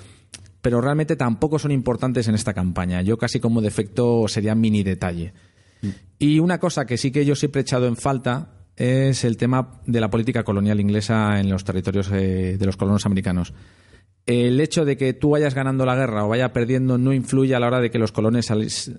pero 0.61 0.81
realmente 0.81 1.15
tampoco 1.15 1.60
son 1.60 1.72
importantes 1.72 2.27
en 2.27 2.35
esta 2.35 2.53
campaña. 2.53 3.02
Yo 3.02 3.18
casi 3.18 3.40
como 3.40 3.61
defecto 3.61 4.27
sería 4.27 4.53
mini 4.53 4.84
detalle. 4.84 5.34
Y 6.19 6.40
una 6.40 6.60
cosa 6.60 6.85
que 6.85 6.98
sí 6.98 7.11
que 7.11 7.26
yo 7.26 7.35
siempre 7.35 7.61
he 7.61 7.64
echado 7.64 7.88
en 7.88 7.98
falta 7.98 8.49
es 8.76 9.23
el 9.23 9.38
tema 9.38 9.81
de 9.85 10.02
la 10.02 10.10
política 10.10 10.44
colonial 10.44 10.80
inglesa 10.80 11.40
en 11.40 11.49
los 11.49 11.64
territorios 11.64 12.10
eh, 12.11 12.57
de 12.57 12.65
los 12.65 12.77
colonos 12.77 13.06
americanos. 13.06 13.53
El 14.25 14.61
hecho 14.61 14.85
de 14.85 14.95
que 14.95 15.13
tú 15.13 15.31
vayas 15.31 15.53
ganando 15.53 15.85
la 15.85 15.95
guerra 15.95 16.25
o 16.25 16.29
vaya 16.29 16.53
perdiendo 16.53 16.97
no 16.97 17.11
influye 17.11 17.55
a 17.55 17.59
la 17.59 17.67
hora 17.67 17.81
de 17.81 17.91
que 17.91 17.99
los 17.99 18.11
colones 18.11 18.47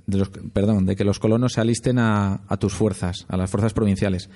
de 0.07 0.27
perdón, 0.53 0.85
de 0.85 0.97
que 0.97 1.05
los 1.05 1.19
colonos 1.19 1.55
se 1.55 1.61
alisten 1.63 1.99
a, 1.99 2.43
a 2.47 2.57
tus 2.59 2.75
fuerzas, 2.75 3.25
a 3.29 3.37
las 3.37 3.51
fuerzas 3.51 3.73
provinciales. 3.73 4.29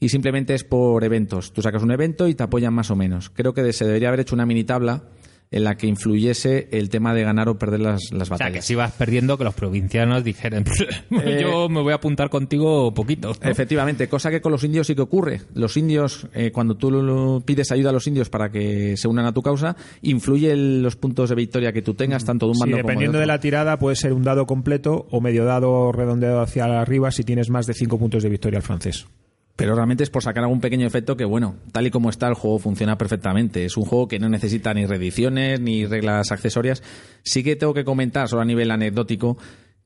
Y 0.00 0.08
simplemente 0.08 0.54
es 0.54 0.64
por 0.64 1.04
eventos. 1.04 1.52
Tú 1.52 1.62
sacas 1.62 1.82
un 1.82 1.92
evento 1.92 2.26
y 2.26 2.34
te 2.34 2.42
apoyan 2.42 2.74
más 2.74 2.90
o 2.90 2.96
menos. 2.96 3.30
Creo 3.30 3.54
que 3.54 3.72
se 3.72 3.86
debería 3.86 4.08
haber 4.08 4.20
hecho 4.20 4.34
una 4.34 4.44
mini 4.44 4.64
tabla 4.64 5.04
en 5.50 5.62
la 5.64 5.76
que 5.76 5.86
influyese 5.86 6.68
el 6.72 6.88
tema 6.88 7.14
de 7.14 7.22
ganar 7.22 7.48
o 7.48 7.58
perder 7.58 7.78
las, 7.80 8.10
las 8.12 8.22
O 8.30 8.36
sea, 8.36 8.38
que 8.38 8.44
batallas. 8.44 8.64
si 8.64 8.74
vas 8.74 8.90
perdiendo, 8.92 9.38
que 9.38 9.44
los 9.44 9.54
provincianos 9.54 10.24
dijeran, 10.24 10.64
Eh, 11.10 11.38
yo 11.40 11.68
me 11.68 11.80
voy 11.80 11.92
a 11.92 11.96
apuntar 11.96 12.28
contigo 12.28 12.92
poquito. 12.92 13.32
¿no? 13.40 13.50
Efectivamente, 13.50 14.08
cosa 14.08 14.30
que 14.30 14.40
con 14.40 14.50
los 14.52 14.64
indios 14.64 14.86
sí 14.88 14.94
que 14.96 15.02
ocurre. 15.02 15.42
Los 15.54 15.76
indios, 15.76 16.26
eh, 16.34 16.50
cuando 16.50 16.76
tú 16.76 16.90
lo- 16.90 17.02
lo 17.02 17.40
pides 17.40 17.70
ayuda 17.70 17.90
a 17.90 17.92
los 17.92 18.06
indios 18.08 18.30
para 18.30 18.50
que 18.50 18.96
se 18.96 19.06
unan 19.06 19.26
a 19.26 19.32
tu 19.32 19.42
causa, 19.42 19.76
influye 20.02 20.50
el- 20.50 20.82
los 20.82 20.96
puntos 20.96 21.28
de 21.28 21.36
victoria 21.36 21.72
que 21.72 21.82
tú 21.82 21.94
tengas, 21.94 22.24
tanto 22.24 22.46
de 22.46 22.50
un 22.50 22.54
Sí, 22.56 22.60
bando 22.62 22.76
como 22.78 22.88
dependiendo 22.88 23.18
de, 23.18 23.24
otro. 23.24 23.34
la 23.34 23.40
tirada, 23.40 23.78
puede 23.78 23.94
ser 23.96 24.12
un 24.12 24.22
dado 24.24 24.46
completo 24.46 25.06
o 25.10 25.20
medio 25.20 25.44
dado 25.44 25.92
redondeado 25.92 26.40
hacia 26.40 26.64
arriba 26.80 27.10
si 27.12 27.22
tienes 27.22 27.48
más 27.50 27.66
de 27.66 27.74
5 27.74 27.98
puntos 27.98 28.22
de 28.24 28.28
victoria 28.28 28.58
al 28.58 28.62
francés. 28.64 29.06
Pero 29.56 29.76
realmente 29.76 30.02
es 30.02 30.10
por 30.10 30.22
sacar 30.22 30.42
algún 30.42 30.60
pequeño 30.60 30.86
efecto 30.86 31.16
que, 31.16 31.24
bueno, 31.24 31.56
tal 31.70 31.86
y 31.86 31.90
como 31.90 32.10
está 32.10 32.26
el 32.26 32.34
juego 32.34 32.58
funciona 32.58 32.98
perfectamente. 32.98 33.64
Es 33.64 33.76
un 33.76 33.84
juego 33.84 34.08
que 34.08 34.18
no 34.18 34.28
necesita 34.28 34.74
ni 34.74 34.84
reediciones 34.84 35.60
ni 35.60 35.86
reglas 35.86 36.32
accesorias. 36.32 36.82
Sí 37.22 37.44
que 37.44 37.54
tengo 37.54 37.72
que 37.72 37.84
comentar, 37.84 38.28
solo 38.28 38.42
a 38.42 38.44
nivel 38.44 38.72
anecdótico, 38.72 39.38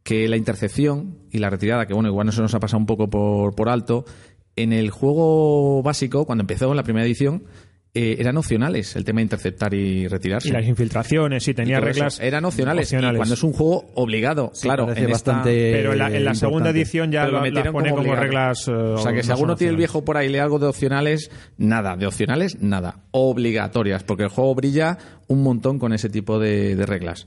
que 0.03 0.27
la 0.27 0.39
intercepción 0.39 1.19
y 1.31 1.39
la 1.39 1.51
retirada, 1.51 1.87
que 1.87 1.93
bueno, 1.93 2.09
igual 2.09 2.33
se 2.33 2.41
nos 2.41 2.55
ha 2.55 2.61
pasado 2.61 2.79
un 2.79 2.87
poco 2.87 3.11
por, 3.11 3.55
por 3.55 3.69
alto, 3.69 4.07
en 4.57 4.73
el 4.73 4.91
juego 4.91 5.83
básico, 5.83 6.25
cuando 6.25 6.43
empezó 6.43 6.71
en 6.71 6.77
la 6.77 6.83
primera 6.83 7.05
edición, 7.05 7.45
eh, 7.95 8.17
eran 8.19 8.37
opcionales 8.37 8.95
el 8.97 9.05
tema 9.05 9.19
de 9.19 9.23
interceptar 9.23 9.73
y 9.75 10.07
retirarse. 10.09 10.49
Y 10.49 10.53
las 10.53 10.67
infiltraciones, 10.67 11.43
sí, 11.43 11.55
tenía 11.55 11.81
reglas. 11.81 12.21
Eran 12.21 12.45
opcionales, 12.45 12.93
y 12.93 12.97
cuando 12.97 13.35
es 13.35 13.43
un 13.43 13.53
juego 13.53 13.91
obligado, 13.95 14.53
claro. 14.61 14.85
en 14.85 14.97
esta- 14.99 15.09
bastante 15.33 15.73
Pero 15.73 15.93
en 15.95 15.99
la, 15.99 16.15
en 16.15 16.25
la 16.25 16.35
segunda 16.35 16.71
edición 16.71 17.11
ya 17.11 17.27
lo 17.27 17.33
las 17.33 17.43
metieron 17.43 17.73
pone 17.73 17.91
como, 17.91 18.15
reglas. 18.15 18.69
eh, 18.69 18.73
o 18.73 18.99
sea 18.99 19.13
que 19.13 19.23
si 19.23 19.29
no 19.29 19.35
alguno 19.35 19.57
tiene 19.57 19.71
el 19.73 19.77
viejo 19.77 20.05
por 20.05 20.17
ahí 20.17 20.29
y 20.29 20.31
lee 20.33 20.39
algo 20.39 20.59
de 20.59 20.67
opcionales, 20.67 21.31
nada, 21.57 21.97
de 21.97 22.07
opcionales, 22.07 22.61
nada. 22.61 23.01
Obligatorias, 23.11 24.03
porque 24.05 24.25
el 24.25 24.29
juego 24.29 24.55
brilla 24.55 24.99
un 25.27 25.43
montón 25.43 25.79
con 25.79 25.93
ese 25.93 26.09
tipo 26.11 26.39
de, 26.39 26.77
de 26.77 26.87
reglas. 26.87 27.27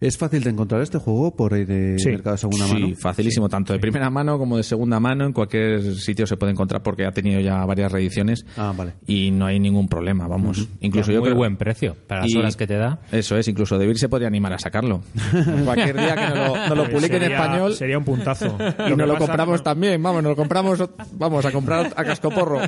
¿Es 0.00 0.16
fácil 0.16 0.42
de 0.42 0.50
encontrar 0.50 0.82
este 0.82 0.98
juego 0.98 1.34
por 1.34 1.54
ahí 1.54 1.64
de 1.64 1.98
Sí. 1.98 2.10
mercado 2.10 2.32
de 2.36 2.38
segunda 2.38 2.66
sí, 2.66 2.72
mano? 2.74 2.94
facilísimo, 2.96 3.48
tanto 3.48 3.72
de 3.72 3.78
primera 3.78 4.10
mano 4.10 4.38
como 4.38 4.56
de 4.56 4.62
segunda 4.62 5.00
mano, 5.00 5.24
en 5.26 5.32
cualquier 5.32 5.94
sitio 5.96 6.26
se 6.26 6.36
puede 6.36 6.52
encontrar 6.52 6.82
porque 6.82 7.04
ha 7.06 7.12
tenido 7.12 7.40
ya 7.40 7.64
varias 7.64 7.90
reediciones 7.90 8.44
Ah, 8.56 8.72
vale. 8.76 8.92
y 9.06 9.30
no 9.30 9.46
hay 9.46 9.58
ningún 9.60 9.88
problema, 9.88 10.26
vamos. 10.28 10.68
Incluso 10.80 11.12
yo 11.12 11.20
muy 11.20 11.28
creo- 11.28 11.36
buen 11.38 11.56
precio 11.56 11.96
para 12.06 12.22
las 12.22 12.30
Y- 12.30 12.36
horas 12.38 12.56
que 12.56 12.66
te 12.66 12.74
da. 12.76 13.00
Eso 13.12 13.36
es, 13.36 13.48
incluso 13.48 13.78
David 13.78 13.94
se 13.96 14.08
podría 14.08 14.28
animar 14.28 14.52
a 14.52 14.58
sacarlo. 14.58 15.00
Cualquier 15.64 15.96
día 15.96 16.14
que 16.14 16.26
nos 16.26 16.48
lo, 16.48 16.68
nos 16.68 16.76
lo 16.78 16.84
publique 16.90 17.16
en 17.16 17.22
Sería- 17.22 17.36
español 17.38 17.74
Sería 17.74 17.98
un 17.98 18.04
puntazo. 18.04 18.56
y 18.86 18.90
nos 18.90 18.98
lo 19.08 19.14
pasa- 19.14 19.26
compramos 19.26 19.62
también, 19.62 20.02
vamos, 20.02 20.22
nos 20.22 20.30
lo 20.30 20.36
compramos, 20.36 20.82
vamos 21.14 21.44
a 21.44 21.50
comprar 21.52 21.92
a 21.96 22.04
cascoporro. 22.04 22.60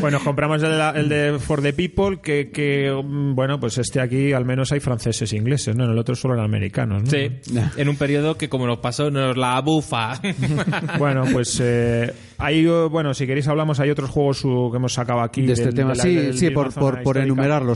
Bueno, 0.00 0.18
compramos 0.24 0.62
el, 0.62 0.72
el 0.96 1.08
de 1.08 1.38
For 1.38 1.60
the 1.62 1.72
People, 1.72 2.20
que, 2.22 2.50
que, 2.50 2.90
mm, 2.92 3.34
bueno, 3.34 3.60
pues 3.60 3.78
este 3.78 4.00
aquí 4.00 4.32
al 4.32 4.44
menos 4.44 4.72
hay 4.72 4.80
franceses 4.80 5.32
e 5.32 5.36
ingleses, 5.36 5.76
¿no? 5.76 5.97
El 5.98 6.02
otro 6.02 6.14
solo 6.14 6.34
eran 6.34 6.46
americanos, 6.46 7.02
¿no? 7.02 7.10
Sí, 7.10 7.28
en 7.76 7.88
un 7.88 7.96
periodo 7.96 8.38
que 8.38 8.48
como 8.48 8.68
nos 8.68 8.78
pasó, 8.78 9.10
nos 9.10 9.36
la 9.36 9.60
bufa. 9.60 10.20
Bueno, 10.96 11.24
pues 11.32 11.58
eh, 11.60 12.14
hay, 12.38 12.64
eh, 12.66 12.88
bueno, 12.90 13.12
si 13.14 13.26
queréis 13.26 13.46
hablamos, 13.48 13.80
hay 13.80 13.90
otros 13.90 14.08
juegos 14.10 14.44
uh, 14.44 14.70
que 14.70 14.76
hemos 14.76 14.92
sacado 14.94 15.20
aquí. 15.20 15.42
De 15.42 15.52
este 15.52 15.66
del- 15.66 15.74
tema, 15.74 15.88
la- 15.94 16.02
sí, 16.02 16.14
del 16.14 16.38
sí, 16.38 16.50
por, 16.50 16.72
por, 16.72 17.02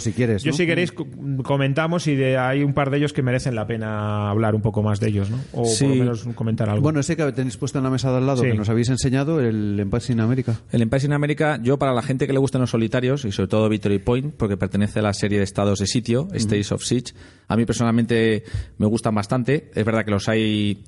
si 0.01 0.13
quieres. 0.13 0.43
Yo 0.43 0.53
si 0.53 0.67
queréis 0.67 0.93
co- 0.93 1.07
comentamos 1.43 2.07
y 2.07 2.15
de, 2.17 2.39
hay 2.39 2.63
un 2.63 2.73
par 2.75 2.91
de 2.91 2.99
ellos 2.99 3.13
que 3.13 3.23
merecen 3.23 3.55
la 3.55 3.67
pena 3.67 4.31
hablar 4.31 4.55
un 4.55 4.63
poco 4.63 4.83
más 4.83 5.01
de 5.01 5.09
ellos, 5.09 5.31
¿no? 5.31 5.39
O 5.53 5.65
Sí. 5.65 5.85
por 5.85 5.95
lo 5.97 6.05
menos 6.05 6.25
comentar 6.35 6.69
algo. 6.71 6.83
Bueno, 6.83 7.01
ese 7.01 7.17
que 7.17 7.31
tenéis 7.33 7.57
puesto 7.57 7.79
en 7.79 7.85
la 7.85 7.91
mesa 7.91 8.11
de 8.11 8.19
al 8.19 8.27
lado, 8.27 8.43
Sí. 8.43 8.49
que 8.49 8.55
nos 8.55 8.69
habéis 8.69 8.89
enseñado, 8.89 9.41
el 9.41 9.79
Empire 9.81 10.05
in 10.11 10.21
America. 10.21 10.61
El 10.71 10.83
Empire 10.83 11.05
in 11.07 11.13
America, 11.13 11.59
yo 11.63 11.79
para 11.79 11.93
la 11.93 12.03
gente 12.03 12.27
que 12.27 12.33
le 12.33 12.39
gustan 12.39 12.61
los 12.61 12.71
solitarios, 12.71 13.25
y 13.25 13.33
sobre 13.33 13.49
todo 13.49 13.69
Victory 13.69 13.99
Point, 13.99 14.35
porque 14.37 14.57
pertenece 14.57 15.01
a 15.01 15.03
la 15.03 15.13
serie 15.13 15.39
de 15.39 15.45
estados 15.45 15.81
de 15.81 15.87
sitio, 15.87 16.29
States 16.33 16.71
of 16.73 16.83
Siege, 16.85 17.13
a 17.49 17.57
mí 17.57 17.65
personalmente 17.67 18.45
me 18.79 18.87
gustan 18.87 19.15
bastante. 19.15 19.71
Es 19.75 19.85
verdad 19.85 20.05
que 20.05 20.11
los 20.13 20.29
hay 20.29 20.85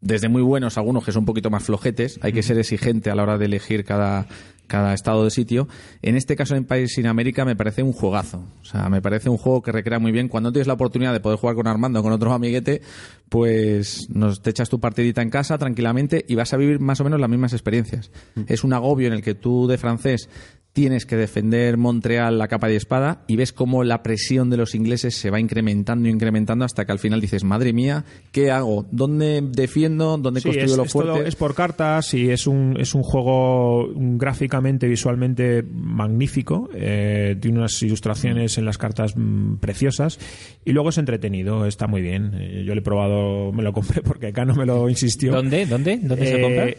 desde 0.00 0.28
muy 0.28 0.42
buenos, 0.42 0.78
algunos 0.78 1.04
que 1.04 1.12
son 1.12 1.20
un 1.20 1.26
poquito 1.26 1.50
más 1.50 1.62
flojetes. 1.62 2.18
Hay 2.22 2.32
que 2.32 2.42
ser 2.42 2.58
exigente 2.58 3.10
a 3.10 3.14
la 3.14 3.22
hora 3.22 3.38
de 3.38 3.44
elegir 3.44 3.84
cada, 3.84 4.26
cada 4.66 4.94
estado 4.94 5.24
de 5.24 5.30
sitio. 5.30 5.68
En 6.00 6.16
este 6.16 6.36
caso, 6.36 6.54
en 6.54 6.64
País 6.64 6.94
sin 6.94 7.06
América, 7.06 7.44
me 7.44 7.56
parece 7.56 7.82
un 7.82 7.92
juegazo. 7.92 8.44
O 8.62 8.64
sea, 8.64 8.88
me 8.88 9.02
parece 9.02 9.28
un 9.28 9.36
juego 9.36 9.60
que 9.62 9.72
recrea 9.72 9.98
muy 9.98 10.12
bien. 10.12 10.28
Cuando 10.28 10.52
tienes 10.52 10.68
la 10.68 10.74
oportunidad 10.74 11.12
de 11.12 11.20
poder 11.20 11.38
jugar 11.38 11.56
con 11.56 11.66
Armando 11.66 12.00
o 12.00 12.02
con 12.02 12.12
otro 12.12 12.32
amiguete, 12.32 12.80
pues 13.28 14.08
nos 14.10 14.40
te 14.40 14.50
echas 14.50 14.70
tu 14.70 14.80
partidita 14.80 15.22
en 15.22 15.30
casa 15.30 15.58
tranquilamente 15.58 16.24
y 16.26 16.34
vas 16.34 16.54
a 16.54 16.56
vivir 16.56 16.80
más 16.80 17.00
o 17.00 17.04
menos 17.04 17.20
las 17.20 17.28
mismas 17.28 17.52
experiencias. 17.52 18.10
Es 18.46 18.64
un 18.64 18.72
agobio 18.72 19.08
en 19.08 19.12
el 19.12 19.22
que 19.22 19.34
tú 19.34 19.66
de 19.66 19.76
francés 19.76 20.30
tienes 20.72 21.04
que 21.04 21.16
defender 21.16 21.76
Montreal 21.76 22.38
la 22.38 22.46
capa 22.46 22.70
y 22.70 22.76
espada 22.76 23.24
y 23.26 23.34
ves 23.36 23.52
cómo 23.52 23.82
la 23.82 24.02
presión 24.04 24.50
de 24.50 24.56
los 24.56 24.74
ingleses 24.76 25.16
se 25.16 25.28
va 25.30 25.40
incrementando 25.40 26.08
y 26.08 26.12
incrementando 26.12 26.64
hasta 26.64 26.84
que 26.84 26.92
al 26.92 27.00
final 27.00 27.20
dices, 27.20 27.42
madre 27.42 27.72
mía, 27.72 28.04
¿qué 28.30 28.50
hago? 28.52 28.86
¿Dónde 28.92 29.42
defiendo? 29.42 30.16
¿Dónde 30.16 30.40
Sí, 30.40 30.48
construyo 30.48 30.76
los 30.76 30.92
fuertes? 30.92 31.26
es 31.28 31.34
por 31.36 31.54
cartas 31.56 32.14
y 32.14 32.30
es 32.30 32.46
un, 32.46 32.76
es 32.78 32.94
un 32.94 33.02
juego 33.02 33.88
gráficamente, 33.96 34.86
visualmente 34.86 35.64
magnífico. 35.64 36.68
eh, 36.72 37.36
tiene 37.40 37.58
unas 37.58 37.82
ilustraciones 37.82 38.56
en 38.58 38.64
las 38.64 38.78
cartas 38.78 39.14
mm, 39.16 39.56
preciosas 39.56 40.18
y 40.64 40.72
luego 40.72 40.90
es 40.90 40.98
entretenido, 40.98 41.66
está 41.66 41.88
muy 41.88 42.00
bien. 42.00 42.30
Eh, 42.34 42.64
yo 42.64 42.74
lo 42.74 42.80
he 42.80 42.84
probado, 42.84 43.52
me 43.52 43.62
lo 43.64 43.72
compré 43.72 44.02
porque 44.02 44.28
acá 44.28 44.44
no 44.44 44.54
me 44.54 44.66
lo 44.66 44.88
insistió. 44.88 45.32
¿Dónde? 45.32 45.66
¿Dónde? 45.66 45.98
¿Dónde 46.00 46.26
se 46.26 46.36
Eh, 46.38 46.40
compra? 46.42 46.70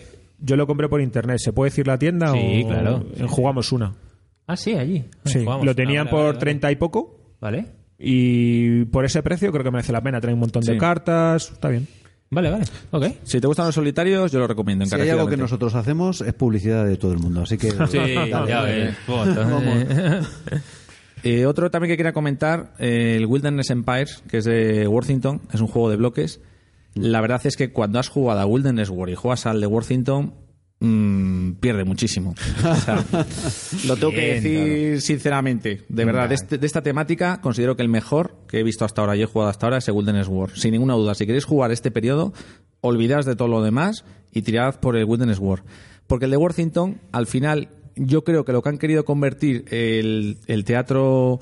Yo 0.42 0.56
lo 0.56 0.68
compré 0.68 0.90
por 0.90 1.02
internet. 1.02 1.38
¿Se 1.40 1.54
puede 1.54 1.70
decir 1.70 1.88
la 1.88 1.98
tienda? 1.98 2.32
Sí, 2.34 2.64
o 2.66 2.68
claro. 2.68 3.06
en 3.16 3.28
Jugamos 3.28 3.72
una. 3.72 3.94
Ah, 4.48 4.58
sí, 4.58 4.74
allí. 4.74 5.06
Sí, 5.26 5.40
Jugamos. 5.40 5.66
lo 5.66 5.76
tenían 5.76 6.08
Ah, 6.08 6.12
vale, 6.12 6.12
por 6.12 6.20
vale, 6.20 6.34
vale. 6.34 6.40
30 6.40 6.72
y 6.72 6.76
poco. 6.76 7.36
Vale. 7.40 7.66
Y 8.00 8.86
por 8.86 9.06
ese 9.06 9.22
precio 9.22 9.52
creo 9.52 9.64
que 9.64 9.72
merece 9.72 9.92
la 9.92 10.02
pena. 10.02 10.20
Trae 10.20 10.34
un 10.34 10.40
montón 10.40 10.64
de 10.64 10.78
cartas. 10.78 11.52
Está 11.52 11.70
bien. 11.70 11.88
Vale, 12.32 12.50
vale. 12.50 12.64
Ok. 12.92 13.06
Si 13.24 13.42
te 13.42 13.48
gustan 13.48 13.66
los 13.66 13.76
solitarios, 13.76 14.32
yo 14.32 14.40
lo 14.40 14.48
recomiendo 14.48 14.86
Si 14.86 14.96
hay 14.96 15.10
algo 15.10 15.28
que 15.28 15.36
nosotros 15.36 15.76
hacemos 15.76 16.22
es 16.22 16.34
publicidad 16.34 16.86
de 16.86 16.96
todo 16.96 17.12
el 17.12 17.20
mundo, 17.20 17.42
así 17.42 17.58
que... 17.58 17.72
Sí, 17.90 17.98
Dale, 17.98 18.48
ya 18.48 18.62
ves. 18.62 18.96
Eh, 21.24 21.46
otro 21.46 21.70
también 21.70 21.92
que 21.92 21.98
quería 21.98 22.14
comentar, 22.14 22.74
eh, 22.80 23.16
el 23.16 23.28
Wilderness 23.28 23.70
Empires, 23.70 24.24
que 24.28 24.38
es 24.38 24.46
de 24.46 24.88
Worthington, 24.88 25.42
es 25.54 25.62
un 25.62 25.68
juego 25.68 25.92
de 25.92 25.98
bloques. 25.98 26.42
La 26.96 27.22
verdad 27.22 27.42
es 27.46 27.56
que 27.56 27.72
cuando 27.72 28.00
has 28.00 28.10
jugado 28.10 28.40
a 28.42 28.46
Wilderness 28.46 28.90
War 28.90 29.10
y 29.10 29.16
juegas 29.16 29.46
al 29.46 29.62
de 29.62 29.68
Worthington, 29.68 30.34
mm, 30.82 31.52
pierde 31.54 31.86
muchísimo. 31.86 32.36
O 32.70 32.76
sea, 32.76 33.04
lo 33.88 33.96
tengo 33.96 34.12
que 34.12 34.34
decir 34.42 35.02
sinceramente. 35.02 35.84
De 35.88 36.06
verdad, 36.06 36.28
de, 36.30 36.36
este- 36.36 36.58
de 36.58 36.68
esta 36.68 36.82
temática 36.82 37.40
considero 37.42 37.76
que 37.76 37.82
el 37.84 37.90
mejor 37.90 38.36
que 38.48 38.60
he 38.60 38.64
visto 38.64 38.84
hasta 38.84 39.02
ahora 39.02 39.16
y 39.16 39.22
he 39.22 39.26
jugado 39.26 39.50
hasta 39.50 39.68
ahora 39.68 39.78
es 39.78 39.88
el 39.88 39.94
Wilderness 39.94 40.28
War. 40.28 40.50
Sin 40.58 40.72
ninguna 40.72 40.96
duda, 40.96 41.16
si 41.16 41.26
queréis 41.26 41.46
jugar 41.46 41.72
este 41.72 41.92
periodo, 41.92 42.34
olvidaos 42.82 43.26
de 43.26 43.36
todo 43.36 43.48
lo 43.48 43.62
demás 43.64 44.04
y 44.32 44.42
tirad 44.42 44.80
por 44.80 44.98
el 44.98 45.06
Wilderness 45.06 45.40
War. 45.40 45.64
Porque 46.08 46.26
el 46.26 46.32
de 46.32 46.38
Worthington, 46.38 47.00
al 47.14 47.26
final, 47.28 47.70
yo 47.96 48.24
creo 48.26 48.44
que 48.44 48.52
lo 48.52 48.62
que 48.62 48.70
han 48.70 48.78
querido 48.78 49.06
convertir 49.06 49.66
el, 49.72 50.40
el 50.48 50.66
teatro 50.66 51.40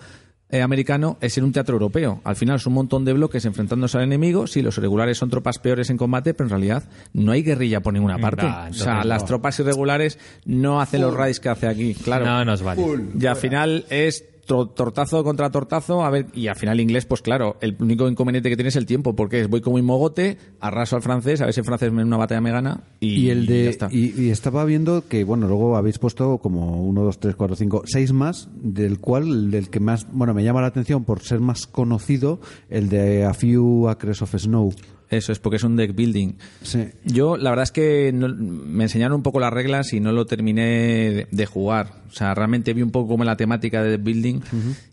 eh, 0.50 0.62
americano 0.62 1.18
es 1.22 1.38
en 1.38 1.44
un 1.44 1.52
teatro 1.52 1.76
europeo. 1.76 2.22
Al 2.24 2.36
final 2.36 2.60
son 2.60 2.72
un 2.72 2.76
montón 2.76 3.06
de 3.06 3.14
bloques 3.14 3.46
enfrentándose 3.46 3.98
al 3.98 4.04
enemigo. 4.04 4.48
Sí, 4.48 4.62
los 4.62 4.78
irregulares 4.78 5.18
son 5.18 5.30
tropas 5.30 5.60
peores 5.60 5.90
en 5.90 5.98
combate, 5.98 6.34
pero 6.34 6.48
en 6.48 6.50
realidad 6.50 6.84
no 7.14 7.32
hay 7.32 7.44
guerrilla 7.44 7.82
por 7.82 7.94
ninguna 7.94 8.18
parte. 8.18 8.46
O 8.46 8.74
sea, 8.74 9.04
las 9.04 9.22
no. 9.24 9.28
tropas 9.28 9.60
irregulares 9.60 10.18
no 10.46 10.82
hacen 10.82 11.02
los 11.02 11.14
raids 11.14 11.40
que 11.40 11.50
hace 11.50 11.68
aquí. 11.68 11.94
Claro. 11.94 12.26
No 12.26 12.46
nos 12.46 12.62
vale. 12.64 12.84
Y 13.20 13.26
al 13.26 13.36
final 13.36 13.86
es 13.90 14.26
tortazo 14.50 15.24
contra 15.24 15.50
tortazo, 15.50 16.04
a 16.04 16.10
ver, 16.10 16.28
y 16.34 16.48
al 16.48 16.56
final 16.56 16.80
inglés, 16.80 17.06
pues 17.06 17.22
claro, 17.22 17.58
el 17.62 17.76
único 17.80 18.08
inconveniente 18.10 18.50
que 18.50 18.56
tiene 18.56 18.70
es 18.70 18.76
el 18.76 18.86
tiempo, 18.86 19.16
porque 19.16 19.42
es 19.42 19.48
voy 19.50 19.62
como 19.62 19.76
un 19.78 19.86
mogote, 19.86 20.38
arraso 20.60 20.96
al 20.96 21.02
francés, 21.02 21.42
a 21.42 21.46
ver 21.46 21.54
si 21.54 21.60
el 21.60 21.66
francés 21.66 21.90
en 21.90 22.00
una 22.00 22.18
batalla 22.18 22.42
me 22.42 22.52
gana, 22.52 22.84
y, 23.00 23.26
Y 23.26 23.30
el 23.30 23.48
ya 23.48 23.54
de 23.54 23.70
está. 23.70 23.88
y, 23.92 24.20
y 24.20 24.30
estaba 24.32 24.66
viendo 24.66 25.08
que 25.08 25.24
bueno 25.24 25.48
luego 25.48 25.78
habéis 25.78 26.00
puesto 26.00 26.40
como 26.40 26.82
uno 26.82 27.04
dos 27.04 27.20
tres 27.20 27.36
cuatro 27.36 27.56
cinco 27.56 27.84
seis 27.86 28.12
más 28.12 28.50
del 28.56 29.00
cual 29.00 29.52
del 29.52 29.70
que 29.70 29.80
más 29.80 30.08
bueno 30.12 30.34
me 30.34 30.44
llama 30.44 30.62
la 30.62 30.68
atención 30.68 31.04
por 31.06 31.22
ser 31.22 31.40
más 31.40 31.68
conocido 31.68 32.40
el 32.70 32.90
de 32.90 33.26
A 33.26 33.34
Few 33.34 33.88
Acres 33.90 34.22
of 34.22 34.36
Snow 34.36 34.74
Eso 35.10 35.32
es, 35.32 35.40
porque 35.40 35.56
es 35.58 35.64
un 35.64 35.76
deck 35.76 35.96
building. 35.96 36.34
Sí. 36.62 36.86
Yo, 37.06 37.36
la 37.38 37.50
verdad 37.50 37.64
es 37.64 37.72
que 37.72 38.12
no- 38.14 38.28
me 38.30 38.84
enseñaron 38.84 39.16
un 39.16 39.24
poco 39.24 39.40
las 39.40 39.52
reglas 39.52 39.92
y 39.94 40.00
no 40.00 40.12
lo 40.12 40.26
terminé 40.26 40.62
de, 41.12 41.28
de 41.32 41.46
jugar. 41.46 41.94
O 42.10 42.12
sea, 42.12 42.34
realmente 42.34 42.74
vi 42.74 42.82
un 42.82 42.92
poco 42.92 43.08
como 43.10 43.24
la 43.24 43.36
temática 43.38 43.84
de 43.84 43.92
deck 43.92 44.04
building 44.04 44.40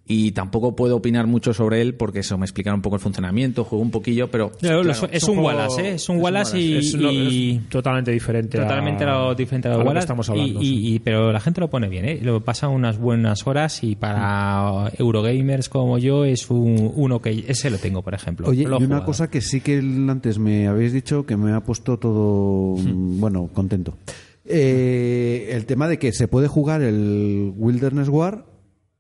y 0.07 0.33
tampoco 0.33 0.77
puedo 0.77 0.97
opinar 0.97 1.27
mucho 1.27 1.53
sobre 1.55 1.81
él 1.81 1.95
porque 1.95 2.19
eso, 2.21 2.37
me 2.39 2.45
explicaron 2.45 2.79
un 2.79 2.83
poco 2.83 2.97
el 2.97 3.01
funcionamiento, 3.03 3.65
jugué 3.65 3.83
un 3.83 3.91
poquillo, 3.91 4.31
pero... 4.31 4.51
Claro, 4.53 4.83
claro, 4.83 5.09
es 5.11 5.25
un 5.25 5.39
Wallace, 5.39 5.81
¿eh? 5.83 5.95
Es 5.95 6.09
un 6.11 6.19
Wallace 6.19 6.61
y, 6.61 6.77
Es, 6.77 6.95
lo- 6.95 7.11
y- 7.11 7.57
es 7.63 7.69
totalmente 7.71 8.11
diferente. 8.11 8.59
totalmente 8.59 9.05
a, 9.05 9.07
lo 9.19 9.35
diferente 9.35 9.69
a 9.69 9.73
a 9.73 9.75
lo 9.75 9.79
lo 9.79 9.85
que 9.85 9.89
Wallace. 9.89 10.05
estamos 10.05 10.29
y- 10.29 10.31
hablando. 10.33 10.61
y, 10.63 10.65
sí. 10.67 10.95
y- 10.95 10.99
pero 11.01 11.33
la 11.33 11.41
gente 11.41 11.61
lo 11.61 11.71
pone 11.71 11.89
bien, 11.89 12.05
¿eh? 12.05 12.21
Lo 12.23 12.45
pasa 12.45 12.69
unas 12.69 12.99
buenas 12.99 13.47
horas 13.47 13.83
y 13.83 13.97
para 13.97 14.93
Eurogamers 14.99 15.69
como 15.71 15.99
yo 15.99 16.25
es 16.27 16.51
un, 16.51 16.93
uno 16.95 17.21
que 17.21 17.45
ese 17.49 17.71
lo 17.71 17.79
tengo, 17.79 18.03
por 18.03 18.15
ejemplo. 18.15 18.49
Oye, 18.49 18.63
y 18.63 18.67
una 18.67 19.05
cosa 19.05 19.29
que 19.31 19.41
sí 19.41 19.61
que 19.63 19.79
el- 19.79 20.06
antes 20.11 20.39
me 20.39 20.69
habéis 20.69 20.93
dicho 20.93 21.27
que 21.27 21.37
me 21.37 21.53
ha 21.53 21.61
puesto 21.61 21.99
todo, 21.99 22.77
bueno, 22.77 23.49
contento. 23.53 23.97
Eh, 24.45 25.49
el 25.53 25.67
tema 25.67 25.89
de 25.89 25.99
que 25.99 26.13
se 26.13 26.29
puede 26.29 26.49
jugar 26.49 26.83
el 26.83 27.53
Wilderness 27.57 28.09
War 28.09 28.47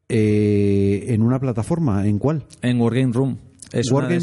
eh, 0.08 1.06
en 1.08 1.22
una 1.22 1.38
plataforma, 1.38 2.06
¿en 2.06 2.18
cuál? 2.18 2.44
En 2.62 2.80
Wargame 2.80 3.12
Room. 3.12 3.38
Es. 3.72 3.90
Wargame 3.90 4.20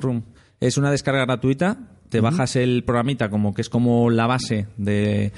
Room. 0.00 0.24
Es 0.60 0.76
una 0.76 0.90
descarga 0.90 1.24
gratuita. 1.24 1.96
Te 2.08 2.20
bajas 2.20 2.56
el 2.56 2.84
programita 2.84 3.30
como 3.30 3.54
que 3.54 3.62
es 3.62 3.68
como 3.68 4.10
la 4.10 4.26
base 4.26 4.66
de, 4.76 5.32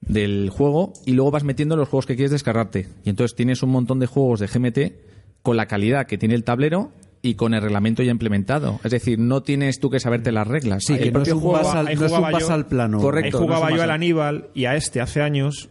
del 0.00 0.50
juego 0.50 0.92
y 1.06 1.12
luego 1.12 1.30
vas 1.30 1.44
metiendo 1.44 1.76
los 1.76 1.88
juegos 1.88 2.06
que 2.06 2.16
quieres 2.16 2.32
descargarte. 2.32 2.88
Y 3.04 3.10
entonces 3.10 3.36
tienes 3.36 3.62
un 3.62 3.70
montón 3.70 4.00
de 4.00 4.06
juegos 4.06 4.40
de 4.40 4.48
GMT 4.48 5.42
con 5.42 5.56
la 5.56 5.66
calidad 5.66 6.06
que 6.06 6.18
tiene 6.18 6.34
el 6.34 6.44
tablero 6.44 6.90
y 7.22 7.34
con 7.34 7.54
el 7.54 7.62
reglamento 7.62 8.02
ya 8.02 8.10
implementado. 8.10 8.80
Es 8.82 8.90
decir, 8.90 9.18
no 9.18 9.42
tienes 9.42 9.78
tú 9.78 9.90
que 9.90 10.00
saberte 10.00 10.32
las 10.32 10.46
reglas. 10.48 10.82
Sí, 10.84 10.94
El 10.94 10.98
que 10.98 11.12
no 11.12 11.22
es 11.22 11.28
propio 11.28 11.34
un 11.36 11.40
juego- 11.40 11.58
no 11.84 11.90
es 11.90 12.00
un 12.00 12.08
yo- 12.08 12.32
basal 12.32 12.66
plano. 12.66 12.98
Correcto. 13.00 13.38
Ahí 13.38 13.44
jugaba 13.44 13.70
no 13.70 13.76
yo 13.76 13.82
al. 13.84 13.90
Aníbal 13.90 14.48
y 14.54 14.64
a 14.64 14.74
este 14.74 15.00
hace 15.00 15.22
años. 15.22 15.68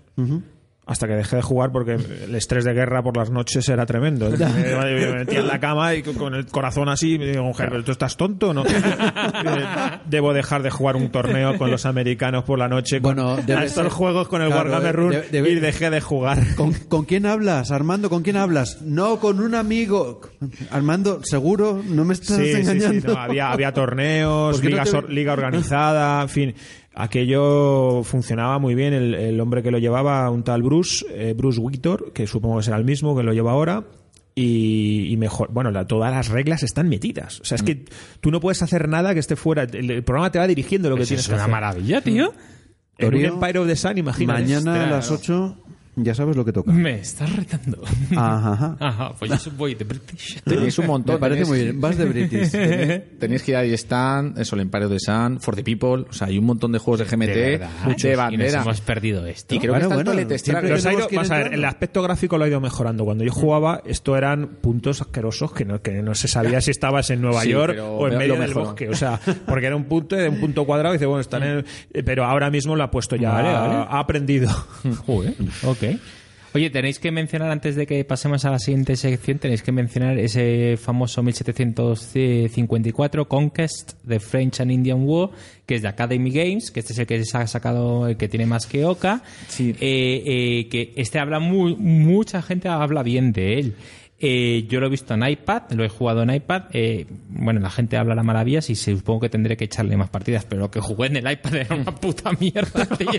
Hasta 0.84 1.08
que 1.08 1.14
dejé 1.14 1.36
de 1.38 1.42
jugar 1.44 1.72
porque 1.72 1.94
el 1.94 2.34
estrés 2.36 2.66
de 2.66 2.74
guerra 2.74 3.04
por 3.04 3.16
las 3.16 3.30
noches 3.30 3.70
era 3.70 3.86
tremendo. 3.86 4.30
Me, 4.32 4.38
me 4.96 5.14
metía 5.14 5.40
en 5.40 5.48
la 5.48 5.60
cama 5.60 5.94
y 5.94 6.02
con 6.02 6.34
el 6.34 6.48
corazón 6.48 6.90
así, 6.90 7.18
me 7.20 7.28
digo, 7.28 7.44
mujer, 7.44 7.70
¿pero 7.70 7.84
¿tú 7.84 7.92
estás 7.92 8.18
tonto 8.18 8.50
o 8.50 8.54
no? 8.54 8.64
Debo 10.06 10.34
dejar 10.34 10.64
de 10.64 10.70
jugar 10.70 10.96
un 10.96 11.10
torneo 11.12 11.58
con 11.58 11.70
los 11.72 11.86
americanos 11.86 12.44
por 12.44 12.58
la 12.60 12.68
noche. 12.68 13.00
Con 13.02 13.16
Bueno, 13.16 13.36
a 13.36 13.64
estos 13.64 13.84
ser- 13.84 13.90
juegos 13.90 14.28
con 14.28 14.42
el 14.42 14.50
claro, 14.50 14.70
Warhammer 14.70 14.96
Run 14.96 15.12
debe- 15.12 15.30
debe- 15.30 15.50
y 15.52 15.60
dejé 15.60 15.90
de 15.90 16.02
jugar. 16.02 16.56
¿Con, 16.56 16.74
con 16.74 17.06
quién 17.06 17.26
hablas, 17.26 17.72
Armando? 17.72 18.10
¿Con 18.10 18.24
quién 18.24 18.38
hablas? 18.38 18.82
No, 18.82 19.20
con 19.20 19.40
un 19.40 19.56
amigo. 19.56 20.22
Armando, 20.72 21.22
¿seguro? 21.24 21.82
¿No 21.86 22.06
me 22.06 22.14
estás 22.14 22.38
Sí, 22.38 22.46
sí, 22.46 22.52
sí, 22.54 22.60
engañando? 22.72 23.14
no, 23.14 23.20
había, 23.20 23.52
había 23.52 23.72
torneos, 23.74 24.56
¿Por 24.56 24.62
qué 24.62 24.70
no 24.70 24.76
ligas 24.76 24.92
te- 24.92 24.98
or- 24.98 25.10
liga 25.10 25.34
organizada, 25.34 26.22
en 26.24 26.30
fin. 26.30 26.56
Aquello 26.94 28.04
funcionaba 28.04 28.60
muy 28.60 28.76
bien. 28.76 28.94
El, 28.94 29.14
el 29.16 29.40
hombre 29.40 29.64
que 29.64 29.72
lo 29.72 29.78
llevaba, 29.80 30.30
un 30.30 30.44
tal 30.44 30.62
Bruce, 30.62 31.06
eh, 31.10 31.34
Bruce 31.36 31.62
Victor, 31.66 32.12
que 32.14 32.28
supongo 32.28 32.58
que 32.58 32.64
será 32.64 32.78
el 32.78 32.86
mismo 32.86 33.16
que 33.16 33.24
lo 33.24 33.34
lleva 33.34 33.52
ahora. 33.52 33.86
Y, 34.34 35.08
y 35.12 35.18
mejor, 35.18 35.50
bueno, 35.52 35.72
la- 35.72 35.86
todas 35.88 36.12
las 36.14 36.30
reglas 36.30 36.64
están 36.64 36.88
metidas. 36.90 37.42
O 37.42 37.46
sea, 37.46 37.56
es 37.58 37.64
que 37.64 37.86
tú 38.22 38.32
no 38.32 38.40
puedes 38.40 38.62
hacer 38.62 38.88
nada 38.88 39.14
que 39.14 39.20
esté 39.20 39.36
fuera. 39.36 39.64
El, 39.64 39.92
el 39.92 40.04
programa 40.04 40.32
te 40.32 40.40
va 40.40 40.48
dirigiendo 40.48 40.90
lo 40.90 40.96
que 40.96 41.02
Pues 41.02 41.10
tienes 41.10 41.24
es 41.26 41.28
que 41.30 41.34
una 41.34 41.44
hacer. 41.44 41.52
maravilla, 41.52 42.02
tío. 42.02 42.34
En 42.98 43.06
un 43.08 43.12
Torío, 43.12 43.34
Empire 43.34 43.60
of 43.60 43.68
the 43.68 43.76
Sun, 43.76 43.98
imagínate. 43.98 44.42
Mañana 44.42 44.84
a 44.84 44.90
las 44.90 45.10
no. 45.10 45.18
8 45.18 45.58
ya 45.96 46.16
sabes 46.16 46.36
lo 46.36 46.46
que 46.46 46.54
toca. 46.54 46.72
Me 46.72 47.00
estás 47.00 47.36
retando. 47.36 47.84
Ajá, 48.16 48.54
ajá. 48.54 48.78
Ajá, 48.80 49.12
pues 49.20 49.30
yo 49.32 49.38
soy 49.38 49.54
voy 49.58 49.76
de 49.76 49.84
British. 49.84 50.42
Tenéis 50.44 50.78
un 50.80 50.88
montón. 50.88 51.16
Me 51.16 51.20
parece 51.20 51.46
muy 51.46 51.64
bien. 51.64 51.82
Vas 51.82 51.98
de 51.98 52.06
British. 52.06 52.52
Tenéis- 52.52 53.02
Tenéis 53.20 53.44
que 53.44 53.52
ir 53.52 53.58
ahí 53.58 53.74
están, 53.74 54.34
eso, 54.38 54.56
el 54.56 54.62
Empire 54.62 54.88
de 54.88 55.00
Sun, 55.00 55.40
For 55.42 55.56
the 55.56 55.64
People, 55.64 56.06
o 56.10 56.14
sea, 56.14 56.28
hay 56.28 56.38
un 56.38 56.46
montón 56.46 56.72
de 56.72 56.80
juegos 56.80 57.00
de 57.00 57.06
GMT, 57.06 57.26
De 57.28 57.58
verdad. 57.58 57.70
de, 57.86 57.92
Y 57.92 58.08
nos 58.10 58.18
bandera. 58.18 58.62
hemos 58.62 58.82
perdido 58.82 59.26
esto. 59.26 59.56
Y 59.56 59.60
creo 59.60 59.74
Bueno, 59.74 59.90
que 59.90 59.94
está 59.96 60.12
bueno, 60.14 60.38
siempre. 60.38 60.70
Los 60.70 60.84
tenemos 60.84 61.02
ido- 61.12 61.16
vamos 61.16 61.32
a 61.32 61.38
ver, 61.38 61.54
el 61.54 61.66
aspecto 61.66 62.02
gráfico 62.02 62.38
lo 62.38 62.46
ha 62.46 62.48
ido 62.48 62.62
mejorando. 62.62 63.06
Cuando 63.06 63.24
yo 63.24 63.32
jugaba, 63.32 63.82
esto 63.86 64.16
eran 64.18 64.48
puntos 64.62 65.02
asquerosos 65.02 65.52
que 65.54 65.66
no, 65.66 65.82
que 65.82 66.02
no 66.02 66.16
se 66.16 66.28
sabía 66.28 66.62
si 66.62 66.72
estabas 66.72 67.10
en 67.10 67.22
Nueva 67.22 67.42
Sí, 67.42 67.50
York 67.50 67.74
pero 67.76 67.96
o 67.96 68.08
en 68.08 68.14
lo 68.14 68.20
medio 68.20 68.36
del 68.38 68.54
bosque. 68.54 68.90
O 68.90 68.96
sea, 68.96 69.20
porque 69.46 69.66
era 69.68 69.76
un 69.76 69.86
punto 69.86 70.16
de 70.16 70.30
un 70.30 70.40
punto 70.40 70.66
cuadrado 70.66 70.96
y 70.96 70.98
dice, 70.98 71.06
bueno, 71.06 71.22
están 71.22 71.44
en. 71.44 71.66
eh, 71.94 72.04
Pero 72.04 72.26
ahora 72.26 72.50
mismo 72.50 72.76
lo 72.76 72.84
ha 72.84 72.92
puesto 72.92 73.16
ya. 73.16 73.32
Vale, 73.32 73.52
vale. 73.52 73.74
Ha 73.90 74.00
aprendido. 74.00 74.50
Joder, 75.06 75.36
ok. 75.64 75.81
Oye, 76.54 76.70
tenéis 76.70 77.00
que 77.00 77.12
mencionar, 77.12 77.50
antes 77.50 77.78
de 77.78 77.88
que 77.88 78.04
pasemos 78.04 78.44
a 78.44 78.52
la 78.52 78.60
siguiente 78.60 78.98
sección, 78.98 79.40
tenéis 79.40 79.64
que 79.64 79.72
mencionar 79.72 80.20
ese 80.20 80.76
famoso 80.76 81.24
1754 81.24 83.30
Conquest 83.30 83.94
de 84.04 84.20
French 84.20 84.60
and 84.60 84.72
Indian 84.72 85.06
War, 85.06 85.30
que 85.66 85.76
es 85.76 85.82
de 85.82 85.88
Academy 85.88 86.30
Games, 86.30 86.72
que 86.72 86.82
este 86.82 86.92
es 86.92 87.00
el 87.00 87.08
que 87.08 87.24
se 87.24 87.38
ha 87.38 87.48
sacado, 87.48 88.06
el 88.06 88.18
que 88.18 88.28
tiene 88.28 88.46
más 88.46 88.66
que 88.66 88.84
Oca. 88.84 89.24
Sí. 89.48 89.74
Eh, 89.80 90.24
eh, 90.26 90.68
que 90.70 90.92
este 90.98 91.20
habla 91.20 91.40
muy, 91.40 91.78
mucha 91.78 92.42
gente 92.42 92.68
habla 92.68 93.02
bien 93.02 93.32
de 93.32 93.60
él. 93.60 93.76
Eh, 94.24 94.66
yo 94.70 94.80
lo 94.80 94.86
he 94.86 94.90
visto 94.90 95.14
en 95.16 95.28
iPad, 95.28 95.64
lo 95.72 95.84
he 95.84 95.90
jugado 95.90 96.22
en 96.24 96.30
iPad. 96.34 96.64
eh, 96.74 97.08
bueno, 97.30 97.60
la 97.60 97.70
gente 97.72 97.98
habla 97.98 98.14
las 98.14 98.24
maravillas 98.26 98.70
y 98.70 98.76
supongo 98.76 99.22
que 99.22 99.30
tendré 99.30 99.58
que 99.58 99.66
echarle 99.66 99.98
más 99.98 100.10
partidas, 100.10 100.46
pero 100.46 100.62
lo 100.62 100.70
que 100.72 100.80
jugué 100.80 101.08
en 101.08 101.18
el 101.18 101.32
iPad 101.32 101.56
era 101.56 101.76
una 101.76 101.96
puta 102.00 102.32
mierda, 102.40 102.86
tío. 102.98 103.10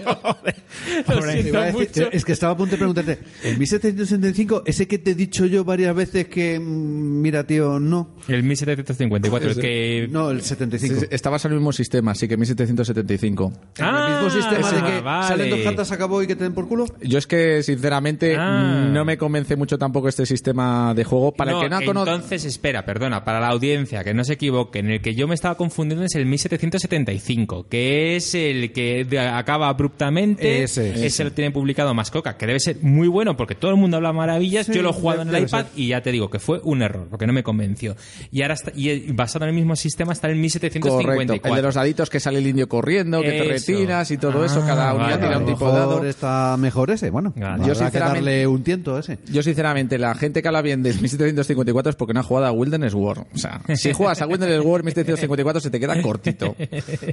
lo 1.09 1.21
Te 1.21 1.33
siento 1.33 1.49
iba 1.49 1.63
a 1.63 1.67
decir- 1.73 1.89
mucho. 2.05 2.09
es 2.13 2.25
que 2.25 2.33
estaba 2.33 2.53
a 2.53 2.57
punto 2.57 2.73
de 2.73 2.79
preguntarte, 2.79 3.19
¿el 3.43 3.59
1765, 3.59 4.63
ese 4.67 4.87
que 4.87 4.99
te 4.99 5.11
he 5.11 5.15
dicho 5.15 5.47
yo 5.47 5.65
varias 5.65 5.95
veces 5.95 6.29
que, 6.29 6.59
mm, 6.61 7.21
mira, 7.21 7.45
tío, 7.47 7.81
no? 7.81 8.15
El 8.29 8.43
1754, 8.45 9.51
el 9.51 9.57
que... 9.59 10.09
No, 10.11 10.31
el 10.31 10.43
75. 10.43 10.95
Sí, 10.95 11.01
sí, 11.01 11.07
Estabas 11.11 11.45
en 11.45 11.53
el 11.53 11.59
mismo 11.59 11.73
sistema, 11.73 12.13
así 12.13 12.29
que 12.29 12.37
1775. 12.37 13.53
¿En 13.79 13.85
el 13.85 14.11
mismo 14.13 14.31
sistema 14.31 14.71
de 14.71 14.77
que 14.83 14.99
Ah, 14.99 15.01
vale. 15.03 15.29
salen 15.29 15.51
dos 15.51 15.61
cartas, 15.61 15.91
acabó 15.93 16.23
y 16.23 16.27
que 16.27 16.37
te 16.37 16.45
den 16.45 16.55
por 16.55 16.69
culo? 16.69 16.87
Yo 17.03 17.19
es 17.19 17.27
que, 17.27 17.63
sinceramente, 17.63 18.37
Ah. 18.39 18.89
no 18.93 19.05
me 19.05 19.19
convence 19.19 19.57
mucho 19.57 19.79
tampoco 19.79 20.09
este 20.09 20.27
sistema 20.27 20.92
de 20.95 21.05
juego. 21.05 21.33
Para 21.33 21.53
No, 21.53 21.59
el 21.59 21.65
que 21.65 21.71
no 21.71 21.77
ha 21.77 21.83
conocido... 21.85 22.15
entonces, 22.17 22.45
espera, 22.45 22.85
perdona, 22.85 23.25
para 23.25 23.41
la 23.41 23.49
audiencia, 23.49 24.03
que 24.05 24.15
no 24.15 24.25
se 24.25 24.35
equivoquen, 24.35 24.91
el 24.91 25.01
que 25.01 25.15
yo 25.15 25.27
me 25.29 25.35
estaba 25.35 25.57
confundiendo 25.57 26.05
es 26.05 26.15
el 26.15 26.27
1775, 26.27 27.67
que 27.69 28.17
es 28.17 28.35
el 28.35 28.73
que 28.73 29.07
acaba 29.33 29.69
abruptamente, 29.69 30.63
Ese, 30.63 31.07
ese, 31.07 31.25
lo 31.25 31.33
tiene 31.33 31.51
publicado 31.51 31.93
Mascoca, 31.95 32.37
que 32.37 32.47
debe 32.47 32.61
ser 32.61 32.77
muy 32.83 33.09
bueno 33.09 33.37
porque 33.37 33.55
todo 33.55 33.71
el 33.71 33.77
mundo 33.77 33.97
habla 33.97 34.13
maravillas, 34.13 34.67
Sí, 34.67 34.73
yo 34.75 34.83
lo 34.83 34.91
he 34.91 34.93
jugado 34.93 35.23
en 35.23 35.35
el 35.35 35.45
iPad 35.45 35.67
y 35.77 35.89
ya 35.89 36.01
te 36.03 36.13
digo 36.13 36.31
que 36.31 36.39
fue 36.39 36.61
un 36.65 36.83
error, 36.83 37.07
porque 37.11 37.27
no 37.27 37.33
me 37.33 37.43
convenció. 37.43 37.97
Y 38.31 38.43
ahora 38.43 38.55
está, 38.55 38.73
y 38.75 39.13
basado 39.13 39.45
en 39.45 39.51
el 39.51 39.55
mismo 39.55 39.77
sistema 39.77 40.13
está 40.13 40.29
el 40.29 40.37
1754. 40.37 41.27
Correcto, 41.27 41.49
el 41.49 41.55
de 41.57 41.63
los 41.63 41.75
daditos 41.75 42.11
que 42.11 42.21
sale 42.21 42.39
el 42.39 42.47
indio 42.47 42.69
corriendo, 42.69 43.21
que 43.23 43.31
te 43.31 43.55
Eso. 43.55 43.73
retiras 43.73 44.11
y 44.11 44.19
todo 44.19 44.45
eso, 44.45 44.61
Ah, 44.63 44.67
cada 44.67 44.93
vale, 44.93 45.05
unidad 45.05 45.21
tira 45.21 45.35
a 45.37 45.39
un 45.39 45.47
tipo 45.47 45.67
de 45.73 45.79
dado. 45.79 46.05
está 46.05 46.57
mejor 46.59 46.91
ese, 46.91 47.11
bueno. 47.11 47.33
Claro. 47.33 47.55
habrá 47.55 47.67
Yo, 47.67 47.73
que 47.73 47.79
sinceramente- 47.79 48.21
darle 48.21 48.47
un 48.47 48.63
tiento 48.63 48.97
a 48.97 49.01
ese. 49.01 49.19
Yo, 49.31 49.43
sinceramente, 49.43 49.99
la 49.99 50.15
gente 50.15 50.43
que 50.43 50.49
habla 50.49 50.63
bien 50.63 50.82
de 50.83 50.93
1754 50.93 51.91
es 51.91 51.97
porque 51.97 52.15
no 52.15 52.21
ha 52.21 52.23
jugado 52.23 52.47
a 52.47 52.53
Wilderness 52.53 52.95
War. 52.95 53.27
O 53.33 53.39
sea, 53.39 53.61
si 53.75 53.93
juegas 53.93 54.21
a 54.23 54.27
Wilderness 54.27 54.65
War 54.65 54.83
1754 54.83 55.61
se 55.61 55.71
te 55.71 55.81
queda 55.81 56.01
cortito. 56.03 56.55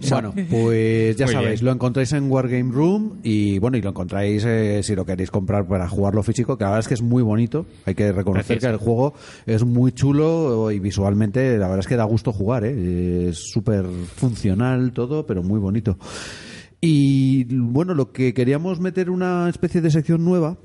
Bueno, 0.09 0.33
pues 0.49 1.15
ya 1.15 1.25
Muy 1.25 1.33
sabéis, 1.33 1.59
bien. 1.61 1.65
lo 1.65 1.71
encontráis 1.71 2.11
en 2.13 2.29
Wargame 2.31 2.71
Room 2.71 3.19
y 3.23 3.59
bueno, 3.59 3.77
y 3.77 3.81
lo 3.81 3.89
encontráis 3.89 4.43
eh, 4.45 4.81
si 4.83 4.95
lo 4.95 5.05
queréis 5.05 5.31
comprar 5.31 5.67
para 5.67 5.87
jugarlo 5.87 6.23
físico, 6.23 6.57
que 6.57 6.63
la 6.63 6.71
verdad 6.71 6.79
es 6.81 6.87
que 6.87 6.93
es 6.95 7.01
muy 7.01 7.23
bonito. 7.23 7.65
Hay 7.85 7.95
que 7.95 8.11
reconocer 8.11 8.59
que 8.59 8.65
el 8.67 8.77
juego 8.77 9.13
es 9.45 9.63
muy 9.63 9.91
chulo 9.91 10.71
y 10.71 10.79
visualmente 10.79 11.57
la 11.57 11.67
verdad 11.67 11.79
es 11.79 11.87
que 11.87 11.95
da 11.95 12.03
gusto 12.05 12.31
jugar, 12.33 12.63
¿eh? 12.65 13.29
es 13.29 13.37
súper 13.37 13.85
funcional 14.15 14.91
todo, 14.93 15.25
pero 15.25 15.43
muy 15.43 15.59
bonito. 15.59 15.97
Y 16.81 17.43
bueno, 17.55 17.93
lo 17.93 18.11
que 18.11 18.33
queríamos 18.33 18.79
meter 18.79 19.09
una 19.09 19.49
especie 19.49 19.81
de 19.81 19.91
sección 19.91 20.23
nueva. 20.23 20.57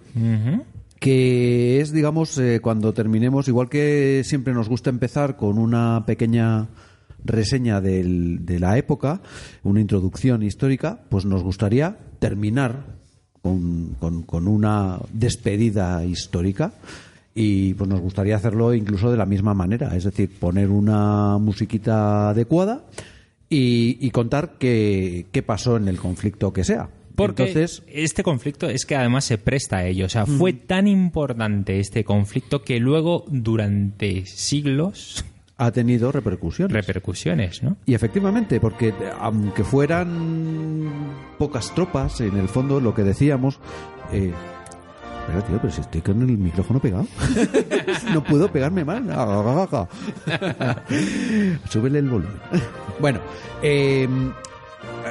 Que 1.04 1.82
es, 1.82 1.92
digamos, 1.92 2.38
eh, 2.38 2.60
cuando 2.62 2.94
terminemos, 2.94 3.46
igual 3.46 3.68
que 3.68 4.22
siempre 4.24 4.54
nos 4.54 4.70
gusta 4.70 4.88
empezar 4.88 5.36
con 5.36 5.58
una 5.58 6.06
pequeña 6.06 6.68
reseña 7.22 7.82
de 7.82 8.56
la 8.58 8.78
época, 8.78 9.20
una 9.64 9.82
introducción 9.82 10.42
histórica, 10.42 11.00
pues 11.10 11.26
nos 11.26 11.42
gustaría 11.42 11.98
terminar 12.20 12.86
con, 13.42 14.24
una 14.30 14.98
despedida 15.12 16.02
histórica 16.06 16.72
y 17.34 17.74
pues 17.74 17.90
nos 17.90 18.00
gustaría 18.00 18.36
hacerlo 18.36 18.72
incluso 18.72 19.10
de 19.10 19.18
la 19.18 19.26
misma 19.26 19.52
manera, 19.52 19.94
es 19.94 20.04
decir, 20.04 20.30
poner 20.40 20.70
una 20.70 21.36
musiquita 21.36 22.30
adecuada 22.30 22.86
y, 23.50 24.10
contar 24.10 24.54
qué 24.58 25.44
pasó 25.44 25.76
en 25.76 25.88
el 25.88 25.98
conflicto 25.98 26.50
que 26.50 26.64
sea. 26.64 26.88
Porque 27.14 27.48
Entonces, 27.48 27.82
este 27.86 28.22
conflicto 28.22 28.68
es 28.68 28.84
que 28.84 28.96
además 28.96 29.24
se 29.24 29.38
presta 29.38 29.78
a 29.78 29.86
ello. 29.86 30.06
O 30.06 30.08
sea, 30.08 30.26
fue 30.26 30.52
tan 30.52 30.88
importante 30.88 31.78
este 31.78 32.04
conflicto 32.04 32.62
que 32.62 32.80
luego, 32.80 33.24
durante 33.28 34.26
siglos, 34.26 35.24
ha 35.56 35.70
tenido 35.70 36.10
repercusiones. 36.10 36.74
repercusiones, 36.74 37.62
¿no? 37.62 37.76
Y 37.86 37.94
efectivamente, 37.94 38.58
porque 38.58 38.92
aunque 39.20 39.62
fueran 39.62 40.90
pocas 41.38 41.72
tropas, 41.74 42.20
en 42.20 42.36
el 42.36 42.48
fondo 42.48 42.80
lo 42.80 42.94
que 42.94 43.04
decíamos, 43.04 43.60
eh, 44.12 44.32
Espera, 45.24 45.40
tío, 45.46 45.58
pero 45.58 45.72
si 45.72 45.80
estoy 45.80 46.02
con 46.02 46.20
el 46.20 46.36
micrófono 46.36 46.80
pegado. 46.80 47.06
no 48.12 48.22
puedo 48.22 48.52
pegarme 48.52 48.84
más. 48.84 49.02
Súbele 51.70 52.00
el 52.00 52.08
volumen. 52.10 52.36
bueno, 53.00 53.20
eh, 53.62 54.06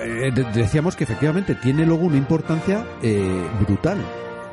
eh, 0.01 0.31
de- 0.33 0.43
decíamos 0.53 0.95
que 0.95 1.03
efectivamente 1.03 1.55
tiene 1.55 1.85
luego 1.85 2.05
una 2.05 2.17
importancia 2.17 2.85
eh, 3.01 3.45
brutal 3.65 3.97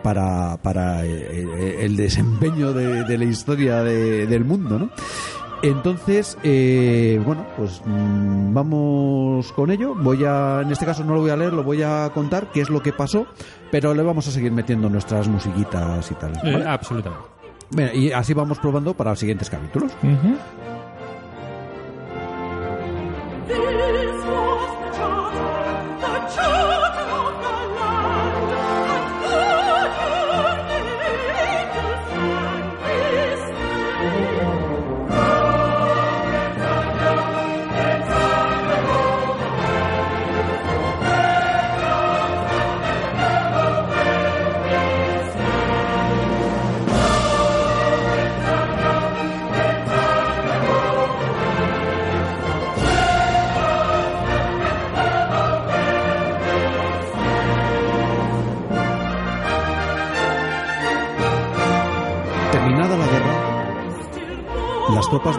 para, 0.02 0.56
para 0.62 1.04
eh, 1.04 1.26
eh, 1.32 1.76
el 1.80 1.96
desempeño 1.96 2.72
de, 2.72 3.04
de 3.04 3.18
la 3.18 3.24
historia 3.24 3.82
de- 3.82 4.26
del 4.26 4.44
mundo, 4.44 4.78
¿no? 4.78 4.90
Entonces, 5.62 6.38
eh, 6.42 7.20
bueno, 7.22 7.46
pues 7.56 7.82
mm, 7.84 8.54
vamos 8.54 9.52
con 9.52 9.70
ello. 9.70 9.94
Voy 9.94 10.24
a, 10.24 10.60
en 10.62 10.70
este 10.72 10.86
caso 10.86 11.04
no 11.04 11.12
lo 11.14 11.20
voy 11.20 11.30
a 11.30 11.36
leer, 11.36 11.52
lo 11.52 11.62
voy 11.62 11.82
a 11.82 12.10
contar 12.14 12.50
qué 12.50 12.62
es 12.62 12.70
lo 12.70 12.82
que 12.82 12.94
pasó, 12.94 13.26
pero 13.70 13.92
le 13.92 14.02
vamos 14.02 14.26
a 14.26 14.30
seguir 14.30 14.52
metiendo 14.52 14.88
nuestras 14.88 15.28
musiquitas 15.28 16.10
y 16.10 16.14
tal. 16.14 16.32
Eh, 16.42 16.52
¿vale? 16.52 16.64
absolutamente. 16.66 17.26
Bueno, 17.72 17.92
y 17.92 18.10
así 18.10 18.32
vamos 18.32 18.58
probando 18.58 18.94
para 18.94 19.10
los 19.10 19.18
siguientes 19.18 19.50
capítulos. 19.50 19.92
Ujú. 20.02 20.34
This 23.48 24.19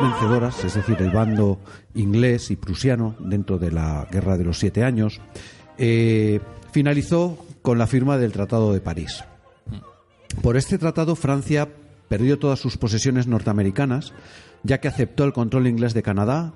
vencedoras, 0.01 0.63
es 0.63 0.73
decir, 0.73 0.97
el 0.99 1.11
bando 1.11 1.59
inglés 1.93 2.51
y 2.51 2.55
prusiano 2.55 3.15
dentro 3.19 3.57
de 3.57 3.71
la 3.71 4.07
Guerra 4.11 4.37
de 4.37 4.43
los 4.43 4.59
Siete 4.59 4.83
Años, 4.83 5.21
eh, 5.77 6.39
finalizó 6.71 7.37
con 7.61 7.77
la 7.77 7.87
firma 7.87 8.17
del 8.17 8.31
Tratado 8.31 8.73
de 8.73 8.81
París. 8.81 9.23
Por 10.41 10.57
este 10.57 10.77
tratado, 10.77 11.15
Francia 11.15 11.69
perdió 12.07 12.39
todas 12.39 12.59
sus 12.59 12.77
posesiones 12.77 13.27
norteamericanas, 13.27 14.13
ya 14.63 14.79
que 14.79 14.87
aceptó 14.87 15.23
el 15.23 15.33
control 15.33 15.67
inglés 15.67 15.93
de 15.93 16.03
Canadá, 16.03 16.53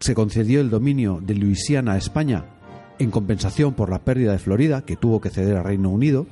se 0.00 0.14
concedió 0.14 0.60
el 0.60 0.70
dominio 0.70 1.20
de 1.20 1.34
Luisiana 1.34 1.92
a 1.92 1.98
España 1.98 2.44
en 2.98 3.10
compensación 3.10 3.74
por 3.74 3.90
la 3.90 4.04
pérdida 4.04 4.32
de 4.32 4.38
Florida, 4.38 4.84
que 4.84 4.96
tuvo 4.96 5.20
que 5.20 5.30
ceder 5.30 5.56
al 5.56 5.64
Reino 5.64 5.90
Unido, 5.90 6.26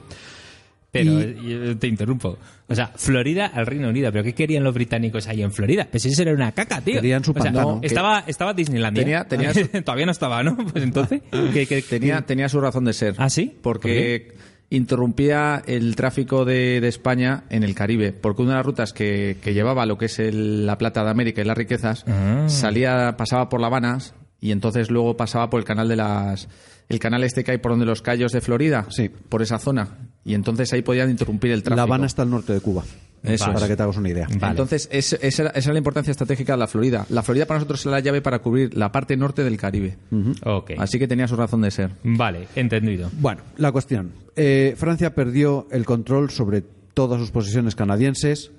Pero 0.92 1.12
Y- 1.20 1.22
eh, 1.22 1.36
yo 1.66 1.76
te 1.78 1.88
interrumpo. 1.88 2.38
O 2.68 2.74
sea, 2.74 2.88
Florida 2.96 3.46
al 3.46 3.66
Reino 3.66 3.88
Unido. 3.88 4.10
¿Pero 4.12 4.24
qué 4.24 4.34
querían 4.34 4.64
los 4.64 4.74
británicos 4.74 5.26
ahí 5.28 5.42
en 5.42 5.52
Florida? 5.52 5.86
Pues 5.90 6.06
eso 6.06 6.22
era 6.22 6.32
una 6.32 6.52
caca, 6.52 6.80
tío. 6.80 6.94
Querían 6.94 7.22
su 7.22 7.32
O 7.32 7.34
sea, 7.34 7.44
pantano. 7.44 7.80
estaba, 7.82 8.24
estaba 8.26 8.54
Disneylandia. 8.54 9.02
Tenía- 9.02 9.24
tenía 9.24 9.52
su- 9.54 9.68
Todavía 9.84 10.06
no 10.06 10.12
estaba, 10.12 10.42
¿no? 10.42 10.56
Pues 10.56 10.82
entonces. 10.82 11.20
¿qué- 11.52 11.66
qué- 11.66 11.82
Tenía, 11.82 12.22
tenía 12.22 12.48
su 12.48 12.60
razón 12.60 12.84
de 12.84 12.92
ser. 12.92 13.14
¿Ah, 13.18 13.28
sí? 13.30 13.54
Porque 13.62 14.34
interrumpía 14.70 15.62
el 15.66 15.94
tráfico 15.96 16.44
de, 16.44 16.80
de 16.80 16.88
España 16.88 17.44
en 17.50 17.62
el 17.62 17.74
Caribe. 17.74 18.12
Porque 18.12 18.42
una 18.42 18.52
de 18.52 18.56
las 18.58 18.66
rutas 18.66 18.92
que, 18.92 19.36
que 19.42 19.54
llevaba 19.54 19.86
lo 19.86 19.98
que 19.98 20.06
es 20.06 20.18
el- 20.18 20.66
la 20.66 20.78
plata 20.78 21.04
de 21.04 21.10
América 21.10 21.40
y 21.42 21.44
las 21.44 21.56
riquezas 21.58 22.04
Ah. 22.08 22.46
salía, 22.48 23.16
pasaba 23.16 23.48
por 23.48 23.60
La 23.60 23.66
Habana 23.68 23.98
y 24.40 24.50
entonces 24.52 24.90
luego 24.90 25.16
pasaba 25.16 25.50
por 25.50 25.60
el 25.60 25.64
canal 25.66 25.88
de 25.88 25.96
las. 25.96 26.48
El 26.88 26.98
canal 27.00 27.24
este 27.24 27.42
que 27.42 27.50
hay 27.52 27.58
por 27.58 27.72
donde 27.72 27.86
los 27.86 28.00
callos 28.02 28.30
de 28.32 28.40
Florida. 28.40 28.86
Sí. 28.90 29.08
Por 29.08 29.42
esa 29.42 29.58
zona. 29.58 29.88
Y 30.26 30.34
entonces 30.34 30.72
ahí 30.72 30.82
podían 30.82 31.08
interrumpir 31.08 31.52
el 31.52 31.62
tráfico. 31.62 31.76
La 31.76 31.82
Habana 31.84 32.06
está 32.06 32.22
al 32.22 32.30
norte 32.30 32.52
de 32.52 32.60
Cuba. 32.60 32.84
Eso 33.22 33.46
para 33.46 33.58
es. 33.60 33.64
que 33.64 33.76
te 33.76 33.82
hagas 33.82 33.96
una 33.96 34.08
idea. 34.10 34.26
Vale. 34.38 34.50
Entonces, 34.50 34.88
es- 34.92 35.14
esa, 35.20 35.42
era, 35.42 35.50
esa 35.52 35.68
era 35.68 35.72
la 35.72 35.78
importancia 35.78 36.10
estratégica 36.10 36.52
de 36.52 36.58
la 36.58 36.66
Florida. 36.66 37.06
La 37.08 37.22
Florida 37.22 37.46
para 37.46 37.58
nosotros 37.58 37.80
es 37.80 37.86
la 37.86 38.00
llave 38.00 38.20
para 38.22 38.40
cubrir 38.40 38.76
la 38.76 38.92
parte 38.92 39.16
norte 39.16 39.42
del 39.42 39.56
Caribe. 39.56 39.96
Ok. 40.44 40.72
Así 40.78 40.98
que 40.98 41.08
tenía 41.08 41.26
su 41.26 41.34
razón 41.36 41.62
de 41.62 41.70
ser. 41.70 41.92
Vale, 42.04 42.46
entendido. 42.54 43.10
Bueno, 43.20 43.42
la 43.56 43.72
cuestión. 43.72 44.12
Eh, 44.36 44.74
Francia 44.76 45.14
perdió 45.14 45.66
el 45.70 45.84
control 45.84 46.30
sobre 46.30 46.62
todas 46.94 47.20
sus 47.20 47.30
posesiones 47.30 47.74
canadienses, 47.74 48.50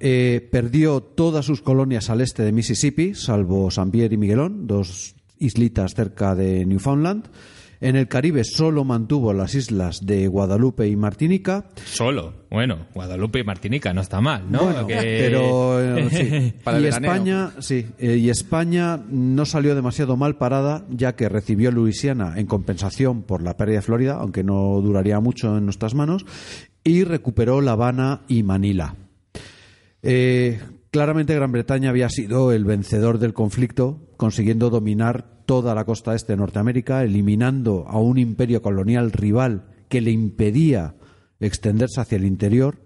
eh, 0.00 0.46
perdió 0.52 1.00
todas 1.00 1.44
sus 1.44 1.60
colonias 1.62 2.10
al 2.10 2.20
este 2.20 2.42
de 2.42 2.52
Mississippi, 2.52 3.14
salvo 3.14 3.70
San 3.70 3.90
Pierre 3.90 4.14
y 4.14 4.18
Miguelón, 4.18 4.66
dos 4.66 5.14
islitas 5.38 5.94
cerca 5.94 6.34
de 6.34 6.64
Newfoundland. 6.66 7.24
En 7.80 7.96
el 7.96 8.08
Caribe 8.08 8.44
solo 8.44 8.84
mantuvo 8.84 9.32
las 9.32 9.54
islas 9.54 10.04
de 10.06 10.26
Guadalupe 10.28 10.88
y 10.88 10.96
Martinica. 10.96 11.66
Solo. 11.84 12.44
Bueno, 12.50 12.86
Guadalupe 12.94 13.40
y 13.40 13.44
Martinica 13.44 13.92
no 13.92 14.00
está 14.00 14.20
mal, 14.20 14.50
¿no? 14.50 14.64
Bueno, 14.64 14.86
Que- 14.86 14.94
pero 15.20 15.80
eh, 15.98 16.08
sí. 16.52 16.54
Para 16.62 16.78
el 16.78 16.84
y. 16.84 16.86
España, 16.88 17.50
sí, 17.58 17.86
eh, 17.98 18.16
y 18.16 18.30
España 18.30 19.00
no 19.08 19.44
salió 19.44 19.74
demasiado 19.74 20.16
mal 20.16 20.36
parada, 20.36 20.84
ya 20.90 21.16
que 21.16 21.28
recibió 21.28 21.70
Luisiana 21.70 22.34
en 22.36 22.46
compensación 22.46 23.22
por 23.22 23.42
la 23.42 23.56
pérdida 23.56 23.76
de 23.76 23.82
Florida, 23.82 24.14
aunque 24.20 24.44
no 24.44 24.80
duraría 24.80 25.20
mucho 25.20 25.56
en 25.58 25.64
nuestras 25.64 25.94
manos, 25.94 26.24
y 26.84 27.04
recuperó 27.04 27.60
La 27.60 27.72
Habana 27.72 28.20
y 28.28 28.42
Manila. 28.42 28.94
Eh, 30.02 30.60
claramente 30.94 31.34
Gran 31.34 31.50
Bretaña 31.50 31.90
había 31.90 32.08
sido 32.08 32.52
el 32.52 32.64
vencedor 32.64 33.18
del 33.18 33.34
conflicto, 33.34 33.98
consiguiendo 34.16 34.70
dominar 34.70 35.24
toda 35.44 35.74
la 35.74 35.84
costa 35.84 36.14
este 36.14 36.34
de 36.34 36.36
Norteamérica, 36.36 37.02
eliminando 37.02 37.84
a 37.88 37.98
un 37.98 38.16
imperio 38.16 38.62
colonial 38.62 39.10
rival 39.10 39.64
que 39.88 40.00
le 40.00 40.12
impedía 40.12 40.94
extenderse 41.40 42.00
hacia 42.00 42.14
el 42.14 42.24
interior. 42.24 42.78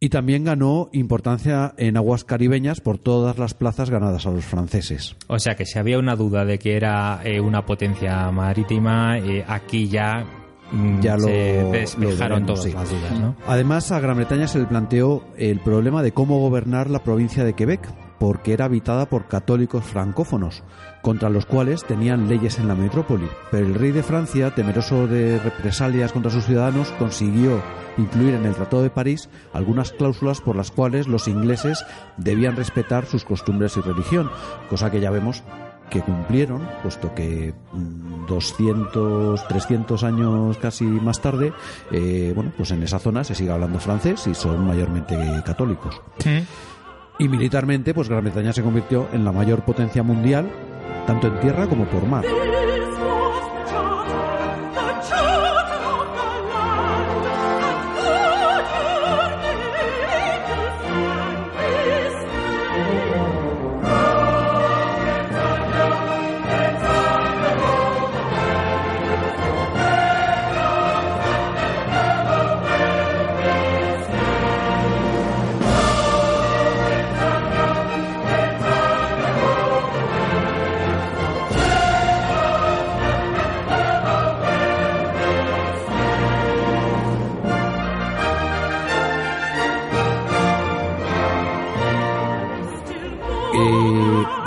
Y 0.00 0.08
también 0.08 0.42
ganó 0.42 0.90
importancia 0.92 1.74
en 1.78 1.96
aguas 1.96 2.24
caribeñas 2.24 2.80
por 2.80 2.98
todas 2.98 3.38
las 3.38 3.54
plazas 3.54 3.88
ganadas 3.88 4.26
a 4.26 4.32
los 4.32 4.44
franceses. 4.44 5.14
O 5.28 5.38
sea 5.38 5.54
que 5.54 5.64
si 5.64 5.78
había 5.78 6.00
una 6.00 6.16
duda 6.16 6.44
de 6.44 6.58
que 6.58 6.74
era 6.74 7.20
eh, 7.22 7.40
una 7.40 7.64
potencia 7.64 8.32
marítima, 8.32 9.16
eh, 9.18 9.44
aquí 9.46 9.86
ya, 9.86 10.24
mm, 10.24 10.45
Ya 11.00 11.16
lo- 11.16 11.22
se 11.24 11.62
lo 11.62 11.70
despejaron 11.70 12.44
veremos, 12.46 12.46
todas 12.46 12.64
sí. 12.64 12.72
las 12.72 12.90
dudas, 12.90 13.20
¿no? 13.20 13.36
Además, 13.46 13.92
a 13.92 14.00
Gran 14.00 14.16
Bretaña 14.16 14.48
se 14.48 14.58
le 14.58 14.66
planteó 14.66 15.22
el 15.36 15.60
problema 15.60 16.02
de 16.02 16.12
cómo 16.12 16.38
gobernar 16.40 16.90
la 16.90 17.04
provincia 17.04 17.44
de 17.44 17.52
Quebec, 17.54 17.88
porque 18.18 18.52
era 18.54 18.64
habitada 18.64 19.06
por 19.06 19.28
católicos 19.28 19.84
francófonos, 19.84 20.64
contra 21.02 21.28
los 21.28 21.44
cuales 21.46 21.84
tenían 21.84 22.28
leyes 22.28 22.58
en 22.58 22.66
la 22.66 22.74
metrópoli. 22.74 23.28
Pero 23.50 23.66
el 23.66 23.74
rey 23.74 23.92
de 23.92 24.02
Francia, 24.02 24.54
temeroso 24.54 25.06
de 25.06 25.38
represalias 25.38 26.12
contra 26.12 26.30
sus 26.32 26.46
ciudadanos, 26.46 26.88
consiguió 26.98 27.60
incluir 27.98 28.34
en 28.34 28.46
el 28.46 28.54
Tratado 28.54 28.82
de 28.82 28.90
París 28.90 29.28
algunas 29.52 29.92
cláusulas 29.92 30.40
por 30.40 30.56
las 30.56 30.70
cuales 30.70 31.06
los 31.06 31.28
ingleses 31.28 31.84
debían 32.16 32.56
respetar 32.56 33.06
sus 33.06 33.24
costumbres 33.24 33.76
y 33.76 33.80
religión, 33.82 34.30
cosa 34.70 34.90
que 34.90 35.00
ya 35.00 35.10
vemos 35.10 35.42
que 35.90 36.00
cumplieron, 36.00 36.68
puesto 36.82 37.14
que 37.14 37.54
mm, 37.72 38.26
200, 38.26 39.48
300 39.48 40.04
años 40.04 40.56
casi 40.58 40.84
más 40.84 41.20
tarde, 41.20 41.52
eh, 41.90 42.32
bueno, 42.34 42.52
pues 42.56 42.70
en 42.70 42.82
esa 42.82 42.98
zona 42.98 43.24
se 43.24 43.34
sigue 43.34 43.50
hablando 43.50 43.78
francés 43.78 44.26
y 44.26 44.34
son 44.34 44.66
mayormente 44.66 45.16
católicos. 45.44 46.00
Y 47.18 47.28
militarmente, 47.28 47.94
pues 47.94 48.08
Gran 48.08 48.24
Bretaña 48.24 48.52
se 48.52 48.62
convirtió 48.62 49.08
en 49.12 49.24
la 49.24 49.32
mayor 49.32 49.64
potencia 49.64 50.02
mundial, 50.02 50.50
tanto 51.06 51.28
en 51.28 51.40
tierra 51.40 51.66
como 51.66 51.86
por 51.86 52.06
mar. 52.06 52.24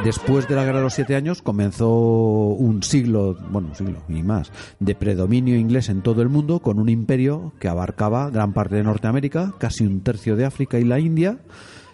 Después 0.10 0.48
de 0.48 0.56
la 0.56 0.65
Guerra 0.65 0.80
de 0.80 0.86
los 0.86 0.95
Siete 0.95 1.15
Años 1.15 1.44
comenzó 1.44 1.88
un 1.88 2.81
siglo, 2.81 3.38
bueno, 3.52 3.68
un 3.68 3.76
siglo 3.76 4.02
y 4.10 4.23
más, 4.23 4.52
de 4.80 4.95
predominio 4.95 5.56
inglés 5.56 5.88
en 5.88 6.02
todo 6.02 6.23
el 6.23 6.30
mundo 6.30 6.61
con 6.61 6.80
un 6.80 6.90
imperio 6.90 7.53
que 7.60 7.68
abarcaba 7.68 8.31
gran 8.31 8.52
parte 8.52 8.76
de 8.76 8.81
Norteamérica, 8.81 9.53
casi 9.60 9.86
un 9.86 10.02
tercio 10.02 10.36
de 10.36 10.45
África 10.45 10.80
y 10.80 10.84
la 10.84 10.99
India, 10.99 11.38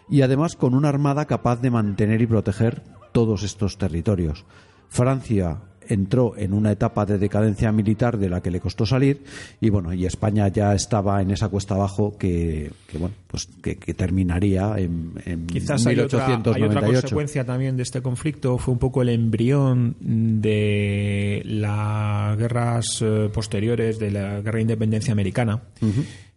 y 0.10 0.22
además 0.22 0.56
con 0.56 0.76
una 0.76 0.88
armada 0.88 1.26
capaz 1.26 1.58
de 1.58 1.72
mantener 1.72 2.22
y 2.22 2.26
proteger 2.26 2.84
todos 3.12 3.44
estos 3.44 3.78
territorios. 3.78 4.46
Francia 4.88 5.60
entró 5.88 6.34
en 6.38 6.54
una 6.54 6.72
etapa 6.72 7.06
de 7.06 7.18
decadencia 7.18 7.72
militar 7.72 8.18
de 8.18 8.30
la 8.30 8.42
que 8.42 8.52
le 8.52 8.60
costó 8.60 8.86
salir 8.86 9.24
y 9.62 9.70
bueno 9.70 9.94
y 9.94 10.06
España 10.06 10.48
ya 10.48 10.74
estaba 10.74 11.22
en 11.22 11.32
esa 11.32 11.50
cuesta 11.50 11.76
abajo 11.76 12.18
que, 12.18 12.72
que, 12.88 12.98
bueno 12.98 13.16
pues 13.28 13.48
que, 13.62 13.78
que 13.78 13.94
terminaría 13.94 14.76
en, 14.78 15.14
en 15.26 15.48
Quizás 15.48 15.86
hay 15.88 16.00
otra, 16.00 16.26
hay 16.28 16.34
otra 16.34 16.54
1898 16.54 17.16
consecuencia 17.16 17.46
también 17.46 17.78
de 17.78 17.84
este 17.84 18.02
conflicto, 18.02 18.58
fue 18.58 18.74
un 18.74 18.80
poco 18.80 19.02
el 19.02 19.10
embrión 19.10 19.96
de 20.00 21.42
las 21.46 22.38
guerras 22.38 23.02
eh, 23.02 23.30
posteriores 23.34 24.00
de 24.00 24.12
la 24.12 24.42
guerra 24.42 24.58
de 24.58 24.62
independencia 24.62 25.12
americana. 25.12 25.62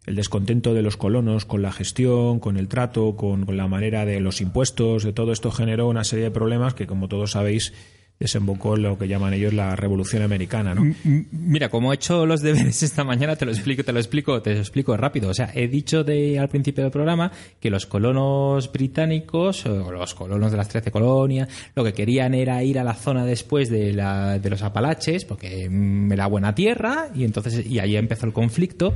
El 0.06 0.14
descontento 0.14 0.72
de 0.72 0.80
los 0.80 0.96
colonos 0.96 1.44
con 1.44 1.60
la 1.60 1.70
gestión, 1.70 2.40
con 2.40 2.56
el 2.56 2.68
trato, 2.68 3.14
con, 3.14 3.44
con 3.44 3.56
la 3.58 3.68
manera 3.68 4.06
de 4.06 4.20
los 4.20 4.40
impuestos, 4.40 5.04
de 5.04 5.12
todo 5.12 5.32
esto 5.32 5.50
generó 5.50 5.86
una 5.88 6.04
serie 6.04 6.24
de 6.24 6.30
problemas 6.30 6.72
que, 6.72 6.86
como 6.86 7.08
todos 7.08 7.32
sabéis, 7.32 7.74
desembocó 8.18 8.76
en 8.76 8.82
lo 8.82 8.98
que 8.98 9.06
llaman 9.06 9.34
ellos 9.34 9.54
la 9.54 9.76
Revolución 9.76 10.22
Americana, 10.22 10.74
¿no? 10.74 10.94
Mira, 11.30 11.68
como 11.68 11.92
he 11.92 11.94
hecho 11.94 12.26
los 12.26 12.40
deberes 12.40 12.82
esta 12.82 13.04
mañana, 13.04 13.36
te 13.36 13.44
lo 13.44 13.52
explico, 13.52 13.84
te 13.84 13.92
lo 13.92 13.98
explico, 13.98 14.42
te 14.42 14.54
lo 14.54 14.60
explico 14.60 14.96
rápido. 14.96 15.30
O 15.30 15.34
sea, 15.34 15.50
he 15.54 15.68
dicho 15.68 16.02
de, 16.02 16.38
al 16.38 16.48
principio 16.48 16.82
del 16.82 16.90
programa 16.90 17.30
que 17.60 17.70
los 17.70 17.86
colonos 17.86 18.72
británicos, 18.72 19.64
o 19.66 19.92
los 19.92 20.14
colonos 20.14 20.50
de 20.50 20.56
las 20.56 20.68
13 20.68 20.90
colonias, 20.90 21.48
lo 21.74 21.84
que 21.84 21.92
querían 21.92 22.34
era 22.34 22.62
ir 22.64 22.78
a 22.78 22.84
la 22.84 22.94
zona 22.94 23.24
después 23.24 23.70
de, 23.70 23.92
la, 23.92 24.38
de 24.38 24.50
los 24.50 24.62
Apalaches, 24.62 25.24
porque 25.24 25.70
era 26.10 26.26
buena 26.26 26.54
tierra, 26.54 27.08
y 27.14 27.24
entonces, 27.24 27.64
y 27.66 27.78
ahí 27.78 27.96
empezó 27.96 28.26
el 28.26 28.32
conflicto. 28.32 28.94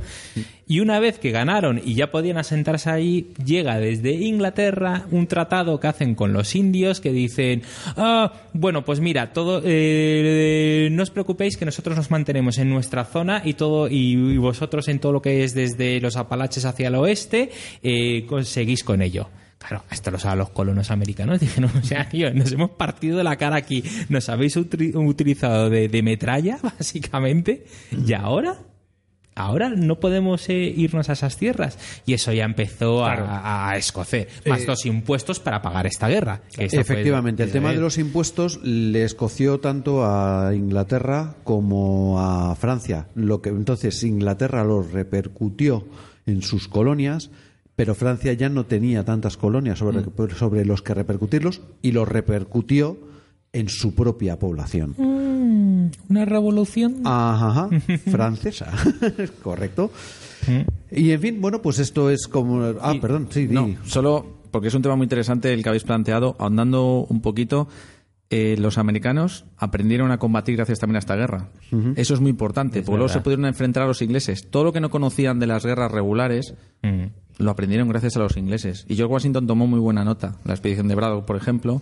Y 0.67 0.79
una 0.79 0.99
vez 0.99 1.19
que 1.19 1.31
ganaron 1.31 1.81
y 1.83 1.95
ya 1.95 2.11
podían 2.11 2.37
asentarse 2.37 2.89
ahí, 2.89 3.33
llega 3.43 3.79
desde 3.79 4.11
Inglaterra 4.11 5.05
un 5.11 5.27
tratado 5.27 5.79
que 5.79 5.87
hacen 5.87 6.15
con 6.15 6.33
los 6.33 6.55
indios 6.55 7.01
que 7.01 7.11
dicen, 7.11 7.63
ah, 7.97 8.33
bueno, 8.53 8.85
pues 8.85 8.99
mira, 8.99 9.33
todo, 9.33 9.61
eh, 9.65 10.87
no 10.91 11.03
os 11.03 11.09
preocupéis 11.09 11.57
que 11.57 11.65
nosotros 11.65 11.97
nos 11.97 12.11
mantenemos 12.11 12.57
en 12.57 12.69
nuestra 12.69 13.03
zona 13.03 13.41
y 13.43 13.53
todo 13.53 13.89
y, 13.89 14.13
y 14.13 14.37
vosotros 14.37 14.87
en 14.87 14.99
todo 14.99 15.11
lo 15.11 15.21
que 15.21 15.43
es 15.43 15.53
desde 15.53 15.99
los 15.99 16.15
Apalaches 16.15 16.65
hacia 16.65 16.87
el 16.87 16.95
oeste, 16.95 17.49
eh, 17.81 18.25
conseguís 18.25 18.83
con 18.83 19.01
ello. 19.01 19.29
Claro, 19.57 19.83
esto 19.91 20.11
lo 20.11 20.19
saben 20.19 20.39
los 20.39 20.49
colonos 20.49 20.91
americanos. 20.91 21.39
Dijeron, 21.41 21.71
o 21.77 21.83
sea, 21.83 22.09
tío, 22.09 22.33
nos 22.33 22.51
hemos 22.51 22.71
partido 22.71 23.17
de 23.17 23.23
la 23.23 23.37
cara 23.37 23.55
aquí. 23.55 23.83
Nos 24.09 24.29
habéis 24.29 24.57
utilizado 24.57 25.69
de, 25.69 25.87
de 25.87 26.03
metralla, 26.03 26.59
básicamente. 26.63 27.65
¿Y 28.05 28.13
ahora? 28.13 28.57
Ahora 29.35 29.69
no 29.69 29.99
podemos 29.99 30.47
eh, 30.49 30.73
irnos 30.75 31.09
a 31.09 31.13
esas 31.13 31.37
tierras. 31.37 31.77
Y 32.05 32.13
eso 32.13 32.31
ya 32.33 32.45
empezó 32.45 33.05
a- 33.05 33.15
Claro. 33.15 33.25
a, 33.31 33.69
a 33.71 33.77
escocer. 33.77 34.27
Más 34.45 34.65
los 34.67 34.85
impuestos 34.85 35.39
para 35.39 35.61
pagar 35.61 35.87
esta 35.87 36.07
guerra. 36.07 36.41
que 36.55 36.65
esta 36.65 36.83
fue 36.83 36.95
Efectivamente, 36.95 37.43
el 37.43 37.51
tema 37.51 37.71
de 37.71 37.79
los 37.79 37.97
impuestos 37.97 38.59
le 38.63 39.03
escoció 39.03 39.59
tanto 39.59 40.05
a 40.05 40.51
Inglaterra 40.55 41.35
como 41.43 42.19
a 42.19 42.55
Francia. 42.55 43.07
Lo 43.15 43.41
que 43.41 43.49
entonces 43.49 44.03
Inglaterra 44.03 44.63
lo 44.63 44.81
repercutió 44.83 45.85
en 46.25 46.41
sus 46.41 46.67
colonias, 46.67 47.31
pero 47.75 47.95
Francia 47.95 48.33
ya 48.33 48.49
no 48.49 48.65
tenía 48.65 49.03
tantas 49.03 49.35
colonias 49.37 49.79
sobre, 49.79 49.99
Mm. 50.01 50.35
sobre 50.37 50.63
los 50.65 50.81
que 50.81 50.93
repercutirlos 50.93 51.61
y 51.81 51.91
lo 51.91 52.05
repercutió 52.05 52.97
en 53.53 53.69
su 53.69 53.93
propia 53.95 54.37
población. 54.39 54.95
Una 56.09 56.25
revolución. 56.25 57.01
Ajá, 57.05 57.47
ajá, 57.49 57.69
francesa, 58.11 58.71
correcto. 59.43 59.91
Y 60.91 61.11
en 61.11 61.21
fin, 61.21 61.39
bueno, 61.41 61.61
pues 61.61 61.79
esto 61.79 62.09
es 62.09 62.27
como... 62.27 62.61
Ah, 62.81 62.93
Y- 62.95 62.99
perdón, 62.99 63.27
sí, 63.29 63.47
di. 63.47 63.53
No, 63.55 63.69
solo 63.85 64.25
porque 64.51 64.67
es 64.67 64.73
un 64.73 64.81
tema 64.81 64.95
muy 64.95 65.05
interesante 65.05 65.53
el 65.53 65.63
que 65.63 65.69
habéis 65.69 65.83
planteado, 65.83 66.35
ahondando 66.39 67.05
un 67.09 67.21
poquito. 67.21 67.67
eh, 68.29 68.55
los 68.57 68.77
americanos 68.79 69.45
aprendieron 69.57 70.09
a 70.11 70.17
combatir 70.17 70.55
gracias 70.55 70.79
también 70.79 70.95
a 70.95 70.99
esta 70.99 71.15
guerra. 71.15 71.49
Eso 71.95 72.13
es 72.15 72.19
muy 72.19 72.31
importante, 72.31 72.81
porque 72.81 72.97
luego 72.97 73.09
se 73.13 73.21
pudieron 73.21 73.45
enfrentar 73.45 73.83
a 73.83 73.87
los 73.87 74.01
ingleses. 74.01 74.49
Todo 74.49 74.63
lo 74.63 74.73
que 74.73 74.79
no 74.81 74.89
conocían 74.89 75.37
de 75.39 75.45
las 75.47 75.63
guerras 75.65 75.91
regulares 75.91 76.55
Mm. 76.81 77.05
Lo 77.37 77.51
aprendieron 77.51 77.89
gracias 77.89 78.15
a 78.17 78.19
los 78.19 78.37
ingleses. 78.37 78.85
Y 78.87 78.95
George 78.95 79.13
Washington 79.13 79.47
tomó 79.47 79.67
muy 79.67 79.79
buena 79.79 80.03
nota, 80.03 80.35
la 80.45 80.53
expedición 80.53 80.87
de 80.87 80.95
Braddock, 80.95 81.25
por 81.25 81.35
ejemplo. 81.35 81.81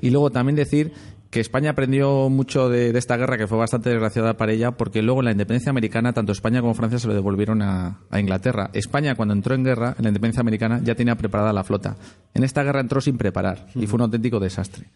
Y 0.00 0.10
luego 0.10 0.30
también 0.30 0.56
decir 0.56 0.92
que 1.30 1.40
España 1.40 1.70
aprendió 1.70 2.30
mucho 2.30 2.68
de, 2.68 2.92
de 2.92 2.98
esta 2.98 3.16
guerra, 3.16 3.36
que 3.36 3.46
fue 3.46 3.58
bastante 3.58 3.90
desgraciada 3.90 4.36
para 4.36 4.52
ella, 4.52 4.70
porque 4.72 5.02
luego 5.02 5.20
en 5.20 5.26
la 5.26 5.32
independencia 5.32 5.70
americana, 5.70 6.12
tanto 6.12 6.32
España 6.32 6.60
como 6.60 6.72
Francia 6.74 6.98
se 6.98 7.08
lo 7.08 7.14
devolvieron 7.14 7.62
a, 7.62 8.00
a 8.10 8.20
Inglaterra. 8.20 8.70
España, 8.72 9.16
cuando 9.16 9.34
entró 9.34 9.54
en 9.54 9.64
guerra, 9.64 9.94
en 9.98 10.04
la 10.04 10.10
independencia 10.10 10.40
americana, 10.40 10.80
ya 10.82 10.94
tenía 10.94 11.16
preparada 11.16 11.52
la 11.52 11.64
flota. 11.64 11.96
En 12.32 12.44
esta 12.44 12.62
guerra 12.62 12.80
entró 12.80 13.00
sin 13.00 13.18
preparar 13.18 13.66
y 13.74 13.86
fue 13.86 13.96
un 13.96 14.02
auténtico 14.02 14.38
desastre. 14.38 14.86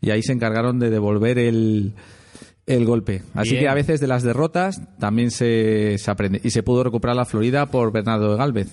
Y 0.00 0.10
ahí 0.10 0.22
se 0.22 0.32
encargaron 0.32 0.78
de 0.78 0.90
devolver 0.90 1.38
el, 1.38 1.94
el 2.66 2.84
golpe. 2.84 3.22
Así 3.34 3.52
Bien. 3.52 3.62
que 3.62 3.68
a 3.68 3.74
veces 3.74 4.00
de 4.00 4.08
las 4.08 4.22
derrotas 4.22 4.82
también 4.98 5.30
se, 5.30 5.96
se 5.98 6.10
aprende. 6.10 6.40
Y 6.42 6.50
se 6.50 6.62
pudo 6.62 6.82
recuperar 6.84 7.16
la 7.16 7.24
Florida 7.24 7.66
por 7.66 7.92
Bernardo 7.92 8.32
de 8.32 8.36
Galvez, 8.36 8.68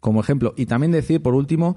como 0.00 0.20
ejemplo. 0.20 0.54
Y 0.56 0.66
también 0.66 0.92
decir, 0.92 1.22
por 1.22 1.34
último, 1.34 1.76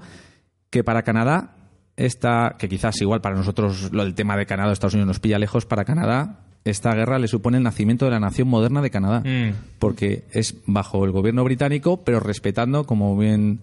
que 0.70 0.84
para 0.84 1.02
Canadá, 1.02 1.56
esta, 1.96 2.56
que 2.58 2.68
quizás 2.68 3.00
igual 3.00 3.20
para 3.20 3.36
nosotros 3.36 3.92
lo 3.92 4.04
del 4.04 4.14
tema 4.14 4.36
de 4.36 4.46
Canadá 4.46 4.70
o 4.70 4.72
Estados 4.72 4.94
Unidos 4.94 5.08
nos 5.08 5.20
pilla 5.20 5.38
lejos, 5.38 5.66
para 5.66 5.84
Canadá 5.84 6.40
esta 6.64 6.94
guerra 6.94 7.18
le 7.18 7.28
supone 7.28 7.56
el 7.56 7.62
nacimiento 7.62 8.04
de 8.04 8.12
la 8.12 8.20
nación 8.20 8.48
moderna 8.48 8.82
de 8.82 8.90
Canadá. 8.90 9.20
Mm. 9.20 9.54
Porque 9.78 10.24
es 10.30 10.56
bajo 10.66 11.04
el 11.04 11.10
gobierno 11.10 11.44
británico, 11.44 12.02
pero 12.04 12.20
respetando, 12.20 12.84
como 12.84 13.16
bien 13.16 13.60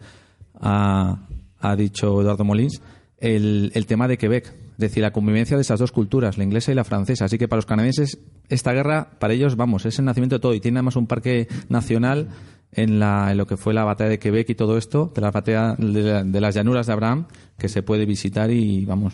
ha, 0.59 1.19
ha 1.59 1.75
dicho 1.75 2.21
Eduardo 2.21 2.43
Molins, 2.43 2.81
el, 3.17 3.71
el 3.73 3.85
tema 3.85 4.07
de 4.07 4.17
Quebec. 4.17 4.47
Es 4.47 4.77
decir, 4.77 5.03
la 5.03 5.11
convivencia 5.11 5.57
de 5.57 5.61
esas 5.61 5.79
dos 5.79 5.91
culturas, 5.91 6.37
la 6.37 6.43
inglesa 6.43 6.71
y 6.71 6.75
la 6.75 6.83
francesa. 6.83 7.25
Así 7.25 7.37
que 7.37 7.47
para 7.47 7.57
los 7.57 7.65
canadienses, 7.65 8.19
esta 8.47 8.71
guerra, 8.71 9.09
para 9.19 9.33
ellos, 9.33 9.55
vamos, 9.55 9.85
es 9.85 9.99
el 9.99 10.05
nacimiento 10.05 10.37
de 10.37 10.39
todo. 10.39 10.53
Y 10.53 10.61
tiene 10.61 10.79
además 10.79 10.95
un 10.95 11.07
parque 11.07 11.47
nacional 11.67 12.29
en, 12.71 12.99
la, 12.99 13.31
en 13.31 13.37
lo 13.37 13.45
que 13.47 13.57
fue 13.57 13.73
la 13.73 13.83
batalla 13.83 14.09
de 14.09 14.19
Quebec 14.19 14.49
y 14.49 14.55
todo 14.55 14.77
esto, 14.77 15.11
de 15.13 15.21
la 15.21 15.31
batalla 15.31 15.75
de, 15.77 16.01
la- 16.03 16.23
de 16.23 16.41
las 16.41 16.55
llanuras 16.55 16.87
de 16.87 16.93
Abraham, 16.93 17.27
que 17.57 17.67
se 17.69 17.81
puede 17.83 18.05
visitar 18.05 18.51
y, 18.51 18.85
vamos, 18.85 19.13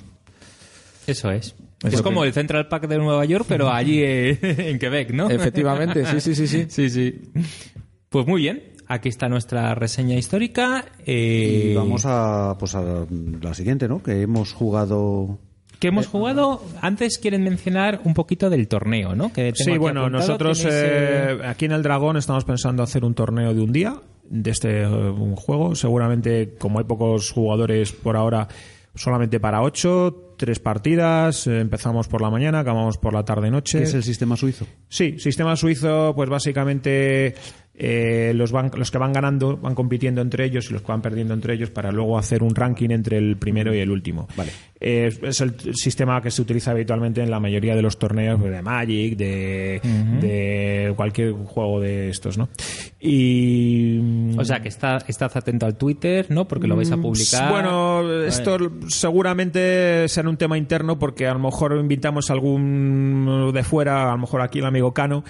Eso 1.08 1.32
es. 1.32 1.56
Eso 1.84 1.98
es 1.98 2.02
como 2.02 2.22
que- 2.22 2.28
el 2.28 2.34
Central 2.34 2.68
Park 2.68 2.88
de 2.88 2.98
Nueva 2.98 3.24
York, 3.26 3.46
pero 3.48 3.70
allí 3.70 4.02
eh, 4.02 4.40
en 4.42 4.80
Quebec, 4.80 5.12
¿no? 5.12 5.30
Efectivamente, 5.30 6.06
sí, 6.06 6.20
sí, 6.20 6.36
sí, 6.36 6.48
sí. 6.48 6.66
sí, 6.70 6.90
sí. 6.90 7.22
Pues 8.10 8.26
muy 8.28 8.42
bien. 8.42 8.64
Aquí 8.88 9.10
está 9.10 9.28
nuestra 9.30 9.74
reseña 9.74 10.16
histórica. 10.16 10.86
Eh, 11.06 11.72
Y 11.72 11.76
vamos 11.76 12.04
a, 12.06 12.56
pues 12.60 12.76
a 12.76 13.06
la 13.42 13.54
siguiente, 13.56 13.88
¿no? 13.88 14.02
Que 14.04 14.22
hemos 14.22 14.54
jugado... 14.54 15.40
que 15.86 15.90
hemos 15.90 16.08
jugado. 16.08 16.62
Antes 16.82 17.20
quieren 17.20 17.44
mencionar 17.44 18.02
un 18.04 18.14
poquito 18.16 18.50
del 18.50 18.68
torneo, 18.68 19.16
¿no? 19.16 19.32
Que 19.32 19.54
tengo 19.54 19.56
Sí, 19.56 19.70
aquí 19.72 19.78
bueno, 19.78 20.02
apuntado. 20.02 20.22
nosotros 20.22 20.66
eh, 20.66 20.70
eh, 20.72 21.40
aquí 21.46 21.66
en 21.66 21.74
el 21.74 21.84
Dragón 21.84 22.18
estamos 22.18 22.44
pensando 22.44 22.82
hacer 22.82 23.06
un 23.06 23.14
torneo 23.14 23.54
de 23.54 23.62
un 23.62 23.72
día 23.72 23.96
de 24.28 24.50
este 24.50 24.82
eh, 24.84 25.14
juego. 25.36 25.76
Seguramente, 25.76 26.56
como 26.58 26.80
hay 26.80 26.86
pocos 26.86 27.30
jugadores 27.32 27.92
por 27.92 28.18
ahora, 28.18 28.48
solamente 28.96 29.40
para 29.40 29.62
ocho, 29.62 30.34
tres 30.38 30.60
partidas. 30.60 31.46
eh, 31.48 31.60
empezamos 31.60 32.08
por 32.08 32.22
la 32.22 32.30
mañana, 32.32 32.60
acabamos 32.62 32.98
por 32.98 33.14
la 33.14 33.24
tarde-noche. 33.24 33.78
¿Qué 33.78 33.84
es 33.84 33.94
el 33.94 34.04
sistema 34.04 34.36
suizo? 34.36 34.66
Sí, 34.90 35.20
sistema 35.20 35.56
suizo, 35.56 36.14
pues 36.16 36.30
básicamente 36.30 37.36
eh, 37.78 38.32
los, 38.36 38.52
van- 38.54 38.72
los 38.76 38.90
que 38.90 38.98
van 38.98 39.12
ganando 39.12 39.58
van 39.58 39.76
compitiendo 39.76 40.22
entre 40.22 40.46
ellos 40.46 40.70
y 40.70 40.74
los 40.74 40.82
que 40.82 40.88
van 40.88 41.02
perdiendo 41.02 41.34
entre 41.34 41.54
ellos 41.56 41.70
para 41.72 41.92
luego 41.92 42.18
hacer 42.18 42.42
un 42.42 42.56
ranking 42.56 42.90
entre 42.92 43.18
el 43.18 43.36
primero 43.38 43.76
y 43.76 43.80
el 43.80 43.92
último. 43.92 44.28
Vale. 44.38 44.52
Eh, 44.80 45.10
es, 45.24 45.42
el 45.42 45.56
sistema 45.76 46.22
que 46.22 46.32
se 46.32 46.42
utiliza 46.42 46.72
habitualmente 46.72 47.22
en 47.22 47.30
la 47.32 47.40
mayoría 47.40 47.76
de 47.76 47.82
los 47.82 47.98
torneos 47.98 48.40
pues, 48.40 48.52
de 48.52 48.62
Magic, 48.62 49.18
de, 49.18 49.82
de 50.22 50.94
cualquier 50.96 51.32
juego 51.34 51.80
de 51.82 52.10
estos, 52.10 52.38
¿no? 52.38 52.50
Y 53.00 54.00
mm, 54.02 54.40
O 54.40 54.46
sea, 54.46 54.62
que 54.62 54.70
está, 54.70 54.98
estás 55.08 55.36
atento 55.36 55.66
al 55.66 55.76
Twitter, 55.78 56.28
¿no? 56.30 56.48
Porque 56.48 56.68
lo 56.68 56.76
vais 56.76 56.92
a 56.92 56.98
publicar. 56.98 57.52
bueno, 57.52 58.24
esto 58.26 58.58
seguramente 58.88 60.08
será 60.08 60.30
un 60.30 60.38
tema 60.38 60.58
interno 60.58 60.98
porque 61.00 61.28
a 61.28 61.34
lo 61.34 61.40
mejor 61.40 61.78
invitamos 61.80 62.30
a 62.30 62.34
algún 62.34 63.52
de 63.54 63.64
fuera, 63.64 64.10
a 64.10 64.12
lo 64.16 64.20
mejor 64.20 64.42
aquí 64.42 64.60
el 64.60 64.66
amigo 64.66 64.94
Cano, 64.94 65.24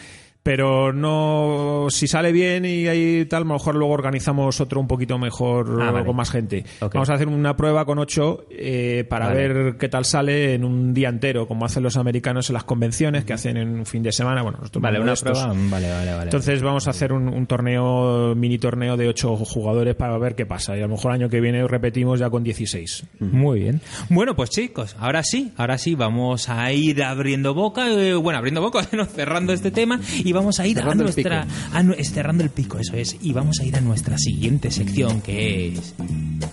Pero 0.45 0.93
no, 0.93 1.87
si 1.89 2.07
sale 2.07 2.31
bien 2.31 2.65
y 2.65 2.85
hay 2.85 3.25
tal, 3.25 3.41
a 3.41 3.45
lo 3.47 3.53
mejor 3.53 3.73
luego 3.73 3.91
organizamos 3.95 4.61
otro 4.61 4.79
un 4.79 4.87
poquito 4.87 5.17
mejor 5.17 5.79
Ah, 5.81 5.89
vale. 5.89 6.05
con 6.05 6.15
más 6.15 6.29
gente. 6.29 6.63
Vamos 6.79 7.09
a 7.09 7.15
hacer 7.15 7.27
una 7.27 7.55
prueba 7.55 7.83
con 7.83 7.97
ocho 7.97 8.45
eh, 8.51 9.05
para 9.09 9.25
Vale. 9.29 9.47
ver 9.47 9.77
qué 9.77 9.89
tal 9.89 10.05
sale 10.05 10.53
en 10.53 10.63
un 10.63 10.93
día 10.93 11.09
entero, 11.09 11.47
como 11.47 11.65
hacen 11.65 11.81
los 11.81 11.97
americanos 11.97 12.47
en 12.51 12.53
las 12.53 12.63
convenciones, 12.63 13.25
que 13.25 13.33
hacen 13.33 13.57
en 13.57 13.69
un 13.79 13.85
fin 13.87 14.03
de 14.03 14.11
semana. 14.11 14.43
Bueno, 14.43 14.59
nosotros 14.59 14.83
Vale, 14.83 14.99
vamos 14.99 15.23
una 15.23 15.31
prueba. 15.31 15.47
Vale, 15.71 15.89
vale, 15.89 16.11
vale. 16.11 16.23
Entonces 16.25 16.61
vamos 16.61 16.85
a 16.85 16.91
hacer 16.91 17.11
un, 17.11 17.27
un 17.27 17.47
torneo, 17.47 18.35
mini 18.35 18.59
torneo 18.59 18.97
de 18.97 19.07
ocho 19.07 19.35
jugadores 19.37 19.95
para 19.95 20.15
ver 20.19 20.35
qué 20.35 20.45
pasa. 20.45 20.77
Y 20.77 20.81
a 20.81 20.83
lo 20.83 20.89
mejor 20.89 21.11
año 21.11 21.27
que 21.27 21.41
viene 21.41 21.67
repetimos 21.67 22.19
ya 22.19 22.29
con 22.29 22.43
16. 22.43 23.03
Muy 23.19 23.61
bien. 23.61 23.81
Bueno, 24.09 24.35
pues 24.35 24.51
chicos, 24.51 24.95
ahora 24.99 25.23
sí, 25.23 25.53
ahora 25.57 25.79
sí, 25.79 25.95
vamos 25.95 26.49
a 26.49 26.71
ir 26.71 27.01
abriendo 27.03 27.55
boca, 27.55 27.89
eh, 27.89 28.13
bueno, 28.13 28.37
abriendo 28.37 28.61
boca, 28.61 28.83
cerrando 29.15 29.51
este 29.51 29.71
tema 29.71 29.99
y 30.23 30.34
vamos 30.35 30.59
a 30.59 30.67
ir 30.67 30.75
Cerrando 30.77 31.03
a 31.03 31.07
el 31.07 31.13
nuestra, 31.15 31.47
a 31.73 31.83
nu- 31.83 31.95
es 31.97 32.11
cerrando 32.11 32.43
el 32.43 32.49
pico, 32.51 32.77
eso 32.77 32.95
es, 32.95 33.15
y 33.21 33.33
vamos 33.33 33.59
a 33.59 33.65
ir 33.65 33.75
a 33.75 33.81
nuestra 33.81 34.17
siguiente 34.17 34.69
sección 34.71 35.21
que 35.21 35.69
es 35.69 35.93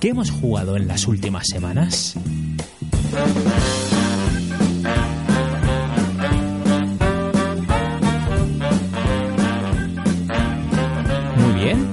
¿qué 0.00 0.08
hemos 0.08 0.30
jugado 0.30 0.76
en 0.76 0.88
las 0.88 1.06
últimas 1.06 1.44
semanas? 1.48 2.14
Muy 11.38 11.60
bien, 11.64 11.86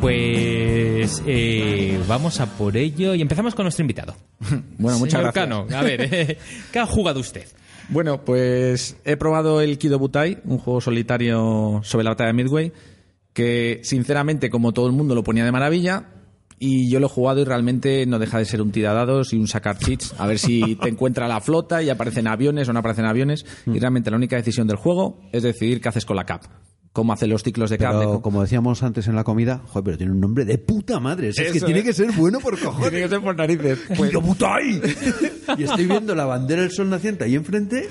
pues 0.00 1.22
eh, 1.26 2.00
vamos 2.08 2.40
a 2.40 2.46
por 2.46 2.76
ello 2.76 3.14
y 3.14 3.20
empezamos 3.22 3.54
con 3.54 3.64
nuestro 3.64 3.82
invitado. 3.82 4.14
Bueno, 4.78 4.98
muchas 4.98 5.12
Señor 5.20 5.32
gracias. 5.32 5.44
Cano, 5.44 5.66
a 5.76 5.82
ver, 5.82 6.38
¿qué 6.72 6.78
ha 6.78 6.86
jugado 6.86 7.20
usted? 7.20 7.46
Bueno, 7.88 8.24
pues 8.24 8.96
he 9.04 9.16
probado 9.16 9.60
el 9.60 9.78
Kido 9.78 9.98
Butai, 9.98 10.38
un 10.44 10.58
juego 10.58 10.80
solitario 10.80 11.80
sobre 11.82 12.04
la 12.04 12.10
batalla 12.10 12.28
de 12.28 12.34
Midway, 12.34 12.72
que 13.32 13.80
sinceramente, 13.82 14.50
como 14.50 14.72
todo 14.72 14.86
el 14.86 14.92
mundo, 14.92 15.14
lo 15.14 15.22
ponía 15.22 15.44
de 15.44 15.52
maravilla. 15.52 16.10
Y 16.58 16.88
yo 16.88 17.00
lo 17.00 17.06
he 17.06 17.10
jugado 17.10 17.40
y 17.40 17.44
realmente 17.44 18.06
no 18.06 18.18
deja 18.18 18.38
de 18.38 18.44
ser 18.44 18.62
un 18.62 18.70
tiradados 18.70 19.32
y 19.32 19.36
un 19.36 19.48
sacar 19.48 19.76
cheats. 19.76 20.14
A 20.18 20.26
ver 20.26 20.38
si 20.38 20.76
te 20.82 20.88
encuentra 20.88 21.28
la 21.28 21.40
flota 21.40 21.82
y 21.82 21.90
aparecen 21.90 22.26
aviones 22.26 22.68
o 22.68 22.72
no 22.72 22.78
aparecen 22.78 23.06
aviones. 23.06 23.44
Y 23.66 23.78
realmente 23.80 24.10
la 24.10 24.16
única 24.16 24.36
decisión 24.36 24.66
del 24.66 24.76
juego 24.76 25.20
es 25.32 25.42
decidir 25.42 25.80
qué 25.80 25.88
haces 25.88 26.06
con 26.06 26.16
la 26.16 26.24
cap. 26.24 26.44
Cómo 26.94 27.12
hacen 27.12 27.28
los 27.28 27.42
ciclos 27.42 27.68
de 27.70 27.76
Pero 27.76 28.04
co- 28.04 28.22
como 28.22 28.40
decíamos 28.40 28.82
antes 28.82 29.06
en 29.08 29.16
la 29.16 29.24
comida, 29.24 29.60
joder, 29.66 29.84
pero 29.84 29.98
tiene 29.98 30.12
un 30.12 30.20
nombre 30.20 30.44
de 30.46 30.56
puta 30.58 30.98
madre. 31.00 31.28
Es 31.30 31.36
que 31.52 31.60
tiene 31.60 31.82
que 31.82 31.92
ser 31.92 32.12
bueno 32.12 32.38
por 32.40 32.58
cojones. 32.58 32.88
Tiene 32.90 33.04
que 33.04 33.10
ser 33.10 33.20
por 33.20 33.36
narices. 33.36 33.78
Pues- 33.96 34.12
¡Yo 34.12 34.20
Butai! 34.22 34.80
y 35.58 35.64
estoy 35.64 35.86
viendo 35.86 36.14
la 36.14 36.24
bandera 36.24 36.62
del 36.62 36.70
sol 36.70 36.88
naciente 36.88 37.24
ahí 37.24 37.34
enfrente 37.34 37.88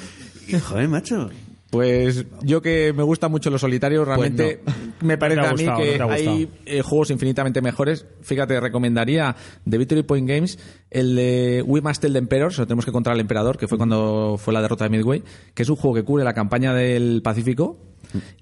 y, 0.47 0.57
joder, 0.57 0.87
macho. 0.87 1.29
Pues 1.69 2.25
yo 2.43 2.61
que 2.61 2.93
me 2.93 3.01
gustan 3.01 3.31
mucho 3.31 3.49
los 3.49 3.59
solitarios, 3.61 4.07
realmente 4.07 4.61
me 5.01 5.17
parece 5.17 5.41
No 5.41 5.41
te 5.41 5.47
ha 5.47 5.51
a 5.51 5.55
mí 5.55 5.63
gustado, 5.65 5.79
no 5.79 5.83
que 5.83 5.91
gustado. 5.91 6.11
hay 6.37 6.49
eh, 6.67 6.81
juegos 6.83 7.09
infinitamente 7.09 7.61
mejores. 7.63 8.05
Fíjate, 8.21 8.59
recomendaría 8.59 9.35
de 9.65 9.77
Victory 9.79 10.03
Point 10.03 10.29
Games 10.29 10.59
el 10.93 11.15
de 11.15 11.63
We 11.65 11.81
Must 11.81 12.01
Tell 12.01 12.13
the 12.13 12.19
Emperor, 12.19 12.53
se 12.53 12.61
lo 12.61 12.67
tenemos 12.67 12.85
que 12.85 12.91
contra 12.91 13.13
el 13.13 13.19
emperador, 13.19 13.57
que 13.57 13.67
fue 13.67 13.77
cuando 13.77 14.35
fue 14.37 14.53
la 14.53 14.61
derrota 14.61 14.85
de 14.85 14.89
Midway, 14.91 15.23
que 15.53 15.63
es 15.63 15.69
un 15.69 15.75
juego 15.75 15.95
que 15.95 16.03
cubre 16.03 16.23
la 16.23 16.33
campaña 16.33 16.73
del 16.73 17.21
Pacífico 17.23 17.77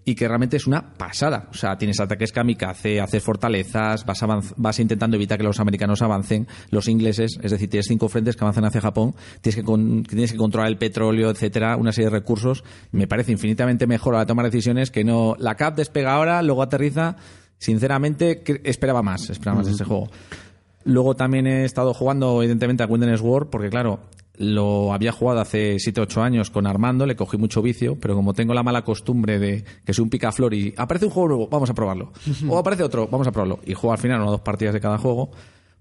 y 0.03 0.15
que 0.15 0.27
realmente 0.27 0.57
es 0.57 0.67
una 0.67 0.93
pasada. 0.95 1.47
O 1.49 1.53
sea, 1.53 1.77
tienes 1.77 1.97
ataques 2.01 2.33
kamikaze, 2.33 2.99
haces 2.99 3.23
fortalezas, 3.23 4.05
vas, 4.05 4.19
vas 4.57 4.79
intentando 4.79 5.15
evitar 5.15 5.37
que 5.37 5.45
los 5.45 5.61
americanos 5.61 6.01
avancen, 6.01 6.45
los 6.71 6.89
ingleses, 6.89 7.39
es 7.41 7.51
decir, 7.51 7.69
tienes 7.69 7.87
cinco 7.87 8.09
frentes 8.09 8.35
que 8.35 8.43
avanzan 8.43 8.65
hacia 8.65 8.81
Japón, 8.81 9.15
tienes 9.39 9.55
que, 9.55 9.63
con- 9.63 10.03
tienes 10.03 10.33
que 10.33 10.37
controlar 10.37 10.69
el 10.69 10.77
petróleo, 10.77 11.29
etcétera, 11.29 11.77
una 11.77 11.93
serie 11.93 12.09
de 12.09 12.17
recursos. 12.17 12.65
Me 12.91 13.07
parece 13.07 13.31
infinitamente 13.31 13.87
mejor 13.87 14.15
a 14.15 14.17
la 14.19 14.25
toma 14.25 14.43
de 14.43 14.49
decisiones 14.49 14.91
que 14.91 15.05
no. 15.05 15.35
La 15.39 15.55
CAP 15.55 15.77
despega 15.77 16.15
ahora, 16.15 16.41
luego 16.43 16.63
aterriza. 16.63 17.15
Sinceramente, 17.57 18.43
esperaba 18.63 19.03
más, 19.03 19.29
esperaba 19.29 19.59
más 19.59 19.67
de 19.67 19.73
este 19.73 19.83
juego. 19.85 20.09
Luego 20.83 21.15
también 21.15 21.47
he 21.47 21.65
estado 21.65 21.93
jugando, 21.93 22.41
evidentemente, 22.41 22.83
a 22.83 22.87
Wilderness 22.87 23.21
War, 23.21 23.49
porque 23.49 23.69
claro, 23.69 23.99
lo 24.37 24.93
había 24.93 25.11
jugado 25.11 25.39
hace 25.39 25.77
7 25.77 26.01
8 26.01 26.23
años 26.23 26.49
con 26.49 26.65
Armando, 26.65 27.05
le 27.05 27.15
cogí 27.15 27.37
mucho 27.37 27.61
vicio, 27.61 27.99
pero 27.99 28.15
como 28.15 28.33
tengo 28.33 28.53
la 28.53 28.63
mala 28.63 28.83
costumbre 28.83 29.39
de 29.39 29.63
que 29.85 29.93
soy 29.93 30.03
un 30.03 30.09
picaflor 30.09 30.53
y 30.53 30.73
aparece 30.77 31.05
un 31.05 31.11
juego 31.11 31.29
nuevo, 31.29 31.47
vamos 31.47 31.69
a 31.69 31.73
probarlo. 31.73 32.11
o 32.49 32.57
aparece 32.57 32.83
otro, 32.83 33.07
vamos 33.07 33.27
a 33.27 33.31
probarlo. 33.31 33.59
Y 33.65 33.73
juego 33.73 33.93
al 33.93 33.99
final 33.99 34.21
una 34.21 34.29
o 34.29 34.31
dos 34.31 34.41
partidas 34.41 34.73
de 34.73 34.79
cada 34.79 34.97
juego. 34.97 35.31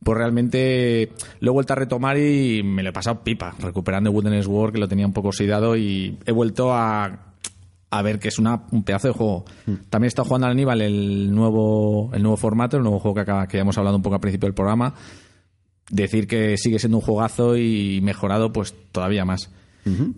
Pues 0.02 0.16
realmente 0.16 1.12
lo 1.40 1.50
he 1.50 1.52
vuelto 1.52 1.74
a 1.74 1.76
retomar 1.76 2.16
y 2.16 2.62
me 2.62 2.82
lo 2.82 2.88
he 2.88 2.92
pasado 2.92 3.22
pipa, 3.22 3.54
recuperando 3.58 4.10
Wilderness 4.10 4.46
War, 4.46 4.72
que 4.72 4.78
lo 4.78 4.88
tenía 4.88 5.06
un 5.06 5.12
poco 5.12 5.28
oxidado, 5.28 5.76
y 5.76 6.18
he 6.24 6.32
vuelto 6.32 6.72
a, 6.72 7.29
a 7.90 8.02
ver 8.02 8.18
que 8.20 8.28
es 8.28 8.38
una, 8.38 8.62
un 8.70 8.84
pedazo 8.84 9.08
de 9.08 9.14
juego. 9.14 9.44
También 9.90 10.04
he 10.04 10.08
estado 10.08 10.26
jugando 10.26 10.46
al 10.46 10.52
Aníbal 10.52 10.80
el 10.80 11.34
nuevo, 11.34 12.10
el 12.14 12.22
nuevo 12.22 12.36
formato, 12.36 12.76
el 12.76 12.84
nuevo 12.84 13.00
juego 13.00 13.16
que, 13.16 13.20
acaba, 13.22 13.48
que 13.48 13.58
hemos 13.58 13.76
hablado 13.78 13.96
un 13.96 14.02
poco 14.02 14.14
al 14.14 14.20
principio 14.20 14.46
del 14.46 14.54
programa. 14.54 14.94
Decir 15.90 16.28
que 16.28 16.56
sigue 16.56 16.78
siendo 16.78 16.98
un 16.98 17.02
jugazo 17.02 17.56
y 17.56 18.00
mejorado, 18.00 18.52
pues 18.52 18.74
todavía 18.92 19.24
más. 19.24 19.50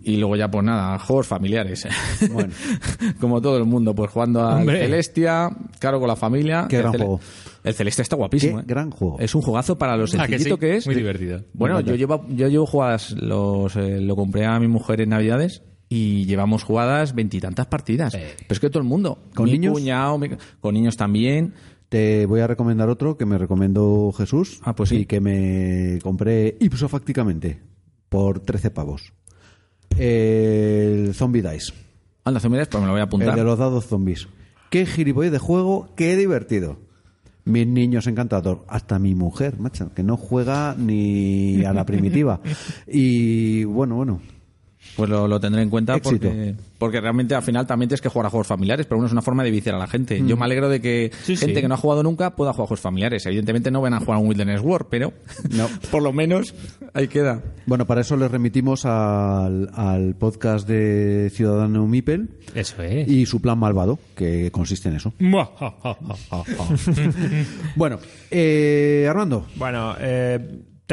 Y 0.03 0.17
luego 0.17 0.35
ya, 0.35 0.51
pues 0.51 0.63
nada, 0.63 0.99
juegos 0.99 1.25
familiares. 1.25 1.87
Bueno. 2.31 2.53
Como 3.19 3.41
todo 3.41 3.57
el 3.57 3.63
mundo, 3.63 3.95
pues 3.95 4.11
jugando 4.11 4.45
al 4.45 4.59
Hombre. 4.59 4.79
Celestia, 4.81 5.49
claro, 5.79 5.99
con 5.99 6.09
la 6.09 6.15
familia. 6.15 6.67
Qué 6.69 6.75
El 6.75 6.81
gran 6.83 6.93
juego. 6.93 7.19
El 7.63 7.73
Celestia 7.73 8.01
está 8.03 8.15
guapísimo. 8.15 8.57
Qué 8.57 8.63
¿eh? 8.63 8.65
gran 8.67 8.91
juego. 8.91 9.17
Es 9.19 9.33
un 9.33 9.41
jugazo 9.41 9.77
para 9.77 9.95
lo 9.95 10.03
Ah, 10.03 10.27
que 10.27 10.37
sencillito 10.37 10.55
sí, 10.55 10.59
que, 10.59 10.75
es. 10.75 10.85
muy 10.85 10.95
divertido. 10.95 11.43
Bueno, 11.53 11.79
yo 11.79 11.95
llevo, 11.95 12.23
yo 12.29 12.49
llevo 12.49 12.67
jugadas, 12.67 13.11
los, 13.13 13.75
eh, 13.77 13.99
lo 13.99 14.15
compré 14.15 14.45
a 14.45 14.59
mi 14.59 14.67
mujer 14.67 15.01
en 15.01 15.09
Navidades 15.09 15.63
y 15.89 16.25
llevamos 16.25 16.63
jugadas 16.63 17.13
veintitantas 17.15 17.67
partidas. 17.67 18.13
Pero 18.13 18.27
es 18.49 18.59
que 18.59 18.69
todo 18.69 18.81
el 18.81 18.87
mundo. 18.89 19.23
¿Con 19.35 19.45
mi 19.45 19.53
niños? 19.53 19.73
cuñado, 19.73 20.17
mi- 20.17 20.29
con 20.59 20.73
niños 20.73 20.97
también. 20.97 21.53
Te 21.89 22.25
voy 22.25 22.39
a 22.39 22.47
recomendar 22.47 22.89
otro 22.89 23.17
que 23.17 23.25
me 23.27 23.37
recomendó 23.37 24.11
Jesús 24.11 24.59
Ah, 24.63 24.75
pues 24.75 24.89
sí. 24.89 24.95
y 24.97 25.05
que 25.05 25.19
me 25.21 25.99
compré 26.01 26.57
ipso 26.59 26.89
fácticamente 26.89 27.59
por 28.09 28.39
13 28.39 28.71
pavos. 28.71 29.13
El 29.97 31.13
Zombie 31.13 31.41
Dice. 31.41 31.73
Anda, 32.25 32.39
mira, 32.49 32.65
pues 32.65 32.81
me 32.81 32.87
lo 32.87 32.93
voy 32.93 32.99
a 33.01 33.03
El 33.03 33.07
apuntar. 33.07 33.35
de 33.35 33.43
los 33.43 33.59
dados 33.59 33.85
zombies. 33.85 34.27
Qué 34.69 34.85
gilipollez 34.85 35.31
de 35.31 35.37
juego, 35.39 35.89
qué 35.95 36.15
divertido. 36.15 36.79
Mis 37.45 37.67
niños 37.67 38.07
encantador, 38.07 38.63
hasta 38.69 38.97
mi 38.97 39.13
mujer, 39.13 39.59
macho, 39.59 39.93
que 39.93 40.01
no 40.01 40.15
juega 40.17 40.75
ni 40.77 41.63
a 41.65 41.73
la 41.73 41.85
primitiva. 41.85 42.39
Y 42.87 43.65
bueno, 43.65 43.95
bueno, 43.97 44.21
Pues 44.95 45.09
lo, 45.09 45.27
lo 45.27 45.39
tendré 45.39 45.63
en 45.63 45.69
cuenta 45.71 45.95
Éxito. 45.95 46.27
porque, 46.27 46.55
porque 46.77 47.01
realmente 47.01 47.33
al 47.33 47.41
final 47.41 47.65
también 47.65 47.89
tienes 47.89 48.01
que 48.01 48.09
jugar 48.09 48.27
a 48.27 48.29
juegos 48.29 48.45
familiares, 48.45 48.85
pero 48.85 48.97
uno 48.99 49.07
es 49.07 49.11
una 49.11 49.23
forma 49.23 49.43
de 49.43 49.49
viciar 49.49 49.73
a 49.73 49.79
la 49.79 49.87
gente. 49.87 50.21
Yo 50.25 50.37
me 50.37 50.45
alegro 50.45 50.69
de 50.69 50.81
que 50.81 51.09
Sí, 51.23 51.35
gente 51.35 51.55
sí. 51.55 51.61
que 51.61 51.67
no 51.67 51.73
ha 51.73 51.77
jugado 51.77 52.03
nunca 52.03 52.35
pueda 52.35 52.51
jugar 52.53 52.65
a 52.65 52.67
juegos 52.67 52.79
familiares. 52.81 53.25
Evidentemente 53.25 53.71
no 53.71 53.81
van 53.81 53.95
a 53.95 53.99
jugar 53.99 54.17
a 54.17 54.19
un 54.21 54.27
Wilderness 54.27 54.61
War, 54.61 54.85
pero 54.89 55.11
No. 55.49 55.67
por 55.91 56.03
lo 56.03 56.13
menos 56.13 56.53
ahí 56.93 57.07
queda. 57.07 57.41
Bueno, 57.65 57.87
para 57.87 58.01
eso 58.01 58.15
les 58.17 58.29
remitimos 58.29 58.85
al, 58.85 59.69
al 59.73 60.13
podcast 60.15 60.67
de 60.67 61.31
Ciudadano 61.33 61.87
Mipel 61.87 62.29
Eso 62.53 62.83
es. 62.83 63.07
y 63.07 63.25
su 63.25 63.41
plan 63.41 63.57
malvado, 63.57 63.97
que 64.15 64.51
consiste 64.51 64.89
en 64.89 64.95
eso. 64.97 65.11
Bueno, 67.75 67.99
eh, 68.29 69.07
Armando, 69.09 69.47
Bueno, 69.55 69.95
eh, 69.99 70.39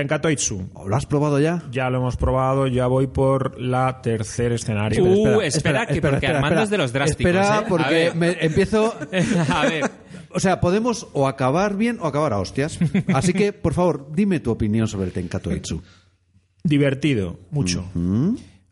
Tenkatoitsu. 0.01 0.71
¿lo 0.87 0.97
has 0.97 1.07
probado 1.07 1.39
ya? 1.41 1.63
Ya 1.71 1.91
lo 1.91 1.99
hemos 1.99 2.17
probado, 2.17 2.67
ya 2.67 2.87
voy 2.87 3.07
por 3.07 3.61
la 3.61 4.01
tercer 4.03 4.53
escenario. 4.53 5.05
Uh, 5.05 5.41
espera, 5.43 5.87
que 5.87 6.01
porque 6.01 6.27
Armando 6.27 6.63
es 6.63 6.71
de 6.71 6.79
los 6.79 6.93
drásticos. 6.93 7.33
Espera, 7.33 7.57
¿eh? 7.57 7.59
A 7.59 7.67
porque 7.67 7.95
ver. 7.95 8.15
me 8.17 8.37
empiezo... 8.45 8.95
A 9.51 9.67
ver. 9.67 9.91
O 10.33 10.39
sea, 10.39 10.61
podemos 10.61 11.09
o 11.13 11.27
acabar 11.27 11.77
bien 11.77 11.99
o 12.01 12.07
acabar 12.07 12.33
a 12.33 12.39
hostias. 12.39 12.79
Así 13.13 13.33
que, 13.33 13.53
por 13.53 13.75
favor, 13.75 14.11
dime 14.15 14.39
tu 14.39 14.51
opinión 14.53 14.87
sobre 14.87 15.07
el 15.07 15.13
Tenkatoitsu. 15.13 15.83
Divertido, 16.63 17.41
mucho. 17.51 17.85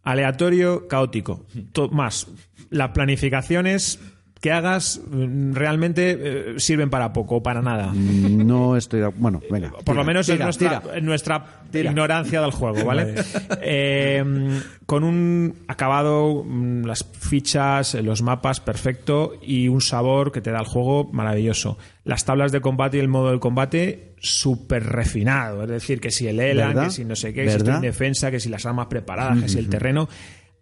Aleatorio, 0.03 0.87
caótico. 0.87 1.47
To- 1.73 1.89
más, 1.89 2.29
las 2.71 2.91
planificaciones 2.91 3.99
que 4.41 4.53
hagas 4.53 5.01
mm, 5.11 5.53
realmente 5.55 6.17
eh, 6.19 6.55
sirven 6.59 6.91
para 6.91 7.13
poco 7.13 7.37
o 7.37 7.43
para 7.43 7.61
nada. 7.63 7.93
No 7.95 8.77
estoy... 8.77 9.01
de- 9.01 9.09
Bueno, 9.17 9.41
venga. 9.51 9.71
Por 9.71 9.83
tira, 9.85 9.95
lo 9.97 10.05
menos 10.05 10.27
tira, 10.27 10.37
es 10.37 10.43
nuestra, 10.45 10.81
tira. 10.81 10.97
en 10.97 11.05
nuestra 11.05 11.45
Tira. 11.71 11.91
ignorancia 11.91 12.41
del 12.41 12.53
juego, 12.53 12.85
¿vale? 12.85 13.15
Eh, 13.63 14.61
con 14.87 15.05
un 15.05 15.55
acabado, 15.69 16.45
mm, 16.47 16.85
las 16.85 17.05
fichas, 17.05 17.95
eh, 17.95 18.03
los 18.03 18.23
mapas 18.23 18.61
perfecto 18.61 19.33
y 19.43 19.69
un 19.69 19.81
sabor 19.81 20.33
que 20.33 20.41
te 20.41 20.51
da 20.51 20.61
el 20.61 20.67
juego 20.67 21.09
maravilloso. 21.13 21.77
Las 22.05 22.25
tablas 22.25 22.53
de 22.53 22.61
combate 22.61 22.97
y 22.97 23.01
el 23.01 23.09
modo 23.09 23.31
del 23.31 23.41
combate 23.41 24.15
súper 24.21 24.85
refinado. 24.85 25.63
Es 25.65 25.69
decir, 25.69 26.01
que 26.01 26.11
si 26.11 26.27
el 26.27 26.41
ELAN, 26.41 26.69
¿Verdad? 26.69 26.85
que 26.85 26.91
si 26.91 27.05
no 27.05 27.15
sé 27.17 27.35
qué, 27.35 27.43
que 27.43 27.51
si 27.51 27.57
estoy 27.57 27.67
¿Verdad? 27.67 27.85
en 27.85 27.91
defensa, 27.91 28.31
que 28.31 28.41
si 28.41 28.49
las 28.49 28.65
armas 28.67 28.87
preparadas, 28.87 29.43
que 29.43 29.49
si 29.49 29.59
el 29.59 29.69
terreno. 29.69 30.09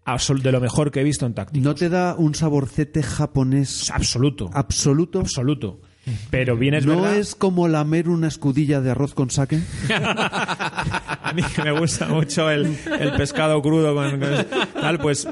De 0.07 0.53
lo 0.53 0.61
mejor 0.61 0.91
que 0.93 1.01
he 1.01 1.05
visto 1.05 1.27
en 1.27 1.35
táctico. 1.35 1.65
¿No 1.65 1.75
te 1.75 1.89
da 1.89 2.15
un 2.17 2.35
saborcete 2.35 3.03
japonés 3.03 3.91
Absoluto. 3.91 4.49
absoluto? 4.53 5.19
Absoluto. 5.21 5.81
Pero 6.31 6.57
bien 6.57 6.75
es 6.75 6.87
¿No 6.87 7.01
verdad. 7.03 7.17
es 7.17 7.35
como 7.35 7.67
lamer 7.67 8.09
una 8.09 8.29
escudilla 8.29 8.81
de 8.81 8.93
arroz 8.93 9.13
con 9.15 9.29
sake? 9.31 9.59
A 9.91 11.33
mí 11.35 11.43
que 11.55 11.63
me 11.65 11.73
gusta 11.73 12.07
mucho 12.07 12.49
el, 12.49 12.77
el 13.01 13.13
pescado 13.17 13.61
crudo 13.61 13.93
con, 13.95 14.21
con- 14.21 14.47
tal, 14.81 14.99
pues 15.01 15.27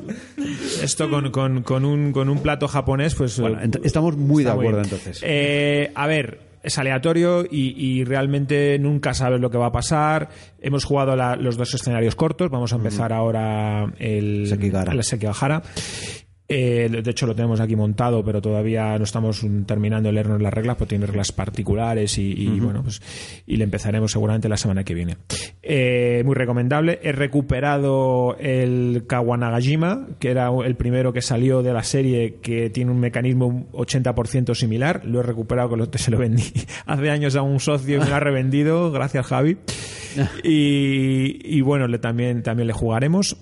esto 0.83 1.09
con, 1.09 1.31
con- 1.31 1.63
con 1.63 1.85
un, 1.85 2.11
con 2.13 2.29
un 2.29 2.39
plato 2.41 2.67
japonés, 2.67 3.15
pues 3.15 3.39
Bueno, 3.39 3.61
eh, 3.63 3.71
estamos 3.85 4.17
muy 4.17 4.43
de 4.43 4.51
acuerdo 4.51 4.81
bien. 4.81 4.85
entonces. 4.85 5.21
Eh, 5.23 5.93
a 5.95 6.07
ver, 6.09 6.41
es 6.65 6.79
aleatorio 6.79 7.45
y, 7.45 7.75
y 7.79 8.05
realmente 8.05 8.79
nunca 8.81 9.15
sabes 9.15 9.41
lo 9.41 9.51
que 9.51 9.59
va 9.59 9.67
a 9.67 9.73
pasar. 9.73 10.31
Hemos 10.61 10.85
jugado 10.85 11.15
la- 11.15 11.37
los 11.37 11.57
dos 11.57 11.73
escenarios 11.75 12.15
cortos. 12.17 12.51
Vamos 12.51 12.73
a 12.73 12.77
empezar 12.77 13.13
ahora 13.13 13.93
el 14.95 15.05
Sekigahara. 15.05 15.63
Eh, 16.47 16.91
de 17.03 17.11
hecho, 17.11 17.27
lo 17.27 17.35
tenemos 17.35 17.61
aquí 17.61 17.75
montado, 17.75 18.23
pero 18.23 18.43
todavía 18.43 18.99
no 18.99 19.05
estamos 19.05 19.45
terminando 19.65 20.09
de 20.09 20.13
leernos 20.13 20.43
las 20.43 20.53
reglas, 20.53 20.77
porque 20.77 20.91
tiene 20.91 21.07
reglas 21.07 21.33
particulares 21.33 22.19
y, 22.19 22.33
y, 22.33 22.61
bueno, 22.61 22.83
pues 22.83 23.01
y 23.47 23.57
le 23.57 23.65
empezaremos 23.65 24.13
seguramente 24.13 24.49
la 24.49 24.59
semana 24.59 24.85
que 24.85 24.93
viene. 24.93 25.17
Eh, 25.63 26.23
muy 26.27 26.35
recomendable. 26.35 27.01
He 27.03 27.13
recuperado 27.13 28.37
el 28.39 29.05
Kawanagajima, 29.07 30.09
que 30.19 30.31
era 30.31 30.51
el 30.65 30.77
primero 30.77 31.15
que 31.15 31.23
salió 31.23 31.63
de 31.63 31.73
la 31.73 31.83
serie, 31.83 32.37
que 32.43 32.69
tiene 32.69 32.91
un 32.91 33.01
mecanismo 33.01 33.47
un 33.47 33.73
80% 33.73 34.55
similar. 34.55 35.03
Lo 35.07 35.21
he 35.21 35.23
recuperado, 35.23 35.71
que 35.71 35.77
lo, 35.77 35.89
se 35.95 36.11
lo 36.11 36.19
vendí 36.19 36.53
hace 36.87 37.11
años 37.11 37.37
a 37.37 37.43
un 37.43 37.59
socio 37.59 37.97
y 37.97 38.01
me 38.01 38.07
lo 38.07 38.15
ha 38.15 38.21
revendido. 38.21 38.93
Gracias, 38.93 39.27
Javi. 39.27 39.57
Y, 40.45 41.41
y 41.43 41.61
bueno, 41.63 41.89
le, 41.89 41.99
también, 41.99 42.45
también 42.45 42.69
le 42.69 42.73
jugaremos. 42.73 43.37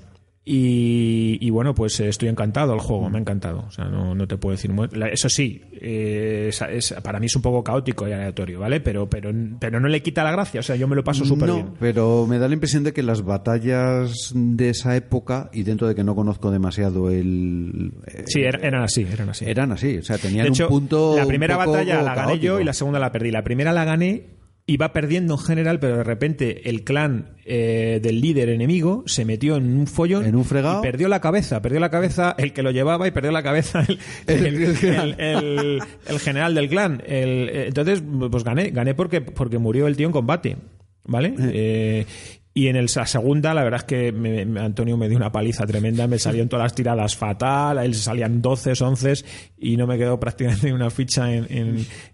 Y, 0.45 1.39
y 1.41 1.51
bueno, 1.51 1.73
pues 1.73 2.01
eh, 2.01 2.09
estoy 2.09 2.29
encantado 2.29 2.73
del 2.73 2.81
juego, 2.81 3.09
me 3.09 3.19
ha 3.19 3.21
encantado. 3.21 3.65
O 3.69 3.71
sea, 3.71 3.85
no, 3.85 4.13
no 4.15 4.27
te 4.27 4.37
puedo 4.37 4.57
decir. 4.57 4.73
Eso 5.13 5.29
sí, 5.29 5.63
eh, 5.81 6.47
es- 6.49 6.63
es- 6.63 6.95
para 7.01 7.21
mí 7.21 7.27
es 7.27 7.37
un 7.37 7.43
poco 7.43 7.63
caótico 7.63 8.09
y 8.09 8.13
aleatorio, 8.13 8.59
¿vale? 8.59 8.81
Pero, 8.81 9.09
pero, 9.09 9.31
pero 9.61 9.79
no 9.79 9.87
le 9.87 10.03
quita 10.03 10.25
la 10.25 10.33
gracia. 10.33 10.59
O 10.59 10.63
sea, 10.65 10.75
yo 10.75 10.89
me 10.89 10.97
lo 10.97 11.05
paso 11.05 11.25
súper 11.25 11.49
no, 11.49 11.55
bien. 11.55 11.69
pero 11.79 12.27
me 12.27 12.39
da 12.41 12.49
la 12.49 12.55
impresión 12.55 12.83
de 12.83 12.93
que 12.93 13.05
las 13.05 13.23
batallas 13.23 14.33
de 14.35 14.71
esa 14.71 14.97
época, 14.97 15.49
y 15.53 15.63
dentro 15.63 15.87
de 15.87 15.95
que 15.95 16.03
no 16.03 16.17
conozco 16.17 16.51
demasiado 16.51 17.09
el... 17.11 17.93
eh, 18.09 18.25
Sí, 18.27 18.41
er- 18.41 18.65
eran 18.65 18.83
así, 18.83 19.07
eran 19.11 19.29
así. 19.29 19.45
eran 19.47 19.71
así, 19.71 19.99
o 19.99 20.03
sea, 20.03 20.19
tenían 20.19 20.45
de 20.47 20.49
hecho, 20.51 20.65
un 20.65 20.71
punto 20.71 21.15
la 21.17 21.23
un 21.23 21.29
primera 21.29 21.57
poco 21.57 21.71
batalla 21.73 22.03
la 22.03 22.15
gané 22.17 22.41
yo 22.41 22.59
y 22.59 22.65
la 22.65 22.73
segunda 22.73 22.99
la 22.99 23.13
perdí. 23.13 23.31
La 23.31 23.45
primera 23.45 23.73
la 23.73 23.85
gané, 23.85 24.25
iba 24.73 24.93
perdiendo 24.93 25.35
en 25.35 25.41
general, 25.41 25.79
pero 25.81 25.97
de 25.99 26.05
repente 26.05 26.69
el 26.69 26.85
clan 26.85 27.37
eh, 27.45 28.01
del 28.03 28.21
líder 28.21 28.49
enemigo 28.49 29.03
se 29.07 29.25
metió 29.25 29.57
en 29.57 29.77
un 29.77 29.87
follón 29.87 30.25
En 30.25 30.35
un 30.37 30.45
fregado. 30.45 30.81
y 30.81 30.83
perdió 30.83 31.09
la 31.09 31.21
cabeza. 31.21 31.61
Perdió 31.63 31.81
la 31.81 31.91
cabeza 31.91 32.35
el 32.39 32.53
que 32.53 32.63
lo 32.63 32.71
llevaba 32.71 33.07
y 33.09 33.11
perdió 33.11 33.33
la 33.33 33.43
cabeza 33.43 33.85
el, 33.87 33.99
el- 34.27 34.47
El- 34.47 34.63
el 34.63 34.77
general. 34.77 35.17
el- 35.19 35.59
el- 35.59 35.83
el 36.09 36.19
general 36.21 36.55
del 36.55 36.69
clan. 36.69 37.03
El- 37.07 37.49
eh, 37.49 37.65
entonces, 37.69 38.03
pues 38.31 38.45
gané. 38.45 38.71
Gané 38.71 38.95
porque, 38.95 39.21
porque 39.21 39.59
murió 39.59 39.87
el 39.87 39.97
tío 39.97 40.07
en 40.07 40.13
combate. 40.13 40.57
¿Vale? 41.05 41.35
Eh, 41.39 42.07
y 42.55 42.69
en 42.69 42.77
el, 42.77 42.87
la 42.95 43.07
segunda, 43.07 43.55
la 43.55 43.65
verdad 43.65 43.81
es 43.81 43.85
que 43.85 44.13
me- 44.13 44.43
Antonio 44.61 44.97
me 44.97 45.09
dio 45.09 45.17
una 45.17 45.33
paliza 45.33 45.67
tremenda, 45.67 46.07
me 46.07 46.19
salían 46.19 46.49
todas 46.49 46.65
las 46.65 46.75
tiradas 46.75 47.17
fatal, 47.17 47.79
a 47.79 47.85
él 47.85 47.95
salían 47.95 48.43
12, 48.43 48.73
11 48.79 49.13
y 49.59 49.77
no 49.77 49.87
me 49.87 49.97
quedó 49.97 50.21
prácticamente 50.21 50.73
una 50.73 50.91
ficha 50.91 51.33
en, 51.33 51.47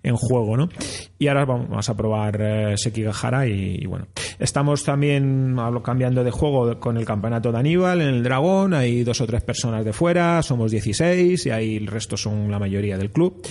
en- 0.03 0.17
juego, 0.17 0.57
¿no? 0.57 0.69
Y 1.19 1.29
ahora 1.29 1.45
vamos, 1.45 1.89
a 1.89 1.97
probar 1.97 2.39
eh, 2.41 2.75
Sekigahara 2.77 3.47
y, 3.47 3.79
y 3.83 3.87
bueno. 3.87 4.07
Estamos 4.39 4.85
también 4.85 5.57
hablo, 5.59 5.83
cambiando 5.83 6.23
de 6.23 6.31
juego 6.31 6.79
con 6.79 6.97
el 6.97 7.05
campeonato 7.05 7.51
de 7.51 7.59
Aníbal 7.59 8.01
en 8.01 8.09
el 8.09 8.23
Dragón, 8.23 8.75
hay 8.75 9.03
dos 9.05 9.21
o 9.21 9.27
tres 9.27 9.43
personas 9.43 9.85
de 9.85 9.93
fuera, 9.93 10.43
somos 10.43 10.71
16 10.71 11.47
y 11.47 11.51
ahí 11.51 11.77
el 11.77 11.87
resto 11.89 12.17
son 12.17 12.51
la 12.51 12.59
mayoría 12.59 12.97
del 12.97 13.11
club. 13.11 13.43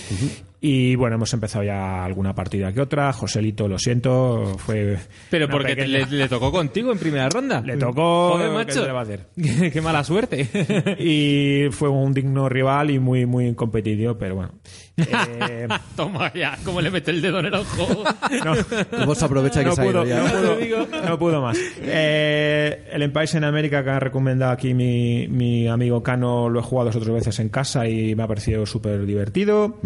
Y 0.60 0.96
bueno, 0.96 1.14
hemos 1.14 1.32
empezado 1.34 1.62
ya 1.64 2.04
alguna 2.04 2.34
partida 2.34 2.72
que 2.72 2.80
otra. 2.80 3.12
Joselito, 3.12 3.68
lo 3.68 3.78
siento, 3.78 4.56
fue. 4.58 4.98
Pero 5.30 5.48
porque 5.48 5.76
pequeña- 5.76 6.06
le, 6.10 6.16
le 6.18 6.28
tocó 6.28 6.50
contigo 6.50 6.90
en 6.90 6.98
primera 6.98 7.28
ronda. 7.28 7.60
Le 7.60 7.76
tocó, 7.76 8.30
Joder, 8.32 8.48
¿qué 8.48 8.54
macho. 8.54 8.72
se 8.80 8.86
le 8.86 8.92
va 8.92 8.98
a 8.98 9.02
hacer? 9.02 9.26
Qué, 9.40 9.70
qué 9.70 9.80
mala 9.80 10.02
suerte. 10.02 10.48
y 10.98 11.70
fue 11.70 11.88
un 11.88 12.12
digno 12.12 12.48
rival 12.48 12.90
y 12.90 12.98
muy 12.98 13.24
muy 13.24 13.54
competitivo, 13.54 14.18
pero 14.18 14.34
bueno. 14.34 14.50
Eh, 14.96 15.68
Toma 15.96 16.32
ya, 16.34 16.58
cómo 16.64 16.80
le 16.80 16.90
mete 16.90 17.12
el 17.12 17.22
dedo 17.22 17.38
en 17.38 17.46
el 17.46 17.54
ojo. 17.54 18.02
no, 18.44 18.54
¿Cómo 18.98 19.14
se 19.14 19.24
aprovecha 19.24 19.60
que 19.60 19.66
no 19.66 19.74
se 19.76 19.80
ha 19.80 19.84
pudo, 19.84 20.04
ido 20.04 20.16
ya? 20.16 20.22
no 20.22 20.28
pudo- 20.28 20.56
Te 20.56 20.64
digo. 20.64 20.86
no 21.06 21.18
pudo 21.20 21.40
más. 21.42 21.58
Eh, 21.80 22.88
el 22.90 23.02
Empire 23.02 23.28
en 23.34 23.44
América 23.44 23.84
que 23.84 23.90
ha 23.90 24.00
recomendado 24.00 24.50
aquí 24.52 24.74
mi, 24.74 25.28
mi 25.28 25.68
amigo 25.68 26.02
Cano 26.02 26.48
lo 26.48 26.58
he 26.58 26.62
jugado 26.64 26.86
dos 26.86 26.96
o 26.96 27.00
tres 27.00 27.14
veces 27.14 27.38
en 27.38 27.48
casa 27.48 27.88
y 27.88 28.16
me 28.16 28.24
ha 28.24 28.26
parecido 28.26 28.66
súper 28.66 29.06
divertido. 29.06 29.78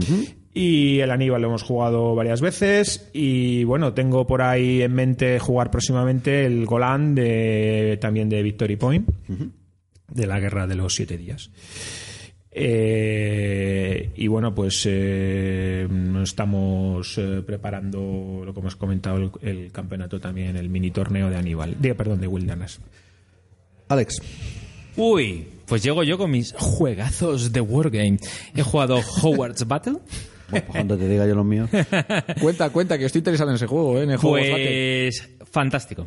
Y 0.55 1.01
el 1.01 1.11
Aníbal 1.11 1.41
lo 1.41 1.49
hemos 1.49 1.63
jugado 1.63 2.15
varias 2.15 2.41
veces. 2.41 3.09
Y 3.13 3.65
bueno, 3.65 3.95
tengo 3.95 4.27
por 4.27 4.43
ahí 4.43 4.83
en 4.83 4.93
mente 4.93 5.39
jugar 5.39 5.71
próximamente 5.71 6.45
el 6.45 6.67
Golan 6.67 7.15
de, 7.15 7.99
también 8.01 8.29
de 8.29 8.43
Victory 8.43 8.77
Point, 8.77 9.09
de 10.09 10.27
la 10.27 10.41
Guerra 10.41 10.67
de 10.67 10.75
los 10.75 10.95
Siete 10.95 11.17
Días. 11.17 11.51
Eh, 12.55 14.11
y 14.15 14.27
bueno, 14.29 14.55
pues 14.55 14.87
eh, 14.87 15.89
estamos 16.23 17.17
eh, 17.17 17.43
preparando, 17.47 18.43
lo 18.45 18.53
que 18.53 18.61
hemos 18.61 18.77
comentado, 18.77 19.17
el, 19.17 19.31
el 19.41 19.73
campeonato 19.73 20.21
también, 20.21 20.57
el 20.57 20.69
mini 20.69 20.91
torneo 20.91 21.31
de 21.31 21.37
Aníbal, 21.37 21.81
de, 21.81 21.95
perdón, 21.95 22.21
de 22.21 22.27
Wilderness. 22.27 22.79
Alex, 23.89 24.21
Uy, 24.97 25.47
pues 25.67 25.83
llego 25.83 26.03
yo 26.03 26.19
con 26.19 26.31
mis 26.31 26.53
juegazos 26.53 27.53
de 27.53 27.61
Wargame. 27.61 28.19
He 28.55 28.63
jugado 28.63 29.01
Howard's 29.23 29.67
Battle. 29.67 29.99
Bueno, 30.53 30.67
pues 30.67 30.77
cuando 30.77 30.99
te 30.99 31.09
diga 31.09 31.27
yo 31.27 31.35
los 31.35 31.45
míos. 31.45 31.71
Cuenta, 32.41 32.71
cuenta, 32.71 32.99
que 32.99 33.07
estoy 33.07 33.21
interesado 33.21 33.51
en 33.51 33.57
ese 33.57 33.67
juego, 33.67 33.99
¿eh? 33.99 34.05
en 34.05 34.11
el 34.11 34.17
juego. 34.19 34.37
Pues 34.37 35.31
fantástico. 35.51 36.07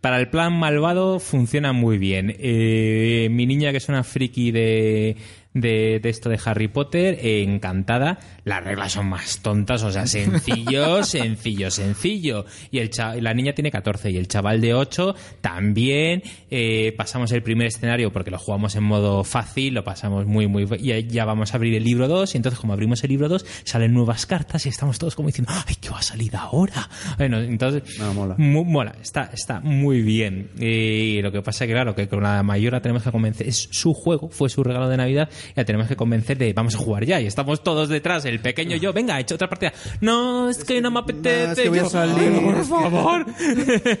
Para 0.00 0.18
el 0.18 0.28
plan 0.28 0.58
malvado 0.58 1.20
funciona 1.20 1.72
muy 1.74 1.98
bien. 1.98 2.34
Eh, 2.38 3.28
mi 3.30 3.44
niña, 3.46 3.70
que 3.70 3.76
es 3.76 3.88
una 3.88 4.02
friki 4.02 4.50
de, 4.50 5.16
de, 5.52 5.98
de 6.00 6.08
esto 6.08 6.28
de 6.28 6.38
Harry 6.44 6.68
Potter, 6.68 7.18
eh, 7.20 7.42
encantada. 7.42 8.18
Las 8.44 8.62
reglas 8.64 8.92
son 8.92 9.08
más 9.08 9.40
tontas, 9.42 9.82
o 9.82 9.90
sea, 9.90 10.06
sencillo, 10.06 11.02
sencillo, 11.04 11.70
sencillo. 11.70 12.44
Y 12.70 12.78
el 12.78 12.90
cha- 12.90 13.16
la 13.16 13.34
niña 13.34 13.52
tiene 13.52 13.70
14 13.70 14.10
y 14.10 14.16
el 14.16 14.28
chaval 14.28 14.60
de 14.60 14.74
8 14.74 15.14
también. 15.40 16.22
Eh, 16.50 16.94
pasamos 16.96 17.32
el 17.32 17.42
primer 17.42 17.66
escenario 17.66 18.12
porque 18.12 18.30
lo 18.30 18.38
jugamos 18.38 18.76
en 18.76 18.84
modo 18.84 19.24
fácil, 19.24 19.74
lo 19.74 19.84
pasamos 19.84 20.26
muy, 20.26 20.46
muy. 20.46 20.66
Y 20.78 21.06
ya 21.08 21.24
vamos 21.24 21.52
a 21.52 21.56
abrir 21.56 21.74
el 21.74 21.84
libro 21.84 22.06
2. 22.08 22.34
Y 22.34 22.36
entonces, 22.38 22.58
como 22.60 22.72
abrimos 22.72 23.02
el 23.04 23.10
libro 23.10 23.28
2, 23.28 23.44
salen 23.64 23.92
nuevas 23.92 24.26
cartas 24.26 24.66
y 24.66 24.68
estamos 24.68 24.98
todos 24.98 25.14
como 25.14 25.28
diciendo, 25.28 25.52
¡ay, 25.66 25.74
qué 25.80 25.90
va 25.90 25.98
a 25.98 26.02
salir 26.02 26.34
ahora! 26.36 26.88
Bueno, 27.18 27.40
entonces. 27.40 27.98
Mola. 28.14 28.34
Mola, 28.38 28.94
está, 29.02 29.30
está 29.32 29.60
muy 29.60 30.02
bien. 30.02 30.50
Y 30.58 31.20
lo 31.22 31.32
que 31.32 31.42
pasa 31.42 31.64
es 31.64 31.68
que, 31.68 31.74
claro, 31.74 31.94
que 31.94 32.08
con 32.08 32.22
la 32.22 32.42
mayor 32.42 32.72
la 32.72 32.80
tenemos 32.80 33.02
que 33.02 33.10
convencer. 33.10 33.48
Es 33.48 33.68
su 33.70 33.92
juego, 33.94 34.28
fue 34.30 34.48
su 34.48 34.62
regalo 34.62 34.88
de 34.88 34.96
Navidad, 34.96 35.28
la 35.54 35.64
tenemos 35.64 35.88
que 35.88 35.96
convencer 35.96 36.38
de 36.38 36.52
vamos 36.52 36.74
a 36.74 36.78
jugar 36.78 37.04
ya. 37.04 37.20
Y 37.20 37.26
estamos 37.26 37.62
todos 37.62 37.88
detrás, 37.88 38.24
el 38.24 38.40
pequeño 38.40 38.76
yo, 38.76 38.92
venga, 38.92 39.18
he 39.18 39.22
hecho 39.22 39.34
otra 39.34 39.48
partida. 39.48 39.72
No, 40.00 40.48
es 40.50 40.64
que 40.64 40.80
no 40.80 40.90
me 40.90 41.00
apetece. 41.00 41.46
no, 41.46 41.52
es 41.52 41.58
que 41.60 41.68
voy 41.68 41.78
a 41.78 41.84
salir, 41.86 42.32
"Ay, 42.34 42.40
por 42.44 42.54
que- 42.56 42.64
favor. 42.64 43.26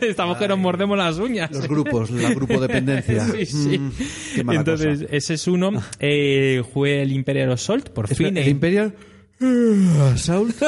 Estamos 0.02 0.36
que 0.38 0.48
nos 0.48 0.58
mordemos 0.58 0.96
las 0.98 1.18
uñas. 1.18 1.50
Los 1.50 1.68
grupos, 1.68 2.10
la 2.10 2.30
grupo 2.34 2.60
dependencia. 2.60 3.24
Sí, 3.30 3.46
sí. 3.46 3.78
Mm, 3.78 3.92
qué 4.34 4.44
mala 4.44 4.58
Entonces, 4.60 5.02
cosa. 5.02 5.16
ese 5.16 5.34
es 5.34 5.46
uno. 5.46 5.70
Eh, 5.98 6.62
jugué 6.72 7.02
el 7.02 7.12
Imperial 7.12 7.52
Assault, 7.52 7.90
por 7.90 8.08
fin. 8.08 8.36
¿El 8.36 8.46
eh, 8.46 8.50
Imperial? 8.50 8.94
Saul. 10.16 10.54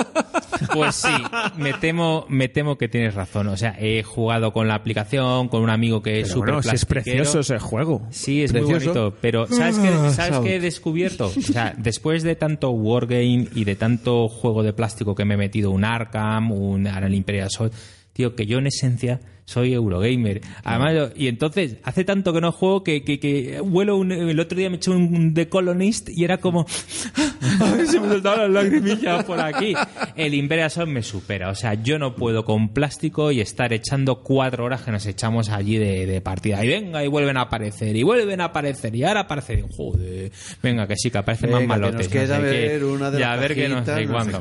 Pues 0.73 0.95
sí, 0.95 1.09
me 1.57 1.73
temo, 1.73 2.25
me 2.29 2.49
temo 2.49 2.79
que 2.79 2.89
tienes 2.89 3.15
razón. 3.15 3.49
O 3.49 3.57
sea, 3.57 3.75
he 3.81 4.03
jugado 4.05 4.53
con 4.53 4.69
la 4.69 4.75
aplicación, 4.77 5.49
con 5.49 5.63
un 5.63 5.71
amigo 5.71 6.03
que 6.03 6.21
es 6.21 6.29
Pero 6.29 6.35
súper 6.35 6.55
bueno, 6.55 6.63
si 6.71 6.77
es 6.77 6.85
precioso 6.85 7.41
ese 7.41 7.59
juego. 7.59 8.07
Sí, 8.11 8.43
es 8.45 8.53
muy 8.53 8.61
Precioso. 8.63 8.87
bonito. 8.95 9.17
Pero 9.21 9.47
¿sabes 9.49 9.79
qué, 9.79 9.89
Ah, 9.89 10.11
¿sabes 10.11 10.39
qué 10.39 10.57
he 10.57 10.61
descubierto? 10.61 11.27
O 11.27 11.31
sea, 11.43 11.75
después 11.77 12.23
de 12.23 12.37
tanto 12.37 12.71
Wargame 12.71 13.49
y 13.55 13.65
de 13.65 13.75
tanto 13.75 14.29
juego 14.29 14.63
de 14.63 14.73
plástico 14.73 15.15
que 15.17 15.25
me 15.25 15.35
he 15.35 15.39
metido, 15.39 15.73
un 15.73 15.85
Arkham, 15.85 16.53
un 16.53 16.87
Imperial 17.13 17.49
Assault, 17.49 17.75
tío, 18.13 18.37
que 18.37 18.47
yo 18.47 18.59
en 18.59 18.69
esencia 18.69 19.21
soy 19.53 19.75
Eurogamer. 19.75 20.41
Además, 20.65 21.13
y 21.17 21.29
entonces, 21.29 21.77
hace 21.85 22.05
tanto 22.05 22.33
que 22.33 22.41
no 22.41 22.53
juego 22.53 22.83
que, 22.83 23.05
que, 23.05 23.19
que 23.21 23.61
huelo 23.61 23.97
un- 23.97 24.13
el 24.13 24.41
otro 24.41 24.57
día 24.59 24.71
me 24.71 24.77
eché 24.77 24.91
un 24.91 25.35
The 25.35 25.49
Colonist 25.49 26.09
y 26.11 26.25
era 26.25 26.39
como 26.39 26.67
Ay, 27.61 27.87
se 27.87 28.01
me 28.01 28.09
soltaban 28.09 28.53
las 28.53 28.65
lagrimillas 28.65 29.25
por 29.25 29.41
aquí. 29.41 29.75
El 30.17 30.53
Assault 30.63 30.91
me 30.91 31.03
supera. 31.03 31.51
O 31.51 31.55
sea, 31.55 31.75
yo 31.75 31.99
no 31.99 32.15
puedo 32.15 32.45
con 32.45 32.69
plástico 32.71 33.31
y 33.33 33.41
estar 33.41 33.73
echando 33.73 34.23
cuatro 34.23 34.65
horas 34.65 34.83
que 34.83 34.91
nos 34.93 35.07
echamos 35.07 35.49
allí 35.51 35.77
de, 35.77 36.07
de 36.07 36.21
partida. 36.21 36.65
Y 36.65 36.69
venga, 36.69 37.05
y 37.05 37.09
vuelven 37.09 37.37
a 37.37 37.43
aparecer, 37.43 37.97
y 37.97 38.03
vuelven 38.03 38.41
a 38.41 38.47
aparecer, 38.47 38.95
y 38.95 39.05
ahora 39.05 39.21
aparecen. 39.21 39.67
Joder, 39.69 40.31
venga, 40.63 40.87
que 40.87 40.97
sí, 40.97 41.11
que 41.11 41.19
aparecen 41.19 41.51
Venga, 41.51 41.59
más 41.61 41.63
que 41.63 41.69
malotes. 41.81 41.99
nos 42.07 42.09
queda 42.09 42.39
no 42.39 42.45
sé 42.45 42.51
ver 42.51 42.85
una 42.85 43.11
de 43.11 43.19
Ya, 43.19 43.33
a 43.33 43.37
ver 43.37 43.55
que 43.55 43.69
no 43.69 43.85
sé 43.85 43.91
no 43.93 43.97
sé 43.99 44.07
cuándo. 44.07 44.39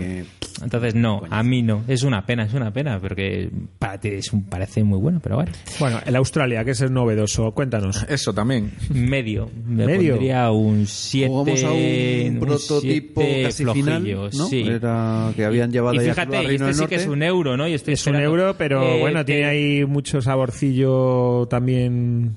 Entonces, 0.63 0.93
no, 0.95 1.23
a 1.29 1.41
mí 1.43 1.63
no. 1.63 1.83
Es 1.87 2.03
una 2.03 2.25
pena, 2.25 2.43
es 2.43 2.53
una 2.53 2.71
pena, 2.71 2.99
porque 2.99 3.49
para 3.79 3.99
ti 3.99 4.09
es 4.09 4.31
un, 4.31 4.43
parece 4.45 4.83
muy 4.83 4.99
bueno, 5.01 5.19
pero 5.21 5.35
bueno. 5.35 5.51
Bueno, 5.79 5.99
el 6.05 6.15
Australia, 6.15 6.63
que 6.63 6.71
es 6.71 6.81
el 6.81 6.93
novedoso, 6.93 7.51
cuéntanos. 7.51 8.05
Eso 8.07 8.33
también. 8.33 8.71
Medio. 8.89 9.49
Me 9.65 9.85
¿Medio? 9.85 10.13
pondría 10.13 10.49
un 10.51 10.85
7. 10.87 11.27
Jugamos 11.27 11.63
a 11.63 11.71
un 11.71 12.37
prototipo 12.39 13.21
casi 13.43 13.65
final, 13.65 14.29
¿no? 14.37 14.47
Sí. 14.47 14.61
Era 14.61 15.33
que 15.35 15.43
habían 15.45 15.71
llevado 15.71 15.95
y 15.95 15.99
fíjate, 16.07 16.37
al 16.37 16.45
Reino 16.45 16.69
este 16.69 16.83
sí 16.83 16.87
que 16.87 16.95
es 16.95 17.07
un 17.07 17.23
euro, 17.23 17.57
¿no? 17.57 17.67
Y 17.67 17.73
estoy 17.73 17.95
Es 17.95 18.07
un 18.07 18.15
euro, 18.15 18.55
pero 18.57 18.81
eh, 18.83 18.99
bueno, 19.01 19.25
tiene 19.25 19.45
ahí 19.45 19.85
mucho 19.85 20.21
saborcillo 20.21 21.47
también. 21.49 22.35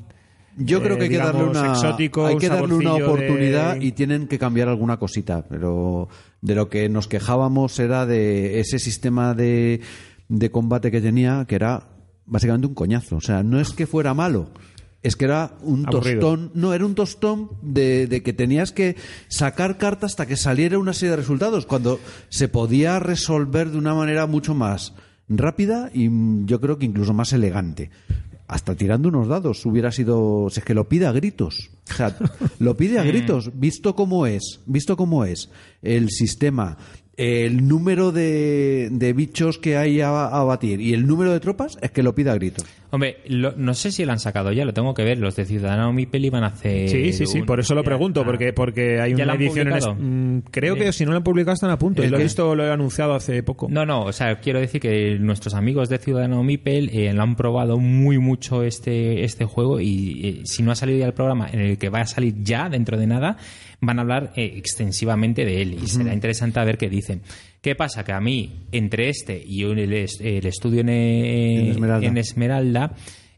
Yo 0.57 0.81
creo 0.83 0.95
eh, 0.95 0.99
que 0.99 1.05
hay 1.05 1.11
que 1.11 1.17
darle 1.19 1.45
una 1.45 1.73
exótico, 1.73 2.27
hay 2.27 2.37
que 2.37 2.47
un 2.49 2.53
darle 2.55 2.75
una 2.75 2.95
oportunidad 2.95 3.75
de- 3.77 3.85
y 3.87 3.93
tienen 3.93 4.29
que 4.29 4.39
cambiar 4.39 4.69
alguna 4.69 4.99
cosita, 4.99 5.45
pero 5.49 6.09
de 6.43 6.55
lo 6.55 6.69
que 6.69 6.89
nos 6.89 7.09
quejábamos 7.09 7.79
era 7.81 8.07
de 8.07 8.61
ese 8.61 8.79
sistema 8.79 9.35
de, 9.35 9.81
de 10.29 10.51
combate 10.53 10.91
que 10.93 11.01
tenía, 11.01 11.45
que 11.49 11.57
era 11.57 11.89
básicamente 12.27 12.67
un 12.67 12.75
coñazo. 12.75 13.17
O 13.17 13.21
sea, 13.21 13.43
no 13.43 13.61
es 13.61 13.71
que 13.73 13.87
fuera 13.87 14.15
malo, 14.15 14.51
es 15.03 15.17
que 15.17 15.27
era 15.27 15.53
un 15.63 15.87
Aburrido. 15.87 16.21
tostón. 16.21 16.51
No, 16.55 16.73
era 16.75 16.87
un 16.87 16.95
tostón 16.95 17.51
de, 17.63 18.07
de 18.07 18.23
que 18.23 18.33
tenías 18.33 18.73
que 18.73 18.97
sacar 19.29 19.77
cartas 19.77 20.13
hasta 20.13 20.27
que 20.27 20.37
saliera 20.37 20.79
una 20.79 20.93
serie 20.95 21.11
de 21.11 21.17
resultados, 21.17 21.67
cuando 21.67 22.01
se 22.31 22.49
podía 22.49 22.99
resolver 22.99 23.71
de 23.71 23.79
una 23.79 23.95
manera 23.95 24.27
mucho 24.27 24.55
más 24.55 24.95
rápida 25.29 25.91
y 25.93 26.09
yo 26.47 26.61
creo 26.61 26.79
que 26.79 26.87
incluso 26.87 27.13
más 27.15 27.33
elegante. 27.33 27.91
Hasta 28.47 28.75
tirando 28.75 29.09
unos 29.09 29.27
dados 29.29 29.65
hubiera 29.65 29.91
sido. 29.91 30.49
Si 30.51 30.61
es 30.61 30.67
que 30.67 30.75
lo 30.75 30.87
pide 30.87 31.07
a 31.07 31.13
gritos. 31.13 31.71
O 31.91 31.95
sea, 31.95 32.15
lo 32.59 32.77
pide 32.77 32.99
a 32.99 33.03
gritos. 33.05 33.59
Visto 33.59 33.97
cómo 33.97 34.27
es, 34.27 34.61
visto 34.67 34.97
cómo 34.99 35.25
es 35.25 35.49
el 35.81 36.11
sistema, 36.11 36.77
el 37.17 37.69
número 37.69 38.11
de, 38.13 38.89
de 38.91 39.13
bichos 39.13 39.59
que 39.59 39.77
hay 39.77 40.01
a, 40.01 40.27
a 40.27 40.43
batir 40.45 40.81
y 40.81 40.95
el 40.95 41.07
número 41.07 41.33
de 41.33 41.41
tropas, 41.41 41.79
es 41.81 41.91
que 41.91 42.03
lo 42.03 42.15
pide 42.15 42.31
a 42.31 42.35
gritos. 42.35 42.65
Hombre, 42.91 43.19
lo- 43.27 43.55
no 43.57 43.75
sé 43.75 43.91
si 43.91 44.05
lo 44.05 44.13
han 44.13 44.21
sacado 44.21 44.53
ya, 44.53 44.65
lo 44.65 44.73
tengo 44.73 44.95
que 44.95 45.03
ver. 45.03 45.19
Los 45.19 45.35
de 45.35 45.45
Ciudadano 45.45 45.93
Mipel 45.93 46.25
iban 46.25 46.45
a 46.45 46.49
hacer. 46.49 46.89
Sí, 46.89 47.13
sí, 47.13 47.27
sí, 47.27 47.41
un- 47.41 47.47
por 47.47 47.59
eso 47.59 47.75
lo 47.75 47.83
pregunto, 47.83 48.21
ah. 48.21 48.25
porque, 48.25 48.53
porque 48.53 49.01
hay 49.01 49.15
¿Ya 49.15 49.25
una 49.25 49.35
edición 49.35 49.67
en 49.69 49.75
es-? 49.77 49.87
Mm, 49.99 50.39
Creo 50.53 50.75
Sí. 50.75 50.81
que 50.81 50.93
si 50.93 51.05
no 51.05 51.11
lo 51.11 51.17
han 51.17 51.25
publicado 51.25 51.55
están 51.55 51.71
a 51.71 51.79
punto. 51.79 52.03
y 52.03 52.07
¿El 52.07 52.13
lo 52.13 52.19
he 52.19 52.23
visto, 52.23 52.55
lo 52.55 52.65
he 52.65 52.71
anunciado 52.71 53.15
hace 53.15 53.43
poco. 53.43 53.67
No, 53.69 53.85
no, 53.85 54.03
o 54.05 54.13
sea, 54.13 54.37
quiero 54.41 54.61
decir 54.61 54.81
que 54.81 55.17
nuestros 55.19 55.55
amigos 55.55 55.89
de 55.89 55.99
Ciudadano 55.99 56.43
Mipel 56.45 56.91
eh, 56.93 57.13
lo 57.13 57.23
han 57.23 57.35
probado 57.35 57.79
muy 57.79 58.19
mucho 58.19 58.63
este, 58.63 59.25
este 59.25 59.45
juego 59.45 59.81
y 59.81 60.21
eh, 60.25 60.41
si 60.45 60.63
no 60.63 60.71
ha 60.71 60.77
salido 60.77 60.99
ya 61.01 61.07
el 61.07 61.15
programa 61.15 61.49
en 61.53 61.61
el 61.61 61.79
que 61.79 61.89
va 61.89 62.01
a 62.03 62.07
salir 62.07 62.35
ya 62.43 62.69
dentro 62.69 62.97
de 62.97 63.07
nada, 63.09 63.37
van 63.87 63.99
a 63.99 64.03
hablar 64.03 64.33
eh, 64.37 64.53
extensivamente 64.57 65.45
de 65.45 65.63
él 65.63 65.79
y 65.83 65.87
será 65.87 66.13
interesante 66.15 66.61
a 66.61 66.65
ver 66.65 66.79
qué 66.79 66.89
dicen. 66.89 67.23
¿Qué 67.61 67.75
pasa? 67.75 68.05
Que 68.05 68.13
a 68.13 68.21
mí, 68.21 68.67
entre 68.73 69.09
este 69.09 69.43
y 69.47 69.63
el, 69.63 69.93
es- 69.93 70.21
el 70.21 70.45
estudio 70.47 70.81
en, 70.81 70.89
En 70.91 71.67
Esmeralda. 71.69 72.07
en 72.07 72.19
Esmeralda, 72.19 72.93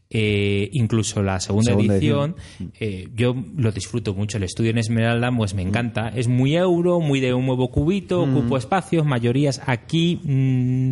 eh, 0.09 0.69
incluso 0.73 1.21
la 1.21 1.39
segunda, 1.39 1.71
Segunda 1.71 1.95
edición, 1.97 2.35
eh, 2.79 3.09
yo 3.15 3.35
lo 3.57 3.71
disfruto 3.71 4.13
mucho. 4.13 4.37
El 4.37 4.43
estudio 4.43 4.71
en 4.71 4.77
Esmeralda, 4.77 5.31
pues 5.35 5.53
me 5.53 5.61
encanta. 5.61 6.09
Es 6.09 6.27
muy 6.27 6.55
euro, 6.55 6.99
muy 7.01 7.19
de 7.19 7.33
un 7.33 7.45
nuevo 7.45 7.69
cubito, 7.71 8.21
ocupo 8.23 8.57
espacios, 8.57 9.05
mayorías. 9.05 9.61
Aquí 9.65 10.19
mm, 10.23 10.91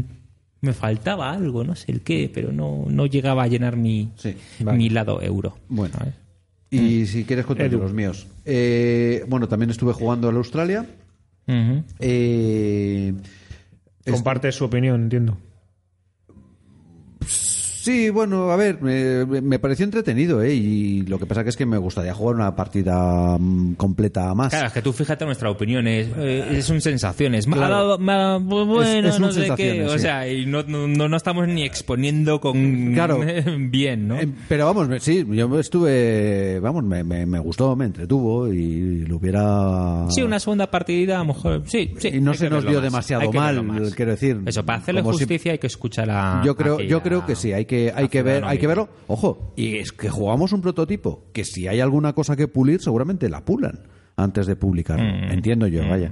me 0.62 0.74
faltaba 0.74 1.32
algo, 1.32 1.64
no 1.64 1.76
sé 1.76 1.92
el 1.92 2.02
qué, 2.02 2.30
pero 2.34 2.52
no, 2.52 2.86
no 2.90 3.06
llegaba 3.06 3.44
a 3.44 3.48
llenar 3.48 3.78
mi, 3.78 4.10
Sí, 4.18 4.34
mi 4.60 4.90
lado 4.90 5.22
euro. 5.22 5.58
Bueno. 5.70 5.96
¿sabes? 5.98 6.14
Y 6.76 7.06
si 7.08 7.24
quieres 7.26 7.46
contar 7.46 7.72
los 7.72 7.94
míos. 7.94 8.28
Eh, 8.46 9.24
bueno, 9.28 9.48
también 9.48 9.70
estuve 9.72 9.94
jugando 9.94 10.30
al 10.30 10.36
Australia. 10.36 10.86
Eh, 12.00 13.14
Comparte 14.10 14.52
su 14.52 14.66
opinión, 14.66 15.04
entiendo. 15.04 15.38
Sí, 17.86 18.10
bueno, 18.10 18.50
a 18.50 18.56
ver, 18.56 18.82
me, 18.82 19.26
me 19.44 19.60
pareció 19.60 19.84
entretenido, 19.86 20.42
¿eh? 20.42 20.56
Y 20.56 21.04
lo 21.04 21.20
que 21.20 21.28
pasa 21.28 21.44
que 21.44 21.52
es 21.52 21.56
que 21.56 21.68
me 21.68 21.78
gustaría 21.78 22.16
jugar 22.16 22.36
una 22.36 22.56
partida 22.56 23.38
mm, 23.40 23.76
completa 23.76 24.34
más. 24.34 24.50
Claro, 24.50 24.66
es 24.68 24.74
que 24.74 24.82
tú 24.82 24.92
fíjate 24.92 25.24
nuestra 25.24 25.52
opinión, 25.52 25.88
es, 25.88 26.08
eh, 26.18 26.48
es 26.54 26.68
un 26.72 26.82
sensaciones. 26.82 27.46
Claro. 27.46 28.00
bueno, 28.00 28.38
es 29.10 29.16
un 29.18 29.22
no 29.22 29.32
sé 29.32 29.50
qué. 29.56 29.84
O 29.86 30.00
sea, 30.00 30.28
y 30.28 30.48
no, 30.48 30.64
no, 30.64 30.88
no- 30.88 31.08
no 31.08 31.16
estamos 31.16 31.48
ni 31.48 31.62
exponiendo 31.64 32.42
con 32.42 32.94
Claro. 32.96 33.20
bien, 33.60 34.08
¿no? 34.08 34.20
Eh, 34.20 34.30
pero 34.50 34.66
vamos, 34.66 34.90
sí, 35.04 35.24
yo 35.30 35.60
estuve, 35.60 36.60
vamos, 36.62 36.84
me, 36.84 37.04
me, 37.04 37.28
me 37.28 37.38
gustó, 37.38 37.76
me 37.76 37.86
entretuvo 37.86 38.52
y 38.52 39.06
lo 39.06 39.18
hubiera... 39.18 40.08
Sí, 40.10 40.24
una 40.24 40.40
segunda 40.40 40.72
partida, 40.72 41.18
a 41.18 41.20
lo 41.20 41.26
mejor. 41.36 41.62
Sí, 41.68 41.94
sí. 42.00 42.08
Y 42.16 42.20
no 42.20 42.34
se 42.34 42.50
nos 42.50 42.64
dio 42.64 42.74
más, 42.76 42.84
demasiado 42.84 43.32
mal, 43.32 43.92
quiero 43.96 44.12
decir. 44.12 44.42
Eso, 44.48 44.66
para 44.66 44.80
hacerle 44.80 45.02
si- 45.02 45.08
justicia 45.08 45.52
hay 45.52 45.60
que 45.60 45.68
escuchar 45.68 46.10
a. 46.10 46.42
Yo 46.44 46.56
creo, 46.56 46.80
yo 46.82 47.04
creo 47.04 47.26
que 47.28 47.36
sí, 47.36 47.54
hay 47.54 47.66
que, 47.66 47.75
hay 47.96 48.08
que 48.08 48.22
ver, 48.22 48.44
hay 48.46 48.58
que 48.58 48.68
verlo. 48.68 48.90
Ojo, 49.08 49.54
y 49.56 49.78
es 49.78 49.92
que 49.92 50.10
jugamos 50.10 50.52
un 50.54 50.62
prototipo, 50.62 51.26
que 51.34 51.44
si 51.44 51.68
hay 51.68 51.80
alguna 51.80 52.14
cosa 52.14 52.36
que 52.36 52.48
pulir, 52.48 52.82
seguramente 52.82 53.30
la 53.30 53.44
pulan 53.44 53.80
antes 54.16 54.48
de 54.48 54.56
publicar. 54.56 55.00
Mm. 55.00 55.32
Entiendo 55.32 55.68
yo, 55.68 55.88
vaya. 55.88 56.12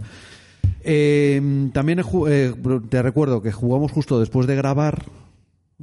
Eh, 0.81 1.69
también 1.73 2.01
eh, 2.27 2.53
te 2.89 3.01
recuerdo 3.01 3.41
que 3.41 3.51
jugamos 3.51 3.91
justo 3.91 4.19
después 4.19 4.47
de 4.47 4.55
grabar 4.55 5.05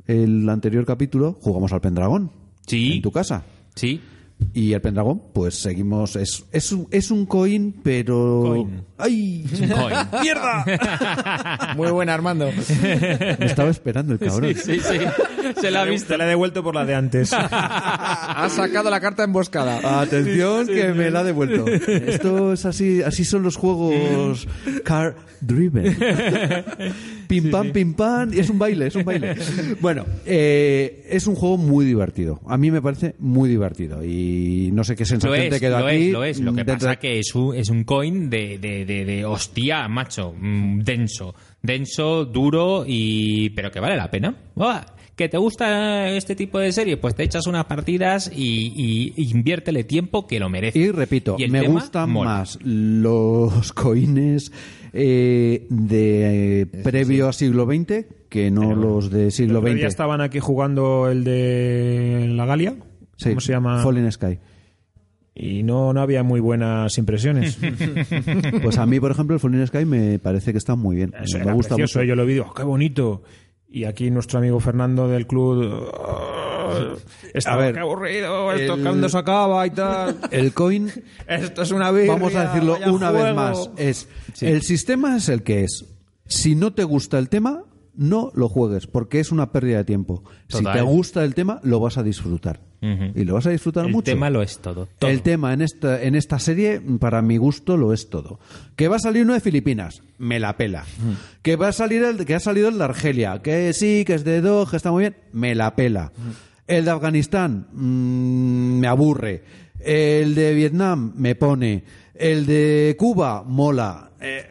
el 0.07 0.49
anterior 0.49 0.85
capítulo, 0.85 1.37
jugamos 1.41 1.73
al 1.73 1.81
Pendragón. 1.81 2.31
Sí. 2.67 2.95
En 2.97 3.03
tu 3.03 3.11
casa. 3.11 3.45
Sí. 3.75 4.01
Y 4.53 4.73
el 4.73 4.81
Pendragón, 4.81 5.23
pues 5.33 5.55
seguimos. 5.55 6.17
Es, 6.17 6.45
es, 6.51 6.73
un, 6.73 6.89
es 6.91 7.11
un 7.11 7.25
coin, 7.27 7.73
pero. 7.83 8.43
Coin. 8.45 8.85
¡Ay! 8.99 9.47
Coin. 9.49 9.97
¡Mierda! 10.23 11.75
Muy 11.77 11.91
buena, 11.91 12.15
Armando. 12.15 12.51
Me 12.83 13.47
estaba 13.47 13.71
esperando 13.71 14.13
el 14.15 14.19
cabrón. 14.19 14.53
Sí, 14.55 14.81
sí. 14.81 14.99
Se 15.61 15.71
la 15.71 15.83
ha 15.83 15.85
visto. 15.85 16.09
Te 16.09 16.19
la 16.19 16.25
he 16.27 16.29
devuelto 16.29 16.65
por 16.65 16.75
la 16.75 16.85
de 16.85 16.95
antes. 16.95 17.33
ha 17.35 18.49
sacado 18.51 18.91
la 18.91 19.01
carta 19.01 19.23
emboscada. 19.23 20.01
Atención, 20.01 20.67
que 20.67 20.89
me 20.95 21.11
la 21.11 21.21
ha 21.21 21.25
devuelto. 21.25 21.67
Esto 21.69 22.53
es 22.53 22.65
así, 22.65 23.03
así 23.03 23.25
son 23.25 23.43
los 23.43 23.57
juegos 23.57 24.49
car 24.85 25.15
driven. 25.41 25.97
Pim 27.31 27.51
pam, 27.51 27.71
pim 27.71 27.95
pam, 27.95 28.35
y 28.35 28.41
es 28.41 28.51
un 28.51 28.59
baile, 28.59 28.89
es 28.89 28.95
un 28.97 29.05
baile. 29.05 29.35
Bueno, 29.81 30.05
eh, 30.27 31.07
es 31.09 31.27
un 31.27 31.37
juego 31.37 31.57
muy 31.57 31.85
divertido. 31.85 32.41
A 32.47 32.57
mí 32.59 32.71
me 32.71 32.83
parece 32.83 33.15
muy 33.21 33.49
divertido 33.49 34.05
y 34.05 34.71
no 34.73 34.83
sé 34.85 34.97
qué 34.97 35.05
Lo 35.05 35.07
sensación 35.07 35.49
te 35.49 35.55
es, 35.55 35.61
quedó 35.61 35.79
lo 35.79 35.87
aquí. 35.87 36.07
es, 36.07 36.13
lo 36.13 36.25
es. 36.25 36.41
Lo 36.41 36.53
que 36.53 36.65
pasa 36.65 36.97
que 36.97 37.19
es 37.21 37.35
un, 37.35 37.55
es 37.55 37.71
un 37.71 37.85
coin 37.85 38.29
de, 38.29 38.59
de, 38.59 38.85
de, 38.85 39.05
de 39.05 39.25
hostia, 39.25 39.87
macho, 39.89 40.35
mm, 40.39 40.81
denso. 40.81 41.35
Denso, 41.63 42.25
duro 42.25 42.85
y... 42.87 43.51
pero 43.51 43.71
que 43.71 43.81
vale 43.81 43.97
la 43.97 44.11
pena. 44.11 44.35
¿Que 45.21 45.29
te 45.29 45.37
gusta 45.37 46.09
este 46.09 46.35
tipo 46.35 46.59
de 46.59 46.73
serie? 46.73 46.97
Pues 46.97 47.15
te 47.15 47.23
echas 47.25 47.47
unas 47.47 47.67
partidas 47.67 48.33
y, 48.35 48.73
y- 48.75 49.13
y 49.23 49.31
inviértele 49.33 49.85
tiempo 49.85 50.27
que 50.27 50.41
lo 50.41 50.49
merece. 50.49 50.79
Y 50.79 50.91
repito, 50.93 51.37
Y 51.39 51.47
me 51.49 51.61
tema 51.61 51.75
gustan 51.75 52.09
mola. 52.11 52.31
más 52.39 52.59
los 52.63 53.71
coines 53.75 54.51
eh, 54.95 55.67
de 55.69 56.63
eh, 56.63 56.67
previo 56.67 57.29
a 57.29 57.35
siglo 57.35 57.67
XX 57.67 58.07
que 58.31 58.51
no 58.51 58.75
los 58.75 59.11
de 59.11 59.31
siglo 59.31 59.61
XX. 59.61 59.83
estaban 59.83 60.23
aquí 60.23 60.39
jugando 60.41 61.11
el 61.11 61.23
de 61.23 62.27
la 62.31 62.47
Galia. 62.47 62.77
Sí, 63.19 63.29
¿Cómo 63.29 63.41
se 63.43 63.53
llama? 63.53 63.83
Fallen 63.83 64.11
Sky. 64.11 64.39
Y 65.35 65.63
no, 65.65 65.93
no 65.93 66.01
había 66.01 66.23
muy 66.23 66.41
buenas 66.41 66.97
impresiones. 66.97 67.59
Pues 68.63 68.79
a 68.79 68.87
mí, 68.87 68.99
por 69.01 69.11
ejemplo, 69.11 69.35
el 69.35 69.41
Fallen 69.41 69.67
Sky 69.67 69.85
me 69.85 70.19
parece 70.19 70.53
que 70.53 70.59
está 70.59 70.77
muy 70.77 70.97
bien. 70.97 71.13
Eso 71.23 71.37
me 71.37 71.45
era 71.45 71.53
gusta 71.53 71.75
precioso, 71.75 71.99
mucho. 71.99 72.09
yo 72.09 72.17
lo 72.17 72.25
vi, 72.25 72.33
digo, 72.33 72.55
qué 72.55 72.63
bonito. 72.63 73.23
Y 73.73 73.85
aquí 73.85 74.11
nuestro 74.11 74.39
amigo 74.41 74.59
Fernando 74.59 75.07
del 75.09 75.27
club... 75.27 75.89
"Ah, 75.95 76.95
Está 77.33 77.53
A 77.53 77.57
ver, 77.57 77.75
qué 77.75 77.81
aburrido, 77.81 78.53
esto 78.53 78.75
el- 78.75 78.83
cuando 78.83 79.09
se 79.09 79.17
acaba 79.19 79.65
y 79.67 79.71
tal. 79.71 80.17
El 80.33 80.53
coin, 80.53 80.91
Esto 81.29 81.63
es 81.63 81.71
una 81.71 81.91
birria, 81.93 82.13
vamos 82.13 82.35
a 82.35 82.47
decirlo 82.47 82.77
una 82.93 83.11
vez 83.13 83.21
juego". 83.23 83.35
más, 83.37 83.71
es 83.77 84.09
el 84.41 84.63
sistema 84.63 85.17
es 85.17 85.29
el 85.29 85.43
que 85.43 85.65
es. 85.65 85.85
Si 86.27 86.55
no 86.55 86.73
te 86.73 86.85
gusta 86.85 87.19
el 87.19 87.29
tema, 87.29 87.63
no 88.01 88.33
lo 88.35 88.49
juegues, 88.49 88.87
porque 88.87 89.21
es 89.21 89.31
una 89.31 89.53
pérdida 89.53 89.77
de 89.77 89.85
tiempo. 89.85 90.25
Total. 90.49 90.73
Si 90.73 90.79
te 90.79 90.83
gusta 90.85 91.23
el 91.23 91.35
tema, 91.35 91.61
lo 91.63 91.81
vas 91.81 91.99
a 91.99 92.03
disfrutar. 92.03 92.61
Y 92.83 93.25
lo 93.25 93.35
vas 93.35 93.47
a 93.47 93.51
disfrutar 93.51 93.85
El 93.85 93.93
mucho. 93.93 94.11
tema 94.11 94.31
lo 94.31 94.41
es 94.41 94.57
todo. 94.59 94.89
todo. 94.99 95.11
El 95.11 95.21
tema 95.21 95.53
en 95.53 95.61
esta, 95.61 96.03
en 96.03 96.15
esta 96.15 96.39
serie, 96.39 96.81
para 96.99 97.21
mi 97.21 97.37
gusto, 97.37 97.77
lo 97.77 97.93
es 97.93 98.09
todo. 98.09 98.41
Que 98.75 98.89
va 98.89 98.97
a 98.97 99.01
salir 99.01 99.25
uno 99.25 99.35
de 99.35 99.41
Filipinas, 99.41 100.01
me 100.17 100.41
la 100.41 100.57
pela. 100.57 100.87
Que 101.43 101.57
va 101.57 101.69
a 101.69 101.73
salir 101.73 102.03
el 102.05 102.25
que 102.25 102.35
ha 102.35 102.41
salido 102.41 102.69
el 102.71 102.79
de 102.79 102.85
Argelia, 102.85 103.43
que 103.43 103.75
sí, 103.75 104.05
que 104.07 104.15
es 104.15 104.25
de 104.25 104.41
Dog, 104.41 104.71
que 104.71 104.77
está 104.79 104.91
muy 104.91 105.03
bien, 105.03 105.17
me 105.35 105.55
la 105.55 105.77
pela. 105.77 106.11
El 106.67 106.87
de 106.87 106.91
Afganistán, 106.91 107.67
mm, 107.71 108.79
me 108.81 108.87
aburre. 108.87 109.45
El 109.79 110.35
de 110.35 110.55
Vietnam, 110.55 111.13
me 111.17 111.35
pone. 111.35 111.85
El 112.15 112.47
de 112.47 112.97
Cuba, 112.99 113.43
mola. 113.47 114.13
Eh, 114.23 114.47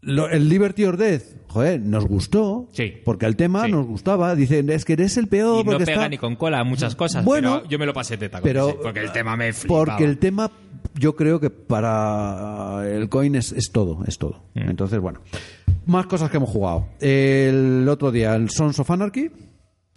lo- 0.00 0.28
el 0.28 0.48
Liberty 0.48 0.84
or 0.84 0.96
Death, 0.96 1.22
joder, 1.52 1.80
nos 1.80 2.06
gustó. 2.06 2.68
Sí. 2.72 2.94
Porque 3.04 3.26
el 3.26 3.36
tema 3.36 3.66
Sí. 3.66 3.70
nos 3.72 3.86
gustaba. 3.86 4.34
Dicen, 4.34 4.70
es 4.70 4.84
que 4.84 4.94
eres 4.94 5.16
el 5.16 5.28
peor 5.28 5.56
y 5.60 5.64
no 5.64 5.70
porque 5.72 5.84
pega 5.84 5.98
está... 5.98 6.08
ni 6.08 6.18
con 6.18 6.36
cola 6.36 6.64
muchas 6.64 6.96
cosas. 6.96 7.24
Bueno, 7.24 7.58
pero 7.60 7.68
yo 7.70 7.78
me 7.78 7.86
lo 7.86 7.92
pasé 7.94 8.16
teta 8.16 8.38
con 8.40 8.44
pero 8.48 8.78
porque 8.82 9.00
el 9.00 9.12
tema 9.12 9.36
me 9.36 9.52
flipaba. 9.52 9.84
porque 9.84 10.04
el 10.04 10.18
tema 10.18 10.50
yo 10.94 11.14
creo 11.16 11.38
que 11.40 11.50
para 11.50 12.82
el 12.86 13.08
coin 13.08 13.34
es, 13.36 13.52
es 13.52 13.70
todo 13.72 14.04
es 14.06 14.18
todo 14.18 14.42
Mm. 14.54 14.68
entonces 14.70 14.98
bueno 15.00 15.20
más 15.86 16.06
cosas 16.06 16.30
que 16.30 16.36
hemos 16.36 16.50
jugado 16.50 16.86
el 17.00 17.86
otro 17.88 18.10
día 18.12 18.34
el 18.34 18.50
Sons 18.50 18.78
of 18.78 18.90
Anarchy 18.90 19.30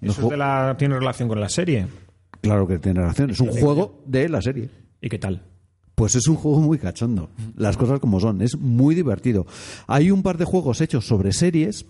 Eso 0.02 0.22
es 0.23 0.30
de 0.30 0.38
la- 0.38 0.76
tiene 0.77 0.98
relación 0.99 1.27
con 1.27 1.40
la 1.40 1.49
serie. 1.49 1.88
Claro 2.41 2.68
que 2.68 2.77
tiene 2.77 2.99
relación. 3.02 3.32
Es 3.32 3.40
un 3.40 3.48
juego 3.49 4.03
de 4.06 4.30
la 4.30 4.41
serie. 4.41 4.69
¿Y 5.02 5.10
qué 5.10 5.18
tal? 5.18 5.41
Pues 5.96 6.16
es 6.16 6.28
un 6.28 6.36
juego 6.36 6.60
muy 6.60 6.78
cachondo. 6.78 7.30
Las 7.56 7.78
cosas 7.78 8.00
como 8.00 8.20
son. 8.20 8.42
Es 8.42 8.58
muy 8.58 8.96
divertido. 8.96 9.46
Hay 9.88 10.12
un 10.12 10.24
par 10.24 10.38
de 10.38 10.46
juegos 10.46 10.82
hechos 10.82 11.07
sobre 11.07 11.32
series. 11.32 11.86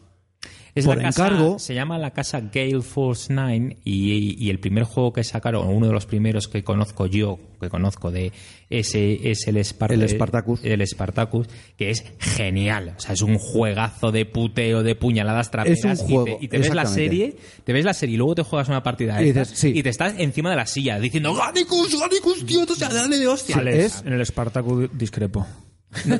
Es 0.75 0.85
Por 0.85 0.97
la 0.97 1.03
casa- 1.03 1.27
encargo- 1.29 1.57
se 1.57 1.73
llama 1.73 1.97
la 1.97 2.11
casa 2.11 2.41
Gale 2.41 2.81
Force 2.81 3.31
9 3.33 3.77
y, 3.85 4.35
y 4.45 4.49
el 4.49 4.59
primer 4.59 4.83
juego 4.83 5.13
que 5.13 5.23
sacaron, 5.23 5.69
uno 5.69 5.87
de 5.87 5.93
los 5.93 6.05
primeros 6.05 6.49
que 6.49 6.65
conozco 6.65 7.05
yo, 7.05 7.39
que 7.61 7.69
conozco 7.69 8.11
de 8.11 8.33
ese 8.69 9.29
es 9.31 9.47
el, 9.47 9.55
Spart- 9.57 9.93
El 9.93 10.09
Spartacus. 10.09 10.59
el 10.65 10.85
Spartacus, 10.85 11.47
que 11.77 11.91
es 11.91 12.03
genial. 12.19 12.93
O 12.97 12.99
sea, 12.99 13.13
es 13.13 13.21
un 13.21 13.37
juegazo 13.37 14.11
de 14.11 14.25
puteo, 14.25 14.83
de 14.83 14.95
puñaladas 14.95 15.49
traperas. 15.49 15.79
Es 15.79 15.85
un 15.85 15.91
y 15.91 15.95
te- 15.95 16.03
juego, 16.03 16.37
y 16.41 16.47
te, 16.49 16.57
ves 16.57 16.73
la 16.75 16.85
serie, 16.85 17.37
te 17.63 17.71
ves 17.71 17.85
la 17.85 17.93
serie 17.93 18.15
y 18.15 18.17
luego 18.17 18.35
te 18.35 18.43
juegas 18.43 18.67
una 18.67 18.83
partida 18.83 19.15
de 19.15 19.23
Y 19.23 19.25
dices, 19.27 19.51
sí. 19.55 19.71
y 19.73 19.81
te 19.81 19.89
estás 19.89 20.15
encima 20.17 20.49
de 20.49 20.57
la 20.57 20.65
silla 20.65 20.99
diciendo 20.99 21.33
¡Ganicus, 21.33 21.97
Ganicus, 21.97 22.45
tío! 22.45 22.63
O 22.63 22.75
sea, 22.75 22.89
dale 22.89 23.17
de 23.17 23.27
hostia. 23.27 23.61
Es- 23.61 24.03
en 24.05 24.11
el 24.11 24.25
Spartacus 24.25 24.89
discrepo. 24.91 25.47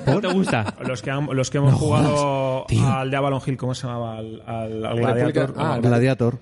¿No 0.05 0.21
te 0.21 0.27
gusta? 0.27 0.73
Los 0.87 1.01
que, 1.01 1.11
han- 1.11 1.27
los 1.31 1.49
que 1.49 1.57
hemos 1.57 1.73
jugado 1.73 2.65
al 2.85 3.09
de 3.11 3.17
Avalon 3.17 3.41
Hill, 3.45 3.57
¿cómo 3.57 3.75
se 3.75 3.87
llamaba? 3.87 4.17
Al, 4.17 4.41
al- 4.45 4.83
Gladiator. 4.97 5.53
ah, 5.57 5.77
Gladiator. 5.81 6.37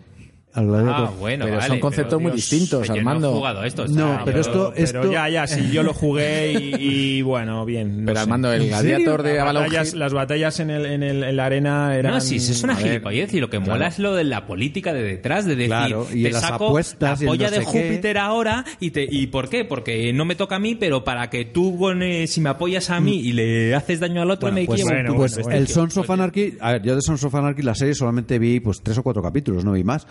Al 0.56 0.68
Gladiator. 0.68 1.08
Ah, 1.08 1.14
bueno, 1.20 1.46
Pero 1.46 1.58
vale, 1.58 1.68
son 1.68 1.80
conceptos 1.80 2.22
muy 2.22 2.32
Dios, 2.32 2.36
distintos, 2.50 2.88
yo 2.88 2.94
Armando. 2.94 3.28
No 3.30 3.34
he 3.34 3.38
jugado 3.38 3.64
esto. 3.64 3.84
o 3.84 3.88
sea, 3.88 3.96
No, 4.06 4.22
pero 4.24 4.38
yo- 4.38 4.42
esto- 4.42 4.74
Pero 4.76 5.12
ya, 5.12 5.28
ya, 5.28 5.48
sí, 5.48 5.72
yo 5.72 5.82
lo 5.82 5.94
jugué 5.96 6.52
y, 6.54 6.76
y, 7.18 7.22
bueno, 7.24 7.66
bien. 7.66 8.02
no 8.02 8.06
Pero 8.06 8.18
sé. 8.18 8.22
Armando, 8.22 8.54
el 8.54 8.68
gladiator 8.68 9.24
de 9.24 9.34
las 9.34 9.42
Avalon 9.42 9.64
batallas, 9.64 9.94
Hill- 9.94 10.00
las 10.00 10.14
batallas 10.14 10.60
en, 10.60 10.70
el, 10.70 10.86
en, 10.86 11.02
el, 11.02 11.24
en 11.24 11.36
la 11.36 11.46
arena 11.48 11.96
eran... 11.98 12.14
No, 12.14 12.22
sí, 12.22 12.36
eso 12.36 12.52
es 12.52 12.64
una 12.64 12.76
gilipollez 12.76 13.34
y 13.34 13.40
lo 13.40 13.50
que 13.50 13.58
mola 13.58 13.88
es 13.88 13.98
lo 13.98 14.14
de 14.14 14.26
la 14.26 14.46
política 14.46 14.94
de 14.94 15.02
detrás, 15.02 15.46
de 15.46 15.56
decir, 15.56 15.70
Claro, 15.70 16.08
y 16.14 16.22
te 16.24 16.32
las 16.32 16.42
saco 16.42 16.68
apuestas 16.68 17.20
la 17.22 17.28
polla 17.28 17.46
no 17.50 17.52
de 17.52 17.60
qué. 17.60 17.66
Júpiter 17.66 18.18
ahora 18.20 18.64
y 18.80 18.92
te 18.92 19.08
y 19.10 19.26
¿por 19.28 19.50
qué? 19.50 19.66
Porque 19.66 20.14
no 20.14 20.24
me 20.24 20.36
toca 20.36 20.58
a 20.58 20.60
mí, 20.60 20.76
pero 20.76 21.04
para 21.04 21.32
que 21.32 21.46
tú 21.46 21.80
con, 21.80 22.04
eh, 22.04 22.28
si 22.28 22.42
me 22.42 22.50
apoyas 22.50 22.92
a 22.92 23.00
mí 23.00 23.20
y 23.22 23.32
le 23.32 23.74
haces 23.74 24.00
daño 24.00 24.22
al 24.22 24.30
otro 24.30 24.52
Bueno, 24.52 24.62
me 24.62 24.66
pues, 24.68 24.84
bueno, 24.84 25.16
pues 25.16 25.40
bueno, 25.42 25.58
el. 25.58 25.68
Sons 25.68 25.98
of 25.98 26.08
Anarchy, 26.12 26.58
a 26.60 26.74
ver, 26.74 26.84
yo 26.84 26.96
de 26.96 27.02
Sons 27.02 27.24
of 27.24 27.34
Anarchy 27.34 27.64
la 27.64 27.74
serie 27.74 27.96
solamente 27.96 28.38
vi 28.38 28.60
pues 28.60 28.82
tres 28.84 29.00
o 29.00 29.04
cuatro 29.04 29.24
capítulos, 29.24 29.66
no 29.66 29.72
vi 29.72 29.84
más. 29.84 30.06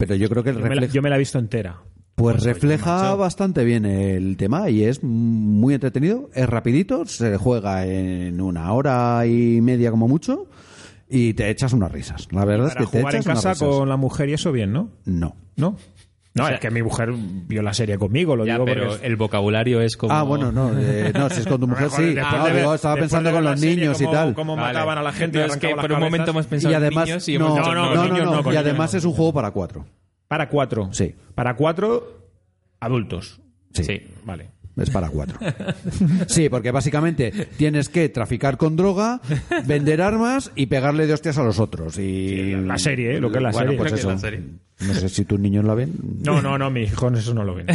Pero 0.00 0.14
yo 0.16 0.28
creo 0.28 0.42
que 0.42 0.52
Yo 0.52 0.58
me, 0.60 0.74
la, 0.74 0.86
yo 0.86 1.02
me 1.02 1.10
la 1.10 1.16
he 1.16 1.18
visto 1.20 1.38
entera. 1.38 1.80
pues 2.16 2.42
refleja 2.42 3.14
bastante 3.14 3.64
bien 3.64 3.84
el 3.86 4.36
tema 4.36 4.68
y 4.70 4.82
es 4.84 5.02
muy 5.04 5.74
entretenido, 5.74 6.28
es 6.34 6.48
rapidito, 6.48 7.04
se 7.06 7.36
juega 7.36 7.86
en 7.86 8.40
una 8.40 8.72
hora 8.72 9.24
y 9.26 9.60
media 9.60 9.90
como 9.92 10.08
mucho 10.08 10.46
y 11.08 11.34
te 11.34 11.48
echas 11.50 11.72
unas 11.72 11.92
risas. 11.92 12.28
La 12.32 12.44
verdad 12.44 12.68
es 12.68 12.74
que 12.76 12.86
te 12.86 13.00
en 13.00 13.06
echas 13.08 13.26
unas 13.26 13.36
casa 13.36 13.52
risas. 13.52 13.68
con 13.68 13.88
la 13.88 13.96
mujer 13.96 14.28
y 14.28 14.32
eso 14.32 14.50
bien, 14.52 14.72
¿no? 14.72 14.90
No. 15.04 15.36
¿No? 15.56 15.76
No, 16.32 16.48
es 16.48 16.60
que 16.60 16.70
mi 16.70 16.80
mujer 16.82 17.10
vio 17.12 17.60
la 17.60 17.74
serie 17.74 17.98
conmigo, 17.98 18.36
lo 18.36 18.46
Ya, 18.46 18.52
digo 18.54 18.64
pero 18.64 18.88
porque... 18.90 19.06
el 19.06 19.16
vocabulario 19.16 19.80
es 19.80 19.96
como 19.96 20.14
Ah, 20.14 20.22
bueno, 20.22 20.52
no, 20.52 20.70
eh, 20.78 21.12
no, 21.12 21.28
si 21.28 21.40
es 21.40 21.46
con 21.46 21.60
tu 21.60 21.66
mujer 21.66 21.90
sí. 21.90 22.14
No, 22.14 22.44
de 22.44 22.56
digo, 22.56 22.72
estaba 22.74 22.94
pensando 22.96 23.30
de 23.30 23.34
con 23.34 23.44
los 23.44 23.60
niños 23.60 24.00
y 24.00 24.06
tal. 24.06 24.32
Cómo 24.34 24.54
Vale. 24.54 24.72
mataban 24.74 24.98
a 24.98 25.02
la 25.02 25.12
gente 25.12 25.38
No, 25.38 25.46
y 25.46 25.50
es 25.50 25.56
que 25.56 25.74
por 25.74 25.90
las 25.90 25.98
un 25.98 26.04
momento 26.04 26.30
hemos 26.30 26.46
pensado 26.46 26.72
Y 26.72 26.76
en 26.76 26.82
además, 26.82 27.06
niños 27.08 27.28
y 27.28 27.36
no, 27.38 27.46
hemos 27.46 27.56
no, 27.58 27.64
dicho, 27.64 28.24
no, 28.24 28.42
no, 28.42 28.52
y 28.52 28.56
además 28.56 28.92
no. 28.92 28.98
es 28.98 29.04
un 29.04 29.12
juego 29.12 29.32
para 29.32 29.50
cuatro. 29.50 29.86
Para 30.28 30.48
cuatro. 30.48 30.88
Sí. 30.92 31.14
Para 31.34 31.56
cuatro 31.56 32.28
adultos. 32.78 33.40
Sí. 33.74 33.82
Sí. 33.82 34.02
Vale. 34.24 34.50
Es 34.76 34.88
para 34.90 35.08
cuatro. 35.10 35.38
Sí, 36.28 36.48
porque 36.48 36.70
básicamente 36.70 37.32
tienes 37.56 37.88
que 37.88 38.08
traficar 38.08 38.56
con 38.56 38.76
droga, 38.76 39.20
vender 39.66 40.00
armas 40.00 40.52
y 40.54 40.66
pegarle 40.66 41.06
de 41.08 41.12
hostias 41.14 41.38
a 41.38 41.42
los 41.42 41.58
otros. 41.58 41.98
Y 41.98 42.52
la 42.52 42.78
serie, 42.78 43.16
¿eh? 43.16 43.20
Lo 43.20 43.30
que 43.32 43.38
es 43.38 43.42
la 43.42 43.50
bueno, 43.50 43.72
serie. 43.72 43.78
Pues 43.78 43.90
Lo 43.90 43.94
que 43.96 44.00
es 44.00 44.04
eso. 44.04 44.10
la 44.12 44.18
serie. 44.18 44.42
No 44.86 44.94
sé 44.94 45.08
si 45.08 45.24
tus 45.24 45.38
niños 45.38 45.64
la 45.64 45.74
ven. 45.74 45.92
No, 46.24 46.40
no, 46.40 46.56
no, 46.56 46.70
mis 46.70 46.90
hijos 46.90 47.18
eso 47.18 47.34
no 47.34 47.44
lo 47.44 47.54
ven. 47.54 47.66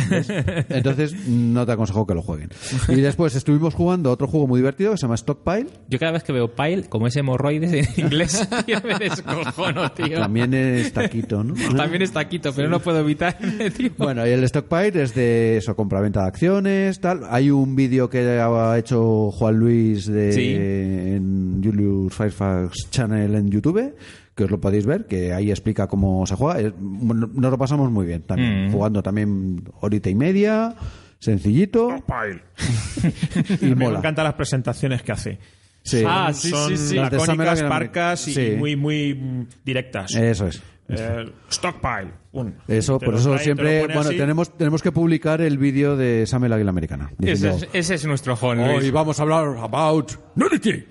Entonces 0.70 1.28
no 1.28 1.66
te 1.66 1.72
aconsejo 1.72 2.06
que 2.08 2.14
lo 2.16 2.22
jueguen. 2.22 2.50
Y 2.90 2.96
después 2.96 3.36
estuvimos 3.36 3.74
jugando 3.74 4.12
otro 4.12 4.28
juego 4.28 4.48
muy 4.48 4.60
divertido 4.60 4.92
que 4.92 4.98
se 4.98 5.04
llama 5.04 5.18
Stockpile. 5.18 5.68
Yo 5.90 6.00
cada 6.00 6.14
vez 6.14 6.24
que 6.24 6.32
veo 6.34 6.48
pile, 6.54 6.84
como 6.90 7.08
es 7.08 7.16
hemorroides 7.16 7.74
en 7.74 7.88
inglés, 8.06 8.48
yo 8.68 8.78
me 8.84 8.98
descojono, 8.98 9.92
tío. 9.92 10.20
También 10.20 10.54
es 10.54 10.94
taquito, 10.94 11.44
¿no? 11.44 11.54
También 11.76 12.02
está 12.02 12.28
quito, 12.28 12.52
pero 12.54 12.70
no 12.70 12.80
puedo 12.80 13.00
evitar, 13.00 13.38
tío. 13.78 13.92
Bueno, 13.98 14.26
y 14.26 14.32
el 14.32 14.44
Stockpile 14.48 15.04
es 15.04 15.14
de 15.14 15.58
eso, 15.58 15.76
compraventa 15.76 16.22
de 16.22 16.28
acciones, 16.28 17.00
tal. 17.00 17.22
Hay 17.30 17.52
un 17.52 17.76
vídeo 17.76 18.10
que 18.10 18.20
ha 18.40 18.78
hecho 18.78 19.32
Juan 19.32 19.56
Luis 19.58 20.06
de, 20.08 20.32
Sí. 20.32 20.54
en 20.56 21.62
Julius 21.64 22.14
Firefox 22.14 22.90
Channel 22.90 23.36
en 23.36 23.50
YouTube, 23.50 23.94
que 24.36 24.44
os 24.44 24.52
lo 24.52 24.60
podéis 24.60 24.86
ver, 24.86 25.06
que 25.08 25.34
ahí 25.34 25.50
explica 25.50 25.88
cómo 25.88 26.26
se 26.28 26.36
juega. 26.36 26.74
Nos 26.80 27.52
lo 27.52 27.58
pasamos 27.58 27.90
muy 27.92 28.06
bien 28.06 28.22
también, 28.24 28.68
Mm. 28.68 28.72
jugando 28.74 29.02
también 29.02 29.64
horita 29.82 30.10
y 30.10 30.16
media, 30.16 30.76
sencillito 31.20 31.90
y 33.62 33.66
me 33.68 33.76
mola. 33.76 34.00
encantan 34.00 34.26
las 34.26 34.34
presentaciones 34.34 35.02
que 35.04 35.12
hace. 35.12 35.40
Sí. 35.84 36.04
Ah, 36.06 36.32
sí, 36.34 36.50
Son 36.50 36.70
sí, 36.70 36.78
sí. 36.78 36.96
Lacónicas, 36.96 37.62
parcas 37.64 38.28
y 38.28 38.34
Sí. 38.34 38.56
muy, 38.58 38.76
muy 38.76 39.48
directas. 39.64 40.14
Eso 40.16 40.48
es. 40.48 40.62
Eh, 40.88 41.26
stockpile. 41.50 42.12
Un. 42.32 42.56
Eso, 42.68 43.00
Te 43.00 43.06
por 43.08 43.16
eso 43.16 43.32
trae, 43.32 43.44
siempre, 43.44 43.86
bueno, 43.86 44.02
así. 44.02 44.18
tenemos, 44.18 44.56
tenemos 44.56 44.84
que 44.84 44.92
publicar 44.92 45.42
el 45.42 45.58
vídeo 45.58 45.96
de 45.98 46.28
Samuel 46.28 46.54
Águila 46.54 46.70
Americana. 46.70 47.10
Ese 47.22 47.50
es, 47.50 47.68
ese 47.74 47.94
es 47.96 48.06
nuestro 48.06 48.36
Juan 48.36 48.60
Hoy 48.60 48.80
Luis. 48.82 48.92
vamos 48.92 49.20
a 49.20 49.24
hablar 49.24 49.46
about 49.60 50.12
nudity. 50.36 50.86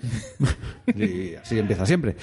y 0.97 1.34
así 1.36 1.58
empieza 1.58 1.86
siempre. 1.86 2.16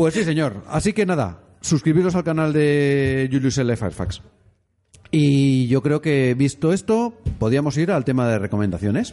Pues 0.00 0.14
sí, 0.14 0.24
señor. 0.24 0.64
Así 0.66 0.94
que 0.94 1.04
nada, 1.04 1.42
suscribiros 1.60 2.14
al 2.14 2.24
canal 2.24 2.54
de 2.54 3.28
Julius 3.30 3.58
L. 3.58 3.76
Firefox. 3.76 4.22
Y 5.10 5.66
yo 5.66 5.82
creo 5.82 6.00
que 6.00 6.32
visto 6.32 6.72
esto, 6.72 7.18
podríamos 7.38 7.76
ir 7.76 7.92
al 7.92 8.06
tema 8.06 8.26
de 8.26 8.38
recomendaciones. 8.38 9.12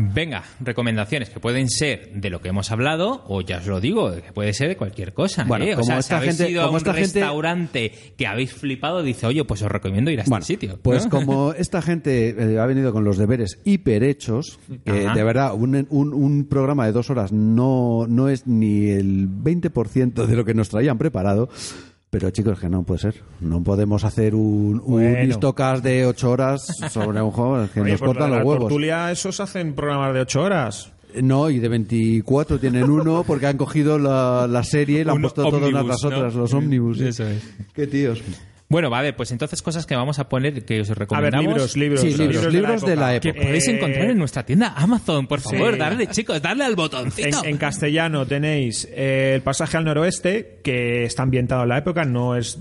Venga, 0.00 0.44
recomendaciones 0.60 1.28
que 1.30 1.40
pueden 1.40 1.68
ser 1.68 2.12
de 2.14 2.30
lo 2.30 2.40
que 2.40 2.48
hemos 2.50 2.70
hablado, 2.70 3.24
o 3.26 3.40
ya 3.40 3.58
os 3.58 3.66
lo 3.66 3.80
digo, 3.80 4.12
que 4.14 4.32
puede 4.32 4.52
ser 4.52 4.68
de 4.68 4.76
cualquier 4.76 5.12
cosa. 5.12 5.44
Bueno, 5.44 5.64
¿eh? 5.64 5.72
O 5.74 5.78
como 5.80 5.86
sea, 5.86 5.98
esta 5.98 6.08
si 6.08 6.14
habéis 6.22 6.36
gente- 6.38 6.52
ido 6.52 6.60
a 6.62 6.64
como 6.66 6.74
un 6.74 6.78
esta 6.78 6.94
gente- 6.94 7.20
restaurante 7.20 7.92
que 8.16 8.26
habéis 8.26 8.52
flipado, 8.52 9.02
dice, 9.02 9.26
oye, 9.26 9.44
pues 9.44 9.60
os 9.62 9.70
recomiendo 9.70 10.10
ir 10.10 10.20
a 10.20 10.22
este 10.22 10.30
Bueno, 10.30 10.44
sitio. 10.44 10.78
pues 10.82 11.04
¿no? 11.04 11.10
como 11.10 11.52
esta 11.58 11.82
gente 11.82 12.28
eh, 12.38 12.58
ha 12.58 12.66
venido 12.66 12.92
con 12.92 13.02
los 13.04 13.18
deberes 13.18 13.58
hiperhechos, 13.64 14.58
que 14.84 14.92
de 14.92 15.24
verdad 15.24 15.54
un, 15.54 15.86
un- 15.90 16.14
un 16.14 16.44
programa 16.48 16.86
de 16.86 16.92
dos 16.92 17.10
horas 17.10 17.32
no, 17.32 18.06
no 18.08 18.28
es 18.28 18.46
ni 18.46 18.90
el 18.90 19.28
20% 19.28 20.26
de 20.26 20.36
lo 20.36 20.44
que 20.44 20.54
nos 20.54 20.68
traían 20.68 20.98
preparado. 20.98 21.48
Pero 22.10 22.30
chicos, 22.30 22.58
que 22.58 22.68
no 22.70 22.82
puede 22.84 23.00
ser. 23.00 23.22
No 23.40 23.62
podemos 23.62 24.02
hacer 24.04 24.34
un, 24.34 24.80
un 24.82 24.92
Bueno. 25.02 25.24
histocast 25.24 25.84
de 25.84 26.06
ocho 26.06 26.30
horas 26.30 26.66
sobre 26.90 27.20
un 27.20 27.30
juego 27.30 27.68
que 27.72 27.80
Oye, 27.82 27.92
nos 27.92 28.00
cortan 28.00 28.30
los 28.30 28.38
huevos. 28.38 28.60
Tortulia, 28.60 29.10
esos 29.12 29.38
hacen 29.40 29.74
programas 29.74 30.14
de 30.14 30.20
ocho 30.20 30.42
horas. 30.42 30.92
No, 31.22 31.48
y 31.50 31.58
de 31.58 31.68
24 31.68 32.58
tienen 32.58 32.84
uno 32.90 33.24
porque 33.26 33.46
han 33.46 33.56
cogido 33.56 33.98
la, 33.98 34.46
la 34.48 34.62
serie 34.62 35.00
y 35.00 35.04
la 35.04 35.12
han 35.12 35.20
puesto 35.22 35.42
todas 35.42 35.70
las 35.72 35.84
¿no? 35.84 36.08
otras, 36.08 36.34
los 36.34 36.52
ómnibus. 36.54 37.00
Eso 37.00 37.26
es. 37.26 37.42
Qué 37.74 37.86
tíos. 37.86 38.22
Bueno, 38.70 38.90
vale, 38.90 39.14
pues 39.14 39.32
entonces 39.32 39.62
cosas 39.62 39.86
que 39.86 39.96
vamos 39.96 40.18
a 40.18 40.28
poner 40.28 40.62
que 40.66 40.82
os 40.82 40.90
A 40.90 40.92
ver, 40.92 40.98
recomendamos. 40.98 41.42
libros, 41.46 41.76
libros. 41.76 42.00
Sí, 42.02 42.14
libros, 42.14 42.52
libros 42.52 42.82
de 42.84 42.96
la 42.96 43.18
Que 43.18 43.28
época. 43.30 43.44
podéis 43.46 43.66
Eh, 43.68 43.76
encontrar 43.76 44.10
en 44.10 44.18
nuestra 44.18 44.44
tienda 44.44 44.74
Amazon, 44.76 45.26
por 45.26 45.40
favor, 45.40 45.72
Sí. 45.72 45.78
darle, 45.78 46.06
chicos, 46.08 46.42
darle 46.42 46.64
al 46.64 46.72
En, 46.72 46.76
botoncito. 46.76 47.44
en 47.44 47.56
castellano 47.56 48.26
tenéis 48.26 48.86
eh, 48.92 49.32
El 49.36 49.40
pasaje 49.40 49.78
al 49.78 49.84
noroeste, 49.86 50.60
que 50.62 51.04
está 51.04 51.22
ambientado 51.22 51.62
en 51.62 51.70
la 51.70 51.78
época, 51.78 52.04
no 52.04 52.36
es 52.36 52.58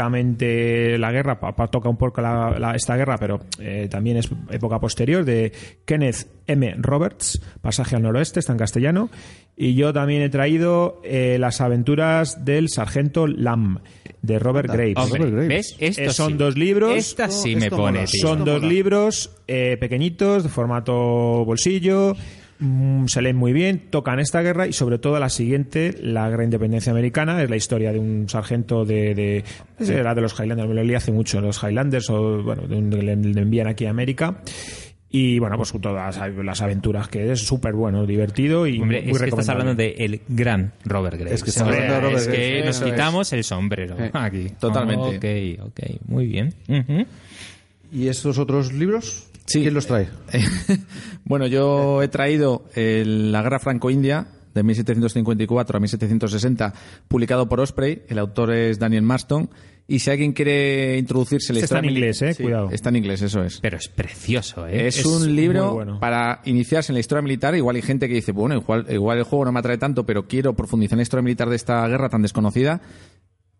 directamente 0.00 0.98
la 0.98 1.12
guerra, 1.12 1.38
pa- 1.38 1.54
pa- 1.54 1.68
toca 1.68 1.88
un 1.88 1.96
poco 1.96 2.20
la- 2.20 2.56
la- 2.58 2.74
esta 2.74 2.96
guerra, 2.96 3.16
pero 3.18 3.40
eh, 3.60 3.88
también 3.90 4.16
es 4.16 4.28
época 4.50 4.80
posterior, 4.80 5.24
de 5.24 5.52
Kenneth 5.84 6.26
M. 6.48 6.74
Roberts, 6.78 7.40
Pasaje 7.60 7.96
al 7.96 8.02
noroeste, 8.02 8.40
está 8.40 8.52
en 8.52 8.58
castellano. 8.58 9.10
Y 9.56 9.74
yo 9.74 9.92
también 9.92 10.20
he 10.22 10.28
traído 10.28 11.00
eh, 11.02 11.38
Las 11.40 11.60
aventuras 11.62 12.44
del 12.44 12.68
sargento 12.68 13.26
Lamb, 13.26 13.78
de 14.20 14.38
Robert 14.38 14.68
Graves. 14.70 14.96
Hombre, 14.98 15.18
Robert 15.20 15.34
Graves. 15.36 15.48
¿ves? 15.48 15.76
Esto 15.80 16.02
Eh, 16.02 16.10
son 16.10 16.32
sí. 16.32 16.36
dos 16.38 16.56
libros. 16.58 16.94
Esta 16.96 17.30
sí 17.30 17.52
Esto- 17.54 17.60
me 17.64 17.70
pone, 17.70 17.98
mola. 18.00 18.06
Son 18.06 18.44
dos 18.44 18.60
mola. 18.60 18.68
libros 18.72 19.30
eh, 19.48 19.76
pequeñitos, 19.80 20.42
de 20.42 20.48
formato 20.50 20.92
bolsillo. 21.46 22.14
mm, 22.58 23.06
Se 23.06 23.20
leen 23.22 23.36
muy 23.36 23.52
bien, 23.52 23.82
tocan 23.90 24.18
esta 24.18 24.40
guerra 24.42 24.66
y 24.66 24.72
sobre 24.72 24.98
todo 24.98 25.18
la 25.20 25.28
siguiente, 25.28 25.94
la 26.02 26.24
Guerra 26.28 26.38
de 26.40 26.44
Independencia 26.46 26.90
Americana, 26.92 27.42
es 27.42 27.48
la 27.50 27.56
historia 27.56 27.92
de 27.92 27.98
un 27.98 28.28
sargento 28.28 28.84
de, 28.84 29.14
de 29.14 29.44
era 29.78 30.14
de 30.14 30.20
los 30.22 30.32
Highlanders, 30.38 30.68
me 30.68 30.74
lo 30.74 30.82
leí 30.82 30.94
hace 30.94 31.12
mucho, 31.12 31.40
los 31.40 31.62
Highlanders 31.62 32.08
o 32.10 32.42
bueno, 32.42 32.66
de 32.66 32.76
un- 32.76 32.90
le, 32.90 33.14
le 33.16 33.40
envían 33.42 33.68
aquí 33.68 33.84
a 33.86 33.90
América 33.90 34.40
y 35.18 35.38
bueno, 35.38 35.56
pues 35.56 35.72
todas 35.80 36.16
las 36.36 36.60
aventuras 36.62 37.08
que 37.08 37.30
es 37.32 37.40
súper 37.46 37.72
bueno, 37.74 38.04
divertido 38.06 38.66
y 38.66 38.80
Hombre, 38.80 39.02
muy 39.02 39.12
es 39.12 39.18
que 39.22 39.28
estás 39.28 39.48
hablando 39.48 39.74
de 39.74 39.90
el 39.98 40.20
gran 40.28 40.72
Robert 40.84 41.16
Graves. 41.18 41.34
Es 41.34 41.44
que 41.44 41.50
O 41.50 41.52
sea, 41.52 41.64
Robert 42.00 42.18
es 42.18 42.26
que 42.28 42.32
Graves. 42.58 42.64
nos 42.66 42.80
es. 42.80 42.82
quitamos 42.92 43.32
el 43.32 43.44
sombrero 43.44 43.96
Eh, 43.98 44.10
aquí. 44.12 44.46
totalmente. 44.60 45.56
Ok, 45.58 45.66
ok, 45.68 45.80
muy 46.08 46.26
bien. 46.26 46.54
Ujú. 46.68 47.06
¿Y 47.92 48.08
estos 48.08 48.38
otros 48.38 48.72
libros? 48.72 49.28
Sí. 49.46 49.60
¿Quién 49.62 49.74
los 49.74 49.86
trae? 49.86 50.08
bueno, 51.24 51.46
yo 51.46 52.02
he 52.02 52.08
traído 52.08 52.64
el- 52.74 53.30
La 53.32 53.42
Guerra 53.42 53.58
Franco-India 53.60 54.26
de 54.56 54.64
1754 54.64 55.76
a 55.76 55.80
1760, 55.80 56.74
publicado 57.08 57.48
por 57.48 57.60
Osprey. 57.60 58.02
El 58.08 58.18
autor 58.18 58.52
es 58.52 58.78
Daniel 58.78 59.02
Marston. 59.02 59.48
Y 59.88 60.00
si 60.00 60.10
alguien 60.10 60.32
quiere 60.32 60.98
introducirse 60.98 61.52
en 61.52 61.54
la 61.54 61.60
Este 61.60 61.64
está 61.66 61.76
historia 61.76 61.88
en 61.90 61.96
inglés, 61.96 62.22
eh, 62.22 62.34
Sí, 62.34 62.42
cuidado. 62.42 62.70
Está 62.72 62.88
en 62.88 62.96
inglés, 62.96 63.22
eso 63.22 63.44
es. 63.44 63.60
Pero 63.60 63.76
es 63.76 63.86
precioso, 63.86 64.66
¿eh? 64.66 64.88
Es, 64.88 64.98
Es 64.98 65.06
un 65.06 65.36
libro 65.36 65.74
bueno. 65.74 66.00
para 66.00 66.40
iniciarse 66.44 66.90
en 66.90 66.94
la 66.94 67.00
historia 67.00 67.22
militar. 67.22 67.54
Igual 67.54 67.76
hay 67.76 67.82
gente 67.82 68.08
que 68.08 68.14
dice, 68.14 68.32
bueno, 68.32 68.56
igual, 68.56 68.86
igual 68.90 69.18
el 69.18 69.24
juego 69.24 69.44
no 69.44 69.52
me 69.52 69.60
atrae 69.60 69.78
tanto, 69.78 70.04
pero 70.04 70.26
quiero 70.26 70.54
profundizar 70.54 70.94
en 70.94 70.98
la 70.98 71.02
historia 71.04 71.22
militar 71.22 71.48
de 71.48 71.54
esta 71.54 71.86
guerra 71.86 72.08
tan 72.08 72.22
desconocida. 72.22 72.80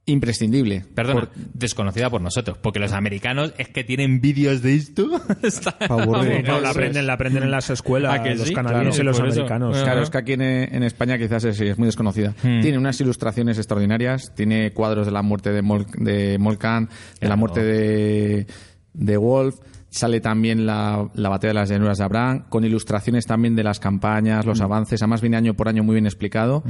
Imprescindible. 0.08 0.84
Perdona, 0.94 1.20
Por- 1.22 1.30
desconocida 1.52 2.08
por 2.08 2.20
nosotros, 2.20 2.56
porque 2.62 2.78
los 2.78 2.92
americanos 2.92 3.52
es 3.58 3.68
que 3.70 3.82
tienen 3.82 4.20
vídeos 4.20 4.62
de 4.62 4.74
esto. 4.76 5.20
Está- 5.42 5.76
no, 5.88 5.98
la 6.22 6.38
eso 6.60 6.66
aprenden, 6.68 7.06
la 7.08 7.12
aprenden 7.14 7.42
en 7.42 7.50
las 7.50 7.70
escuelas, 7.70 8.14
¿A 8.14 8.22
que 8.22 8.36
los 8.36 8.46
sí? 8.46 8.54
canadienses 8.54 9.00
y 9.00 9.02
Claro, 9.02 9.10
los 9.10 9.16
eso. 9.18 9.40
americanos. 9.40 9.74
Ajá. 9.76 9.84
Claro, 9.84 10.02
es 10.02 10.10
que 10.10 10.18
aquí 10.18 10.32
en, 10.34 10.42
en 10.42 10.82
España 10.84 11.18
quizás 11.18 11.42
es, 11.44 11.60
es 11.60 11.76
muy 11.76 11.86
desconocida. 11.86 12.34
Hmm. 12.42 12.60
Tiene 12.60 12.78
unas 12.78 13.00
ilustraciones 13.00 13.58
extraordinarias, 13.58 14.32
tiene 14.36 14.72
cuadros 14.72 15.06
de 15.06 15.12
la 15.12 15.22
muerte 15.22 15.50
de, 15.50 15.62
Mol, 15.62 15.86
de 15.98 16.38
Molcan, 16.38 16.88
de 17.20 17.28
la 17.28 17.34
muerte 17.34 17.64
de, 17.64 18.46
de 18.94 19.16
Wolf, 19.16 19.56
sale 19.96 20.20
también 20.20 20.66
la, 20.66 21.08
la 21.14 21.28
batalla 21.30 21.50
de 21.50 21.54
las 21.54 21.70
llanuras 21.70 21.98
de 21.98 22.04
Abraham, 22.04 22.44
con 22.48 22.64
ilustraciones 22.64 23.24
también 23.24 23.56
de 23.56 23.64
las 23.64 23.80
campañas, 23.80 24.44
los 24.44 24.60
avances, 24.60 25.00
además 25.02 25.22
viene 25.22 25.38
año 25.38 25.54
por 25.54 25.68
año 25.68 25.82
muy 25.82 25.94
bien 25.94 26.06
explicado. 26.06 26.62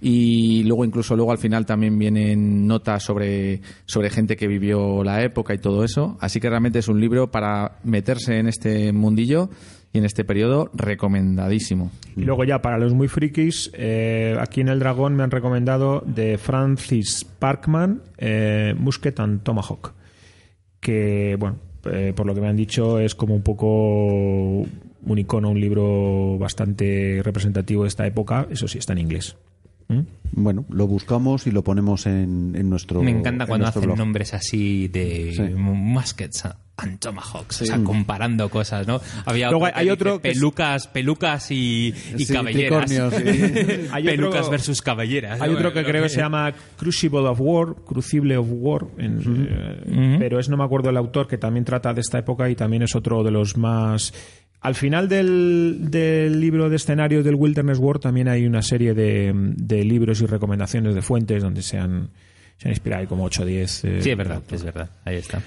Y 0.00 0.64
luego 0.64 0.84
incluso 0.84 1.14
luego 1.14 1.30
al 1.30 1.38
final 1.38 1.66
también 1.66 1.98
vienen 1.98 2.66
notas 2.66 3.02
sobre, 3.02 3.60
sobre 3.86 4.10
gente 4.10 4.36
que 4.36 4.48
vivió 4.48 5.04
la 5.04 5.22
época 5.22 5.54
y 5.54 5.58
todo 5.58 5.84
eso. 5.84 6.16
Así 6.20 6.40
que 6.40 6.50
realmente 6.50 6.80
es 6.80 6.88
un 6.88 7.00
libro 7.00 7.30
para 7.30 7.78
meterse 7.84 8.38
en 8.38 8.48
este 8.48 8.92
mundillo 8.92 9.50
y 9.92 9.98
en 9.98 10.04
este 10.04 10.24
periodo 10.24 10.70
recomendadísimo. 10.74 11.92
Y 12.16 12.22
luego 12.22 12.42
ya 12.42 12.60
para 12.60 12.78
los 12.78 12.92
muy 12.92 13.06
frikis, 13.06 13.70
eh, 13.74 14.36
aquí 14.40 14.60
en 14.62 14.68
El 14.68 14.80
Dragón 14.80 15.14
me 15.14 15.22
han 15.22 15.30
recomendado 15.30 16.02
de 16.04 16.38
Francis 16.38 17.24
Parkman, 17.38 18.02
eh, 18.18 18.74
Musket 18.76 19.20
and 19.20 19.44
Tomahawk, 19.44 19.92
que, 20.80 21.36
bueno, 21.38 21.58
eh, 21.92 22.12
por 22.14 22.26
lo 22.26 22.34
que 22.34 22.40
me 22.40 22.48
han 22.48 22.56
dicho 22.56 22.98
es 22.98 23.14
como 23.14 23.34
un 23.34 23.42
poco 23.42 24.66
un 25.06 25.18
icono, 25.18 25.50
un 25.50 25.60
libro 25.60 26.38
bastante 26.38 27.20
representativo 27.22 27.82
de 27.82 27.88
esta 27.88 28.06
época, 28.06 28.46
eso 28.50 28.66
sí, 28.68 28.78
está 28.78 28.92
en 28.94 29.00
inglés. 29.00 29.36
¿Mm? 29.88 30.00
Bueno, 30.32 30.64
lo 30.70 30.86
buscamos 30.86 31.46
y 31.46 31.50
lo 31.50 31.62
ponemos 31.62 32.06
en, 32.06 32.54
en 32.56 32.70
nuestro 32.70 33.02
Me 33.02 33.10
encanta 33.10 33.44
en 33.44 33.48
cuando 33.48 33.66
hacen 33.66 33.82
blog. 33.82 33.98
nombres 33.98 34.32
así 34.34 34.88
de 34.88 35.32
Sí. 35.36 35.42
muskets 35.54 36.48
and 36.76 36.98
tomahawks, 36.98 37.62
o 37.62 37.66
sea, 37.66 37.78
comparando 37.84 38.48
cosas, 38.48 38.86
¿no? 38.86 39.00
Había 39.26 39.48
Luego 39.50 39.66
otro 39.66 39.78
hay 39.78 39.90
otro 39.90 40.18
dice 40.18 40.34
pelucas, 40.34 40.88
pelucas 40.88 41.50
y, 41.52 41.94
y 42.18 42.24
Sí, 42.24 42.32
cabelleras. 42.32 42.86
tricornios, 42.86 43.14
sí. 43.14 43.86
Hay 43.92 44.04
pelucas 44.04 44.40
otro- 44.40 44.50
versus 44.50 44.82
caballeras. 44.82 45.40
Hay 45.40 45.50
otro 45.50 45.72
que 45.72 45.84
creo 45.84 46.02
que 46.02 46.08
se 46.08 46.20
llama 46.20 46.52
Crucible 46.76 47.20
of 47.20 47.38
War, 47.40 47.74
Crucible 47.86 48.36
of 48.36 48.46
War, 48.50 48.86
en- 48.98 49.48
eh, 49.48 50.16
pero 50.18 50.40
es 50.40 50.48
no 50.48 50.56
me 50.56 50.64
acuerdo 50.64 50.90
el 50.90 50.96
autor 50.96 51.28
que 51.28 51.38
también 51.38 51.64
trata 51.64 51.94
de 51.94 52.00
esta 52.00 52.18
época 52.18 52.50
y 52.50 52.56
también 52.56 52.82
es 52.82 52.94
otro 52.96 53.22
de 53.22 53.30
los 53.30 53.56
más. 53.56 54.12
Al 54.60 54.74
final 54.74 55.08
del, 55.08 55.78
del 55.90 56.40
libro 56.40 56.68
de 56.70 56.76
escenarios 56.76 57.24
del 57.24 57.34
Wilderness 57.36 57.78
War 57.78 57.98
también 58.00 58.28
hay 58.28 58.46
una 58.46 58.62
serie 58.62 58.94
de, 58.94 59.30
de 59.34 59.84
libros 59.84 60.22
y 60.22 60.26
recomendaciones 60.26 60.94
de 60.94 61.02
fuentes 61.02 61.42
donde 61.42 61.60
se 61.62 61.78
han, 61.78 62.08
se 62.56 62.68
han 62.68 62.72
inspirado, 62.72 63.02
hay 63.02 63.06
como 63.06 63.24
8 63.24 63.42
o 63.42 63.46
10. 63.46 63.84
eh, 63.84 63.98
Sí, 64.00 64.10
es 64.10 64.16
verdad, 64.16 64.42
es 64.50 64.64
verdad. 64.64 64.88
Ahí 65.04 65.16
está. 65.16 65.40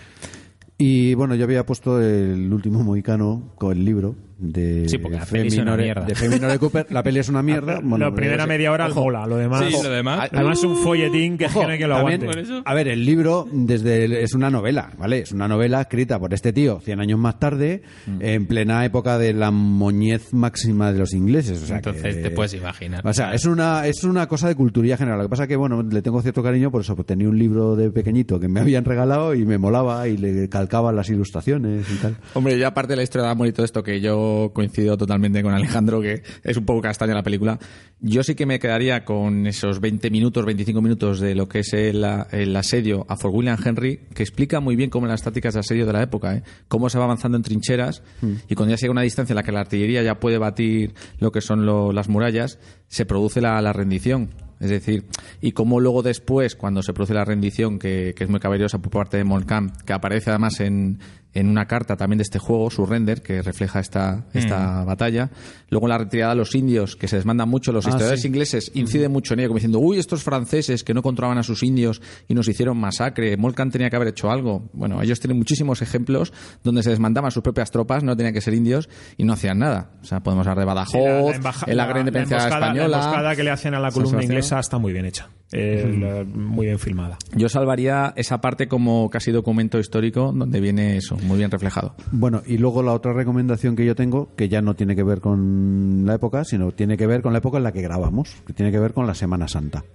Y 0.77 1.15
bueno, 1.15 1.35
yo 1.35 1.45
había 1.45 1.65
puesto 1.65 1.99
el 2.01 2.53
último 2.53 2.83
mohicano 2.83 3.53
con 3.55 3.71
el 3.71 3.83
libro 3.83 4.15
de 4.39 4.87
Sí, 4.87 4.97
porque 4.97 5.17
la 5.17 5.25
peli 5.25 5.47
es 5.47 5.57
una 5.57 5.75
mierda. 5.75 6.05
de 6.05 6.15
Feminore 6.15 6.59
Cooper. 6.59 6.87
La 6.91 7.03
peli 7.03 7.19
es 7.19 7.29
una 7.29 7.41
mierda. 7.41 7.79
Bueno, 7.83 8.09
la 8.09 8.13
primera 8.15 8.37
pues, 8.45 8.47
media 8.49 8.71
hora 8.71 8.87
ojo, 8.87 9.03
mola, 9.05 9.25
lo 9.25 9.37
demás, 9.37 9.65
Sí, 9.65 9.73
lo 9.83 9.89
demás. 9.89 10.31
lo 10.31 10.39
demás 10.39 10.57
es 10.59 10.63
un 10.63 10.75
folletín 10.77 11.37
que 11.37 11.45
es 11.45 11.51
que 11.53 11.59
lo 11.87 11.95
También, 11.97 12.21
aguante. 12.23 12.61
A 12.65 12.73
ver, 12.73 12.87
el 12.87 13.05
libro 13.05 13.47
desde 13.51 14.05
el- 14.05 14.13
es 14.13 14.33
una 14.33 14.49
novela, 14.49 14.91
¿vale? 14.97 15.19
Es 15.19 15.31
una 15.31 15.47
novela 15.47 15.81
escrita 15.81 16.19
por 16.19 16.33
este 16.33 16.53
tío 16.53 16.79
100 16.79 16.99
años 16.99 17.19
más 17.19 17.39
tarde, 17.39 17.81
Mm. 18.05 18.17
en 18.21 18.45
plena 18.47 18.85
época 18.85 19.17
de 19.17 19.33
la 19.33 19.51
moñez 19.51 20.33
máxima 20.33 20.91
de 20.93 20.99
los 20.99 21.13
ingleses. 21.13 21.63
o 21.63 21.65
sea 21.65 21.77
Entonces 21.77 22.15
que- 22.17 22.21
te 22.21 22.29
puedes 22.31 22.53
imaginar. 22.53 23.05
O 23.07 23.13
sea, 23.13 23.33
es 23.33 23.45
una, 23.45 23.87
es 23.87 24.03
una 24.03 24.27
cosa 24.27 24.47
de 24.47 24.55
cultura 24.55 24.95
general. 24.97 25.17
Lo 25.19 25.25
que 25.25 25.29
pasa 25.29 25.43
es 25.43 25.49
que, 25.49 25.55
bueno, 25.55 25.81
le 25.83 26.01
tengo 26.01 26.21
cierto 26.21 26.43
cariño, 26.43 26.69
por 26.71 26.81
eso 26.81 26.95
tenía 26.97 27.27
un 27.27 27.37
libro 27.39 27.75
de 27.75 27.89
pequeñito 27.91 28.39
que 28.39 28.47
me 28.47 28.59
habían 28.61 28.85
regalado 28.85 29.33
y 29.33 29.45
me 29.45 29.57
molaba 29.57 30.07
y 30.07 30.17
le 30.17 30.47
calcaba 30.49 30.91
las 30.91 31.09
ilustraciones 31.09 31.85
y 31.91 31.95
tal. 31.95 32.15
Hombre, 32.35 32.57
yo 32.59 32.67
aparte 32.67 32.93
de 32.93 32.97
la 32.97 33.03
historia 33.03 33.25
de 33.25 33.31
amor 33.31 33.47
y 33.47 33.51
todo 33.53 33.65
esto, 33.65 33.81
que 33.83 33.99
yo 33.99 34.26
coincido 34.53 34.97
totalmente 34.97 35.41
con 35.43 35.53
Alejandro, 35.53 36.01
que 36.01 36.21
es 36.43 36.57
un 36.57 36.65
poco 36.65 36.81
castaña 36.81 37.13
la 37.13 37.23
película, 37.23 37.59
yo 37.99 38.23
sí 38.23 38.35
que 38.35 38.45
me 38.45 38.59
quedaría 38.59 39.03
con 39.05 39.47
esos 39.47 39.79
20 39.79 40.09
minutos, 40.11 40.45
25 40.45 40.81
minutos 40.81 41.19
de 41.19 41.35
lo 41.35 41.47
que 41.47 41.59
es 41.59 41.73
el, 41.73 42.05
el 42.31 42.55
asedio 42.55 43.05
a 43.09 43.17
Fort 43.17 43.33
William 43.33 43.57
Henry, 43.63 44.01
que 44.13 44.23
explica 44.23 44.59
muy 44.59 44.75
bien 44.75 44.89
cómo 44.89 45.07
las 45.07 45.23
tácticas 45.23 45.53
de 45.55 45.61
asedio 45.61 45.85
de 45.85 45.93
la 45.93 46.03
época, 46.03 46.35
¿eh? 46.35 46.43
cómo 46.67 46.89
se 46.89 46.97
va 46.97 47.05
avanzando 47.05 47.37
en 47.37 47.43
trincheras 47.43 48.03
y 48.47 48.55
cuando 48.55 48.75
ya 48.75 48.79
llega 48.79 48.91
una 48.91 49.01
distancia 49.01 49.33
en 49.33 49.37
la 49.37 49.43
que 49.43 49.51
la 49.51 49.61
artillería 49.61 50.03
ya 50.03 50.19
puede 50.19 50.37
batir 50.37 50.93
lo 51.19 51.31
que 51.31 51.41
son 51.41 51.65
lo- 51.65 51.91
las 51.91 52.07
murallas, 52.09 52.59
se 52.87 53.05
produce 53.05 53.41
la, 53.41 53.61
la 53.61 53.73
rendición. 53.73 54.29
Es 54.59 54.71
decir, 54.71 55.05
y 55.39 55.51
cómo 55.51 55.79
luego 55.79 56.01
después, 56.01 56.55
cuando 56.55 56.81
se 56.81 56.91
produce 56.91 57.13
la 57.13 57.23
rendición, 57.25 57.77
que, 57.77 58.15
que 58.17 58.23
es 58.23 58.29
muy 58.29 58.39
caballerosa 58.39 58.79
por 58.79 58.91
parte 58.91 59.17
de 59.17 59.23
Molcam, 59.23 59.71
que 59.85 59.93
aparece 59.93 60.31
además 60.31 60.59
en, 60.61 60.97
en 61.39 61.47
una 61.49 61.65
carta 61.67 61.95
también 61.95 62.17
de 62.17 62.23
este 62.23 62.39
juego, 62.39 62.69
su 62.69 62.85
render, 62.85 63.21
que 63.21 63.41
refleja 63.41 63.79
esta, 63.79 64.25
esta 64.33 64.83
batalla. 64.83 65.29
Luego 65.69 65.87
la 65.87 65.97
retirada 65.97 66.31
de 66.33 66.37
los 66.37 66.55
indios, 66.55 66.95
que 66.95 67.07
se 67.07 67.15
desmandan 67.17 67.47
mucho, 67.49 67.71
los 67.71 67.85
Ah, 67.85 67.89
historiadores 67.89 68.21
sí. 68.21 68.27
ingleses 68.27 68.71
inciden 68.73 69.11
mucho 69.11 69.33
en 69.33 69.41
ello, 69.41 69.49
como 69.49 69.57
diciendo, 69.57 69.79
uy, 69.79 69.99
estos 69.99 70.23
franceses 70.23 70.83
que 70.83 70.93
no 70.93 71.01
controlaban 71.01 71.37
a 71.37 71.43
sus 71.43 71.63
indios 71.63 72.01
y 72.27 72.33
nos 72.33 72.47
hicieron 72.47 72.77
masacre, 72.77 73.35
Molcam 73.37 73.69
tenía 73.71 73.89
que 73.89 73.95
haber 73.95 74.07
hecho 74.09 74.31
algo. 74.31 74.69
Bueno, 74.73 75.01
ellos 75.01 75.19
tienen 75.19 75.37
muchísimos 75.37 75.81
ejemplos 75.81 76.33
donde 76.63 76.83
se 76.83 76.89
desmandaban 76.89 77.31
sus 77.31 77.43
propias 77.43 77.71
tropas, 77.71 78.03
no 78.03 78.15
tenían 78.15 78.33
que 78.33 78.41
ser 78.41 78.53
indios, 78.53 78.89
y 79.17 79.23
no 79.23 79.33
hacían 79.33 79.59
nada. 79.59 79.91
O 80.01 80.05
sea, 80.05 80.21
podemos 80.21 80.45
hablar 80.47 80.59
de 80.59 80.65
Badajoz, 80.65 80.91
Sí, 80.93 80.99
la- 80.99 81.21
la 81.21 81.35
embaja- 81.35 81.65
en 81.69 81.77
la, 81.77 81.83
la- 81.83 81.89
gran 81.89 81.99
independencia 82.01 82.37
española. 82.47 82.87
La 82.87 82.97
emboscada 83.03 83.35
que 83.35 83.43
le 83.43 83.51
hacen 83.51 83.73
a 83.73 83.79
la 83.79 83.91
columna 83.91 84.23
inglesa 84.23 84.59
está 84.59 84.77
muy 84.77 84.93
bien 84.93 85.05
hecha. 85.05 85.29
Eh, 85.53 86.25
muy 86.33 86.65
bien 86.65 86.77
filmada. 86.79 87.17
Yo 87.35 87.47
salvaría 87.47 88.13
esa 88.17 88.41
parte 88.41 88.67
como 88.67 89.09
casi 89.09 89.31
documento 89.31 89.79
histórico 89.79 90.33
donde 90.33 90.59
viene 90.59 90.97
eso, 90.97 91.17
muy 91.23 91.37
bien 91.37 91.51
reflejado. 91.51 91.95
Bueno, 92.11 92.41
y 92.45 92.57
luego 92.57 92.83
la 92.83 92.93
otra 92.93 93.13
recomendación 93.13 93.75
que 93.75 93.85
yo 93.85 93.95
tengo, 93.95 94.35
que 94.35 94.49
ya 94.49 94.61
no 94.61 94.75
tiene 94.75 94.95
que 94.95 95.03
ver 95.03 95.21
con 95.21 96.03
la 96.05 96.15
época, 96.15 96.43
sino 96.43 96.71
tiene 96.73 96.97
que 96.97 97.07
ver 97.07 97.21
con 97.21 97.31
la 97.31 97.39
época 97.39 97.57
en 97.57 97.63
la 97.63 97.71
que 97.71 97.81
grabamos, 97.81 98.35
que 98.45 98.53
tiene 98.53 98.71
que 98.71 98.79
ver 98.79 98.93
con 98.93 99.07
la 99.07 99.13
Semana 99.15 99.47
Santa. 99.47 99.85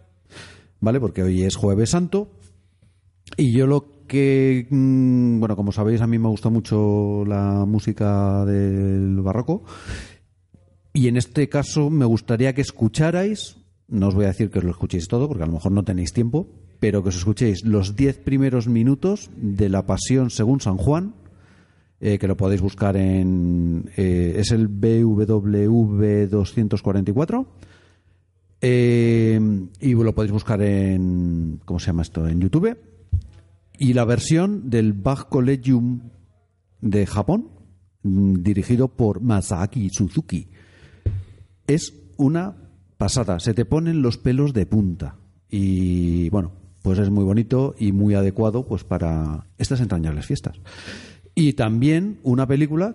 ¿Vale? 0.80 0.98
Porque 1.00 1.22
hoy 1.22 1.42
es 1.42 1.54
Jueves 1.56 1.90
Santo. 1.90 2.30
Y 3.36 3.52
yo 3.52 3.66
lo 3.66 3.86
que. 4.08 4.66
mm, 4.68 5.38
Bueno, 5.38 5.54
como 5.54 5.70
sabéis, 5.72 6.00
a 6.00 6.06
mí 6.06 6.18
me 6.18 6.28
gusta 6.28 6.48
mucho 6.48 7.24
la 7.26 7.64
música 7.66 8.44
del 8.44 9.20
barroco. 9.20 9.64
Y 10.94 11.08
en 11.08 11.16
este 11.16 11.48
caso 11.48 11.88
me 11.88 12.04
gustaría 12.04 12.54
que 12.54 12.60
escucharais, 12.60 13.56
no 13.92 14.08
os 14.08 14.14
voy 14.14 14.24
a 14.24 14.28
decir 14.28 14.50
que 14.50 14.58
os 14.58 14.64
lo 14.64 14.70
escuchéis 14.70 15.06
todo, 15.06 15.28
porque 15.28 15.44
a 15.44 15.46
lo 15.46 15.52
mejor 15.52 15.70
no 15.70 15.84
tenéis 15.84 16.12
tiempo, 16.12 16.48
pero 16.80 17.02
que 17.02 17.10
os 17.10 17.16
escuchéis 17.16 17.64
los 17.64 17.94
10 17.94 18.18
primeros 18.18 18.66
minutos 18.66 19.30
de 19.36 19.68
la 19.68 19.86
Pasión 19.86 20.30
según 20.30 20.60
San 20.60 20.78
Juan, 20.78 21.14
eh, 22.00 22.18
que 22.18 22.26
lo 22.26 22.36
podéis 22.36 22.60
buscar 22.60 22.96
en... 22.96 23.90
eh, 23.96 24.34
es 24.38 24.50
el 24.50 24.66
BWV 24.66 26.28
244. 26.28 27.46
eh, 28.60 29.40
y 29.80 29.94
lo 29.94 30.14
podéis 30.14 30.32
buscar 30.32 30.62
en... 30.62 31.60
¿Cómo 31.64 31.78
se 31.78 31.86
llama 31.86 32.02
esto? 32.02 32.26
En 32.26 32.40
YouTube. 32.40 32.76
Y 33.78 33.92
la 33.92 34.04
versión 34.04 34.70
del 34.70 34.94
Bach 34.94 35.28
Collegium 35.28 36.00
de 36.80 37.06
Japón, 37.06 37.48
mm, 38.02 38.42
dirigido 38.42 38.88
por 38.88 39.20
Masaaki 39.20 39.90
Suzuki 39.90 40.48
es 41.66 41.94
una 42.16 42.56
pasada. 43.02 43.40
Se 43.40 43.52
te 43.52 43.64
ponen 43.64 44.00
los 44.00 44.16
pelos 44.16 44.52
de 44.54 44.64
punta. 44.64 45.16
Y 45.50 46.30
bueno, 46.30 46.52
pues 46.82 47.00
es 47.00 47.10
muy 47.10 47.24
bonito 47.24 47.74
y 47.76 47.90
muy 47.90 48.14
adecuado 48.14 48.64
pues 48.64 48.84
para 48.84 49.48
estas 49.58 49.80
entrañables 49.80 50.24
fiestas. 50.24 50.60
Y 51.34 51.54
también 51.54 52.20
una 52.22 52.46
película 52.46 52.94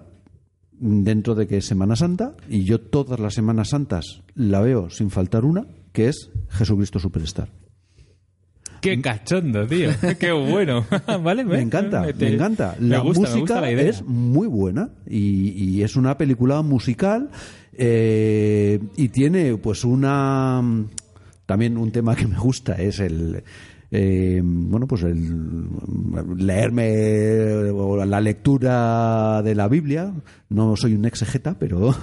dentro 0.72 1.36
de 1.36 1.45
que 1.45 1.58
es 1.58 1.66
Semana 1.66 1.98
Santa, 1.98 2.36
y 2.48 2.64
yo 2.64 2.80
todas 2.80 3.19
las 3.19 3.34
Semanas 3.34 3.69
Santas 3.69 4.22
la 4.34 4.61
veo 4.61 4.90
sin 4.90 5.10
faltar 5.10 5.44
una, 5.44 5.68
que 5.92 6.08
es 6.08 6.30
Jesucristo 6.52 7.00
Superstar. 7.00 7.50
Qué 8.80 9.02
cachondo, 9.02 9.68
tío. 9.68 9.90
Qué 10.19 10.32
bueno. 10.32 10.86
¿Vale? 11.22 11.44
Me 11.44 11.60
encanta, 11.60 12.06
me 12.18 12.34
encanta. 12.34 12.76
La 12.80 13.00
me 13.00 13.03
gusta, 13.03 13.24
me 13.24 13.27
música 13.27 13.40
gusta 13.40 13.61
la 13.61 13.72
idea. 13.72 13.90
es 13.90 14.06
muy 14.06 14.48
buena 14.48 14.92
y, 15.06 15.52
y 15.52 15.84
es 15.84 15.98
una 15.98 16.18
película 16.18 16.61
musical 16.61 17.30
eh, 17.78 18.80
y 18.96 19.10
tiene 19.10 19.58
pues 19.58 19.84
una... 19.84 20.62
También 21.46 21.78
un 21.78 21.92
tema 21.92 22.16
que 22.16 22.28
me 22.28 22.38
gusta 22.38 22.74
es 22.74 23.00
el, 23.00 23.42
eh, 23.90 24.42
bueno, 24.44 24.86
pues 24.86 25.04
el 25.04 25.66
leerme 26.36 27.72
o 27.72 28.04
la 28.06 28.20
lectura 28.20 29.42
de 29.42 29.56
la 29.56 29.70
Biblia. 29.70 30.12
No 30.50 30.76
soy 30.76 30.94
un 30.94 31.06
exegeta, 31.06 31.56
pero 31.58 31.96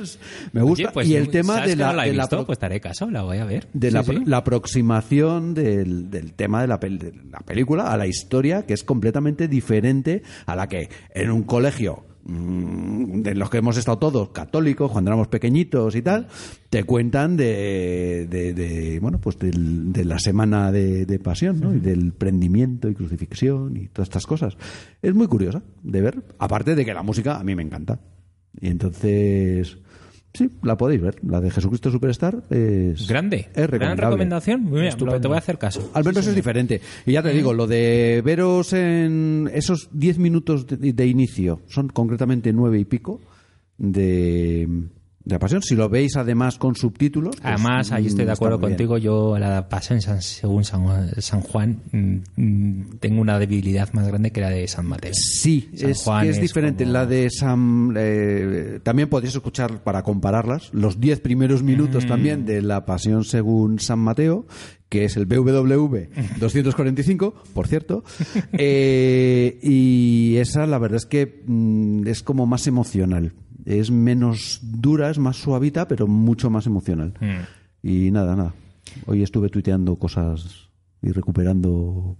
me 0.52 0.62
gusta. 0.62 0.84
Oye, 0.88 0.92
pues, 0.92 1.08
y 1.08 1.14
el 1.14 1.28
tema 1.28 1.54
¿sabes 1.56 1.70
de 1.70 1.76
la, 1.76 1.86
no 1.88 1.92
la 1.94 2.06
he 2.06 2.10
de 2.10 2.16
la 2.16 2.24
visto? 2.24 2.44
pues 2.46 2.58
te 2.58 2.66
haré 2.66 2.80
caso, 2.80 3.08
la 3.08 3.22
voy 3.22 3.38
a 3.38 3.44
ver. 3.44 3.68
de 3.72 3.90
la, 3.92 4.02
Sí, 4.02 4.16
sí. 4.16 4.22
la 4.26 4.38
aproximación 4.38 5.54
del, 5.54 6.10
del 6.10 6.32
tema 6.34 6.60
de 6.62 6.66
la, 6.66 6.78
de 6.78 7.12
la 7.30 7.38
película 7.40 7.92
a 7.92 7.96
la 7.96 8.06
historia, 8.08 8.66
que 8.66 8.74
es 8.74 8.82
completamente 8.82 9.46
diferente 9.46 10.22
a 10.46 10.56
la 10.56 10.66
que 10.68 10.88
en 11.14 11.30
un 11.30 11.44
colegio 11.44 12.04
mm, 12.17 12.17
de 12.28 13.34
los 13.34 13.48
que 13.48 13.56
hemos 13.58 13.78
estado 13.78 13.98
todos 13.98 14.28
católicos 14.30 14.92
cuando 14.92 15.08
éramos 15.10 15.28
pequeñitos 15.28 15.94
y 15.96 16.02
tal 16.02 16.26
te 16.68 16.84
cuentan 16.84 17.36
de, 17.38 18.26
de- 18.28 18.52
de, 18.52 19.00
bueno 19.00 19.18
pues 19.18 19.38
del- 19.38 19.92
de 19.92 20.04
la 20.04 20.18
semana 20.18 20.70
de, 20.70 21.06
de 21.06 21.18
pasión 21.18 21.58
¿no? 21.58 21.74
y 21.74 21.80
del 21.80 22.12
prendimiento 22.12 22.90
y 22.90 22.94
crucifixión 22.94 23.76
y 23.78 23.88
todas 23.88 24.08
estas 24.08 24.26
cosas. 24.26 24.56
Es 25.00 25.14
muy 25.14 25.26
curiosa 25.26 25.62
de 25.82 26.02
ver 26.02 26.22
aparte 26.38 26.74
de 26.74 26.84
que 26.84 26.92
la 26.92 27.02
música 27.02 27.38
a 27.38 27.44
mí 27.44 27.54
me 27.54 27.62
encanta. 27.62 27.98
Y 28.60 28.68
entonces 28.68 29.78
sí 30.34 30.50
la 30.62 30.76
podéis 30.76 31.00
ver 31.00 31.16
la 31.24 31.40
de 31.40 31.50
Jesucristo 31.50 31.90
Superstar 31.90 32.42
es 32.50 33.06
Grande. 33.08 33.48
es 33.54 33.68
Gran 33.70 33.96
recomendación. 33.96 34.62
Muy 34.62 34.82
bien, 34.82 34.94
lo- 34.98 35.20
te 35.20 35.28
voy 35.28 35.36
a 35.36 35.38
hacer 35.38 35.58
caso. 35.58 35.90
Al 35.94 36.04
menos 36.04 36.26
es 36.26 36.34
diferente. 36.34 36.80
Y 37.06 37.12
ya 37.12 37.22
te 37.22 37.32
digo, 37.32 37.52
lo 37.54 37.66
de 37.66 38.22
veros 38.24 38.72
en 38.72 39.50
esos 39.52 39.88
10 39.92 40.18
minutos 40.18 40.66
de, 40.66 40.92
de 40.92 41.06
inicio, 41.06 41.60
son 41.66 41.88
concretamente 41.88 42.52
nueve 42.52 42.78
y 42.78 42.84
pico 42.84 43.20
de, 43.78 44.68
de 45.28 45.34
la 45.34 45.38
pasión. 45.38 45.62
Si 45.62 45.74
lo 45.76 45.88
veis 45.88 46.16
además 46.16 46.58
con 46.58 46.74
subtítulos. 46.74 47.36
pues, 47.36 47.44
Además, 47.54 47.92
ahí 47.92 48.06
estoy 48.06 48.24
de 48.24 48.30
mm, 48.30 48.34
acuerdo 48.34 48.58
bien. 48.58 48.70
contigo. 48.70 48.98
Yo, 48.98 49.38
la 49.38 49.68
pasión 49.68 50.00
San- 50.00 50.22
según 50.22 50.64
San, 50.64 50.82
Juan- 50.84 51.10
San 51.20 51.40
Juan, 51.42 51.82
mm, 51.92 52.16
mm, 52.36 52.98
tengo 52.98 53.20
una 53.20 53.38
debilidad 53.38 53.92
más 53.92 54.08
grande 54.08 54.30
que 54.32 54.40
la 54.40 54.50
de 54.50 54.66
San 54.66 54.86
Mateo. 54.86 55.12
Sí, 55.14 55.70
San 55.74 55.90
es, 55.90 56.02
Juan 56.02 56.24
que 56.24 56.30
es 56.30 56.36
es 56.36 56.42
diferente. 56.42 56.84
como- 56.84 56.92
La 56.94 57.06
de 57.06 57.28
Sam. 57.30 57.94
eh, 57.96 58.80
también 58.82 59.08
podéis 59.08 59.34
escuchar 59.34 59.82
para 59.84 60.02
compararlas 60.02 60.70
los 60.72 60.98
10 60.98 61.20
primeros 61.20 61.62
minutos 61.62 62.04
Mm. 62.04 62.08
también 62.08 62.44
de 62.46 62.62
la 62.62 62.86
Pasión 62.86 63.24
según 63.24 63.78
San 63.80 63.98
Mateo, 63.98 64.46
que 64.88 65.04
es 65.04 65.16
el 65.18 65.26
BWV 65.26 66.08
245, 66.40 67.34
por 67.54 67.66
cierto. 67.68 68.02
Eh, 68.52 69.58
y 69.62 70.36
esa, 70.36 70.66
la 70.66 70.78
verdad 70.78 70.96
es 70.96 71.06
que 71.06 71.42
mm, 71.46 72.06
es 72.06 72.22
como 72.22 72.46
más 72.46 72.66
emocional. 72.66 73.32
Es 73.68 73.90
menos 73.90 74.60
dura, 74.62 75.10
es 75.10 75.18
más 75.18 75.36
suavita, 75.36 75.86
pero 75.86 76.06
mucho 76.06 76.48
más 76.48 76.66
emocional. 76.66 77.12
Mm. 77.20 77.86
Y 77.86 78.10
nada, 78.10 78.34
nada. 78.34 78.54
Hoy 79.06 79.22
estuve 79.22 79.50
tuiteando 79.50 79.96
cosas 79.96 80.68
y 81.02 81.12
recuperando 81.12 82.16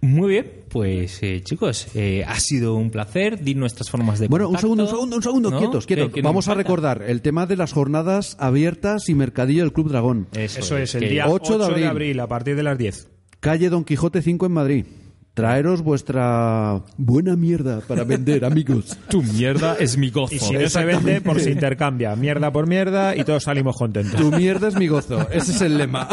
Muy 0.00 0.28
bien, 0.30 0.46
pues 0.68 1.20
eh, 1.24 1.40
chicos, 1.42 1.88
eh, 1.96 2.24
ha 2.26 2.38
sido 2.38 2.76
un 2.76 2.90
placer. 2.90 3.42
Di 3.42 3.54
nuestras 3.56 3.90
formas 3.90 4.20
de 4.20 4.28
Bueno, 4.28 4.48
un 4.48 4.58
segundo, 4.58 4.84
un 4.84 4.88
segundo, 4.90 5.16
un 5.16 5.22
segundo, 5.22 5.50
¿no? 5.50 5.58
quietos, 5.58 5.86
quietos. 5.86 6.08
Que- 6.08 6.14
que 6.14 6.22
Vamos 6.22 6.46
a 6.46 6.52
falta. 6.52 6.62
recordar 6.62 7.02
el 7.06 7.20
tema 7.20 7.46
de 7.46 7.56
las 7.56 7.72
jornadas 7.72 8.36
abiertas 8.38 9.08
y 9.08 9.14
mercadillo 9.16 9.62
del 9.62 9.72
Club 9.72 9.88
Dragón. 9.88 10.28
Eso 10.34 10.76
es, 10.78 10.94
el 10.94 11.08
día 11.08 11.24
8 11.26 11.34
8 11.34 11.52
de 11.52 11.58
de 11.58 11.64
abril. 11.72 11.86
abril. 11.86 12.20
a 12.20 12.28
partir 12.28 12.54
de 12.54 12.62
las 12.62 12.78
10. 12.78 13.08
Calle 13.40 13.68
Don 13.70 13.84
Quijote 13.84 14.22
5 14.22 14.46
en 14.46 14.52
Madrid. 14.52 14.84
Traeros 15.36 15.82
vuestra 15.82 16.80
buena 16.96 17.36
mierda 17.36 17.82
para 17.86 18.04
vender, 18.04 18.42
amigos. 18.46 18.96
Tu 19.10 19.22
mierda 19.22 19.76
es 19.78 19.98
mi 19.98 20.08
gozo. 20.08 20.34
Y 20.34 20.38
si 20.38 20.54
no 20.54 20.66
se 20.70 20.82
vende, 20.86 21.20
por 21.20 21.38
se 21.40 21.50
intercambia. 21.50 22.16
Mierda 22.16 22.50
por 22.50 22.66
mierda 22.66 23.14
y 23.14 23.22
todos 23.22 23.42
salimos 23.42 23.76
contentos. 23.76 24.18
Tu 24.18 24.32
mierda 24.34 24.68
es 24.68 24.76
mi 24.76 24.88
gozo. 24.88 25.28
Ese 25.30 25.52
es 25.52 25.60
el 25.60 25.76
lema 25.76 26.08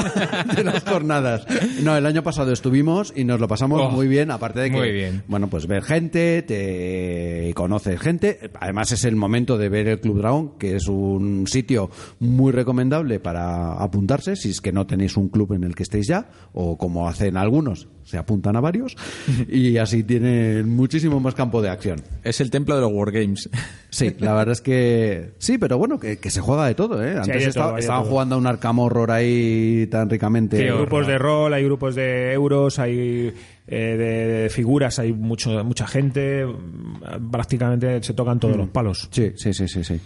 de 0.54 0.66
las 0.66 0.84
jornadas. 0.84 1.46
No, 1.82 1.96
el 1.96 2.06
año 2.06 2.22
pasado 2.22 2.52
estuvimos 2.52 3.14
y 3.16 3.24
nos 3.24 3.40
lo 3.40 3.48
pasamos 3.48 3.80
Oh, 3.82 3.92
muy 3.92 4.10
bien, 4.10 4.30
aparte 4.30 4.60
de 4.60 4.72
que, 4.72 4.76
muy 4.78 4.92
bien. 4.92 5.24
bueno, 5.30 5.50
pues 5.50 5.68
ver 5.68 5.84
gente, 5.84 6.42
te 6.42 7.54
conoces 7.56 8.02
gente. 8.02 8.52
Además 8.60 8.92
es 8.92 9.06
el 9.06 9.16
momento 9.16 9.58
de 9.58 9.70
ver 9.70 9.88
el 9.88 10.02
Club 10.02 10.18
Dragón, 10.18 10.58
que 10.58 10.76
es 10.76 10.90
un 10.90 11.48
sitio 11.48 11.90
muy 12.20 12.52
recomendable 12.52 13.22
para 13.22 13.76
apuntarse, 13.76 14.36
si 14.36 14.50
es 14.50 14.60
que 14.60 14.74
no 14.74 14.86
tenéis 14.86 15.16
un 15.16 15.30
club 15.30 15.54
en 15.54 15.64
el 15.64 15.76
que 15.76 15.84
estéis 15.84 16.08
ya, 16.08 16.28
o 16.52 16.78
como 16.78 17.08
hacen 17.08 17.38
algunos, 17.38 17.88
se 18.04 18.18
apuntan 18.18 18.58
a 18.58 18.60
varios, 18.60 18.98
y 19.50 19.78
así 19.78 20.04
tienen 20.04 20.70
muchísimo 20.70 21.20
más 21.20 21.34
campo 21.36 21.62
de 21.62 21.70
acción. 21.70 22.02
Es 22.24 22.42
el 22.42 22.50
templo 22.52 22.76
de 22.76 22.82
los 22.82 22.92
Wargames. 22.92 23.50
Sí, 23.94 24.12
la 24.18 24.34
verdad 24.34 24.54
es 24.54 24.62
que 24.62 25.34
sí, 25.38 25.60
pero 25.60 25.78
bueno, 25.78 26.00
que, 26.00 26.18
que 26.18 26.32
se 26.32 26.42
juega 26.42 26.66
de 26.66 26.74
todo, 26.74 27.04
¿eh? 27.06 27.12
hay 27.12 27.18
Antes 27.18 27.46
estaba- 27.46 27.68
todo, 27.68 27.78
estaban 27.78 28.02
todo. 28.02 28.10
jugando 28.12 28.34
a 28.34 28.38
un 28.40 28.48
Arkham 28.48 28.80
Horror 28.80 29.12
ahí 29.12 29.86
tan 29.92 30.10
ricamente. 30.10 30.58
Qué 30.58 30.64
Hay 30.72 30.76
grupos 30.76 31.06
de 31.06 31.20
rol, 31.20 31.54
hay 31.54 31.64
grupos 31.64 31.94
de 31.94 32.34
euros, 32.34 32.80
hay 32.80 33.32
eh, 33.68 33.76
de, 33.96 33.96
de 34.44 34.50
figuras, 34.50 34.98
hay 34.98 35.14
mucho, 35.14 35.64
mucha 35.64 35.86
gente. 35.86 36.44
mm, 36.44 37.30
Prácticamente 37.30 38.02
se 38.02 38.16
tocan 38.16 38.40
todos 38.40 38.58
los 38.58 38.70
palos. 38.70 39.10
Sí, 39.12 39.34
sí, 39.36 39.54
sí, 39.54 39.68
sí, 39.68 39.84
sí. 39.84 40.00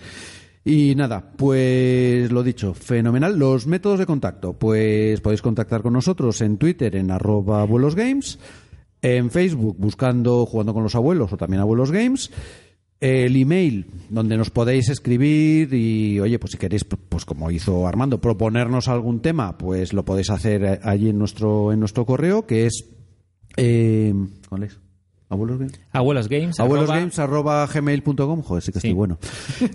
Y 0.66 0.94
nada, 0.95 1.24
pues 1.38 2.30
lo 2.30 2.44
dicho, 2.44 2.74
fenomenal. 2.74 3.40
Los 3.40 3.68
métodos 3.68 4.00
de 4.00 4.06
contacto, 4.06 4.52
pues 4.52 5.22
podéis 5.22 5.42
contactar 5.42 5.82
con 5.82 5.94
nosotros 5.94 6.42
en 6.42 6.58
Twitter 6.58 6.94
en 6.98 7.10
arroba 7.10 7.61
abuelos 7.61 7.95
games, 7.95 8.38
en 9.16 9.32
Facebook 9.32 9.77
buscando 9.80 10.45
jugando 10.45 10.74
con 10.74 10.84
los 10.84 10.95
abuelos 10.95 11.32
o 11.32 11.38
también 11.38 11.61
abuelos 11.61 11.92
games, 11.92 12.32
el 13.00 13.36
email 13.36 13.86
donde 14.10 14.38
nos 14.38 14.50
podéis 14.50 14.90
escribir 14.90 15.74
y 15.74 16.19
oye, 16.19 16.40
pues 16.40 16.52
si 16.52 16.58
queréis, 16.58 16.84
pues 16.84 17.26
como 17.26 17.52
hizo 17.52 17.88
Armando, 17.88 18.19
proponernos 18.19 18.88
algún 18.88 19.22
tema, 19.22 19.58
pues 19.58 19.94
lo 19.94 20.03
podéis 20.03 20.30
hacer 20.32 20.64
eh, 20.64 20.80
allí 20.84 21.10
en 21.10 21.19
nuestro 21.19 21.72
en 21.72 21.80
nuestro 21.80 22.06
correo 22.06 22.45
que 22.45 22.66
es 22.66 22.86
eh, 23.56 24.14
¿cuál 24.50 24.64
es? 24.64 24.80
Abuelos 25.30 25.60
games. 25.60 25.74
Abuelos 25.92 26.30
Games. 26.30 26.58
arroba- 26.60 26.66
Abuelosgames 26.66 27.20
arroba 27.20 27.68
gmail.com, 27.68 28.42
joder, 28.44 28.64
sí 28.64 28.72
que 28.72 28.80
Sí. 28.80 28.88
estoy 28.88 28.98
bueno. 28.98 29.18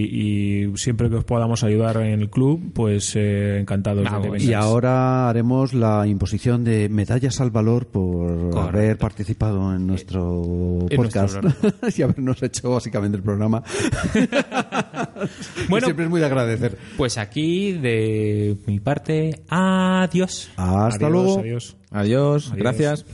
y 0.70 0.77
siempre 0.77 1.11
que 1.11 1.17
os 1.17 1.25
podamos 1.25 1.62
ayudar 1.65 1.99
en 1.99 2.20
el 2.20 2.31
club, 2.31 2.73
pues 2.75 3.15
eh, 3.15 3.59
encantados 3.61 3.99
de 4.05 4.05
Vamos. 4.05 4.23
que 4.23 4.31
vengáis. 4.31 4.49
Y 4.49 4.55
ahora 4.55 5.28
haremos 5.28 5.75
la 5.75 6.07
imposición 6.07 6.65
de 6.65 6.89
medallas 6.89 7.41
al 7.41 7.51
valor 7.51 7.87
por 7.89 8.51
Correcto. 8.51 8.61
haber 8.61 8.99
participado 8.99 9.75
en 9.75 9.87
nuestro 9.87 10.87
En 10.89 10.97
podcast 10.97 11.43
nuestro 11.43 11.73
y 11.97 12.03
habernos 12.03 12.43
hecho 12.43 12.70
básicamente 12.70 13.17
el 13.19 13.23
programa. 13.23 13.62
Bueno. 15.69 15.85
siempre 15.87 16.05
es 16.05 16.11
muy 16.11 16.20
de 16.20 16.27
agradecer. 16.27 16.78
Pues 16.97 17.19
aquí 17.19 17.73
de 17.73 18.57
mi 18.67 18.78
parte, 18.81 19.43
adiós. 19.49 20.51
Hasta 20.57 21.07
Adiós, 21.07 21.11
luego. 21.12 21.41
Adiós. 21.41 21.77
Adiós, 21.91 22.47
Adiós. 22.47 22.58
gracias. 22.58 23.05